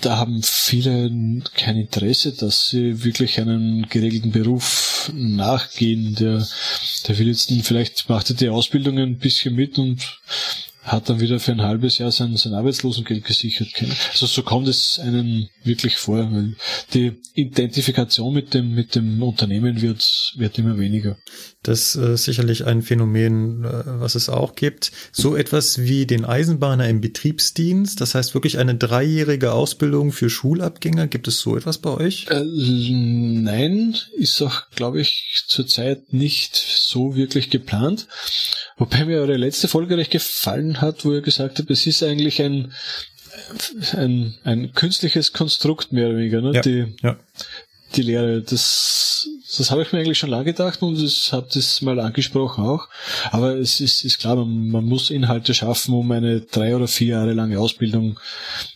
da 0.00 0.16
haben 0.18 0.42
viele 0.42 1.42
kein 1.54 1.76
Interesse, 1.76 2.32
dass 2.32 2.68
sie 2.68 3.04
wirklich 3.04 3.40
einen 3.40 3.88
geregelten 3.88 4.32
Beruf 4.32 5.10
nachgehen. 5.14 6.14
Der, 6.14 6.46
der 7.06 7.18
will 7.18 7.28
jetzt 7.28 7.52
vielleicht 7.62 8.08
macht 8.08 8.30
er 8.30 8.36
die 8.36 8.48
Ausbildung 8.48 8.98
ein 8.98 9.18
bisschen 9.18 9.54
mit 9.54 9.78
und 9.78 10.20
hat 10.84 11.08
dann 11.08 11.20
wieder 11.20 11.40
für 11.40 11.52
ein 11.52 11.62
halbes 11.62 11.96
Jahr 11.98 12.12
sein, 12.12 12.36
sein 12.36 12.52
Arbeitslosengeld 12.52 13.24
gesichert. 13.24 13.68
Also 14.12 14.26
so 14.26 14.42
kommt 14.42 14.68
es 14.68 14.98
einen 14.98 15.48
wirklich 15.64 15.96
vor, 15.96 16.30
weil 16.30 16.56
die 16.92 17.12
Identifikation 17.34 18.34
mit 18.34 18.52
dem, 18.52 18.74
mit 18.74 18.94
dem 18.94 19.22
Unternehmen 19.22 19.80
wird, 19.80 20.34
wird 20.36 20.58
immer 20.58 20.78
weniger. 20.78 21.16
Das 21.64 21.96
ist 21.96 22.24
sicherlich 22.24 22.66
ein 22.66 22.82
Phänomen, 22.82 23.64
äh, 23.64 23.82
was 23.86 24.14
es 24.14 24.28
auch 24.28 24.54
gibt. 24.54 24.92
So 25.12 25.34
etwas 25.34 25.78
wie 25.80 26.06
den 26.06 26.24
Eisenbahner 26.24 26.88
im 26.88 27.00
Betriebsdienst, 27.00 28.00
das 28.00 28.14
heißt 28.14 28.34
wirklich 28.34 28.58
eine 28.58 28.74
dreijährige 28.76 29.52
Ausbildung 29.52 30.12
für 30.12 30.30
Schulabgänger. 30.30 31.06
Gibt 31.06 31.26
es 31.26 31.40
so 31.40 31.56
etwas 31.56 31.78
bei 31.78 31.90
euch? 31.90 32.26
Äh, 32.30 32.44
nein, 32.44 33.96
ist 34.16 34.40
auch, 34.42 34.70
glaube 34.74 35.00
ich, 35.00 35.44
zurzeit 35.48 36.12
nicht 36.12 36.54
so 36.54 37.16
wirklich 37.16 37.50
geplant. 37.50 38.08
Wobei 38.76 39.06
mir 39.06 39.20
eure 39.20 39.36
letzte 39.36 39.66
Folge 39.66 39.96
recht 39.96 40.10
gefallen 40.10 40.80
hat, 40.80 41.04
wo 41.04 41.12
ihr 41.12 41.22
gesagt 41.22 41.58
habt, 41.58 41.70
es 41.70 41.86
ist 41.86 42.02
eigentlich 42.02 42.42
ein, 42.42 42.72
ein, 43.92 44.34
ein 44.44 44.72
künstliches 44.72 45.32
Konstrukt 45.32 45.92
mehr 45.92 46.08
oder 46.08 46.18
weniger, 46.18 46.42
ne? 46.42 46.52
Ja, 46.54 46.60
die, 46.60 46.94
ja. 47.02 47.16
Die 47.96 48.02
Lehre. 48.02 48.42
Das, 48.42 49.28
das 49.56 49.70
habe 49.70 49.82
ich 49.82 49.92
mir 49.92 50.00
eigentlich 50.00 50.18
schon 50.18 50.30
lange 50.30 50.44
gedacht 50.44 50.82
und 50.82 51.02
ich 51.02 51.32
habe 51.32 51.48
das 51.52 51.82
mal 51.82 51.98
angesprochen 52.00 52.64
auch. 52.64 52.88
Aber 53.30 53.56
es 53.56 53.80
ist, 53.80 54.04
ist 54.04 54.18
klar, 54.18 54.36
man, 54.36 54.68
man 54.68 54.84
muss 54.84 55.10
Inhalte 55.10 55.54
schaffen, 55.54 55.94
um 55.94 56.10
eine 56.10 56.40
drei 56.40 56.74
oder 56.76 56.88
vier 56.88 57.08
Jahre 57.08 57.32
lange 57.32 57.58
Ausbildung 57.58 58.18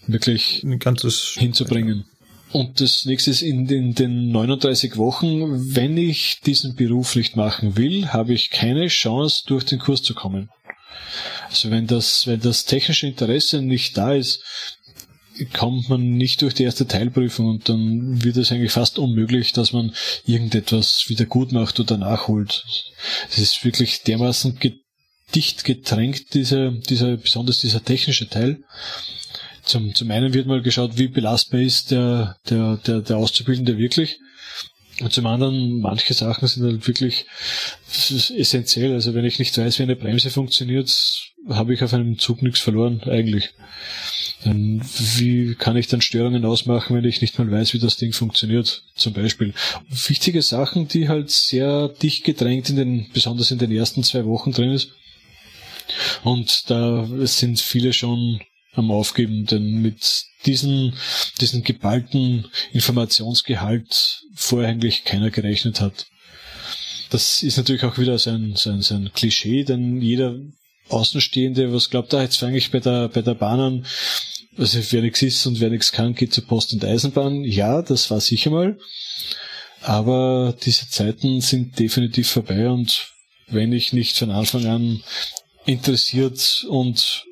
wirklich 0.07 0.65
hinzubringen. 1.37 2.05
Und 2.51 2.81
das 2.81 3.05
nächste 3.05 3.31
ist 3.31 3.43
in 3.43 3.67
den, 3.67 3.95
den 3.95 4.31
39 4.31 4.97
Wochen, 4.97 5.75
wenn 5.75 5.99
ich 5.99 6.41
diesen 6.41 6.77
Beruf 6.77 7.15
nicht 7.15 7.37
machen 7.37 7.77
will, 7.77 8.09
habe 8.09 8.33
ich 8.33 8.51
keine 8.51 8.89
Chance, 8.89 9.43
durch 9.47 9.65
den 9.65 9.79
Kurs 9.79 10.03
zu 10.03 10.15
kommen. 10.15 10.49
Also 11.49 11.71
wenn 11.71 11.87
das, 11.87 12.27
wenn 12.27 12.41
das 12.41 12.65
technische 12.65 13.07
Interesse 13.07 13.61
nicht 13.61 13.97
da 13.97 14.15
ist, 14.15 14.43
kommt 15.47 15.89
man 15.89 16.17
nicht 16.17 16.43
durch 16.43 16.55
die 16.55 16.65
erste 16.65 16.87
Teilprüfung 16.87 17.47
und 17.47 17.69
dann 17.69 18.23
wird 18.23 18.37
es 18.37 18.53
eigentlich 18.53 18.73
fast 18.73 18.99
unmöglich, 18.99 19.53
dass 19.53 19.73
man 19.73 19.95
irgendetwas 20.27 21.05
wieder 21.09 21.27
gut 21.27 21.53
macht 21.53 21.81
oder 21.81 21.97
nachholt. 21.97 22.65
Es 23.31 23.39
ist 23.39 23.65
wirklich 23.65 24.03
dermaßen 24.03 24.59
dicht 25.35 25.65
getränkt, 25.65 26.35
dieser, 26.35 26.71
dieser, 26.71 27.17
besonders 27.17 27.61
dieser 27.61 27.85
technische 27.85 28.29
Teil. 28.29 28.63
Zum, 29.65 29.95
zum 29.95 30.11
einen 30.11 30.33
wird 30.33 30.47
mal 30.47 30.63
geschaut, 30.63 30.97
wie 30.97 31.09
belastbar 31.09 31.61
ist 31.61 31.91
der, 31.91 32.37
der, 32.49 32.79
der, 32.79 33.01
der 33.03 33.17
Auszubildende 33.19 33.77
wirklich. 33.77 34.19
Und 35.01 35.13
zum 35.13 35.27
anderen, 35.27 35.81
manche 35.81 36.13
Sachen 36.13 36.49
sind 36.49 36.65
halt 36.65 36.87
wirklich 36.89 37.27
essentiell. 38.37 38.93
Also 38.93 39.15
wenn 39.15 39.25
ich 39.25 39.39
nicht 39.39 39.57
weiß, 39.57 39.79
wie 39.79 39.85
eine 39.85 39.97
Bremse 39.97 40.31
funktioniert, 40.31 40.91
habe 41.49 41.73
ich 41.73 41.83
auf 41.83 41.95
einem 41.95 42.19
Zug 42.19 42.43
nichts 42.43 42.61
verloren, 42.61 43.03
eigentlich. 43.05 43.51
Dann, 44.45 44.83
wie 45.17 45.55
kann 45.55 45.77
ich 45.77 45.87
dann 45.89 46.01
Störungen 46.01 46.45
ausmachen, 46.45 46.97
wenn 46.97 47.05
ich 47.05 47.21
nicht 47.21 47.39
mal 47.39 47.51
weiß, 47.51 47.75
wie 47.75 47.79
das 47.79 47.97
Ding 47.97 48.13
funktioniert, 48.13 48.83
zum 48.95 49.13
Beispiel. 49.13 49.55
Wichtige 49.89 50.43
Sachen, 50.43 50.89
die 50.89 51.09
halt 51.09 51.31
sehr 51.31 51.89
dicht 51.89 52.25
gedrängt 52.25 52.71
in 52.71 52.77
den, 52.77 53.11
besonders 53.13 53.51
in 53.51 53.59
den 53.59 53.73
ersten 53.73 54.03
zwei 54.03 54.25
Wochen 54.25 54.53
drin 54.53 54.73
ist. 54.73 54.91
Und 56.23 56.71
da 56.71 57.09
sind 57.23 57.61
viele 57.61 57.93
schon 57.93 58.41
am 58.79 58.91
Aufgeben, 58.91 59.47
denn 59.47 59.83
mit 59.83 60.25
diesen, 60.47 60.95
diesen 61.41 61.63
geballten 61.63 62.47
Informationsgehalt 62.73 64.23
vorher 64.35 64.71
eigentlich 64.71 65.05
keiner 65.05 65.31
gerechnet 65.31 65.81
hat. 65.81 66.07
Das 67.11 67.43
ist 67.43 67.57
natürlich 67.57 67.85
auch 67.85 67.99
wieder 67.99 68.19
sein, 68.19 68.55
sein, 68.57 68.83
sein 68.83 69.11
Klischee, 69.15 69.65
denn 69.65 70.01
jeder 70.01 70.37
Außenstehende, 70.89 71.73
was 71.73 71.91
glaubt 71.91 72.13
er, 72.13 72.23
jetzt 72.23 72.39
fange 72.39 72.59
ich 72.59 72.71
bei 72.71 72.81
der, 72.81 73.09
bei 73.09 73.23
der 73.23 73.35
Bahn 73.35 73.61
an, 73.61 73.87
also 74.57 74.79
wer 74.91 75.03
nichts 75.03 75.23
ist 75.23 75.47
und 75.47 75.61
wer 75.61 75.71
nichts 75.71 75.93
kann, 75.93 76.15
geht 76.15 76.35
zur 76.35 76.45
Post 76.45 76.73
und 76.73 76.85
Eisenbahn. 76.85 77.45
Ja, 77.45 77.81
das 77.83 78.11
war 78.11 78.21
sicher 78.21 78.51
mal. 78.51 78.79
Aber 79.81 80.57
diese 80.65 80.89
Zeiten 80.89 81.41
sind 81.41 81.79
definitiv 81.79 82.29
vorbei 82.29 82.69
und 82.69 83.13
wenn 83.47 83.73
ich 83.73 83.93
nicht 83.93 84.19
von 84.19 84.31
Anfang 84.31 84.67
an 84.67 85.03
interessiert 85.65 86.67
und 86.69 87.25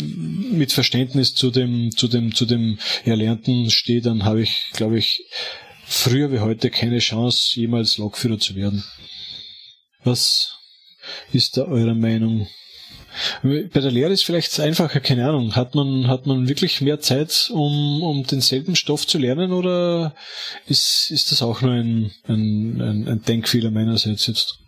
mit 0.00 0.72
Verständnis 0.72 1.34
zu 1.34 1.50
dem, 1.50 1.90
zu 1.96 2.08
dem, 2.08 2.34
zu 2.34 2.46
dem 2.46 2.78
Erlernten 3.04 3.70
stehe, 3.70 4.00
dann 4.00 4.24
habe 4.24 4.42
ich, 4.42 4.70
glaube 4.72 4.98
ich, 4.98 5.24
früher 5.86 6.32
wie 6.32 6.40
heute 6.40 6.70
keine 6.70 6.98
Chance, 6.98 7.58
jemals 7.60 7.98
Lokführer 7.98 8.38
zu 8.38 8.54
werden. 8.54 8.84
Was 10.02 10.58
ist 11.32 11.56
da 11.56 11.64
eure 11.64 11.94
Meinung? 11.94 12.48
Bei 13.42 13.80
der 13.80 13.92
Lehre 13.92 14.12
ist 14.12 14.24
vielleicht 14.24 14.58
einfacher, 14.58 15.00
keine 15.00 15.28
Ahnung. 15.28 15.54
Hat 15.54 15.74
man, 15.74 16.08
hat 16.08 16.26
man 16.26 16.48
wirklich 16.48 16.80
mehr 16.80 17.00
Zeit, 17.00 17.48
um, 17.52 18.02
um 18.02 18.26
denselben 18.26 18.74
Stoff 18.74 19.06
zu 19.06 19.18
lernen 19.18 19.52
oder 19.52 20.14
ist, 20.66 21.10
ist 21.10 21.30
das 21.30 21.42
auch 21.42 21.60
nur 21.60 21.72
ein, 21.72 22.10
ein, 22.26 22.80
ein, 22.80 23.08
ein 23.08 23.22
Denkfehler 23.22 23.70
meinerseits 23.70 24.26
jetzt? 24.26 24.63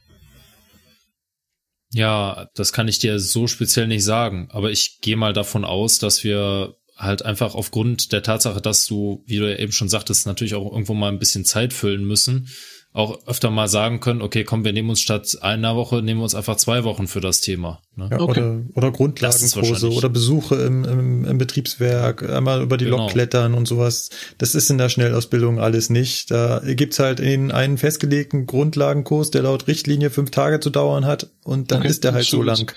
Ja, 1.96 2.50
das 2.54 2.74
kann 2.74 2.88
ich 2.88 2.98
dir 2.98 3.18
so 3.18 3.46
speziell 3.46 3.86
nicht 3.86 4.04
sagen, 4.04 4.48
aber 4.50 4.70
ich 4.70 5.00
gehe 5.00 5.16
mal 5.16 5.32
davon 5.32 5.64
aus, 5.64 5.98
dass 5.98 6.24
wir 6.24 6.76
halt 6.94 7.22
einfach 7.22 7.54
aufgrund 7.54 8.12
der 8.12 8.22
Tatsache, 8.22 8.60
dass 8.60 8.84
du, 8.84 9.24
wie 9.26 9.38
du 9.38 9.50
ja 9.50 9.58
eben 9.58 9.72
schon 9.72 9.88
sagtest, 9.88 10.26
natürlich 10.26 10.54
auch 10.54 10.70
irgendwo 10.70 10.92
mal 10.92 11.08
ein 11.08 11.18
bisschen 11.18 11.46
Zeit 11.46 11.72
füllen 11.72 12.04
müssen, 12.04 12.48
auch 12.96 13.18
öfter 13.26 13.50
mal 13.50 13.68
sagen 13.68 14.00
können, 14.00 14.22
okay, 14.22 14.42
komm, 14.44 14.64
wir 14.64 14.72
nehmen 14.72 14.88
uns 14.88 15.00
statt 15.00 15.36
einer 15.42 15.76
Woche, 15.76 15.96
nehmen 15.96 16.20
wir 16.20 16.24
uns 16.24 16.34
einfach 16.34 16.56
zwei 16.56 16.82
Wochen 16.84 17.06
für 17.08 17.20
das 17.20 17.42
Thema. 17.42 17.82
Ne? 17.94 18.08
Ja, 18.10 18.20
okay. 18.20 18.40
Oder, 18.40 18.62
oder 18.74 18.90
Grundlagenkurse 18.90 19.92
oder 19.92 20.08
Besuche 20.08 20.54
im, 20.54 20.84
im, 20.84 21.24
im 21.26 21.38
Betriebswerk, 21.38 22.22
einmal 22.28 22.62
über 22.62 22.78
die 22.78 22.86
genau. 22.86 22.98
Lok 22.98 23.10
klettern 23.10 23.52
und 23.52 23.68
sowas. 23.68 24.08
Das 24.38 24.54
ist 24.54 24.70
in 24.70 24.78
der 24.78 24.88
Schnellausbildung 24.88 25.60
alles 25.60 25.90
nicht. 25.90 26.30
Da 26.30 26.62
gibt's 26.64 26.98
halt 26.98 27.20
in 27.20 27.52
einen 27.52 27.76
festgelegten 27.76 28.46
Grundlagenkurs, 28.46 29.30
der 29.30 29.42
laut 29.42 29.66
Richtlinie 29.66 30.08
fünf 30.08 30.30
Tage 30.30 30.60
zu 30.60 30.70
dauern 30.70 31.04
hat 31.04 31.28
und 31.44 31.72
dann 31.72 31.80
okay, 31.80 31.88
ist 31.88 32.02
der 32.02 32.14
halt 32.14 32.24
so 32.24 32.42
lang. 32.42 32.72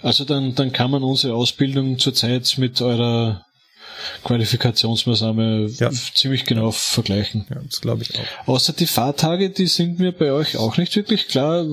Also 0.00 0.24
dann, 0.24 0.54
dann 0.54 0.72
kann 0.72 0.90
man 0.90 1.02
unsere 1.02 1.34
Ausbildung 1.34 1.98
zurzeit 1.98 2.54
mit 2.56 2.80
eurer 2.80 3.44
Qualifikationsmaßnahme 4.24 5.68
ja. 5.78 5.90
ziemlich 5.90 6.44
genau 6.44 6.70
vergleichen. 6.70 7.46
Ja, 7.50 7.60
das 7.64 7.80
glaube 7.80 8.02
ich 8.02 8.18
auch. 8.18 8.48
Außer 8.48 8.72
die 8.72 8.86
Fahrtage, 8.86 9.50
die 9.50 9.66
sind 9.66 9.98
mir 9.98 10.12
bei 10.12 10.32
euch 10.32 10.56
auch 10.56 10.76
nicht 10.76 10.96
wirklich 10.96 11.28
klar. 11.28 11.64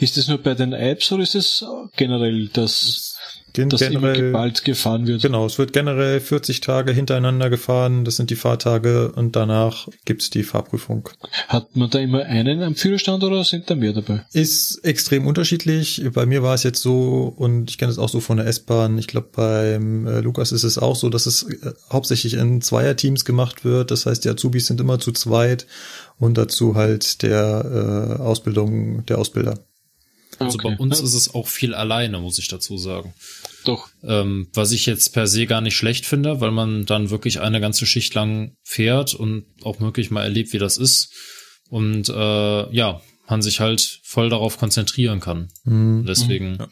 Ist 0.00 0.16
das 0.16 0.28
nur 0.28 0.38
bei 0.38 0.54
den 0.54 0.72
Apps 0.72 1.10
oder 1.12 1.22
ist 1.22 1.34
es 1.34 1.64
generell 1.96 2.48
das 2.52 3.13
Gen 3.54 3.68
dass 3.68 3.80
generell, 3.80 4.16
immer 4.16 4.26
geballt 4.26 4.64
gefahren 4.64 5.06
wird. 5.06 5.22
Genau, 5.22 5.46
es 5.46 5.58
wird 5.58 5.72
generell 5.72 6.20
40 6.20 6.60
Tage 6.60 6.92
hintereinander 6.92 7.50
gefahren, 7.50 8.04
das 8.04 8.16
sind 8.16 8.30
die 8.30 8.34
Fahrtage 8.36 9.12
und 9.12 9.36
danach 9.36 9.86
gibt's 10.04 10.28
die 10.28 10.42
Fahrprüfung. 10.42 11.08
Hat 11.46 11.76
man 11.76 11.88
da 11.88 12.00
immer 12.00 12.24
einen 12.24 12.64
am 12.64 12.74
Führerstand 12.74 13.22
oder 13.22 13.44
sind 13.44 13.70
da 13.70 13.76
mehr 13.76 13.92
dabei? 13.92 14.26
Ist 14.32 14.84
extrem 14.84 15.28
unterschiedlich. 15.28 16.02
Bei 16.12 16.26
mir 16.26 16.42
war 16.42 16.54
es 16.54 16.64
jetzt 16.64 16.82
so 16.82 17.32
und 17.36 17.70
ich 17.70 17.78
kenne 17.78 17.92
es 17.92 17.98
auch 17.98 18.08
so 18.08 18.18
von 18.18 18.38
der 18.38 18.46
S-Bahn. 18.46 18.98
Ich 18.98 19.06
glaube, 19.06 19.28
beim 19.30 20.08
äh, 20.08 20.18
Lukas 20.18 20.50
ist 20.50 20.64
es 20.64 20.76
auch 20.76 20.96
so, 20.96 21.08
dass 21.08 21.26
es 21.26 21.44
äh, 21.44 21.72
hauptsächlich 21.92 22.34
in 22.34 22.60
Zweierteams 22.60 23.24
gemacht 23.24 23.64
wird. 23.64 23.92
Das 23.92 24.04
heißt, 24.04 24.24
die 24.24 24.30
Azubis 24.30 24.66
sind 24.66 24.80
immer 24.80 24.98
zu 24.98 25.12
zweit 25.12 25.68
und 26.18 26.36
dazu 26.36 26.74
halt 26.74 27.22
der 27.22 28.18
äh, 28.18 28.20
Ausbildung, 28.20 29.06
der 29.06 29.18
Ausbilder. 29.18 29.60
Also 30.38 30.58
okay. 30.58 30.70
bei 30.70 30.82
uns 30.82 31.00
ist 31.00 31.14
es 31.14 31.34
auch 31.34 31.46
viel 31.46 31.74
alleine, 31.74 32.18
muss 32.18 32.38
ich 32.38 32.48
dazu 32.48 32.78
sagen. 32.78 33.14
Doch. 33.64 33.88
Ähm, 34.02 34.48
was 34.52 34.72
ich 34.72 34.86
jetzt 34.86 35.12
per 35.12 35.26
se 35.26 35.46
gar 35.46 35.60
nicht 35.60 35.76
schlecht 35.76 36.06
finde, 36.06 36.40
weil 36.40 36.50
man 36.50 36.86
dann 36.86 37.10
wirklich 37.10 37.40
eine 37.40 37.60
ganze 37.60 37.86
Schicht 37.86 38.14
lang 38.14 38.56
fährt 38.62 39.14
und 39.14 39.46
auch 39.62 39.80
wirklich 39.80 40.10
mal 40.10 40.22
erlebt, 40.22 40.52
wie 40.52 40.58
das 40.58 40.76
ist. 40.76 41.12
Und 41.70 42.08
äh, 42.08 42.74
ja, 42.74 43.00
man 43.28 43.42
sich 43.42 43.60
halt 43.60 44.00
voll 44.02 44.28
darauf 44.28 44.58
konzentrieren 44.58 45.20
kann. 45.20 45.48
Mhm. 45.64 46.04
Deswegen, 46.06 46.56
ja. 46.58 46.68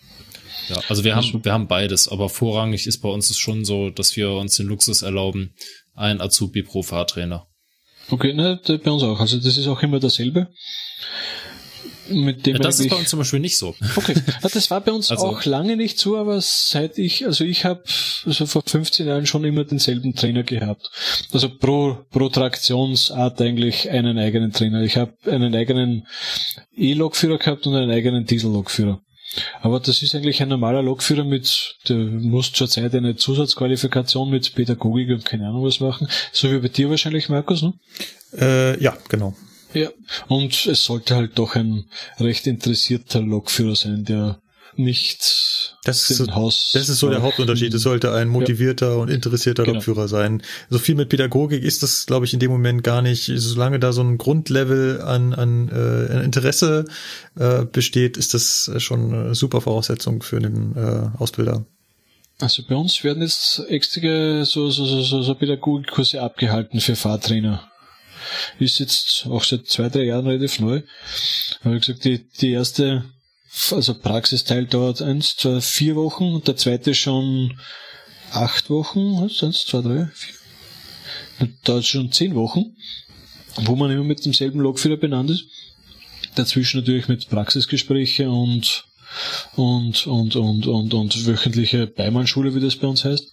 ja. 0.68 0.82
also 0.88 1.02
wir 1.02 1.16
haben, 1.16 1.44
wir 1.44 1.52
haben 1.52 1.66
beides, 1.66 2.08
aber 2.08 2.28
vorrangig 2.28 2.86
ist 2.86 2.98
bei 2.98 3.08
uns 3.08 3.30
es 3.30 3.38
schon 3.38 3.64
so, 3.64 3.90
dass 3.90 4.16
wir 4.16 4.30
uns 4.32 4.56
den 4.56 4.66
Luxus 4.66 5.02
erlauben, 5.02 5.54
ein 5.94 6.20
Azubi 6.20 6.62
pro 6.62 6.82
Fahrtrainer. 6.82 7.46
Okay, 8.10 8.34
ne, 8.34 8.60
bei 8.66 8.90
uns 8.90 9.02
auch. 9.02 9.20
Also 9.20 9.38
das 9.38 9.56
ist 9.56 9.66
auch 9.66 9.82
immer 9.82 10.00
dasselbe 10.00 10.48
mit 12.08 12.46
dem 12.46 12.56
ja, 12.56 12.62
das 12.62 12.80
ist 12.80 12.90
bei 12.90 12.96
uns 12.96 13.08
zum 13.08 13.18
Beispiel 13.18 13.40
nicht 13.40 13.56
so. 13.56 13.74
Okay, 13.96 14.14
das 14.42 14.70
war 14.70 14.80
bei 14.80 14.92
uns 14.92 15.10
also, 15.10 15.26
auch 15.26 15.44
lange 15.44 15.76
nicht 15.76 15.98
so, 15.98 16.16
aber 16.16 16.40
seit 16.40 16.98
ich, 16.98 17.26
also 17.26 17.44
ich 17.44 17.64
habe 17.64 17.82
also 18.26 18.46
vor 18.46 18.62
15 18.66 19.06
Jahren 19.06 19.26
schon 19.26 19.44
immer 19.44 19.64
denselben 19.64 20.14
Trainer 20.14 20.42
gehabt. 20.42 20.90
Also 21.32 21.48
pro 21.48 21.98
pro 22.10 22.28
Traktionsart 22.28 23.40
eigentlich 23.40 23.90
einen 23.90 24.18
eigenen 24.18 24.52
Trainer. 24.52 24.82
Ich 24.82 24.96
habe 24.96 25.12
einen 25.26 25.54
eigenen 25.54 26.06
E-Lokführer 26.76 27.38
gehabt 27.38 27.66
und 27.66 27.74
einen 27.74 27.90
eigenen 27.90 28.26
Diesel-Lokführer. 28.26 29.00
Aber 29.60 29.80
das 29.80 30.02
ist 30.02 30.14
eigentlich 30.14 30.42
ein 30.42 30.48
normaler 30.48 30.82
Lokführer 30.82 31.24
mit, 31.24 31.76
der 31.88 31.96
muss 31.96 32.52
zurzeit 32.52 32.94
eine 32.94 33.16
Zusatzqualifikation 33.16 34.28
mit 34.28 34.54
Pädagogik 34.54 35.08
und 35.10 35.24
keine 35.24 35.48
Ahnung 35.48 35.64
was 35.64 35.80
machen. 35.80 36.08
So 36.32 36.50
wie 36.50 36.58
bei 36.58 36.68
dir 36.68 36.90
wahrscheinlich, 36.90 37.28
Markus, 37.28 37.62
ne? 37.62 37.72
Äh, 38.38 38.82
ja, 38.82 38.96
genau. 39.08 39.34
Ja, 39.74 39.90
und 40.28 40.66
es 40.66 40.84
sollte 40.84 41.16
halt 41.16 41.38
doch 41.38 41.54
ein 41.54 41.84
recht 42.18 42.46
interessierter 42.46 43.20
Lokführer 43.20 43.76
sein, 43.76 44.04
der 44.04 44.38
nicht 44.76 45.76
das 45.84 46.10
ist, 46.10 46.18
so, 46.18 46.34
Haus 46.34 46.70
das 46.72 46.88
ist 46.88 46.98
so 46.98 47.10
der 47.10 47.22
Hauptunterschied. 47.22 47.74
Es 47.74 47.82
sollte 47.82 48.12
ein 48.12 48.28
motivierter 48.28 48.90
ja. 48.90 48.96
und 48.96 49.10
interessierter 49.10 49.64
genau. 49.64 49.76
Lokführer 49.76 50.08
sein. 50.08 50.42
So 50.70 50.78
viel 50.78 50.94
mit 50.94 51.08
Pädagogik 51.08 51.62
ist 51.62 51.82
das, 51.82 52.06
glaube 52.06 52.24
ich, 52.24 52.32
in 52.32 52.40
dem 52.40 52.50
Moment 52.50 52.82
gar 52.82 53.02
nicht. 53.02 53.30
Solange 53.34 53.78
da 53.80 53.92
so 53.92 54.02
ein 54.02 54.18
Grundlevel 54.18 55.02
an, 55.02 55.34
an 55.34 55.68
äh, 55.68 56.24
Interesse 56.24 56.84
äh, 57.38 57.64
besteht, 57.64 58.16
ist 58.16 58.34
das 58.34 58.70
schon 58.78 59.12
eine 59.12 59.34
super 59.34 59.60
Voraussetzung 59.60 60.22
für 60.22 60.40
den 60.40 60.74
äh, 60.76 61.18
Ausbilder. 61.18 61.64
Also 62.40 62.62
bei 62.66 62.74
uns 62.74 63.04
werden 63.04 63.22
jetzt 63.22 63.62
extra 63.68 64.44
so, 64.44 64.70
so, 64.70 64.84
so, 64.84 65.22
so 65.22 65.34
Pädagogikkurse 65.34 66.22
abgehalten 66.22 66.80
für 66.80 66.96
Fahrtrainer 66.96 67.71
ist 68.58 68.78
jetzt 68.78 69.26
auch 69.28 69.44
seit 69.44 69.66
zwei, 69.66 69.88
drei 69.88 70.04
Jahren 70.04 70.26
relativ 70.26 70.60
neu. 70.60 70.82
Habe 71.64 71.76
ich 71.76 71.86
gesagt, 71.86 72.04
die, 72.04 72.28
die 72.40 72.52
erste, 72.52 73.04
also 73.70 73.94
Praxisteil 73.94 74.66
dauert 74.66 75.02
eins, 75.02 75.36
zwei, 75.36 75.60
vier 75.60 75.96
Wochen 75.96 76.34
und 76.34 76.48
der 76.48 76.56
zweite 76.56 76.94
schon 76.94 77.58
acht 78.32 78.70
Wochen, 78.70 79.20
was, 79.20 79.42
eins, 79.42 79.64
zwei, 79.66 79.82
drei, 79.82 80.08
vier. 80.14 80.34
Dauert 81.64 81.84
schon 81.84 82.12
zehn 82.12 82.34
Wochen, 82.34 82.76
wo 83.56 83.74
man 83.74 83.90
immer 83.90 84.04
mit 84.04 84.24
demselben 84.24 84.60
Lokführer 84.60 84.96
benannt 84.96 85.30
ist. 85.30 85.44
Dazwischen 86.34 86.80
natürlich 86.80 87.08
mit 87.08 87.28
Praxisgespräche 87.28 88.30
und 88.30 88.84
und, 89.56 90.06
und, 90.06 90.36
und, 90.36 90.66
und, 90.66 90.94
und 90.94 91.26
wöchentliche 91.26 91.86
Beimannschule, 91.86 92.54
wie 92.54 92.60
das 92.60 92.76
bei 92.76 92.86
uns 92.86 93.04
heißt. 93.04 93.32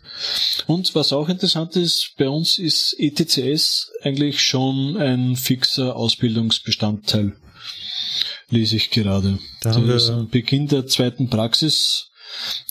Und 0.67 0.93
was 0.95 1.13
auch 1.13 1.29
interessant 1.29 1.75
ist, 1.75 2.13
bei 2.17 2.29
uns 2.29 2.57
ist 2.57 2.95
ETCS 2.97 3.91
eigentlich 4.01 4.41
schon 4.41 4.97
ein 4.97 5.35
fixer 5.35 5.95
Ausbildungsbestandteil. 5.95 7.35
Lese 8.49 8.77
ich 8.77 8.89
gerade. 8.89 9.37
Da 9.61 9.75
haben 9.75 9.87
wir 9.87 10.01
am 10.13 10.29
Beginn 10.29 10.67
der 10.67 10.87
zweiten 10.87 11.29
Praxis, 11.29 12.07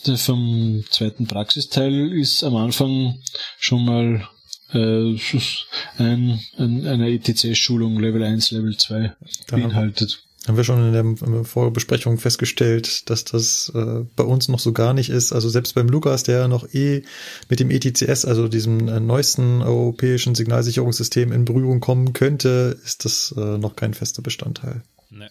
der 0.06 0.16
vom 0.16 0.84
zweiten 0.90 1.26
Praxisteil 1.26 2.12
ist 2.12 2.42
am 2.42 2.56
Anfang 2.56 3.20
schon 3.58 3.84
mal 3.84 4.28
äh, 4.72 5.16
ein, 5.98 6.40
ein, 6.56 6.86
eine 6.86 7.10
ETCS-Schulung 7.10 7.98
Level 8.00 8.22
1, 8.22 8.50
Level 8.50 8.76
2 8.76 9.14
beinhaltet 9.50 10.27
haben 10.48 10.56
wir 10.56 10.64
schon 10.64 10.94
in 10.94 11.16
der 11.32 11.44
Vorbesprechung 11.44 12.18
festgestellt, 12.18 13.08
dass 13.10 13.24
das 13.24 13.70
äh, 13.74 14.04
bei 14.16 14.24
uns 14.24 14.48
noch 14.48 14.58
so 14.58 14.72
gar 14.72 14.94
nicht 14.94 15.10
ist. 15.10 15.32
Also 15.32 15.48
selbst 15.48 15.74
beim 15.74 15.88
Lukas, 15.88 16.22
der 16.22 16.48
noch 16.48 16.72
eh 16.72 17.02
mit 17.48 17.60
dem 17.60 17.70
ETCS, 17.70 18.24
also 18.24 18.48
diesem 18.48 18.88
äh, 18.88 19.00
neuesten 19.00 19.62
europäischen 19.62 20.34
Signalsicherungssystem 20.34 21.32
in 21.32 21.44
Berührung 21.44 21.80
kommen 21.80 22.12
könnte, 22.12 22.78
ist 22.84 23.04
das 23.04 23.34
äh, 23.36 23.58
noch 23.58 23.76
kein 23.76 23.94
fester 23.94 24.22
Bestandteil. 24.22 24.82
Nee. 25.10 25.28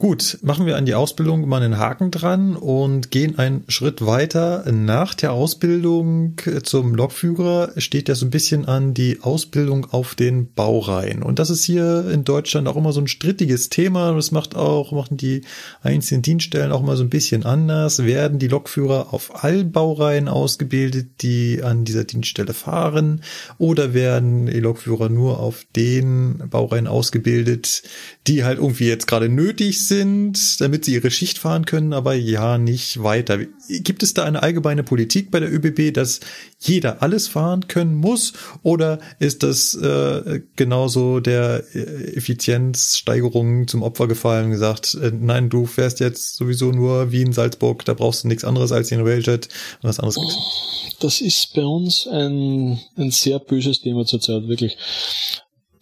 Gut, 0.00 0.38
machen 0.42 0.64
wir 0.64 0.76
an 0.76 0.86
die 0.86 0.94
Ausbildung 0.94 1.48
mal 1.48 1.60
einen 1.60 1.76
Haken 1.76 2.12
dran 2.12 2.54
und 2.54 3.10
gehen 3.10 3.36
einen 3.36 3.64
Schritt 3.66 4.06
weiter. 4.06 4.64
Nach 4.70 5.12
der 5.12 5.32
Ausbildung 5.32 6.36
zum 6.62 6.94
Lokführer 6.94 7.72
steht 7.78 8.08
ja 8.08 8.14
so 8.14 8.24
ein 8.24 8.30
bisschen 8.30 8.66
an 8.66 8.94
die 8.94 9.18
Ausbildung 9.22 9.86
auf 9.90 10.14
den 10.14 10.52
Baureihen. 10.52 11.24
Und 11.24 11.40
das 11.40 11.50
ist 11.50 11.64
hier 11.64 12.08
in 12.12 12.22
Deutschland 12.22 12.68
auch 12.68 12.76
immer 12.76 12.92
so 12.92 13.00
ein 13.00 13.08
strittiges 13.08 13.70
Thema. 13.70 14.12
Das 14.12 14.30
macht 14.30 14.54
auch, 14.54 14.92
machen 14.92 15.16
die 15.16 15.40
einzelnen 15.82 16.22
Dienststellen 16.22 16.70
auch 16.70 16.82
mal 16.82 16.96
so 16.96 17.02
ein 17.02 17.10
bisschen 17.10 17.44
anders. 17.44 18.04
Werden 18.04 18.38
die 18.38 18.46
Lokführer 18.46 19.12
auf 19.12 19.42
allen 19.42 19.72
Baureihen 19.72 20.28
ausgebildet, 20.28 21.22
die 21.22 21.64
an 21.64 21.84
dieser 21.84 22.04
Dienststelle 22.04 22.54
fahren? 22.54 23.22
Oder 23.58 23.94
werden 23.94 24.46
die 24.46 24.60
Lokführer 24.60 25.08
nur 25.08 25.40
auf 25.40 25.66
den 25.74 26.38
Baureihen 26.48 26.86
ausgebildet, 26.86 27.82
die 28.28 28.44
halt 28.44 28.58
irgendwie 28.58 28.86
jetzt 28.86 29.08
gerade 29.08 29.28
nötig 29.28 29.80
sind, 29.80 29.87
damit 29.90 30.84
sie 30.84 30.94
ihre 30.94 31.10
Schicht 31.10 31.38
fahren 31.38 31.64
können, 31.64 31.92
aber 31.92 32.14
ja 32.14 32.58
nicht 32.58 33.02
weiter. 33.02 33.38
Gibt 33.68 34.02
es 34.02 34.14
da 34.14 34.24
eine 34.24 34.42
allgemeine 34.42 34.82
Politik 34.82 35.30
bei 35.30 35.40
der 35.40 35.52
ÖBB, 35.52 35.92
dass 35.92 36.20
jeder 36.58 37.02
alles 37.02 37.28
fahren 37.28 37.68
können 37.68 37.94
muss? 37.94 38.32
Oder 38.62 38.98
ist 39.18 39.42
das 39.42 39.74
äh, 39.74 40.40
genauso 40.56 41.20
der 41.20 41.64
äh, 41.74 42.16
Effizienzsteigerung 42.16 43.68
zum 43.68 43.82
Opfer 43.82 44.08
gefallen 44.08 44.50
gesagt, 44.50 44.94
äh, 44.94 45.12
nein, 45.12 45.48
du 45.48 45.66
fährst 45.66 46.00
jetzt 46.00 46.36
sowieso 46.36 46.72
nur 46.72 47.12
Wien, 47.12 47.32
Salzburg, 47.32 47.84
da 47.84 47.94
brauchst 47.94 48.24
du 48.24 48.28
nichts 48.28 48.44
anderes 48.44 48.72
als 48.72 48.88
den 48.88 49.00
Railjet 49.00 49.48
und 49.82 49.88
was 49.88 49.98
anderes 49.98 50.16
gibt's 50.16 50.98
Das 51.00 51.20
ist 51.20 51.54
bei 51.54 51.64
uns 51.64 52.06
ein, 52.06 52.80
ein 52.96 53.10
sehr 53.10 53.38
böses 53.38 53.80
Thema 53.80 54.04
zurzeit, 54.04 54.48
wirklich 54.48 54.76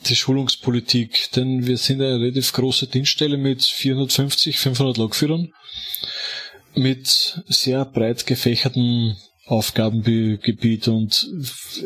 die 0.09 0.17
Schulungspolitik, 0.17 1.31
denn 1.37 1.67
wir 1.67 1.77
sind 1.77 2.01
eine 2.01 2.21
relativ 2.21 2.53
große 2.53 2.87
Dienststelle 2.87 3.37
mit 3.37 3.63
450, 3.63 4.59
500 4.59 4.97
Lokführern 4.97 5.53
mit 6.75 7.43
sehr 7.49 7.85
breit 7.85 8.27
gefächerten 8.27 9.17
Aufgabengebiet 9.47 10.89
und 10.89 11.29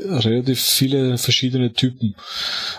relativ 0.06 0.60
viele 0.60 1.18
verschiedene 1.18 1.72
Typen. 1.72 2.16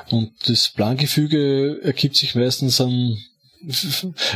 Und 0.10 0.32
das 0.48 0.70
Plangefüge 0.70 1.80
ergibt 1.84 2.16
sich 2.16 2.36
meistens 2.36 2.82
an 2.82 3.18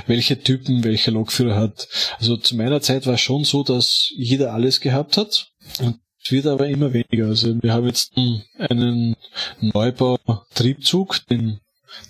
welche 0.06 0.40
Typen 0.40 0.84
welcher 0.84 1.12
Lokführer 1.12 1.56
hat. 1.56 1.88
Also 2.20 2.38
zu 2.38 2.56
meiner 2.56 2.82
Zeit 2.82 3.08
war 3.08 3.16
es 3.16 3.22
schon 3.22 3.44
so, 3.44 3.64
dass 3.64 4.12
jeder 4.16 4.54
alles 4.54 4.82
gehabt 4.82 5.18
hat 5.18 5.52
und 5.80 6.00
wird 6.32 6.48
aber 6.48 6.68
immer 6.68 6.94
weniger. 6.94 7.28
Also 7.28 7.62
wir 7.62 7.74
haben 7.74 7.88
jetzt 7.88 8.14
einen 8.58 9.16
Neubau-Triebzug, 9.62 11.26
den 11.30 11.60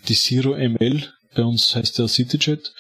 die 0.08 0.16
Zero 0.16 0.56
ML, 0.56 1.04
bei 1.36 1.44
uns 1.44 1.76
heißt 1.76 2.00
der 2.00 2.08
CityJet 2.08 2.74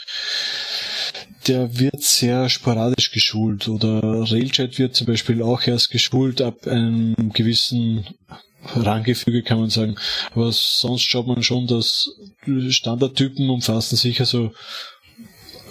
der 1.47 1.79
wird 1.79 2.01
sehr 2.01 2.49
sporadisch 2.49 3.11
geschult 3.11 3.67
oder 3.67 4.01
Railjet 4.01 4.79
wird 4.79 4.95
zum 4.95 5.07
Beispiel 5.07 5.41
auch 5.41 5.65
erst 5.67 5.91
geschult 5.91 6.41
ab 6.41 6.67
einem 6.67 7.31
gewissen 7.33 8.05
Ranggefüge 8.73 9.43
kann 9.43 9.59
man 9.59 9.69
sagen. 9.69 9.95
Aber 10.31 10.51
sonst 10.51 11.03
schaut 11.03 11.27
man 11.27 11.43
schon, 11.43 11.67
dass 11.67 12.09
Standardtypen 12.69 13.49
umfassen 13.49 13.95
sicher 13.95 14.25
so 14.25 14.53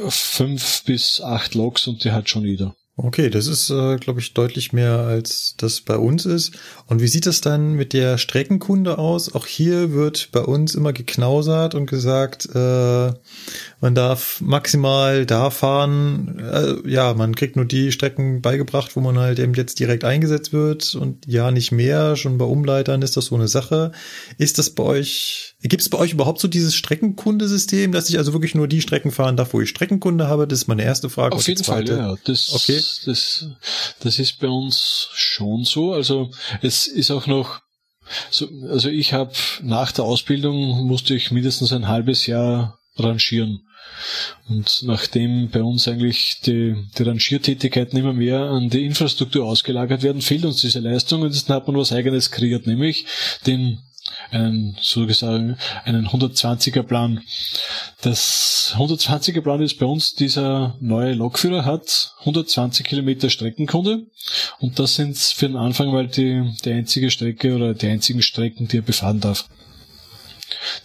fünf 0.08 0.84
bis 0.84 1.20
acht 1.20 1.54
Logs 1.54 1.86
und 1.86 2.04
die 2.04 2.12
hat 2.12 2.28
schon 2.28 2.44
jeder. 2.44 2.74
Okay, 2.96 3.28
das 3.28 3.48
ist, 3.48 3.70
äh, 3.70 3.96
glaube 3.96 4.20
ich, 4.20 4.34
deutlich 4.34 4.72
mehr 4.72 5.00
als 5.00 5.56
das 5.56 5.80
bei 5.80 5.96
uns 5.96 6.26
ist. 6.26 6.52
Und 6.86 7.00
wie 7.00 7.08
sieht 7.08 7.26
das 7.26 7.40
dann 7.40 7.72
mit 7.72 7.92
der 7.92 8.18
Streckenkunde 8.18 8.98
aus? 8.98 9.34
Auch 9.34 9.46
hier 9.46 9.92
wird 9.92 10.28
bei 10.30 10.42
uns 10.42 10.76
immer 10.76 10.92
geknausert 10.92 11.74
und 11.74 11.86
gesagt, 11.86 12.48
äh, 12.54 13.12
man 13.80 13.94
darf 13.96 14.40
maximal 14.40 15.26
da 15.26 15.50
fahren. 15.50 16.38
Äh, 16.38 16.88
ja, 16.88 17.14
man 17.14 17.34
kriegt 17.34 17.56
nur 17.56 17.64
die 17.64 17.90
Strecken 17.90 18.42
beigebracht, 18.42 18.94
wo 18.94 19.00
man 19.00 19.18
halt 19.18 19.40
eben 19.40 19.54
jetzt 19.54 19.80
direkt 19.80 20.04
eingesetzt 20.04 20.52
wird 20.52 20.94
und 20.94 21.26
ja 21.26 21.50
nicht 21.50 21.72
mehr. 21.72 22.14
Schon 22.14 22.38
bei 22.38 22.44
Umleitern 22.44 23.02
ist 23.02 23.16
das 23.16 23.24
so 23.26 23.34
eine 23.34 23.48
Sache. 23.48 23.90
Ist 24.38 24.58
das 24.58 24.70
bei 24.70 24.84
euch 24.84 25.53
Gibt 25.66 25.80
es 25.80 25.88
bei 25.88 25.96
euch 25.96 26.12
überhaupt 26.12 26.40
so 26.40 26.48
dieses 26.48 26.74
Streckenkundesystem, 26.74 27.90
dass 27.90 28.10
ich 28.10 28.18
also 28.18 28.34
wirklich 28.34 28.54
nur 28.54 28.68
die 28.68 28.82
Strecken 28.82 29.10
fahren 29.10 29.36
darf, 29.36 29.54
wo 29.54 29.62
ich 29.62 29.70
Streckenkunde 29.70 30.28
habe? 30.28 30.46
Das 30.46 30.60
ist 30.60 30.68
meine 30.68 30.84
erste 30.84 31.08
Frage. 31.08 31.34
Auf 31.34 31.48
jeden 31.48 31.64
Fall, 31.64 31.88
ja. 31.88 32.16
Das, 32.24 32.52
okay. 32.52 32.78
das, 33.06 33.46
das 34.00 34.18
ist 34.18 34.40
bei 34.40 34.48
uns 34.48 35.08
schon 35.14 35.64
so. 35.64 35.94
Also 35.94 36.30
es 36.60 36.86
ist 36.86 37.10
auch 37.10 37.26
noch 37.26 37.62
so, 38.30 38.46
also 38.68 38.90
ich 38.90 39.14
habe 39.14 39.32
nach 39.62 39.90
der 39.90 40.04
Ausbildung 40.04 40.86
musste 40.86 41.14
ich 41.14 41.30
mindestens 41.30 41.72
ein 41.72 41.88
halbes 41.88 42.26
Jahr 42.26 42.78
rangieren. 42.96 43.60
Und 44.48 44.82
nachdem 44.82 45.48
bei 45.48 45.62
uns 45.62 45.88
eigentlich 45.88 46.40
die, 46.44 46.76
die 46.98 47.02
Rangiertätigkeiten 47.02 47.98
immer 47.98 48.12
mehr 48.12 48.40
an 48.40 48.68
die 48.68 48.84
Infrastruktur 48.84 49.46
ausgelagert 49.46 50.02
werden, 50.02 50.20
fehlt 50.20 50.44
uns 50.44 50.60
diese 50.60 50.80
Leistung 50.80 51.22
und 51.22 51.32
jetzt 51.32 51.48
hat 51.48 51.66
man 51.66 51.76
was 51.78 51.92
eigenes 51.92 52.30
kreiert, 52.30 52.66
nämlich 52.66 53.06
den 53.46 53.78
einen, 54.30 54.76
sozusagen 54.80 55.56
einen 55.84 56.08
120er 56.08 56.82
Plan. 56.82 57.20
Das 58.02 58.74
120er 58.76 59.40
Plan 59.40 59.62
ist 59.62 59.78
bei 59.78 59.86
uns 59.86 60.14
dieser 60.14 60.76
neue 60.80 61.14
Lokführer 61.14 61.64
hat 61.64 62.14
120 62.20 62.86
Kilometer 62.86 63.30
Streckenkunde 63.30 64.06
und 64.58 64.78
das 64.78 64.94
sind 64.94 65.16
für 65.16 65.46
den 65.46 65.56
Anfang 65.56 65.92
mal 65.92 66.06
die, 66.06 66.54
die 66.64 66.72
einzige 66.72 67.10
Strecke 67.10 67.54
oder 67.54 67.74
die 67.74 67.88
einzigen 67.88 68.22
Strecken, 68.22 68.68
die 68.68 68.78
er 68.78 68.82
befahren 68.82 69.20
darf. 69.20 69.48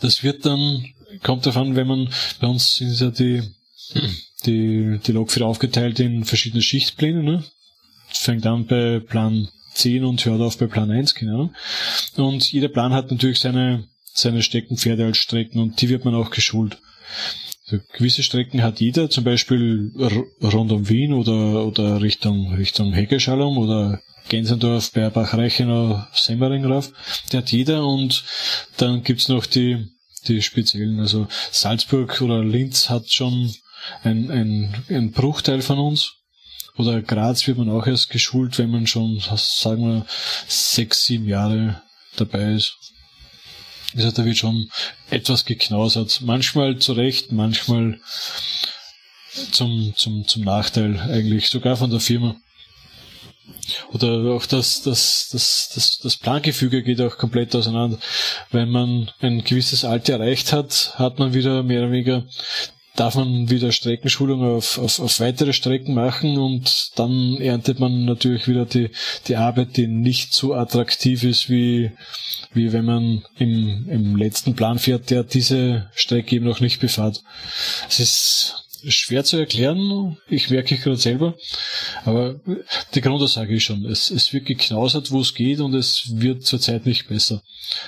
Das 0.02 0.24
wird 0.24 0.46
dann, 0.46 0.86
kommt 1.24 1.46
davon, 1.46 1.76
wenn 1.76 1.88
man, 1.88 2.10
bei 2.40 2.48
uns 2.48 2.76
sind 2.76 3.00
ja 3.00 3.10
die, 3.10 3.44
die, 4.46 5.00
die 5.06 5.12
Lokführer 5.12 5.48
aufgeteilt 5.48 6.00
in 6.00 6.26
verschiedene 6.26 6.62
Schichtpläne, 6.62 7.24
ne? 7.24 7.44
Fängt 8.12 8.46
an 8.46 8.66
bei 8.66 9.00
Plan 9.00 9.50
10 9.74 10.04
und 10.04 10.26
hört 10.26 10.42
auf 10.42 10.58
bei 10.58 10.68
Plan 10.68 10.92
1, 10.92 11.16
genau. 11.16 11.52
Und 12.16 12.52
jeder 12.52 12.70
Plan 12.70 12.94
hat 12.94 13.12
natürlich 13.12 13.40
seine, 13.40 13.88
seine 14.14 14.42
Steckenpferde 14.42 15.06
als 15.06 15.18
Strecken 15.18 15.60
und 15.60 15.82
die 15.82 15.90
wird 15.90 16.06
man 16.06 16.16
auch 16.16 16.32
geschult. 16.32 16.80
Also 17.66 17.84
gewisse 17.94 18.24
Strecken 18.24 18.64
hat 18.64 18.80
jeder, 18.80 19.10
zum 19.10 19.24
Beispiel 19.24 19.92
rund 20.42 20.72
um 20.72 20.90
Wien 20.90 21.14
oder, 21.14 21.66
oder 21.66 22.02
Richtung, 22.02 22.54
Richtung 22.56 22.94
Heckeschallum 22.94 23.58
oder 23.58 24.02
Gensendorf, 24.28 24.92
Beerbach, 24.92 25.34
Reichenau, 25.34 26.04
Semmering 26.14 26.66
rauf. 26.66 26.92
Der 27.32 27.42
hat 27.42 27.52
jeder 27.52 27.86
und 27.86 28.24
dann 28.78 29.04
gibt's 29.04 29.28
noch 29.28 29.46
die, 29.46 29.88
die 30.28 30.42
speziellen, 30.42 31.00
also 31.00 31.28
Salzburg 31.52 32.22
oder 32.22 32.44
Linz 32.44 32.90
hat 32.90 33.10
schon 33.12 33.54
ein, 34.04 34.30
ein, 34.30 34.84
ein 34.90 35.12
Bruchteil 35.12 35.62
von 35.62 35.80
uns 35.80 36.19
oder 36.80 37.02
Graz 37.02 37.46
wird 37.46 37.58
man 37.58 37.70
auch 37.70 37.86
erst 37.86 38.10
geschult, 38.10 38.58
wenn 38.58 38.72
man 38.72 38.88
schon, 38.88 39.22
sagen 39.36 39.84
wir, 39.84 40.06
sechs, 40.48 41.04
sieben 41.04 41.28
Jahre 41.28 41.82
dabei 42.16 42.54
ist. 42.54 42.78
Also 43.98 44.12
da 44.12 44.24
wird 44.24 44.38
schon 44.38 44.70
etwas 45.10 45.44
geknausert. 45.44 46.22
Manchmal 46.22 46.78
zu 46.78 46.94
Recht, 46.94 47.34
manchmal 47.34 48.00
zum, 49.52 49.94
zum, 49.98 50.26
zum 50.26 50.44
Nachteil 50.44 50.98
eigentlich, 51.02 51.50
sogar 51.50 51.76
von 51.76 51.90
der 51.90 52.00
Firma. 52.00 52.38
Oder 53.92 54.32
auch 54.32 54.46
das, 54.46 54.82
das, 54.82 55.28
das, 55.34 55.72
das, 55.76 55.98
das 56.02 56.16
Plangefüge 56.16 56.82
geht 56.82 57.02
auch 57.02 57.18
komplett 57.18 57.54
auseinander. 57.56 58.00
Wenn 58.52 58.70
man 58.70 59.12
ein 59.20 59.44
gewisses 59.44 59.84
Alter 59.84 60.14
erreicht 60.14 60.54
hat, 60.54 60.94
hat 60.96 61.20
man 61.20 61.34
wieder 61.34 61.62
mehr 61.62 61.82
oder 61.82 61.92
weniger 61.92 62.26
darf 63.00 63.16
man 63.16 63.50
wieder 63.50 63.72
Streckenschulung 63.72 64.44
auf, 64.44 64.78
auf, 64.78 65.00
auf 65.00 65.20
weitere 65.20 65.54
Strecken 65.54 65.94
machen 65.94 66.38
und 66.38 66.92
dann 66.96 67.38
erntet 67.38 67.80
man 67.80 68.06
natürlich 68.06 68.48
wieder 68.48 68.66
die, 68.66 68.90
die 69.28 69.38
Arbeit, 69.38 69.78
die 69.78 69.88
nicht 69.88 70.34
so 70.34 70.54
attraktiv 70.54 71.24
ist, 71.24 71.50
wie, 71.50 71.92
wie 72.54 72.74
wenn 72.74 72.86
man 72.86 73.24
im, 73.38 73.88
im 73.90 74.16
letzten 74.16 74.56
Plan 74.56 74.80
fährt, 74.80 75.10
der 75.10 75.24
diese 75.24 75.90
Strecke 75.96 76.36
eben 76.36 76.46
noch 76.46 76.60
nicht 76.60 76.80
befahrt. 76.80 77.24
Es 77.88 78.00
ist 78.00 78.69
schwer 78.88 79.24
zu 79.24 79.38
erklären, 79.38 80.18
ich 80.28 80.50
merke 80.50 80.76
ich 80.76 80.82
gerade 80.82 80.98
selber, 80.98 81.36
aber 82.06 82.40
die 82.94 83.02
Grundaussage 83.02 83.56
ist 83.56 83.64
schon, 83.64 83.86
es, 83.86 84.10
es 84.12 84.34
wird 84.34 84.46
geknausert, 84.46 85.12
wo 85.12 85.22
es 85.22 85.34
geht 85.34 85.60
und 85.60 85.74
es 85.74 86.04
wird 86.14 86.44
zurzeit 86.44 86.86
nicht 86.86 87.08
besser. 87.08 87.42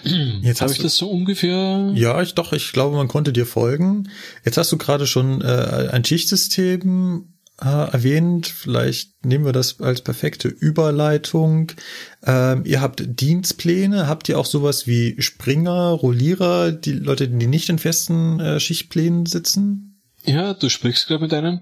Jetzt 0.41 0.61
habe 0.61 0.71
ich 0.71 0.79
das 0.79 0.97
so 0.97 1.09
ungefähr. 1.09 1.91
Ja, 1.95 2.21
ich 2.21 2.33
doch, 2.33 2.53
ich 2.53 2.71
glaube, 2.71 2.95
man 2.95 3.07
konnte 3.07 3.33
dir 3.33 3.45
folgen. 3.45 4.09
Jetzt 4.45 4.57
hast 4.57 4.71
du 4.71 4.77
gerade 4.77 5.07
schon 5.07 5.41
äh, 5.41 5.89
ein 5.91 6.05
Schichtsystem 6.05 7.31
äh, 7.61 7.91
erwähnt. 7.91 8.47
Vielleicht 8.47 9.25
nehmen 9.25 9.45
wir 9.45 9.53
das 9.53 9.79
als 9.79 10.01
perfekte 10.01 10.47
Überleitung. 10.47 11.71
Ähm, 12.25 12.63
ihr 12.65 12.81
habt 12.81 13.03
Dienstpläne. 13.05 14.07
Habt 14.07 14.29
ihr 14.29 14.39
auch 14.39 14.45
sowas 14.45 14.87
wie 14.87 15.21
Springer, 15.21 15.89
Rollierer, 15.89 16.71
die 16.71 16.93
Leute, 16.93 17.27
die 17.27 17.47
nicht 17.47 17.69
in 17.69 17.79
festen 17.79 18.39
äh, 18.39 18.59
Schichtplänen 18.59 19.25
sitzen? 19.25 19.90
Ja, 20.25 20.53
du 20.53 20.69
sprichst 20.69 21.07
gerade 21.07 21.23
mit 21.23 21.33
einem. 21.33 21.61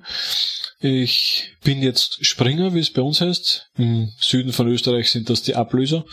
Ich 0.82 1.56
bin 1.64 1.82
jetzt 1.82 2.26
Springer, 2.26 2.74
wie 2.74 2.80
es 2.80 2.92
bei 2.92 3.02
uns 3.02 3.22
heißt. 3.22 3.70
Im 3.78 4.12
Süden 4.20 4.54
von 4.54 4.68
Österreich 4.68 5.10
sind 5.12 5.30
das 5.30 5.42
die 5.42 5.56
Ablöser. 5.56 6.06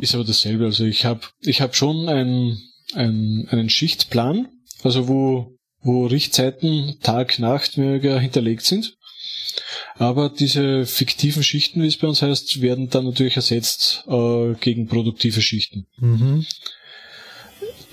Ist 0.00 0.14
aber 0.14 0.24
dasselbe. 0.24 0.64
Also 0.64 0.84
ich 0.84 1.04
habe 1.04 1.20
ich 1.40 1.60
hab 1.60 1.76
schon 1.76 2.08
ein, 2.08 2.58
ein, 2.94 3.46
einen 3.50 3.68
Schichtplan, 3.68 4.48
also 4.82 5.08
wo, 5.08 5.56
wo 5.80 6.06
Richtzeiten 6.06 6.98
Tag, 7.02 7.38
Nacht 7.38 7.76
mehr 7.76 8.20
hinterlegt 8.20 8.64
sind. 8.64 8.94
Aber 9.96 10.28
diese 10.30 10.86
fiktiven 10.86 11.42
Schichten, 11.42 11.82
wie 11.82 11.88
es 11.88 11.96
bei 11.96 12.06
uns 12.06 12.22
heißt, 12.22 12.62
werden 12.62 12.88
dann 12.88 13.04
natürlich 13.04 13.36
ersetzt 13.36 14.04
äh, 14.06 14.54
gegen 14.60 14.86
produktive 14.86 15.42
Schichten. 15.42 15.86
Mhm. 15.98 16.46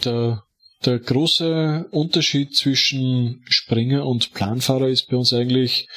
Der 0.04 0.44
der 0.84 1.00
große 1.00 1.88
Unterschied 1.92 2.56
zwischen 2.56 3.44
Springer 3.50 4.06
und 4.06 4.34
Planfahrer 4.34 4.88
ist 4.88 5.08
bei 5.10 5.18
uns 5.18 5.34
eigentlich 5.34 5.88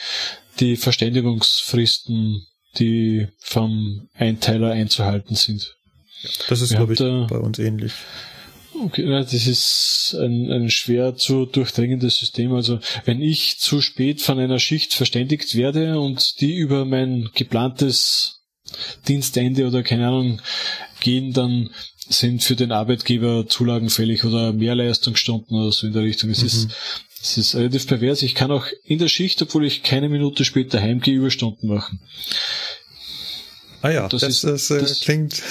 die 0.61 0.77
Verständigungsfristen, 0.77 2.47
die 2.79 3.29
vom 3.39 4.09
Einteiler 4.15 4.73
einzuhalten 4.73 5.35
sind. 5.35 5.77
Das 6.49 6.61
ist, 6.61 6.75
glaube 6.75 6.95
ich, 6.95 6.99
da, 6.99 7.27
bei 7.29 7.39
uns 7.39 7.59
ähnlich. 7.59 7.93
Okay, 8.85 9.07
das 9.09 9.33
ist 9.33 10.17
ein, 10.19 10.51
ein 10.51 10.71
schwer 10.71 11.17
zu 11.17 11.47
durchdringendes 11.47 12.19
System. 12.19 12.53
Also 12.53 12.79
wenn 13.05 13.21
ich 13.21 13.59
zu 13.59 13.81
spät 13.81 14.21
von 14.21 14.39
einer 14.39 14.59
Schicht 14.59 14.95
verständigt 14.95 15.55
werde 15.57 15.99
und 15.99 16.41
die 16.41 16.57
über 16.57 16.85
mein 16.85 17.29
geplantes 17.35 18.38
Dienstende 19.07 19.67
oder 19.67 19.83
keine 19.83 20.09
Ahnung 20.09 20.41
gehen, 21.01 21.33
dann 21.33 21.71
sind 22.09 22.43
für 22.43 22.57
den 22.57 22.73
Arbeitgeber 22.73 23.47
Zulagen 23.49 23.91
fällig 23.91 24.25
oder 24.25 24.53
Mehrleistungsstunden 24.53 25.57
oder 25.57 25.73
so 25.73 25.87
in 25.87 25.93
der 25.93 26.03
Richtung. 26.03 26.31
Es 26.31 26.41
mhm. 26.41 26.47
ist 26.47 26.69
es 27.21 27.37
ist 27.37 27.55
relativ 27.55 27.87
pervers. 27.87 28.23
Ich 28.23 28.35
kann 28.35 28.51
auch 28.51 28.67
in 28.85 28.99
der 28.99 29.09
Schicht, 29.09 29.43
obwohl 29.43 29.67
ich 29.67 29.83
keine 29.83 30.09
Minute 30.09 30.45
später 30.45 30.81
heimgehe, 30.81 31.17
Überstunden 31.17 31.69
machen. 31.69 32.01
Ah 33.81 33.91
ja, 33.91 34.09
das, 34.09 34.23
das, 34.23 34.45
ist, 34.45 34.45
das, 34.45 34.69
das 34.69 35.01
klingt 35.01 35.43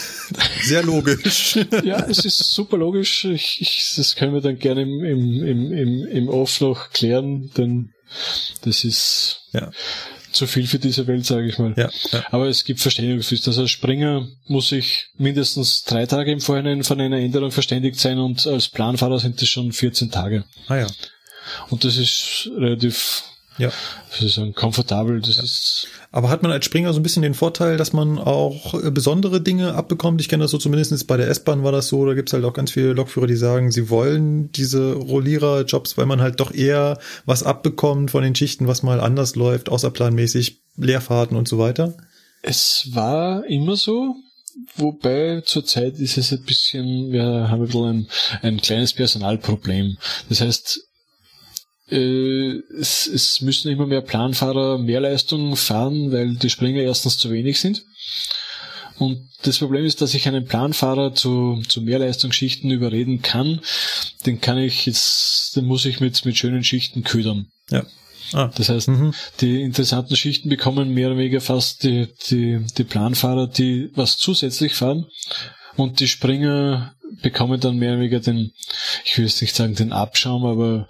sehr 0.64 0.84
logisch. 0.84 1.56
ja, 1.84 2.06
es 2.10 2.26
ist 2.26 2.40
super 2.40 2.78
logisch. 2.78 3.26
Ich, 3.26 3.62
ich, 3.62 3.94
das 3.96 4.16
können 4.16 4.34
wir 4.34 4.42
dann 4.42 4.60
gerne 4.60 4.82
im, 4.82 5.04
im, 5.04 5.44
im, 5.46 5.74
im, 5.74 6.08
im 6.08 6.30
Off 6.30 6.60
noch 6.60 6.90
klären, 6.92 7.52
denn 7.56 7.94
das 8.62 8.84
ist 8.84 9.42
ja. 9.54 9.72
Zu 10.38 10.48
viel 10.48 10.68
für 10.68 10.80
diese 10.80 11.08
Welt, 11.08 11.26
sage 11.26 11.48
ich 11.48 11.58
mal. 11.58 11.74
Ja, 11.78 11.90
ja. 12.12 12.24
Aber 12.32 12.48
es 12.48 12.64
gibt 12.64 12.80
Verständigungsfrist. 12.80 13.48
Also 13.48 13.62
als 13.62 13.72
Springer 13.72 14.28
muss 14.48 14.72
ich 14.72 15.08
mindestens 15.18 15.84
drei 15.84 16.06
Tage 16.06 16.32
im 16.32 16.40
Vorhinein 16.40 16.84
von 16.84 17.02
einer 17.02 17.18
Änderung 17.18 17.52
verständigt 17.52 18.00
sein 18.00 18.20
und 18.20 18.48
als 18.48 18.70
Planfahrer 18.70 19.20
sind 19.20 19.42
das 19.42 19.50
schon 19.50 19.72
14 19.72 20.12
Tage. 20.12 20.46
Ah 20.68 20.78
ja. 20.78 20.88
Und 21.70 21.84
das 21.84 21.98
ist 21.98 22.50
relativ, 22.58 23.24
Ja. 23.58 23.70
wie 24.12 24.18
soll 24.20 24.28
ich 24.28 24.34
sagen, 24.36 24.54
komfortabel. 24.54 25.20
Das 25.22 25.38
ist 25.38 25.88
Aber 26.12 26.30
hat 26.30 26.44
man 26.44 26.52
als 26.52 26.66
Springer 26.66 26.94
so 26.94 27.00
ein 27.00 27.04
bisschen 27.04 27.24
den 27.24 27.34
Vorteil, 27.34 27.78
dass 27.78 27.94
man 27.94 28.20
auch 28.20 28.74
äh, 28.76 28.92
besondere 28.92 29.42
Dinge 29.42 29.74
abbekommt? 29.74 30.22
Ich 30.22 30.30
kenne 30.30 30.44
das 30.44 30.52
so 30.52 30.58
zumindest 30.58 31.08
bei 31.08 31.18
der 31.18 31.28
S-Bahn 31.30 31.64
war 31.64 31.72
das 31.72 31.88
so, 31.88 32.06
da 32.06 32.14
gibt's 32.14 32.34
halt 32.34 32.46
auch 32.46 32.54
ganz 32.54 32.72
viele 32.72 32.94
Lokführer, 32.94 33.28
die 33.28 33.36
sagen, 33.36 33.72
sie 33.72 33.90
wollen 33.90 34.52
diese 34.52 34.94
Rollierer-Jobs, 34.94 35.98
weil 35.98 36.06
man 36.06 36.22
halt 36.22 36.40
doch 36.40 36.54
eher 36.54 37.00
was 37.26 37.44
abbekommt 37.44 38.12
von 38.12 38.24
den 38.24 38.36
Schichten, 38.36 38.68
was 38.68 38.84
mal 38.84 39.00
anders 39.00 39.36
läuft, 39.36 39.70
außerplanmäßig, 39.70 40.62
Leerfahrten 40.78 41.36
und 41.36 41.48
so 41.48 41.58
weiter. 41.58 41.96
Es 42.44 42.90
war 42.92 43.46
immer 43.46 43.76
so, 43.76 44.16
wobei 44.76 45.42
zurzeit 45.46 45.98
ist 46.00 46.18
es 46.18 46.32
ein 46.32 46.44
bisschen, 46.44 47.12
wir 47.12 47.50
haben 47.50 47.62
ein 47.62 47.66
bisschen 47.66 47.86
ein, 47.86 48.08
ein 48.42 48.62
kleines 48.62 48.94
Personalproblem. 48.94 49.98
Das 50.30 50.42
heißt, 50.42 50.87
äh, 51.90 52.60
es, 52.80 53.08
es 53.08 53.42
müssen 53.42 53.72
immer 53.72 53.86
mehr 53.86 54.02
Planfahrer 54.02 54.78
Mehrleistung 54.78 55.56
fahren, 55.56 56.12
weil 56.12 56.36
die 56.36 56.50
Springer 56.50 56.82
erstens 56.82 57.18
zu 57.18 57.32
wenig 57.32 57.60
sind. 57.60 57.84
Und 59.00 59.30
das 59.44 59.60
Problem 59.60 59.86
ist, 59.86 60.02
dass 60.02 60.16
ich 60.16 60.28
einen 60.28 60.46
Planfahrer 60.46 61.14
zu, 61.14 61.62
zu 61.68 61.82
Mehrleistungsschichten 61.82 62.72
überreden 62.72 63.22
kann. 63.22 63.62
Den 64.26 64.42
kann 64.42 64.58
ich 64.58 64.86
jetzt, 64.88 65.56
den 65.56 65.66
muss 65.66 65.86
ich 65.86 66.00
mit, 66.00 66.26
mit 66.26 66.38
schönen 66.38 66.64
Schichten 66.64 67.04
ködern. 67.04 67.48
Ja. 67.70 67.86
Ah. 68.34 68.52
Das 68.56 68.70
heißt, 68.70 68.88
Mhm. 68.90 69.14
die 69.40 69.62
interessanten 69.62 70.16
Schichten 70.16 70.50
bekommen 70.50 70.94
mehr 70.94 71.08
oder 71.08 71.18
weniger 71.18 71.42
fast 71.42 71.84
die, 71.84 72.08
die, 72.30 72.60
die 72.78 72.84
Planfahrer, 72.84 73.48
die 73.48 73.92
was 73.94 74.18
zusätzlich 74.18 74.74
fahren. 74.74 75.06
Und 75.78 76.00
die 76.00 76.08
Springer 76.08 76.96
bekommen 77.22 77.60
dann 77.60 77.78
mehr 77.78 77.92
oder 77.92 78.00
weniger 78.00 78.20
den, 78.20 78.52
ich 79.06 79.18
will 79.18 79.26
jetzt 79.26 79.42
nicht 79.42 79.56
sagen 79.56 79.76
den 79.76 79.94
Abschaum, 79.94 80.46
aber 80.46 80.88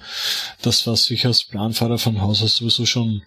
das, 0.61 0.87
was 0.87 1.11
ich 1.11 1.25
als 1.25 1.43
Planfahrer 1.43 1.97
von 1.97 2.21
Haus 2.21 2.41
aus 2.41 2.57
sowieso 2.57 2.85
schon 2.85 3.21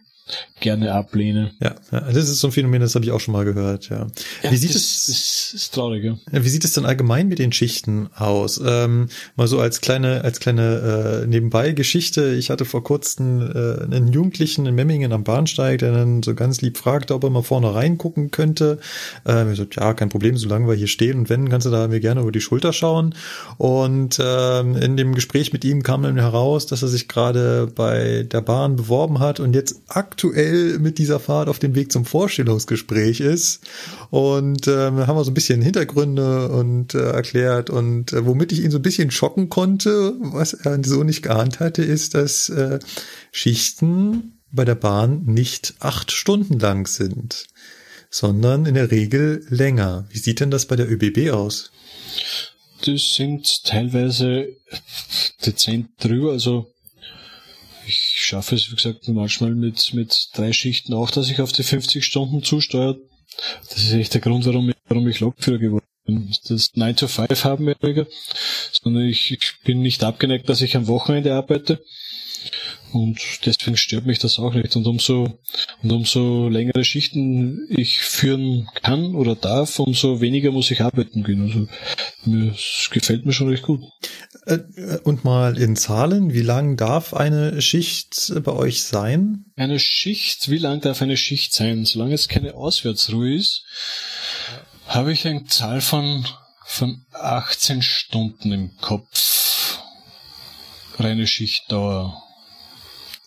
gerne 0.61 0.93
ablehne. 0.93 1.52
Ja, 1.61 1.74
ja, 1.90 2.01
das 2.01 2.28
ist 2.28 2.40
so 2.40 2.48
ein 2.48 2.52
Phänomen, 2.52 2.81
das 2.81 2.94
habe 2.94 3.05
ich 3.05 3.11
auch 3.11 3.20
schon 3.20 3.32
mal 3.32 3.44
gehört, 3.44 3.89
ja. 3.89 4.07
wie 4.43 4.57
sieht 4.57 4.74
das, 4.74 5.09
es 5.09 5.51
Das 5.52 5.62
ist 5.62 5.74
traurig, 5.74 6.05
ja. 6.05 6.16
Wie 6.31 6.48
sieht 6.48 6.65
es 6.65 6.74
denn 6.74 6.86
allgemein 6.86 7.28
mit 7.28 7.39
den 7.39 7.52
Schichten 7.52 8.09
aus? 8.15 8.61
Ähm, 8.65 9.09
mal 9.36 9.48
so 9.48 9.59
als 9.59 9.81
kleine, 9.81 10.23
als 10.23 10.39
kleine 10.39 11.23
äh, 11.23 11.27
Nebenbei-Geschichte. 11.27 12.35
Ich 12.35 12.51
hatte 12.51 12.65
vor 12.65 12.85
kurzem 12.85 13.40
äh, 13.40 13.82
einen 13.82 14.12
Jugendlichen 14.12 14.66
in 14.66 14.74
Memmingen 14.74 15.12
am 15.12 15.24
Bahnsteig, 15.24 15.78
der 15.78 15.93
dann 15.93 16.23
so 16.23 16.35
ganz 16.35 16.61
lieb 16.61 16.78
fragte, 16.78 17.15
ob 17.15 17.24
er 17.24 17.31
mal 17.31 17.43
vorne 17.43 17.74
reingucken 17.74 18.31
könnte. 18.31 18.78
Ähm, 19.27 19.51
ich 19.51 19.59
so, 19.59 19.66
ja, 19.70 19.94
kein 19.94 20.09
Problem, 20.09 20.36
solange 20.36 20.69
wir 20.69 20.74
hier 20.74 20.86
stehen 20.86 21.19
und 21.19 21.31
wenn, 21.31 21.48
kannst 21.48 21.66
du 21.66 21.70
da 21.70 21.89
mir 21.89 22.01
gerne 22.01 22.20
über 22.20 22.32
die 22.32 22.40
Schulter 22.40 22.73
schauen. 22.73 23.15
Und 23.59 24.20
ähm, 24.23 24.77
in 24.77 24.97
dem 24.97 25.15
Gespräch 25.15 25.52
mit 25.52 25.65
ihm 25.65 25.82
kam 25.82 26.02
dann 26.02 26.16
heraus, 26.16 26.66
dass 26.66 26.82
er 26.82 26.89
sich 26.89 27.09
gerade 27.09 27.66
bei 27.74 28.23
der 28.31 28.40
Bahn 28.40 28.77
beworben 28.77 29.19
hat 29.19 29.40
und 29.40 29.55
jetzt 29.55 29.82
aktuell 29.89 30.19
mit 30.28 30.98
dieser 30.98 31.20
Fahrt 31.20 31.48
auf 31.48 31.59
dem 31.59 31.74
Weg 31.74 31.92
zum 31.92 32.05
Vorstellungsgespräch 32.05 33.20
ist. 33.20 33.60
Und 34.10 34.68
ähm, 34.68 35.06
haben 35.06 35.16
wir 35.16 35.24
so 35.24 35.30
ein 35.30 35.34
bisschen 35.34 35.62
Hintergründe 35.62 36.48
und 36.48 36.94
äh, 36.94 37.10
erklärt. 37.10 37.70
Und 37.70 38.12
äh, 38.12 38.26
womit 38.26 38.52
ich 38.52 38.62
ihn 38.62 38.70
so 38.70 38.78
ein 38.78 38.82
bisschen 38.82 39.10
schocken 39.10 39.48
konnte, 39.48 40.14
was 40.20 40.52
er 40.52 40.82
so 40.84 41.02
nicht 41.02 41.22
geahnt 41.22 41.60
hatte, 41.60 41.82
ist, 41.82 42.14
dass 42.14 42.48
äh, 42.48 42.78
Schichten 43.32 44.38
bei 44.52 44.64
der 44.64 44.74
Bahn 44.74 45.22
nicht 45.26 45.74
acht 45.80 46.10
Stunden 46.10 46.59
lang 46.59 46.86
sind, 46.86 47.47
sondern 48.10 48.66
in 48.66 48.74
der 48.74 48.90
Regel 48.90 49.44
länger. 49.48 50.06
Wie 50.10 50.18
sieht 50.18 50.40
denn 50.40 50.51
das 50.51 50.66
bei 50.66 50.76
der 50.76 50.90
ÖBB 50.90 51.30
aus? 51.32 51.70
Das 52.84 53.14
sind 53.14 53.64
teilweise 53.64 54.48
dezent 55.44 55.90
drüber, 55.98 56.32
also 56.32 56.72
ich 57.90 58.14
schaffe 58.16 58.54
es, 58.54 58.70
wie 58.70 58.76
gesagt, 58.76 59.08
manchmal 59.08 59.54
mit, 59.54 59.92
mit 59.94 60.28
drei 60.34 60.52
Schichten 60.52 60.94
auch, 60.94 61.10
dass 61.10 61.30
ich 61.30 61.40
auf 61.40 61.52
die 61.52 61.62
50 61.62 62.04
Stunden 62.04 62.42
zusteuere. 62.42 62.98
Das 63.68 63.82
ist 63.82 63.92
echt 63.92 64.14
der 64.14 64.20
Grund, 64.20 64.46
warum 64.46 64.70
ich, 64.70 64.76
warum 64.88 65.08
ich 65.08 65.20
Lokführer 65.20 65.58
geworden 65.58 65.86
bin. 66.04 66.32
Das 66.48 66.70
9 66.74 66.96
to 66.96 67.08
5 67.08 67.44
haben 67.44 67.66
wir 67.66 67.76
weniger, 67.80 68.06
sondern 68.72 69.04
ich, 69.04 69.32
ich 69.32 69.54
bin 69.64 69.82
nicht 69.82 70.04
abgeneigt, 70.04 70.48
dass 70.48 70.62
ich 70.62 70.76
am 70.76 70.86
Wochenende 70.86 71.34
arbeite. 71.34 71.82
Und 72.92 73.20
deswegen 73.46 73.76
stört 73.76 74.06
mich 74.06 74.18
das 74.18 74.38
auch 74.38 74.52
nicht. 74.52 74.74
Und 74.74 74.86
umso, 74.86 75.38
und 75.82 75.92
umso 75.92 76.48
längere 76.48 76.84
Schichten 76.84 77.66
ich 77.70 77.98
führen 77.98 78.68
kann 78.82 79.14
oder 79.14 79.36
darf, 79.36 79.78
umso 79.78 80.20
weniger 80.20 80.50
muss 80.50 80.70
ich 80.70 80.80
arbeiten 80.80 81.22
gehen. 81.22 81.42
Also, 81.42 81.68
mir, 82.24 82.52
es 82.52 82.90
gefällt 82.90 83.26
mir 83.26 83.32
schon 83.32 83.48
recht 83.48 83.62
gut. 83.62 83.82
Äh, 84.46 84.58
Und 85.04 85.24
mal 85.24 85.56
in 85.56 85.76
Zahlen, 85.76 86.32
wie 86.32 86.42
lang 86.42 86.76
darf 86.76 87.14
eine 87.14 87.62
Schicht 87.62 88.32
bei 88.42 88.52
euch 88.52 88.82
sein? 88.82 89.44
Eine 89.56 89.78
Schicht, 89.78 90.50
wie 90.50 90.58
lang 90.58 90.80
darf 90.80 91.02
eine 91.02 91.16
Schicht 91.16 91.54
sein? 91.54 91.84
Solange 91.84 92.14
es 92.14 92.28
keine 92.28 92.54
Auswärtsruhe 92.54 93.34
ist, 93.34 93.64
habe 94.86 95.12
ich 95.12 95.26
eine 95.26 95.44
Zahl 95.44 95.80
von, 95.80 96.26
von 96.64 97.04
18 97.12 97.82
Stunden 97.82 98.50
im 98.50 98.76
Kopf. 98.78 99.78
Reine 100.98 101.26
Schichtdauer. 101.26 102.20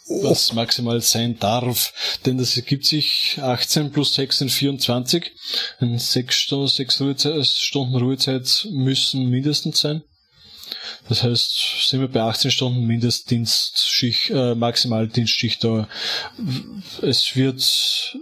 Was 0.08 0.52
maximal 0.54 1.00
sein 1.02 1.40
darf. 1.40 1.94
Denn 2.26 2.38
das 2.38 2.58
ergibt 2.58 2.86
sich 2.86 3.38
18 3.42 3.92
plus 3.92 4.16
6 4.16 4.40
sind 4.40 4.52
24. 4.52 5.32
Und 5.80 6.00
6 6.00 6.36
Stunden, 6.36 6.68
6 6.68 7.02
Ruhezeit, 7.02 7.46
Stunden 7.46 7.96
Ruhezeit 7.96 8.68
müssen 8.72 9.30
mindestens 9.30 9.80
sein. 9.80 10.04
Das 11.10 11.24
heißt, 11.24 11.88
sind 11.90 12.00
wir 12.00 12.08
bei 12.08 12.22
18 12.22 12.52
Stunden 12.52 12.86
Mindestdienstschicht, 12.86 14.30
äh, 14.30 14.56
Maximaldienstschichtdauer. 14.56 15.88
Es 17.02 17.36
wird, 17.36 18.18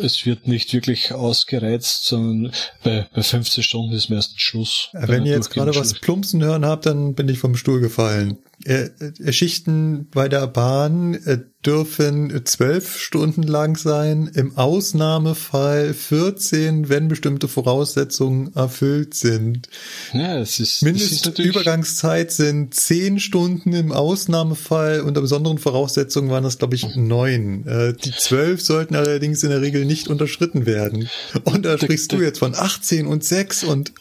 es 0.00 0.24
wird 0.26 0.46
nicht 0.46 0.72
wirklich 0.72 1.12
ausgereizt, 1.12 2.06
sondern 2.06 2.52
bei, 2.82 3.06
bei 3.14 3.22
15 3.22 3.62
Stunden 3.62 3.92
ist 3.92 4.08
meistens 4.08 4.40
Schluss. 4.40 4.88
Äh, 4.92 5.08
Wenn 5.08 5.26
ihr 5.26 5.34
jetzt 5.34 5.50
gerade 5.50 5.74
was 5.74 5.94
plumpsen 5.94 6.42
hören 6.42 6.64
habt, 6.64 6.86
dann 6.86 7.14
bin 7.14 7.28
ich 7.28 7.38
vom 7.38 7.56
Stuhl 7.56 7.80
gefallen. 7.80 8.38
Äh, 8.64 8.90
äh, 9.20 9.32
Schichten 9.32 10.08
bei 10.10 10.28
der 10.28 10.46
Bahn 10.46 11.14
äh, 11.14 11.38
dürfen 11.64 12.42
zwölf 12.44 12.98
Stunden 12.98 13.42
lang 13.42 13.76
sein, 13.76 14.30
im 14.34 14.56
Ausnahmefall 14.56 15.94
14, 15.94 16.88
wenn 16.88 17.08
bestimmte 17.08 17.46
Voraussetzungen 17.46 18.54
erfüllt 18.54 19.14
sind. 19.14 19.68
Ja, 20.12 20.38
das 20.38 20.58
ist 20.58 20.82
Mindestübergangszeit 20.82 22.32
sind 22.32 22.74
zehn 22.74 23.20
Stunden 23.20 23.72
im 23.72 23.92
Ausnahmefall. 23.92 25.00
Unter 25.02 25.20
besonderen 25.20 25.58
Voraussetzungen 25.58 26.30
waren 26.30 26.44
das, 26.44 26.58
glaube 26.58 26.74
ich, 26.74 26.96
neun. 26.96 27.66
Äh, 27.66 27.94
Die 27.94 28.12
zwölf 28.12 28.60
sollten 28.60 28.96
allerdings 28.96 29.42
in 29.42 29.50
der 29.50 29.60
Regel 29.60 29.84
nicht 29.84 30.08
unterschritten 30.08 30.66
werden. 30.66 31.08
Und 31.44 31.64
da 31.64 31.78
sprichst 31.78 32.12
du 32.12 32.20
jetzt 32.20 32.38
von 32.38 32.54
18 32.54 33.06
und 33.06 33.24
6 33.24 33.64
und 33.64 33.92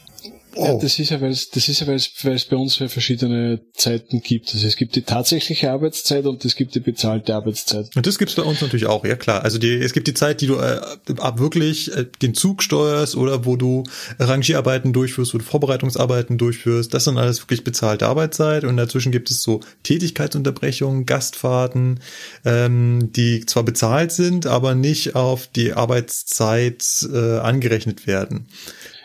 Ja, 0.55 0.73
oh. 0.73 0.79
das 0.81 0.99
ist 0.99 1.09
ja, 1.09 1.21
weil 1.21 1.31
es, 1.31 1.49
das 1.49 1.69
ist 1.69 1.79
ja, 1.79 1.87
weil 1.87 1.95
es, 1.95 2.11
weil 2.23 2.33
es 2.33 2.45
bei 2.45 2.57
uns 2.57 2.77
ja 2.79 2.89
verschiedene 2.89 3.61
Zeiten 3.73 4.21
gibt. 4.21 4.53
Also 4.53 4.67
es 4.67 4.75
gibt 4.75 4.95
die 4.95 5.03
tatsächliche 5.03 5.71
Arbeitszeit 5.71 6.25
und 6.25 6.43
es 6.43 6.55
gibt 6.55 6.75
die 6.75 6.81
bezahlte 6.81 7.35
Arbeitszeit. 7.35 7.89
Und 7.95 8.05
das 8.05 8.17
gibt's 8.17 8.35
bei 8.35 8.43
uns 8.43 8.59
natürlich 8.61 8.85
auch, 8.85 9.05
ja 9.05 9.15
klar. 9.15 9.43
Also 9.43 9.57
die, 9.57 9.73
es 9.73 9.93
gibt 9.93 10.07
die 10.07 10.13
Zeit, 10.13 10.41
die 10.41 10.47
du 10.47 10.55
äh, 10.55 10.81
ab 11.19 11.39
wirklich 11.39 11.95
äh, 11.95 12.05
den 12.21 12.33
Zug 12.33 12.63
steuerst 12.63 13.15
oder 13.15 13.45
wo 13.45 13.55
du 13.55 13.83
Rangierarbeiten 14.19 14.91
durchführst, 14.91 15.33
wo 15.33 15.37
du 15.37 15.43
Vorbereitungsarbeiten 15.43 16.37
durchführst. 16.37 16.93
Das 16.93 17.05
sind 17.05 17.17
alles 17.17 17.41
wirklich 17.41 17.63
bezahlte 17.63 18.07
Arbeitszeit. 18.07 18.65
Und 18.65 18.75
dazwischen 18.75 19.13
gibt 19.13 19.31
es 19.31 19.41
so 19.41 19.61
Tätigkeitsunterbrechungen, 19.83 21.05
Gastfahrten, 21.05 22.01
ähm, 22.43 23.11
die 23.15 23.45
zwar 23.45 23.63
bezahlt 23.63 24.11
sind, 24.11 24.47
aber 24.47 24.75
nicht 24.75 25.15
auf 25.15 25.47
die 25.47 25.73
Arbeitszeit 25.73 26.83
äh, 27.13 27.37
angerechnet 27.37 28.05
werden. 28.05 28.47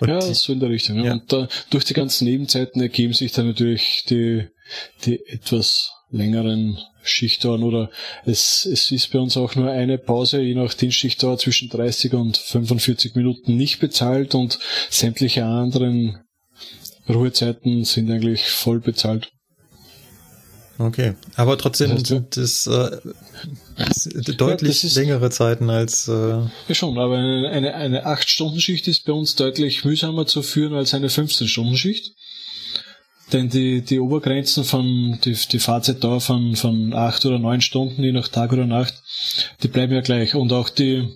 Und 0.01 0.09
ja, 0.09 0.21
so 0.21 0.53
in 0.53 0.61
der 0.61 0.71
Richtung. 0.71 1.03
Ja. 1.03 1.13
Und 1.13 1.33
da, 1.33 1.49
durch 1.71 1.85
die 1.85 1.95
ganzen 1.95 2.25
Nebenzeiten 2.25 2.81
ergeben 2.81 3.13
sich 3.13 3.33
dann 3.33 3.47
natürlich 3.47 4.05
die, 4.09 4.47
die 5.05 5.25
etwas 5.27 5.91
längeren 6.11 6.79
Schichtdauern 7.03 7.63
oder 7.63 7.91
es, 8.25 8.67
es 8.67 8.91
ist 8.91 9.13
bei 9.13 9.19
uns 9.19 9.37
auch 9.37 9.55
nur 9.55 9.71
eine 9.71 9.99
Pause, 9.99 10.41
je 10.41 10.55
nach 10.55 10.75
Dienstschichtdauer 10.75 11.39
zwischen 11.39 11.69
30 11.69 12.15
und 12.15 12.37
45 12.37 13.15
Minuten 13.15 13.57
nicht 13.57 13.81
bezahlt 13.81 14.35
und 14.35 14.59
sämtliche 14.91 15.45
anderen 15.45 16.21
Ruhezeiten 17.09 17.85
sind 17.85 18.11
eigentlich 18.11 18.45
voll 18.49 18.81
bezahlt. 18.81 19.31
okay, 20.79 21.15
aber 21.37 21.57
trotzdem 21.59 21.91
Das 21.91 21.99
heißt, 21.99 22.07
sind 22.07 22.37
es 22.37 22.67
äh, 22.67 22.99
deutlich 24.37 24.81
das 24.81 24.85
ist- 24.85 24.97
längere 24.97 25.31
Zeiten 25.31 25.71
als 25.71 26.09
äh, 26.09 26.13
Ja 26.69 26.75
schon, 26.75 26.99
aber 26.99 27.19
eine, 27.19 27.49
eine, 27.51 27.75
eine 27.75 28.07
8-Stunden-Schicht 28.07 28.89
ist 28.89 29.05
bei 29.05 29.13
uns 29.13 29.35
deutlich 29.35 29.85
mühsamer 29.85 30.27
zu 30.27 30.43
führen 30.43 30.75
als 30.75 30.95
eine 30.95 31.09
15-Stunden-Schicht. 31.09 32.13
denn 33.33 33.49
die, 33.49 33.83
die 33.83 33.99
Obergrenzen 34.01 34.65
von, 34.65 35.19
die, 35.25 35.37
die 35.53 35.59
Fahrzeit 35.59 35.99
von, 36.23 36.57
von 36.57 36.93
acht 36.95 37.25
oder 37.27 37.39
neun 37.39 37.61
Stunden, 37.61 38.03
je 38.03 38.13
nach 38.13 38.29
Tag 38.29 38.53
oder 38.53 38.67
Nacht, 38.67 38.95
die 39.63 39.69
bleiben 39.69 39.93
ja 39.93 40.01
gleich. 40.01 40.35
Und 40.35 40.53
auch 40.53 40.69
die, 40.69 41.09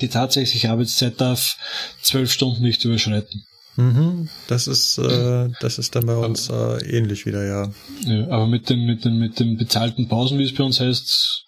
die 0.00 0.08
tatsächliche 0.08 0.70
Arbeitszeit 0.70 1.20
darf 1.20 1.56
zwölf 2.02 2.32
Stunden 2.32 2.62
nicht 2.62 2.84
überschreiten. 2.84 3.44
Mhm, 3.76 4.28
das 4.46 4.68
ist, 4.68 4.98
äh, 4.98 5.48
das 5.60 5.78
ist 5.78 5.96
dann 5.96 6.06
bei 6.06 6.14
uns 6.14 6.48
äh, 6.48 6.96
ähnlich 6.96 7.26
wieder, 7.26 7.44
ja. 7.44 7.72
ja. 8.04 8.28
Aber 8.28 8.46
mit 8.46 8.70
den, 8.70 8.86
mit 8.86 9.04
den, 9.04 9.18
mit 9.18 9.40
den 9.40 9.56
bezahlten 9.56 10.06
Pausen, 10.06 10.38
wie 10.38 10.44
es 10.44 10.54
bei 10.54 10.62
uns 10.62 10.78
heißt, 10.78 11.44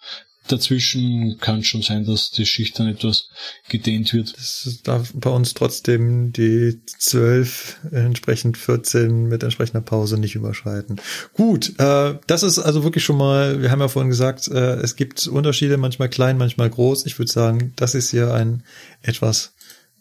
dazwischen 0.49 1.39
kann 1.39 1.63
schon 1.63 1.83
sein, 1.83 2.05
dass 2.05 2.31
die 2.31 2.47
Schicht 2.47 2.79
dann 2.79 2.89
etwas 2.89 3.29
gedehnt 3.69 4.13
wird. 4.13 4.37
Das 4.37 4.81
darf 4.83 5.13
bei 5.15 5.31
uns 5.31 5.55
trotzdem 5.55 6.33
die 6.33 6.81
zwölf, 6.99 7.79
entsprechend 7.91 8.57
14 8.57 9.27
mit 9.27 9.43
entsprechender 9.43 9.81
Pause 9.81 10.19
nicht 10.19 10.35
überschreiten. 10.35 11.01
Gut, 11.33 11.79
äh, 11.79 12.19
das 12.27 12.43
ist 12.43 12.59
also 12.59 12.85
wirklich 12.85 13.05
schon 13.05 13.17
mal, 13.17 13.63
wir 13.63 13.71
haben 13.71 13.81
ja 13.81 13.89
vorhin 13.89 14.11
gesagt, 14.11 14.49
äh, 14.49 14.77
es 14.77 14.97
gibt 14.97 15.27
Unterschiede, 15.27 15.77
manchmal 15.77 16.09
klein, 16.09 16.39
manchmal 16.39 16.71
groß. 16.71 17.07
Ich 17.07 17.19
würde 17.19 17.33
sagen, 17.33 17.73
das 17.77 17.95
ist 17.95 18.11
hier 18.11 18.33
ein 18.35 18.63
etwas 19.03 19.53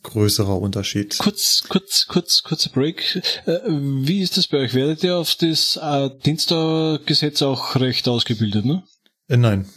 größerer 0.06 0.60
Unterschied. 0.60 1.18
Kurz, 1.18 1.64
kurz, 1.68 2.06
kurz, 2.08 2.44
kurzer 2.44 2.70
Break. 2.70 3.22
Äh, 3.46 3.60
wie 3.68 4.22
ist 4.22 4.38
das 4.38 4.48
bei 4.48 4.60
euch? 4.60 4.74
Werdet 4.74 5.04
ihr 5.04 5.18
auf 5.18 5.36
das 5.36 5.78
äh, 5.82 6.10
Dienstgesetz 6.26 7.42
auch 7.42 7.76
recht 7.76 8.08
ausgebildet, 8.08 8.66
ne? 8.66 8.84
Äh, 9.28 9.38
nein. 9.38 9.68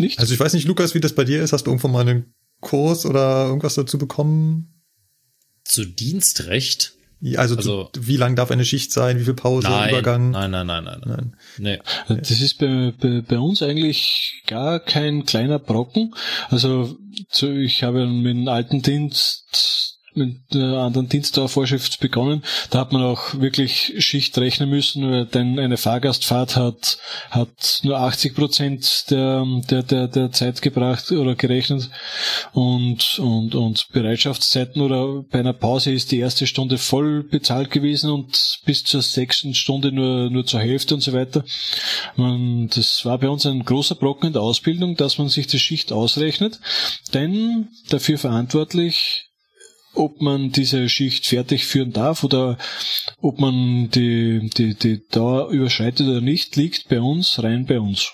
Nicht? 0.00 0.18
Also 0.18 0.34
ich 0.34 0.40
weiß 0.40 0.54
nicht, 0.54 0.66
Lukas, 0.66 0.94
wie 0.94 1.00
das 1.00 1.14
bei 1.14 1.24
dir 1.24 1.42
ist. 1.42 1.52
Hast 1.52 1.66
du 1.66 1.70
irgendwann 1.70 1.92
mal 1.92 2.00
einen 2.00 2.34
Kurs 2.60 3.06
oder 3.06 3.46
irgendwas 3.46 3.74
dazu 3.74 3.98
bekommen? 3.98 4.82
Zu 5.64 5.84
Dienstrecht? 5.84 6.94
Ja, 7.22 7.40
also, 7.40 7.56
also 7.56 7.90
du, 7.92 8.06
wie 8.06 8.16
lang 8.16 8.34
darf 8.34 8.50
eine 8.50 8.64
Schicht 8.64 8.92
sein? 8.92 9.20
Wie 9.20 9.24
viel 9.24 9.34
Pause, 9.34 9.68
nein, 9.68 9.90
Übergang? 9.90 10.30
Nein, 10.30 10.50
nein, 10.50 10.66
nein, 10.66 10.84
nein, 10.84 11.00
nein. 11.04 11.36
Nee. 11.58 11.78
Das 12.08 12.30
ist 12.30 12.58
bei, 12.58 12.94
bei, 12.98 13.20
bei 13.20 13.38
uns 13.38 13.62
eigentlich 13.62 14.42
gar 14.46 14.80
kein 14.80 15.26
kleiner 15.26 15.58
Brocken. 15.58 16.14
Also 16.48 16.96
ich 17.42 17.82
habe 17.82 18.06
mit 18.06 18.36
dem 18.36 18.48
alten 18.48 18.80
Dienst 18.80 19.99
mit 20.14 20.36
einer 20.52 20.78
anderen 20.78 21.08
Dienstdauervorschrift 21.08 22.00
begonnen. 22.00 22.42
Da 22.70 22.80
hat 22.80 22.92
man 22.92 23.02
auch 23.02 23.34
wirklich 23.34 23.94
Schicht 23.98 24.36
rechnen 24.38 24.68
müssen, 24.68 25.28
denn 25.30 25.58
eine 25.58 25.76
Fahrgastfahrt 25.76 26.56
hat, 26.56 26.98
hat 27.30 27.80
nur 27.82 27.98
80 27.98 28.34
Prozent 28.34 29.10
der, 29.10 29.44
der, 29.70 29.82
der, 29.82 30.08
der 30.08 30.32
Zeit 30.32 30.62
gebracht 30.62 31.10
oder 31.12 31.34
gerechnet 31.34 31.90
und, 32.52 33.18
und, 33.18 33.54
und 33.54 33.88
Bereitschaftszeiten 33.92 34.82
oder 34.82 35.22
bei 35.30 35.40
einer 35.40 35.52
Pause 35.52 35.92
ist 35.92 36.12
die 36.12 36.18
erste 36.18 36.46
Stunde 36.46 36.78
voll 36.78 37.22
bezahlt 37.22 37.70
gewesen 37.70 38.10
und 38.10 38.60
bis 38.64 38.84
zur 38.84 39.02
sechsten 39.02 39.54
Stunde 39.54 39.92
nur, 39.92 40.30
nur 40.30 40.46
zur 40.46 40.60
Hälfte 40.60 40.94
und 40.94 41.00
so 41.00 41.12
weiter. 41.12 41.44
Man, 42.16 42.68
das 42.74 43.04
war 43.04 43.18
bei 43.18 43.28
uns 43.28 43.46
ein 43.46 43.64
großer 43.64 43.94
Brocken 43.94 44.28
in 44.28 44.32
der 44.32 44.42
Ausbildung, 44.42 44.96
dass 44.96 45.18
man 45.18 45.28
sich 45.28 45.46
die 45.46 45.58
Schicht 45.58 45.92
ausrechnet, 45.92 46.60
denn 47.12 47.68
dafür 47.88 48.18
verantwortlich 48.18 49.29
ob 49.94 50.20
man 50.20 50.52
diese 50.52 50.88
Schicht 50.88 51.26
fertig 51.26 51.66
führen 51.66 51.92
darf 51.92 52.22
oder 52.24 52.58
ob 53.20 53.40
man 53.40 53.90
die, 53.90 54.50
die, 54.56 54.74
die 54.74 55.06
Dauer 55.08 55.50
überschreitet 55.50 56.06
oder 56.06 56.20
nicht, 56.20 56.56
liegt 56.56 56.88
bei 56.88 57.00
uns, 57.00 57.42
rein 57.42 57.66
bei 57.66 57.80
uns. 57.80 58.12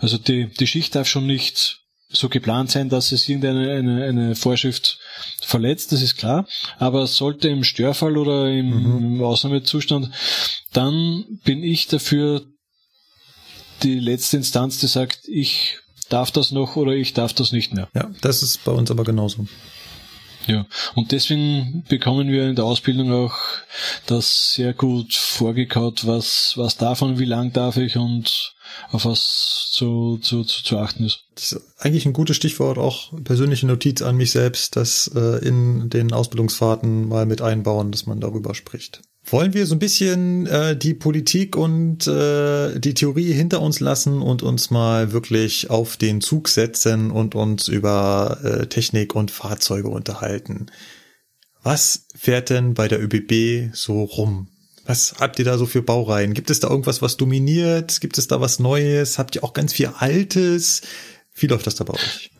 Also 0.00 0.16
die, 0.16 0.46
die 0.46 0.66
Schicht 0.66 0.94
darf 0.94 1.08
schon 1.08 1.26
nicht 1.26 1.80
so 2.08 2.28
geplant 2.28 2.70
sein, 2.70 2.88
dass 2.88 3.12
es 3.12 3.28
irgendeine 3.28 3.72
eine, 3.72 4.04
eine 4.04 4.34
Vorschrift 4.34 4.98
verletzt, 5.42 5.92
das 5.92 6.02
ist 6.02 6.16
klar. 6.16 6.46
Aber 6.78 7.06
sollte 7.06 7.48
im 7.48 7.62
Störfall 7.62 8.16
oder 8.16 8.50
im, 8.50 9.16
mhm. 9.16 9.22
Ausnahmezustand, 9.22 10.10
dann 10.72 11.24
bin 11.44 11.62
ich 11.62 11.86
dafür 11.86 12.44
die 13.82 13.98
letzte 13.98 14.38
Instanz, 14.38 14.78
die 14.78 14.88
sagt, 14.88 15.20
ich 15.26 15.78
darf 16.08 16.30
das 16.30 16.50
noch 16.50 16.76
oder 16.76 16.92
ich 16.92 17.12
darf 17.14 17.32
das 17.32 17.52
nicht 17.52 17.72
mehr. 17.72 17.88
Ja, 17.94 18.10
das 18.20 18.42
ist 18.42 18.64
bei 18.64 18.72
uns 18.72 18.90
aber 18.90 19.04
genauso. 19.04 19.46
Ja, 20.46 20.66
und 20.94 21.12
deswegen 21.12 21.84
bekommen 21.88 22.28
wir 22.28 22.48
in 22.48 22.56
der 22.56 22.64
Ausbildung 22.64 23.12
auch 23.12 23.34
das 24.06 24.54
sehr 24.54 24.72
gut 24.72 25.14
vorgekaut, 25.14 26.06
was, 26.06 26.54
was 26.56 26.76
davon, 26.76 27.18
wie 27.18 27.26
lang 27.26 27.52
darf 27.52 27.76
ich 27.76 27.96
und 27.96 28.54
auf 28.90 29.04
was 29.04 29.70
zu, 29.72 30.18
zu, 30.18 30.44
zu, 30.44 30.62
zu 30.62 30.78
achten 30.78 31.04
ist. 31.04 31.24
Das 31.34 31.52
ist 31.52 31.62
eigentlich 31.78 32.06
ein 32.06 32.12
gutes 32.12 32.36
Stichwort, 32.36 32.78
auch 32.78 33.12
persönliche 33.24 33.66
Notiz 33.66 34.02
an 34.02 34.16
mich 34.16 34.30
selbst, 34.30 34.76
das 34.76 35.10
äh, 35.14 35.44
in 35.46 35.90
den 35.90 36.12
Ausbildungsfahrten 36.12 37.08
mal 37.08 37.26
mit 37.26 37.42
einbauen, 37.42 37.92
dass 37.92 38.06
man 38.06 38.20
darüber 38.20 38.54
spricht. 38.54 39.02
Wollen 39.30 39.54
wir 39.54 39.64
so 39.66 39.76
ein 39.76 39.78
bisschen 39.78 40.46
äh, 40.46 40.76
die 40.76 40.94
Politik 40.94 41.56
und 41.56 42.06
äh, 42.08 42.78
die 42.80 42.94
Theorie 42.94 43.32
hinter 43.32 43.62
uns 43.62 43.78
lassen 43.78 44.22
und 44.22 44.42
uns 44.42 44.70
mal 44.70 45.12
wirklich 45.12 45.70
auf 45.70 45.96
den 45.96 46.20
Zug 46.20 46.48
setzen 46.48 47.12
und 47.12 47.36
uns 47.36 47.68
über 47.68 48.40
äh, 48.42 48.66
Technik 48.66 49.14
und 49.14 49.30
Fahrzeuge 49.30 49.88
unterhalten? 49.88 50.66
Was 51.62 52.06
fährt 52.16 52.50
denn 52.50 52.74
bei 52.74 52.88
der 52.88 53.00
ÖBB 53.00 53.72
so 53.72 54.02
rum? 54.02 54.48
Was 54.84 55.14
habt 55.20 55.38
ihr 55.38 55.44
da 55.44 55.58
so 55.58 55.66
für 55.66 55.82
Baureihen? 55.82 56.34
Gibt 56.34 56.50
es 56.50 56.58
da 56.58 56.68
irgendwas, 56.68 57.00
was 57.00 57.16
dominiert? 57.16 58.00
Gibt 58.00 58.18
es 58.18 58.26
da 58.26 58.40
was 58.40 58.58
Neues? 58.58 59.18
Habt 59.18 59.36
ihr 59.36 59.44
auch 59.44 59.52
ganz 59.52 59.74
viel 59.74 59.92
Altes? 59.96 60.82
Wie 61.34 61.46
läuft 61.46 61.68
das 61.68 61.76
da 61.76 61.84
bei 61.84 61.94
euch? 61.94 62.30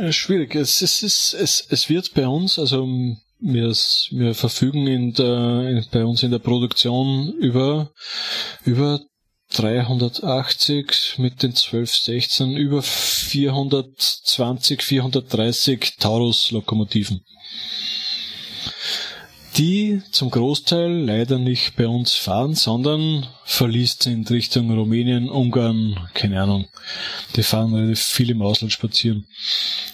Äh, 0.00 0.12
schwierig. 0.12 0.56
Es, 0.56 0.82
es, 0.82 1.02
es, 1.02 1.36
es, 1.38 1.66
es 1.68 1.88
wird 1.88 2.12
bei 2.14 2.26
uns, 2.26 2.58
also 2.58 2.88
wir, 3.44 3.68
wir 3.68 4.34
verfügen 4.34 4.86
in 4.86 5.12
der, 5.12 5.84
bei 5.92 6.02
uns 6.04 6.22
in 6.22 6.30
der 6.30 6.38
Produktion 6.38 7.34
über, 7.34 7.90
über 8.64 9.00
380 9.52 11.16
mit 11.18 11.42
den 11.42 11.50
1216 11.50 12.56
über 12.56 12.80
420, 12.82 14.82
430 14.82 15.96
Taurus-Lokomotiven 15.98 17.22
die 19.56 20.02
zum 20.10 20.30
Großteil 20.30 20.90
leider 20.90 21.38
nicht 21.38 21.76
bei 21.76 21.86
uns 21.86 22.14
fahren, 22.14 22.54
sondern 22.54 23.26
verliest 23.44 24.02
sind 24.02 24.30
Richtung 24.30 24.70
Rumänien, 24.70 25.28
Ungarn, 25.28 26.08
keine 26.14 26.42
Ahnung. 26.42 26.66
Die 27.36 27.42
fahren 27.42 27.74
relativ 27.74 28.00
viel 28.00 28.30
im 28.30 28.42
Ausland 28.42 28.72
spazieren. 28.72 29.26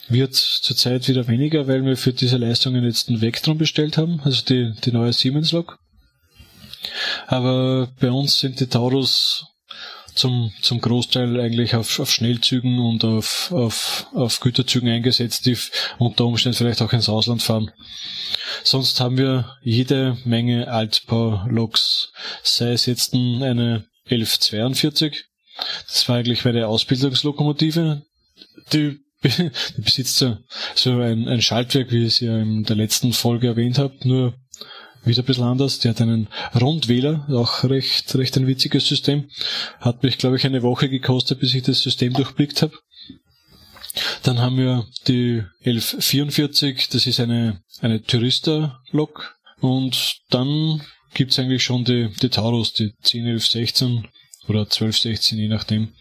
Wird 0.09 0.35
zurzeit 0.35 1.07
wieder 1.09 1.28
weniger, 1.28 1.69
weil 1.69 1.85
wir 1.85 1.97
für 1.97 2.12
diese 2.12 2.39
Leistungen 2.39 2.85
jetzt 2.85 3.09
einen 3.09 3.20
Vectron 3.20 3.59
bestellt 3.59 3.99
haben, 3.99 4.20
also 4.24 4.43
die, 4.45 4.73
die 4.85 4.93
neue 4.93 5.12
Siemens-Lok. 5.12 5.78
Aber 7.27 7.89
bei 8.01 8.11
uns 8.11 8.39
sind 8.39 8.61
die 8.61 8.66
Taurus 8.66 9.45
zum, 10.20 10.52
zum 10.60 10.80
Großteil 10.80 11.40
eigentlich 11.40 11.74
auf, 11.74 11.98
auf 11.98 12.10
Schnellzügen 12.10 12.78
und 12.78 13.05
auf, 13.05 13.51
auf, 13.52 14.06
auf 14.12 14.40
Güterzügen 14.40 14.88
eingesetzt, 14.88 15.47
die 15.47 15.56
unter 15.98 16.26
Umständen 16.26 16.59
vielleicht 16.59 16.82
auch 16.82 16.92
ins 16.92 17.09
Ausland 17.09 17.42
fahren. 17.42 17.70
Sonst 18.62 19.01
haben 19.01 19.16
wir 19.16 19.56
jede 19.62 20.18
Menge 20.24 20.68
Altbau-Loks, 20.68 22.12
sei 22.42 22.72
es 22.72 22.86
jetzt 22.86 23.14
eine 23.14 23.86
1142, 24.05 25.24
das 25.86 26.09
war 26.09 26.16
eigentlich 26.16 26.44
meine 26.44 26.68
Ausbildungslokomotive, 26.68 28.02
die, 28.72 28.98
besitzt 29.76 30.16
so, 30.16 30.36
so 30.74 31.01
ein, 31.01 31.28
ein 31.28 31.42
Schaltwerk, 31.42 31.90
wie 31.90 32.02
ich 32.02 32.14
es 32.14 32.20
ja 32.20 32.38
in 32.38 32.64
der 32.64 32.76
letzten 32.76 33.12
Folge 33.12 33.48
erwähnt 33.48 33.78
habe, 33.78 33.97
nur 34.05 34.34
wieder 35.05 35.22
ein 35.22 35.27
bisschen 35.27 35.44
anders. 35.44 35.78
Der 35.78 35.90
hat 35.90 36.01
einen 36.01 36.28
Rundwähler, 36.60 37.27
auch 37.31 37.64
recht, 37.64 38.14
recht 38.14 38.36
ein 38.36 38.47
witziges 38.47 38.86
System. 38.86 39.28
Hat 39.81 40.02
mich, 40.02 40.18
glaube 40.18 40.36
ich, 40.36 40.44
eine 40.44 40.62
Woche 40.62 40.89
gekostet, 40.89 41.40
bis 41.40 41.55
ich 41.55 41.62
das 41.62 41.82
System 41.82 42.12
durchblickt 42.12 42.62
habe. 42.62 42.74
Dann 44.22 44.39
haben 44.39 44.56
wir 44.56 44.86
die 45.09 45.43
1144, 45.64 46.89
das 46.90 47.06
ist 47.06 47.20
eine, 47.20 47.62
eine 47.81 48.02
Tourista-Lok. 48.02 49.36
Und 49.60 50.20
dann 50.31 50.82
gibt's 51.14 51.39
eigentlich 51.39 51.64
schon 51.64 51.85
die, 51.85 52.10
die 52.22 52.28
Taurus, 52.28 52.72
die 52.72 52.93
10, 53.02 53.27
11, 53.27 53.47
16 53.47 54.09
oder 54.48 54.68
12, 54.68 54.98
16, 54.98 55.39
je 55.39 55.48
nachdem. 55.48 55.93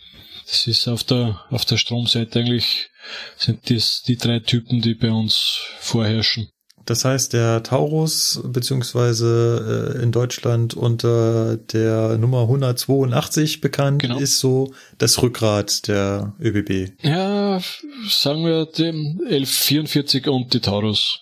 Das 0.46 0.66
ist 0.68 0.88
auf 0.88 1.04
der, 1.04 1.46
auf 1.50 1.66
der 1.66 1.78
Stromseite 1.78 2.40
eigentlich, 2.40 2.90
sind 3.38 3.70
das 3.70 4.02
die 4.02 4.18
drei 4.18 4.40
Typen, 4.40 4.82
die 4.82 4.96
bei 4.96 5.12
uns 5.12 5.60
vorherrschen. 5.80 6.50
Das 6.90 7.06
heißt, 7.06 7.34
der 7.34 7.62
Taurus, 7.62 8.42
beziehungsweise 8.44 9.94
äh, 9.96 10.02
in 10.02 10.12
Deutschland 10.12 10.74
unter 10.74 11.56
der 11.56 12.18
Nummer 12.18 12.42
182 12.42 13.62
bekannt, 13.62 14.02
genau. 14.02 14.18
ist 14.18 14.40
so 14.40 14.74
das 14.98 15.22
Rückgrat 15.22 15.88
der 15.88 16.34
ÖBB. 16.42 16.92
Ja, 17.04 17.62
sagen 18.10 18.44
wir 18.44 18.66
dem 18.66 19.20
1144 19.20 20.28
und 20.30 20.52
die 20.56 20.62
Taurus. 20.62 21.20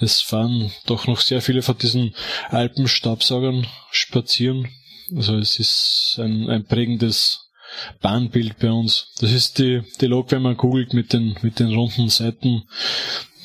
Es 0.00 0.20
fahren 0.20 0.70
doch 0.84 1.06
noch 1.06 1.22
sehr 1.22 1.40
viele 1.40 1.62
von 1.62 1.78
diesen 1.78 2.14
Alpenstaubsaugern 2.50 3.66
spazieren. 3.90 4.68
Also 5.16 5.38
es 5.38 5.58
ist 5.58 6.18
ein, 6.20 6.50
ein 6.50 6.66
prägendes 6.66 7.46
Bahnbild 8.02 8.58
bei 8.58 8.70
uns. 8.70 9.14
Das 9.18 9.32
ist 9.32 9.58
die, 9.60 9.80
die 9.98 10.08
Lok, 10.08 10.30
wenn 10.30 10.42
man 10.42 10.58
googelt 10.58 10.92
mit 10.92 11.14
den, 11.14 11.38
mit 11.40 11.58
den 11.58 11.72
runden 11.72 12.10
Seiten. 12.10 12.64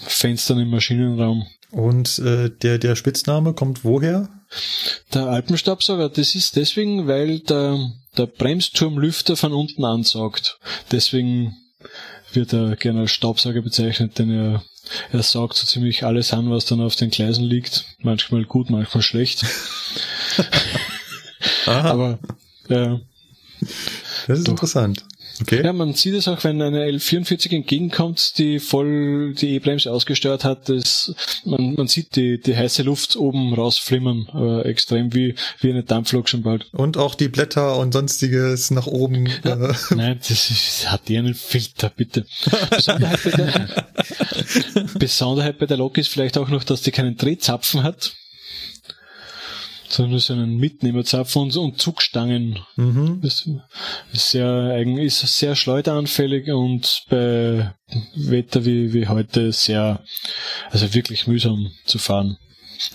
Fenstern 0.03 0.59
im 0.59 0.69
Maschinenraum. 0.69 1.45
Und 1.71 2.19
äh, 2.19 2.49
der, 2.49 2.77
der 2.77 2.95
Spitzname 2.95 3.53
kommt 3.53 3.83
woher? 3.83 4.29
Der 5.13 5.27
Alpenstaubsauger, 5.27 6.09
das 6.09 6.35
ist 6.35 6.57
deswegen, 6.57 7.07
weil 7.07 7.39
der, 7.39 7.79
der 8.17 8.25
Bremsturmlüfter 8.25 9.37
von 9.37 9.53
unten 9.53 9.85
ansaugt. 9.85 10.59
Deswegen 10.91 11.55
wird 12.33 12.53
er 12.53 12.75
gerne 12.75 13.01
als 13.01 13.11
Staubsauger 13.11 13.61
bezeichnet, 13.61 14.19
denn 14.19 14.29
er, 14.29 14.63
er 15.11 15.23
saugt 15.23 15.55
so 15.55 15.65
ziemlich 15.65 16.03
alles 16.03 16.33
an, 16.33 16.49
was 16.49 16.65
dann 16.65 16.81
auf 16.81 16.95
den 16.95 17.09
Gleisen 17.09 17.45
liegt. 17.45 17.85
Manchmal 17.99 18.43
gut, 18.43 18.69
manchmal 18.69 19.01
schlecht. 19.01 19.45
Aber 21.65 22.19
äh, 22.67 22.97
das 24.27 24.39
ist 24.39 24.47
Doch. 24.47 24.53
interessant. 24.53 25.05
Okay. 25.41 25.63
ja, 25.63 25.73
man 25.73 25.93
sieht 25.93 26.13
es 26.13 26.27
auch, 26.27 26.43
wenn 26.43 26.61
eine 26.61 26.85
L44 26.85 27.55
entgegenkommt, 27.55 28.37
die 28.37 28.59
voll 28.59 29.33
die 29.33 29.55
E-Bremse 29.55 29.91
ausgesteuert 29.91 30.43
hat. 30.43 30.69
Das, 30.69 31.13
man, 31.45 31.73
man 31.73 31.87
sieht 31.87 32.15
die, 32.15 32.39
die 32.39 32.55
heiße 32.55 32.83
Luft 32.83 33.15
oben 33.15 33.53
rausflimmern, 33.53 34.27
äh, 34.33 34.61
extrem 34.69 35.13
wie, 35.13 35.35
wie 35.59 35.71
eine 35.71 35.83
Dampflok 35.83 36.29
schon 36.29 36.43
bald. 36.43 36.67
Und 36.73 36.97
auch 36.97 37.15
die 37.15 37.27
Blätter 37.27 37.77
und 37.77 37.93
sonstiges 37.93 38.71
nach 38.71 38.87
oben. 38.87 39.27
Äh, 39.43 39.73
Nein, 39.95 40.19
das 40.19 40.51
ist, 40.51 40.91
hat 40.91 41.07
die 41.07 41.17
einen 41.17 41.33
Filter, 41.33 41.89
bitte. 41.89 42.25
Besonderheit 42.69 43.19
bei, 43.23 43.31
der, 43.31 43.69
Besonderheit 44.99 45.57
bei 45.57 45.65
der 45.65 45.77
Lok 45.77 45.97
ist 45.97 46.09
vielleicht 46.09 46.37
auch 46.37 46.49
noch, 46.49 46.63
dass 46.63 46.81
die 46.81 46.91
keinen 46.91 47.17
Drehzapfen 47.17 47.83
hat, 47.83 48.13
so 49.91 50.03
einen 50.03 50.57
Mitnehmerzapfen 50.57 51.41
und, 51.43 51.57
und 51.57 51.81
Zugstangen. 51.81 52.59
mhm. 52.75 53.19
Das 53.21 53.47
ist 54.13 54.31
sehr 54.31 54.85
ist 54.99 55.19
sehr 55.19 55.55
schleuderanfällig 55.55 56.51
und 56.51 57.03
bei 57.09 57.73
Wetter 58.15 58.65
wie, 58.65 58.93
wie 58.93 59.07
heute 59.07 59.51
sehr, 59.51 60.03
also 60.69 60.93
wirklich 60.93 61.27
mühsam 61.27 61.71
zu 61.85 61.97
fahren. 61.97 62.37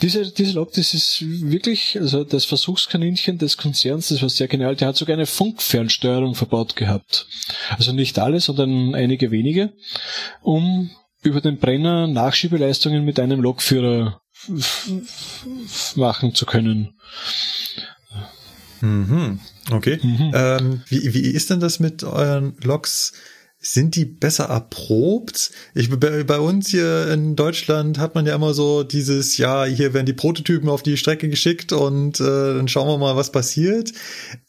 Diese, 0.02 0.32
diese 0.32 0.52
Lok, 0.52 0.72
das 0.72 0.94
ist 0.94 1.22
wirklich, 1.22 1.98
also 2.00 2.24
das 2.24 2.44
Versuchskaninchen 2.44 3.38
des 3.38 3.56
Konzerns, 3.56 4.08
das 4.08 4.20
war 4.20 4.28
sehr 4.28 4.48
genial, 4.48 4.74
der 4.74 4.88
hat 4.88 4.96
sogar 4.96 5.14
eine 5.14 5.26
Funkfernsteuerung 5.26 6.34
verbaut 6.34 6.76
gehabt. 6.76 7.26
Also 7.70 7.92
nicht 7.92 8.18
alle, 8.18 8.40
sondern 8.40 8.94
einige 8.94 9.30
wenige, 9.30 9.72
um 10.42 10.90
über 11.22 11.40
den 11.40 11.58
Brenner 11.58 12.06
Nachschiebeleistungen 12.08 13.04
mit 13.04 13.20
einem 13.20 13.40
Lokführer 13.40 14.20
machen 15.96 16.34
zu 16.34 16.46
können. 16.46 16.94
Mhm. 18.80 19.40
Okay. 19.70 19.98
Mhm. 20.02 20.32
Ähm, 20.34 20.82
wie, 20.88 21.14
wie 21.14 21.30
ist 21.30 21.50
denn 21.50 21.60
das 21.60 21.80
mit 21.80 22.04
euren 22.04 22.56
Loks? 22.62 23.12
Sind 23.58 23.96
die 23.96 24.04
besser 24.04 24.44
erprobt? 24.44 25.50
Ich, 25.74 25.90
bei, 25.90 26.22
bei 26.22 26.38
uns 26.38 26.68
hier 26.68 27.10
in 27.10 27.34
Deutschland 27.36 27.98
hat 27.98 28.14
man 28.14 28.26
ja 28.26 28.34
immer 28.34 28.54
so 28.54 28.82
dieses, 28.84 29.38
ja, 29.38 29.64
hier 29.64 29.92
werden 29.92 30.06
die 30.06 30.12
Prototypen 30.12 30.68
auf 30.68 30.82
die 30.82 30.96
Strecke 30.96 31.28
geschickt 31.28 31.72
und 31.72 32.20
äh, 32.20 32.54
dann 32.54 32.68
schauen 32.68 32.86
wir 32.86 32.98
mal, 32.98 33.16
was 33.16 33.32
passiert. 33.32 33.92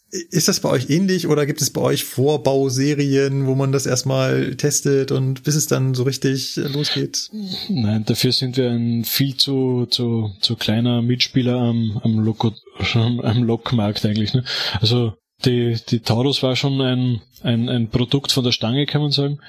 Ist 0.10 0.48
das 0.48 0.62
bei 0.62 0.70
euch 0.70 0.90
ähnlich 0.90 1.28
oder 1.28 1.46
gibt 1.46 1.62
es 1.62 1.70
bei 1.70 1.82
euch 1.82 2.06
Vorbauserien, 2.06 3.46
wo 3.46 3.56
man 3.56 3.74
das 3.74 3.86
erstmal 3.86 4.56
testet 4.56 5.12
und 5.12 5.44
bis 5.44 5.56
es 5.56 5.68
dann 5.68 5.96
so 5.96 6.04
richtig 6.04 6.56
losgeht? 6.56 7.30
Nein, 7.68 8.06
dafür 8.06 8.32
sind 8.32 8.56
wir 8.56 8.70
ein 8.70 9.04
viel 9.04 9.36
zu, 9.36 9.86
zu, 9.90 10.32
zu 10.40 10.56
kleiner 10.56 11.02
Mitspieler 11.02 11.58
am, 11.58 12.00
am, 12.04 12.20
Loko, 12.20 12.54
am 12.94 13.44
Lokmarkt 13.44 14.06
eigentlich. 14.06 14.34
Ne? 14.34 14.46
Also 14.80 15.14
die, 15.44 15.78
die 15.90 16.00
Taurus 16.00 16.42
war 16.42 16.56
schon 16.56 16.80
ein, 16.80 17.22
ein, 17.44 17.68
ein 17.68 17.90
Produkt 17.90 18.32
von 18.32 18.46
der 18.46 18.54
Stange, 18.54 18.86
kann 18.86 19.02
man 19.02 19.12
sagen. 19.12 19.40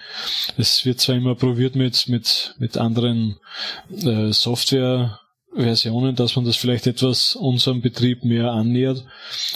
Es 0.56 0.84
wird 0.84 1.00
zwar 1.00 1.14
immer 1.14 1.36
probiert 1.36 1.76
mit, 1.76 2.08
mit, 2.08 2.56
mit 2.58 2.76
anderen 2.76 3.36
äh, 3.90 4.32
Software-Versionen, 5.58 6.14
dass 6.14 6.36
man 6.36 6.44
das 6.44 6.56
vielleicht 6.56 6.86
etwas 6.86 7.34
unserem 7.34 7.80
Betrieb 7.80 8.24
mehr 8.24 8.52
annähert, 8.52 9.04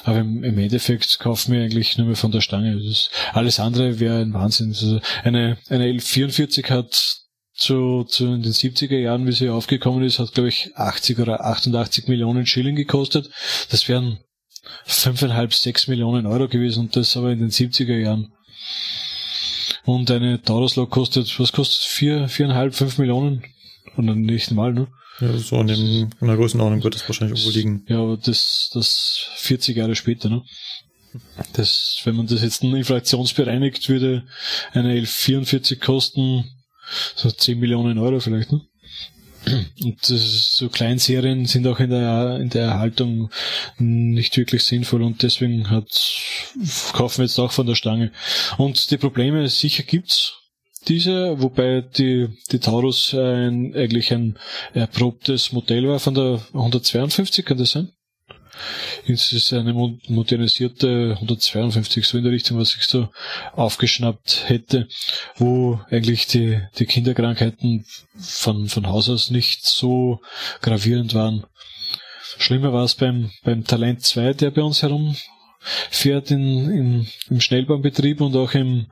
aber 0.04 0.18
im, 0.18 0.42
im 0.42 0.58
Endeffekt 0.58 1.18
kaufen 1.20 1.52
wir 1.52 1.62
eigentlich 1.62 1.96
nur 1.96 2.08
mehr 2.08 2.16
von 2.16 2.32
der 2.32 2.40
Stange. 2.40 2.76
Ist, 2.76 3.10
alles 3.32 3.60
andere 3.60 4.00
wäre 4.00 4.20
ein 4.20 4.34
Wahnsinn. 4.34 4.70
Also 4.70 5.00
eine, 5.22 5.58
eine 5.68 5.86
L44 5.86 6.68
hat 6.70 7.20
zu, 7.54 8.04
zu 8.04 8.26
in 8.26 8.42
den 8.42 8.52
70er 8.52 8.98
Jahren, 8.98 9.26
wie 9.26 9.32
sie 9.32 9.48
aufgekommen 9.48 10.02
ist, 10.02 10.18
hat 10.18 10.34
glaube 10.34 10.48
ich 10.48 10.70
80 10.74 11.20
oder 11.20 11.44
88 11.44 12.08
Millionen 12.08 12.46
Schilling 12.46 12.76
gekostet. 12.76 13.30
Das 13.70 13.88
wären 13.88 14.18
fünfeinhalb, 14.84 15.54
sechs 15.54 15.86
Millionen 15.86 16.26
Euro 16.26 16.48
gewesen 16.48 16.80
und 16.80 16.96
das 16.96 17.16
aber 17.16 17.30
in 17.30 17.38
den 17.38 17.50
70er 17.50 17.96
Jahren. 17.96 18.32
Und 19.84 20.10
eine 20.10 20.40
Tauruslok 20.40 20.90
kostet, 20.90 21.38
was 21.40 21.52
kostet 21.52 21.82
vier, 21.82 22.28
viereinhalb, 22.28 22.74
fünf 22.74 22.98
Millionen? 22.98 23.42
Und 23.96 24.06
dann 24.06 24.22
nicht 24.22 24.52
mal, 24.52 24.72
ne? 24.72 24.86
So 25.39 25.61
in, 25.61 25.66
dem, 25.69 26.11
in 26.20 26.27
der 26.27 26.36
Größenordnung 26.36 26.82
wird 26.82 26.97
es 26.97 27.09
wahrscheinlich 27.09 27.39
irgendwo 27.39 27.57
liegen. 27.57 27.85
Ja, 27.89 27.99
aber 27.99 28.16
das, 28.16 28.70
das 28.74 29.27
40 29.36 29.77
Jahre 29.77 29.94
später, 29.94 30.28
ne? 30.28 30.43
Das, 31.53 32.01
wenn 32.05 32.16
man 32.16 32.27
das 32.27 32.43
jetzt 32.43 32.65
inflationsbereinigt, 32.65 33.89
würde 33.89 34.24
eine 34.73 34.94
L44 35.01 35.78
kosten 35.78 36.44
so 37.15 37.31
10 37.31 37.59
Millionen 37.59 37.99
Euro 37.99 38.19
vielleicht, 38.20 38.51
ne? 38.51 38.62
Und 39.82 39.99
das 40.09 40.57
so 40.57 40.69
Kleinserien 40.69 41.47
sind 41.47 41.66
auch 41.66 41.81
in 41.81 41.90
der, 41.90 42.39
in 42.40 42.49
der 42.49 42.66
Erhaltung 42.66 43.31
nicht 43.78 44.36
wirklich 44.36 44.62
sinnvoll 44.62 45.03
und 45.03 45.23
deswegen 45.23 45.69
hat, 45.69 45.89
kaufen 46.93 47.19
wir 47.19 47.24
jetzt 47.24 47.39
auch 47.39 47.51
von 47.51 47.66
der 47.66 47.74
Stange. 47.74 48.12
Und 48.57 48.90
die 48.90 48.99
Probleme 48.99 49.49
sicher 49.49 49.82
gibt's 49.82 50.41
diese, 50.88 51.40
wobei 51.40 51.80
die, 51.82 52.28
die 52.50 52.59
Taurus 52.59 53.14
ein, 53.14 53.74
eigentlich 53.74 54.12
ein 54.12 54.38
erprobtes 54.74 55.52
Modell 55.52 55.88
war 55.88 55.98
von 56.00 56.14
der 56.14 56.40
152, 56.52 57.44
kann 57.44 57.59
das 57.59 57.72
sein? 57.72 57.92
Es 59.06 59.32
ist 59.32 59.52
eine 59.52 59.72
mo- 59.72 59.98
modernisierte 60.09 61.12
152, 61.20 62.06
so 62.06 62.18
in 62.18 62.24
der 62.24 62.32
Richtung, 62.32 62.59
was 62.59 62.74
ich 62.76 62.84
so 62.84 63.09
aufgeschnappt 63.54 64.48
hätte, 64.48 64.88
wo 65.36 65.80
eigentlich 65.90 66.26
die, 66.26 66.60
die 66.78 66.86
Kinderkrankheiten 66.86 67.86
von, 68.18 68.68
von 68.68 68.86
Haus 68.86 69.09
aus 69.09 69.30
nicht 69.30 69.64
so 69.64 70.20
gravierend 70.60 71.14
waren. 71.14 71.44
Schlimmer 72.38 72.72
war 72.72 72.84
es 72.84 72.94
beim, 72.94 73.30
beim 73.42 73.64
Talent 73.64 74.02
2, 74.02 74.34
der 74.34 74.50
bei 74.50 74.62
uns 74.62 74.82
herumfährt 75.62 76.30
in, 76.30 76.70
im, 76.70 77.06
im 77.30 77.40
Schnellbahnbetrieb 77.40 78.20
und 78.20 78.36
auch 78.36 78.55
im, 78.55 78.86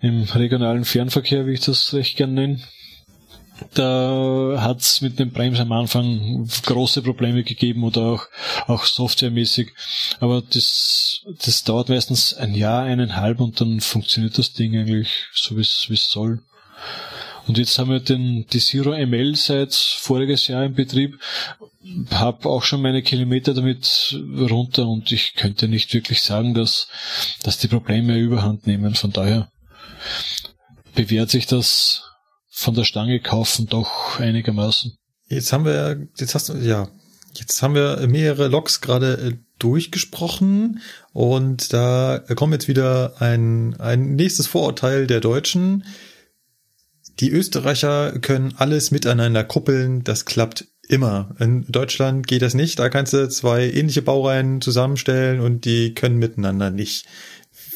im 0.00 0.22
regionalen 0.24 0.84
Fernverkehr, 0.84 1.46
wie 1.46 1.52
ich 1.52 1.60
das 1.60 1.94
recht 1.94 2.16
gern 2.16 2.34
nenne. 2.34 2.60
Da 3.74 4.58
hat's 4.58 5.00
mit 5.00 5.18
dem 5.18 5.32
Brems 5.32 5.58
am 5.58 5.72
Anfang 5.72 6.48
große 6.64 7.02
Probleme 7.02 7.42
gegeben 7.42 7.82
oder 7.82 8.02
auch, 8.02 8.26
auch 8.68 8.84
softwaremäßig. 8.84 9.70
Aber 10.20 10.42
das, 10.42 11.24
das 11.44 11.64
dauert 11.64 11.88
meistens 11.88 12.34
ein 12.34 12.54
Jahr, 12.54 12.84
eineinhalb 12.84 13.40
und 13.40 13.60
dann 13.60 13.80
funktioniert 13.80 14.38
das 14.38 14.52
Ding 14.52 14.78
eigentlich 14.78 15.26
so, 15.34 15.58
es 15.58 15.86
wie 15.88 15.94
es 15.94 16.08
soll. 16.08 16.40
Und 17.48 17.56
jetzt 17.56 17.78
haben 17.78 17.90
wir 17.90 18.00
den, 18.00 18.46
die 18.52 18.60
Zero 18.60 18.90
ML 18.90 19.34
seit 19.34 19.74
voriges 19.74 20.46
Jahr 20.48 20.64
im 20.64 20.74
Betrieb. 20.74 21.18
Hab 22.10 22.44
auch 22.44 22.62
schon 22.62 22.82
meine 22.82 23.02
Kilometer 23.02 23.54
damit 23.54 24.16
runter 24.50 24.86
und 24.86 25.10
ich 25.10 25.34
könnte 25.34 25.66
nicht 25.66 25.94
wirklich 25.94 26.20
sagen, 26.20 26.52
dass, 26.52 26.88
dass 27.42 27.58
die 27.58 27.68
Probleme 27.68 28.18
überhand 28.18 28.66
nehmen. 28.66 28.94
Von 28.94 29.12
daher 29.12 29.50
bewährt 30.94 31.30
sich 31.30 31.46
das 31.46 32.04
von 32.50 32.74
der 32.74 32.84
Stange 32.84 33.20
kaufen 33.20 33.66
doch 33.66 34.18
einigermaßen. 34.18 34.96
Jetzt 35.28 35.52
haben 35.52 35.64
wir, 35.64 36.08
jetzt 36.18 36.34
hast 36.34 36.48
du, 36.48 36.54
ja, 36.54 36.88
jetzt 37.34 37.62
haben 37.62 37.74
wir 37.74 38.06
mehrere 38.08 38.48
Loks 38.48 38.80
gerade 38.80 39.12
äh, 39.14 39.36
durchgesprochen 39.58 40.80
und 41.12 41.72
da 41.72 42.22
kommt 42.34 42.52
jetzt 42.52 42.68
wieder 42.68 43.20
ein, 43.20 43.78
ein 43.78 44.16
nächstes 44.16 44.46
Vorurteil 44.46 45.06
der 45.06 45.20
Deutschen. 45.20 45.84
Die 47.20 47.30
Österreicher 47.30 48.18
können 48.20 48.54
alles 48.56 48.90
miteinander 48.90 49.44
kuppeln, 49.44 50.04
das 50.04 50.24
klappt 50.24 50.66
immer. 50.88 51.34
In 51.38 51.66
Deutschland 51.68 52.26
geht 52.26 52.42
das 52.42 52.54
nicht, 52.54 52.78
da 52.78 52.88
kannst 52.88 53.12
du 53.12 53.28
zwei 53.28 53.70
ähnliche 53.70 54.02
Baureihen 54.02 54.60
zusammenstellen 54.60 55.40
und 55.40 55.64
die 55.64 55.94
können 55.94 56.16
miteinander 56.16 56.70
nicht. 56.70 57.06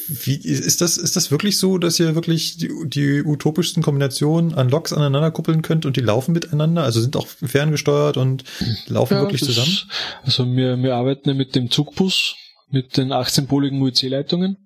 Wie, 0.08 0.34
ist 0.34 0.80
das, 0.80 0.96
ist 0.96 1.14
das 1.14 1.30
wirklich 1.30 1.58
so, 1.58 1.78
dass 1.78 1.98
ihr 2.00 2.14
wirklich 2.14 2.56
die, 2.56 2.70
die 2.86 3.22
utopischsten 3.22 3.82
Kombinationen 3.82 4.52
an 4.54 4.68
Loks 4.68 4.92
aneinander 4.92 5.30
kuppeln 5.30 5.62
könnt 5.62 5.86
und 5.86 5.96
die 5.96 6.00
laufen 6.00 6.32
miteinander? 6.32 6.82
Also 6.82 7.00
sind 7.00 7.16
auch 7.16 7.26
ferngesteuert 7.26 8.16
und 8.16 8.44
laufen 8.88 9.18
wirklich 9.18 9.40
das- 9.40 9.54
zusammen? 9.54 9.78
Also 10.24 10.44
wir, 10.46 10.76
wir 10.78 10.96
arbeiten 10.96 11.28
ja 11.28 11.34
mit 11.34 11.54
dem 11.54 11.70
Zugbus, 11.70 12.34
mit 12.70 12.96
den 12.96 13.12
18-poligen 13.12 13.80
UEC-Leitungen 13.80 14.56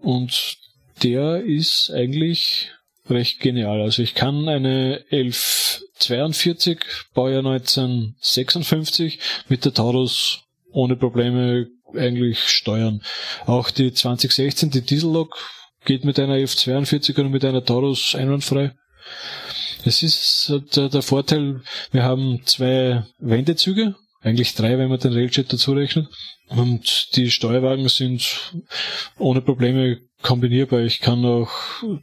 und 0.00 0.56
der 1.02 1.44
ist 1.44 1.90
eigentlich 1.94 2.70
recht 3.10 3.40
genial. 3.40 3.80
Also 3.80 4.02
ich 4.02 4.14
kann 4.14 4.48
eine 4.48 5.04
1142 5.10 6.80
Baujahr 7.14 7.44
1956 7.44 9.18
mit 9.48 9.64
der 9.64 9.74
Taurus 9.74 10.42
ohne 10.72 10.96
Probleme 10.96 11.66
eigentlich 11.94 12.40
steuern. 12.48 13.02
Auch 13.46 13.70
die 13.70 13.92
2016, 13.92 14.70
die 14.70 14.82
Diesellok, 14.82 15.36
geht 15.84 16.04
mit 16.04 16.18
einer 16.18 16.36
F42 16.36 17.18
oder 17.18 17.28
mit 17.28 17.44
einer 17.44 17.64
Taurus 17.64 18.14
einwandfrei. 18.14 18.72
Es 19.84 20.02
ist 20.02 20.52
der, 20.76 20.88
der 20.90 21.02
Vorteil, 21.02 21.62
wir 21.90 22.02
haben 22.02 22.42
zwei 22.44 23.04
Wendezüge 23.18 23.94
eigentlich 24.20 24.54
drei, 24.54 24.78
wenn 24.78 24.90
man 24.90 25.00
den 25.00 25.14
Railjet 25.14 25.52
dazu 25.52 25.72
rechnet. 25.72 26.08
Und 26.48 27.16
die 27.16 27.30
Steuerwagen 27.30 27.88
sind 27.88 28.52
ohne 29.18 29.40
Probleme 29.40 30.00
kombinierbar. 30.22 30.80
Ich 30.80 31.00
kann 31.00 31.24
auch 31.24 31.50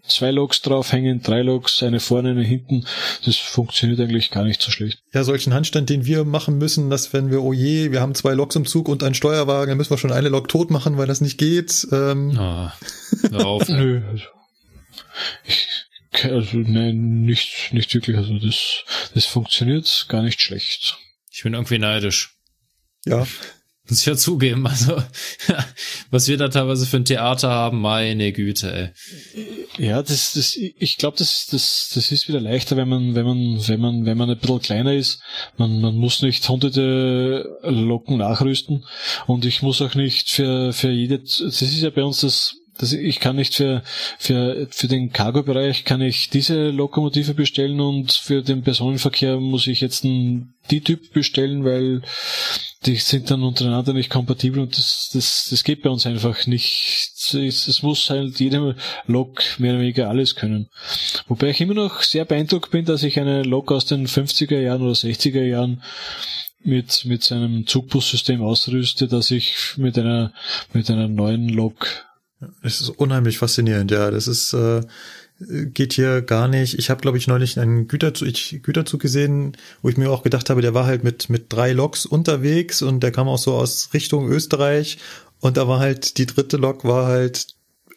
zwei 0.07 0.31
Loks 0.31 0.61
draufhängen, 0.61 1.21
drei 1.21 1.41
Loks, 1.41 1.83
eine 1.83 1.99
vorne, 1.99 2.31
eine 2.31 2.43
hinten. 2.43 2.85
Das 3.25 3.37
funktioniert 3.37 3.99
eigentlich 3.99 4.31
gar 4.31 4.43
nicht 4.43 4.61
so 4.61 4.71
schlecht. 4.71 5.01
Ja, 5.13 5.23
solchen 5.23 5.53
Handstand, 5.53 5.89
den 5.89 6.05
wir 6.05 6.23
machen 6.25 6.57
müssen, 6.57 6.89
dass 6.89 7.13
wenn 7.13 7.31
wir, 7.31 7.43
oh 7.43 7.53
je, 7.53 7.91
wir 7.91 8.01
haben 8.01 8.15
zwei 8.15 8.33
Loks 8.33 8.55
im 8.55 8.65
Zug 8.65 8.87
und 8.89 9.03
einen 9.03 9.15
Steuerwagen, 9.15 9.69
dann 9.69 9.77
müssen 9.77 9.91
wir 9.91 9.97
schon 9.97 10.11
eine 10.11 10.29
Lok 10.29 10.47
tot 10.47 10.71
machen, 10.71 10.97
weil 10.97 11.07
das 11.07 11.21
nicht 11.21 11.37
geht. 11.37 11.87
Ähm. 11.91 12.37
Ah, 12.37 12.73
auf. 13.33 13.67
Nö. 13.69 14.01
also 14.09 14.23
Ich, 15.45 15.67
also, 16.23 16.57
nein, 16.57 17.21
nicht, 17.21 17.73
nicht 17.73 17.93
wirklich. 17.93 18.17
Also 18.17 18.37
das, 18.39 18.83
das 19.13 19.25
funktioniert 19.25 20.05
gar 20.09 20.23
nicht 20.23 20.41
schlecht. 20.41 20.97
Ich 21.31 21.43
bin 21.43 21.53
irgendwie 21.53 21.79
neidisch. 21.79 22.33
Ja, 23.05 23.25
Muss 23.89 24.01
ich 24.01 24.05
ja 24.05 24.15
zugeben. 24.15 24.67
Also, 24.67 25.01
was 26.11 26.27
wir 26.27 26.37
da 26.37 26.49
teilweise 26.49 26.85
für 26.85 26.97
ein 26.97 27.05
Theater 27.05 27.49
haben, 27.49 27.79
meine 27.79 28.33
Güte, 28.33 28.93
ey. 29.77 29.85
Ja, 29.85 30.01
das, 30.01 30.33
das, 30.33 30.55
ich 30.55 30.97
glaube, 30.97 31.17
das, 31.17 31.47
das, 31.49 31.91
das 31.93 32.11
ist 32.11 32.27
wieder 32.27 32.41
leichter, 32.41 32.75
wenn 32.75 32.89
man, 32.89 33.15
wenn 33.15 33.25
man, 33.25 33.67
wenn 33.67 33.79
man, 33.79 34.05
wenn 34.05 34.17
man 34.17 34.29
ein 34.29 34.37
bisschen 34.37 34.59
kleiner 34.59 34.93
ist. 34.93 35.21
Man, 35.57 35.79
man 35.79 35.95
muss 35.95 36.21
nicht 36.21 36.47
hunderte 36.47 37.59
Locken 37.63 38.17
nachrüsten 38.17 38.85
und 39.25 39.45
ich 39.45 39.61
muss 39.61 39.81
auch 39.81 39.95
nicht 39.95 40.29
für, 40.31 40.73
für 40.73 40.89
jede, 40.89 41.19
das 41.19 41.39
ist 41.39 41.81
ja 41.81 41.89
bei 41.89 42.03
uns 42.03 42.21
das, 42.21 42.57
das, 42.77 42.93
ich 42.93 43.19
kann 43.19 43.35
nicht 43.35 43.55
für, 43.55 43.83
für, 44.17 44.67
für 44.69 44.87
den 44.87 45.11
Cargo-Bereich 45.11 45.85
kann 45.85 46.01
ich 46.01 46.29
diese 46.29 46.69
Lokomotive 46.69 47.33
bestellen 47.33 47.79
und 47.79 48.11
für 48.11 48.41
den 48.41 48.63
Personenverkehr 48.63 49.39
muss 49.39 49.67
ich 49.67 49.81
jetzt 49.81 50.05
einen, 50.05 50.53
die 50.69 50.81
Typ 50.81 51.13
bestellen, 51.13 51.63
weil 51.65 52.01
die 52.85 52.95
sind 52.95 53.31
dann 53.31 53.43
untereinander 53.43 53.93
nicht 53.93 54.09
kompatibel 54.09 54.61
und 54.61 54.77
das, 54.77 55.09
das, 55.13 55.47
das 55.49 55.63
geht 55.63 55.81
bei 55.81 55.89
uns 55.89 56.05
einfach 56.05 56.45
nicht. 56.45 57.09
Es, 57.33 57.67
es 57.67 57.83
muss 57.83 58.09
halt 58.09 58.39
jedem 58.39 58.75
Lok 59.07 59.43
mehr 59.57 59.73
oder 59.73 59.81
weniger 59.81 60.09
alles 60.09 60.35
können. 60.35 60.69
Wobei 61.27 61.49
ich 61.49 61.61
immer 61.61 61.73
noch 61.73 62.01
sehr 62.01 62.25
beeindruckt 62.25 62.71
bin, 62.71 62.85
dass 62.85 63.03
ich 63.03 63.19
eine 63.19 63.43
Lok 63.43 63.71
aus 63.71 63.85
den 63.85 64.07
50er 64.07 64.59
Jahren 64.59 64.83
oder 64.83 64.93
60er 64.93 65.43
Jahren 65.43 65.81
mit, 66.63 67.05
mit 67.05 67.23
seinem 67.23 67.65
Zugbussystem 67.65 68.41
ausrüste, 68.41 69.07
dass 69.07 69.31
ich 69.31 69.55
mit 69.77 69.97
einer, 69.97 70.33
mit 70.73 70.89
einer 70.89 71.07
neuen 71.07 71.49
Lok 71.49 72.06
es 72.61 72.81
ist 72.81 72.89
unheimlich 72.89 73.37
faszinierend, 73.37 73.91
ja. 73.91 74.11
Das 74.11 74.27
ist, 74.27 74.53
äh, 74.53 74.81
geht 75.39 75.93
hier 75.93 76.21
gar 76.21 76.47
nicht. 76.47 76.77
Ich 76.79 76.89
habe, 76.89 77.01
glaube 77.01 77.17
ich, 77.17 77.27
neulich 77.27 77.59
einen 77.59 77.87
Güterzug, 77.87 78.27
ich, 78.27 78.59
Güterzug 78.63 79.01
gesehen, 79.01 79.55
wo 79.81 79.89
ich 79.89 79.97
mir 79.97 80.09
auch 80.09 80.23
gedacht 80.23 80.49
habe, 80.49 80.61
der 80.61 80.73
war 80.73 80.85
halt 80.85 81.03
mit, 81.03 81.29
mit 81.29 81.53
drei 81.53 81.73
Loks 81.73 82.05
unterwegs 82.05 82.81
und 82.81 83.01
der 83.01 83.11
kam 83.11 83.27
auch 83.27 83.37
so 83.37 83.53
aus 83.53 83.89
Richtung 83.93 84.29
Österreich 84.29 84.97
und 85.39 85.57
da 85.57 85.67
war 85.67 85.79
halt, 85.79 86.17
die 86.17 86.25
dritte 86.25 86.57
Lok 86.57 86.83
war 86.83 87.07
halt 87.07 87.47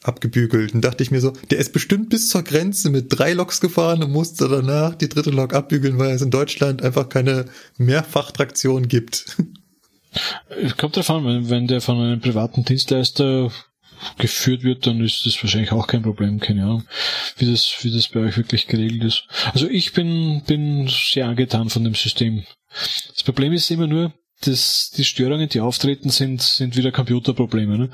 abgebügelt. 0.03 0.75
Und 0.75 0.83
dachte 0.83 1.03
ich 1.03 1.11
mir 1.11 1.21
so, 1.21 1.33
der 1.51 1.59
ist 1.59 1.73
bestimmt 1.73 2.09
bis 2.11 2.29
zur 2.29 2.43
Grenze 2.43 2.91
mit 2.91 3.07
drei 3.09 3.33
Loks 3.33 3.61
gefahren 3.61 4.03
und 4.03 4.13
musste 4.13 4.49
danach 4.49 4.95
die 4.95 5.09
dritte 5.09 5.31
Lok 5.31 5.55
abbügeln, 5.55 5.99
weil 5.99 6.15
es 6.15 6.23
in 6.23 6.31
Deutschland 6.31 6.83
einfach 6.83 7.09
keine 7.09 7.47
Mehrfachtraktion 7.77 8.89
gibt. 8.89 9.37
Kommt 10.77 10.97
davon, 10.97 11.25
wenn, 11.25 11.51
wenn 11.51 11.67
der 11.67 11.81
von 11.81 11.99
einem 11.99 12.21
privaten 12.21 12.65
Dienstleister 12.65 13.51
geführt 14.19 14.63
wird, 14.63 14.87
dann 14.87 15.05
ist 15.05 15.27
das 15.27 15.43
wahrscheinlich 15.43 15.73
auch 15.73 15.87
kein 15.87 16.03
Problem, 16.03 16.41
keine 16.41 16.63
Ahnung, 16.63 16.85
wie 17.37 17.51
das, 17.51 17.75
wie 17.83 17.91
das 17.91 18.09
bei 18.09 18.21
euch 18.21 18.37
wirklich 18.37 18.67
geregelt 18.67 19.05
ist. 19.05 19.25
Also 19.53 19.69
ich 19.69 19.93
bin, 19.93 20.43
bin 20.47 20.89
sehr 20.89 21.27
angetan 21.27 21.71
von 21.71 21.85
dem 21.85 21.95
System. 21.95 22.45
Das 23.13 23.23
Problem 23.25 23.53
ist 23.53 23.71
immer 23.71 23.87
nur, 23.87 24.13
dass 24.43 24.91
die 24.97 25.05
Störungen, 25.05 25.49
die 25.49 25.61
auftreten, 25.61 26.09
sind, 26.09 26.41
sind 26.41 26.77
wieder 26.77 26.93
Computerprobleme. 26.93 27.77
Ne? 27.77 27.91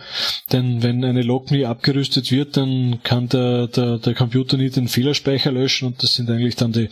Denn 0.52 0.82
wenn 0.82 1.04
eine 1.04 1.22
Log 1.22 1.50
nie 1.50 1.66
abgerüstet 1.66 2.30
wird, 2.30 2.56
dann 2.56 3.00
kann 3.02 3.28
der, 3.28 3.66
der, 3.66 3.98
der 3.98 4.14
Computer 4.14 4.56
nie 4.56 4.70
den 4.70 4.88
Fehlerspeicher 4.88 5.50
löschen 5.50 5.88
und 5.88 6.02
das 6.02 6.14
sind 6.14 6.30
eigentlich 6.30 6.56
dann 6.56 6.72
die, 6.72 6.88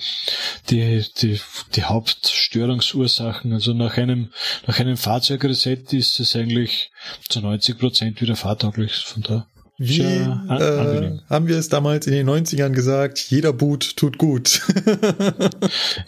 die, 0.70 1.04
die, 1.18 1.40
die 1.74 1.84
Hauptstörungsursachen. 1.84 3.52
Also 3.52 3.74
nach 3.74 3.96
einem, 3.96 4.30
nach 4.66 4.80
einem 4.80 4.96
Fahrzeugreset 4.96 5.92
ist 5.92 6.18
es 6.18 6.34
eigentlich 6.34 6.90
zu 7.28 7.40
90 7.40 7.78
Prozent 7.78 8.20
wieder 8.20 8.36
fahrtauglich. 8.36 8.94
Von 9.04 9.22
da. 9.22 9.46
Wie 9.76 10.02
äh, 10.02 11.18
haben 11.28 11.48
wir 11.48 11.58
es 11.58 11.68
damals 11.68 12.06
in 12.06 12.12
den 12.12 12.28
90ern 12.28 12.70
gesagt, 12.70 13.18
jeder 13.18 13.52
Boot 13.52 13.96
tut 13.96 14.18
gut. 14.18 14.62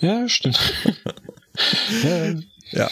Ja, 0.00 0.28
stimmt. 0.28 0.58
ja, 2.04 2.34
ja. 2.70 2.90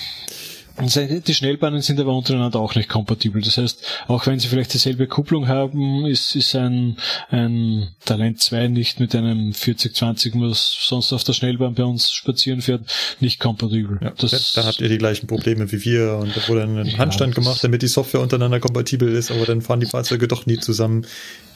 Die 0.76 1.34
Schnellbahnen 1.34 1.82
sind 1.82 2.00
aber 2.00 2.12
untereinander 2.16 2.58
auch 2.58 2.74
nicht 2.74 2.88
kompatibel. 2.88 3.40
Das 3.40 3.58
heißt, 3.58 3.84
auch 4.08 4.26
wenn 4.26 4.40
sie 4.40 4.48
vielleicht 4.48 4.74
dieselbe 4.74 5.06
Kupplung 5.06 5.46
haben, 5.46 6.04
ist, 6.04 6.34
ist 6.34 6.56
ein, 6.56 6.96
ein 7.30 7.88
Talent 8.04 8.40
2 8.40 8.66
nicht 8.68 8.98
mit 8.98 9.14
einem 9.14 9.52
4020, 9.52 10.34
was 10.36 10.76
sonst 10.80 11.12
auf 11.12 11.22
der 11.22 11.32
Schnellbahn 11.32 11.74
bei 11.74 11.84
uns 11.84 12.10
spazieren 12.10 12.60
fährt, 12.60 12.82
nicht 13.20 13.38
kompatibel. 13.38 13.98
Ja, 14.02 14.12
das, 14.18 14.52
da 14.54 14.64
habt 14.64 14.80
ihr 14.80 14.88
die 14.88 14.98
gleichen 14.98 15.28
Probleme 15.28 15.70
wie 15.70 15.84
wir 15.84 16.16
und 16.20 16.36
da 16.36 16.48
wurde 16.48 16.62
dann 16.62 16.78
ein 16.78 16.86
Ja, 16.86 16.98
Handstand 16.98 17.36
das- 17.36 17.44
gemacht, 17.44 17.62
damit 17.62 17.82
die 17.82 17.86
Software 17.88 18.20
untereinander 18.20 18.58
kompatibel 18.58 19.14
ist, 19.14 19.30
aber 19.30 19.46
dann 19.46 19.62
fahren 19.62 19.78
die 19.78 19.86
Fahrzeuge 19.86 20.26
doch 20.26 20.46
nie 20.46 20.58
zusammen. 20.58 21.06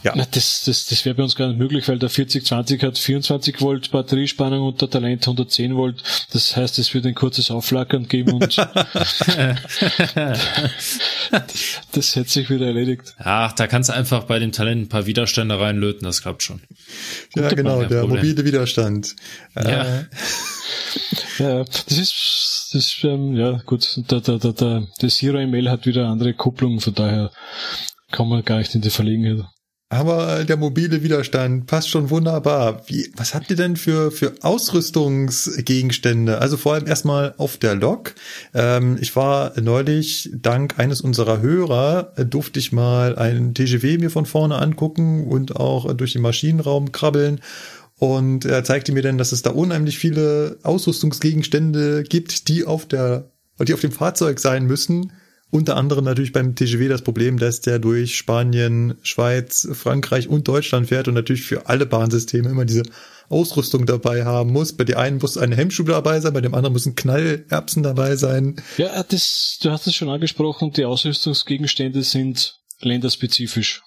Ja, 0.03 0.12
Na, 0.15 0.25
das, 0.31 0.62
das, 0.65 0.85
das 0.87 1.05
wäre 1.05 1.16
bei 1.16 1.25
uns 1.25 1.35
gar 1.35 1.49
nicht 1.49 1.59
möglich, 1.59 1.89
weil 1.89 1.99
der 1.99 2.09
4020 2.09 2.83
hat 2.83 2.99
24 2.99 3.61
Volt 3.61 3.91
Batteriespannung 3.91 4.66
und 4.66 4.81
der 4.81 4.89
Talent 4.91 5.27
110 5.27 5.75
Volt. 5.77 6.03
Das 6.33 6.57
heißt, 6.57 6.79
es 6.79 6.95
wird 6.95 7.05
ein 7.07 7.15
kurzes 7.15 7.51
Aufflackern 7.51 8.07
geben 8.07 8.35
und 8.35 8.57
das 11.93 12.16
hätte 12.16 12.31
sich 12.31 12.49
wieder 12.49 12.66
erledigt. 12.66 13.15
Ach, 13.19 13.53
da 13.53 13.66
kannst 13.66 13.91
du 13.91 13.95
einfach 13.95 14.25
bei 14.25 14.39
dem 14.39 14.53
Talent 14.53 14.83
ein 14.83 14.89
paar 14.89 15.07
Widerstände 15.07 15.59
reinlöten, 15.59 16.05
das 16.05 16.23
klappt 16.23 16.45
schon. 16.45 16.61
ja 17.35 17.49
genau, 17.49 17.83
der 17.85 18.03
Problem. 18.03 18.25
mobile 18.25 18.45
Widerstand. 18.45 19.16
Ja. 19.57 20.01
Äh, 20.01 20.05
Ja, 21.39 21.65
das 21.65 21.99
ist, 21.99 22.69
das 22.73 22.75
ist 22.75 23.05
ähm, 23.05 23.37
ja 23.37 23.61
gut. 23.65 24.01
Der, 24.11 24.20
der, 24.20 24.39
der, 24.39 24.53
der, 24.53 24.87
der 25.01 25.09
Zero 25.09 25.45
ML 25.47 25.70
hat 25.70 25.87
wieder 25.87 26.09
andere 26.09 26.35
Kupplung, 26.35 26.81
von 26.81 26.95
daher 26.95 27.31
kommen 28.11 28.31
wir 28.31 28.43
gar 28.43 28.59
nicht 28.59 28.75
in 28.75 28.81
die 28.81 28.91
Verlegenheit. 28.91 29.47
Aber 29.90 30.44
der 30.44 30.59
mobile 30.59 31.02
Widerstand 31.02 31.66
passt 31.66 31.89
schon 31.89 32.10
wunderbar. 32.10 32.82
Wie, 32.89 33.10
was 33.16 33.35
habt 33.35 33.48
ihr 33.48 33.56
denn 33.56 33.77
für, 33.77 34.10
für 34.10 34.35
Ausrüstungsgegenstände? 34.43 36.39
Also 36.39 36.59
vor 36.59 36.74
allem 36.74 36.86
erstmal 36.86 37.35
auf 37.39 37.56
der 37.56 37.74
Lok. 37.74 38.15
Ähm, 38.52 38.98
ich 39.01 39.16
war 39.16 39.59
neulich, 39.59 40.28
dank 40.35 40.78
eines 40.78 41.01
unserer 41.01 41.40
Hörer, 41.40 42.12
durfte 42.19 42.59
ich 42.59 42.70
mal 42.70 43.16
einen 43.16 43.55
TGW 43.55 43.97
mir 43.97 44.10
von 44.10 44.27
vorne 44.27 44.56
angucken 44.56 45.27
und 45.27 45.56
auch 45.56 45.90
durch 45.94 46.12
den 46.12 46.23
Maschinenraum 46.23 46.93
krabbeln. 46.93 47.40
Und 47.98 48.44
er 48.44 48.65
zeigte 48.65 48.93
mir 48.93 49.02
dann, 49.02 49.16
dass 49.16 49.32
es 49.32 49.40
da 49.40 49.51
unheimlich 49.51 49.98
viele 49.98 50.59
Ausrüstungsgegenstände 50.65 52.02
gibt, 52.02 52.48
die 52.48 52.66
auf 52.66 52.86
der, 52.86 53.31
die 53.59 53.73
auf 53.73 53.81
dem 53.81 53.93
Fahrzeug 53.93 54.39
sein 54.39 54.66
müssen. 54.66 55.12
Unter 55.51 55.77
anderem 55.77 56.05
natürlich 56.05 56.33
beim 56.33 56.55
TGW 56.55 56.89
das 56.89 57.03
Problem, 57.03 57.39
dass 57.39 57.62
der 57.62 57.79
durch 57.79 58.16
Spanien, 58.16 58.99
Schweiz, 59.03 59.66
Frankreich 59.73 60.29
und 60.29 60.47
Deutschland 60.47 60.89
fährt 60.89 61.09
und 61.09 61.15
natürlich 61.15 61.43
für 61.43 61.66
alle 61.66 61.87
Bahnsysteme 61.87 62.51
immer 62.51 62.66
diese 62.66 62.83
Ausrüstung 63.31 63.87
dabei 63.87 64.25
haben 64.25 64.53
muss. 64.53 64.75
Bei 64.75 64.85
der 64.85 64.99
einen 64.99 65.19
muss 65.19 65.39
eine 65.39 65.57
Hemmschuh 65.57 65.85
dabei 65.85 66.20
sein, 66.20 66.35
bei 66.35 66.41
dem 66.43 66.55
anderen 66.55 66.75
müssen 66.75 66.97
Knallerbsen 66.97 67.83
dabei 67.83 68.16
sein. 68.16 68.57
Ja, 68.77 69.03
das, 69.03 69.59
du 69.62 69.70
hast 69.70 69.87
es 69.87 69.95
schon 69.95 70.11
angesprochen, 70.11 70.73
die 70.73 70.85
Ausrüstungsgegenstände 70.85 72.03
sind 72.03 72.59
länderspezifisch. 72.81 73.83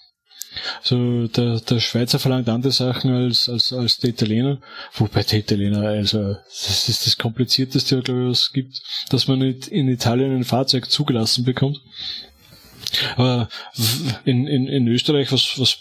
Also 0.82 1.28
der, 1.28 1.60
der 1.62 1.80
Schweizer 1.80 2.20
verlangt 2.20 2.50
andere 2.50 2.72
Sachen 2.72 3.12
als, 3.12 3.48
als, 3.48 3.72
als 3.72 4.00
der 4.00 4.10
Italiener, 4.10 4.60
wobei 4.94 5.24
der 5.24 5.40
Italiener, 5.40 5.82
also 5.82 6.36
das 6.46 6.90
ist 6.90 7.06
das 7.06 7.18
komplizierteste, 7.18 8.02
glaube 8.02 8.24
ich, 8.24 8.30
was 8.30 8.40
es 8.40 8.54
gibt, 8.54 8.82
dass 9.10 9.28
man 9.28 9.40
nicht 9.40 9.68
in 9.68 9.88
Italien 9.88 10.36
ein 10.36 10.44
Fahrzeug 10.44 10.92
zugelassen 10.92 11.46
bekommt. 11.46 11.82
Aber 13.16 13.48
in, 14.26 14.48
in, 14.48 14.68
in 14.68 14.88
Österreich, 14.88 15.32
was, 15.32 15.58
was, 15.58 15.78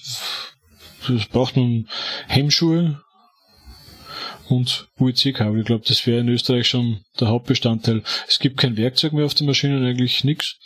was 1.08 1.26
braucht 1.26 1.56
man? 1.56 1.88
Hemmschuhe, 2.28 3.00
und 4.50 4.88
UEC-Kabel. 4.98 5.60
Ich 5.60 5.66
glaube, 5.66 5.84
das 5.86 6.06
wäre 6.06 6.20
in 6.20 6.28
Österreich 6.28 6.68
schon 6.68 7.00
der 7.18 7.28
Hauptbestandteil. 7.28 8.02
Es 8.28 8.38
gibt 8.38 8.58
kein 8.58 8.76
Werkzeug 8.76 9.12
mehr 9.12 9.24
auf 9.24 9.34
den 9.34 9.46
Maschinen, 9.46 9.84
eigentlich 9.84 10.24
nix. 10.24 10.56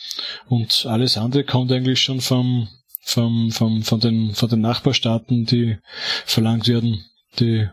Und 0.48 0.86
alles 0.86 1.16
andere 1.16 1.44
kommt 1.44 1.70
eigentlich 1.70 2.00
schon 2.00 2.20
vom, 2.20 2.68
vom, 3.04 3.50
vom, 3.52 3.82
von, 3.82 4.00
den, 4.00 4.34
von 4.34 4.48
den 4.48 4.60
Nachbarstaaten, 4.60 5.44
die 5.46 5.76
verlangt 6.24 6.68
werden. 6.68 7.04
Die, 7.38 7.68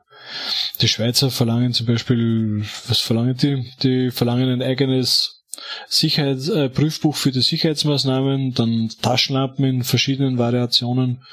die 0.82 0.88
Schweizer 0.88 1.30
verlangen 1.32 1.74
zum 1.74 1.86
Beispiel, 1.86 2.64
was 2.88 3.00
verlangen 3.00 3.38
die? 3.38 3.72
Die 3.84 4.12
verlangen 4.12 4.50
ein 4.50 4.62
eigenes 4.62 5.44
Sicherheits, 5.88 6.48
äh, 6.50 6.70
Prüfbuch 6.70 7.16
für 7.16 7.32
die 7.32 7.42
Sicherheitsmaßnahmen, 7.42 8.54
dann 8.54 8.90
Taschenlampen 9.02 9.66
in 9.66 9.84
verschiedenen 9.84 10.38
Variationen. 10.38 11.24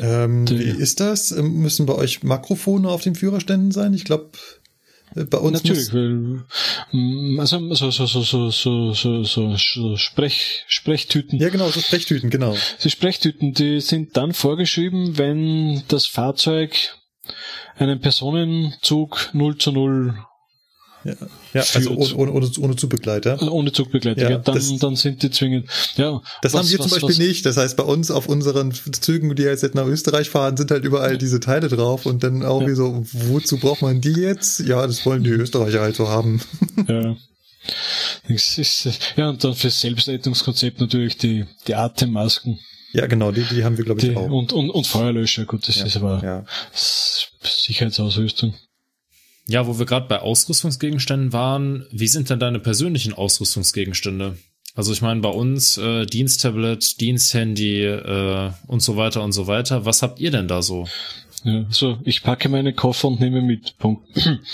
Ähm, 0.00 0.46
Die- 0.46 0.58
wie 0.58 0.62
ist 0.82 1.00
das? 1.00 1.30
Müssen 1.32 1.84
bei 1.86 1.94
euch 1.94 2.22
Makrofone 2.22 2.88
auf 2.88 3.02
den 3.02 3.14
Führerständen 3.14 3.70
sein? 3.72 3.92
Ich 3.94 4.04
glaube, 4.04 4.30
Bei 5.14 5.38
uns 5.38 5.62
Natürlich, 5.62 5.92
weil 5.92 6.44
mm, 6.92 7.38
also 7.40 7.74
so 7.74 7.90
so 7.90 8.06
so 8.06 8.22
so 8.22 8.50
so 8.50 8.92
so, 8.92 9.24
so, 9.24 9.56
so 9.56 9.96
Sprech, 9.96 10.64
Sprechtüten. 10.66 11.38
ja 11.38 11.48
genau, 11.48 11.68
so 11.68 11.80
Sprechtüten, 11.80 12.30
genau. 12.30 12.56
Die 12.82 12.90
Sprechtüten, 12.90 13.52
die 13.52 13.80
sind 13.80 14.16
dann 14.16 14.32
vorgeschrieben, 14.32 15.18
wenn 15.18 15.82
das 15.88 16.06
Fahrzeug 16.06 16.96
einen 17.76 18.00
Personenzug 18.00 19.30
0 19.32 19.58
zu 19.58 19.72
0 19.72 20.14
Ja, 21.04 21.14
ja 21.54 21.62
also 21.74 21.90
ohne, 21.90 22.14
ohne, 22.14 22.32
ohne, 22.32 22.50
ohne 22.58 22.76
Zugbegleiter. 22.76 23.40
ohne 23.50 23.72
Zugbegleiter, 23.72 24.22
Ja, 24.22 24.30
ja, 24.30 24.38
dann, 24.38 24.54
das- 24.54 24.76
dann 24.78 24.96
sind 24.96 25.22
die 25.22 25.30
zwingend. 25.30 25.68
Ja, 25.96 26.20
Das 26.42 26.52
was- 26.52 26.60
haben 26.60 26.68
wir 26.70 26.76
zum 26.78 26.84
was- 26.86 26.90
Beispiel 26.92 27.08
was- 27.10 27.18
nicht. 27.18 27.46
Das 27.46 27.56
heißt, 27.56 27.76
bei 27.76 27.84
uns 27.84 28.10
auf 28.10 28.28
unseren 28.28 28.72
Zügen, 28.72 29.34
die 29.34 29.42
jetzt 29.42 29.74
nach 29.74 29.86
Österreich 29.86 30.30
fahren, 30.30 30.56
sind 30.56 30.70
halt 30.70 30.84
überall 30.84 31.18
diese 31.18 31.40
Teile 31.40 31.68
drauf 31.68 32.06
und 32.06 32.22
dann 32.22 32.44
auch 32.44 32.62
Ja. 32.62 32.68
wie 32.68 32.74
so, 32.74 33.04
wozu 33.12 33.58
braucht 33.58 33.82
man 33.82 34.00
die 34.00 34.12
jetzt? 34.12 34.60
Ja, 34.60 34.86
das 34.86 35.04
wollen 35.06 35.24
die 35.24 35.30
Österreicher 35.30 35.80
halt 35.80 35.96
so 35.96 36.08
haben. 36.08 36.40
Ja. 36.88 37.16
Ist, 38.28 38.88
ja, 39.16 39.28
und 39.28 39.44
dann 39.44 39.54
fürs 39.54 39.80
Selbstrettungskonzept 39.80 40.80
natürlich 40.80 41.16
die, 41.18 41.44
die 41.68 41.74
Atemmasken 41.76 42.58
Ja, 42.92 43.06
genau, 43.06 43.30
die, 43.30 43.42
die 43.42 43.62
haben 43.64 43.76
wir, 43.78 43.84
glaube 43.84 44.00
ich, 44.00 44.08
die, 44.08 44.16
auch. 44.16 44.28
und, 44.30 44.52
und, 44.52 44.68
und 44.70 44.86
Feuerlöscher. 44.86 45.44
Gut, 45.44 45.68
das 45.68 45.76
ist 45.76 45.96
aber 45.96 46.20
ja. 46.24 46.44
Sicherheitsausrüstung. 47.42 48.54
Ja, 49.46 49.66
wo 49.66 49.78
wir 49.78 49.86
gerade 49.86 50.06
bei 50.06 50.20
Ausrüstungsgegenständen 50.20 51.32
waren, 51.32 51.86
wie 51.90 52.08
sind 52.08 52.30
denn 52.30 52.38
deine 52.38 52.60
persönlichen 52.60 53.12
Ausrüstungsgegenstände? 53.12 54.36
Also 54.74 54.92
ich 54.92 55.02
meine, 55.02 55.20
bei 55.20 55.28
uns 55.28 55.76
äh, 55.76 56.06
Diensttablet, 56.06 57.00
Diensthandy 57.00 57.84
äh, 57.84 58.50
und 58.66 58.80
so 58.80 58.96
weiter 58.96 59.22
und 59.22 59.32
so 59.32 59.46
weiter. 59.46 59.84
Was 59.84 60.02
habt 60.02 60.18
ihr 60.20 60.30
denn 60.30 60.48
da 60.48 60.62
so? 60.62 60.88
Ja, 61.44 61.66
so, 61.70 61.98
ich 62.04 62.22
packe 62.22 62.48
meine 62.48 62.72
Koffer 62.72 63.08
und 63.08 63.20
nehme 63.20 63.42
mit. 63.42 63.76
Punkt. 63.78 64.08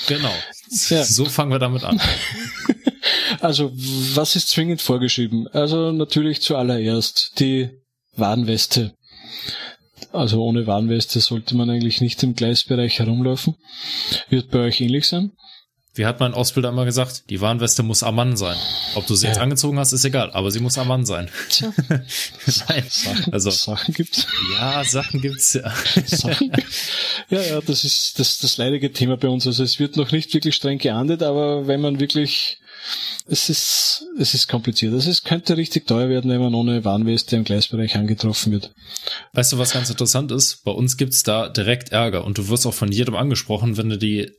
Genau. 0.06 0.32
Ja. 0.90 1.02
So 1.02 1.24
fangen 1.24 1.50
wir 1.50 1.58
damit 1.58 1.82
an. 1.84 1.98
Also, 3.40 3.72
was 3.74 4.36
ist 4.36 4.48
zwingend 4.50 4.82
vorgeschrieben? 4.82 5.48
Also 5.48 5.92
natürlich 5.92 6.42
zuallererst 6.42 7.38
die 7.38 7.70
Warnweste. 8.16 8.94
Also 10.12 10.42
ohne 10.42 10.66
Warnweste 10.66 11.20
sollte 11.20 11.54
man 11.56 11.68
eigentlich 11.70 12.00
nicht 12.00 12.22
im 12.22 12.34
Gleisbereich 12.34 12.98
herumlaufen. 12.98 13.56
Wird 14.30 14.50
bei 14.50 14.60
euch 14.60 14.80
ähnlich 14.80 15.06
sein. 15.06 15.32
Wie 15.94 16.06
hat 16.06 16.20
mein 16.20 16.32
Ausbilder 16.32 16.68
immer 16.68 16.84
gesagt, 16.84 17.24
die 17.28 17.40
Warnweste 17.40 17.82
muss 17.82 18.04
am 18.04 18.14
Mann 18.14 18.36
sein. 18.36 18.56
Ob 18.94 19.06
du 19.08 19.16
sie 19.16 19.26
jetzt 19.26 19.36
Ja. 19.38 19.42
angezogen 19.42 19.78
hast, 19.80 19.92
ist 19.92 20.04
egal, 20.04 20.30
aber 20.30 20.50
sie 20.52 20.60
muss 20.60 20.78
am 20.78 20.86
Mann 20.86 21.04
sein. 21.04 21.28
Tja, 21.48 21.72
Nein. 21.88 22.84
Sachen, 22.88 23.32
Also, 23.32 23.50
Sachen 23.50 23.94
gibt's. 23.94 24.24
ja, 24.56 24.84
Sachen 24.84 25.20
gibt's 25.20 25.54
ja. 25.54 25.72
Sachen. 26.06 26.52
Ja, 27.30 27.40
ja, 27.42 27.60
das 27.60 27.82
ist 27.84 28.18
das, 28.20 28.38
das 28.38 28.56
leidige 28.58 28.92
Thema 28.92 29.16
bei 29.16 29.28
uns. 29.28 29.44
Also 29.46 29.64
es 29.64 29.80
wird 29.80 29.96
noch 29.96 30.12
nicht 30.12 30.32
wirklich 30.32 30.54
streng 30.54 30.78
geahndet, 30.78 31.22
aber 31.22 31.66
wenn 31.66 31.80
man 31.80 31.98
wirklich, 31.98 32.60
es 33.26 33.48
ist, 33.48 34.06
es 34.18 34.34
ist 34.34 34.48
kompliziert. 34.48 34.92
Also 34.92 35.10
es 35.10 35.22
könnte 35.22 35.56
richtig 35.56 35.86
teuer 35.86 36.08
werden, 36.08 36.30
wenn 36.30 36.40
man 36.40 36.54
ohne 36.54 36.84
Warnweste 36.84 37.36
im 37.36 37.44
Gleisbereich 37.44 37.96
angetroffen 37.96 38.52
wird. 38.52 38.72
Weißt 39.32 39.52
du, 39.52 39.58
was 39.58 39.72
ganz 39.72 39.90
interessant 39.90 40.32
ist? 40.32 40.64
Bei 40.64 40.70
uns 40.70 40.96
gibt's 40.96 41.22
da 41.22 41.48
direkt 41.48 41.90
Ärger 41.90 42.24
und 42.24 42.38
du 42.38 42.48
wirst 42.48 42.66
auch 42.66 42.74
von 42.74 42.90
jedem 42.90 43.16
angesprochen, 43.16 43.76
wenn 43.76 43.90
du 43.90 43.98
die, 43.98 44.30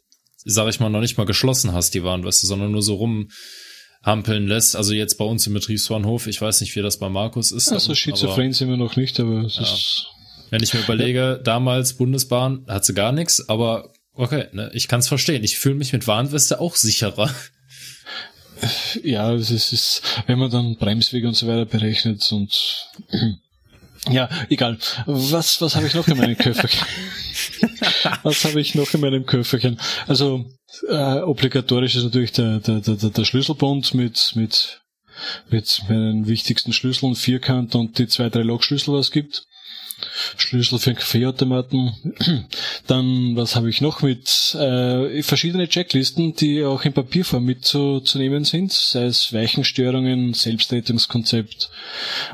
sag 0.45 0.67
ich 0.69 0.80
mal, 0.80 0.89
noch 0.89 1.01
nicht 1.01 1.17
mal 1.17 1.26
geschlossen 1.26 1.73
hast, 1.73 1.93
die 1.93 2.03
Warnweste, 2.03 2.47
sondern 2.47 2.71
nur 2.71 2.81
so 2.81 2.95
rumhampeln 2.95 4.47
lässt. 4.47 4.76
Also 4.76 4.93
jetzt 4.93 5.17
bei 5.17 5.26
uns 5.26 5.45
im 5.45 5.53
Betriebsbahnhof, 5.53 6.27
ich 6.27 6.41
weiß 6.41 6.61
nicht, 6.61 6.76
wie 6.76 6.81
das 6.81 6.97
bei 6.97 7.09
Markus 7.09 7.51
ist. 7.51 7.71
Also 7.71 7.93
schizophren 7.93 8.53
sind 8.53 8.69
wir 8.69 8.77
noch 8.77 8.95
nicht, 8.95 9.19
aber 9.19 9.43
es 9.43 9.57
ist, 9.59 10.07
wenn 10.49 10.63
ich 10.63 10.73
mir 10.73 10.81
überlege, 10.81 11.39
damals 11.43 11.93
Bundesbahn, 11.93 12.65
hat 12.67 12.85
sie 12.85 12.93
gar 12.93 13.11
nichts, 13.11 13.47
aber 13.49 13.93
okay, 14.13 14.47
ne, 14.51 14.71
ich 14.73 14.88
kann's 14.88 15.07
verstehen. 15.07 15.43
Ich 15.43 15.57
fühle 15.59 15.76
mich 15.76 15.93
mit 15.93 16.07
Warnweste 16.07 16.59
auch 16.59 16.76
sicherer. 16.76 17.34
Ja, 19.03 19.34
es 19.34 19.52
ist, 19.52 20.02
wenn 20.27 20.40
man 20.40 20.52
dann 20.52 20.76
Bremswege 20.76 21.27
und 21.27 21.36
so 21.36 21.48
weiter 21.48 21.65
berechnet 21.65 22.31
und 22.31 22.90
ja, 24.10 24.30
egal. 24.49 24.77
Was, 25.06 25.61
was 25.61 25.76
habe 25.76 25.88
ich 25.88 25.94
noch 25.94 26.07
in 26.07 26.18
meinem 26.18 26.38
Köfferchen? 26.38 26.88
was 28.23 28.45
habe 28.45 28.60
ich 28.61 28.76
noch 28.76 28.94
in 28.94 29.02
meinem 29.02 29.26
Köfferchen? 29.26 29.80
Also 30.07 30.45
äh, 30.88 31.19
obligatorisch 31.19 31.95
ist 31.95 32.03
natürlich 32.03 32.31
der, 32.31 32.60
der, 32.60 32.80
der, 32.81 32.95
der 32.95 33.10
der 33.10 33.26
Schlüsselbund 33.26 33.94
mit, 33.94 34.34
mit, 34.36 34.81
mit 35.49 35.81
meinen 35.88 36.27
wichtigsten 36.27 36.73
Schlüsseln, 36.73 37.15
Vierkant 37.15 37.76
und 37.76 37.98
die 37.98 38.07
zwei, 38.07 38.30
drei 38.30 38.41
Lokschlüssel, 38.41 38.94
was 38.94 39.07
es 39.07 39.11
gibt. 39.11 39.45
Schlüssel 40.38 40.80
für 40.80 40.93
Kaffeeautomaten. 40.93 41.93
Dann, 42.88 43.35
was 43.35 43.55
habe 43.55 43.69
ich 43.69 43.81
noch 43.81 44.01
mit? 44.01 44.55
Äh, 44.55 45.21
verschiedene 45.23 45.67
Checklisten, 45.67 46.35
die 46.35 46.63
auch 46.63 46.84
in 46.85 46.93
Papierform 46.93 47.45
mitzunehmen 47.45 48.43
sind, 48.43 48.71
sei 48.71 49.05
es 49.05 49.34
Weichenstörungen, 49.34 50.34
Selbstrettungskonzept 50.34 51.69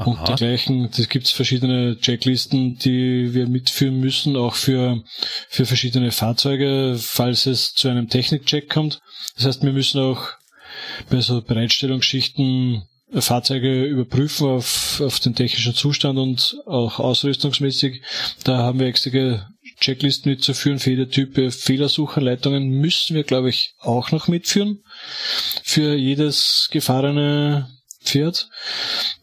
und 0.06 0.18
Aha. 0.18 0.26
dergleichen. 0.26 0.90
Es 0.98 1.10
gibt 1.10 1.28
verschiedene 1.28 1.98
Checklisten, 2.00 2.78
die 2.78 3.34
wir 3.34 3.48
mitführen 3.48 4.00
müssen, 4.00 4.36
auch 4.36 4.56
für, 4.56 5.04
für 5.50 5.66
verschiedene 5.66 6.12
Fahrzeuge, 6.12 6.98
falls 7.00 7.46
es 7.46 7.74
zu 7.74 7.88
einem 7.88 8.10
Technikcheck 8.10 8.70
kommt. 8.70 9.02
Das 9.36 9.46
heißt, 9.46 9.64
wir 9.64 9.74
müssen 9.74 10.00
auch 10.00 10.30
bei 11.10 11.22
so 11.22 11.42
Bereitstellungsschichten 11.42 12.84
Fahrzeuge 13.22 13.86
überprüfen 13.86 14.48
auf, 14.48 15.02
auf 15.02 15.20
den 15.20 15.36
technischen 15.36 15.74
Zustand 15.74 16.20
und 16.20 16.58
auch 16.66 17.00
ausrüstungsmäßig. 17.00 18.02
Da 18.44 18.58
haben 18.58 18.80
wir 18.80 18.88
extra 18.88 19.50
Checklisten 19.80 20.32
mitzuführen 20.32 20.80
für 20.80 20.92
jede 20.92 21.10
Typ. 21.10 21.36
Fehlersuchanleitungen 21.54 22.70
müssen 22.70 23.16
wir, 23.16 23.24
glaube 23.24 23.50
ich, 23.50 23.74
auch 23.80 24.12
noch 24.12 24.28
mitführen. 24.28 24.84
Für 25.64 25.96
jedes 25.96 26.70
gefahrene 26.72 27.70
Pferd. 28.04 28.50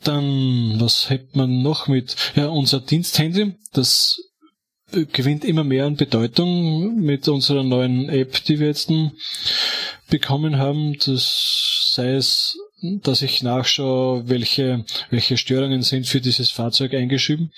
Dann, 0.03 0.81
was 0.81 1.09
hätte 1.09 1.39
man 1.39 1.63
noch 1.63 1.89
mit? 1.89 2.17
Ja, 2.35 2.49
unser 2.49 2.81
Diensthandy, 2.81 3.55
das 3.73 4.19
gewinnt 5.13 5.45
immer 5.45 5.65
mehr 5.65 5.87
an 5.87 5.97
Bedeutung 5.97 6.97
mit 6.97 7.29
unserer 7.29 7.63
neuen 7.63 8.09
App, 8.09 8.45
die 8.45 8.61
wir 8.61 8.67
jetzt 8.67 8.91
bekommen 10.11 10.59
haben. 10.59 10.99
Das 11.05 11.91
sei 11.93 12.15
es, 12.15 12.59
dass 12.83 13.23
ich 13.23 13.43
nachschaue, 13.43 14.29
welche, 14.29 14.85
welche 15.11 15.37
Störungen 15.37 15.83
sind 15.83 16.07
für 16.07 16.21
dieses 16.21 16.51
Fahrzeug 16.51 16.95
eingeschrieben. 16.95 17.53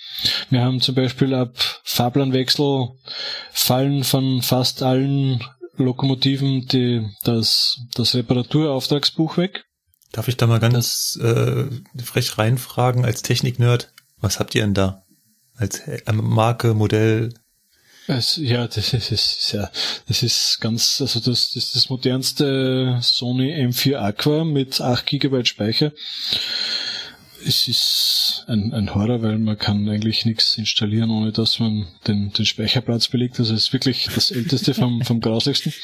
Wir 0.51 0.61
haben 0.61 0.81
zum 0.81 0.95
Beispiel 0.95 1.35
ab 1.35 1.55
Fahrplanwechsel 1.83 2.89
fallen 3.51 4.05
von 4.05 4.43
fast 4.43 4.83
allen 4.83 5.43
Lokomotiven 5.77 6.67
die, 6.67 7.07
das, 7.23 7.81
das 7.95 8.15
Reparaturauftragsbuch 8.15 9.39
weg. 9.39 9.65
Darf 10.13 10.29
ich 10.29 10.37
da 10.37 10.47
mal 10.47 10.61
ganz 10.61 11.19
äh, 11.21 11.65
frech 12.03 12.39
reinfragen 12.39 13.05
als 13.05 13.23
Technik-Nerd? 13.23 13.93
Was 14.21 14.39
habt 14.39 14.55
ihr 14.55 14.61
denn 14.61 14.75
da? 14.75 15.03
Als 15.57 15.81
äh, 15.81 16.01
Marke, 16.13 16.75
Modell? 16.75 17.35
Es, 18.07 18.37
ja, 18.37 18.67
das 18.75 18.93
ist, 18.93 19.11
das 19.11 19.37
ist 19.37 19.53
ja, 19.53 19.71
das 20.07 20.23
ist 20.23 20.61
ganz, 20.61 21.01
also 21.01 21.21
das, 21.21 21.51
das 21.51 21.65
ist 21.65 21.77
das 21.77 21.89
modernste 21.89 22.99
Sony 23.01 23.53
M4 23.55 23.97
Aqua 23.97 24.45
mit 24.45 24.81
8 24.81 25.07
GB 25.07 25.45
Speicher. 25.45 25.93
Es 27.47 27.69
ist 27.69 28.45
ein, 28.47 28.73
ein 28.73 28.95
Horror, 28.95 29.21
weil 29.21 29.39
man 29.39 29.59
kann 29.59 29.87
eigentlich 29.87 30.25
nichts 30.25 30.57
installieren, 30.57 31.11
ohne 31.11 31.31
dass 31.31 31.59
man 31.59 31.87
den, 32.07 32.33
den 32.33 32.47
Speicherplatz 32.47 33.09
belegt. 33.09 33.39
Also 33.39 33.53
es 33.53 33.65
ist 33.65 33.73
wirklich 33.75 34.09
das 34.15 34.31
älteste 34.31 34.73
vom, 34.73 35.03
vom 35.05 35.21
grauslichsten. 35.21 35.75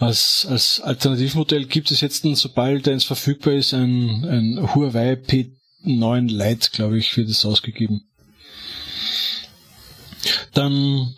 Als, 0.00 0.44
als 0.48 0.80
Alternativmodell 0.80 1.66
gibt 1.66 1.92
es 1.92 2.00
jetzt, 2.00 2.24
sobald 2.34 2.88
eins 2.88 3.04
verfügbar 3.04 3.54
ist, 3.54 3.74
ein, 3.74 4.24
ein 4.24 4.74
Huawei 4.74 5.12
P9 5.12 6.28
Lite, 6.28 6.70
glaube 6.72 6.98
ich, 6.98 7.16
wird 7.16 7.28
es 7.28 7.44
ausgegeben. 7.44 8.02
Dann 10.52 11.14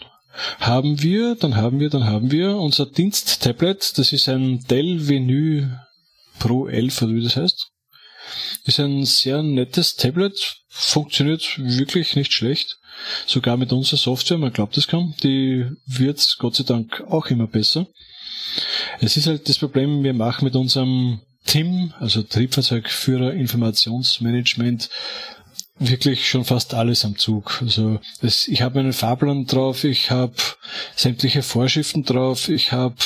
haben 0.58 1.02
wir, 1.02 1.34
dann 1.34 1.56
haben 1.56 1.80
wir, 1.80 1.90
dann 1.90 2.04
haben 2.04 2.30
wir 2.30 2.56
unser 2.56 2.86
Diensttablet. 2.86 3.98
Das 3.98 4.12
ist 4.12 4.28
ein 4.28 4.64
Dell 4.68 5.08
Venue 5.08 5.80
Pro 6.38 6.66
11 6.66 7.02
oder 7.02 7.14
wie 7.14 7.22
das 7.22 7.36
heißt. 7.36 7.68
Ist 8.64 8.80
ein 8.80 9.04
sehr 9.04 9.42
nettes 9.42 9.96
Tablet, 9.96 10.56
funktioniert 10.68 11.58
wirklich 11.58 12.16
nicht 12.16 12.32
schlecht. 12.32 12.78
Sogar 13.26 13.56
mit 13.56 13.72
unserer 13.72 13.96
Software, 13.96 14.38
man 14.38 14.52
glaubt 14.52 14.76
es 14.76 14.86
kaum, 14.86 15.14
die 15.22 15.66
wird 15.86 16.36
Gott 16.38 16.56
sei 16.56 16.64
Dank 16.64 17.02
auch 17.08 17.26
immer 17.26 17.46
besser. 17.46 17.86
Es 19.00 19.16
ist 19.16 19.26
halt 19.26 19.48
das 19.48 19.58
Problem, 19.58 20.02
wir 20.02 20.12
machen 20.12 20.44
mit 20.44 20.54
unserem 20.56 21.20
TIM, 21.46 21.94
also 21.98 22.22
Triebfahrzeugführer 22.22 23.32
Informationsmanagement, 23.32 24.90
wirklich 25.80 26.28
schon 26.28 26.44
fast 26.44 26.74
alles 26.74 27.04
am 27.04 27.18
Zug. 27.18 27.60
Also 27.62 27.98
es, 28.20 28.46
ich 28.46 28.62
habe 28.62 28.78
einen 28.78 28.92
Fahrplan 28.92 29.46
drauf, 29.46 29.82
ich 29.84 30.10
habe 30.10 30.34
sämtliche 30.94 31.42
Vorschriften 31.42 32.04
drauf, 32.04 32.48
ich 32.48 32.72
habe 32.72 32.96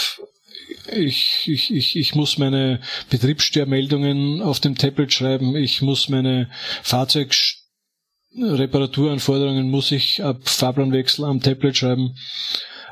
ich, 0.92 1.44
ich, 1.46 1.72
ich, 1.72 1.96
ich 1.96 2.14
muss 2.14 2.36
meine 2.36 2.80
Betriebsstörmeldungen 3.08 4.42
auf 4.42 4.60
dem 4.60 4.76
Tablet 4.76 5.10
schreiben, 5.12 5.56
ich 5.56 5.82
muss 5.82 6.08
meine 6.08 6.48
Fahrzeugreparaturanforderungen 6.82 9.68
muss 9.70 9.92
ich 9.92 10.22
ab 10.22 10.40
Fahrplanwechsel 10.42 11.24
am 11.24 11.40
Tablet 11.40 11.76
schreiben. 11.76 12.16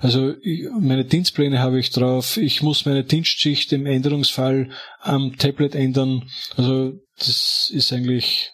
Also 0.01 0.35
meine 0.81 1.05
Dienstpläne 1.05 1.61
habe 1.61 1.79
ich 1.79 1.91
drauf. 1.91 2.37
Ich 2.37 2.61
muss 2.63 2.87
meine 2.87 3.05
Dienstschicht 3.05 3.73
im 3.73 3.87
Änderungsfall 3.87 4.71
am 5.01 5.39
Tablet 5.39 5.77
ändern. 5.77 6.29
Also 6.57 6.95
das 7.19 7.71
ist 7.73 7.93
eigentlich 7.93 8.51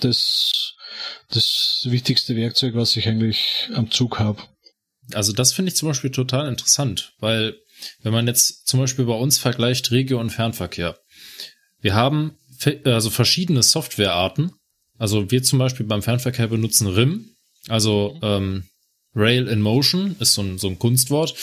das, 0.00 0.74
das 1.30 1.86
wichtigste 1.88 2.36
Werkzeug, 2.36 2.74
was 2.74 2.96
ich 2.96 3.08
eigentlich 3.08 3.68
am 3.74 3.90
Zug 3.90 4.18
habe. 4.18 4.42
Also 5.12 5.32
das 5.32 5.52
finde 5.52 5.70
ich 5.70 5.76
zum 5.76 5.88
Beispiel 5.88 6.10
total 6.10 6.48
interessant, 6.48 7.12
weil 7.18 7.56
wenn 8.02 8.12
man 8.12 8.26
jetzt 8.26 8.66
zum 8.66 8.80
Beispiel 8.80 9.04
bei 9.04 9.14
uns 9.14 9.38
vergleicht 9.38 9.90
Regio- 9.90 10.20
und 10.20 10.30
Fernverkehr, 10.30 10.98
wir 11.80 11.94
haben 11.94 12.36
also 12.84 13.10
verschiedene 13.10 13.62
Softwarearten. 13.62 14.52
Also 14.98 15.30
wir 15.30 15.42
zum 15.42 15.58
Beispiel 15.58 15.86
beim 15.86 16.02
Fernverkehr 16.02 16.48
benutzen 16.48 16.86
RIM, 16.86 17.36
also 17.68 18.18
ähm, 18.22 18.64
Rail 19.14 19.48
in 19.48 19.60
Motion 19.60 20.16
ist 20.20 20.34
so 20.34 20.42
ein, 20.42 20.58
so 20.58 20.68
ein 20.68 20.78
Kunstwort, 20.78 21.34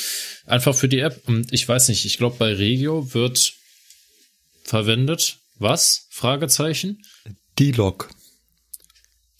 einfach 0.45 0.75
für 0.75 0.87
die 0.87 0.99
App. 0.99 1.27
Und 1.27 1.51
ich 1.53 1.67
weiß 1.67 1.89
nicht, 1.89 2.05
ich 2.05 2.17
glaube 2.17 2.37
bei 2.37 2.53
Regio 2.53 3.13
wird 3.13 3.53
verwendet 4.63 5.37
was? 5.59 6.07
Fragezeichen? 6.09 7.01
D-Log. 7.59 8.09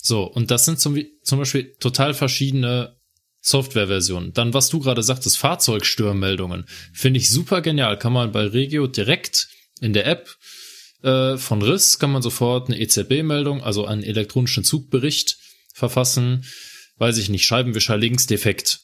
So, 0.05 0.23
und 0.23 0.51
das 0.51 0.65
sind 0.65 0.81
zum, 0.81 1.01
zum 1.23 1.39
Beispiel 1.39 1.75
total 1.79 2.13
verschiedene 2.13 2.97
Softwareversionen. 3.39 4.33
Dann, 4.33 4.53
was 4.53 4.67
du 4.67 4.79
gerade 4.79 5.01
sagtest, 5.01 5.37
Fahrzeugstörmeldungen, 5.37 6.65
finde 6.91 7.19
ich 7.19 7.29
super 7.29 7.61
genial. 7.61 7.97
Kann 7.97 8.11
man 8.11 8.33
bei 8.33 8.45
Regio 8.45 8.87
direkt 8.87 9.47
in 9.79 9.93
der 9.93 10.05
App 10.05 10.37
äh, 11.03 11.37
von 11.37 11.61
Riss 11.61 11.99
kann 11.99 12.11
man 12.11 12.21
sofort 12.21 12.67
eine 12.67 12.79
EZB-Meldung, 12.79 13.61
also 13.61 13.85
einen 13.85 14.03
elektronischen 14.03 14.63
Zugbericht 14.63 15.37
verfassen. 15.73 16.45
Weiß 16.97 17.17
ich 17.17 17.29
nicht, 17.29 17.45
Scheibenwischer 17.45 17.97
links 17.97 18.25
defekt. 18.25 18.81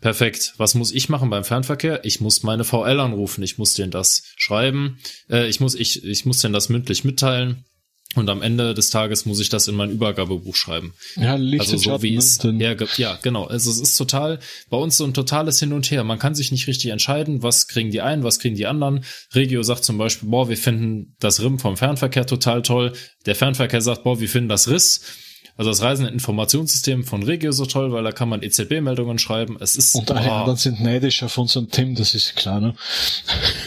Perfekt. 0.00 0.54
Was 0.56 0.74
muss 0.74 0.92
ich 0.92 1.08
machen 1.08 1.30
beim 1.30 1.44
Fernverkehr? 1.44 2.04
Ich 2.04 2.20
muss 2.20 2.42
meine 2.42 2.64
VL 2.64 3.00
anrufen. 3.00 3.42
Ich 3.42 3.58
muss 3.58 3.74
denen 3.74 3.90
das 3.90 4.22
schreiben. 4.36 4.98
Äh, 5.28 5.48
ich 5.48 5.60
muss 5.60 5.74
ich 5.74 6.04
ich 6.04 6.24
muss 6.24 6.40
denen 6.40 6.54
das 6.54 6.68
mündlich 6.68 7.04
mitteilen. 7.04 7.64
Und 8.16 8.28
am 8.28 8.42
Ende 8.42 8.74
des 8.74 8.90
Tages 8.90 9.24
muss 9.24 9.38
ich 9.38 9.50
das 9.50 9.68
in 9.68 9.76
mein 9.76 9.90
Übergabebuch 9.90 10.56
schreiben. 10.56 10.94
Ja, 11.14 11.36
Licht 11.36 11.60
also 11.60 11.76
so 11.76 12.02
wie 12.02 12.16
es 12.16 12.42
ne? 12.42 12.60
ja, 12.60 12.86
ja, 12.96 13.18
genau. 13.22 13.44
Also 13.44 13.70
es 13.70 13.78
ist 13.78 13.96
total 13.96 14.40
bei 14.68 14.76
uns 14.76 14.96
so 14.96 15.04
ein 15.04 15.14
totales 15.14 15.60
Hin 15.60 15.72
und 15.72 15.88
Her. 15.92 16.02
Man 16.02 16.18
kann 16.18 16.34
sich 16.34 16.50
nicht 16.50 16.66
richtig 16.66 16.90
entscheiden, 16.90 17.44
was 17.44 17.68
kriegen 17.68 17.92
die 17.92 18.00
einen, 18.00 18.24
was 18.24 18.40
kriegen 18.40 18.56
die 18.56 18.66
anderen. 18.66 19.04
Regio 19.32 19.62
sagt 19.62 19.84
zum 19.84 19.96
Beispiel, 19.96 20.28
boah, 20.28 20.48
wir 20.48 20.56
finden 20.56 21.14
das 21.20 21.40
RIM 21.40 21.60
vom 21.60 21.76
Fernverkehr 21.76 22.26
total 22.26 22.62
toll. 22.62 22.94
Der 23.26 23.36
Fernverkehr 23.36 23.80
sagt, 23.80 24.02
boah, 24.02 24.18
wir 24.18 24.28
finden 24.28 24.48
das 24.48 24.68
RIS. 24.68 25.02
Also 25.56 25.70
das 25.70 25.82
Reiseninformationssystem 25.82 27.04
von 27.04 27.22
Regio 27.22 27.52
so 27.52 27.66
toll, 27.66 27.92
weil 27.92 28.02
da 28.02 28.12
kann 28.12 28.28
man 28.28 28.42
EZB-Meldungen 28.42 29.18
schreiben. 29.18 29.58
Es 29.60 29.76
ist 29.76 29.94
Und 29.94 30.10
alle 30.10 30.32
anderen 30.32 30.56
sind 30.56 30.80
neidisch 30.80 31.22
auf 31.22 31.36
unseren 31.36 31.68
Tim, 31.68 31.94
das 31.94 32.14
ist 32.14 32.34
klar, 32.34 32.60
ne? 32.60 32.74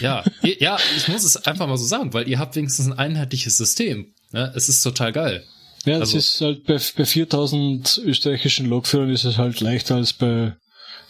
ja, 0.00 0.24
ja, 0.42 0.76
ich 0.96 1.08
muss 1.08 1.22
es 1.22 1.36
einfach 1.36 1.68
mal 1.68 1.76
so 1.76 1.86
sagen, 1.86 2.12
weil 2.12 2.28
ihr 2.28 2.38
habt 2.38 2.56
wenigstens 2.56 2.86
ein 2.86 2.98
einheitliches 2.98 3.56
System. 3.56 4.13
Ne? 4.34 4.52
Es 4.54 4.68
ist 4.68 4.82
total 4.82 5.12
geil. 5.12 5.44
Ja, 5.84 5.98
Also- 5.98 6.18
ist 6.18 6.40
halt 6.40 6.64
bei, 6.64 6.78
bei 6.96 7.04
4000 7.04 8.00
österreichischen 8.04 8.66
Lokführern 8.66 9.10
ist 9.10 9.24
es 9.24 9.38
halt 9.38 9.60
leichter 9.60 9.96
als 9.96 10.12
bei, 10.12 10.54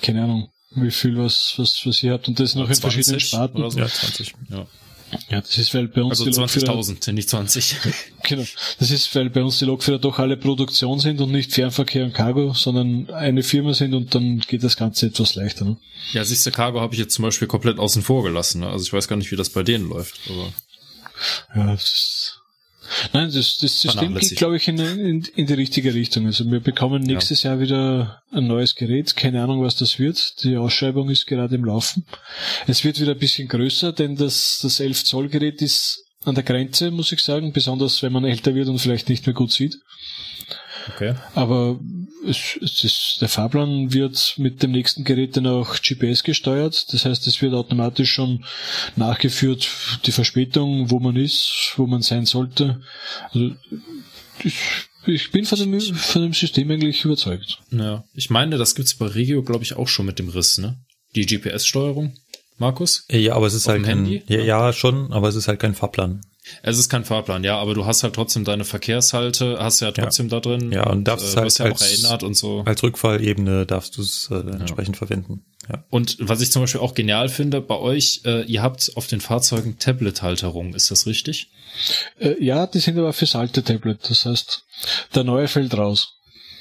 keine 0.03 0.23
Ahnung, 0.25 0.49
wie 0.77 0.91
viel 0.91 1.17
was, 1.17 1.55
was, 1.57 1.81
was 1.85 2.03
ihr 2.03 2.13
habt 2.13 2.29
und 2.29 2.39
das 2.39 2.55
noch 2.55 2.69
in 2.69 2.75
verschiedenen 2.75 3.21
20 3.21 3.29
Sparten. 3.29 3.59
oder 3.61 3.71
so. 3.71 3.79
Ja. 3.79 3.87
20. 3.89 4.35
Ja. 4.51 4.67
Ja, 5.31 5.41
das 5.41 5.57
ist, 5.59 5.73
weil 5.75 5.87
bei 5.87 6.03
uns 6.03 6.19
Also 6.19 6.25
die 6.25 6.37
Lokführer, 6.37 6.73
20.000, 6.75 7.13
nicht 7.13 7.29
20. 7.31 7.77
genau, 8.25 8.43
das 8.81 8.91
ist, 8.91 9.15
weil 9.15 9.31
bei 9.31 9.45
uns 9.45 9.61
die 9.61 9.65
Lokführer 9.65 10.01
doch 10.01 10.19
alle 10.19 10.37
Produktion 10.37 10.99
sind 10.99 11.21
und 11.21 11.31
nicht 11.31 11.53
Fernverkehr 11.53 12.05
und 12.05 12.15
Cargo, 12.15 12.53
sondern 12.53 13.09
eine 13.11 13.45
Firma 13.45 13.75
sind 13.75 13.95
und 13.95 14.13
dann 14.15 14.41
geht 14.41 14.65
das 14.65 14.77
Ganze 14.77 15.07
etwas 15.07 15.37
leichter, 15.37 15.67
ne? 15.67 15.77
Ja, 16.15 16.25
siehste, 16.25 16.51
Cargo 16.51 16.81
habe 16.81 16.95
ich 16.95 17.01
jetzt 17.01 17.15
zum 17.15 17.23
Beispiel 17.23 17.47
komplett 17.47 17.79
außen 17.79 18.03
vor 18.03 18.25
gelassen. 18.25 18.61
Ne? 18.63 18.69
Also 18.69 18.85
ich 18.87 18.93
weiß 18.93 19.07
gar 19.07 19.15
nicht, 19.17 19.31
wie 19.31 19.37
das 19.37 19.51
bei 19.51 19.63
denen 19.63 19.89
läuft. 19.89 20.19
Aber 20.29 20.53
Ja, 21.55 21.67
das 21.73 21.85
ist, 21.85 22.34
nein, 23.13 23.31
das, 23.33 23.59
das 23.59 23.81
System 23.81 24.15
geht, 24.15 24.37
glaube 24.37 24.57
ich, 24.57 24.69
in, 24.69 24.79
in, 24.79 25.25
in 25.37 25.47
die 25.47 25.55
richtige 25.55 25.95
Richtung. 25.95 26.27
Also 26.27 26.51
wir 26.51 26.61
bekommen 26.61 27.03
nächstes 27.03 27.43
Jahr 27.43 27.61
wieder 27.61 28.23
ein 28.31 28.47
neues 28.47 28.75
Gerät. 28.75 29.17
Keine 29.17 29.43
Ahnung, 29.43 29.63
was 29.63 29.77
das 29.77 29.99
wird. 29.99 30.43
Die 30.45 30.57
Ausschreibung 30.57 31.11
ist 31.11 31.27
gerade 31.27 31.55
im 31.55 31.65
Laufen. 31.65 32.05
Es 32.67 32.85
wird 32.85 33.01
wieder 33.01 33.13
ein 33.13 33.19
bisschen 33.19 33.49
größer, 33.49 33.93
denn 33.93 34.17
das, 34.17 34.61
das 34.63 34.81
11 34.81 35.05
Zoll 35.05 35.29
Gerät 35.29 35.63
ist 35.63 36.05
an 36.25 36.35
der 36.35 36.45
Grenze, 36.45 36.91
muss 36.91 37.13
ich 37.13 37.21
sagen, 37.21 37.53
besonders 37.53 38.03
wenn 38.03 38.13
man 38.13 38.25
älter 38.25 38.55
wird 38.55 38.69
und 38.69 38.79
vielleicht 38.79 39.09
nicht 39.09 39.27
mehr 39.27 39.35
gut 39.35 39.53
sieht. 39.53 39.77
okay. 40.89 41.15
Aber 41.35 41.79
es, 42.27 42.59
es 42.63 42.85
ist, 42.85 43.19
der 43.21 43.29
Fahrplan 43.29 43.93
wird 43.93 44.35
mit 44.39 44.63
dem 44.63 44.73
nächsten 44.73 45.05
Gerät 45.05 45.37
dann 45.37 45.47
auch 45.47 45.77
GPS 45.81 46.23
gesteuert. 46.23 46.93
Das 46.93 47.05
heißt, 47.05 47.27
es 47.27 47.43
wird 47.43 47.55
automatisch 47.55 48.13
schon 48.13 48.45
nachgeführt, 48.97 49.69
die 50.05 50.13
Verspätung, 50.13 50.91
wo 50.91 51.01
man 51.01 51.17
ist, 51.17 51.75
wo 51.77 51.87
man 51.87 52.03
sein 52.03 52.27
sollte. 52.27 52.81
Also, 53.33 53.51
ich, 54.43 54.55
ich 55.07 55.31
bin 55.31 55.45
von 55.45 55.59
dem, 55.59 55.81
von 55.81 56.23
dem 56.23 56.35
System 56.35 56.71
eigentlich 56.71 57.05
überzeugt. 57.05 57.59
Ja. 57.71 58.05
Ich 58.15 58.31
meine, 58.31 58.59
das 58.59 58.75
gibt's 58.75 58.95
bei 58.95 59.07
Regio, 59.07 59.43
glaube 59.43 59.65
ich, 59.65 59.75
auch 59.77 59.89
schon 59.89 60.07
mit 60.07 60.19
dem 60.19 60.29
Riss, 60.29 60.59
ne? 60.59 60.79
Die 61.15 61.27
GPS-Steuerung, 61.27 62.17
Markus? 62.59 63.07
Ja, 63.11 63.35
aber 63.35 63.47
es 63.47 63.55
ist 63.55 63.67
Auf 63.67 63.75
halt 63.75 63.85
kein, 63.85 64.05
Handy? 64.05 64.23
ja, 64.27 64.41
ja, 64.41 64.73
schon, 64.73 65.13
aber 65.13 65.29
es 65.29 65.37
ist 65.37 65.49
halt 65.49 65.61
kein 65.61 65.75
Fahrplan. 65.75 66.23
Es 66.63 66.79
ist 66.79 66.89
kein 66.89 67.05
Fahrplan, 67.05 67.43
ja, 67.45 67.59
aber 67.59 67.75
du 67.75 67.87
hast 67.87 68.03
halt 68.03 68.15
trotzdem 68.15 68.45
deine 68.45 68.65
Verkehrshalte, 68.65 69.57
hast 69.59 69.81
ja 69.81 69.93
trotzdem 69.93 70.29
da 70.29 70.41
drin. 70.41 70.73
Ja, 70.73 70.89
und 70.91 71.05
darfst 71.05 71.35
äh, 71.37 71.41
halt 71.41 71.59
ja 71.59 71.65
auch 71.67 71.71
als- 71.71 71.91
erinnert 72.03 72.23
und 72.23 72.35
so. 72.37 72.63
Als 72.67 72.83
Rückfallebene 72.83 73.67
darfst 73.67 73.97
du 73.97 74.03
es 74.03 74.29
äh, 74.31 74.35
entsprechend 74.37 74.97
verwenden. 74.97 75.45
Ja. 75.69 75.83
Und 75.89 76.19
was 76.21 76.43
ich 76.43 76.53
zum 76.53 76.63
Beispiel 76.63 76.81
auch 76.83 76.95
genial 76.95 77.31
finde, 77.31 77.63
bei 77.63 77.77
euch, 77.77 78.21
äh, 78.27 78.43
ihr 78.45 78.63
habt 78.63 78.93
auf 78.97 79.07
den 79.07 79.23
Fahrzeugen 79.23 79.79
Tablet-Halterungen, 79.79 80.75
ist 80.75 80.91
das 80.91 81.07
richtig? 81.07 81.51
Äh, 82.19 82.43
ja, 82.45 82.67
die 82.67 82.81
sind 82.81 82.99
aber 82.99 83.15
fürs 83.15 83.35
alte 83.35 83.63
Tablet. 83.63 83.99
Das 84.09 84.27
heißt, 84.27 84.65
der 85.15 85.25
neue 85.25 85.49
fällt 85.49 85.75
raus. 85.77 86.13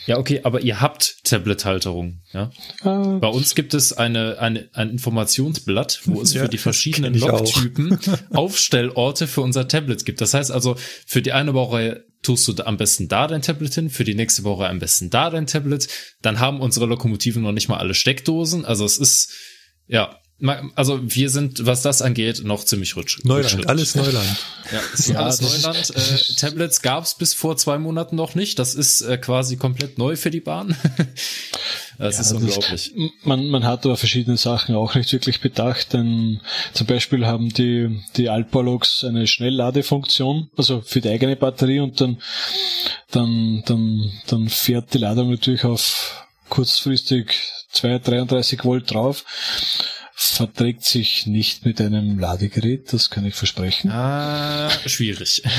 Ja, 0.06 0.18
okay, 0.18 0.42
aber 0.44 0.62
ihr 0.62 0.82
habt 0.82 1.24
Tablet-Halterungen, 1.24 2.22
ja? 2.34 2.52
Äh, 2.82 3.20
Bei 3.20 3.28
uns 3.28 3.56
gibt 3.56 3.74
es 3.74 3.94
eine, 3.94 4.38
eine, 4.40 4.70
ein 4.74 4.90
Informationsblatt, 4.90 6.02
wo 6.06 6.22
es 6.22 6.34
Ja, 6.34 6.44
für 6.44 6.50
die 6.50 6.58
verschiedenen. 6.58 7.14
Logtypen 7.14 7.98
Aufstellorte 8.34 9.28
für 9.28 9.42
unser 9.42 9.68
Tablet 9.68 10.06
gibt. 10.06 10.20
Das 10.22 10.34
heißt 10.34 10.52
also, 10.52 10.76
für 11.06 11.22
die 11.22 11.32
eine 11.32 11.54
Baureihe 11.54 12.06
tust 12.22 12.48
du 12.48 12.66
am 12.66 12.78
besten 12.78 13.08
da 13.08 13.28
dein 13.28 13.42
Tablet 13.42 13.74
hin, 13.74 13.90
für 13.90 14.04
die 14.04 14.16
nächste 14.16 14.42
Baureihe 14.44 14.70
am 14.70 14.80
besten 14.80 15.10
da 15.10 15.30
dein 15.30 15.48
Tablet. 15.48 15.88
Dann 16.22 16.40
haben 16.40 16.62
unsere 16.62 16.86
Lokomotiven 16.86 17.44
noch 17.44 17.52
nicht 17.52 17.70
mal 17.70 17.78
alle 17.78 17.94
Steckdosen. 17.94 18.66
Also 18.66 18.86
es 18.86 18.98
ist, 18.98 19.32
ja, 19.88 20.20
also 20.76 21.00
wir 21.04 21.30
sind, 21.30 21.66
was 21.66 21.82
das 21.82 22.02
angeht, 22.02 22.44
noch 22.44 22.64
ziemlich 22.66 22.96
rutsch. 22.96 23.20
Neuland, 23.24 23.68
alles 23.68 23.96
Neuland. 23.96 24.28
Ja, 24.72 24.80
ist 24.94 25.08
Ja, 25.08 25.20
alles 25.20 25.38
das 25.40 25.54
ist- 25.54 25.64
Neuland. 25.66 25.90
das 25.96 26.12
Äh, 26.12 26.16
ist- 26.16 26.40
Tablets 26.40 26.82
gab 26.82 27.04
es 27.06 27.14
bis 27.16 27.34
vor 27.34 27.56
zwei 27.58 27.78
Monaten 27.78 28.16
noch 28.16 28.36
nicht. 28.36 28.60
Das 28.60 28.76
ist 28.76 29.02
äh, 29.02 29.18
quasi 29.18 29.56
komplett 29.58 29.98
neu 29.98 30.16
für 30.16 30.32
die 30.32 30.40
Bahn. 30.42 30.76
das 31.98 32.20
ist 32.20 32.32
Ja, 32.32 32.38
unglaublich. 32.38 32.92
Man, 33.24 33.48
man 33.48 33.64
hat 33.64 33.86
aber 33.86 33.96
verschiedene 33.98 34.38
Sachen 34.38 34.76
auch 34.76 34.96
nicht 34.96 35.12
wirklich 35.14 35.40
bedacht, 35.42 35.94
denn 35.94 36.42
zum 36.74 36.88
Beispiel 36.88 37.26
haben 37.26 37.50
die, 37.50 38.02
die 38.18 38.30
Altbauloks 38.30 39.04
eine 39.04 39.28
Schnellladefunktion, 39.28 40.50
also 40.58 40.82
für 40.82 41.02
die 41.02 41.10
eigene 41.10 41.36
Batterie 41.36 41.80
und 41.80 42.02
dann, 42.02 42.22
dann, 43.12 43.64
dann, 43.66 44.12
dann 44.28 44.50
fährt 44.50 44.94
die 44.94 44.98
Ladung 45.00 45.30
natürlich 45.32 45.64
auf 45.64 46.26
kurzfristig 46.50 47.34
2, 47.72 48.00
33 48.00 48.64
Volt 48.64 48.92
drauf. 48.92 49.26
Verträgt 50.32 50.84
sich 50.84 51.26
nicht 51.28 51.66
mit 51.66 51.80
einem 51.82 52.18
Ladegerät, 52.20 52.92
das 52.94 53.10
kann 53.10 53.26
ich 53.26 53.36
versprechen. 53.36 53.92
Ah, 53.92 54.70
schwierig. 54.86 55.42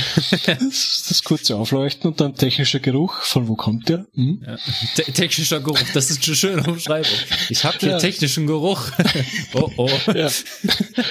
Das, 0.47 1.05
das 1.09 1.23
kurze 1.23 1.57
Aufleuchten 1.57 2.11
und 2.11 2.21
dann 2.21 2.35
technischer 2.35 2.81
Geruch. 2.81 3.21
Von 3.23 3.49
wo 3.49 3.55
kommt 3.57 3.89
der? 3.89 4.07
Hm? 4.15 4.43
Ja. 4.47 4.57
Te 4.97 5.13
technischer 5.13 5.61
Geruch, 5.61 5.79
das 5.93 6.11
ist 6.11 6.27
eine 6.27 6.37
schöne 6.37 6.63
Umschreibung. 6.63 7.11
Ich 7.51 7.65
habe 7.65 7.77
hier 7.79 7.91
Ja. 7.91 7.99
technischen 7.99 8.47
Geruch. 8.47 8.91
oh, 9.55 9.71
oh. 9.77 9.91
Ja, 10.15 10.31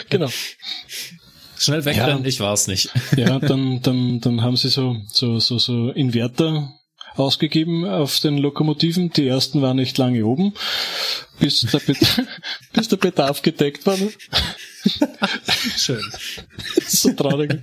genau. 0.10 0.30
Schnell 1.58 1.86
wegrennen, 1.86 2.26
ich 2.26 2.40
war's 2.40 2.68
nicht. 2.68 2.90
Ja, 3.16 3.40
dann, 3.40 3.82
dann, 3.82 4.20
dann 4.20 4.42
haben 4.42 4.58
sie 4.58 4.70
so, 4.70 4.98
so, 5.08 5.40
so, 5.40 5.58
so 5.60 5.92
Inverter 5.92 6.74
ausgegeben 7.15 7.85
auf 7.85 8.19
den 8.19 8.38
Lokomotiven. 8.38 9.11
Die 9.11 9.27
ersten 9.27 9.61
waren 9.61 9.77
nicht 9.77 9.98
lange 9.98 10.26
oben, 10.26 10.53
bis 11.40 11.61
der, 11.61 11.80
Be 11.80 11.95
bis 12.73 12.88
der 12.88 12.98
Bedarf 12.98 13.41
gedeckt 13.41 13.85
war. 13.85 13.98
Schön. 15.77 16.02
so 16.88 17.14
traurig. 17.14 17.61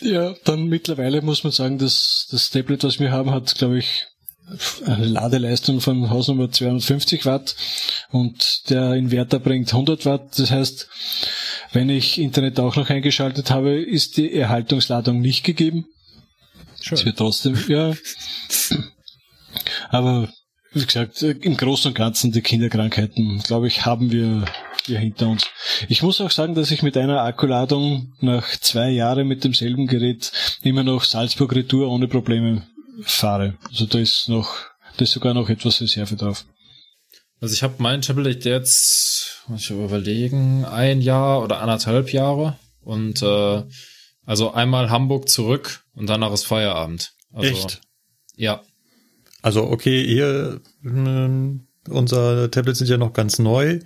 Ja, 0.00 0.34
dann 0.44 0.66
mittlerweile 0.66 1.22
muss 1.22 1.44
man 1.44 1.52
sagen, 1.52 1.78
dass 1.78 2.26
das 2.30 2.50
Tablet, 2.50 2.84
was 2.84 2.98
wir 2.98 3.12
haben, 3.12 3.30
hat, 3.30 3.54
glaube 3.54 3.78
ich, 3.78 4.06
eine 4.84 5.06
Ladeleistung 5.06 5.80
von 5.80 6.10
Hausnummer 6.10 6.50
250 6.50 7.24
Watt 7.24 7.54
und 8.10 8.68
der 8.70 8.94
Inverter 8.94 9.38
bringt 9.38 9.72
100 9.72 10.04
Watt. 10.04 10.38
Das 10.38 10.50
heißt, 10.50 10.88
wenn 11.72 11.88
ich 11.88 12.18
Internet 12.18 12.58
auch 12.60 12.76
noch 12.76 12.90
eingeschaltet 12.90 13.50
habe, 13.50 13.80
ist 13.80 14.16
die 14.16 14.32
Erhaltungsladung 14.32 15.20
nicht 15.20 15.44
gegeben. 15.44 15.86
Es 16.82 16.98
Schön. 16.98 17.06
wird 17.06 17.18
trotzdem, 17.18 17.58
ja. 17.68 17.94
Aber 19.90 20.28
wie 20.72 20.84
gesagt, 20.84 21.22
im 21.22 21.56
Großen 21.56 21.90
und 21.90 21.94
Ganzen 21.94 22.32
die 22.32 22.40
Kinderkrankheiten, 22.40 23.42
glaube 23.42 23.68
ich, 23.68 23.84
haben 23.84 24.10
wir 24.10 24.44
hier 24.86 24.98
hinter 24.98 25.28
uns. 25.28 25.46
Ich 25.88 26.02
muss 26.02 26.20
auch 26.20 26.30
sagen, 26.30 26.54
dass 26.54 26.70
ich 26.70 26.82
mit 26.82 26.96
einer 26.96 27.22
Akkuladung 27.22 28.14
nach 28.20 28.48
zwei 28.60 28.90
Jahren 28.90 29.28
mit 29.28 29.44
demselben 29.44 29.86
Gerät 29.86 30.32
immer 30.62 30.82
noch 30.82 31.04
Salzburg 31.04 31.54
Retour 31.54 31.88
ohne 31.88 32.08
Probleme 32.08 32.66
fahre. 33.02 33.54
Also 33.68 33.86
da 33.86 33.98
ist 33.98 34.28
noch, 34.28 34.56
da 34.96 35.04
ist 35.04 35.12
sogar 35.12 35.34
noch 35.34 35.48
etwas 35.48 35.80
Reserve 35.80 36.16
drauf. 36.16 36.44
Also 37.40 37.54
ich 37.54 37.62
habe 37.62 37.74
mein 37.78 38.02
Tablet 38.02 38.44
jetzt, 38.44 39.42
muss 39.48 39.62
ich 39.62 39.70
überlegen, 39.70 40.64
ein 40.64 41.00
Jahr 41.00 41.42
oder 41.42 41.60
anderthalb 41.60 42.12
Jahre 42.12 42.56
und 42.82 43.20
äh, 43.22 43.62
also 44.24 44.52
einmal 44.52 44.90
Hamburg 44.90 45.28
zurück 45.28 45.84
und 45.94 46.08
danach 46.08 46.32
ist 46.32 46.44
Feierabend. 46.44 47.14
Also, 47.32 47.48
Echt? 47.48 47.80
Ja. 48.36 48.62
Also 49.42 49.64
okay, 49.64 50.02
ihr, 50.02 50.60
ähm, 50.84 51.66
unser 51.88 52.50
Tablets 52.50 52.78
sind 52.78 52.88
ja 52.88 52.96
noch 52.96 53.12
ganz 53.12 53.38
neu, 53.38 53.80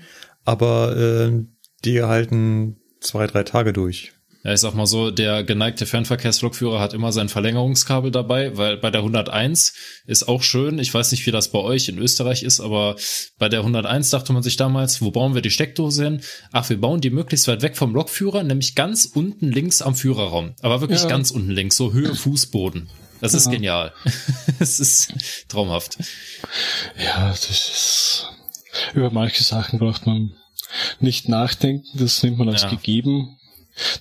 aber 0.44 0.96
äh, 0.96 1.44
die 1.84 2.02
halten 2.02 2.80
zwei, 3.00 3.26
drei 3.26 3.42
Tage 3.42 3.72
durch. 3.72 4.12
Ja, 4.46 4.52
ich 4.52 4.60
sag 4.60 4.74
mal 4.74 4.86
so, 4.86 5.10
der 5.10 5.42
geneigte 5.42 5.86
Fernverkehrslokführer 5.86 6.78
hat 6.78 6.92
immer 6.94 7.10
sein 7.10 7.28
Verlängerungskabel 7.28 8.12
dabei, 8.12 8.56
weil 8.56 8.76
bei 8.76 8.92
der 8.92 9.00
101 9.00 9.74
ist 10.06 10.28
auch 10.28 10.44
schön. 10.44 10.78
Ich 10.78 10.94
weiß 10.94 11.10
nicht, 11.10 11.26
wie 11.26 11.32
das 11.32 11.50
bei 11.50 11.58
euch 11.58 11.88
in 11.88 11.98
Österreich 11.98 12.44
ist, 12.44 12.60
aber 12.60 12.94
bei 13.40 13.48
der 13.48 13.60
101 13.60 14.10
dachte 14.10 14.32
man 14.32 14.44
sich 14.44 14.56
damals, 14.56 15.02
wo 15.02 15.10
bauen 15.10 15.34
wir 15.34 15.42
die 15.42 15.50
Steckdose 15.50 16.04
hin? 16.04 16.20
Ach, 16.52 16.68
wir 16.70 16.80
bauen 16.80 17.00
die 17.00 17.10
möglichst 17.10 17.48
weit 17.48 17.62
weg 17.62 17.76
vom 17.76 17.92
Lokführer, 17.92 18.44
nämlich 18.44 18.76
ganz 18.76 19.04
unten 19.04 19.50
links 19.50 19.82
am 19.82 19.96
Führerraum. 19.96 20.54
Aber 20.62 20.80
wirklich 20.80 21.02
Ja. 21.02 21.08
ganz 21.08 21.32
unten 21.32 21.50
links, 21.50 21.76
so 21.76 21.92
Höhe 21.92 22.14
Fußboden. 22.14 22.88
Das 23.20 23.34
ist 23.34 23.46
Ja. 23.46 23.50
genial. 23.52 23.92
Es 24.60 24.78
ist 24.78 25.12
traumhaft. 25.48 25.98
Ja, 27.04 27.30
das 27.30 27.50
ist, 27.50 28.26
über 28.94 29.10
manche 29.10 29.42
Sachen 29.42 29.80
braucht 29.80 30.06
man 30.06 30.36
nicht 31.00 31.28
nachdenken, 31.28 31.84
das 31.94 32.22
nimmt 32.22 32.38
man 32.38 32.48
als 32.48 32.62
Ja. 32.62 32.68
gegeben. 32.70 33.36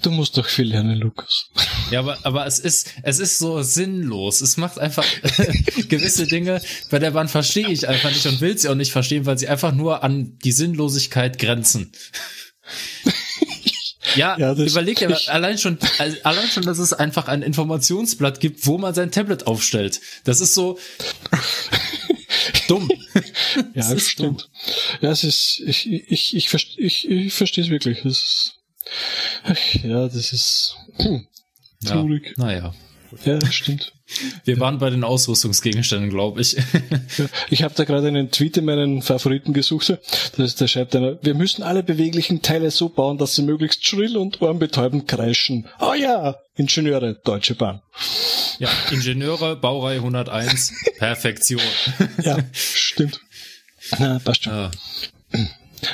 Du 0.02 0.10
musst 0.12 0.38
doch 0.38 0.46
viel 0.48 0.70
lernen, 0.70 0.98
Lukas. 1.00 1.48
Ja, 1.92 2.00
aber, 2.00 2.18
aber 2.24 2.46
es 2.46 2.60
ist, 2.60 2.92
es 3.04 3.20
ist 3.20 3.38
so 3.40 3.62
sinnlos. 3.62 4.40
Es 4.42 4.56
macht 4.56 4.80
einfach 4.80 5.06
gewisse 5.90 6.28
Dinge, 6.28 6.62
bei 6.90 7.00
der 7.00 7.12
Bahn 7.12 7.28
verstehe 7.28 7.68
ich 7.70 7.88
einfach 7.88 8.10
nicht 8.12 8.26
und 8.26 8.40
will 8.40 8.58
sie 8.58 8.70
auch 8.70 8.76
nicht 8.76 8.92
verstehen, 8.94 9.26
weil 9.26 9.38
sie 9.38 9.50
einfach 9.50 9.74
nur 9.74 10.04
an 10.04 10.38
die 10.44 10.52
Sinnlosigkeit 10.54 11.38
grenzen. 11.40 11.92
Ja, 14.16 14.38
Ja, 14.38 14.54
überleg 14.54 14.98
dir 15.00 15.10
ich- 15.10 15.30
allein 15.32 15.58
schon, 15.58 15.78
allein 16.24 16.48
schon, 16.48 16.64
dass 16.64 16.78
es 16.78 16.94
einfach 16.94 17.28
ein 17.28 17.42
Informationsblatt 17.42 18.40
gibt, 18.40 18.66
wo 18.66 18.78
man 18.78 18.94
sein 18.94 19.12
Tablet 19.12 19.46
aufstellt. 19.46 20.00
Das 20.24 20.40
ist 20.40 20.54
so 20.54 20.80
dumm. 22.70 22.90
Ja, 23.74 23.94
Das 23.94 24.08
stimmt. 24.08 24.50
Ja, 25.02 25.12
es 25.12 25.24
ist, 25.24 25.62
ich, 25.66 25.92
ich, 25.92 26.36
ich, 26.36 26.48
verste- 26.48 26.78
ich, 26.78 27.10
ich 27.10 27.34
verstehe 27.34 27.64
es 27.66 27.70
wirklich. 27.70 28.04
Das 28.04 28.14
ist, 28.14 28.54
ach, 29.44 29.74
ja, 29.76 30.08
das 30.08 30.34
ist 30.34 30.76
hm, 30.98 31.28
traurig. 31.84 32.34
Ja, 32.38 32.44
naja. 32.44 32.74
Ja, 33.24 33.38
das 33.38 33.54
stimmt. 33.54 33.94
Wir 34.44 34.60
waren 34.60 34.78
bei 34.78 34.90
den 34.90 35.04
Ausrüstungsgegenständen, 35.04 36.10
glaube 36.10 36.42
ich. 36.42 36.54
Ja, 37.18 37.26
ich 37.50 37.64
habe 37.64 37.74
da 37.76 37.84
gerade 37.86 38.08
einen 38.08 38.30
Tweet 38.30 38.58
in 38.58 38.66
meinen 38.66 39.02
Favoriten 39.02 39.54
gesucht. 39.54 39.90
Das 39.90 40.38
ist, 40.38 40.62
da 40.62 40.68
schreibt 40.68 40.96
einer, 40.96 41.18
wir 41.24 41.34
müssen 41.34 41.64
alle 41.64 41.82
beweglichen 41.82 42.42
Teile 42.42 42.72
so 42.72 42.90
bauen, 42.90 43.18
dass 43.18 43.36
sie 43.36 43.44
möglichst 43.44 43.86
schrill 43.86 44.18
und 44.18 44.42
ohrenbetäubend 44.42 45.08
kreischen. 45.08 45.68
Oh 45.80 45.94
ja, 45.94 46.36
Ingenieure, 46.56 47.16
Deutsche 47.24 47.56
Bahn. 47.56 47.82
Ja, 48.60 48.70
Ingenieure, 48.92 49.56
Baureihe 49.56 49.98
101, 49.98 50.74
Perfektion. 50.98 51.62
Ja, 52.22 52.38
stimmt. 52.54 53.20
Na, 53.98 54.20
passt 54.20 54.44
schon. 54.44 54.54
Ja. 54.54 54.72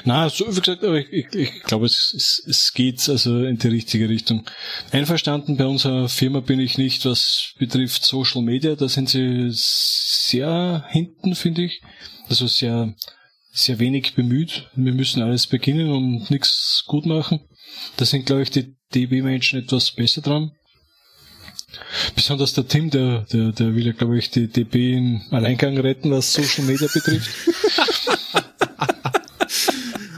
Na, 0.06 0.30
so 0.30 0.46
wie 0.48 0.60
gesagt, 0.60 0.84
aber 0.84 1.00
ich, 1.00 1.12
ich, 1.12 1.36
ich 1.36 1.64
glaube, 1.64 1.86
es, 1.86 2.14
es, 2.16 2.44
es 2.48 2.74
geht 2.74 3.08
also 3.10 3.44
in 3.44 3.58
die 3.58 3.68
richtige 3.68 4.10
Richtung. 4.10 4.46
Einverstanden, 4.92 5.58
bei 5.58 5.66
unserer 5.66 6.10
Firma 6.10 6.40
bin 6.40 6.60
ich 6.60 6.78
nicht, 6.78 7.06
was 7.06 7.54
betrifft 7.58 8.04
Social 8.04 8.42
Media. 8.42 8.76
Da 8.76 8.88
sind 8.88 9.10
sie 9.10 9.50
sehr 9.52 10.86
hinten, 10.90 11.36
finde 11.36 11.64
ich. 11.64 11.82
Also 12.30 12.48
sehr, 12.48 12.94
sehr 13.52 13.80
wenig 13.80 14.14
bemüht. 14.14 14.70
Wir 14.76 14.94
müssen 14.94 15.22
alles 15.22 15.48
beginnen 15.48 15.92
und 15.92 16.30
nichts 16.30 16.84
gut 16.88 17.06
machen. 17.06 17.42
Da 17.98 18.06
sind, 18.06 18.26
glaube 18.26 18.44
ich, 18.44 18.52
die 18.52 18.76
DB-Menschen 18.94 19.60
etwas 19.60 19.92
besser 19.92 20.22
dran. 20.22 20.52
Besonders 22.16 22.54
der 22.54 22.68
Tim, 22.68 22.90
der, 22.90 23.26
der, 23.32 23.52
der 23.54 23.76
will 23.76 23.86
ja, 23.86 23.94
glaube 23.94 24.18
ich, 24.18 24.30
die 24.30 24.48
DB 24.48 24.94
im 24.94 25.22
Alleingang 25.32 25.78
retten, 25.78 26.12
was 26.12 26.34
Social 26.34 26.66
Media 26.66 26.88
betrifft. 26.94 27.30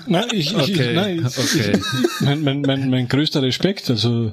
Nein, 0.08 0.28
ich, 0.32 0.52
ich, 0.52 0.58
Okay, 0.58 0.94
nein, 0.94 1.26
ich, 1.26 1.38
okay. 1.38 1.80
ich, 1.80 2.22
mein, 2.22 2.42
mein, 2.44 2.62
mein, 2.62 2.90
mein 2.90 3.08
größter 3.08 3.42
Respekt, 3.42 3.90
also 3.90 4.32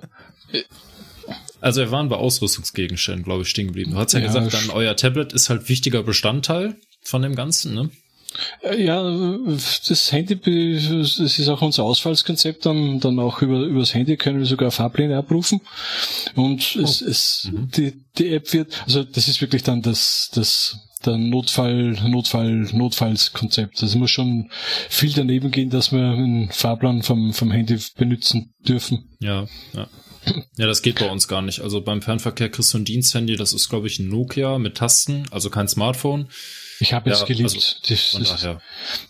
Also 1.60 1.80
wir 1.82 1.90
waren 1.90 2.08
bei 2.08 2.16
Ausrüstungsgegenständen, 2.16 3.24
glaube 3.24 3.42
ich, 3.42 3.48
stehen 3.48 3.68
geblieben. 3.68 3.92
Du 3.92 3.98
hast 3.98 4.12
ja, 4.12 4.20
Ja, 4.20 4.26
gesagt, 4.26 4.54
dann 4.54 4.70
euer 4.70 4.96
Tablet 4.96 5.32
ist 5.32 5.50
halt 5.50 5.68
wichtiger 5.68 6.02
Bestandteil 6.02 6.76
von 7.02 7.22
dem 7.22 7.34
Ganzen, 7.34 7.74
ne? 7.74 7.90
äh, 8.62 8.82
ja, 8.84 9.02
das 9.88 10.12
Handy, 10.12 10.36
das 10.36 11.18
ist 11.18 11.48
auch 11.48 11.62
unser 11.62 11.82
Ausfallskonzept, 11.84 12.64
dann, 12.64 13.00
dann 13.00 13.18
auch 13.18 13.42
über, 13.42 13.60
übers 13.60 13.94
Handy 13.94 14.16
können 14.16 14.38
wir 14.38 14.46
sogar 14.46 14.70
Fahrpläne 14.70 15.16
abrufen. 15.16 15.60
Und 16.34 16.76
es, 16.76 17.00
es, 17.00 17.50
die, 17.52 17.92
die 18.18 18.32
App 18.32 18.52
wird, 18.52 18.82
also 18.86 19.02
das 19.02 19.28
ist 19.28 19.40
wirklich 19.40 19.62
dann 19.62 19.82
das, 19.82 20.30
das, 20.34 20.78
der 21.04 21.16
Notfall, 21.16 21.92
Notfall, 22.06 22.68
Notfallskonzept. 22.72 23.74
Also 23.74 23.86
es 23.86 23.94
muss 23.94 24.10
schon 24.10 24.50
viel 24.88 25.12
daneben 25.12 25.50
gehen, 25.50 25.70
dass 25.70 25.92
wir 25.92 26.02
einen 26.02 26.50
Fahrplan 26.50 27.02
vom, 27.02 27.32
vom 27.32 27.50
Handy 27.50 27.78
benutzen 27.96 28.52
dürfen. 28.66 29.08
Ja, 29.20 29.46
ja. 29.72 29.88
Ja, 30.58 30.66
das 30.66 30.82
geht 30.82 30.98
bei 30.98 31.10
uns 31.10 31.28
gar 31.28 31.40
nicht. 31.40 31.60
Also 31.60 31.80
beim 31.80 32.02
Fernverkehr 32.02 32.50
kriegst 32.50 32.74
du 32.74 32.78
ein 32.78 32.84
Diensthandy, 32.84 33.36
das 33.36 33.54
ist, 33.54 33.70
glaube 33.70 33.86
ich, 33.86 33.98
ein 33.98 34.08
Nokia 34.08 34.58
mit 34.58 34.76
Tasten, 34.76 35.24
also 35.30 35.48
kein 35.48 35.66
Smartphone. 35.66 36.28
Ich 36.78 36.92
habe 36.92 37.10
es 37.10 37.20
Ja, 37.20 37.26
geliebt. 37.26 37.54
also 37.54 37.58
das, 37.88 38.16
das, 38.18 38.58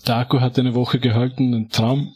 der 0.06 0.16
Akku 0.16 0.40
hat 0.40 0.56
eine 0.58 0.74
Woche 0.74 1.00
gehalten, 1.00 1.52
ein 1.54 1.68
Traum. 1.68 2.14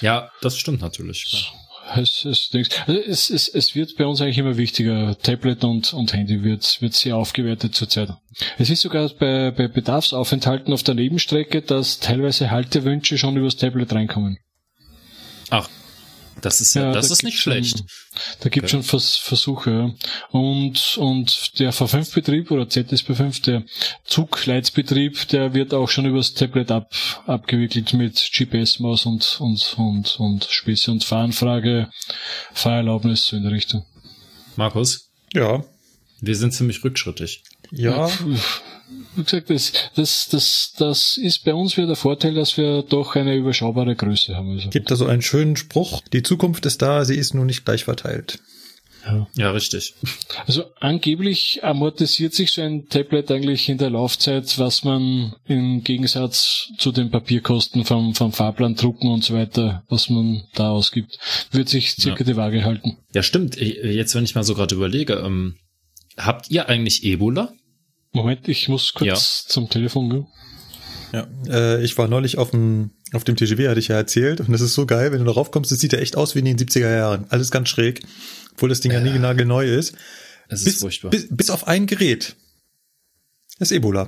Ja, 0.00 0.30
das 0.40 0.56
stimmt 0.56 0.80
natürlich. 0.80 1.26
klar. 1.28 1.61
Es, 1.96 2.24
es, 2.24 2.50
also 2.86 3.00
es, 3.00 3.30
es, 3.30 3.48
es 3.48 3.74
wird 3.74 3.96
bei 3.96 4.06
uns 4.06 4.20
eigentlich 4.20 4.38
immer 4.38 4.56
wichtiger. 4.56 5.16
Tablet 5.18 5.64
und, 5.64 5.92
und 5.92 6.12
Handy 6.12 6.42
wird, 6.42 6.80
wird 6.80 6.94
sehr 6.94 7.16
aufgewertet 7.16 7.74
zurzeit. 7.74 8.10
Es 8.58 8.70
ist 8.70 8.82
sogar 8.82 9.08
bei, 9.18 9.50
bei 9.50 9.68
Bedarfsaufenthalten 9.68 10.72
auf 10.72 10.82
der 10.82 10.94
Nebenstrecke, 10.94 11.62
dass 11.62 11.98
teilweise 12.00 12.50
Haltewünsche 12.50 13.18
schon 13.18 13.36
übers 13.36 13.56
Tablet 13.56 13.92
reinkommen. 13.92 14.38
Ach, 15.50 15.68
das 16.40 16.60
ist 16.60 16.74
ja, 16.74 16.84
Ja, 16.86 16.92
das 16.92 17.08
da 17.08 17.12
ist 17.14 17.22
nicht 17.22 17.34
gibt's 17.34 17.42
schon- 17.42 17.52
schlecht. 17.52 17.84
Da 18.40 18.48
gibt 18.48 18.64
Okay. 18.64 18.70
schon 18.72 18.82
Vers 18.82 19.16
Versuche. 19.16 19.70
Ja. 19.70 19.94
Und, 20.38 20.96
und 20.98 21.58
der 21.58 21.72
V5-Betrieb 21.72 22.50
oder 22.50 22.64
ZSB5, 22.64 23.42
der 23.44 23.64
Zugleitsbetrieb, 24.04 25.28
der 25.28 25.54
wird 25.54 25.72
auch 25.74 25.88
schon 25.88 26.06
übers 26.06 26.34
Tablet 26.34 26.70
ab, 26.70 26.92
abgewickelt 27.26 27.92
mit 27.94 28.30
GPS-Maus 28.32 29.06
und, 29.06 29.36
und, 29.40 29.74
und, 29.78 30.16
und 30.20 30.44
Späße 30.50 30.90
und 30.90 31.04
Fahranfrage, 31.04 31.90
Fahrerlaubnis 32.52 33.26
so 33.26 33.36
in 33.36 33.42
der 33.44 33.52
Richtung. 33.52 33.84
Markus, 34.56 35.10
Ja. 35.32 35.64
wir 36.20 36.36
sind 36.36 36.52
ziemlich 36.52 36.82
rückschrittig. 36.84 37.42
Ja. 37.70 38.10
Wie 39.16 39.22
gesagt, 39.24 39.50
das, 39.50 39.72
das, 39.94 40.28
das, 40.30 40.72
das 40.78 41.16
ist 41.18 41.44
bei 41.44 41.52
uns 41.54 41.76
wieder 41.76 41.86
der 41.88 41.96
Vorteil, 41.96 42.34
dass 42.34 42.56
wir 42.56 42.82
doch 42.82 43.14
eine 43.16 43.34
überschaubare 43.36 43.94
Größe 43.94 44.34
haben. 44.36 44.52
Also, 44.52 44.70
Gibt 44.70 44.90
da 44.90 44.96
so 44.96 45.06
einen 45.06 45.22
schönen 45.22 45.56
Spruch. 45.56 46.00
Die 46.12 46.22
Zukunft 46.22 46.64
ist 46.66 46.80
da, 46.82 47.04
sie 47.04 47.16
ist 47.16 47.34
nur 47.34 47.44
nicht 47.44 47.64
gleich 47.64 47.84
verteilt. 47.84 48.38
ja. 49.04 49.26
Ja, 49.36 49.50
richtig. 49.50 49.94
also 50.46 50.64
angeblich 50.80 51.62
amortisiert 51.62 52.32
sich 52.34 52.52
so 52.52 52.62
ein 52.62 52.88
Tablet 52.88 53.30
eigentlich 53.30 53.68
in 53.68 53.76
der 53.78 53.90
Laufzeit, 53.90 54.58
was 54.58 54.84
man 54.84 55.34
im 55.46 55.82
Gegensatz 55.84 56.68
zu 56.78 56.92
den 56.92 57.10
Papierkosten 57.10 57.84
vom, 57.84 58.14
vom 58.14 58.32
Fahrplan 58.32 58.76
drucken 58.76 59.08
und 59.10 59.24
so 59.24 59.34
weiter, 59.34 59.82
was 59.88 60.08
man 60.08 60.44
da 60.54 60.70
ausgibt, 60.70 61.18
wird 61.50 61.68
sich 61.68 61.90
circa 61.92 62.20
Ja. 62.20 62.24
die 62.26 62.36
Waage 62.36 62.64
halten. 62.64 62.96
Ja, 63.12 63.22
stimmt. 63.22 63.56
Jetzt, 63.56 64.14
wenn 64.14 64.24
ich 64.24 64.34
mal 64.36 64.44
so 64.44 64.54
gerade 64.54 64.74
überlege, 64.74 65.14
ähm, 65.14 65.56
habt 66.16 66.50
ihr 66.50 66.68
eigentlich 66.68 67.04
Ebola? 67.04 67.52
Moment, 68.12 68.46
ich 68.48 68.68
muss 68.68 68.92
kurz 68.94 69.06
Ja. 69.06 69.14
zum 69.48 69.68
Telefon 69.70 70.10
gehen. 70.10 70.26
Ja. 71.12 71.26
Äh, 71.48 71.82
ich 71.84 71.96
war 71.98 72.08
neulich 72.08 72.38
auf 72.38 72.50
dem, 72.50 72.90
auf 73.12 73.24
dem 73.24 73.36
TGW, 73.36 73.68
hatte 73.68 73.80
ich 73.80 73.88
ja 73.88 73.96
erzählt. 73.96 74.40
Und 74.40 74.52
das 74.52 74.60
ist 74.60 74.74
so 74.74 74.86
geil, 74.86 75.12
wenn 75.12 75.18
du 75.18 75.24
darauf 75.24 75.50
kommst, 75.50 75.70
das 75.70 75.78
sieht 75.80 75.92
ja 75.92 75.98
echt 75.98 76.16
aus 76.16 76.34
wie 76.34 76.38
in 76.40 76.44
den 76.44 76.58
70er 76.58 76.94
Jahren. 76.94 77.26
Alles 77.30 77.50
ganz 77.50 77.68
schräg. 77.68 78.02
Obwohl 78.52 78.68
das 78.68 78.80
Ding 78.80 78.92
ja 78.92 79.00
nie 79.00 79.18
nagelneu 79.18 79.66
ist. 79.66 79.94
Es 80.48 80.60
ist 80.60 80.64
Bis, 80.66 80.78
furchtbar. 80.80 81.10
bis, 81.10 81.26
bis 81.30 81.50
auf 81.50 81.66
ein 81.68 81.86
Gerät. 81.86 82.36
Das 83.58 83.70
ist 83.70 83.76
Ebola. 83.76 84.06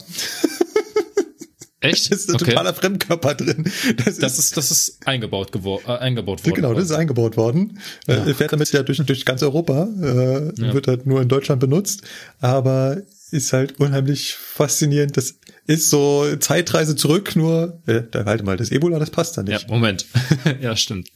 Echt? 1.80 2.08
Da 2.10 2.16
ist 2.16 2.30
ein 2.30 2.38
totaler 2.38 2.72
Fremdkörper 2.74 3.34
drin. 3.34 3.70
Das, 4.04 4.16
Das 4.18 4.38
ist, 4.38 4.56
das 4.56 4.70
ist 4.70 5.06
eingebaut 5.06 5.52
geworden, 5.52 5.84
äh, 5.86 5.92
eingebaut 5.98 6.42
worden. 6.44 6.54
Genau, 6.54 6.72
das 6.72 6.84
ist 6.86 6.92
eingebaut 6.92 7.36
worden. 7.36 7.78
Äh, 8.06 8.32
fährt 8.32 8.52
damit 8.54 8.72
ja 8.72 8.82
durch, 8.82 8.98
durch 9.04 9.24
ganz 9.26 9.42
Europa, 9.42 9.86
äh, 10.02 10.52
Ja. 10.62 10.72
wird 10.74 10.88
halt 10.88 11.06
nur 11.06 11.20
in 11.20 11.28
Deutschland 11.28 11.60
benutzt, 11.60 12.02
aber 12.40 13.02
ist 13.34 13.52
halt 13.52 13.78
unheimlich 13.80 14.34
faszinierend. 14.34 15.16
Das 15.16 15.34
ist 15.66 15.90
so 15.90 16.36
Zeitreise 16.36 16.96
zurück, 16.96 17.36
nur, 17.36 17.80
äh, 17.86 18.02
da 18.10 18.24
halte 18.24 18.44
mal, 18.44 18.56
das 18.56 18.70
Ebola, 18.70 18.98
das 18.98 19.10
passt 19.10 19.36
da 19.36 19.42
Ja, 19.42 19.54
nicht. 19.58 19.68
Moment. 19.68 20.06
ja, 20.60 20.76
stimmt. 20.76 21.08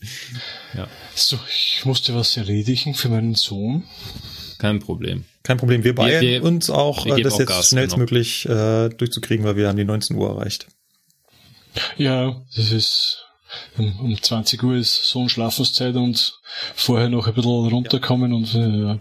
Ja, 0.75 0.89
So, 1.15 1.39
ich 1.49 1.83
musste 1.85 2.15
was 2.15 2.37
erledigen 2.37 2.95
für 2.95 3.09
meinen 3.09 3.35
Sohn. 3.35 3.85
kein 4.59 4.79
Problem. 4.81 5.25
Kein 5.43 5.57
Problem, 5.57 5.85
wir 5.85 5.95
beeilen 5.95 6.21
wir- 6.23 6.43
uns 6.45 6.69
auch, 6.69 7.07
wir 7.07 7.17
äh, 7.17 7.23
das 7.23 7.35
auch 7.35 7.39
jetzt 7.41 7.49
Gas, 7.49 7.69
schnellstmöglich 7.71 8.47
äh, 8.47 8.89
durchzukriegen, 8.91 9.45
weil 9.47 9.57
wir 9.57 9.69
haben 9.69 9.77
die 9.79 9.85
19 9.85 10.17
Uhr 10.17 10.29
erreicht. 10.31 10.67
Ja, 11.97 12.43
das 12.57 12.73
ist 12.73 13.25
um, 13.79 14.01
um 14.01 14.23
20 14.23 14.63
Uhr 14.63 14.77
ist 14.77 15.05
Sohn-Schlafenszeit 15.05 15.97
und 15.97 16.39
vorher 16.75 17.09
noch 17.09 17.27
ein 17.27 17.35
bisschen 17.35 17.69
runterkommen 17.69 18.33
und 18.33 18.55
äh, 18.55 18.99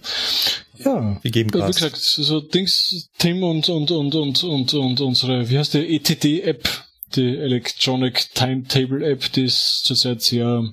ja. 0.84 1.18
Wir 1.22 1.32
geben 1.32 1.54
Wie 1.54 1.60
Gas. 1.60 1.76
gesagt, 1.76 1.98
so 1.98 2.40
Dings, 2.40 3.10
Tim 3.18 3.44
und, 3.44 3.68
und, 3.70 3.90
und, 3.92 4.14
und, 4.16 4.44
und, 4.44 4.74
und 4.74 5.02
unsere, 5.02 5.50
wie 5.50 5.58
heißt 5.58 5.74
die, 5.74 5.96
ETD-App, 5.96 6.70
die 7.16 7.38
Electronic 7.38 8.34
Timetable 8.34 9.06
App, 9.06 9.32
die 9.34 9.46
ist 9.46 9.84
zurzeit 9.86 10.22
sehr, 10.22 10.64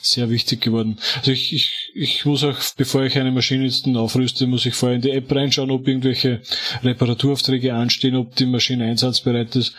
sehr 0.00 0.30
wichtig 0.30 0.60
geworden. 0.60 0.98
Also 1.16 1.30
ich, 1.30 1.52
ich, 1.52 1.90
ich 1.94 2.24
muss 2.24 2.42
auch, 2.44 2.56
bevor 2.76 3.04
ich 3.04 3.16
eine 3.18 3.30
Maschine 3.30 3.64
jetzt 3.64 3.86
aufrüste, 3.86 4.46
muss 4.46 4.66
ich 4.66 4.74
vorher 4.74 4.96
in 4.96 5.02
die 5.02 5.10
App 5.10 5.30
reinschauen, 5.32 5.70
ob 5.70 5.86
irgendwelche 5.86 6.40
Reparaturaufträge 6.82 7.72
anstehen, 7.74 8.16
ob 8.16 8.34
die 8.34 8.46
Maschine 8.46 8.84
einsatzbereit 8.84 9.54
ist. 9.54 9.74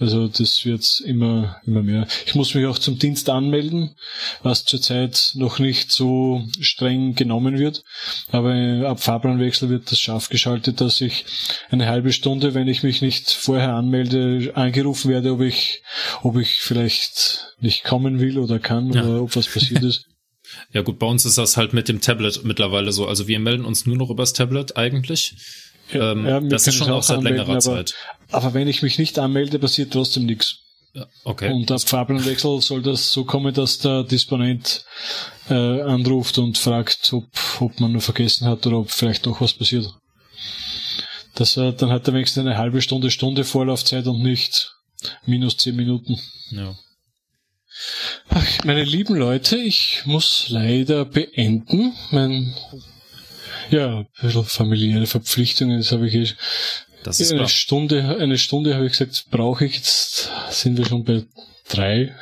Also 0.00 0.26
das 0.26 0.64
wird 0.64 1.02
immer, 1.06 1.60
immer 1.66 1.82
mehr. 1.82 2.06
Ich 2.26 2.34
muss 2.34 2.54
mich 2.54 2.66
auch 2.66 2.78
zum 2.78 2.98
Dienst 2.98 3.30
anmelden, 3.30 3.94
was 4.42 4.64
zurzeit 4.64 5.32
noch 5.34 5.60
nicht 5.60 5.92
so 5.92 6.44
streng 6.60 7.14
genommen 7.14 7.58
wird. 7.58 7.84
Aber 8.32 8.52
ab 8.88 9.00
Fahrplanwechsel 9.00 9.70
wird 9.70 9.90
das 9.92 10.00
scharf 10.00 10.28
geschaltet, 10.28 10.80
dass 10.80 11.00
ich 11.00 11.24
eine 11.70 11.86
halbe 11.86 12.12
Stunde, 12.12 12.54
wenn 12.54 12.68
ich 12.68 12.82
mich 12.82 13.02
nicht 13.02 13.30
vorher 13.30 13.74
anmelde, 13.74 14.52
angerufen 14.54 15.10
werde, 15.10 15.32
ob 15.32 15.43
ich, 15.46 15.82
ob 16.22 16.36
ich 16.38 16.60
vielleicht 16.60 17.54
nicht 17.60 17.84
kommen 17.84 18.20
will 18.20 18.38
oder 18.38 18.58
kann 18.58 18.92
Ja. 18.92 19.04
oder 19.04 19.22
ob 19.22 19.36
was 19.36 19.46
passiert 19.48 19.82
ist. 19.84 20.06
Ja 20.72 20.82
gut, 20.82 20.98
bei 20.98 21.06
uns 21.06 21.24
ist 21.24 21.38
das 21.38 21.56
halt 21.56 21.72
mit 21.72 21.88
dem 21.88 22.00
Tablet 22.00 22.44
mittlerweile 22.44 22.92
so. 22.92 23.06
Also 23.08 23.26
wir 23.28 23.38
melden 23.40 23.64
uns 23.64 23.86
nur 23.86 23.96
noch 23.96 24.10
übers 24.10 24.32
Tablet 24.34 24.76
eigentlich. 24.76 25.34
ähm, 25.92 26.26
Ja, 26.26 26.40
das 26.40 26.66
ist 26.66 26.76
schon 26.76 26.90
auch 26.90 27.02
seit 27.02 27.18
anmelden, 27.18 27.38
längerer 27.38 27.52
aber, 27.54 27.60
Zeit. 27.60 27.94
Aber 28.30 28.54
wenn 28.54 28.68
ich 28.68 28.82
mich 28.82 28.98
nicht 28.98 29.18
anmelde, 29.18 29.58
passiert 29.58 29.92
trotzdem 29.92 30.26
nichts. 30.26 30.56
Ja, 30.92 31.06
okay. 31.24 31.50
Und 31.52 31.70
ab 31.72 31.80
Fahrplanwechsel 31.80 32.60
soll 32.60 32.82
das 32.82 33.10
so 33.10 33.24
kommen, 33.24 33.52
dass 33.52 33.78
der 33.78 34.04
Disponent 34.04 34.84
äh, 35.48 35.54
anruft 35.82 36.38
und 36.38 36.56
fragt, 36.56 37.12
ob, 37.12 37.26
ob 37.58 37.80
man 37.80 37.90
nur 37.92 38.00
vergessen 38.00 38.46
hat 38.46 38.64
oder 38.66 38.78
ob 38.78 38.90
vielleicht 38.92 39.26
doch 39.26 39.40
was 39.40 39.54
passiert. 39.54 39.92
Das, 41.34 41.56
äh, 41.56 41.72
dann 41.72 41.90
hat 41.90 42.06
er 42.06 42.14
wenigstens 42.14 42.42
eine 42.46 42.56
halbe 42.56 42.80
Stunde, 42.80 43.10
Stunde 43.10 43.42
Vorlaufzeit 43.44 44.06
und 44.06 44.22
nicht 44.22 44.73
minus 45.26 45.56
zehn 45.56 45.76
Minuten. 45.76 46.18
ja. 46.50 46.74
Ach, 48.28 48.64
meine 48.64 48.84
lieben 48.84 49.16
Leute, 49.16 49.56
ich 49.56 50.02
muss 50.04 50.46
leider 50.48 51.04
beenden. 51.04 51.92
Mein, 52.12 52.54
ja, 53.70 53.98
ein 53.98 54.06
bisschen 54.22 54.44
familiäre 54.44 55.06
Verpflichtungen, 55.06 55.78
das 55.78 55.90
habe 55.90 56.06
ich 56.06 56.14
eh 56.14 56.28
Das 57.02 57.18
ist 57.18 57.30
eine 57.30 57.40
klar. 57.40 57.48
Stunde, 57.48 58.16
eine 58.20 58.38
Stunde 58.38 58.74
habe 58.76 58.86
ich 58.86 58.92
gesagt, 58.92 59.26
brauche 59.30 59.64
ich 59.64 59.74
jetzt, 59.74 60.30
sind 60.50 60.78
wir 60.78 60.86
schon 60.86 61.02
bei 61.04 61.24
drei. 61.68 62.14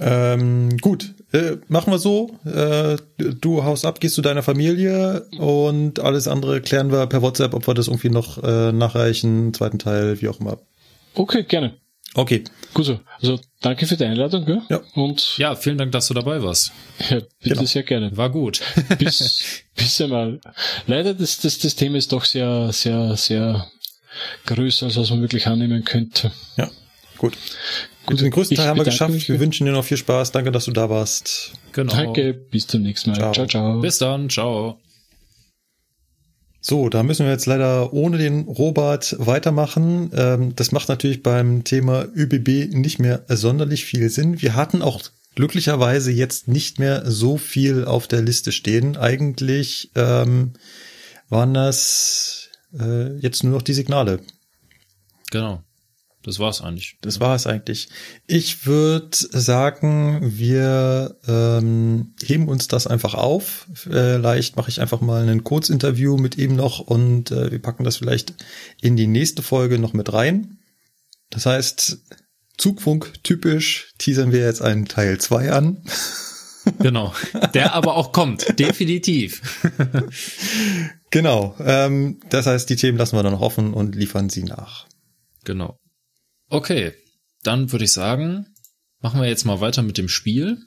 Ähm, 0.00 0.76
gut, 0.78 1.14
äh, 1.32 1.58
machen 1.68 1.92
wir 1.92 1.98
so. 1.98 2.36
Äh, 2.44 2.96
du 3.18 3.62
haust 3.64 3.84
ab, 3.84 4.00
gehst 4.00 4.14
zu 4.14 4.22
deiner 4.22 4.42
Familie 4.42 5.26
und 5.38 6.00
alles 6.00 6.26
andere 6.26 6.60
klären 6.60 6.90
wir 6.90 7.06
per 7.06 7.22
WhatsApp, 7.22 7.54
ob 7.54 7.66
wir 7.66 7.74
das 7.74 7.86
irgendwie 7.88 8.08
noch 8.10 8.42
äh, 8.42 8.72
nachreichen, 8.72 9.52
zweiten 9.54 9.78
Teil, 9.78 10.20
wie 10.20 10.28
auch 10.28 10.40
immer. 10.40 10.58
Okay, 11.14 11.42
gerne. 11.44 11.76
Okay, 12.14 12.42
Gut 12.74 12.86
so. 12.86 13.00
Also 13.20 13.38
danke 13.60 13.86
für 13.86 13.96
die 13.96 14.04
Einladung, 14.04 14.44
gell? 14.44 14.62
Ja. 14.68 14.80
Und 14.94 15.36
Ja, 15.38 15.54
vielen 15.54 15.78
Dank, 15.78 15.92
dass 15.92 16.08
du 16.08 16.14
dabei 16.14 16.42
warst. 16.42 16.72
ja, 17.08 17.18
bitte 17.20 17.28
Genau. 17.54 17.64
sehr 17.64 17.82
gerne. 17.84 18.16
War 18.16 18.30
gut. 18.30 18.60
Bis, 18.98 19.62
bis 19.76 20.00
einmal. 20.00 20.40
Leider, 20.86 21.14
das, 21.14 21.38
das, 21.40 21.58
das 21.58 21.74
Thema 21.76 21.98
ist 21.98 22.12
doch 22.12 22.24
sehr, 22.24 22.72
sehr, 22.72 23.16
sehr 23.16 23.66
größer, 24.46 24.86
als 24.86 24.96
was 24.96 25.10
man 25.10 25.20
wirklich 25.20 25.46
annehmen 25.46 25.84
könnte. 25.84 26.32
ja, 26.56 26.68
gut. 27.18 27.36
Gut, 28.06 28.20
den 28.20 28.30
größten 28.32 28.54
ich 28.54 28.58
Teil 28.58 28.68
haben 28.68 28.78
wir 28.78 28.84
geschafft. 28.84 29.12
mich. 29.12 29.28
Wir 29.28 29.38
wünschen 29.38 29.66
dir 29.66 29.72
noch 29.72 29.84
viel 29.84 29.96
Spaß. 29.96 30.32
Danke, 30.32 30.50
dass 30.50 30.64
du 30.64 30.72
da 30.72 30.90
warst. 30.90 31.52
Genau. 31.72 31.92
Danke, 31.94 32.34
bis 32.34 32.66
zum 32.66 32.82
nächsten 32.82 33.10
Mal. 33.10 33.16
Ciao. 33.18 33.32
ciao. 33.32 33.46
ciao. 33.46 33.80
Bis 33.80 33.98
dann. 33.98 34.28
Ciao. 34.28 34.80
So, 36.60 36.90
da 36.90 37.02
müssen 37.02 37.24
wir 37.24 37.32
jetzt 37.32 37.46
leider 37.46 37.92
ohne 37.92 38.18
den 38.18 38.42
Robert 38.42 39.16
weitermachen. 39.18 40.10
Ähm, 40.14 40.54
das 40.56 40.72
macht 40.72 40.88
natürlich 40.88 41.22
beim 41.22 41.64
Thema 41.64 42.06
ÖBB 42.14 42.74
nicht 42.74 42.98
mehr 42.98 43.24
sonderlich 43.28 43.86
viel 43.86 44.10
Sinn. 44.10 44.42
Wir 44.42 44.54
hatten 44.54 44.82
auch 44.82 45.00
glücklicherweise 45.34 46.10
jetzt 46.10 46.48
nicht 46.48 46.78
mehr 46.78 47.10
so 47.10 47.38
viel 47.38 47.86
auf 47.86 48.08
der 48.08 48.20
Liste 48.20 48.52
stehen. 48.52 48.96
Eigentlich 48.96 49.90
ähm, 49.94 50.52
waren 51.30 51.54
das 51.54 52.50
äh, 52.78 53.16
jetzt 53.18 53.42
nur 53.42 53.54
noch 53.54 53.62
die 53.62 53.72
Signale. 53.72 54.20
Genau. 55.30 55.62
Das 56.22 56.38
war's 56.38 56.60
eigentlich. 56.60 56.98
Das 57.00 57.18
war 57.18 57.34
es 57.34 57.46
eigentlich. 57.46 57.88
Ich 58.26 58.66
würde 58.66 59.08
sagen, 59.12 60.20
wir 60.22 61.16
ähm, 61.26 62.14
heben 62.22 62.48
uns 62.48 62.68
das 62.68 62.86
einfach 62.86 63.14
auf. 63.14 63.66
Vielleicht 63.72 64.56
mache 64.56 64.68
ich 64.68 64.80
einfach 64.80 65.00
mal 65.00 65.26
ein 65.26 65.44
Kurzinterview 65.44 66.18
mit 66.18 66.36
ihm 66.36 66.56
noch 66.56 66.80
und 66.80 67.30
äh, 67.30 67.50
wir 67.50 67.60
packen 67.60 67.84
das 67.84 67.96
vielleicht 67.96 68.34
in 68.82 68.96
die 68.96 69.06
nächste 69.06 69.42
Folge 69.42 69.78
noch 69.78 69.94
mit 69.94 70.12
rein. 70.12 70.58
Das 71.30 71.46
heißt, 71.46 71.98
Zugfunk 72.58 73.14
typisch 73.22 73.94
teasern 73.96 74.32
wir 74.32 74.40
jetzt 74.40 74.60
einen 74.60 74.86
Teil 74.86 75.18
2 75.18 75.52
an. 75.52 75.82
Genau. 76.78 77.14
Der 77.54 77.72
aber 77.74 77.96
auch 77.96 78.12
kommt. 78.12 78.58
Definitiv. 78.58 79.40
Genau. 81.10 81.56
Ähm, 81.58 82.20
das 82.30 82.46
heißt, 82.46 82.70
die 82.70 82.76
Themen 82.76 82.96
lassen 82.96 83.16
wir 83.16 83.22
dann 83.24 83.32
noch 83.32 83.40
offen 83.40 83.74
und 83.74 83.96
liefern 83.96 84.30
sie 84.30 84.44
nach. 84.44 84.86
Genau. 85.44 85.76
Okay. 86.50 86.92
Dann 87.42 87.72
würde 87.72 87.86
ich 87.86 87.92
sagen, 87.92 88.46
machen 89.00 89.20
wir 89.20 89.28
jetzt 89.28 89.46
mal 89.46 89.60
weiter 89.60 89.82
mit 89.82 89.96
dem 89.96 90.08
Spiel. 90.08 90.58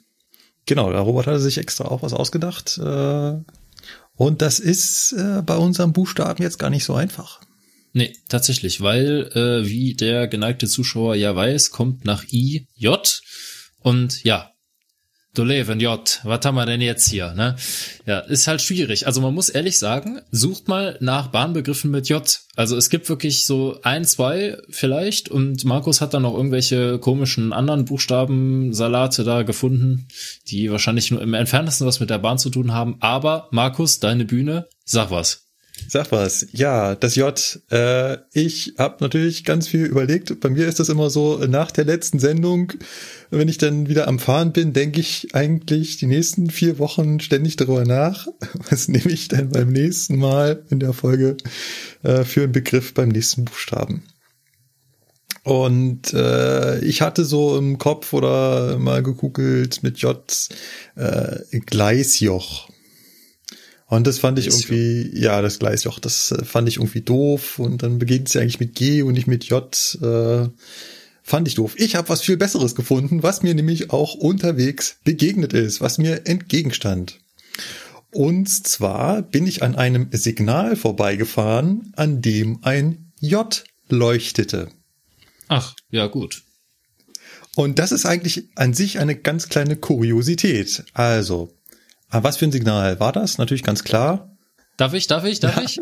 Genau, 0.66 0.90
der 0.90 1.00
Robert 1.00 1.28
hatte 1.28 1.38
sich 1.38 1.58
extra 1.58 1.84
auch 1.84 2.02
was 2.02 2.12
ausgedacht. 2.12 2.78
Äh, 2.78 3.38
und 4.16 4.42
das 4.42 4.58
ist 4.58 5.12
äh, 5.12 5.42
bei 5.42 5.56
unserem 5.56 5.92
Buchstaben 5.92 6.42
jetzt 6.42 6.58
gar 6.58 6.70
nicht 6.70 6.84
so 6.84 6.94
einfach. 6.94 7.40
Nee, 7.92 8.16
tatsächlich, 8.28 8.80
weil, 8.80 9.30
äh, 9.34 9.68
wie 9.68 9.94
der 9.94 10.26
geneigte 10.26 10.66
Zuschauer 10.66 11.14
ja 11.14 11.36
weiß, 11.36 11.70
kommt 11.70 12.04
nach 12.04 12.24
I 12.32 12.66
J. 12.74 13.22
Und 13.78 14.24
ja, 14.24 14.53
du 15.34 15.44
Leven 15.44 15.80
J, 15.80 16.20
was 16.22 16.40
haben 16.44 16.54
wir 16.54 16.66
denn 16.66 16.80
jetzt 16.80 17.08
hier, 17.08 17.34
ne? 17.34 17.56
Ja, 18.06 18.20
ist 18.20 18.46
halt 18.46 18.62
schwierig. 18.62 19.06
Also 19.06 19.20
man 19.20 19.34
muss 19.34 19.48
ehrlich 19.48 19.78
sagen, 19.78 20.20
sucht 20.30 20.68
mal 20.68 20.96
nach 21.00 21.28
Bahnbegriffen 21.28 21.90
mit 21.90 22.08
J. 22.08 22.40
Also 22.56 22.76
es 22.76 22.88
gibt 22.88 23.08
wirklich 23.08 23.44
so 23.44 23.78
ein, 23.82 24.04
zwei 24.04 24.56
vielleicht 24.70 25.28
und 25.28 25.64
Markus 25.64 26.00
hat 26.00 26.14
dann 26.14 26.22
noch 26.22 26.34
irgendwelche 26.34 26.98
komischen 26.98 27.52
anderen 27.52 27.84
Buchstabensalate 27.84 29.24
da 29.24 29.42
gefunden, 29.42 30.08
die 30.48 30.70
wahrscheinlich 30.70 31.10
nur 31.10 31.20
im 31.20 31.34
entferntesten 31.34 31.86
was 31.86 32.00
mit 32.00 32.10
der 32.10 32.18
Bahn 32.18 32.38
zu 32.38 32.50
tun 32.50 32.72
haben. 32.72 32.96
Aber 33.00 33.48
Markus, 33.50 34.00
deine 34.00 34.24
Bühne, 34.24 34.68
sag 34.84 35.10
was. 35.10 35.43
Sag 35.88 36.12
was. 36.12 36.46
Ja, 36.52 36.94
das 36.94 37.16
J. 37.16 37.60
Äh, 37.70 38.18
ich 38.32 38.74
habe 38.78 38.96
natürlich 39.00 39.44
ganz 39.44 39.68
viel 39.68 39.84
überlegt. 39.84 40.40
Bei 40.40 40.48
mir 40.48 40.66
ist 40.66 40.80
das 40.80 40.88
immer 40.88 41.10
so, 41.10 41.38
nach 41.46 41.70
der 41.70 41.84
letzten 41.84 42.18
Sendung, 42.18 42.72
wenn 43.30 43.48
ich 43.48 43.58
dann 43.58 43.88
wieder 43.88 44.08
am 44.08 44.18
Fahren 44.18 44.52
bin, 44.52 44.72
denke 44.72 45.00
ich 45.00 45.34
eigentlich 45.34 45.96
die 45.96 46.06
nächsten 46.06 46.50
vier 46.50 46.78
Wochen 46.78 47.20
ständig 47.20 47.56
darüber 47.56 47.84
nach. 47.84 48.26
Was 48.70 48.88
nehme 48.88 49.10
ich 49.10 49.28
denn 49.28 49.50
beim 49.50 49.68
nächsten 49.68 50.16
Mal 50.16 50.64
in 50.70 50.80
der 50.80 50.92
Folge 50.92 51.36
äh, 52.02 52.24
für 52.24 52.44
einen 52.44 52.52
Begriff 52.52 52.94
beim 52.94 53.08
nächsten 53.08 53.44
Buchstaben? 53.44 54.04
Und 55.42 56.14
äh, 56.14 56.78
ich 56.80 57.02
hatte 57.02 57.24
so 57.24 57.58
im 57.58 57.76
Kopf 57.76 58.14
oder 58.14 58.78
mal 58.78 59.02
gegoogelt 59.02 59.82
mit 59.82 59.98
J 59.98 60.18
äh, 60.96 61.60
Gleisjoch. 61.66 62.68
Und 63.94 64.08
das 64.08 64.18
fand 64.18 64.40
ich 64.40 64.48
irgendwie, 64.48 65.10
ja, 65.14 65.40
das 65.40 65.60
Gleisjoch, 65.60 66.00
das 66.00 66.32
äh, 66.32 66.44
fand 66.44 66.68
ich 66.68 66.76
irgendwie 66.78 67.02
doof. 67.02 67.60
Und 67.60 67.82
dann 67.84 67.98
beginnt 67.98 68.26
es 68.28 68.34
ja 68.34 68.40
eigentlich 68.40 68.58
mit 68.58 68.74
G 68.74 69.02
und 69.02 69.14
nicht 69.14 69.28
mit 69.28 69.44
J. 69.44 69.64
Äh, 70.02 70.48
fand 71.22 71.48
ich 71.48 71.54
doof. 71.54 71.74
Ich 71.78 71.94
habe 71.94 72.08
was 72.08 72.22
viel 72.22 72.36
Besseres 72.36 72.74
gefunden, 72.74 73.22
was 73.22 73.42
mir 73.42 73.54
nämlich 73.54 73.90
auch 73.90 74.14
unterwegs 74.14 74.96
begegnet 75.04 75.52
ist, 75.52 75.80
was 75.80 75.98
mir 75.98 76.26
entgegenstand. 76.26 77.20
Und 78.10 78.48
zwar 78.48 79.22
bin 79.22 79.46
ich 79.46 79.62
an 79.62 79.76
einem 79.76 80.08
Signal 80.10 80.74
vorbeigefahren, 80.74 81.92
an 81.96 82.20
dem 82.20 82.58
ein 82.62 83.12
J 83.20 83.62
leuchtete. 83.88 84.70
Ach, 85.46 85.74
ja 85.90 86.08
gut. 86.08 86.42
Und 87.54 87.78
das 87.78 87.92
ist 87.92 88.06
eigentlich 88.06 88.48
an 88.56 88.74
sich 88.74 88.98
eine 88.98 89.14
ganz 89.14 89.48
kleine 89.48 89.76
Kuriosität. 89.76 90.84
Also, 90.94 91.54
was 92.22 92.36
für 92.36 92.46
ein 92.46 92.52
Signal 92.52 93.00
war 93.00 93.12
das? 93.12 93.38
Natürlich 93.38 93.62
ganz 93.62 93.82
klar. 93.84 94.36
Darf 94.76 94.94
ich, 94.94 95.06
darf 95.06 95.24
ich, 95.24 95.40
darf 95.40 95.60
ich? 95.62 95.80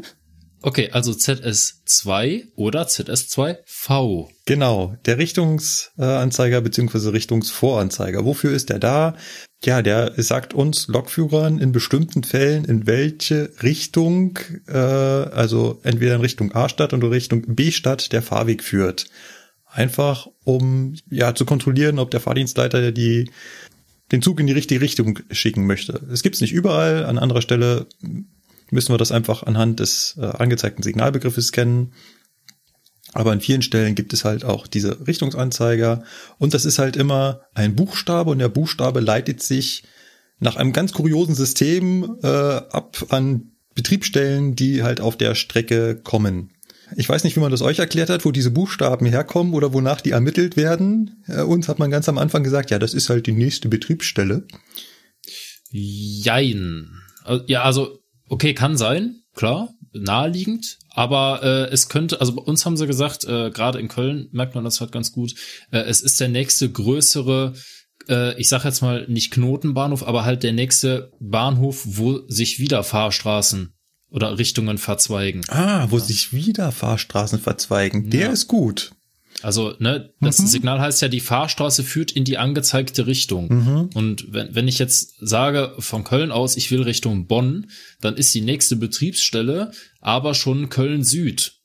Okay, 0.65 0.91
also 0.93 1.11
ZS2 1.11 2.45
oder 2.55 2.85
ZS2V. 2.87 4.29
Genau, 4.47 4.95
der 5.07 5.19
Richtungsanzeiger 5.19 6.61
beziehungsweise 6.61 7.13
Richtungsvoranzeiger. 7.13 8.25
Wofür 8.25 8.53
ist 8.53 8.71
der 8.71 8.79
da? 8.79 9.17
Ja, 9.65 9.83
der 9.83 10.13
sagt 10.17 10.55
uns 10.55 10.87
Lokführern 10.87 11.59
in 11.59 11.73
bestimmten 11.73 12.23
Fällen, 12.23 12.65
in 12.65 12.87
welche 12.87 13.51
Richtung, 13.63 14.39
äh, 14.69 14.77
also 14.77 15.81
entweder 15.83 16.15
in 16.15 16.21
Richtung 16.21 16.53
A-Stadt 16.53 16.93
oder 16.93 17.11
Richtung 17.11 17.43
B-Stadt 17.55 18.13
der 18.13 18.23
Fahrweg 18.23 18.63
führt. 18.63 19.07
Einfach 19.67 20.29
um 20.45 20.95
ja 21.11 21.35
zu 21.35 21.45
kontrollieren, 21.45 21.99
ob 21.99 22.11
der 22.13 22.21
Fahrdienstleiter 22.21 22.93
die 22.93 23.31
den 24.13 24.23
Zug 24.23 24.39
in 24.39 24.47
die 24.47 24.53
richtige 24.53 24.81
Richtung 24.81 25.19
schicken 25.31 25.67
möchte. 25.67 26.01
Es 26.13 26.23
gibt's 26.23 26.41
nicht 26.41 26.53
überall. 26.53 27.05
An 27.05 27.19
anderer 27.19 27.43
Stelle 27.43 27.87
müssen 28.71 28.93
wir 28.93 28.99
das 28.99 29.13
einfach 29.13 29.43
anhand 29.43 29.81
des 29.81 30.17
äh, 30.19 30.27
angezeigten 30.27 30.83
Signalbegriffes 30.83 31.53
kennen. 31.53 31.93
Aber 33.15 33.33
an 33.33 33.41
vielen 33.41 33.63
Stellen 33.63 33.95
gibt 33.95 34.13
es 34.13 34.25
halt 34.25 34.45
auch 34.45 34.67
diese 34.67 35.07
Richtungsanzeiger. 35.07 36.05
Und 36.39 36.55
das 36.55 36.65
ist 36.65 36.79
halt 36.79 36.97
immer 36.97 37.43
ein 37.55 37.75
Buchstabe 37.75 38.31
und 38.31 38.39
der 38.39 38.49
Buchstabe 38.49 39.01
leitet 39.01 39.43
sich 39.43 39.85
nach 40.39 40.57
einem 40.57 40.73
ganz 40.73 40.93
kuriosen 40.93 41.35
System 41.35 42.19
äh, 42.23 42.27
ab 42.27 43.07
an 43.11 43.53
Betriebsstellen, 43.75 44.55
die 44.55 44.83
halt 44.83 45.01
auf 45.01 45.17
der 45.17 45.35
Strecke 45.35 45.97
kommen. 45.97 46.51
Ich 46.97 47.09
weiß 47.09 47.25
nicht, 47.25 47.37
wie 47.37 47.41
man 47.41 47.51
das 47.51 47.63
euch 47.63 47.79
erklärt 47.79 48.11
hat, 48.11 48.25
wo 48.25 48.33
diese 48.33 48.51
Buchstaben 48.51 49.07
herkommen 49.07 49.55
oder 49.55 49.73
wonach 49.73 50.01
die 50.01 50.11
ermittelt 50.11 50.57
werden. 50.57 51.23
Äh, 51.27 51.43
uns 51.43 51.69
hat 51.69 51.79
man 51.79 51.91
ganz 51.91 52.09
am 52.09 52.19
Anfang 52.19 52.43
gesagt, 52.43 52.71
ja, 52.71 52.79
das 52.79 52.95
ist 52.95 53.09
halt 53.09 53.27
die 53.27 53.33
nächste 53.33 53.69
Betriebsstelle. 53.69 54.47
Jein. 55.71 56.91
Ja, 57.47 57.63
also 57.63 58.03
Okay, 58.33 58.55
kann 58.55 58.79
sein, 58.79 59.17
klar, 59.35 59.75
naheliegend, 59.93 60.79
aber 60.89 61.43
äh, 61.43 61.71
es 61.71 61.91
könnte, 61.91 62.19
also 62.19 62.35
bei 62.35 62.41
uns 62.41 62.65
haben 62.65 62.79
sie 62.79 62.87
gesagt, 62.87 63.25
äh, 63.25 63.51
gerade 63.51 63.79
in 63.79 63.89
Köln 63.89 64.31
merkt 64.33 64.55
man 64.55 64.65
das 64.65 64.81
halt 64.81 64.91
ganz 64.91 65.13
gut, 65.13 65.35
äh, 65.71 65.81
es 65.81 66.01
ist 66.01 66.19
der 66.19 66.31
nächste 66.31 66.71
größere, 66.71 67.53
äh, 68.09 68.41
ich 68.41 68.49
sag 68.49 68.65
jetzt 68.65 68.81
mal 68.81 69.07
nicht 69.07 69.33
Knotenbahnhof, 69.33 70.03
aber 70.03 70.25
halt 70.25 70.45
der 70.45 70.55
nächste 70.55 71.13
Bahnhof, 71.21 71.83
wo 71.85 72.27
sich 72.27 72.59
wieder 72.59 72.83
Fahrstraßen 72.85 73.75
oder 74.13 74.39
Richtungen 74.39 74.79
verzweigen. 74.79 75.43
Ah, 75.49 75.87
wo 75.91 75.99
ja. 75.99 76.05
sich 76.05 76.33
wieder 76.33 76.71
Fahrstraßen 76.71 77.41
verzweigen. 77.41 78.11
Der 78.11 78.27
ja. 78.27 78.33
ist 78.33 78.47
gut. 78.47 78.93
Also, 79.41 79.75
ne, 79.79 80.11
das 80.21 80.39
mhm. 80.39 80.47
Signal 80.47 80.81
heißt 80.81 81.03
ja, 81.03 81.09
die 81.09 81.21
Fahrstraße 81.21 81.83
führt 81.83 82.13
in 82.13 82.25
die 82.25 82.39
angezeigte 82.39 83.07
Richtung. 83.07 83.49
Mhm. 83.49 83.91
Und 83.95 84.33
wenn, 84.33 84.55
wenn 84.55 84.69
ich 84.69 84.79
jetzt 84.79 85.15
sage, 85.21 85.75
von 85.79 86.05
Köln 86.05 86.31
aus, 86.31 86.57
ich 86.57 86.71
will 86.71 86.83
Richtung 86.83 87.27
Bonn, 87.27 87.69
dann 88.01 88.17
ist 88.17 88.35
die 88.35 88.43
nächste 88.43 88.77
Betriebsstelle 88.77 89.73
aber 90.01 90.35
schon 90.35 90.69
Köln 90.69 91.03
Süd. 91.03 91.62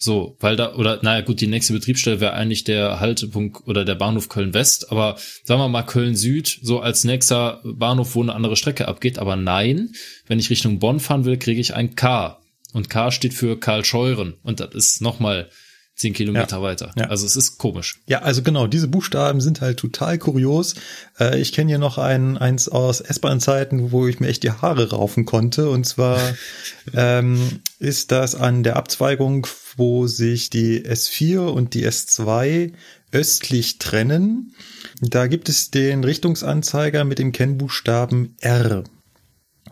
So, 0.00 0.36
weil 0.38 0.54
da, 0.54 0.76
oder 0.76 1.00
naja 1.02 1.22
gut, 1.22 1.40
die 1.40 1.48
nächste 1.48 1.72
Betriebsstelle 1.72 2.20
wäre 2.20 2.34
eigentlich 2.34 2.62
der 2.62 3.00
Haltepunkt 3.00 3.66
oder 3.66 3.84
der 3.84 3.96
Bahnhof 3.96 4.28
Köln 4.28 4.54
West, 4.54 4.92
aber 4.92 5.16
sagen 5.42 5.60
wir 5.60 5.68
mal 5.68 5.82
Köln 5.82 6.14
Süd, 6.14 6.60
so 6.62 6.78
als 6.78 7.02
nächster 7.02 7.60
Bahnhof, 7.64 8.14
wo 8.14 8.22
eine 8.22 8.34
andere 8.34 8.54
Strecke 8.54 8.86
abgeht. 8.86 9.18
Aber 9.18 9.34
nein, 9.34 9.90
wenn 10.28 10.38
ich 10.38 10.50
Richtung 10.50 10.78
Bonn 10.78 11.00
fahren 11.00 11.24
will, 11.24 11.36
kriege 11.36 11.60
ich 11.60 11.74
ein 11.74 11.96
K. 11.96 12.38
Und 12.72 12.90
K 12.90 13.10
steht 13.10 13.34
für 13.34 13.58
Karl 13.58 13.84
Scheuren. 13.84 14.34
Und 14.44 14.60
das 14.60 14.72
ist 14.72 15.02
nochmal 15.02 15.50
zehn 15.98 16.12
Kilometer 16.12 16.58
ja. 16.58 16.62
weiter. 16.62 16.92
Ja. 16.96 17.06
Also 17.06 17.26
es 17.26 17.36
ist 17.36 17.58
komisch. 17.58 18.00
Ja, 18.06 18.20
also 18.22 18.42
genau, 18.42 18.68
diese 18.68 18.88
Buchstaben 18.88 19.40
sind 19.40 19.60
halt 19.60 19.78
total 19.78 20.16
kurios. 20.16 20.74
Äh, 21.18 21.40
ich 21.40 21.52
kenne 21.52 21.70
hier 21.70 21.78
noch 21.78 21.98
ein, 21.98 22.38
eins 22.38 22.68
aus 22.68 23.00
S-Bahn-Zeiten, 23.00 23.90
wo 23.90 24.06
ich 24.06 24.20
mir 24.20 24.28
echt 24.28 24.44
die 24.44 24.52
Haare 24.52 24.90
raufen 24.90 25.24
konnte. 25.24 25.68
Und 25.68 25.84
zwar 25.84 26.20
ähm, 26.94 27.60
ist 27.80 28.12
das 28.12 28.36
an 28.36 28.62
der 28.62 28.76
Abzweigung, 28.76 29.46
wo 29.76 30.06
sich 30.06 30.50
die 30.50 30.84
S4 30.84 31.40
und 31.40 31.74
die 31.74 31.86
S2 31.86 32.72
östlich 33.10 33.78
trennen. 33.78 34.54
Da 35.00 35.26
gibt 35.26 35.48
es 35.48 35.70
den 35.70 36.04
Richtungsanzeiger 36.04 37.04
mit 37.04 37.18
dem 37.18 37.32
Kennbuchstaben 37.32 38.36
R. 38.40 38.84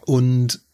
Und 0.05 0.66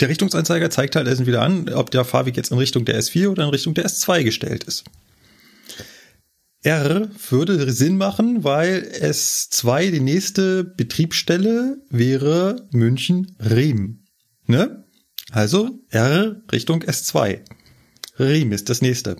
der 0.00 0.08
Richtungsanzeiger 0.08 0.70
zeigt 0.70 0.96
halt 0.96 1.06
erst 1.06 1.26
wieder 1.26 1.42
an, 1.42 1.68
ob 1.68 1.90
der 1.90 2.04
Fahrweg 2.04 2.36
jetzt 2.36 2.50
in 2.50 2.58
Richtung 2.58 2.84
der 2.84 3.00
S4 3.00 3.28
oder 3.28 3.44
in 3.44 3.50
Richtung 3.50 3.74
der 3.74 3.86
S2 3.86 4.24
gestellt 4.24 4.64
ist. 4.64 4.84
R 6.62 7.10
würde 7.28 7.72
Sinn 7.72 7.98
machen, 7.98 8.42
weil 8.42 8.90
S2 9.00 9.90
die 9.90 10.00
nächste 10.00 10.64
Betriebsstelle 10.64 11.76
wäre 11.90 12.66
München-Riem. 12.72 14.02
Ne? 14.46 14.84
Also 15.30 15.78
R 15.90 16.42
Richtung 16.50 16.82
S2. 16.82 17.40
Riem 18.18 18.52
ist 18.52 18.70
das 18.70 18.80
nächste. 18.80 19.16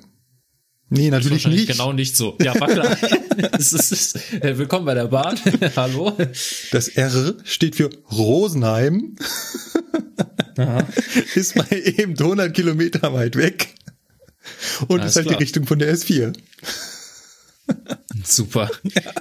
Nee, 0.94 1.10
natürlich 1.10 1.46
nicht. 1.48 1.66
Genau 1.66 1.92
nicht 1.92 2.16
so. 2.16 2.36
Ja, 2.40 2.58
war 2.60 2.68
klar. 2.68 2.96
es 3.58 3.72
ist, 3.72 3.90
es 3.90 4.14
ist, 4.14 4.32
äh, 4.44 4.56
willkommen 4.56 4.86
bei 4.86 4.94
der 4.94 5.08
Bahn. 5.08 5.38
Hallo. 5.76 6.16
Das 6.70 6.86
R 6.88 7.34
steht 7.42 7.74
für 7.74 7.90
Rosenheim. 8.12 9.16
Aha. 10.56 10.86
ist 11.34 11.56
mal 11.56 11.66
eben 11.72 12.16
100 12.16 12.54
Kilometer 12.54 13.12
weit 13.12 13.34
weg. 13.34 13.74
Und 14.86 15.00
Alles 15.00 15.12
ist 15.12 15.16
halt 15.16 15.26
klar. 15.26 15.38
die 15.38 15.42
Richtung 15.42 15.66
von 15.66 15.80
der 15.80 15.92
S4. 15.92 16.32
Super. 18.24 18.70
Ja. 18.94 19.12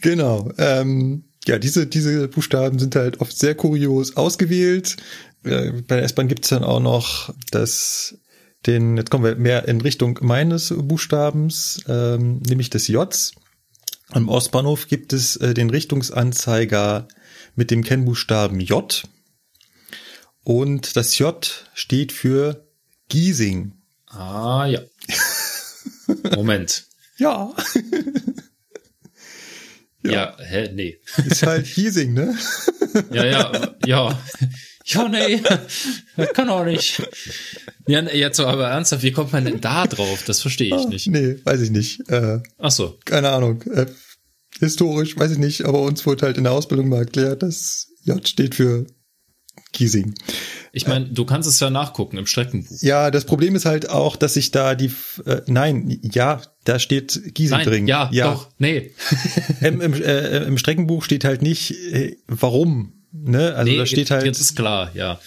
Genau. 0.00 0.52
Ähm, 0.56 1.24
ja, 1.46 1.58
diese, 1.58 1.86
diese 1.86 2.28
Buchstaben 2.28 2.78
sind 2.78 2.96
halt 2.96 3.20
oft 3.20 3.38
sehr 3.38 3.54
kurios 3.54 4.16
ausgewählt. 4.16 4.96
Äh, 5.44 5.72
bei 5.86 5.96
der 5.96 6.04
S-Bahn 6.04 6.28
gibt 6.28 6.44
es 6.44 6.50
dann 6.50 6.64
auch 6.64 6.80
noch 6.80 7.34
das, 7.50 8.16
den, 8.66 8.96
jetzt 8.96 9.10
kommen 9.10 9.24
wir 9.24 9.36
mehr 9.36 9.68
in 9.68 9.80
Richtung 9.80 10.18
meines 10.22 10.74
Buchstabens, 10.76 11.82
ähm, 11.88 12.40
nämlich 12.48 12.70
des 12.70 12.88
Js. 12.88 13.32
Am 14.10 14.28
Ostbahnhof 14.28 14.88
gibt 14.88 15.12
es 15.12 15.36
äh, 15.36 15.54
den 15.54 15.70
Richtungsanzeiger 15.70 17.08
mit 17.54 17.70
dem 17.70 17.82
Kennbuchstaben 17.82 18.60
J. 18.60 19.02
Und 20.44 20.96
das 20.96 21.18
J 21.18 21.68
steht 21.74 22.12
für 22.12 22.66
Giesing. 23.08 23.72
Ah, 24.06 24.66
ja. 24.66 24.80
Moment. 26.34 26.86
ja. 27.18 27.52
ja. 30.02 30.12
Ja, 30.12 30.36
hä, 30.38 30.70
nee. 30.72 31.00
Ist 31.24 31.42
halt 31.44 31.66
Giesing, 31.66 32.14
ne? 32.14 32.38
ja, 33.12 33.24
ja, 33.24 33.76
ja. 33.84 34.22
Ja, 34.88 35.08
nee, 35.08 35.42
kann 36.32 36.48
auch 36.48 36.64
nicht. 36.64 37.02
Ja, 37.88 38.02
jetzt 38.02 38.36
so 38.36 38.46
aber 38.46 38.68
ernsthaft, 38.68 39.02
wie 39.02 39.10
kommt 39.10 39.32
man 39.32 39.44
denn 39.44 39.60
da 39.60 39.86
drauf? 39.86 40.22
Das 40.24 40.40
verstehe 40.40 40.68
ich 40.68 40.86
ah, 40.86 40.88
nicht. 40.88 41.08
Nee, 41.08 41.38
weiß 41.44 41.60
ich 41.60 41.70
nicht. 41.70 42.08
Äh, 42.08 42.40
Ach 42.58 42.70
so. 42.70 42.96
Keine 43.04 43.30
Ahnung. 43.30 43.62
Äh, 43.62 43.86
historisch, 44.60 45.16
weiß 45.16 45.32
ich 45.32 45.38
nicht, 45.38 45.64
aber 45.64 45.82
uns 45.82 46.06
wurde 46.06 46.26
halt 46.26 46.38
in 46.38 46.44
der 46.44 46.52
Ausbildung 46.52 46.88
mal 46.88 47.00
erklärt, 47.00 47.42
dass 47.42 47.88
J 48.04 48.26
steht 48.26 48.54
für 48.54 48.86
Giesing. 49.72 50.14
Ich 50.72 50.86
meine, 50.86 51.06
du 51.06 51.24
kannst 51.24 51.48
es 51.48 51.58
ja 51.58 51.70
nachgucken 51.70 52.18
im 52.18 52.26
Streckenbuch. 52.26 52.76
Ja, 52.80 53.10
das 53.10 53.24
Problem 53.24 53.56
ist 53.56 53.64
halt 53.64 53.88
auch, 53.88 54.14
dass 54.14 54.36
ich 54.36 54.50
da 54.50 54.74
die, 54.74 54.92
äh, 55.24 55.40
nein, 55.46 55.98
ja, 56.02 56.42
da 56.64 56.78
steht 56.78 57.34
Giesing 57.34 57.58
nein, 57.58 57.66
drin. 57.66 57.86
Ja, 57.86 58.10
ja, 58.12 58.32
doch, 58.32 58.50
nee. 58.58 58.92
Im, 59.60 59.80
im, 59.80 59.94
äh, 59.94 60.44
Im 60.44 60.58
Streckenbuch 60.58 61.02
steht 61.02 61.24
halt 61.24 61.42
nicht, 61.42 61.72
äh, 61.92 62.16
warum. 62.26 62.92
Ne? 63.24 63.54
Also 63.54 63.70
nee, 63.70 63.78
da 63.78 63.86
steht 63.86 64.10
halt. 64.10 64.24
Jetzt 64.24 64.40
ist 64.40 64.56
klar, 64.56 64.90
ja 64.94 65.18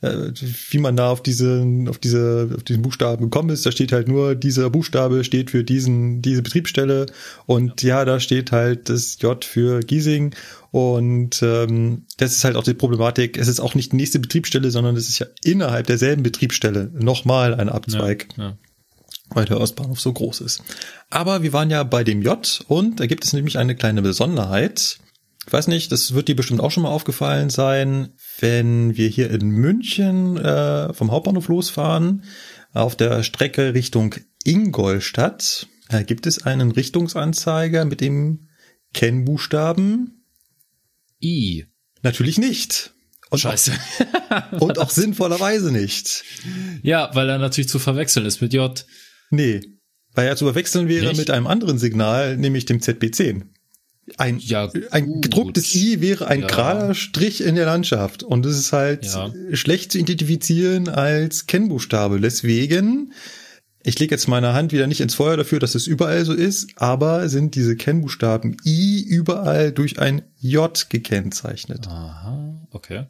äh, 0.00 0.32
wie 0.70 0.78
man 0.78 0.96
da 0.96 1.10
auf 1.10 1.22
diese, 1.22 1.64
auf 1.88 1.98
diese, 1.98 2.50
auf 2.56 2.62
diesen 2.62 2.82
Buchstaben 2.82 3.24
gekommen 3.24 3.50
ist. 3.50 3.64
Da 3.66 3.72
steht 3.72 3.92
halt 3.92 4.08
nur, 4.08 4.34
dieser 4.34 4.70
Buchstabe 4.70 5.24
steht 5.24 5.50
für 5.50 5.64
diesen, 5.64 6.22
diese 6.22 6.42
Betriebsstelle 6.42 7.06
und 7.46 7.82
ja, 7.82 8.04
da 8.04 8.20
steht 8.20 8.52
halt 8.52 8.88
das 8.88 9.18
J 9.20 9.44
für 9.44 9.80
Giesing 9.80 10.34
und 10.70 11.42
ähm, 11.42 12.06
das 12.18 12.32
ist 12.32 12.44
halt 12.44 12.56
auch 12.56 12.64
die 12.64 12.74
Problematik. 12.74 13.38
Es 13.38 13.48
ist 13.48 13.60
auch 13.60 13.74
nicht 13.74 13.92
die 13.92 13.96
nächste 13.96 14.18
Betriebsstelle, 14.18 14.70
sondern 14.70 14.96
es 14.96 15.08
ist 15.08 15.18
ja 15.18 15.26
innerhalb 15.42 15.86
derselben 15.86 16.22
Betriebsstelle 16.22 16.90
nochmal 16.92 17.54
ein 17.54 17.68
Abzweig. 17.68 18.28
Ja, 18.36 18.44
ja. 18.44 18.58
Weil 19.30 19.46
der 19.46 19.60
Ostbahnhof 19.60 20.00
so 20.00 20.12
groß 20.12 20.40
ist. 20.42 20.62
Aber 21.10 21.42
wir 21.42 21.52
waren 21.52 21.68
ja 21.68 21.82
bei 21.82 22.04
dem 22.04 22.22
J 22.22 22.64
und 22.68 23.00
da 23.00 23.06
gibt 23.06 23.24
es 23.24 23.32
nämlich 23.32 23.58
eine 23.58 23.74
kleine 23.74 24.00
Besonderheit. 24.00 24.98
Ich 25.46 25.52
weiß 25.52 25.68
nicht, 25.68 25.92
das 25.92 26.14
wird 26.14 26.28
dir 26.28 26.36
bestimmt 26.36 26.60
auch 26.60 26.70
schon 26.70 26.82
mal 26.82 26.90
aufgefallen 26.90 27.50
sein 27.50 28.12
wenn 28.40 28.96
wir 28.96 29.08
hier 29.08 29.30
in 29.30 29.48
München 29.48 30.36
äh, 30.36 30.92
vom 30.92 31.10
Hauptbahnhof 31.10 31.48
losfahren, 31.48 32.24
auf 32.72 32.96
der 32.96 33.22
Strecke 33.22 33.74
Richtung 33.74 34.14
Ingolstadt, 34.44 35.66
äh, 35.88 36.04
gibt 36.04 36.26
es 36.26 36.44
einen 36.44 36.70
Richtungsanzeiger 36.70 37.84
mit 37.84 38.00
dem 38.00 38.48
Kennbuchstaben 38.92 40.24
I. 41.22 41.66
Natürlich 42.02 42.38
nicht. 42.38 42.94
Und 43.30 43.38
Scheiße. 43.38 43.72
Auch, 44.52 44.52
und 44.60 44.78
auch 44.78 44.90
sinnvollerweise 44.90 45.72
nicht. 45.72 46.24
Ja, 46.82 47.10
weil 47.14 47.28
er 47.28 47.38
natürlich 47.38 47.68
zu 47.68 47.78
verwechseln 47.78 48.26
ist 48.26 48.40
mit 48.40 48.52
J. 48.52 48.84
Nee, 49.30 49.60
weil 50.12 50.28
er 50.28 50.36
zu 50.36 50.44
verwechseln 50.44 50.88
wäre 50.88 51.08
nicht? 51.08 51.18
mit 51.18 51.30
einem 51.30 51.46
anderen 51.46 51.78
Signal, 51.78 52.36
nämlich 52.36 52.66
dem 52.66 52.80
ZB10. 52.80 53.46
Ein, 54.18 54.38
Ja, 54.38 54.70
ein 54.92 55.20
gedrucktes 55.20 55.74
I 55.74 56.00
wäre 56.00 56.28
ein 56.28 56.40
Ja. 56.42 56.46
gerader 56.46 56.94
Strich 56.94 57.40
in 57.42 57.56
der 57.56 57.66
Landschaft. 57.66 58.22
Und 58.22 58.46
es 58.46 58.56
ist 58.58 58.72
halt 58.72 59.04
Ja. 59.04 59.32
schlecht 59.52 59.92
zu 59.92 59.98
identifizieren 59.98 60.88
als 60.88 61.46
Kennbuchstabe. 61.46 62.20
Deswegen, 62.20 63.12
ich 63.82 63.98
lege 63.98 64.14
jetzt 64.14 64.28
meine 64.28 64.52
Hand 64.52 64.72
wieder 64.72 64.86
nicht 64.86 65.00
ins 65.00 65.14
Feuer 65.16 65.36
dafür, 65.36 65.58
dass 65.58 65.74
es 65.74 65.88
überall 65.88 66.24
so 66.24 66.32
ist, 66.32 66.68
aber 66.76 67.28
sind 67.28 67.56
diese 67.56 67.74
Kennbuchstaben 67.74 68.56
I 68.64 69.02
überall 69.02 69.72
durch 69.72 69.98
ein 69.98 70.22
J 70.38 70.86
gekennzeichnet. 70.88 71.88
Aha, 71.88 72.60
okay. 72.70 73.06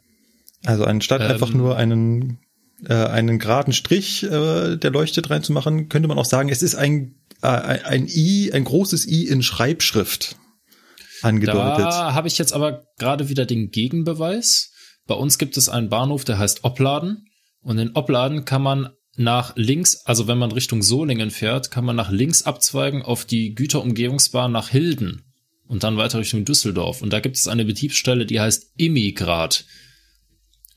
Also 0.65 0.83
anstatt 0.83 1.21
Ähm. 1.21 1.27
einfach 1.31 1.53
nur 1.53 1.77
einen 1.77 2.39
äh, 2.87 2.93
einen 2.93 3.39
geraden 3.39 3.73
Strich, 3.73 4.21
äh, 4.23 4.75
der 4.77 4.91
leuchtet 4.91 5.29
reinzumachen, 5.31 5.89
könnte 5.89 6.07
man 6.07 6.17
auch 6.19 6.25
sagen, 6.25 6.49
es 6.49 6.61
ist 6.61 6.75
ein 6.75 7.15
äh, 7.41 7.47
ein 7.47 7.85
ein 7.85 8.07
I, 8.07 8.51
ein 8.53 8.63
großes 8.63 9.07
I 9.07 9.27
in 9.27 9.41
Schreibschrift 9.43 10.35
angedeutet. 11.21 11.85
Da 11.85 12.13
habe 12.13 12.27
ich 12.27 12.37
jetzt 12.37 12.53
aber 12.53 12.85
gerade 12.97 13.29
wieder 13.29 13.45
den 13.45 13.69
Gegenbeweis. 13.69 14.71
Bei 15.05 15.15
uns 15.15 15.37
gibt 15.37 15.57
es 15.57 15.69
einen 15.69 15.89
Bahnhof, 15.89 16.25
der 16.25 16.37
heißt 16.37 16.63
Opladen. 16.63 17.25
Und 17.61 17.77
in 17.79 17.95
Opladen 17.95 18.45
kann 18.45 18.61
man 18.61 18.89
nach 19.15 19.55
links, 19.55 20.05
also 20.05 20.27
wenn 20.27 20.37
man 20.37 20.51
Richtung 20.51 20.83
Solingen 20.83 21.31
fährt, 21.31 21.71
kann 21.71 21.85
man 21.85 21.95
nach 21.95 22.11
links 22.11 22.43
abzweigen 22.43 23.01
auf 23.01 23.25
die 23.25 23.55
Güterumgehungsbahn 23.55 24.51
nach 24.51 24.69
Hilden 24.69 25.23
und 25.67 25.83
dann 25.83 25.97
weiter 25.97 26.19
Richtung 26.19 26.45
Düsseldorf. 26.45 27.01
Und 27.01 27.11
da 27.11 27.19
gibt 27.19 27.35
es 27.35 27.47
eine 27.47 27.65
Betriebsstelle, 27.65 28.25
die 28.25 28.39
heißt 28.39 28.73
Immigrad. 28.77 29.65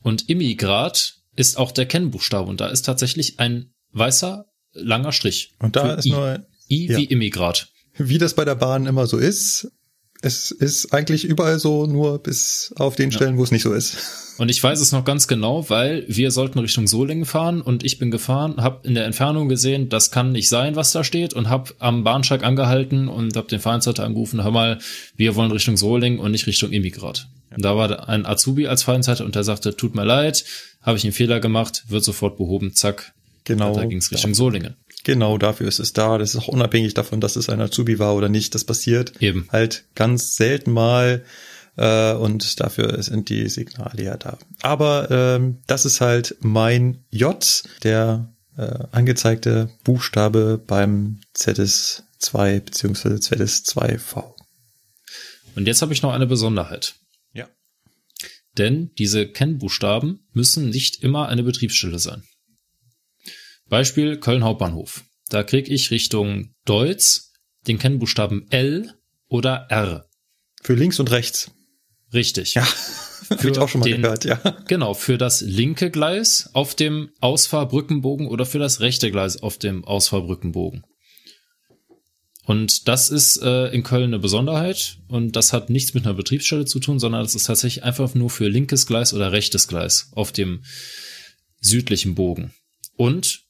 Und 0.01 0.27
Immigrad 0.29 1.15
ist 1.35 1.57
auch 1.57 1.71
der 1.71 1.85
Kennbuchstabe 1.85 2.49
und 2.49 2.59
da 2.59 2.67
ist 2.67 2.83
tatsächlich 2.83 3.39
ein 3.39 3.73
weißer, 3.93 4.45
langer 4.73 5.11
Strich. 5.11 5.53
Und 5.59 5.75
da 5.75 5.93
ist 5.93 6.05
I. 6.05 6.11
nur, 6.11 6.45
I 6.69 6.87
ja. 6.87 6.97
wie 6.97 7.05
Immigrad. 7.05 7.69
wie 7.97 8.17
das 8.17 8.33
bei 8.33 8.45
der 8.45 8.55
Bahn 8.55 8.87
immer 8.87 9.05
so 9.05 9.17
ist, 9.17 9.71
es 10.21 10.51
ist 10.51 10.93
eigentlich 10.93 11.25
überall 11.25 11.59
so, 11.59 11.87
nur 11.87 12.19
bis 12.19 12.73
auf 12.77 12.95
den 12.95 13.11
Stellen, 13.11 13.37
wo 13.37 13.43
es 13.43 13.51
nicht 13.51 13.63
so 13.63 13.73
ist. 13.73 13.97
Und 14.37 14.49
ich 14.49 14.63
weiß 14.63 14.79
es 14.79 14.91
noch 14.91 15.03
ganz 15.03 15.27
genau, 15.27 15.69
weil 15.69 16.05
wir 16.07 16.31
sollten 16.31 16.59
Richtung 16.59 16.87
Solingen 16.87 17.25
fahren 17.25 17.61
und 17.61 17.83
ich 17.83 17.99
bin 17.99 18.11
gefahren, 18.11 18.57
habe 18.57 18.87
in 18.87 18.93
der 18.93 19.05
Entfernung 19.05 19.49
gesehen, 19.49 19.89
das 19.89 20.11
kann 20.11 20.31
nicht 20.31 20.49
sein, 20.49 20.75
was 20.75 20.91
da 20.91 21.03
steht 21.03 21.33
und 21.33 21.49
habe 21.49 21.73
am 21.79 22.03
Bahnsteig 22.03 22.43
angehalten 22.43 23.07
und 23.07 23.35
habe 23.35 23.47
den 23.47 23.59
Vereinsleiter 23.59 24.03
angerufen, 24.03 24.43
hör 24.43 24.51
mal, 24.51 24.79
wir 25.15 25.35
wollen 25.35 25.51
Richtung 25.51 25.77
Solingen 25.77 26.19
und 26.19 26.31
nicht 26.31 26.47
Richtung 26.47 26.71
Immigrat. 26.71 27.27
Und 27.55 27.65
da 27.65 27.75
war 27.75 28.07
ein 28.07 28.25
Azubi 28.25 28.67
als 28.67 28.83
Vereinsleiter 28.83 29.25
und 29.25 29.35
der 29.35 29.43
sagte, 29.43 29.75
tut 29.75 29.95
mir 29.95 30.05
leid, 30.05 30.45
habe 30.81 30.97
ich 30.97 31.03
einen 31.03 31.13
Fehler 31.13 31.39
gemacht, 31.39 31.83
wird 31.89 32.03
sofort 32.03 32.37
behoben, 32.37 32.73
zack. 32.73 33.13
Genau. 33.43 33.75
Da 33.75 33.85
ging 33.85 33.97
es 33.97 34.11
Richtung 34.11 34.33
Solingen. 34.33 34.75
Genau, 35.03 35.37
dafür 35.37 35.67
ist 35.67 35.79
es 35.79 35.93
da. 35.93 36.17
Das 36.17 36.35
ist 36.35 36.41
auch 36.41 36.47
unabhängig 36.47 36.93
davon, 36.93 37.21
dass 37.21 37.35
es 37.35 37.49
ein 37.49 37.61
Azubi 37.61 37.99
war 37.99 38.15
oder 38.15 38.29
nicht. 38.29 38.53
Das 38.53 38.63
passiert 38.63 39.13
Eben. 39.21 39.47
halt 39.51 39.85
ganz 39.95 40.35
selten 40.35 40.71
mal. 40.71 41.23
Äh, 41.77 42.13
und 42.13 42.59
dafür 42.59 43.01
sind 43.01 43.29
die 43.29 43.47
Signale 43.49 44.03
ja 44.03 44.17
da. 44.17 44.37
Aber 44.61 45.09
ähm, 45.09 45.59
das 45.67 45.85
ist 45.85 46.01
halt 46.01 46.35
mein 46.41 47.03
J, 47.09 47.63
der 47.83 48.33
äh, 48.57 48.85
angezeigte 48.91 49.69
Buchstabe 49.83 50.61
beim 50.65 51.21
ZS2 51.35 52.59
beziehungsweise 52.59 53.15
ZS2V. 53.15 54.35
Und 55.55 55.67
jetzt 55.67 55.81
habe 55.81 55.93
ich 55.93 56.01
noch 56.01 56.13
eine 56.13 56.27
Besonderheit. 56.27 56.95
Ja. 57.33 57.47
Denn 58.57 58.91
diese 58.97 59.27
Kennbuchstaben 59.27 60.27
müssen 60.33 60.69
nicht 60.69 61.03
immer 61.03 61.29
eine 61.29 61.43
Betriebsstelle 61.43 61.99
sein. 61.99 62.23
Beispiel 63.71 64.17
Köln 64.17 64.43
Hauptbahnhof. 64.43 65.05
Da 65.29 65.43
kriege 65.43 65.73
ich 65.73 65.91
Richtung 65.91 66.53
Deutz 66.65 67.31
den 67.67 67.79
Kennbuchstaben 67.79 68.45
L 68.51 68.93
oder 69.29 69.67
R. 69.69 70.05
Für 70.61 70.73
links 70.75 70.99
und 70.99 71.09
rechts. 71.09 71.51
Richtig. 72.13 72.53
Ja, 72.53 72.67
habe 73.29 73.49
ich 73.49 73.57
auch 73.57 73.69
schon 73.69 73.79
mal 73.79 73.89
den- 73.89 74.01
gehört, 74.01 74.25
ja. 74.25 74.35
Genau, 74.67 74.93
für 74.93 75.17
das 75.17 75.39
linke 75.39 75.89
Gleis 75.89 76.49
auf 76.51 76.75
dem 76.75 77.11
Ausfahrbrückenbogen 77.21 78.27
oder 78.27 78.45
für 78.45 78.59
das 78.59 78.81
rechte 78.81 79.09
Gleis 79.09 79.41
auf 79.41 79.57
dem 79.57 79.85
Ausfahrbrückenbogen. 79.85 80.83
Und 82.43 82.89
das 82.89 83.09
ist 83.09 83.37
äh, 83.41 83.67
in 83.67 83.83
Köln 83.83 84.05
eine 84.05 84.19
Besonderheit 84.19 84.97
und 85.07 85.37
das 85.37 85.53
hat 85.53 85.69
nichts 85.69 85.93
mit 85.93 86.03
einer 86.03 86.15
Betriebsstelle 86.15 86.65
zu 86.65 86.81
tun, 86.81 86.99
sondern 86.99 87.23
das 87.23 87.35
ist 87.35 87.45
tatsächlich 87.45 87.85
einfach 87.85 88.15
nur 88.15 88.29
für 88.29 88.49
linkes 88.49 88.85
Gleis 88.85 89.13
oder 89.13 89.31
rechtes 89.31 89.69
Gleis 89.69 90.09
auf 90.13 90.33
dem 90.33 90.63
südlichen 91.61 92.15
Bogen. 92.15 92.53
Und 92.97 93.43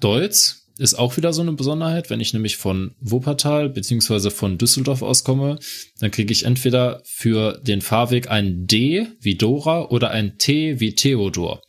Deutz 0.00 0.64
ist 0.78 0.94
auch 0.94 1.16
wieder 1.16 1.32
so 1.32 1.42
eine 1.42 1.52
Besonderheit. 1.52 2.10
Wenn 2.10 2.20
ich 2.20 2.32
nämlich 2.32 2.56
von 2.56 2.94
Wuppertal 3.00 3.68
beziehungsweise 3.68 4.30
von 4.30 4.58
Düsseldorf 4.58 5.02
auskomme, 5.02 5.58
dann 6.00 6.10
kriege 6.10 6.32
ich 6.32 6.44
entweder 6.44 7.00
für 7.04 7.60
den 7.62 7.80
Fahrweg 7.80 8.30
ein 8.30 8.66
D 8.66 9.06
wie 9.20 9.36
Dora 9.36 9.86
oder 9.86 10.10
ein 10.10 10.38
T 10.38 10.80
wie 10.80 10.94
Theodor. 10.94 11.62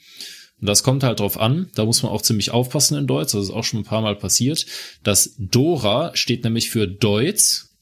Und 0.59 0.67
das 0.67 0.83
kommt 0.83 1.03
halt 1.03 1.19
drauf 1.19 1.39
an, 1.39 1.69
da 1.75 1.85
muss 1.85 2.01
man 2.01 2.11
auch 2.11 2.21
ziemlich 2.21 2.51
aufpassen 2.51 2.97
in 2.97 3.07
Deutsch, 3.07 3.33
das 3.33 3.43
ist 3.43 3.49
auch 3.51 3.63
schon 3.63 3.81
ein 3.81 3.85
paar 3.85 4.01
Mal 4.01 4.15
passiert. 4.15 4.65
Das 5.03 5.35
Dora 5.37 6.15
steht 6.15 6.43
nämlich 6.43 6.69
für 6.69 6.87
Deutz 6.87 7.75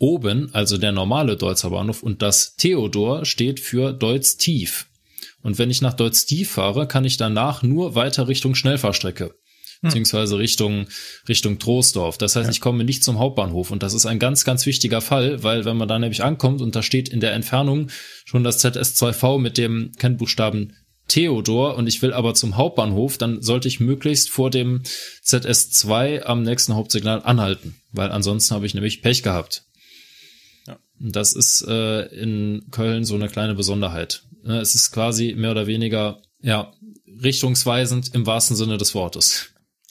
oben, 0.00 0.48
also 0.54 0.78
der 0.78 0.92
normale 0.92 1.36
Deutzer 1.36 1.70
Bahnhof, 1.70 2.02
und 2.02 2.22
das 2.22 2.56
Theodor 2.56 3.26
steht 3.26 3.60
für 3.60 3.92
Deutz 3.92 4.38
tief. 4.38 4.86
Und 5.42 5.58
wenn 5.58 5.70
ich 5.70 5.82
nach 5.82 5.92
Deutz 5.92 6.24
tief 6.24 6.50
fahre, 6.50 6.88
kann 6.88 7.04
ich 7.04 7.18
danach 7.18 7.62
nur 7.62 7.94
weiter 7.94 8.28
Richtung 8.28 8.54
Schnellfahrstrecke 8.54 9.34
beziehungsweise 9.82 10.38
Richtung, 10.38 10.86
Richtung 11.28 11.58
Troisdorf. 11.58 12.18
Das 12.18 12.36
heißt, 12.36 12.50
ich 12.50 12.60
komme 12.60 12.84
nicht 12.84 13.02
zum 13.02 13.18
Hauptbahnhof 13.18 13.70
und 13.70 13.82
das 13.82 13.94
ist 13.94 14.06
ein 14.06 14.18
ganz, 14.18 14.44
ganz 14.44 14.66
wichtiger 14.66 15.00
Fall, 15.00 15.42
weil 15.42 15.64
wenn 15.64 15.76
man 15.76 15.88
da 15.88 15.98
nämlich 15.98 16.22
ankommt 16.22 16.60
und 16.60 16.76
da 16.76 16.82
steht 16.82 17.08
in 17.08 17.20
der 17.20 17.32
Entfernung 17.32 17.88
schon 18.24 18.44
das 18.44 18.62
ZS2V 18.64 19.38
mit 19.38 19.56
dem 19.58 19.92
Kennbuchstaben 19.98 20.76
Theodor 21.08 21.76
und 21.76 21.88
ich 21.88 22.00
will 22.02 22.12
aber 22.12 22.34
zum 22.34 22.56
Hauptbahnhof, 22.56 23.18
dann 23.18 23.42
sollte 23.42 23.68
ich 23.68 23.80
möglichst 23.80 24.30
vor 24.30 24.50
dem 24.50 24.82
ZS2 25.24 26.22
am 26.22 26.42
nächsten 26.42 26.74
Hauptsignal 26.74 27.22
anhalten, 27.22 27.74
weil 27.90 28.12
ansonsten 28.12 28.54
habe 28.54 28.66
ich 28.66 28.74
nämlich 28.74 29.02
Pech 29.02 29.22
gehabt. 29.22 29.64
Ja. 30.68 30.78
Und 31.00 31.16
Das 31.16 31.32
ist 31.32 31.66
äh, 31.66 32.02
in 32.14 32.66
Köln 32.70 33.04
so 33.04 33.16
eine 33.16 33.28
kleine 33.28 33.54
Besonderheit. 33.54 34.22
Ne, 34.44 34.60
Es 34.60 34.74
ist 34.74 34.92
quasi 34.92 35.34
mehr 35.36 35.50
oder 35.50 35.66
weniger 35.66 36.22
ja 36.42 36.72
richtungsweisend 37.22 38.14
im 38.14 38.26
wahrsten 38.26 38.56
Sinne 38.56 38.78
des 38.78 38.94
Wortes. 38.94 39.49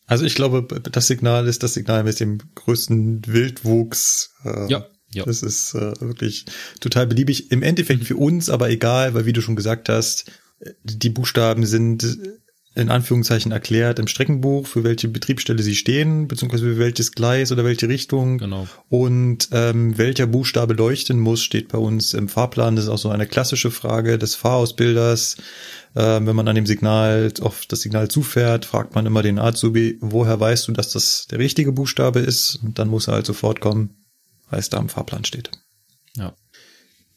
Also 0.10 0.26
ich 0.26 0.34
glaube, 0.34 0.64
das 0.82 1.06
Signal 1.08 1.48
ist 1.48 1.62
das 1.62 1.76
Signal 1.76 2.04
mit 2.04 2.20
dem 2.20 2.40
größten 2.56 3.22
Wildwuchs. 3.28 4.34
Äh, 4.44 4.70
Ja, 4.70 4.88
ja. 5.12 5.24
Das 5.24 5.44
ist 5.44 5.76
äh, 5.76 5.94
wirklich 6.02 6.46
total 6.80 7.06
beliebig. 7.06 7.52
Im 7.52 7.62
Endeffekt 7.62 8.04
für 8.06 8.18
uns 8.18 8.50
aber 8.50 8.70
egal, 8.70 9.14
weil 9.14 9.26
wie 9.26 9.34
du 9.34 9.42
schon 9.42 9.56
gesagt 9.56 9.88
hast, 9.88 10.32
die 10.84 11.10
Buchstaben 11.10 11.66
sind 11.66 12.18
in 12.80 12.90
Anführungszeichen 12.90 13.52
erklärt 13.52 14.00
im 14.00 14.08
Streckenbuch, 14.08 14.66
für 14.66 14.84
welche 14.84 15.08
Betriebsstelle 15.08 15.62
sie 15.62 15.76
stehen, 15.76 16.28
beziehungsweise 16.28 16.64
für 16.64 16.80
welches 16.80 17.12
Gleis 17.12 17.52
oder 17.52 17.64
welche 17.64 17.90
Richtung. 17.90 18.38
Genau. 18.38 18.68
Und 18.88 19.50
ähm, 19.52 19.98
welcher 19.98 20.28
Buchstabe 20.28 20.74
leuchten 20.74 21.20
muss, 21.20 21.44
steht 21.44 21.68
bei 21.68 21.78
uns 21.78 22.14
im 22.14 22.30
Fahrplan. 22.30 22.76
Das 22.76 22.86
ist 22.86 22.90
auch 22.90 22.98
so 22.98 23.10
eine 23.10 23.28
klassische 23.28 23.70
Frage 23.70 24.18
des 24.18 24.36
Fahrausbilders. 24.36 25.38
Ähm, 25.96 26.28
wenn 26.28 26.36
man 26.36 26.48
an 26.48 26.56
dem 26.56 26.66
Signal 26.66 27.32
auf 27.42 27.66
das 27.68 27.82
Signal 27.82 28.08
zufährt, 28.08 28.66
fragt 28.66 28.96
man 28.96 29.06
immer 29.06 29.24
den 29.24 29.40
Azubi, 29.40 29.98
woher 30.02 30.40
weißt 30.40 30.68
du, 30.68 30.72
dass 30.72 30.92
das 30.92 31.28
der 31.30 31.40
richtige 31.40 31.72
Buchstabe 31.72 32.20
ist? 32.20 32.60
Und 32.64 32.80
dann 32.80 32.88
muss 32.88 33.08
er 33.08 33.16
halt 33.16 33.26
sofort 33.26 33.60
kommen, 33.60 34.06
weil 34.50 34.60
es 34.60 34.70
da 34.70 34.78
im 34.78 34.90
Fahrplan 34.90 35.26
steht. 35.26 35.52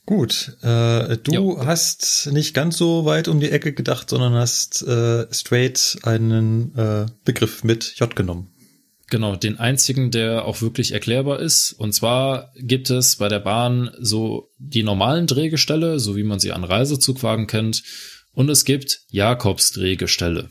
Gut, 0.05 0.57
äh, 0.63 1.17
du 1.19 1.33
Jo. 1.33 1.65
hast 1.65 2.29
nicht 2.33 2.55
ganz 2.55 2.77
so 2.77 3.05
weit 3.05 3.29
um 3.29 3.39
die 3.39 3.51
Ecke 3.51 3.73
gedacht, 3.73 4.11
sondern 4.11 4.35
hast 4.35 4.83
äh, 4.83 5.33
straight 5.33 5.99
einen 6.03 6.75
äh, 6.77 7.07
Begriff 7.25 7.63
mit 7.63 7.95
J 7.97 8.15
genommen. 8.17 8.53
Genau, 9.13 9.37
den 9.37 9.59
einzigen, 9.59 10.11
der 10.11 10.47
auch 10.47 10.61
wirklich 10.63 10.93
erklärbar 10.93 11.39
ist. 11.39 11.73
Und 11.73 11.93
zwar 11.93 12.51
gibt 12.57 12.91
es 12.91 13.17
bei 13.17 13.29
der 13.29 13.41
Bahn 13.41 13.91
so 14.01 14.49
die 14.59 14.83
normalen 14.83 15.27
Drehgestelle, 15.27 16.01
so 16.01 16.17
wie 16.17 16.23
man 16.25 16.41
sie 16.41 16.51
an 16.51 16.65
Reisezugwagen 16.65 17.47
kennt. 17.47 17.83
Und 18.33 18.49
es 18.49 18.65
gibt 18.65 19.03
Jakobsdrehgestelle. 19.09 20.49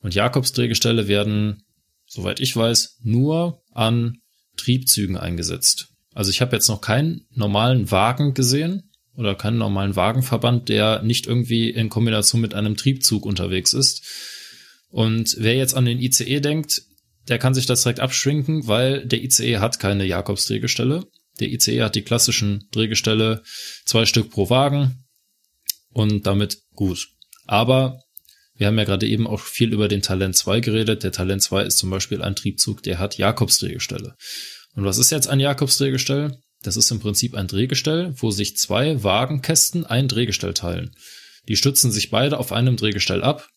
Und 0.00 0.14
Jakobsdrehgestelle 0.14 1.08
werden, 1.08 1.62
soweit 2.06 2.40
ich 2.40 2.56
weiß, 2.56 3.00
nur 3.02 3.62
an 3.72 4.18
Triebzügen 4.56 5.16
eingesetzt. 5.16 5.88
Also 6.18 6.32
ich 6.32 6.40
habe 6.40 6.56
jetzt 6.56 6.66
noch 6.66 6.80
keinen 6.80 7.28
normalen 7.30 7.92
Wagen 7.92 8.34
gesehen 8.34 8.90
oder 9.14 9.36
keinen 9.36 9.56
normalen 9.56 9.94
Wagenverband, 9.94 10.68
der 10.68 11.00
nicht 11.04 11.28
irgendwie 11.28 11.70
in 11.70 11.90
Kombination 11.90 12.40
mit 12.40 12.54
einem 12.54 12.76
Triebzug 12.76 13.24
unterwegs 13.24 13.72
ist. 13.72 14.04
Und 14.88 15.36
wer 15.38 15.54
jetzt 15.54 15.76
an 15.76 15.84
den 15.84 16.00
ICE 16.00 16.40
denkt, 16.40 16.82
der 17.28 17.38
kann 17.38 17.54
sich 17.54 17.66
das 17.66 17.84
direkt 17.84 18.00
abschwinken, 18.00 18.66
weil 18.66 19.06
der 19.06 19.22
ICE 19.22 19.58
hat 19.58 19.78
keine 19.78 20.06
Jakobsdrehgestelle. 20.06 21.04
Der 21.38 21.52
ICE 21.52 21.82
hat 21.82 21.94
die 21.94 22.02
klassischen 22.02 22.66
Drehgestelle, 22.72 23.44
zwei 23.84 24.04
Stück 24.04 24.32
pro 24.32 24.50
Wagen 24.50 25.04
und 25.90 26.26
damit 26.26 26.58
gut. 26.74 27.06
Aber 27.46 28.00
wir 28.56 28.66
haben 28.66 28.78
ja 28.78 28.82
gerade 28.82 29.06
eben 29.06 29.28
auch 29.28 29.40
viel 29.40 29.72
über 29.72 29.86
den 29.86 30.02
Talent 30.02 30.34
2 30.34 30.58
geredet. 30.58 31.04
Der 31.04 31.12
Talent 31.12 31.42
2 31.42 31.62
ist 31.62 31.78
zum 31.78 31.90
Beispiel 31.90 32.22
ein 32.22 32.34
Triebzug, 32.34 32.82
der 32.82 32.98
hat 32.98 33.18
Jakobsdrehgestelle. 33.18 34.16
Und 34.74 34.84
was 34.84 34.98
ist 34.98 35.10
jetzt 35.10 35.28
ein 35.28 35.40
Jakobsdrehgestell? 35.40 36.38
Das 36.62 36.76
ist 36.76 36.90
im 36.90 37.00
Prinzip 37.00 37.34
ein 37.34 37.46
Drehgestell, 37.46 38.14
wo 38.16 38.30
sich 38.30 38.56
zwei 38.56 39.02
Wagenkästen 39.02 39.86
ein 39.86 40.08
Drehgestell 40.08 40.54
teilen. 40.54 40.94
Die 41.48 41.56
stützen 41.56 41.90
sich 41.90 42.10
beide 42.10 42.38
auf 42.38 42.52
einem 42.52 42.76
Drehgestell 42.76 43.22
ab 43.22 43.48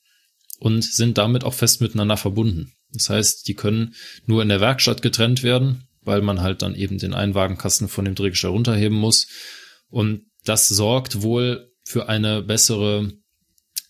und 0.59 0.83
sind 0.83 1.17
damit 1.17 1.43
auch 1.43 1.53
fest 1.53 1.81
miteinander 1.81 2.17
verbunden. 2.17 2.71
Das 2.93 3.09
heißt, 3.09 3.47
die 3.47 3.55
können 3.55 3.95
nur 4.25 4.41
in 4.41 4.49
der 4.49 4.61
Werkstatt 4.61 5.01
getrennt 5.01 5.43
werden, 5.43 5.87
weil 6.01 6.21
man 6.21 6.41
halt 6.41 6.61
dann 6.61 6.75
eben 6.75 6.97
den 6.97 7.13
einen 7.13 7.35
Wagenkasten 7.35 7.87
von 7.87 8.05
dem 8.05 8.15
Drehgestell 8.15 8.51
runterheben 8.51 8.97
muss. 8.97 9.27
Und 9.89 10.25
das 10.45 10.67
sorgt 10.67 11.21
wohl 11.21 11.71
für 11.83 12.09
eine 12.09 12.41
bessere, 12.41 13.11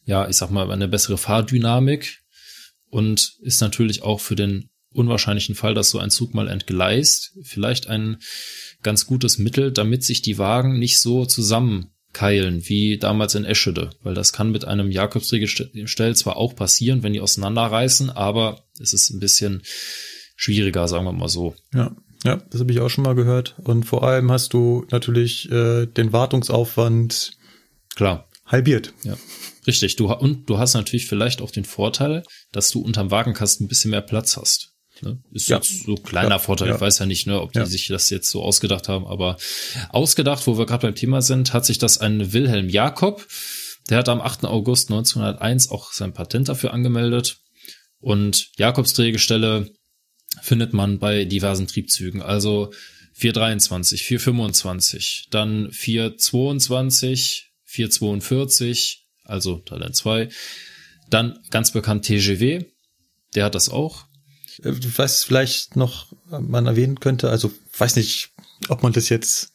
ja, 0.05 0.27
ich 0.27 0.37
sag 0.37 0.49
mal, 0.49 0.71
eine 0.71 0.87
bessere 0.87 1.17
Fahrdynamik 1.17 2.19
und 2.89 3.33
ist 3.41 3.61
natürlich 3.61 4.01
auch 4.01 4.19
für 4.19 4.35
den 4.35 4.70
unwahrscheinlichen 4.93 5.55
Fall, 5.55 5.73
dass 5.73 5.89
so 5.89 5.99
ein 5.99 6.09
Zug 6.09 6.33
mal 6.33 6.47
entgleist, 6.47 7.37
vielleicht 7.43 7.87
ein 7.87 8.17
ganz 8.83 9.05
gutes 9.05 9.37
Mittel, 9.37 9.71
damit 9.71 10.03
sich 10.03 10.21
die 10.21 10.37
Wagen 10.37 10.79
nicht 10.79 10.99
so 10.99 11.25
zusammenkeilen 11.25 12.67
wie 12.67 12.97
damals 12.97 13.35
in 13.35 13.45
Eschede, 13.45 13.91
weil 14.03 14.13
das 14.13 14.33
kann 14.33 14.51
mit 14.51 14.65
einem 14.65 14.91
Jakobsdrehgestell 14.91 16.15
zwar 16.15 16.37
auch 16.37 16.55
passieren, 16.55 17.03
wenn 17.03 17.13
die 17.13 17.21
auseinanderreißen, 17.21 18.09
aber 18.09 18.63
es 18.79 18.93
ist 18.93 19.11
ein 19.11 19.19
bisschen 19.19 19.61
schwieriger, 20.35 20.87
sagen 20.87 21.05
wir 21.05 21.13
mal 21.13 21.29
so. 21.29 21.55
Ja. 21.73 21.95
Ja, 22.23 22.35
das 22.51 22.61
habe 22.61 22.71
ich 22.71 22.79
auch 22.79 22.89
schon 22.89 23.03
mal 23.03 23.15
gehört. 23.15 23.55
Und 23.63 23.83
vor 23.83 24.03
allem 24.03 24.31
hast 24.31 24.53
du 24.53 24.85
natürlich 24.91 25.51
äh, 25.51 25.87
den 25.87 26.13
Wartungsaufwand 26.13 27.31
klar 27.95 28.29
halbiert. 28.45 28.93
Ja. 29.03 29.17
Richtig, 29.65 29.95
du 29.95 30.11
und 30.11 30.49
du 30.49 30.57
hast 30.57 30.73
natürlich 30.73 31.07
vielleicht 31.07 31.41
auch 31.41 31.51
den 31.51 31.65
Vorteil, 31.65 32.23
dass 32.51 32.71
du 32.71 32.81
unterm 32.81 33.11
Wagenkasten 33.11 33.65
ein 33.65 33.69
bisschen 33.69 33.91
mehr 33.91 34.01
Platz 34.01 34.37
hast. 34.37 34.70
Ne? 35.03 35.19
Ist 35.31 35.49
ja. 35.49 35.57
jetzt 35.57 35.83
so 35.85 35.95
kleiner 35.95 36.29
ja, 36.29 36.39
Vorteil. 36.39 36.69
Ja. 36.69 36.75
Ich 36.75 36.81
weiß 36.81 36.99
ja 36.99 37.05
nicht, 37.05 37.27
ne, 37.27 37.41
ob 37.41 37.53
die 37.53 37.65
sich 37.65 37.87
das 37.87 38.09
jetzt 38.09 38.29
so 38.29 38.43
ausgedacht 38.43 38.87
haben, 38.89 39.05
aber 39.05 39.37
ausgedacht, 39.89 40.47
wo 40.47 40.57
wir 40.57 40.65
gerade 40.65 40.87
beim 40.87 40.95
Thema 40.95 41.21
sind, 41.21 41.53
hat 41.53 41.65
sich 41.65 41.77
das 41.77 41.97
ein 41.97 42.33
Wilhelm 42.33 42.69
Jakob, 42.69 43.27
der 43.89 43.97
hat 43.97 44.09
am 44.09 44.21
8. 44.21 44.45
August 44.45 44.89
1901 44.89 45.69
auch 45.69 45.91
sein 45.91 46.13
Patent 46.13 46.49
dafür 46.49 46.73
angemeldet. 46.73 47.37
Und 47.99 48.49
Jakobs 48.57 48.93
Drehgestelle 48.93 49.71
findet 50.41 50.73
man 50.73 50.99
bei 50.99 51.25
diversen 51.25 51.67
Triebzügen, 51.67 52.21
also 52.21 52.71
423, 53.13 54.03
425, 54.03 55.27
dann 55.29 55.71
422, 55.71 57.51
442, 57.63 59.07
also 59.23 59.57
Talent 59.57 59.95
2, 59.95 60.29
dann 61.09 61.39
ganz 61.49 61.71
bekannt 61.71 62.05
TGW, 62.05 62.65
der 63.35 63.45
hat 63.45 63.55
das 63.55 63.69
auch, 63.69 64.05
was 64.63 65.23
vielleicht 65.23 65.75
noch 65.75 66.13
man 66.29 66.65
erwähnen 66.65 66.99
könnte, 66.99 67.29
also 67.29 67.51
weiß 67.77 67.95
nicht, 67.95 68.31
ob 68.69 68.83
man 68.83 68.93
das 68.93 69.09
jetzt 69.09 69.51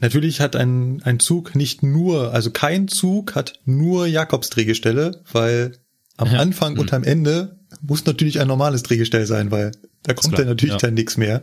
Natürlich 0.00 0.40
hat 0.40 0.56
ein, 0.56 1.02
ein 1.04 1.20
Zug 1.20 1.54
nicht 1.54 1.82
nur, 1.82 2.34
also 2.34 2.50
kein 2.50 2.88
Zug 2.88 3.34
hat 3.34 3.60
nur 3.64 4.06
Jakobsdrehgestelle, 4.06 5.22
weil 5.32 5.78
am 6.16 6.30
ja. 6.30 6.40
Anfang 6.40 6.76
und 6.78 6.90
hm. 6.90 6.96
am 6.96 7.04
Ende 7.04 7.58
muss 7.80 8.04
natürlich 8.04 8.40
ein 8.40 8.48
normales 8.48 8.82
Drehgestell 8.82 9.26
sein, 9.26 9.50
weil 9.50 9.72
da 10.02 10.14
kommt 10.14 10.38
dann 10.38 10.46
natürlich 10.46 10.74
ja. 10.74 10.78
dann 10.78 10.94
nichts 10.94 11.16
mehr. 11.16 11.42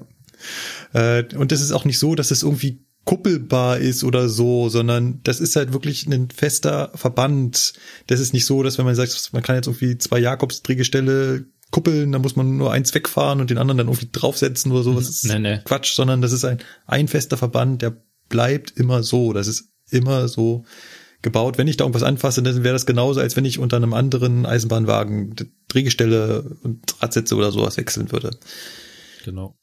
Äh, 0.93 1.23
und 1.35 1.51
das 1.51 1.61
ist 1.61 1.71
auch 1.71 1.85
nicht 1.85 1.97
so, 1.97 2.15
dass 2.15 2.31
es 2.31 2.43
irgendwie 2.43 2.85
kuppelbar 3.03 3.79
ist 3.79 4.03
oder 4.03 4.29
so, 4.29 4.69
sondern 4.69 5.21
das 5.23 5.39
ist 5.39 5.55
halt 5.55 5.73
wirklich 5.73 6.05
ein 6.05 6.29
fester 6.29 6.91
Verband. 6.93 7.73
Das 8.07 8.19
ist 8.19 8.33
nicht 8.33 8.45
so, 8.45 8.61
dass 8.63 8.77
wenn 8.77 8.85
man 8.85 8.95
sagt, 8.95 9.29
man 9.33 9.41
kann 9.41 9.55
jetzt 9.55 9.67
irgendwie 9.67 9.97
zwei 9.97 10.19
Jakobsdrehgestelle 10.19 11.45
kuppeln, 11.71 12.11
da 12.11 12.19
muss 12.19 12.35
man 12.35 12.57
nur 12.57 12.71
eins 12.71 12.93
wegfahren 12.93 13.41
und 13.41 13.49
den 13.49 13.57
anderen 13.57 13.79
dann 13.79 13.87
irgendwie 13.87 14.09
draufsetzen 14.11 14.71
oder 14.71 14.83
sowas. 14.83 15.07
Das 15.07 15.15
ist 15.15 15.25
nee, 15.25 15.39
nee. 15.39 15.59
Quatsch, 15.63 15.93
sondern 15.93 16.21
das 16.21 16.33
ist 16.33 16.45
ein, 16.45 16.59
ein 16.85 17.07
fester 17.07 17.37
Verband, 17.37 17.81
der 17.81 17.95
bleibt 18.29 18.71
immer 18.71 19.03
so. 19.03 19.33
Das 19.33 19.47
ist 19.47 19.69
immer 19.89 20.27
so 20.27 20.65
gebaut. 21.21 21.57
Wenn 21.57 21.67
ich 21.67 21.77
da 21.77 21.85
irgendwas 21.85 22.03
anfasse, 22.03 22.43
dann 22.43 22.63
wäre 22.63 22.73
das 22.73 22.85
genauso, 22.85 23.19
als 23.19 23.35
wenn 23.35 23.45
ich 23.45 23.59
unter 23.59 23.77
einem 23.77 23.93
anderen 23.93 24.45
Eisenbahnwagen 24.45 25.35
Drehgestelle 25.67 26.57
und 26.63 27.01
Radsätze 27.01 27.35
oder 27.35 27.51
sowas 27.51 27.77
wechseln 27.77 28.11
würde. 28.11 28.31
Genau. 29.23 29.55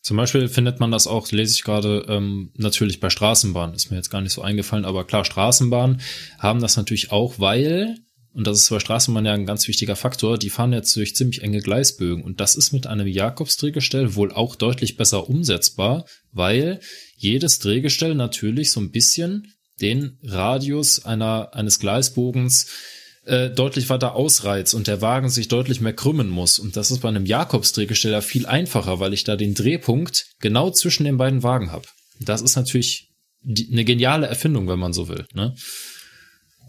Zum 0.00 0.16
Beispiel 0.16 0.48
findet 0.48 0.80
man 0.80 0.90
das 0.90 1.06
auch, 1.06 1.30
lese 1.30 1.54
ich 1.54 1.62
gerade, 1.62 2.04
ähm, 2.08 2.50
natürlich 2.56 2.98
bei 2.98 3.08
Straßenbahnen. 3.08 3.76
Ist 3.76 3.90
mir 3.90 3.96
jetzt 3.96 4.10
gar 4.10 4.20
nicht 4.20 4.32
so 4.32 4.42
eingefallen, 4.42 4.84
aber 4.84 5.04
klar, 5.04 5.24
Straßenbahnen 5.24 6.00
haben 6.38 6.60
das 6.60 6.76
natürlich 6.76 7.12
auch, 7.12 7.38
weil 7.38 7.98
und 8.34 8.46
das 8.46 8.58
ist 8.58 8.70
bei 8.70 8.80
Straßenbahn 8.80 9.26
ja 9.26 9.34
ein 9.34 9.46
ganz 9.46 9.68
wichtiger 9.68 9.96
Faktor, 9.96 10.38
die 10.38 10.50
fahren 10.50 10.72
jetzt 10.72 10.96
durch 10.96 11.14
ziemlich 11.14 11.42
enge 11.42 11.60
Gleisbögen 11.60 12.22
und 12.22 12.40
das 12.40 12.56
ist 12.56 12.72
mit 12.72 12.86
einem 12.86 13.06
Jakobsdrehgestell 13.06 14.14
wohl 14.14 14.32
auch 14.32 14.56
deutlich 14.56 14.96
besser 14.96 15.28
umsetzbar, 15.28 16.06
weil 16.32 16.80
jedes 17.16 17.58
Drehgestell 17.58 18.14
natürlich 18.14 18.70
so 18.70 18.80
ein 18.80 18.90
bisschen 18.90 19.52
den 19.80 20.18
Radius 20.22 21.04
einer, 21.04 21.54
eines 21.54 21.78
Gleisbogens 21.78 22.66
äh, 23.24 23.50
deutlich 23.50 23.88
weiter 23.88 24.14
ausreizt 24.14 24.74
und 24.74 24.86
der 24.86 25.00
Wagen 25.00 25.28
sich 25.28 25.48
deutlich 25.48 25.80
mehr 25.80 25.92
krümmen 25.92 26.28
muss. 26.28 26.58
Und 26.58 26.76
das 26.76 26.90
ist 26.90 27.00
bei 27.00 27.08
einem 27.08 27.26
Jakobsdrehgestell 27.26 28.12
ja 28.12 28.20
viel 28.20 28.46
einfacher, 28.46 28.98
weil 28.98 29.12
ich 29.12 29.24
da 29.24 29.36
den 29.36 29.54
Drehpunkt 29.54 30.26
genau 30.40 30.70
zwischen 30.70 31.04
den 31.04 31.18
beiden 31.18 31.42
Wagen 31.42 31.70
habe. 31.70 31.86
Das 32.18 32.42
ist 32.42 32.56
natürlich 32.56 33.10
die, 33.42 33.68
eine 33.70 33.84
geniale 33.84 34.26
Erfindung, 34.26 34.68
wenn 34.68 34.78
man 34.78 34.92
so 34.92 35.08
will. 35.08 35.26
Ne? 35.34 35.54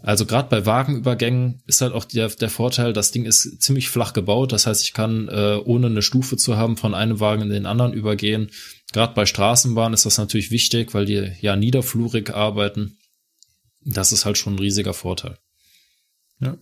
Also 0.04 0.26
gerade 0.26 0.50
bei 0.50 0.66
Wagenübergängen 0.66 1.62
ist 1.66 1.80
halt 1.80 1.94
auch 1.94 2.04
der, 2.04 2.28
der 2.28 2.50
Vorteil, 2.50 2.92
das 2.92 3.10
Ding 3.10 3.24
ist 3.24 3.62
ziemlich 3.62 3.88
flach 3.88 4.12
gebaut. 4.12 4.52
Das 4.52 4.66
heißt, 4.66 4.82
ich 4.82 4.92
kann 4.92 5.28
äh, 5.28 5.58
ohne 5.64 5.86
eine 5.86 6.02
Stufe 6.02 6.36
zu 6.36 6.58
haben 6.58 6.76
von 6.76 6.94
einem 6.94 7.20
Wagen 7.20 7.42
in 7.42 7.48
den 7.48 7.64
anderen 7.64 7.94
übergehen. 7.94 8.50
Gerade 8.92 9.14
bei 9.14 9.24
Straßenbahnen 9.24 9.94
ist 9.94 10.04
das 10.04 10.18
natürlich 10.18 10.50
wichtig, 10.50 10.92
weil 10.92 11.06
die 11.06 11.32
ja 11.40 11.56
niederflurig 11.56 12.34
arbeiten. 12.34 12.98
Das 13.82 14.12
ist 14.12 14.26
halt 14.26 14.36
schon 14.36 14.56
ein 14.56 14.58
riesiger 14.58 14.92
Vorteil. 14.92 15.38
Ja. 16.38 16.58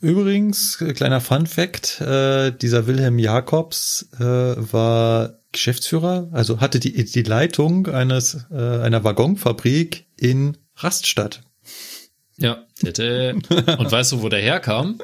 Übrigens, 0.00 0.80
äh, 0.80 0.94
kleiner 0.94 1.20
Fun 1.20 1.46
Fact, 1.46 2.00
äh, 2.00 2.50
dieser 2.50 2.88
Wilhelm 2.88 3.20
Jakobs 3.20 4.08
äh, 4.18 4.24
war 4.24 5.38
Geschäftsführer, 5.52 6.28
also 6.32 6.60
hatte 6.60 6.80
die, 6.80 7.04
die 7.04 7.22
Leitung 7.22 7.86
eines 7.86 8.46
äh, 8.50 8.56
einer 8.56 9.04
Waggonfabrik 9.04 10.06
in 10.16 10.56
Raststadt. 10.74 11.44
Ja. 12.36 12.63
Und 12.82 13.92
weißt 13.92 14.12
du, 14.12 14.22
wo 14.22 14.28
der 14.28 14.40
herkam? 14.40 15.00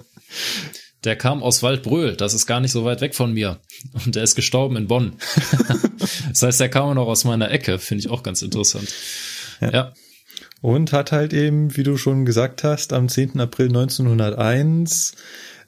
Der 1.05 1.17
kam 1.17 1.43
aus 1.43 1.63
Waldbröl, 1.63 2.15
das 2.15 2.35
ist 2.35 2.47
gar 2.47 2.61
nicht 2.61 2.73
so 2.73 2.85
weit 2.85 3.01
weg 3.01 3.15
von 3.15 3.33
mir. 3.33 3.59
Und 4.05 4.17
der 4.17 4.23
ist 4.23 4.35
gestorben 4.35 4.77
in 4.77 4.87
Bonn. 4.87 5.15
das 6.29 6.43
heißt, 6.43 6.61
der 6.61 6.69
kam 6.69 6.95
noch 6.95 7.07
aus 7.07 7.25
meiner 7.25 7.51
Ecke, 7.51 7.79
finde 7.79 8.05
ich 8.05 8.11
auch 8.11 8.23
ganz 8.23 8.43
interessant. 8.43 8.93
Ja. 9.61 9.71
ja. 9.71 9.93
Und 10.61 10.93
hat 10.93 11.11
halt 11.11 11.33
eben, 11.33 11.75
wie 11.77 11.85
du 11.85 11.97
schon 11.97 12.27
gesagt 12.27 12.65
hast, 12.65 12.93
am 12.93 13.09
10. 13.09 13.41
April 13.41 13.69
1901 13.69 15.15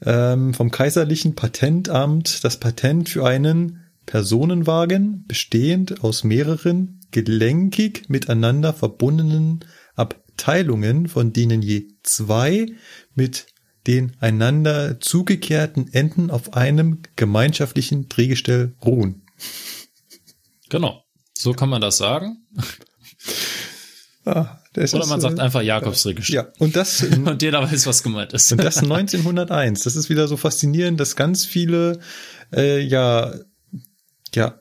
ähm, 0.05 0.52
vom 0.52 0.70
Kaiserlichen 0.70 1.34
Patentamt 1.34 2.44
das 2.44 2.58
Patent 2.58 3.08
für 3.08 3.24
einen 3.24 3.81
Personenwagen 4.05 5.24
bestehend 5.26 6.02
aus 6.05 6.24
mehreren 6.24 7.00
gelenkig 7.10 8.08
miteinander 8.08 8.72
verbundenen 8.72 9.64
Abteilungen, 9.94 11.08
von 11.08 11.32
denen 11.32 11.62
je 11.62 11.89
zwei 12.02 12.66
mit 13.14 13.47
den 13.86 14.16
einander 14.20 15.00
zugekehrten 15.00 15.92
Enden 15.92 16.31
auf 16.31 16.55
einem 16.55 17.02
gemeinschaftlichen 17.16 18.08
Drehgestell 18.08 18.74
ruhen. 18.84 19.22
Genau. 20.68 21.05
So 21.36 21.52
kann 21.52 21.68
man 21.68 21.81
das 21.81 21.97
sagen. 21.97 22.47
Ah, 24.24 24.60
das 24.72 24.94
Oder 24.94 25.06
man 25.06 25.18
ist, 25.18 25.22
sagt 25.22 25.39
äh, 25.39 25.42
einfach 25.42 25.62
Jakobsdrehgestell. 25.62 26.36
Ja, 26.36 26.52
und 26.58 26.76
das 26.76 27.02
und 27.24 27.42
jeder 27.42 27.60
weiß, 27.60 27.86
was 27.86 28.02
gemeint 28.05 28.32
ist. 28.32 28.52
Und 28.52 28.62
das 28.62 28.78
1901. 28.78 29.82
Das 29.82 29.97
ist 29.97 30.08
wieder 30.08 30.28
so 30.28 30.36
faszinierend, 30.36 31.00
dass 31.00 31.16
ganz 31.16 31.44
viele 31.44 31.98
äh, 32.55 32.78
ja 32.81 33.34
ja 34.34 34.60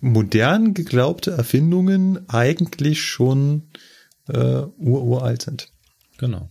modern 0.00 0.74
geglaubte 0.74 1.30
Erfindungen 1.30 2.28
eigentlich 2.28 3.02
schon 3.02 3.70
äh, 4.28 4.62
uralt 4.76 5.42
sind. 5.42 5.72
Genau. 6.18 6.50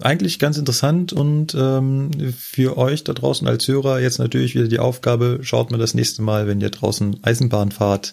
Eigentlich 0.00 0.38
ganz 0.38 0.58
interessant 0.58 1.12
und 1.12 1.56
ähm, 1.58 2.32
für 2.32 2.76
euch 2.76 3.02
da 3.02 3.14
draußen 3.14 3.48
als 3.48 3.66
Hörer 3.66 4.00
jetzt 4.00 4.18
natürlich 4.18 4.54
wieder 4.54 4.68
die 4.68 4.78
Aufgabe, 4.78 5.40
schaut 5.42 5.70
mal 5.72 5.78
das 5.78 5.94
nächste 5.94 6.22
Mal, 6.22 6.46
wenn 6.46 6.60
ihr 6.60 6.70
draußen 6.70 7.22
Eisenbahn 7.24 7.72
fahrt, 7.72 8.12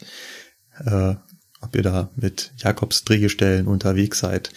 äh, 0.83 1.15
ob 1.61 1.75
ihr 1.75 1.83
da 1.83 2.09
mit 2.15 2.51
Jakobs 2.57 3.03
Drehgestellen 3.03 3.67
unterwegs 3.67 4.19
seid. 4.19 4.51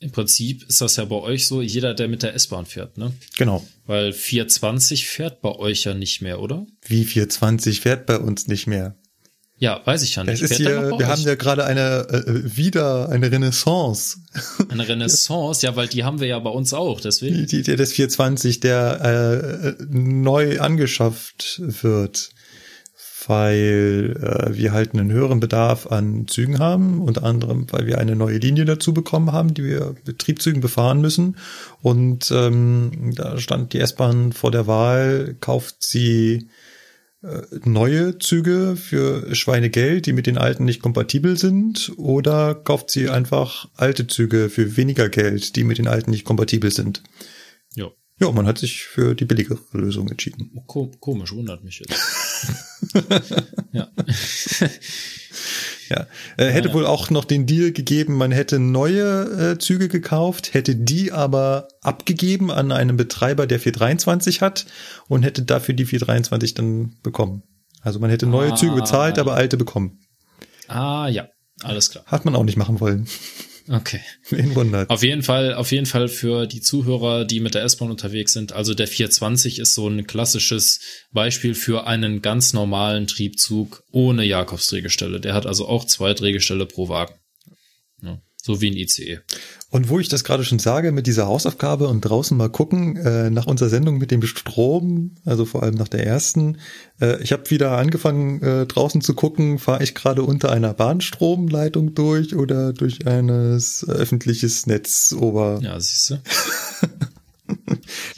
Im 0.00 0.12
Prinzip 0.12 0.64
ist 0.68 0.80
das 0.80 0.94
ja 0.96 1.04
bei 1.04 1.16
euch 1.16 1.48
so, 1.48 1.60
jeder, 1.60 1.92
der 1.92 2.06
mit 2.06 2.22
der 2.22 2.34
S-Bahn 2.34 2.66
fährt, 2.66 2.98
ne? 2.98 3.12
Genau. 3.36 3.66
Weil 3.84 4.12
420 4.12 5.08
fährt 5.08 5.40
bei 5.40 5.50
euch 5.50 5.84
ja 5.84 5.94
nicht 5.94 6.22
mehr, 6.22 6.40
oder? 6.40 6.66
Wie 6.86 7.04
420 7.04 7.80
fährt 7.80 8.06
bei 8.06 8.18
uns 8.18 8.46
nicht 8.46 8.68
mehr? 8.68 8.96
Ja, 9.60 9.80
weiß 9.84 10.02
ich 10.02 10.14
ja 10.14 10.22
nicht. 10.22 10.40
Es 10.40 10.52
ist 10.52 10.56
hier, 10.58 10.98
wir 10.98 11.08
haben 11.08 11.22
ja 11.22 11.34
gerade 11.34 11.64
eine 11.64 12.06
äh, 12.10 12.56
wieder 12.56 13.08
eine 13.08 13.30
Renaissance. 13.30 14.18
Eine 14.68 14.86
Renaissance, 14.86 15.66
ja, 15.66 15.74
weil 15.74 15.88
die 15.88 16.04
haben 16.04 16.20
wir 16.20 16.28
ja 16.28 16.38
bei 16.38 16.50
uns 16.50 16.72
auch, 16.72 17.00
deswegen. 17.00 17.46
Die, 17.46 17.62
die, 17.62 17.76
des 17.76 17.92
420, 17.92 18.60
der 18.60 19.74
äh, 19.80 19.84
neu 19.88 20.60
angeschafft 20.60 21.60
wird 21.60 22.30
weil 23.26 24.16
äh, 24.22 24.56
wir 24.56 24.72
halt 24.72 24.94
einen 24.94 25.12
höheren 25.12 25.38
Bedarf 25.38 25.88
an 25.88 26.26
Zügen 26.28 26.60
haben, 26.60 27.02
unter 27.02 27.24
anderem, 27.24 27.66
weil 27.70 27.86
wir 27.86 27.98
eine 27.98 28.16
neue 28.16 28.38
Linie 28.38 28.64
dazu 28.64 28.94
bekommen 28.94 29.32
haben, 29.32 29.52
die 29.52 29.64
wir 29.64 29.96
mit 30.06 30.18
Triebzügen 30.18 30.62
befahren 30.62 31.02
müssen. 31.02 31.36
Und 31.82 32.30
ähm, 32.30 33.12
da 33.14 33.36
stand 33.36 33.74
die 33.74 33.80
S-Bahn 33.80 34.32
vor 34.32 34.50
der 34.50 34.66
Wahl, 34.66 35.36
kauft 35.40 35.76
sie 35.80 36.36
äh, 36.36 36.46
neue 37.64 38.18
Züge 38.18 38.76
für 38.76 39.34
Schweinegeld, 39.34 40.06
die 40.06 40.12
mit 40.12 40.26
den 40.26 40.38
alten 40.38 40.64
nicht 40.64 40.82
kompatibel 40.82 41.36
sind, 41.36 41.92
oder 41.96 42.54
kauft 42.54 42.90
sie 42.90 43.08
einfach 43.08 43.68
alte 43.74 44.06
Züge 44.06 44.48
für 44.48 44.76
weniger 44.76 45.08
Geld, 45.08 45.56
die 45.56 45.64
mit 45.64 45.78
den 45.78 45.88
alten 45.88 46.10
nicht 46.10 46.24
kompatibel 46.24 46.70
sind. 46.70 47.02
Ja. 47.74 47.90
Ja, 48.20 48.32
man 48.32 48.46
hat 48.46 48.58
sich 48.58 48.82
für 48.82 49.14
die 49.14 49.24
billigere 49.24 49.60
Lösung 49.72 50.08
entschieden. 50.08 50.50
Ko 50.66 50.90
komisch, 50.98 51.32
wundert 51.32 51.62
mich 51.62 51.80
jetzt. 51.80 51.94
ja. 53.72 53.88
Ja, 55.88 56.06
äh, 56.36 56.46
hätte 56.46 56.68
Ja. 56.68 56.74
wohl 56.74 56.86
auch 56.86 57.10
noch 57.10 57.24
den 57.24 57.46
Deal 57.46 57.72
gegeben, 57.72 58.14
man 58.16 58.30
hätte 58.32 58.58
neue 58.58 59.52
äh, 59.54 59.58
Züge 59.58 59.88
gekauft, 59.88 60.52
hätte 60.54 60.76
die 60.76 61.12
aber 61.12 61.68
abgegeben 61.82 62.50
an 62.50 62.72
einen 62.72 62.96
Betreiber, 62.96 63.46
der 63.46 63.58
423 63.60 64.40
hat 64.42 64.66
und 65.08 65.22
hätte 65.22 65.42
dafür 65.42 65.74
die 65.74 65.84
423 65.86 66.54
dann 66.54 66.96
bekommen. 67.02 67.42
Also 67.82 68.00
man 68.00 68.10
hätte 68.10 68.26
neue 68.26 68.52
Ah. 68.52 68.56
Züge 68.56 68.74
bezahlt, 68.74 69.18
aber 69.18 69.34
alte 69.34 69.56
bekommen. 69.56 70.00
Ah, 70.66 71.08
ja. 71.08 71.28
Alles 71.62 71.90
klar. 71.90 72.04
Hat 72.06 72.24
man 72.24 72.36
auch 72.36 72.44
nicht 72.44 72.56
machen 72.56 72.80
wollen. 72.80 73.08
Okay. 73.68 74.00
Wen 74.30 74.54
wundert. 74.54 74.90
Auf 74.90 75.02
jeden 75.02 75.22
Fall, 75.22 75.54
auf 75.54 75.70
jeden 75.72 75.86
Fall 75.86 76.08
für 76.08 76.46
die 76.46 76.60
Zuhörer, 76.60 77.24
die 77.24 77.40
mit 77.40 77.54
der 77.54 77.64
S-Bahn 77.64 77.90
unterwegs 77.90 78.32
sind. 78.32 78.52
Also 78.52 78.74
der 78.74 78.88
420 78.88 79.58
ist 79.58 79.74
so 79.74 79.88
ein 79.88 80.06
klassisches 80.06 80.80
Beispiel 81.12 81.54
für 81.54 81.86
einen 81.86 82.22
ganz 82.22 82.52
normalen 82.52 83.06
Triebzug 83.06 83.84
ohne 83.90 84.24
Jakobsdrehgestelle. 84.24 85.20
Der 85.20 85.34
hat 85.34 85.46
also 85.46 85.68
auch 85.68 85.84
zwei 85.84 86.14
Drehgestelle 86.14 86.66
pro 86.66 86.88
Wagen. 86.88 87.14
So 88.48 88.62
wie 88.62 88.70
ein 88.70 88.76
ICE. 88.78 89.18
Und 89.68 89.90
wo 89.90 89.98
ich 89.98 90.08
das 90.08 90.24
gerade 90.24 90.42
schon 90.42 90.58
sage, 90.58 90.90
mit 90.90 91.06
dieser 91.06 91.26
Hausaufgabe 91.26 91.86
und 91.86 92.00
draußen 92.00 92.34
mal 92.34 92.48
gucken, 92.48 92.96
äh, 92.96 93.28
nach 93.28 93.44
unserer 93.44 93.68
Sendung 93.68 93.98
mit 93.98 94.10
dem 94.10 94.22
Strom, 94.22 95.16
also 95.26 95.44
vor 95.44 95.62
allem 95.62 95.74
nach 95.74 95.88
der 95.88 96.06
ersten, 96.06 96.56
äh, 96.98 97.22
ich 97.22 97.32
habe 97.32 97.50
wieder 97.50 97.72
angefangen, 97.76 98.40
äh, 98.40 98.64
draußen 98.64 99.02
zu 99.02 99.12
gucken, 99.12 99.58
fahre 99.58 99.82
ich 99.82 99.94
gerade 99.94 100.22
unter 100.22 100.50
einer 100.50 100.72
Bahnstromleitung 100.72 101.92
durch 101.92 102.34
oder 102.34 102.72
durch 102.72 103.06
eines 103.06 103.86
öffentliches 103.86 104.66
Netz 104.66 105.14
ober. 105.14 105.60
Ja, 105.62 105.78
siehst 105.78 106.08
du? 106.08 106.16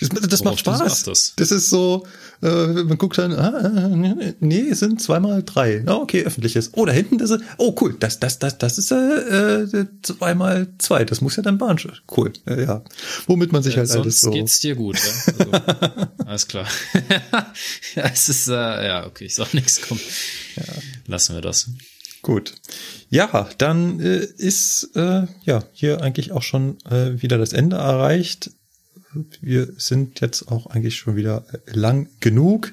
Das, 0.00 0.08
das 0.08 0.44
macht 0.44 0.58
Spaß. 0.60 0.78
sagst 0.78 1.06
das. 1.06 1.32
Das 1.36 1.50
ist 1.50 1.70
so, 1.70 2.06
äh, 2.42 2.66
man 2.66 2.96
guckt 2.98 3.18
dann, 3.18 3.32
ah, 3.32 3.92
äh, 3.92 4.34
nee, 4.40 4.68
es 4.70 4.80
sind 4.80 5.00
zweimal 5.00 5.42
drei. 5.42 5.82
Ah, 5.86 5.96
okay, 5.96 6.24
öffentliches. 6.24 6.70
Oh, 6.74 6.86
da 6.86 6.92
hinten 6.92 7.18
das 7.18 7.30
ist, 7.30 7.42
oh 7.58 7.74
cool, 7.80 7.96
das, 7.98 8.20
das, 8.20 8.38
das, 8.38 8.58
das 8.58 8.78
ist 8.78 8.90
äh, 8.92 8.96
äh, 8.96 9.86
zweimal 10.02 10.68
zwei. 10.78 11.04
Das 11.04 11.20
muss 11.20 11.36
ja 11.36 11.42
dann 11.42 11.58
Bahn. 11.58 11.78
Cool, 12.16 12.32
äh, 12.46 12.64
ja. 12.64 12.82
Womit 13.26 13.52
man 13.52 13.62
sich 13.62 13.76
halt 13.76 13.88
Sonst 13.88 14.02
alles 14.02 14.20
so. 14.20 14.30
geht's 14.30 14.60
dir 14.60 14.74
gut, 14.74 14.98
ja? 14.98 15.34
Also, 15.38 16.08
alles 16.26 16.48
klar. 16.48 16.66
ja, 17.94 18.10
es 18.12 18.28
ist, 18.28 18.48
äh, 18.48 18.52
ja, 18.52 19.06
okay, 19.06 19.26
ich 19.26 19.34
sag 19.34 19.54
nichts, 19.54 19.80
komm. 19.86 19.98
Lassen 21.06 21.34
wir 21.34 21.42
das. 21.42 21.68
Gut. 22.22 22.54
Ja, 23.08 23.48
dann 23.58 24.00
äh, 24.00 24.18
ist 24.18 24.90
äh, 24.94 25.26
ja 25.44 25.64
hier 25.72 26.02
eigentlich 26.02 26.32
auch 26.32 26.42
schon 26.42 26.76
äh, 26.84 27.20
wieder 27.22 27.38
das 27.38 27.52
Ende 27.52 27.76
erreicht. 27.76 28.50
Wir 29.40 29.68
sind 29.76 30.20
jetzt 30.20 30.48
auch 30.48 30.66
eigentlich 30.66 30.96
schon 30.96 31.16
wieder 31.16 31.44
lang 31.66 32.08
genug. 32.20 32.72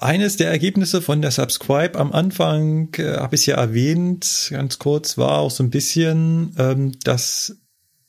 Eines 0.00 0.36
der 0.36 0.50
Ergebnisse 0.50 1.02
von 1.02 1.22
der 1.22 1.32
Subscribe 1.32 1.98
am 1.98 2.12
Anfang, 2.12 2.94
äh, 2.94 3.16
habe 3.16 3.34
ich 3.34 3.46
ja 3.46 3.56
erwähnt, 3.56 4.48
ganz 4.50 4.78
kurz, 4.78 5.18
war 5.18 5.38
auch 5.38 5.50
so 5.50 5.64
ein 5.64 5.70
bisschen, 5.70 6.54
ähm, 6.56 6.92
dass 7.02 7.56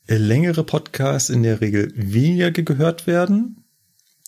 längere 0.06 0.64
Podcasts 0.64 1.30
in 1.30 1.42
der 1.42 1.60
Regel 1.60 1.92
weniger 1.94 2.50
gehört 2.50 3.06
werden. 3.06 3.64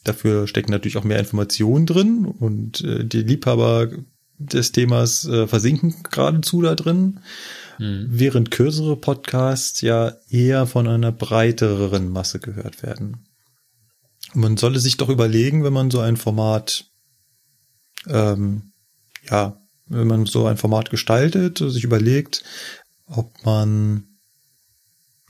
Dafür 0.04 0.48
stecken 0.48 0.72
natürlich 0.72 0.96
auch 0.96 1.04
mehr 1.04 1.20
Informationen 1.20 1.86
drin 1.86 2.26
und 2.26 2.82
äh, 2.82 3.04
die 3.04 3.22
Liebhaber 3.22 3.90
des 4.38 4.72
Themas 4.72 5.26
äh, 5.26 5.46
versinken 5.46 5.94
geradezu 6.10 6.62
da 6.62 6.74
drin, 6.74 7.20
während 7.78 8.50
kürzere 8.50 8.96
Podcasts 8.96 9.80
ja 9.80 10.14
eher 10.28 10.66
von 10.66 10.86
einer 10.88 11.12
breiteren 11.12 12.08
Masse 12.08 12.38
gehört 12.38 12.82
werden. 12.82 13.26
Man 14.34 14.56
solle 14.56 14.78
sich 14.78 14.96
doch 14.96 15.08
überlegen, 15.08 15.64
wenn 15.64 15.72
man 15.72 15.90
so 15.90 16.00
ein 16.00 16.16
Format, 16.16 16.86
ähm, 18.06 18.72
ja, 19.28 19.60
wenn 19.86 20.06
man 20.06 20.26
so 20.26 20.46
ein 20.46 20.56
Format 20.56 20.90
gestaltet, 20.90 21.58
sich 21.58 21.84
überlegt, 21.84 22.44
ob 23.06 23.44
man 23.44 24.04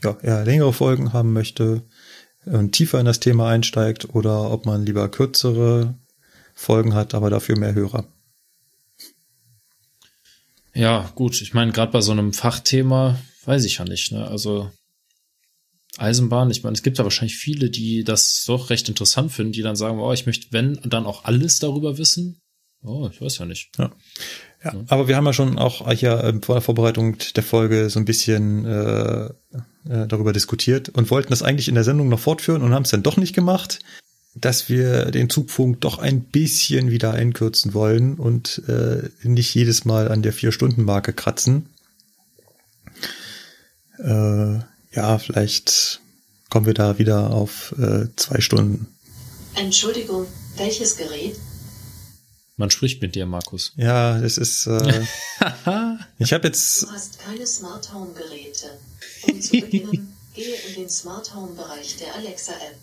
ja, 0.03 0.17
eher 0.23 0.45
längere 0.45 0.73
Folgen 0.73 1.13
haben 1.13 1.33
möchte 1.33 1.83
und 2.45 2.73
tiefer 2.73 3.01
in 3.01 3.07
das 3.07 3.21
Thema 3.21 3.49
einsteigt 3.49 4.15
oder 4.15 4.51
ob 4.51 4.67
man 4.67 4.85
lieber 4.85 5.09
kürzere 5.09 5.95
Folgen 6.55 6.95
hat, 6.95 7.15
aber 7.15 7.31
dafür 7.31 7.59
mehr 7.59 7.75
Hörer. 7.75 8.07
Ja, 10.75 11.11
gut, 11.15 11.41
ich 11.43 11.55
meine, 11.55 11.73
gerade 11.73 11.93
bei 11.93 12.01
so 12.01 12.13
einem 12.13 12.33
Fachthema 12.33 13.19
weiß 13.45 13.65
ich 13.65 13.79
ja 13.79 13.85
nicht, 13.85 14.13
ne? 14.13 14.27
Also 14.27 14.71
Eisenbahn, 15.99 16.51
ich 16.51 16.63
meine, 16.63 16.75
es 16.75 16.83
gibt 16.83 16.99
ja 16.99 17.05
wahrscheinlich 17.05 17.37
viele, 17.37 17.69
die 17.69 18.05
das 18.05 18.45
doch 18.47 18.71
recht 18.71 18.89
interessant 18.89 19.33
finden, 19.33 19.53
die 19.53 19.63
dann 19.63 19.77
sagen, 19.77 19.99
oh, 19.99 20.13
ich 20.13 20.27
möchte, 20.27 20.47
wenn, 20.51 20.81
dann 20.85 21.05
auch 21.05 21.25
alles 21.25 21.59
darüber 21.59 21.99
wissen. 21.99 22.41
Oh, 22.83 23.09
ich 23.13 23.21
weiß 23.21 23.39
ja 23.39 23.45
nicht. 23.45 23.71
Ja. 23.79 23.93
Ja, 24.65 24.75
aber 24.89 25.09
wir 25.09 25.17
haben 25.17 25.27
ja 25.27 25.33
schon 25.33 25.59
auch 25.59 25.91
hier 25.93 26.23
ähm, 26.23 26.41
vor 26.41 26.55
der 26.55 26.63
Vorbereitung 26.63 27.17
der 27.35 27.43
Folge 27.43 27.91
so 27.91 27.99
ein 27.99 28.05
bisschen 28.05 28.65
äh, 28.65 29.25
äh, 29.27 30.07
darüber 30.07 30.33
diskutiert 30.33 30.89
und 30.91 31.11
wollten 31.11 31.31
das 31.31 31.43
eigentlich 31.43 31.69
in 31.69 31.75
der 31.75 31.85
Sendung 31.85 32.09
noch 32.09 32.21
fortführen 32.21 32.63
und 32.63 32.73
haben 32.73 32.85
es 32.85 32.91
dann 32.91 33.03
doch 33.03 33.17
nicht 33.17 33.35
gemacht, 33.35 33.81
dass 34.35 34.69
wir 34.69 35.07
den 35.11 35.29
Zugfunk 35.29 35.81
doch 35.81 35.99
ein 35.99 36.23
bisschen 36.23 36.91
wieder 36.91 37.13
einkürzen 37.13 37.75
wollen 37.75 38.15
und 38.15 38.63
äh, 38.67 39.11
nicht 39.23 39.55
jedes 39.55 39.85
Mal 39.85 40.11
an 40.11 40.23
der 40.23 40.33
Vier-Stunden-Marke 40.33 41.13
kratzen. 41.13 41.67
Äh, 43.99 44.59
ja, 44.95 45.19
vielleicht 45.19 46.01
kommen 46.49 46.67
wir 46.67 46.75
da 46.75 46.99
wieder 46.99 47.31
auf 47.31 47.75
äh, 47.79 48.07
zwei 48.17 48.41
Stunden. 48.41 48.87
Entschuldigung, 49.55 50.27
welches 50.57 50.97
Gerät? 50.97 51.37
Man 52.57 52.71
spricht 52.71 53.03
mit 53.03 53.15
dir, 53.15 53.27
Markus. 53.27 53.73
Ja, 53.77 54.19
das 54.19 54.39
ist. 54.39 54.67
Äh, 54.67 55.05
ich 56.19 56.33
habe 56.33 56.47
jetzt 56.47 56.83
Du 56.83 56.91
hast 56.91 57.19
keine 57.19 57.47
Smart 57.47 57.93
Home 57.93 58.13
Geräte. 58.13 58.79
Um 59.23 59.41
zu 59.41 59.53
beginnen, 59.53 60.15
gehe 60.35 60.55
in 60.69 60.75
den 60.75 60.89
Smart 60.89 61.35
Home 61.35 61.55
Bereich 61.55 61.97
der 61.97 62.15
Alexa 62.15 62.53
App. 62.53 62.77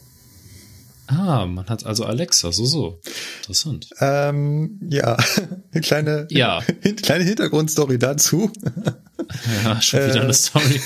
Ah, 1.11 1.45
man 1.47 1.65
hat 1.67 1.85
also 1.87 2.05
Alexa, 2.05 2.51
so, 2.51 2.65
so. 2.65 2.99
Interessant. 3.41 3.89
Ähm, 3.99 4.79
ja, 4.91 5.17
eine 5.71 5.81
kleine, 5.81 6.27
Ja. 6.29 6.61
kleine 7.01 7.23
Hintergrundstory 7.23 7.97
dazu. 7.99 8.51
Ja, 9.63 9.79
schon 9.81 9.99
wieder 9.99 10.15
Äh, 10.15 10.19
eine 10.21 10.33
Story. 10.33 10.79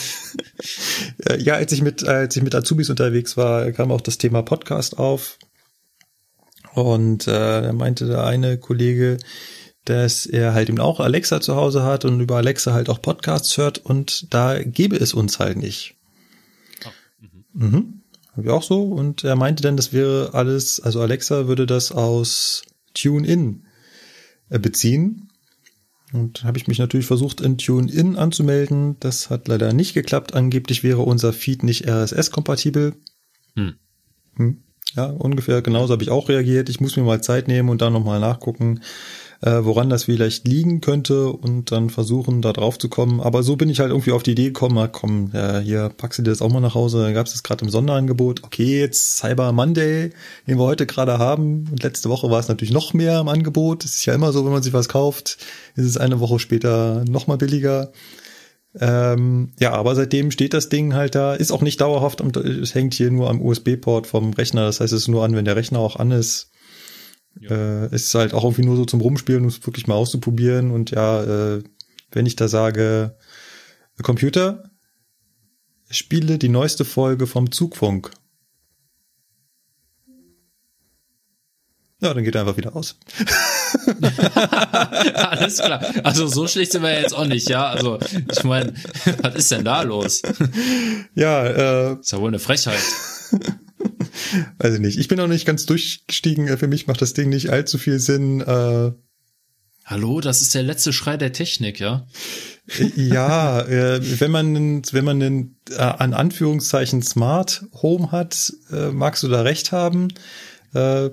Äh, 1.30 1.42
ja, 1.42 1.54
als 1.54 1.72
ich 1.72 1.82
mit, 1.84 2.04
als 2.04 2.36
ich 2.36 2.42
mit 2.42 2.56
Azubis 2.56 2.90
unterwegs 2.90 3.38
war, 3.38 3.72
kam 3.72 3.92
auch 3.92 4.02
das 4.02 4.18
Thema 4.18 4.42
Podcast 4.42 4.98
auf. 4.98 5.38
Und 6.74 7.28
äh, 7.28 7.62
da 7.62 7.74
meinte 7.74 8.08
der 8.08 8.26
eine 8.26 8.58
Kollege, 8.58 9.18
dass 9.86 10.26
er 10.26 10.54
halt 10.54 10.70
eben 10.70 10.80
auch 10.80 11.00
Alexa 11.00 11.42
zu 11.42 11.56
Hause 11.56 11.84
hat 11.84 12.06
und 12.06 12.20
über 12.20 12.38
Alexa 12.38 12.74
halt 12.74 12.90
auch 12.90 13.02
Podcasts 13.02 13.56
hört 13.58 13.78
und 13.78 14.34
da 14.34 14.62
gäbe 14.64 14.96
es 14.98 15.14
uns 15.14 15.38
halt 15.40 15.58
nicht. 15.58 15.96
Mhm. 17.54 18.02
Hab 18.02 18.03
ich 18.42 18.50
auch 18.50 18.64
so. 18.64 18.84
Und 18.84 19.24
er 19.24 19.36
meinte 19.36 19.62
dann, 19.62 19.78
das 19.78 19.94
wäre 19.94 20.32
alles, 20.34 20.80
also 20.80 21.02
Alexa 21.02 21.48
würde 21.48 21.66
das 21.66 21.92
aus 21.92 22.64
TuneIn 22.94 23.66
äh, 24.50 24.60
beziehen. 24.60 25.30
Und 26.12 26.44
habe 26.44 26.58
ich 26.58 26.68
mich 26.68 26.80
natürlich 26.80 27.08
versucht, 27.08 27.42
in 27.42 27.58
TuneIn 27.58 28.16
anzumelden. 28.16 28.98
Das 29.00 29.30
hat 29.30 29.48
leider 29.48 29.74
nicht 29.74 29.94
geklappt. 29.94 30.34
Angeblich 30.34 30.84
wäre 30.84 31.02
unser 31.02 31.34
Feed 31.34 31.64
nicht 31.64 31.88
RSS-kompatibel. 31.88 32.96
Hm. 33.56 33.76
Hm. 34.36 34.64
Ja, 34.96 35.06
ungefähr 35.06 35.62
genauso 35.62 35.94
habe 35.94 36.04
ich 36.04 36.12
auch 36.12 36.30
reagiert. 36.30 36.70
Ich 36.70 36.80
muss 36.80 36.96
mir 36.96 37.04
mal 37.04 37.22
Zeit 37.22 37.48
nehmen 37.48 37.70
und 37.70 37.82
dann 37.82 37.94
nochmal 37.94 38.20
nachgucken, 38.20 38.82
äh, 39.44 39.66
woran 39.66 39.90
das 39.90 40.06
vielleicht 40.06 40.48
liegen 40.48 40.80
könnte 40.80 41.28
und 41.28 41.72
dann 41.72 41.90
versuchen, 41.90 42.42
da 42.42 42.54
drauf 42.54 42.80
zu 42.80 42.88
kommen. 42.88 43.20
Aber 43.20 43.44
so 43.44 43.58
bin 43.58 43.70
ich 43.70 43.82
halt 43.82 43.90
irgendwie 43.90 44.14
auf 44.14 44.24
die 44.24 44.32
Idee 44.32 44.46
gekommen, 44.46 44.76
na 44.76 44.88
komm, 44.88 45.32
äh, 45.34 45.60
hier 45.60 45.90
packst 45.90 46.20
du 46.20 46.24
dir 46.24 46.30
das 46.30 46.42
auch 46.42 46.50
mal 46.50 46.62
nach 46.62 46.76
Hause. 46.76 47.02
Da 47.02 47.12
gab 47.12 47.26
es 47.26 47.34
das 47.34 47.44
gerade 47.44 47.66
im 47.66 47.70
Sonderangebot. 47.70 48.44
Okay, 48.44 48.80
jetzt 48.80 49.18
Cyber 49.18 49.52
Monday, 49.52 50.12
den 50.48 50.58
wir 50.58 50.64
heute 50.64 50.86
gerade 50.86 51.18
haben. 51.18 51.68
Und 51.70 51.84
letzte 51.84 52.10
Woche 52.10 52.32
war 52.32 52.40
es 52.40 52.48
natürlich 52.48 52.74
noch 52.74 52.94
mehr 52.94 53.20
im 53.20 53.28
Angebot. 53.28 53.84
Es 53.84 53.98
ist 53.98 54.06
ja 54.06 54.14
immer 54.14 54.32
so, 54.32 54.46
wenn 54.46 54.54
man 54.54 54.64
sich 54.64 54.72
was 54.72 54.88
kauft, 54.88 55.38
ist 55.76 55.86
es 55.86 55.98
eine 55.98 56.22
Woche 56.22 56.40
später 56.40 57.04
noch 57.10 57.28
mal 57.28 57.38
billiger. 57.38 57.92
Ähm, 58.80 59.52
ja, 59.60 59.74
aber 59.74 59.94
seitdem 59.94 60.32
steht 60.32 60.54
das 60.54 60.70
Ding 60.70 60.94
halt 60.94 61.16
da, 61.16 61.36
ist 61.36 61.52
auch 61.52 61.62
nicht 61.62 61.80
dauerhaft 61.82 62.22
und 62.22 62.38
es 62.38 62.74
hängt 62.74 62.94
hier 62.96 63.12
nur 63.12 63.30
am 63.30 63.42
USB-Port 63.42 64.08
vom 64.08 64.34
Rechner. 64.34 64.66
Das 64.66 64.80
heißt, 64.80 64.94
es 64.94 65.02
ist 65.02 65.08
nur 65.10 65.26
an, 65.26 65.36
wenn 65.36 65.46
der 65.46 65.58
Rechner 65.58 65.80
auch 65.80 65.98
an 65.98 66.12
ist. 66.12 66.53
Äh, 67.42 67.94
ist 67.94 68.14
halt 68.16 68.34
auch 68.34 68.44
irgendwie 68.44 68.66
nur 68.66 68.76
so 68.76 68.86
zum 68.86 69.02
Rumspielen, 69.02 69.42
um 69.42 69.48
es 69.48 69.66
wirklich 69.66 69.88
mal 69.88 69.96
auszuprobieren. 69.96 70.72
Und 70.72 70.92
ja, 70.92 71.24
äh, 71.56 71.64
wenn 72.12 72.26
ich 72.26 72.36
da 72.36 72.48
sage, 72.48 73.18
Computer, 74.02 74.70
spiele 75.90 76.38
die 76.38 76.50
neueste 76.50 76.86
Folge 76.86 77.28
vom 77.28 77.52
Zugfunk. 77.52 78.12
Ja, 82.04 82.14
dann 82.14 82.26
geht 82.26 82.36
er 82.36 82.42
einfach 82.42 82.58
wieder 82.58 82.76
aus. 82.76 82.98
Alles 85.14 85.58
klar. 85.58 85.82
Also 86.04 86.28
so 86.28 86.48
schlecht 86.48 86.74
sind 86.74 86.84
wir 86.84 87.00
jetzt 87.00 87.14
auch 87.14 87.26
nicht, 87.26 87.48
ja. 87.48 87.68
Also 87.68 87.98
ich 88.30 88.44
meine, 88.44 88.74
was 89.22 89.36
ist 89.36 89.52
denn 89.52 89.64
da 89.64 89.84
los? 89.84 90.22
Ja, 91.16 91.46
äh, 91.46 92.00
Ist 92.00 92.12
ja 92.12 92.20
wohl 92.20 92.28
eine 92.28 92.40
Frechheit. 92.40 92.82
weiß 94.60 94.76
ich 94.76 94.80
nicht. 94.80 95.00
Ich 95.00 95.08
bin 95.08 95.18
noch 95.18 95.28
nicht 95.28 95.46
ganz 95.46 95.66
durchgestiegen. 95.66 96.58
Für 96.58 96.68
mich 96.68 96.88
macht 96.88 97.02
das 97.02 97.14
Ding 97.14 97.30
nicht 97.30 97.50
allzu 97.50 97.78
viel 97.78 98.00
Sinn. 98.00 98.42
Äh, 98.42 98.92
Hallo, 99.86 100.22
das 100.22 100.42
ist 100.42 100.56
der 100.56 100.64
letzte 100.64 100.94
Schrei 100.94 101.18
der 101.18 101.34
Technik, 101.34 101.80
ja? 101.80 102.08
ja, 102.96 103.60
äh, 103.68 104.00
wenn 104.20 104.32
man 104.32 104.82
wenn 104.92 105.06
man 105.06 105.22
einen 105.22 105.58
äh, 105.72 105.76
an 105.76 106.14
Anführungszeichen 106.14 107.02
Smart 107.02 107.66
Home 107.82 108.12
hat, 108.12 108.54
äh, 108.72 108.92
magst 108.92 109.24
du 109.24 109.28
da 109.28 109.42
recht 109.42 109.74
haben. 109.74 110.08
Äh, 110.74 111.10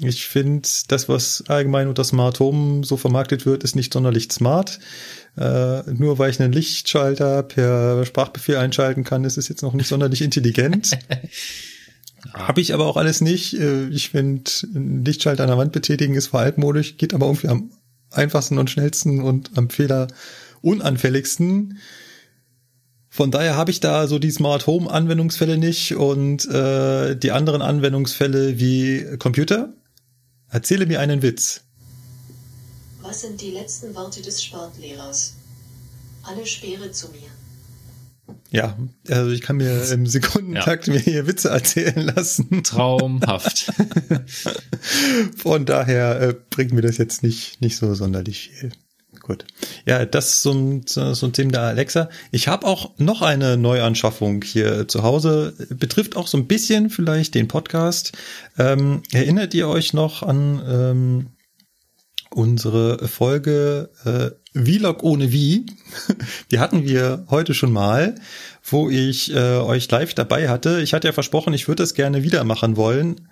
ich 0.00 0.26
finde, 0.26 0.66
das, 0.88 1.10
was 1.10 1.44
allgemein 1.48 1.88
unter 1.88 2.04
Smart 2.04 2.40
Home 2.40 2.84
so 2.84 2.96
vermarktet 2.96 3.44
wird, 3.44 3.62
ist 3.62 3.76
nicht 3.76 3.92
sonderlich 3.92 4.32
smart. 4.32 4.78
Äh, 5.36 5.82
nur 5.92 6.18
weil 6.18 6.30
ich 6.30 6.40
einen 6.40 6.52
Lichtschalter 6.52 7.42
per 7.42 8.06
Sprachbefehl 8.06 8.56
einschalten 8.56 9.04
kann, 9.04 9.24
ist 9.24 9.36
es 9.36 9.48
jetzt 9.48 9.62
noch 9.62 9.74
nicht 9.74 9.88
sonderlich 9.88 10.22
intelligent. 10.22 10.96
Habe 12.32 12.60
ich 12.60 12.72
aber 12.72 12.86
auch 12.86 12.96
alles 12.96 13.20
nicht. 13.20 13.54
Äh, 13.54 13.88
Ich 13.88 14.10
finde, 14.10 14.50
einen 14.74 15.04
Lichtschalter 15.04 15.42
an 15.42 15.50
der 15.50 15.58
Wand 15.58 15.72
betätigen 15.72 16.14
ist 16.14 16.28
veraltmodisch, 16.28 16.96
geht 16.96 17.14
aber 17.14 17.26
irgendwie 17.26 17.48
am 17.48 17.70
einfachsten 18.10 18.58
und 18.58 18.70
schnellsten 18.70 19.20
und 19.22 19.50
am 19.56 19.70
Fehler 19.70 20.08
unanfälligsten. 20.62 21.78
Von 23.10 23.30
daher 23.30 23.56
habe 23.56 23.70
ich 23.70 23.80
da 23.80 24.08
so 24.08 24.18
die 24.18 24.30
Smart 24.30 24.66
Home 24.66 24.90
Anwendungsfälle 24.90 25.56
nicht 25.58 25.94
und 25.94 26.46
äh, 26.46 27.14
die 27.14 27.30
anderen 27.30 27.62
Anwendungsfälle 27.62 28.58
wie 28.58 29.16
Computer. 29.18 29.72
Erzähle 30.48 30.86
mir 30.86 31.00
einen 31.00 31.22
Witz. 31.22 31.60
Was 33.02 33.20
sind 33.20 33.40
die 33.40 33.50
letzten 33.50 33.94
Worte 33.94 34.22
des 34.22 34.42
Sportlehrers? 34.42 35.34
Alle 36.22 36.46
Speere 36.46 36.90
zu 36.90 37.08
mir. 37.08 37.30
Ja, 38.50 38.76
also 39.08 39.30
ich 39.30 39.40
kann 39.40 39.56
mir 39.56 39.90
im 39.90 40.06
Sekundentakt 40.06 40.86
mir 40.86 40.98
hier 40.98 41.26
Witze 41.26 41.48
erzählen 41.50 42.12
lassen. 42.14 42.62
Traumhaft. 42.62 43.72
Von 45.36 45.66
daher 45.66 46.20
äh, 46.20 46.34
bringt 46.50 46.72
mir 46.72 46.82
das 46.82 46.98
jetzt 46.98 47.22
nicht, 47.22 47.60
nicht 47.60 47.76
so 47.76 47.94
sonderlich 47.94 48.50
viel. 48.50 48.72
Gut. 49.20 49.46
Ja, 49.86 50.04
das 50.04 50.42
so 50.42 50.52
ein 50.52 50.84
Thema 51.32 51.52
der 51.52 51.62
Alexa. 51.62 52.10
Ich 52.30 52.46
habe 52.46 52.66
auch 52.66 52.92
noch 52.98 53.22
eine 53.22 53.56
Neuanschaffung 53.56 54.42
hier 54.42 54.86
zu 54.86 55.02
Hause. 55.02 55.54
Betrifft 55.70 56.14
auch 56.16 56.26
so 56.26 56.36
ein 56.36 56.46
bisschen 56.46 56.90
vielleicht 56.90 57.34
den 57.34 57.48
Podcast. 57.48 58.12
Ähm, 58.58 59.02
erinnert 59.12 59.54
ihr 59.54 59.68
euch 59.68 59.94
noch 59.94 60.22
an 60.22 60.62
ähm, 60.68 61.26
unsere 62.30 63.08
Folge 63.08 63.90
äh, 64.04 64.43
Vlog 64.54 65.02
ohne 65.02 65.32
Wie? 65.32 65.66
Die 66.50 66.58
hatten 66.58 66.84
wir 66.84 67.26
heute 67.28 67.54
schon 67.54 67.72
mal, 67.72 68.14
wo 68.62 68.88
ich 68.88 69.34
äh, 69.34 69.56
euch 69.58 69.90
live 69.90 70.14
dabei 70.14 70.48
hatte. 70.48 70.80
Ich 70.80 70.94
hatte 70.94 71.08
ja 71.08 71.12
versprochen, 71.12 71.54
ich 71.54 71.68
würde 71.68 71.82
das 71.82 71.94
gerne 71.94 72.22
wieder 72.22 72.44
machen 72.44 72.76
wollen 72.76 73.28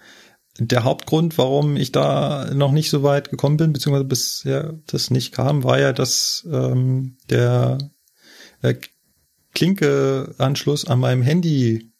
der 0.59 0.84
Hauptgrund, 0.84 1.39
warum 1.39 1.76
ich 1.76 1.92
da 1.92 2.51
noch 2.52 2.73
nicht 2.73 2.91
so 2.91 3.02
weit 3.02 3.31
gekommen 3.31 3.57
bin, 3.57 3.73
beziehungsweise 3.73 4.05
bisher 4.05 4.78
das 4.86 5.10
nicht 5.10 5.33
kam, 5.33 5.65
war 5.65 5.78
ja, 5.81 5.92
dass 5.92 6.47
ähm, 6.51 7.17
der 7.31 7.78
äh, 8.60 8.75
Klinke-Anschluss 9.55 10.86
an 10.86 11.01
meinem 11.01 11.23
Handy 11.23 11.91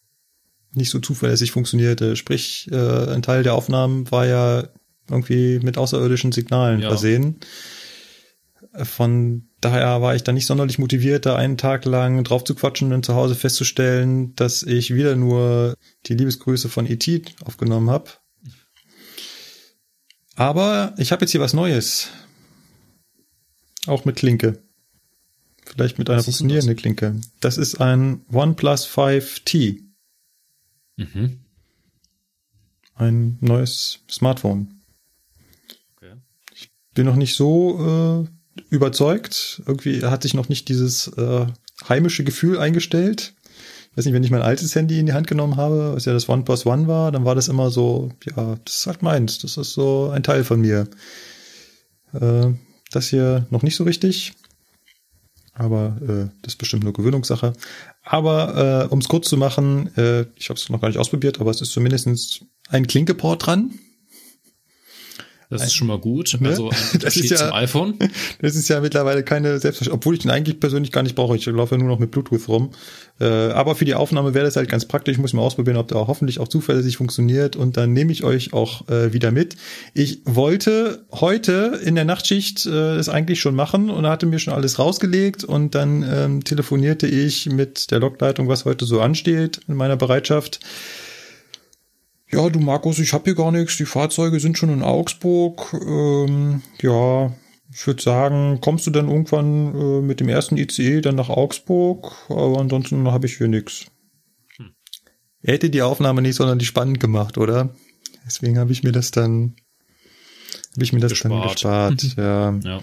nicht 0.75 0.91
so 0.91 1.01
zuverlässig 1.01 1.53
funktionierte. 1.53 2.17
Sprich, 2.17 2.69
äh, 2.71 3.13
ein 3.13 3.23
Teil 3.23 3.43
der 3.43 3.55
Aufnahmen 3.55 4.11
war 4.11 4.27
ja 4.27 4.69
irgendwie 5.11 5.59
mit 5.63 5.79
außerirdischen 5.79 6.33
Signalen 6.33 6.81
Ja. 6.81 6.89
versehen. 6.89 7.37
Von 8.75 9.49
daher 9.61 10.01
war 10.01 10.15
ich 10.15 10.25
da 10.25 10.33
nicht 10.33 10.47
sonderlich 10.47 10.79
motiviert, 10.79 11.27
da 11.27 11.37
einen 11.37 11.59
Tag 11.59 11.85
lang 11.85 12.25
drauf 12.25 12.45
zu 12.45 12.55
quatschen 12.55 12.93
und 12.93 13.05
zu 13.05 13.15
Hause 13.15 13.35
festzustellen, 13.35 14.35
dass 14.35 14.63
ich 14.63 14.95
wieder 14.95 15.15
nur 15.15 15.77
die 16.07 16.15
Liebesgrüße 16.15 16.71
von 16.71 16.87
E.T. 16.87 17.23
aufgenommen 17.45 17.91
habe. 17.91 18.11
Aber 20.37 20.95
ich 20.97 21.13
habe 21.13 21.23
jetzt 21.23 21.33
hier 21.33 21.41
was 21.43 21.53
Neues. 21.53 22.09
Auch 23.87 24.07
mit 24.07 24.17
Klinke. 24.17 24.63
Vielleicht 25.67 25.99
mit 25.99 26.09
einer 26.09 26.23
funktionierenden 26.23 26.77
Klinke. 26.77 27.21
Das 27.41 27.59
ist 27.59 27.81
ein 27.81 28.25
OnePlus 28.33 28.87
5T. 28.87 29.81
Mhm. 30.97 31.41
Ein 32.95 33.39
neues 33.41 34.01
Smartphone. 34.11 34.81
Okay. 35.97 36.15
Bin 36.95 37.07
noch 37.07 37.17
nicht 37.17 37.37
so 37.37 38.27
äh, 38.27 38.42
überzeugt. 38.71 39.63
Irgendwie 39.67 40.05
hat 40.05 40.23
sich 40.23 40.35
noch 40.35 40.49
nicht 40.49 40.69
dieses 40.69 41.09
äh, 41.17 41.47
heimische 41.89 42.25
Gefühl 42.25 42.59
eingestellt. 42.59 43.35
Ich 43.91 43.99
weiß 43.99 44.07
nicht, 44.07 44.15
wenn 44.15 44.25
ich 44.25 44.31
mein 44.31 44.43
altes 44.43 44.75
Handy 44.75 44.99
in 44.99 45.07
die 45.07 45.13
Hand 45.13 45.27
genommen 45.27 45.57
habe, 45.57 45.95
was 45.95 46.07
ja 46.07 46.13
das 46.13 46.29
OnePlus 46.29 46.65
One 46.65 46.89
war, 46.89 47.13
dann 47.13 47.25
war 47.25 47.35
das 47.35 47.49
immer 47.49 47.71
so, 47.71 48.11
ja, 48.25 48.57
das 48.65 48.77
ist 48.77 48.87
halt 48.87 49.03
meins. 49.03 49.39
Das 49.39 49.57
ist 49.57 49.73
so 49.75 50.11
ein 50.11 50.23
Teil 50.23 50.45
von 50.45 50.61
mir. 50.61 50.89
Äh, 52.15 52.53
das 52.91 53.09
hier 53.09 53.47
noch 53.51 53.63
nicht 53.63 53.77
so 53.77 53.85
richtig. 53.85 54.33
Aber 55.55 55.99
äh, 56.01 56.31
das 56.43 56.55
ist 56.55 56.57
bestimmt 56.57 56.85
nur 56.85 56.95
Gewöhnungssache. 56.95 57.53
Aber 58.03 58.87
äh, 58.87 58.93
um 58.93 59.01
es 59.01 59.09
kurz 59.09 59.29
zu 59.29 59.37
machen, 59.37 59.95
äh, 59.97 60.25
ich 60.37 60.49
habe 60.49 60.59
es 60.59 60.69
noch 60.71 60.81
gar 60.81 60.89
nicht 60.89 60.99
ausprobiert, 60.99 61.41
aber 61.41 61.51
es 61.51 61.61
ist 61.61 61.73
zumindest 61.73 62.45
ein 62.69 62.87
Klinkeport 62.87 63.47
dran. 63.47 63.79
Das 65.53 65.67
ist 65.69 65.75
schon 65.75 65.89
mal 65.89 65.99
gut. 65.99 66.37
Ne? 66.41 66.49
Also 66.49 66.71
ein 66.71 66.77
Das 67.01 67.17
ist 67.17 67.31
ja- 67.31 67.37
zum 67.37 67.53
iPhone. 67.53 67.95
Das 68.41 68.57
ist 68.57 68.69
ja 68.69 68.81
mittlerweile 68.81 69.23
keine 69.23 69.59
Selbstverständlichkeit, 69.59 69.95
obwohl 69.95 70.15
ich 70.15 70.21
den 70.21 70.31
eigentlich 70.31 70.61
persönlich 70.61 70.93
gar 70.93 71.03
nicht 71.03 71.15
brauche. 71.15 71.37
Ich 71.37 71.47
laufe 71.47 71.75
ja 71.75 71.79
nur 71.79 71.89
noch 71.89 71.99
mit 71.99 72.11
Bluetooth 72.11 72.49
rum. 72.49 72.71
Äh, 73.21 73.25
aber 73.27 73.75
für 73.77 73.85
die 73.85 73.95
Aufnahme 73.95 74.35
wäre 74.35 74.45
das 74.45 74.57
halt 74.57 74.69
ganz 74.69 74.87
praktisch. 74.87 75.13
Ich 75.13 75.21
muss 75.21 75.33
mal 75.33 75.43
ausprobieren, 75.43 75.77
ob 75.77 75.89
der 75.89 75.99
auch 75.99 76.09
hoffentlich 76.09 76.41
auch 76.41 76.49
zuverlässig 76.49 76.97
funktioniert. 76.97 77.55
Und 77.57 77.77
dann 77.77 77.93
nehme 77.93 78.11
ich 78.13 78.25
euch 78.25 78.53
auch 78.53 78.89
äh, 78.89 79.13
wieder 79.13 79.31
mit. 79.31 79.57
Ich 79.95 80.21
wollte 80.25 81.05
heute 81.13 81.81
in 81.85 81.95
der 81.95 82.05
Nachtschicht 82.05 82.67
äh, 82.67 82.71
das 82.71 83.09
eigentlich 83.09 83.41
schon 83.41 83.55
machen 83.55 83.91
und 83.91 84.07
hatte 84.07 84.27
mir 84.27 84.39
schon 84.39 84.55
alles 84.55 84.79
rausgelegt. 84.79 85.45
Und 85.45 85.75
dann 85.75 86.03
ähm, 86.09 86.45
telefonierte 86.45 87.07
ich 87.07 87.47
mit 87.47 87.91
der 87.91 88.01
Lokleitung, 88.01 88.49
was 88.49 88.65
heute 88.65 88.85
so 88.87 89.01
ansteht 89.01 89.61
in 89.69 89.75
meiner 89.75 89.97
Bereitschaft. 89.97 90.61
Ja, 92.35 92.49
du 92.49 92.61
Markus, 92.61 92.99
ich 92.99 93.13
habe 93.13 93.25
hier 93.25 93.35
gar 93.35 93.53
nichts. 93.53 93.77
Die 93.77 93.85
Fahrzeuge 93.85 94.41
sind 94.41 94.57
schon 94.57 94.71
in 94.71 94.83
Augsburg. 94.83 95.75
Ähm, 95.75 96.63
ja, 96.81 97.31
ich 97.71 97.87
würde 97.87 98.03
sagen, 98.03 98.61
kommst 98.61 98.87
du 98.87 98.91
dann 98.91 99.09
irgendwann 99.09 99.75
äh, 99.75 100.01
mit 100.01 100.21
dem 100.21 100.31
ersten 100.31 100.57
ICE 100.57 101.03
dann 101.03 101.15
nach 101.15 101.29
Augsburg? 101.29 102.13
Aber 102.31 102.59
ansonsten 102.59 103.11
habe 103.11 103.27
ich 103.27 103.37
hier 103.37 103.49
nichts. 103.49 103.87
Er 105.43 105.55
hätte 105.55 105.69
die 105.71 105.83
Aufnahme 105.83 106.23
nicht 106.23 106.37
sonderlich 106.37 106.69
spannend 106.69 107.01
gemacht, 107.01 107.37
oder? 107.37 107.75
Deswegen 108.25 108.59
habe 108.59 108.73
ich 108.73 108.83
mir 108.83 108.93
das 108.93 109.11
dann, 109.11 109.57
habe 110.73 110.85
ich 110.85 110.93
mir 110.93 111.01
das 111.01 111.19
dann 111.19 111.43
Gespart. 111.43 112.01
gespart. 112.01 112.03
ja. 112.17 112.59
Ja. 112.65 112.81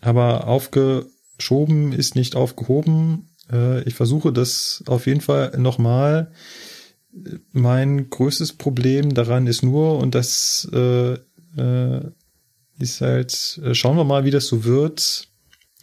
Aber 0.00 0.48
aufgeschoben 0.48 1.92
ist 1.92 2.16
nicht 2.16 2.34
aufgehoben. 2.34 3.30
Äh, 3.50 3.82
ich 3.84 3.94
versuche 3.94 4.32
das 4.32 4.82
auf 4.86 5.06
jeden 5.06 5.20
Fall 5.22 5.56
nochmal. 5.56 6.32
Mein 7.52 8.08
größtes 8.08 8.54
Problem 8.54 9.12
daran 9.14 9.46
ist 9.46 9.62
nur, 9.62 9.98
und 9.98 10.14
das 10.14 10.68
äh, 10.72 11.18
äh, 11.56 12.10
ist 12.78 13.00
halt, 13.00 13.60
äh, 13.62 13.74
schauen 13.74 13.96
wir 13.96 14.04
mal, 14.04 14.24
wie 14.24 14.30
das 14.30 14.46
so 14.46 14.64
wird. 14.64 15.28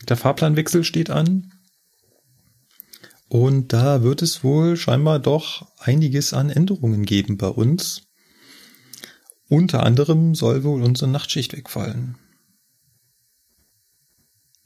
Der 0.08 0.18
Fahrplanwechsel 0.18 0.84
steht 0.84 1.10
an. 1.10 1.52
Und 3.28 3.74
da 3.74 4.02
wird 4.02 4.24
es 4.24 4.44
wohl 4.44 4.76
scheinbar 4.76 5.20
doch 5.20 5.72
einiges 5.78 6.34
an 6.34 6.50
Änderungen 6.50 7.06
geben 7.06 7.38
bei 7.38 7.48
uns. 7.48 8.02
Unter 9.48 9.84
anderem 9.84 10.34
soll 10.34 10.64
wohl 10.64 10.82
unsere 10.82 11.12
Nachtschicht 11.12 11.54
wegfallen. 11.54 12.18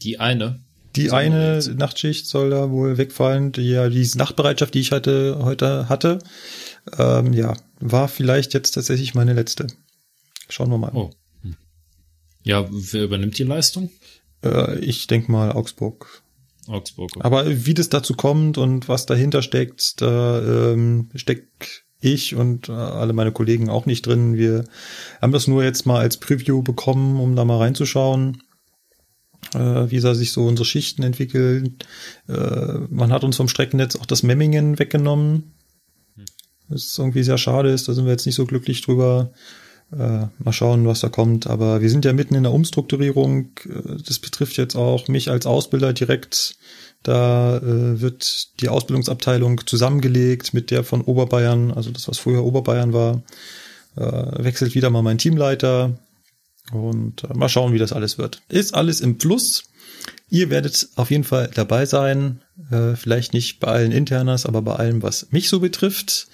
Die 0.01 0.19
eine. 0.19 0.63
Die 0.95 1.07
Soll 1.07 1.19
eine 1.19 1.55
jetzt- 1.55 1.75
Nachtschicht 1.75 2.27
soll 2.27 2.49
da 2.51 2.69
wohl 2.69 2.97
wegfallen. 2.97 3.51
Die, 3.51 3.69
ja, 3.69 3.89
diese 3.89 4.17
Nachtbereitschaft, 4.17 4.73
die 4.73 4.79
ich 4.79 4.91
hatte, 4.91 5.39
heute 5.41 5.89
hatte, 5.89 6.19
ähm, 6.97 7.33
ja, 7.33 7.55
war 7.79 8.07
vielleicht 8.07 8.53
jetzt 8.53 8.71
tatsächlich 8.71 9.15
meine 9.15 9.33
letzte. 9.33 9.67
Schauen 10.49 10.69
wir 10.69 10.77
mal. 10.77 10.91
Oh. 10.93 11.09
Hm. 11.41 11.55
Ja, 12.43 12.67
wer 12.69 13.03
übernimmt 13.03 13.37
die 13.39 13.43
Leistung? 13.43 13.89
Äh, 14.43 14.79
ich 14.79 15.07
denk 15.07 15.29
mal 15.29 15.51
Augsburg. 15.51 16.21
Augsburg. 16.67 17.11
Aber 17.19 17.65
wie 17.65 17.73
das 17.73 17.89
dazu 17.89 18.13
kommt 18.13 18.57
und 18.57 18.87
was 18.87 19.05
dahinter 19.05 19.41
steckt, 19.41 20.01
da 20.01 20.71
ähm, 20.71 21.09
steckt 21.15 21.83
ich 21.99 22.35
und 22.35 22.69
äh, 22.69 22.73
alle 22.73 23.13
meine 23.13 23.31
Kollegen 23.31 23.69
auch 23.69 23.85
nicht 23.85 24.05
drin. 24.05 24.35
Wir 24.35 24.65
haben 25.21 25.31
das 25.33 25.47
nur 25.47 25.63
jetzt 25.63 25.85
mal 25.85 25.99
als 25.99 26.17
Preview 26.17 26.61
bekommen, 26.61 27.19
um 27.19 27.35
da 27.35 27.45
mal 27.45 27.57
reinzuschauen, 27.57 28.43
äh, 29.53 29.91
wie 29.91 29.99
da 29.99 30.15
sich 30.15 30.31
so 30.31 30.45
unsere 30.45 30.65
Schichten 30.65 31.03
entwickeln. 31.03 31.77
Äh, 32.27 32.79
man 32.89 33.11
hat 33.11 33.23
uns 33.23 33.37
vom 33.37 33.47
Streckennetz 33.47 33.95
auch 33.95 34.05
das 34.05 34.23
Memmingen 34.23 34.79
weggenommen. 34.79 35.53
Was 36.69 36.97
irgendwie 36.97 37.23
sehr 37.23 37.37
schade 37.37 37.69
ist, 37.69 37.87
da 37.87 37.93
sind 37.93 38.05
wir 38.05 38.11
jetzt 38.11 38.25
nicht 38.25 38.35
so 38.35 38.45
glücklich 38.45 38.81
drüber. 38.81 39.31
Äh, 39.91 40.27
mal 40.39 40.53
schauen, 40.53 40.87
was 40.87 41.01
da 41.01 41.09
kommt. 41.09 41.47
Aber 41.47 41.81
wir 41.81 41.89
sind 41.89 42.05
ja 42.05 42.13
mitten 42.13 42.35
in 42.35 42.43
der 42.43 42.53
Umstrukturierung. 42.53 43.51
Äh, 43.65 44.01
das 44.05 44.19
betrifft 44.19 44.57
jetzt 44.57 44.75
auch 44.75 45.07
mich 45.07 45.29
als 45.29 45.45
Ausbilder 45.45 45.93
direkt. 45.93 46.55
Da 47.03 47.57
äh, 47.57 48.01
wird 48.01 48.59
die 48.61 48.69
Ausbildungsabteilung 48.69 49.67
zusammengelegt 49.67 50.53
mit 50.53 50.71
der 50.71 50.83
von 50.83 51.01
Oberbayern, 51.01 51.71
also 51.71 51.91
das, 51.91 52.07
was 52.07 52.17
früher 52.17 52.43
Oberbayern 52.43 52.93
war. 52.93 53.21
Äh, 53.95 54.43
wechselt 54.43 54.73
wieder 54.73 54.89
mal 54.89 55.01
mein 55.03 55.17
Teamleiter. 55.17 55.97
Und 56.71 57.23
äh, 57.23 57.33
mal 57.33 57.49
schauen, 57.49 57.73
wie 57.73 57.79
das 57.79 57.93
alles 57.93 58.17
wird. 58.17 58.41
Ist 58.49 58.73
alles 58.73 59.01
im 59.01 59.19
Fluss. 59.19 59.65
Ihr 60.29 60.49
werdet 60.49 60.89
auf 60.95 61.11
jeden 61.11 61.23
Fall 61.23 61.49
dabei 61.53 61.85
sein. 61.85 62.41
Äh, 62.71 62.95
vielleicht 62.95 63.33
nicht 63.33 63.59
bei 63.59 63.67
allen 63.67 63.91
Internas, 63.91 64.45
aber 64.45 64.61
bei 64.61 64.75
allem, 64.75 65.03
was 65.03 65.31
mich 65.31 65.49
so 65.49 65.59
betrifft. 65.59 66.27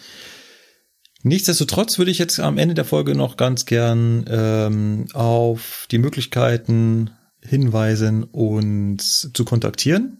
Nichtsdestotrotz 1.21 1.97
würde 1.97 2.11
ich 2.11 2.17
jetzt 2.17 2.39
am 2.39 2.57
Ende 2.57 2.75
der 2.75 2.85
Folge 2.85 3.13
noch 3.13 3.35
ganz 3.35 3.65
gern 3.65 4.25
ähm, 4.29 5.07
auf 5.13 5.85
die 5.91 5.97
Möglichkeiten 5.97 7.09
hinweisen, 7.41 8.23
uns 8.23 9.29
zu 9.33 9.43
kontaktieren. 9.43 10.19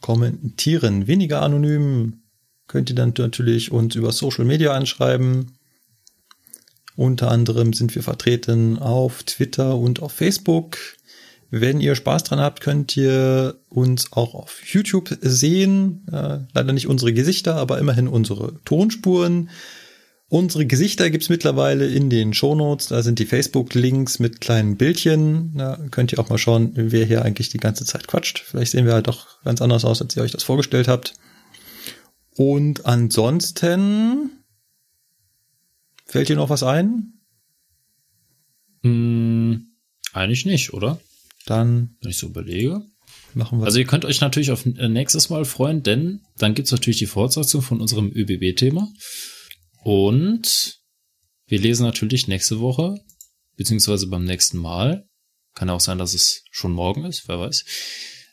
kommentieren. 0.00 1.08
Weniger 1.08 1.42
anonym 1.42 2.22
könnt 2.68 2.90
ihr 2.90 2.96
dann 2.96 3.12
natürlich 3.18 3.72
uns 3.72 3.96
über 3.96 4.12
Social 4.12 4.44
Media 4.44 4.72
anschreiben. 4.72 5.58
Unter 6.96 7.28
anderem 7.30 7.72
sind 7.72 7.94
wir 7.94 8.02
vertreten 8.04 8.78
auf 8.78 9.24
Twitter 9.24 9.76
und 9.76 10.00
auf 10.00 10.12
Facebook. 10.12 10.78
Wenn 11.56 11.80
ihr 11.80 11.94
Spaß 11.94 12.24
dran 12.24 12.40
habt, 12.40 12.60
könnt 12.60 12.96
ihr 12.96 13.60
uns 13.68 14.12
auch 14.12 14.34
auf 14.34 14.60
YouTube 14.66 15.16
sehen. 15.20 16.04
Äh, 16.10 16.40
leider 16.52 16.72
nicht 16.72 16.88
unsere 16.88 17.12
Gesichter, 17.12 17.54
aber 17.54 17.78
immerhin 17.78 18.08
unsere 18.08 18.58
Tonspuren. 18.64 19.50
Unsere 20.26 20.66
Gesichter 20.66 21.10
gibt's 21.10 21.28
mittlerweile 21.28 21.86
in 21.86 22.10
den 22.10 22.34
Shownotes. 22.34 22.88
Da 22.88 23.04
sind 23.04 23.20
die 23.20 23.24
Facebook-Links 23.24 24.18
mit 24.18 24.40
kleinen 24.40 24.76
Bildchen. 24.76 25.52
Da 25.56 25.78
könnt 25.92 26.10
ihr 26.10 26.18
auch 26.18 26.28
mal 26.28 26.38
schauen, 26.38 26.72
wer 26.74 27.06
hier 27.06 27.24
eigentlich 27.24 27.50
die 27.50 27.58
ganze 27.58 27.84
Zeit 27.84 28.08
quatscht. 28.08 28.40
Vielleicht 28.40 28.72
sehen 28.72 28.84
wir 28.84 28.94
halt 28.94 29.06
doch 29.06 29.40
ganz 29.44 29.62
anders 29.62 29.84
aus, 29.84 30.02
als 30.02 30.16
ihr 30.16 30.24
euch 30.24 30.32
das 30.32 30.42
vorgestellt 30.42 30.88
habt. 30.88 31.14
Und 32.34 32.84
ansonsten 32.84 34.32
fällt 36.04 36.28
dir 36.28 36.36
noch 36.36 36.50
was 36.50 36.64
ein? 36.64 37.12
Hm, 38.82 39.68
eigentlich 40.12 40.46
nicht, 40.46 40.74
oder? 40.74 40.98
Dann 41.46 41.96
Wenn 42.00 42.10
ich 42.10 42.18
so 42.18 42.26
überlege. 42.26 42.82
machen 43.34 43.58
wir 43.60 43.66
Also 43.66 43.78
ihr 43.78 43.86
könnt 43.86 44.04
euch 44.04 44.20
natürlich 44.20 44.50
auf 44.50 44.64
äh, 44.66 44.88
nächstes 44.88 45.28
Mal 45.30 45.44
freuen, 45.44 45.82
denn 45.82 46.20
dann 46.38 46.54
gibt's 46.54 46.72
natürlich 46.72 46.98
die 46.98 47.06
Fortsetzung 47.06 47.62
von 47.62 47.80
unserem 47.80 48.10
ÖBB-Thema. 48.14 48.88
Und 49.82 50.80
wir 51.46 51.58
lesen 51.58 51.84
natürlich 51.84 52.26
nächste 52.26 52.60
Woche, 52.60 52.96
beziehungsweise 53.56 54.06
beim 54.06 54.24
nächsten 54.24 54.58
Mal, 54.58 55.06
kann 55.54 55.70
auch 55.70 55.80
sein, 55.80 55.98
dass 55.98 56.14
es 56.14 56.42
schon 56.50 56.72
morgen 56.72 57.04
ist, 57.04 57.28
wer 57.28 57.38
weiß, 57.38 57.64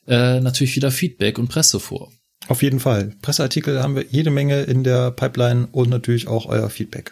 äh, 0.07 0.39
natürlich 0.39 0.75
wieder 0.75 0.91
Feedback 0.91 1.37
und 1.37 1.49
Presse 1.49 1.79
vor. 1.79 2.11
Auf 2.47 2.63
jeden 2.63 2.79
Fall. 2.79 3.15
Presseartikel 3.21 3.83
haben 3.83 3.95
wir 3.95 4.05
jede 4.09 4.31
Menge 4.31 4.63
in 4.63 4.83
der 4.83 5.11
Pipeline 5.11 5.67
und 5.71 5.89
natürlich 5.89 6.27
auch 6.27 6.47
euer 6.47 6.69
Feedback. 6.69 7.11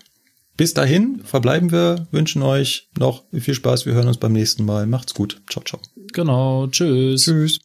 Bis 0.60 0.74
dahin 0.74 1.22
verbleiben 1.24 1.72
wir, 1.72 2.10
wünschen 2.12 2.42
euch 2.42 2.90
noch 2.98 3.24
viel 3.32 3.54
Spaß. 3.54 3.86
Wir 3.86 3.94
hören 3.94 4.10
uns 4.10 4.18
beim 4.18 4.34
nächsten 4.34 4.66
Mal. 4.66 4.88
Macht's 4.88 5.14
gut. 5.14 5.42
Ciao, 5.50 5.64
ciao. 5.64 5.80
Genau, 6.12 6.68
tschüss. 6.68 7.24
Tschüss. 7.24 7.62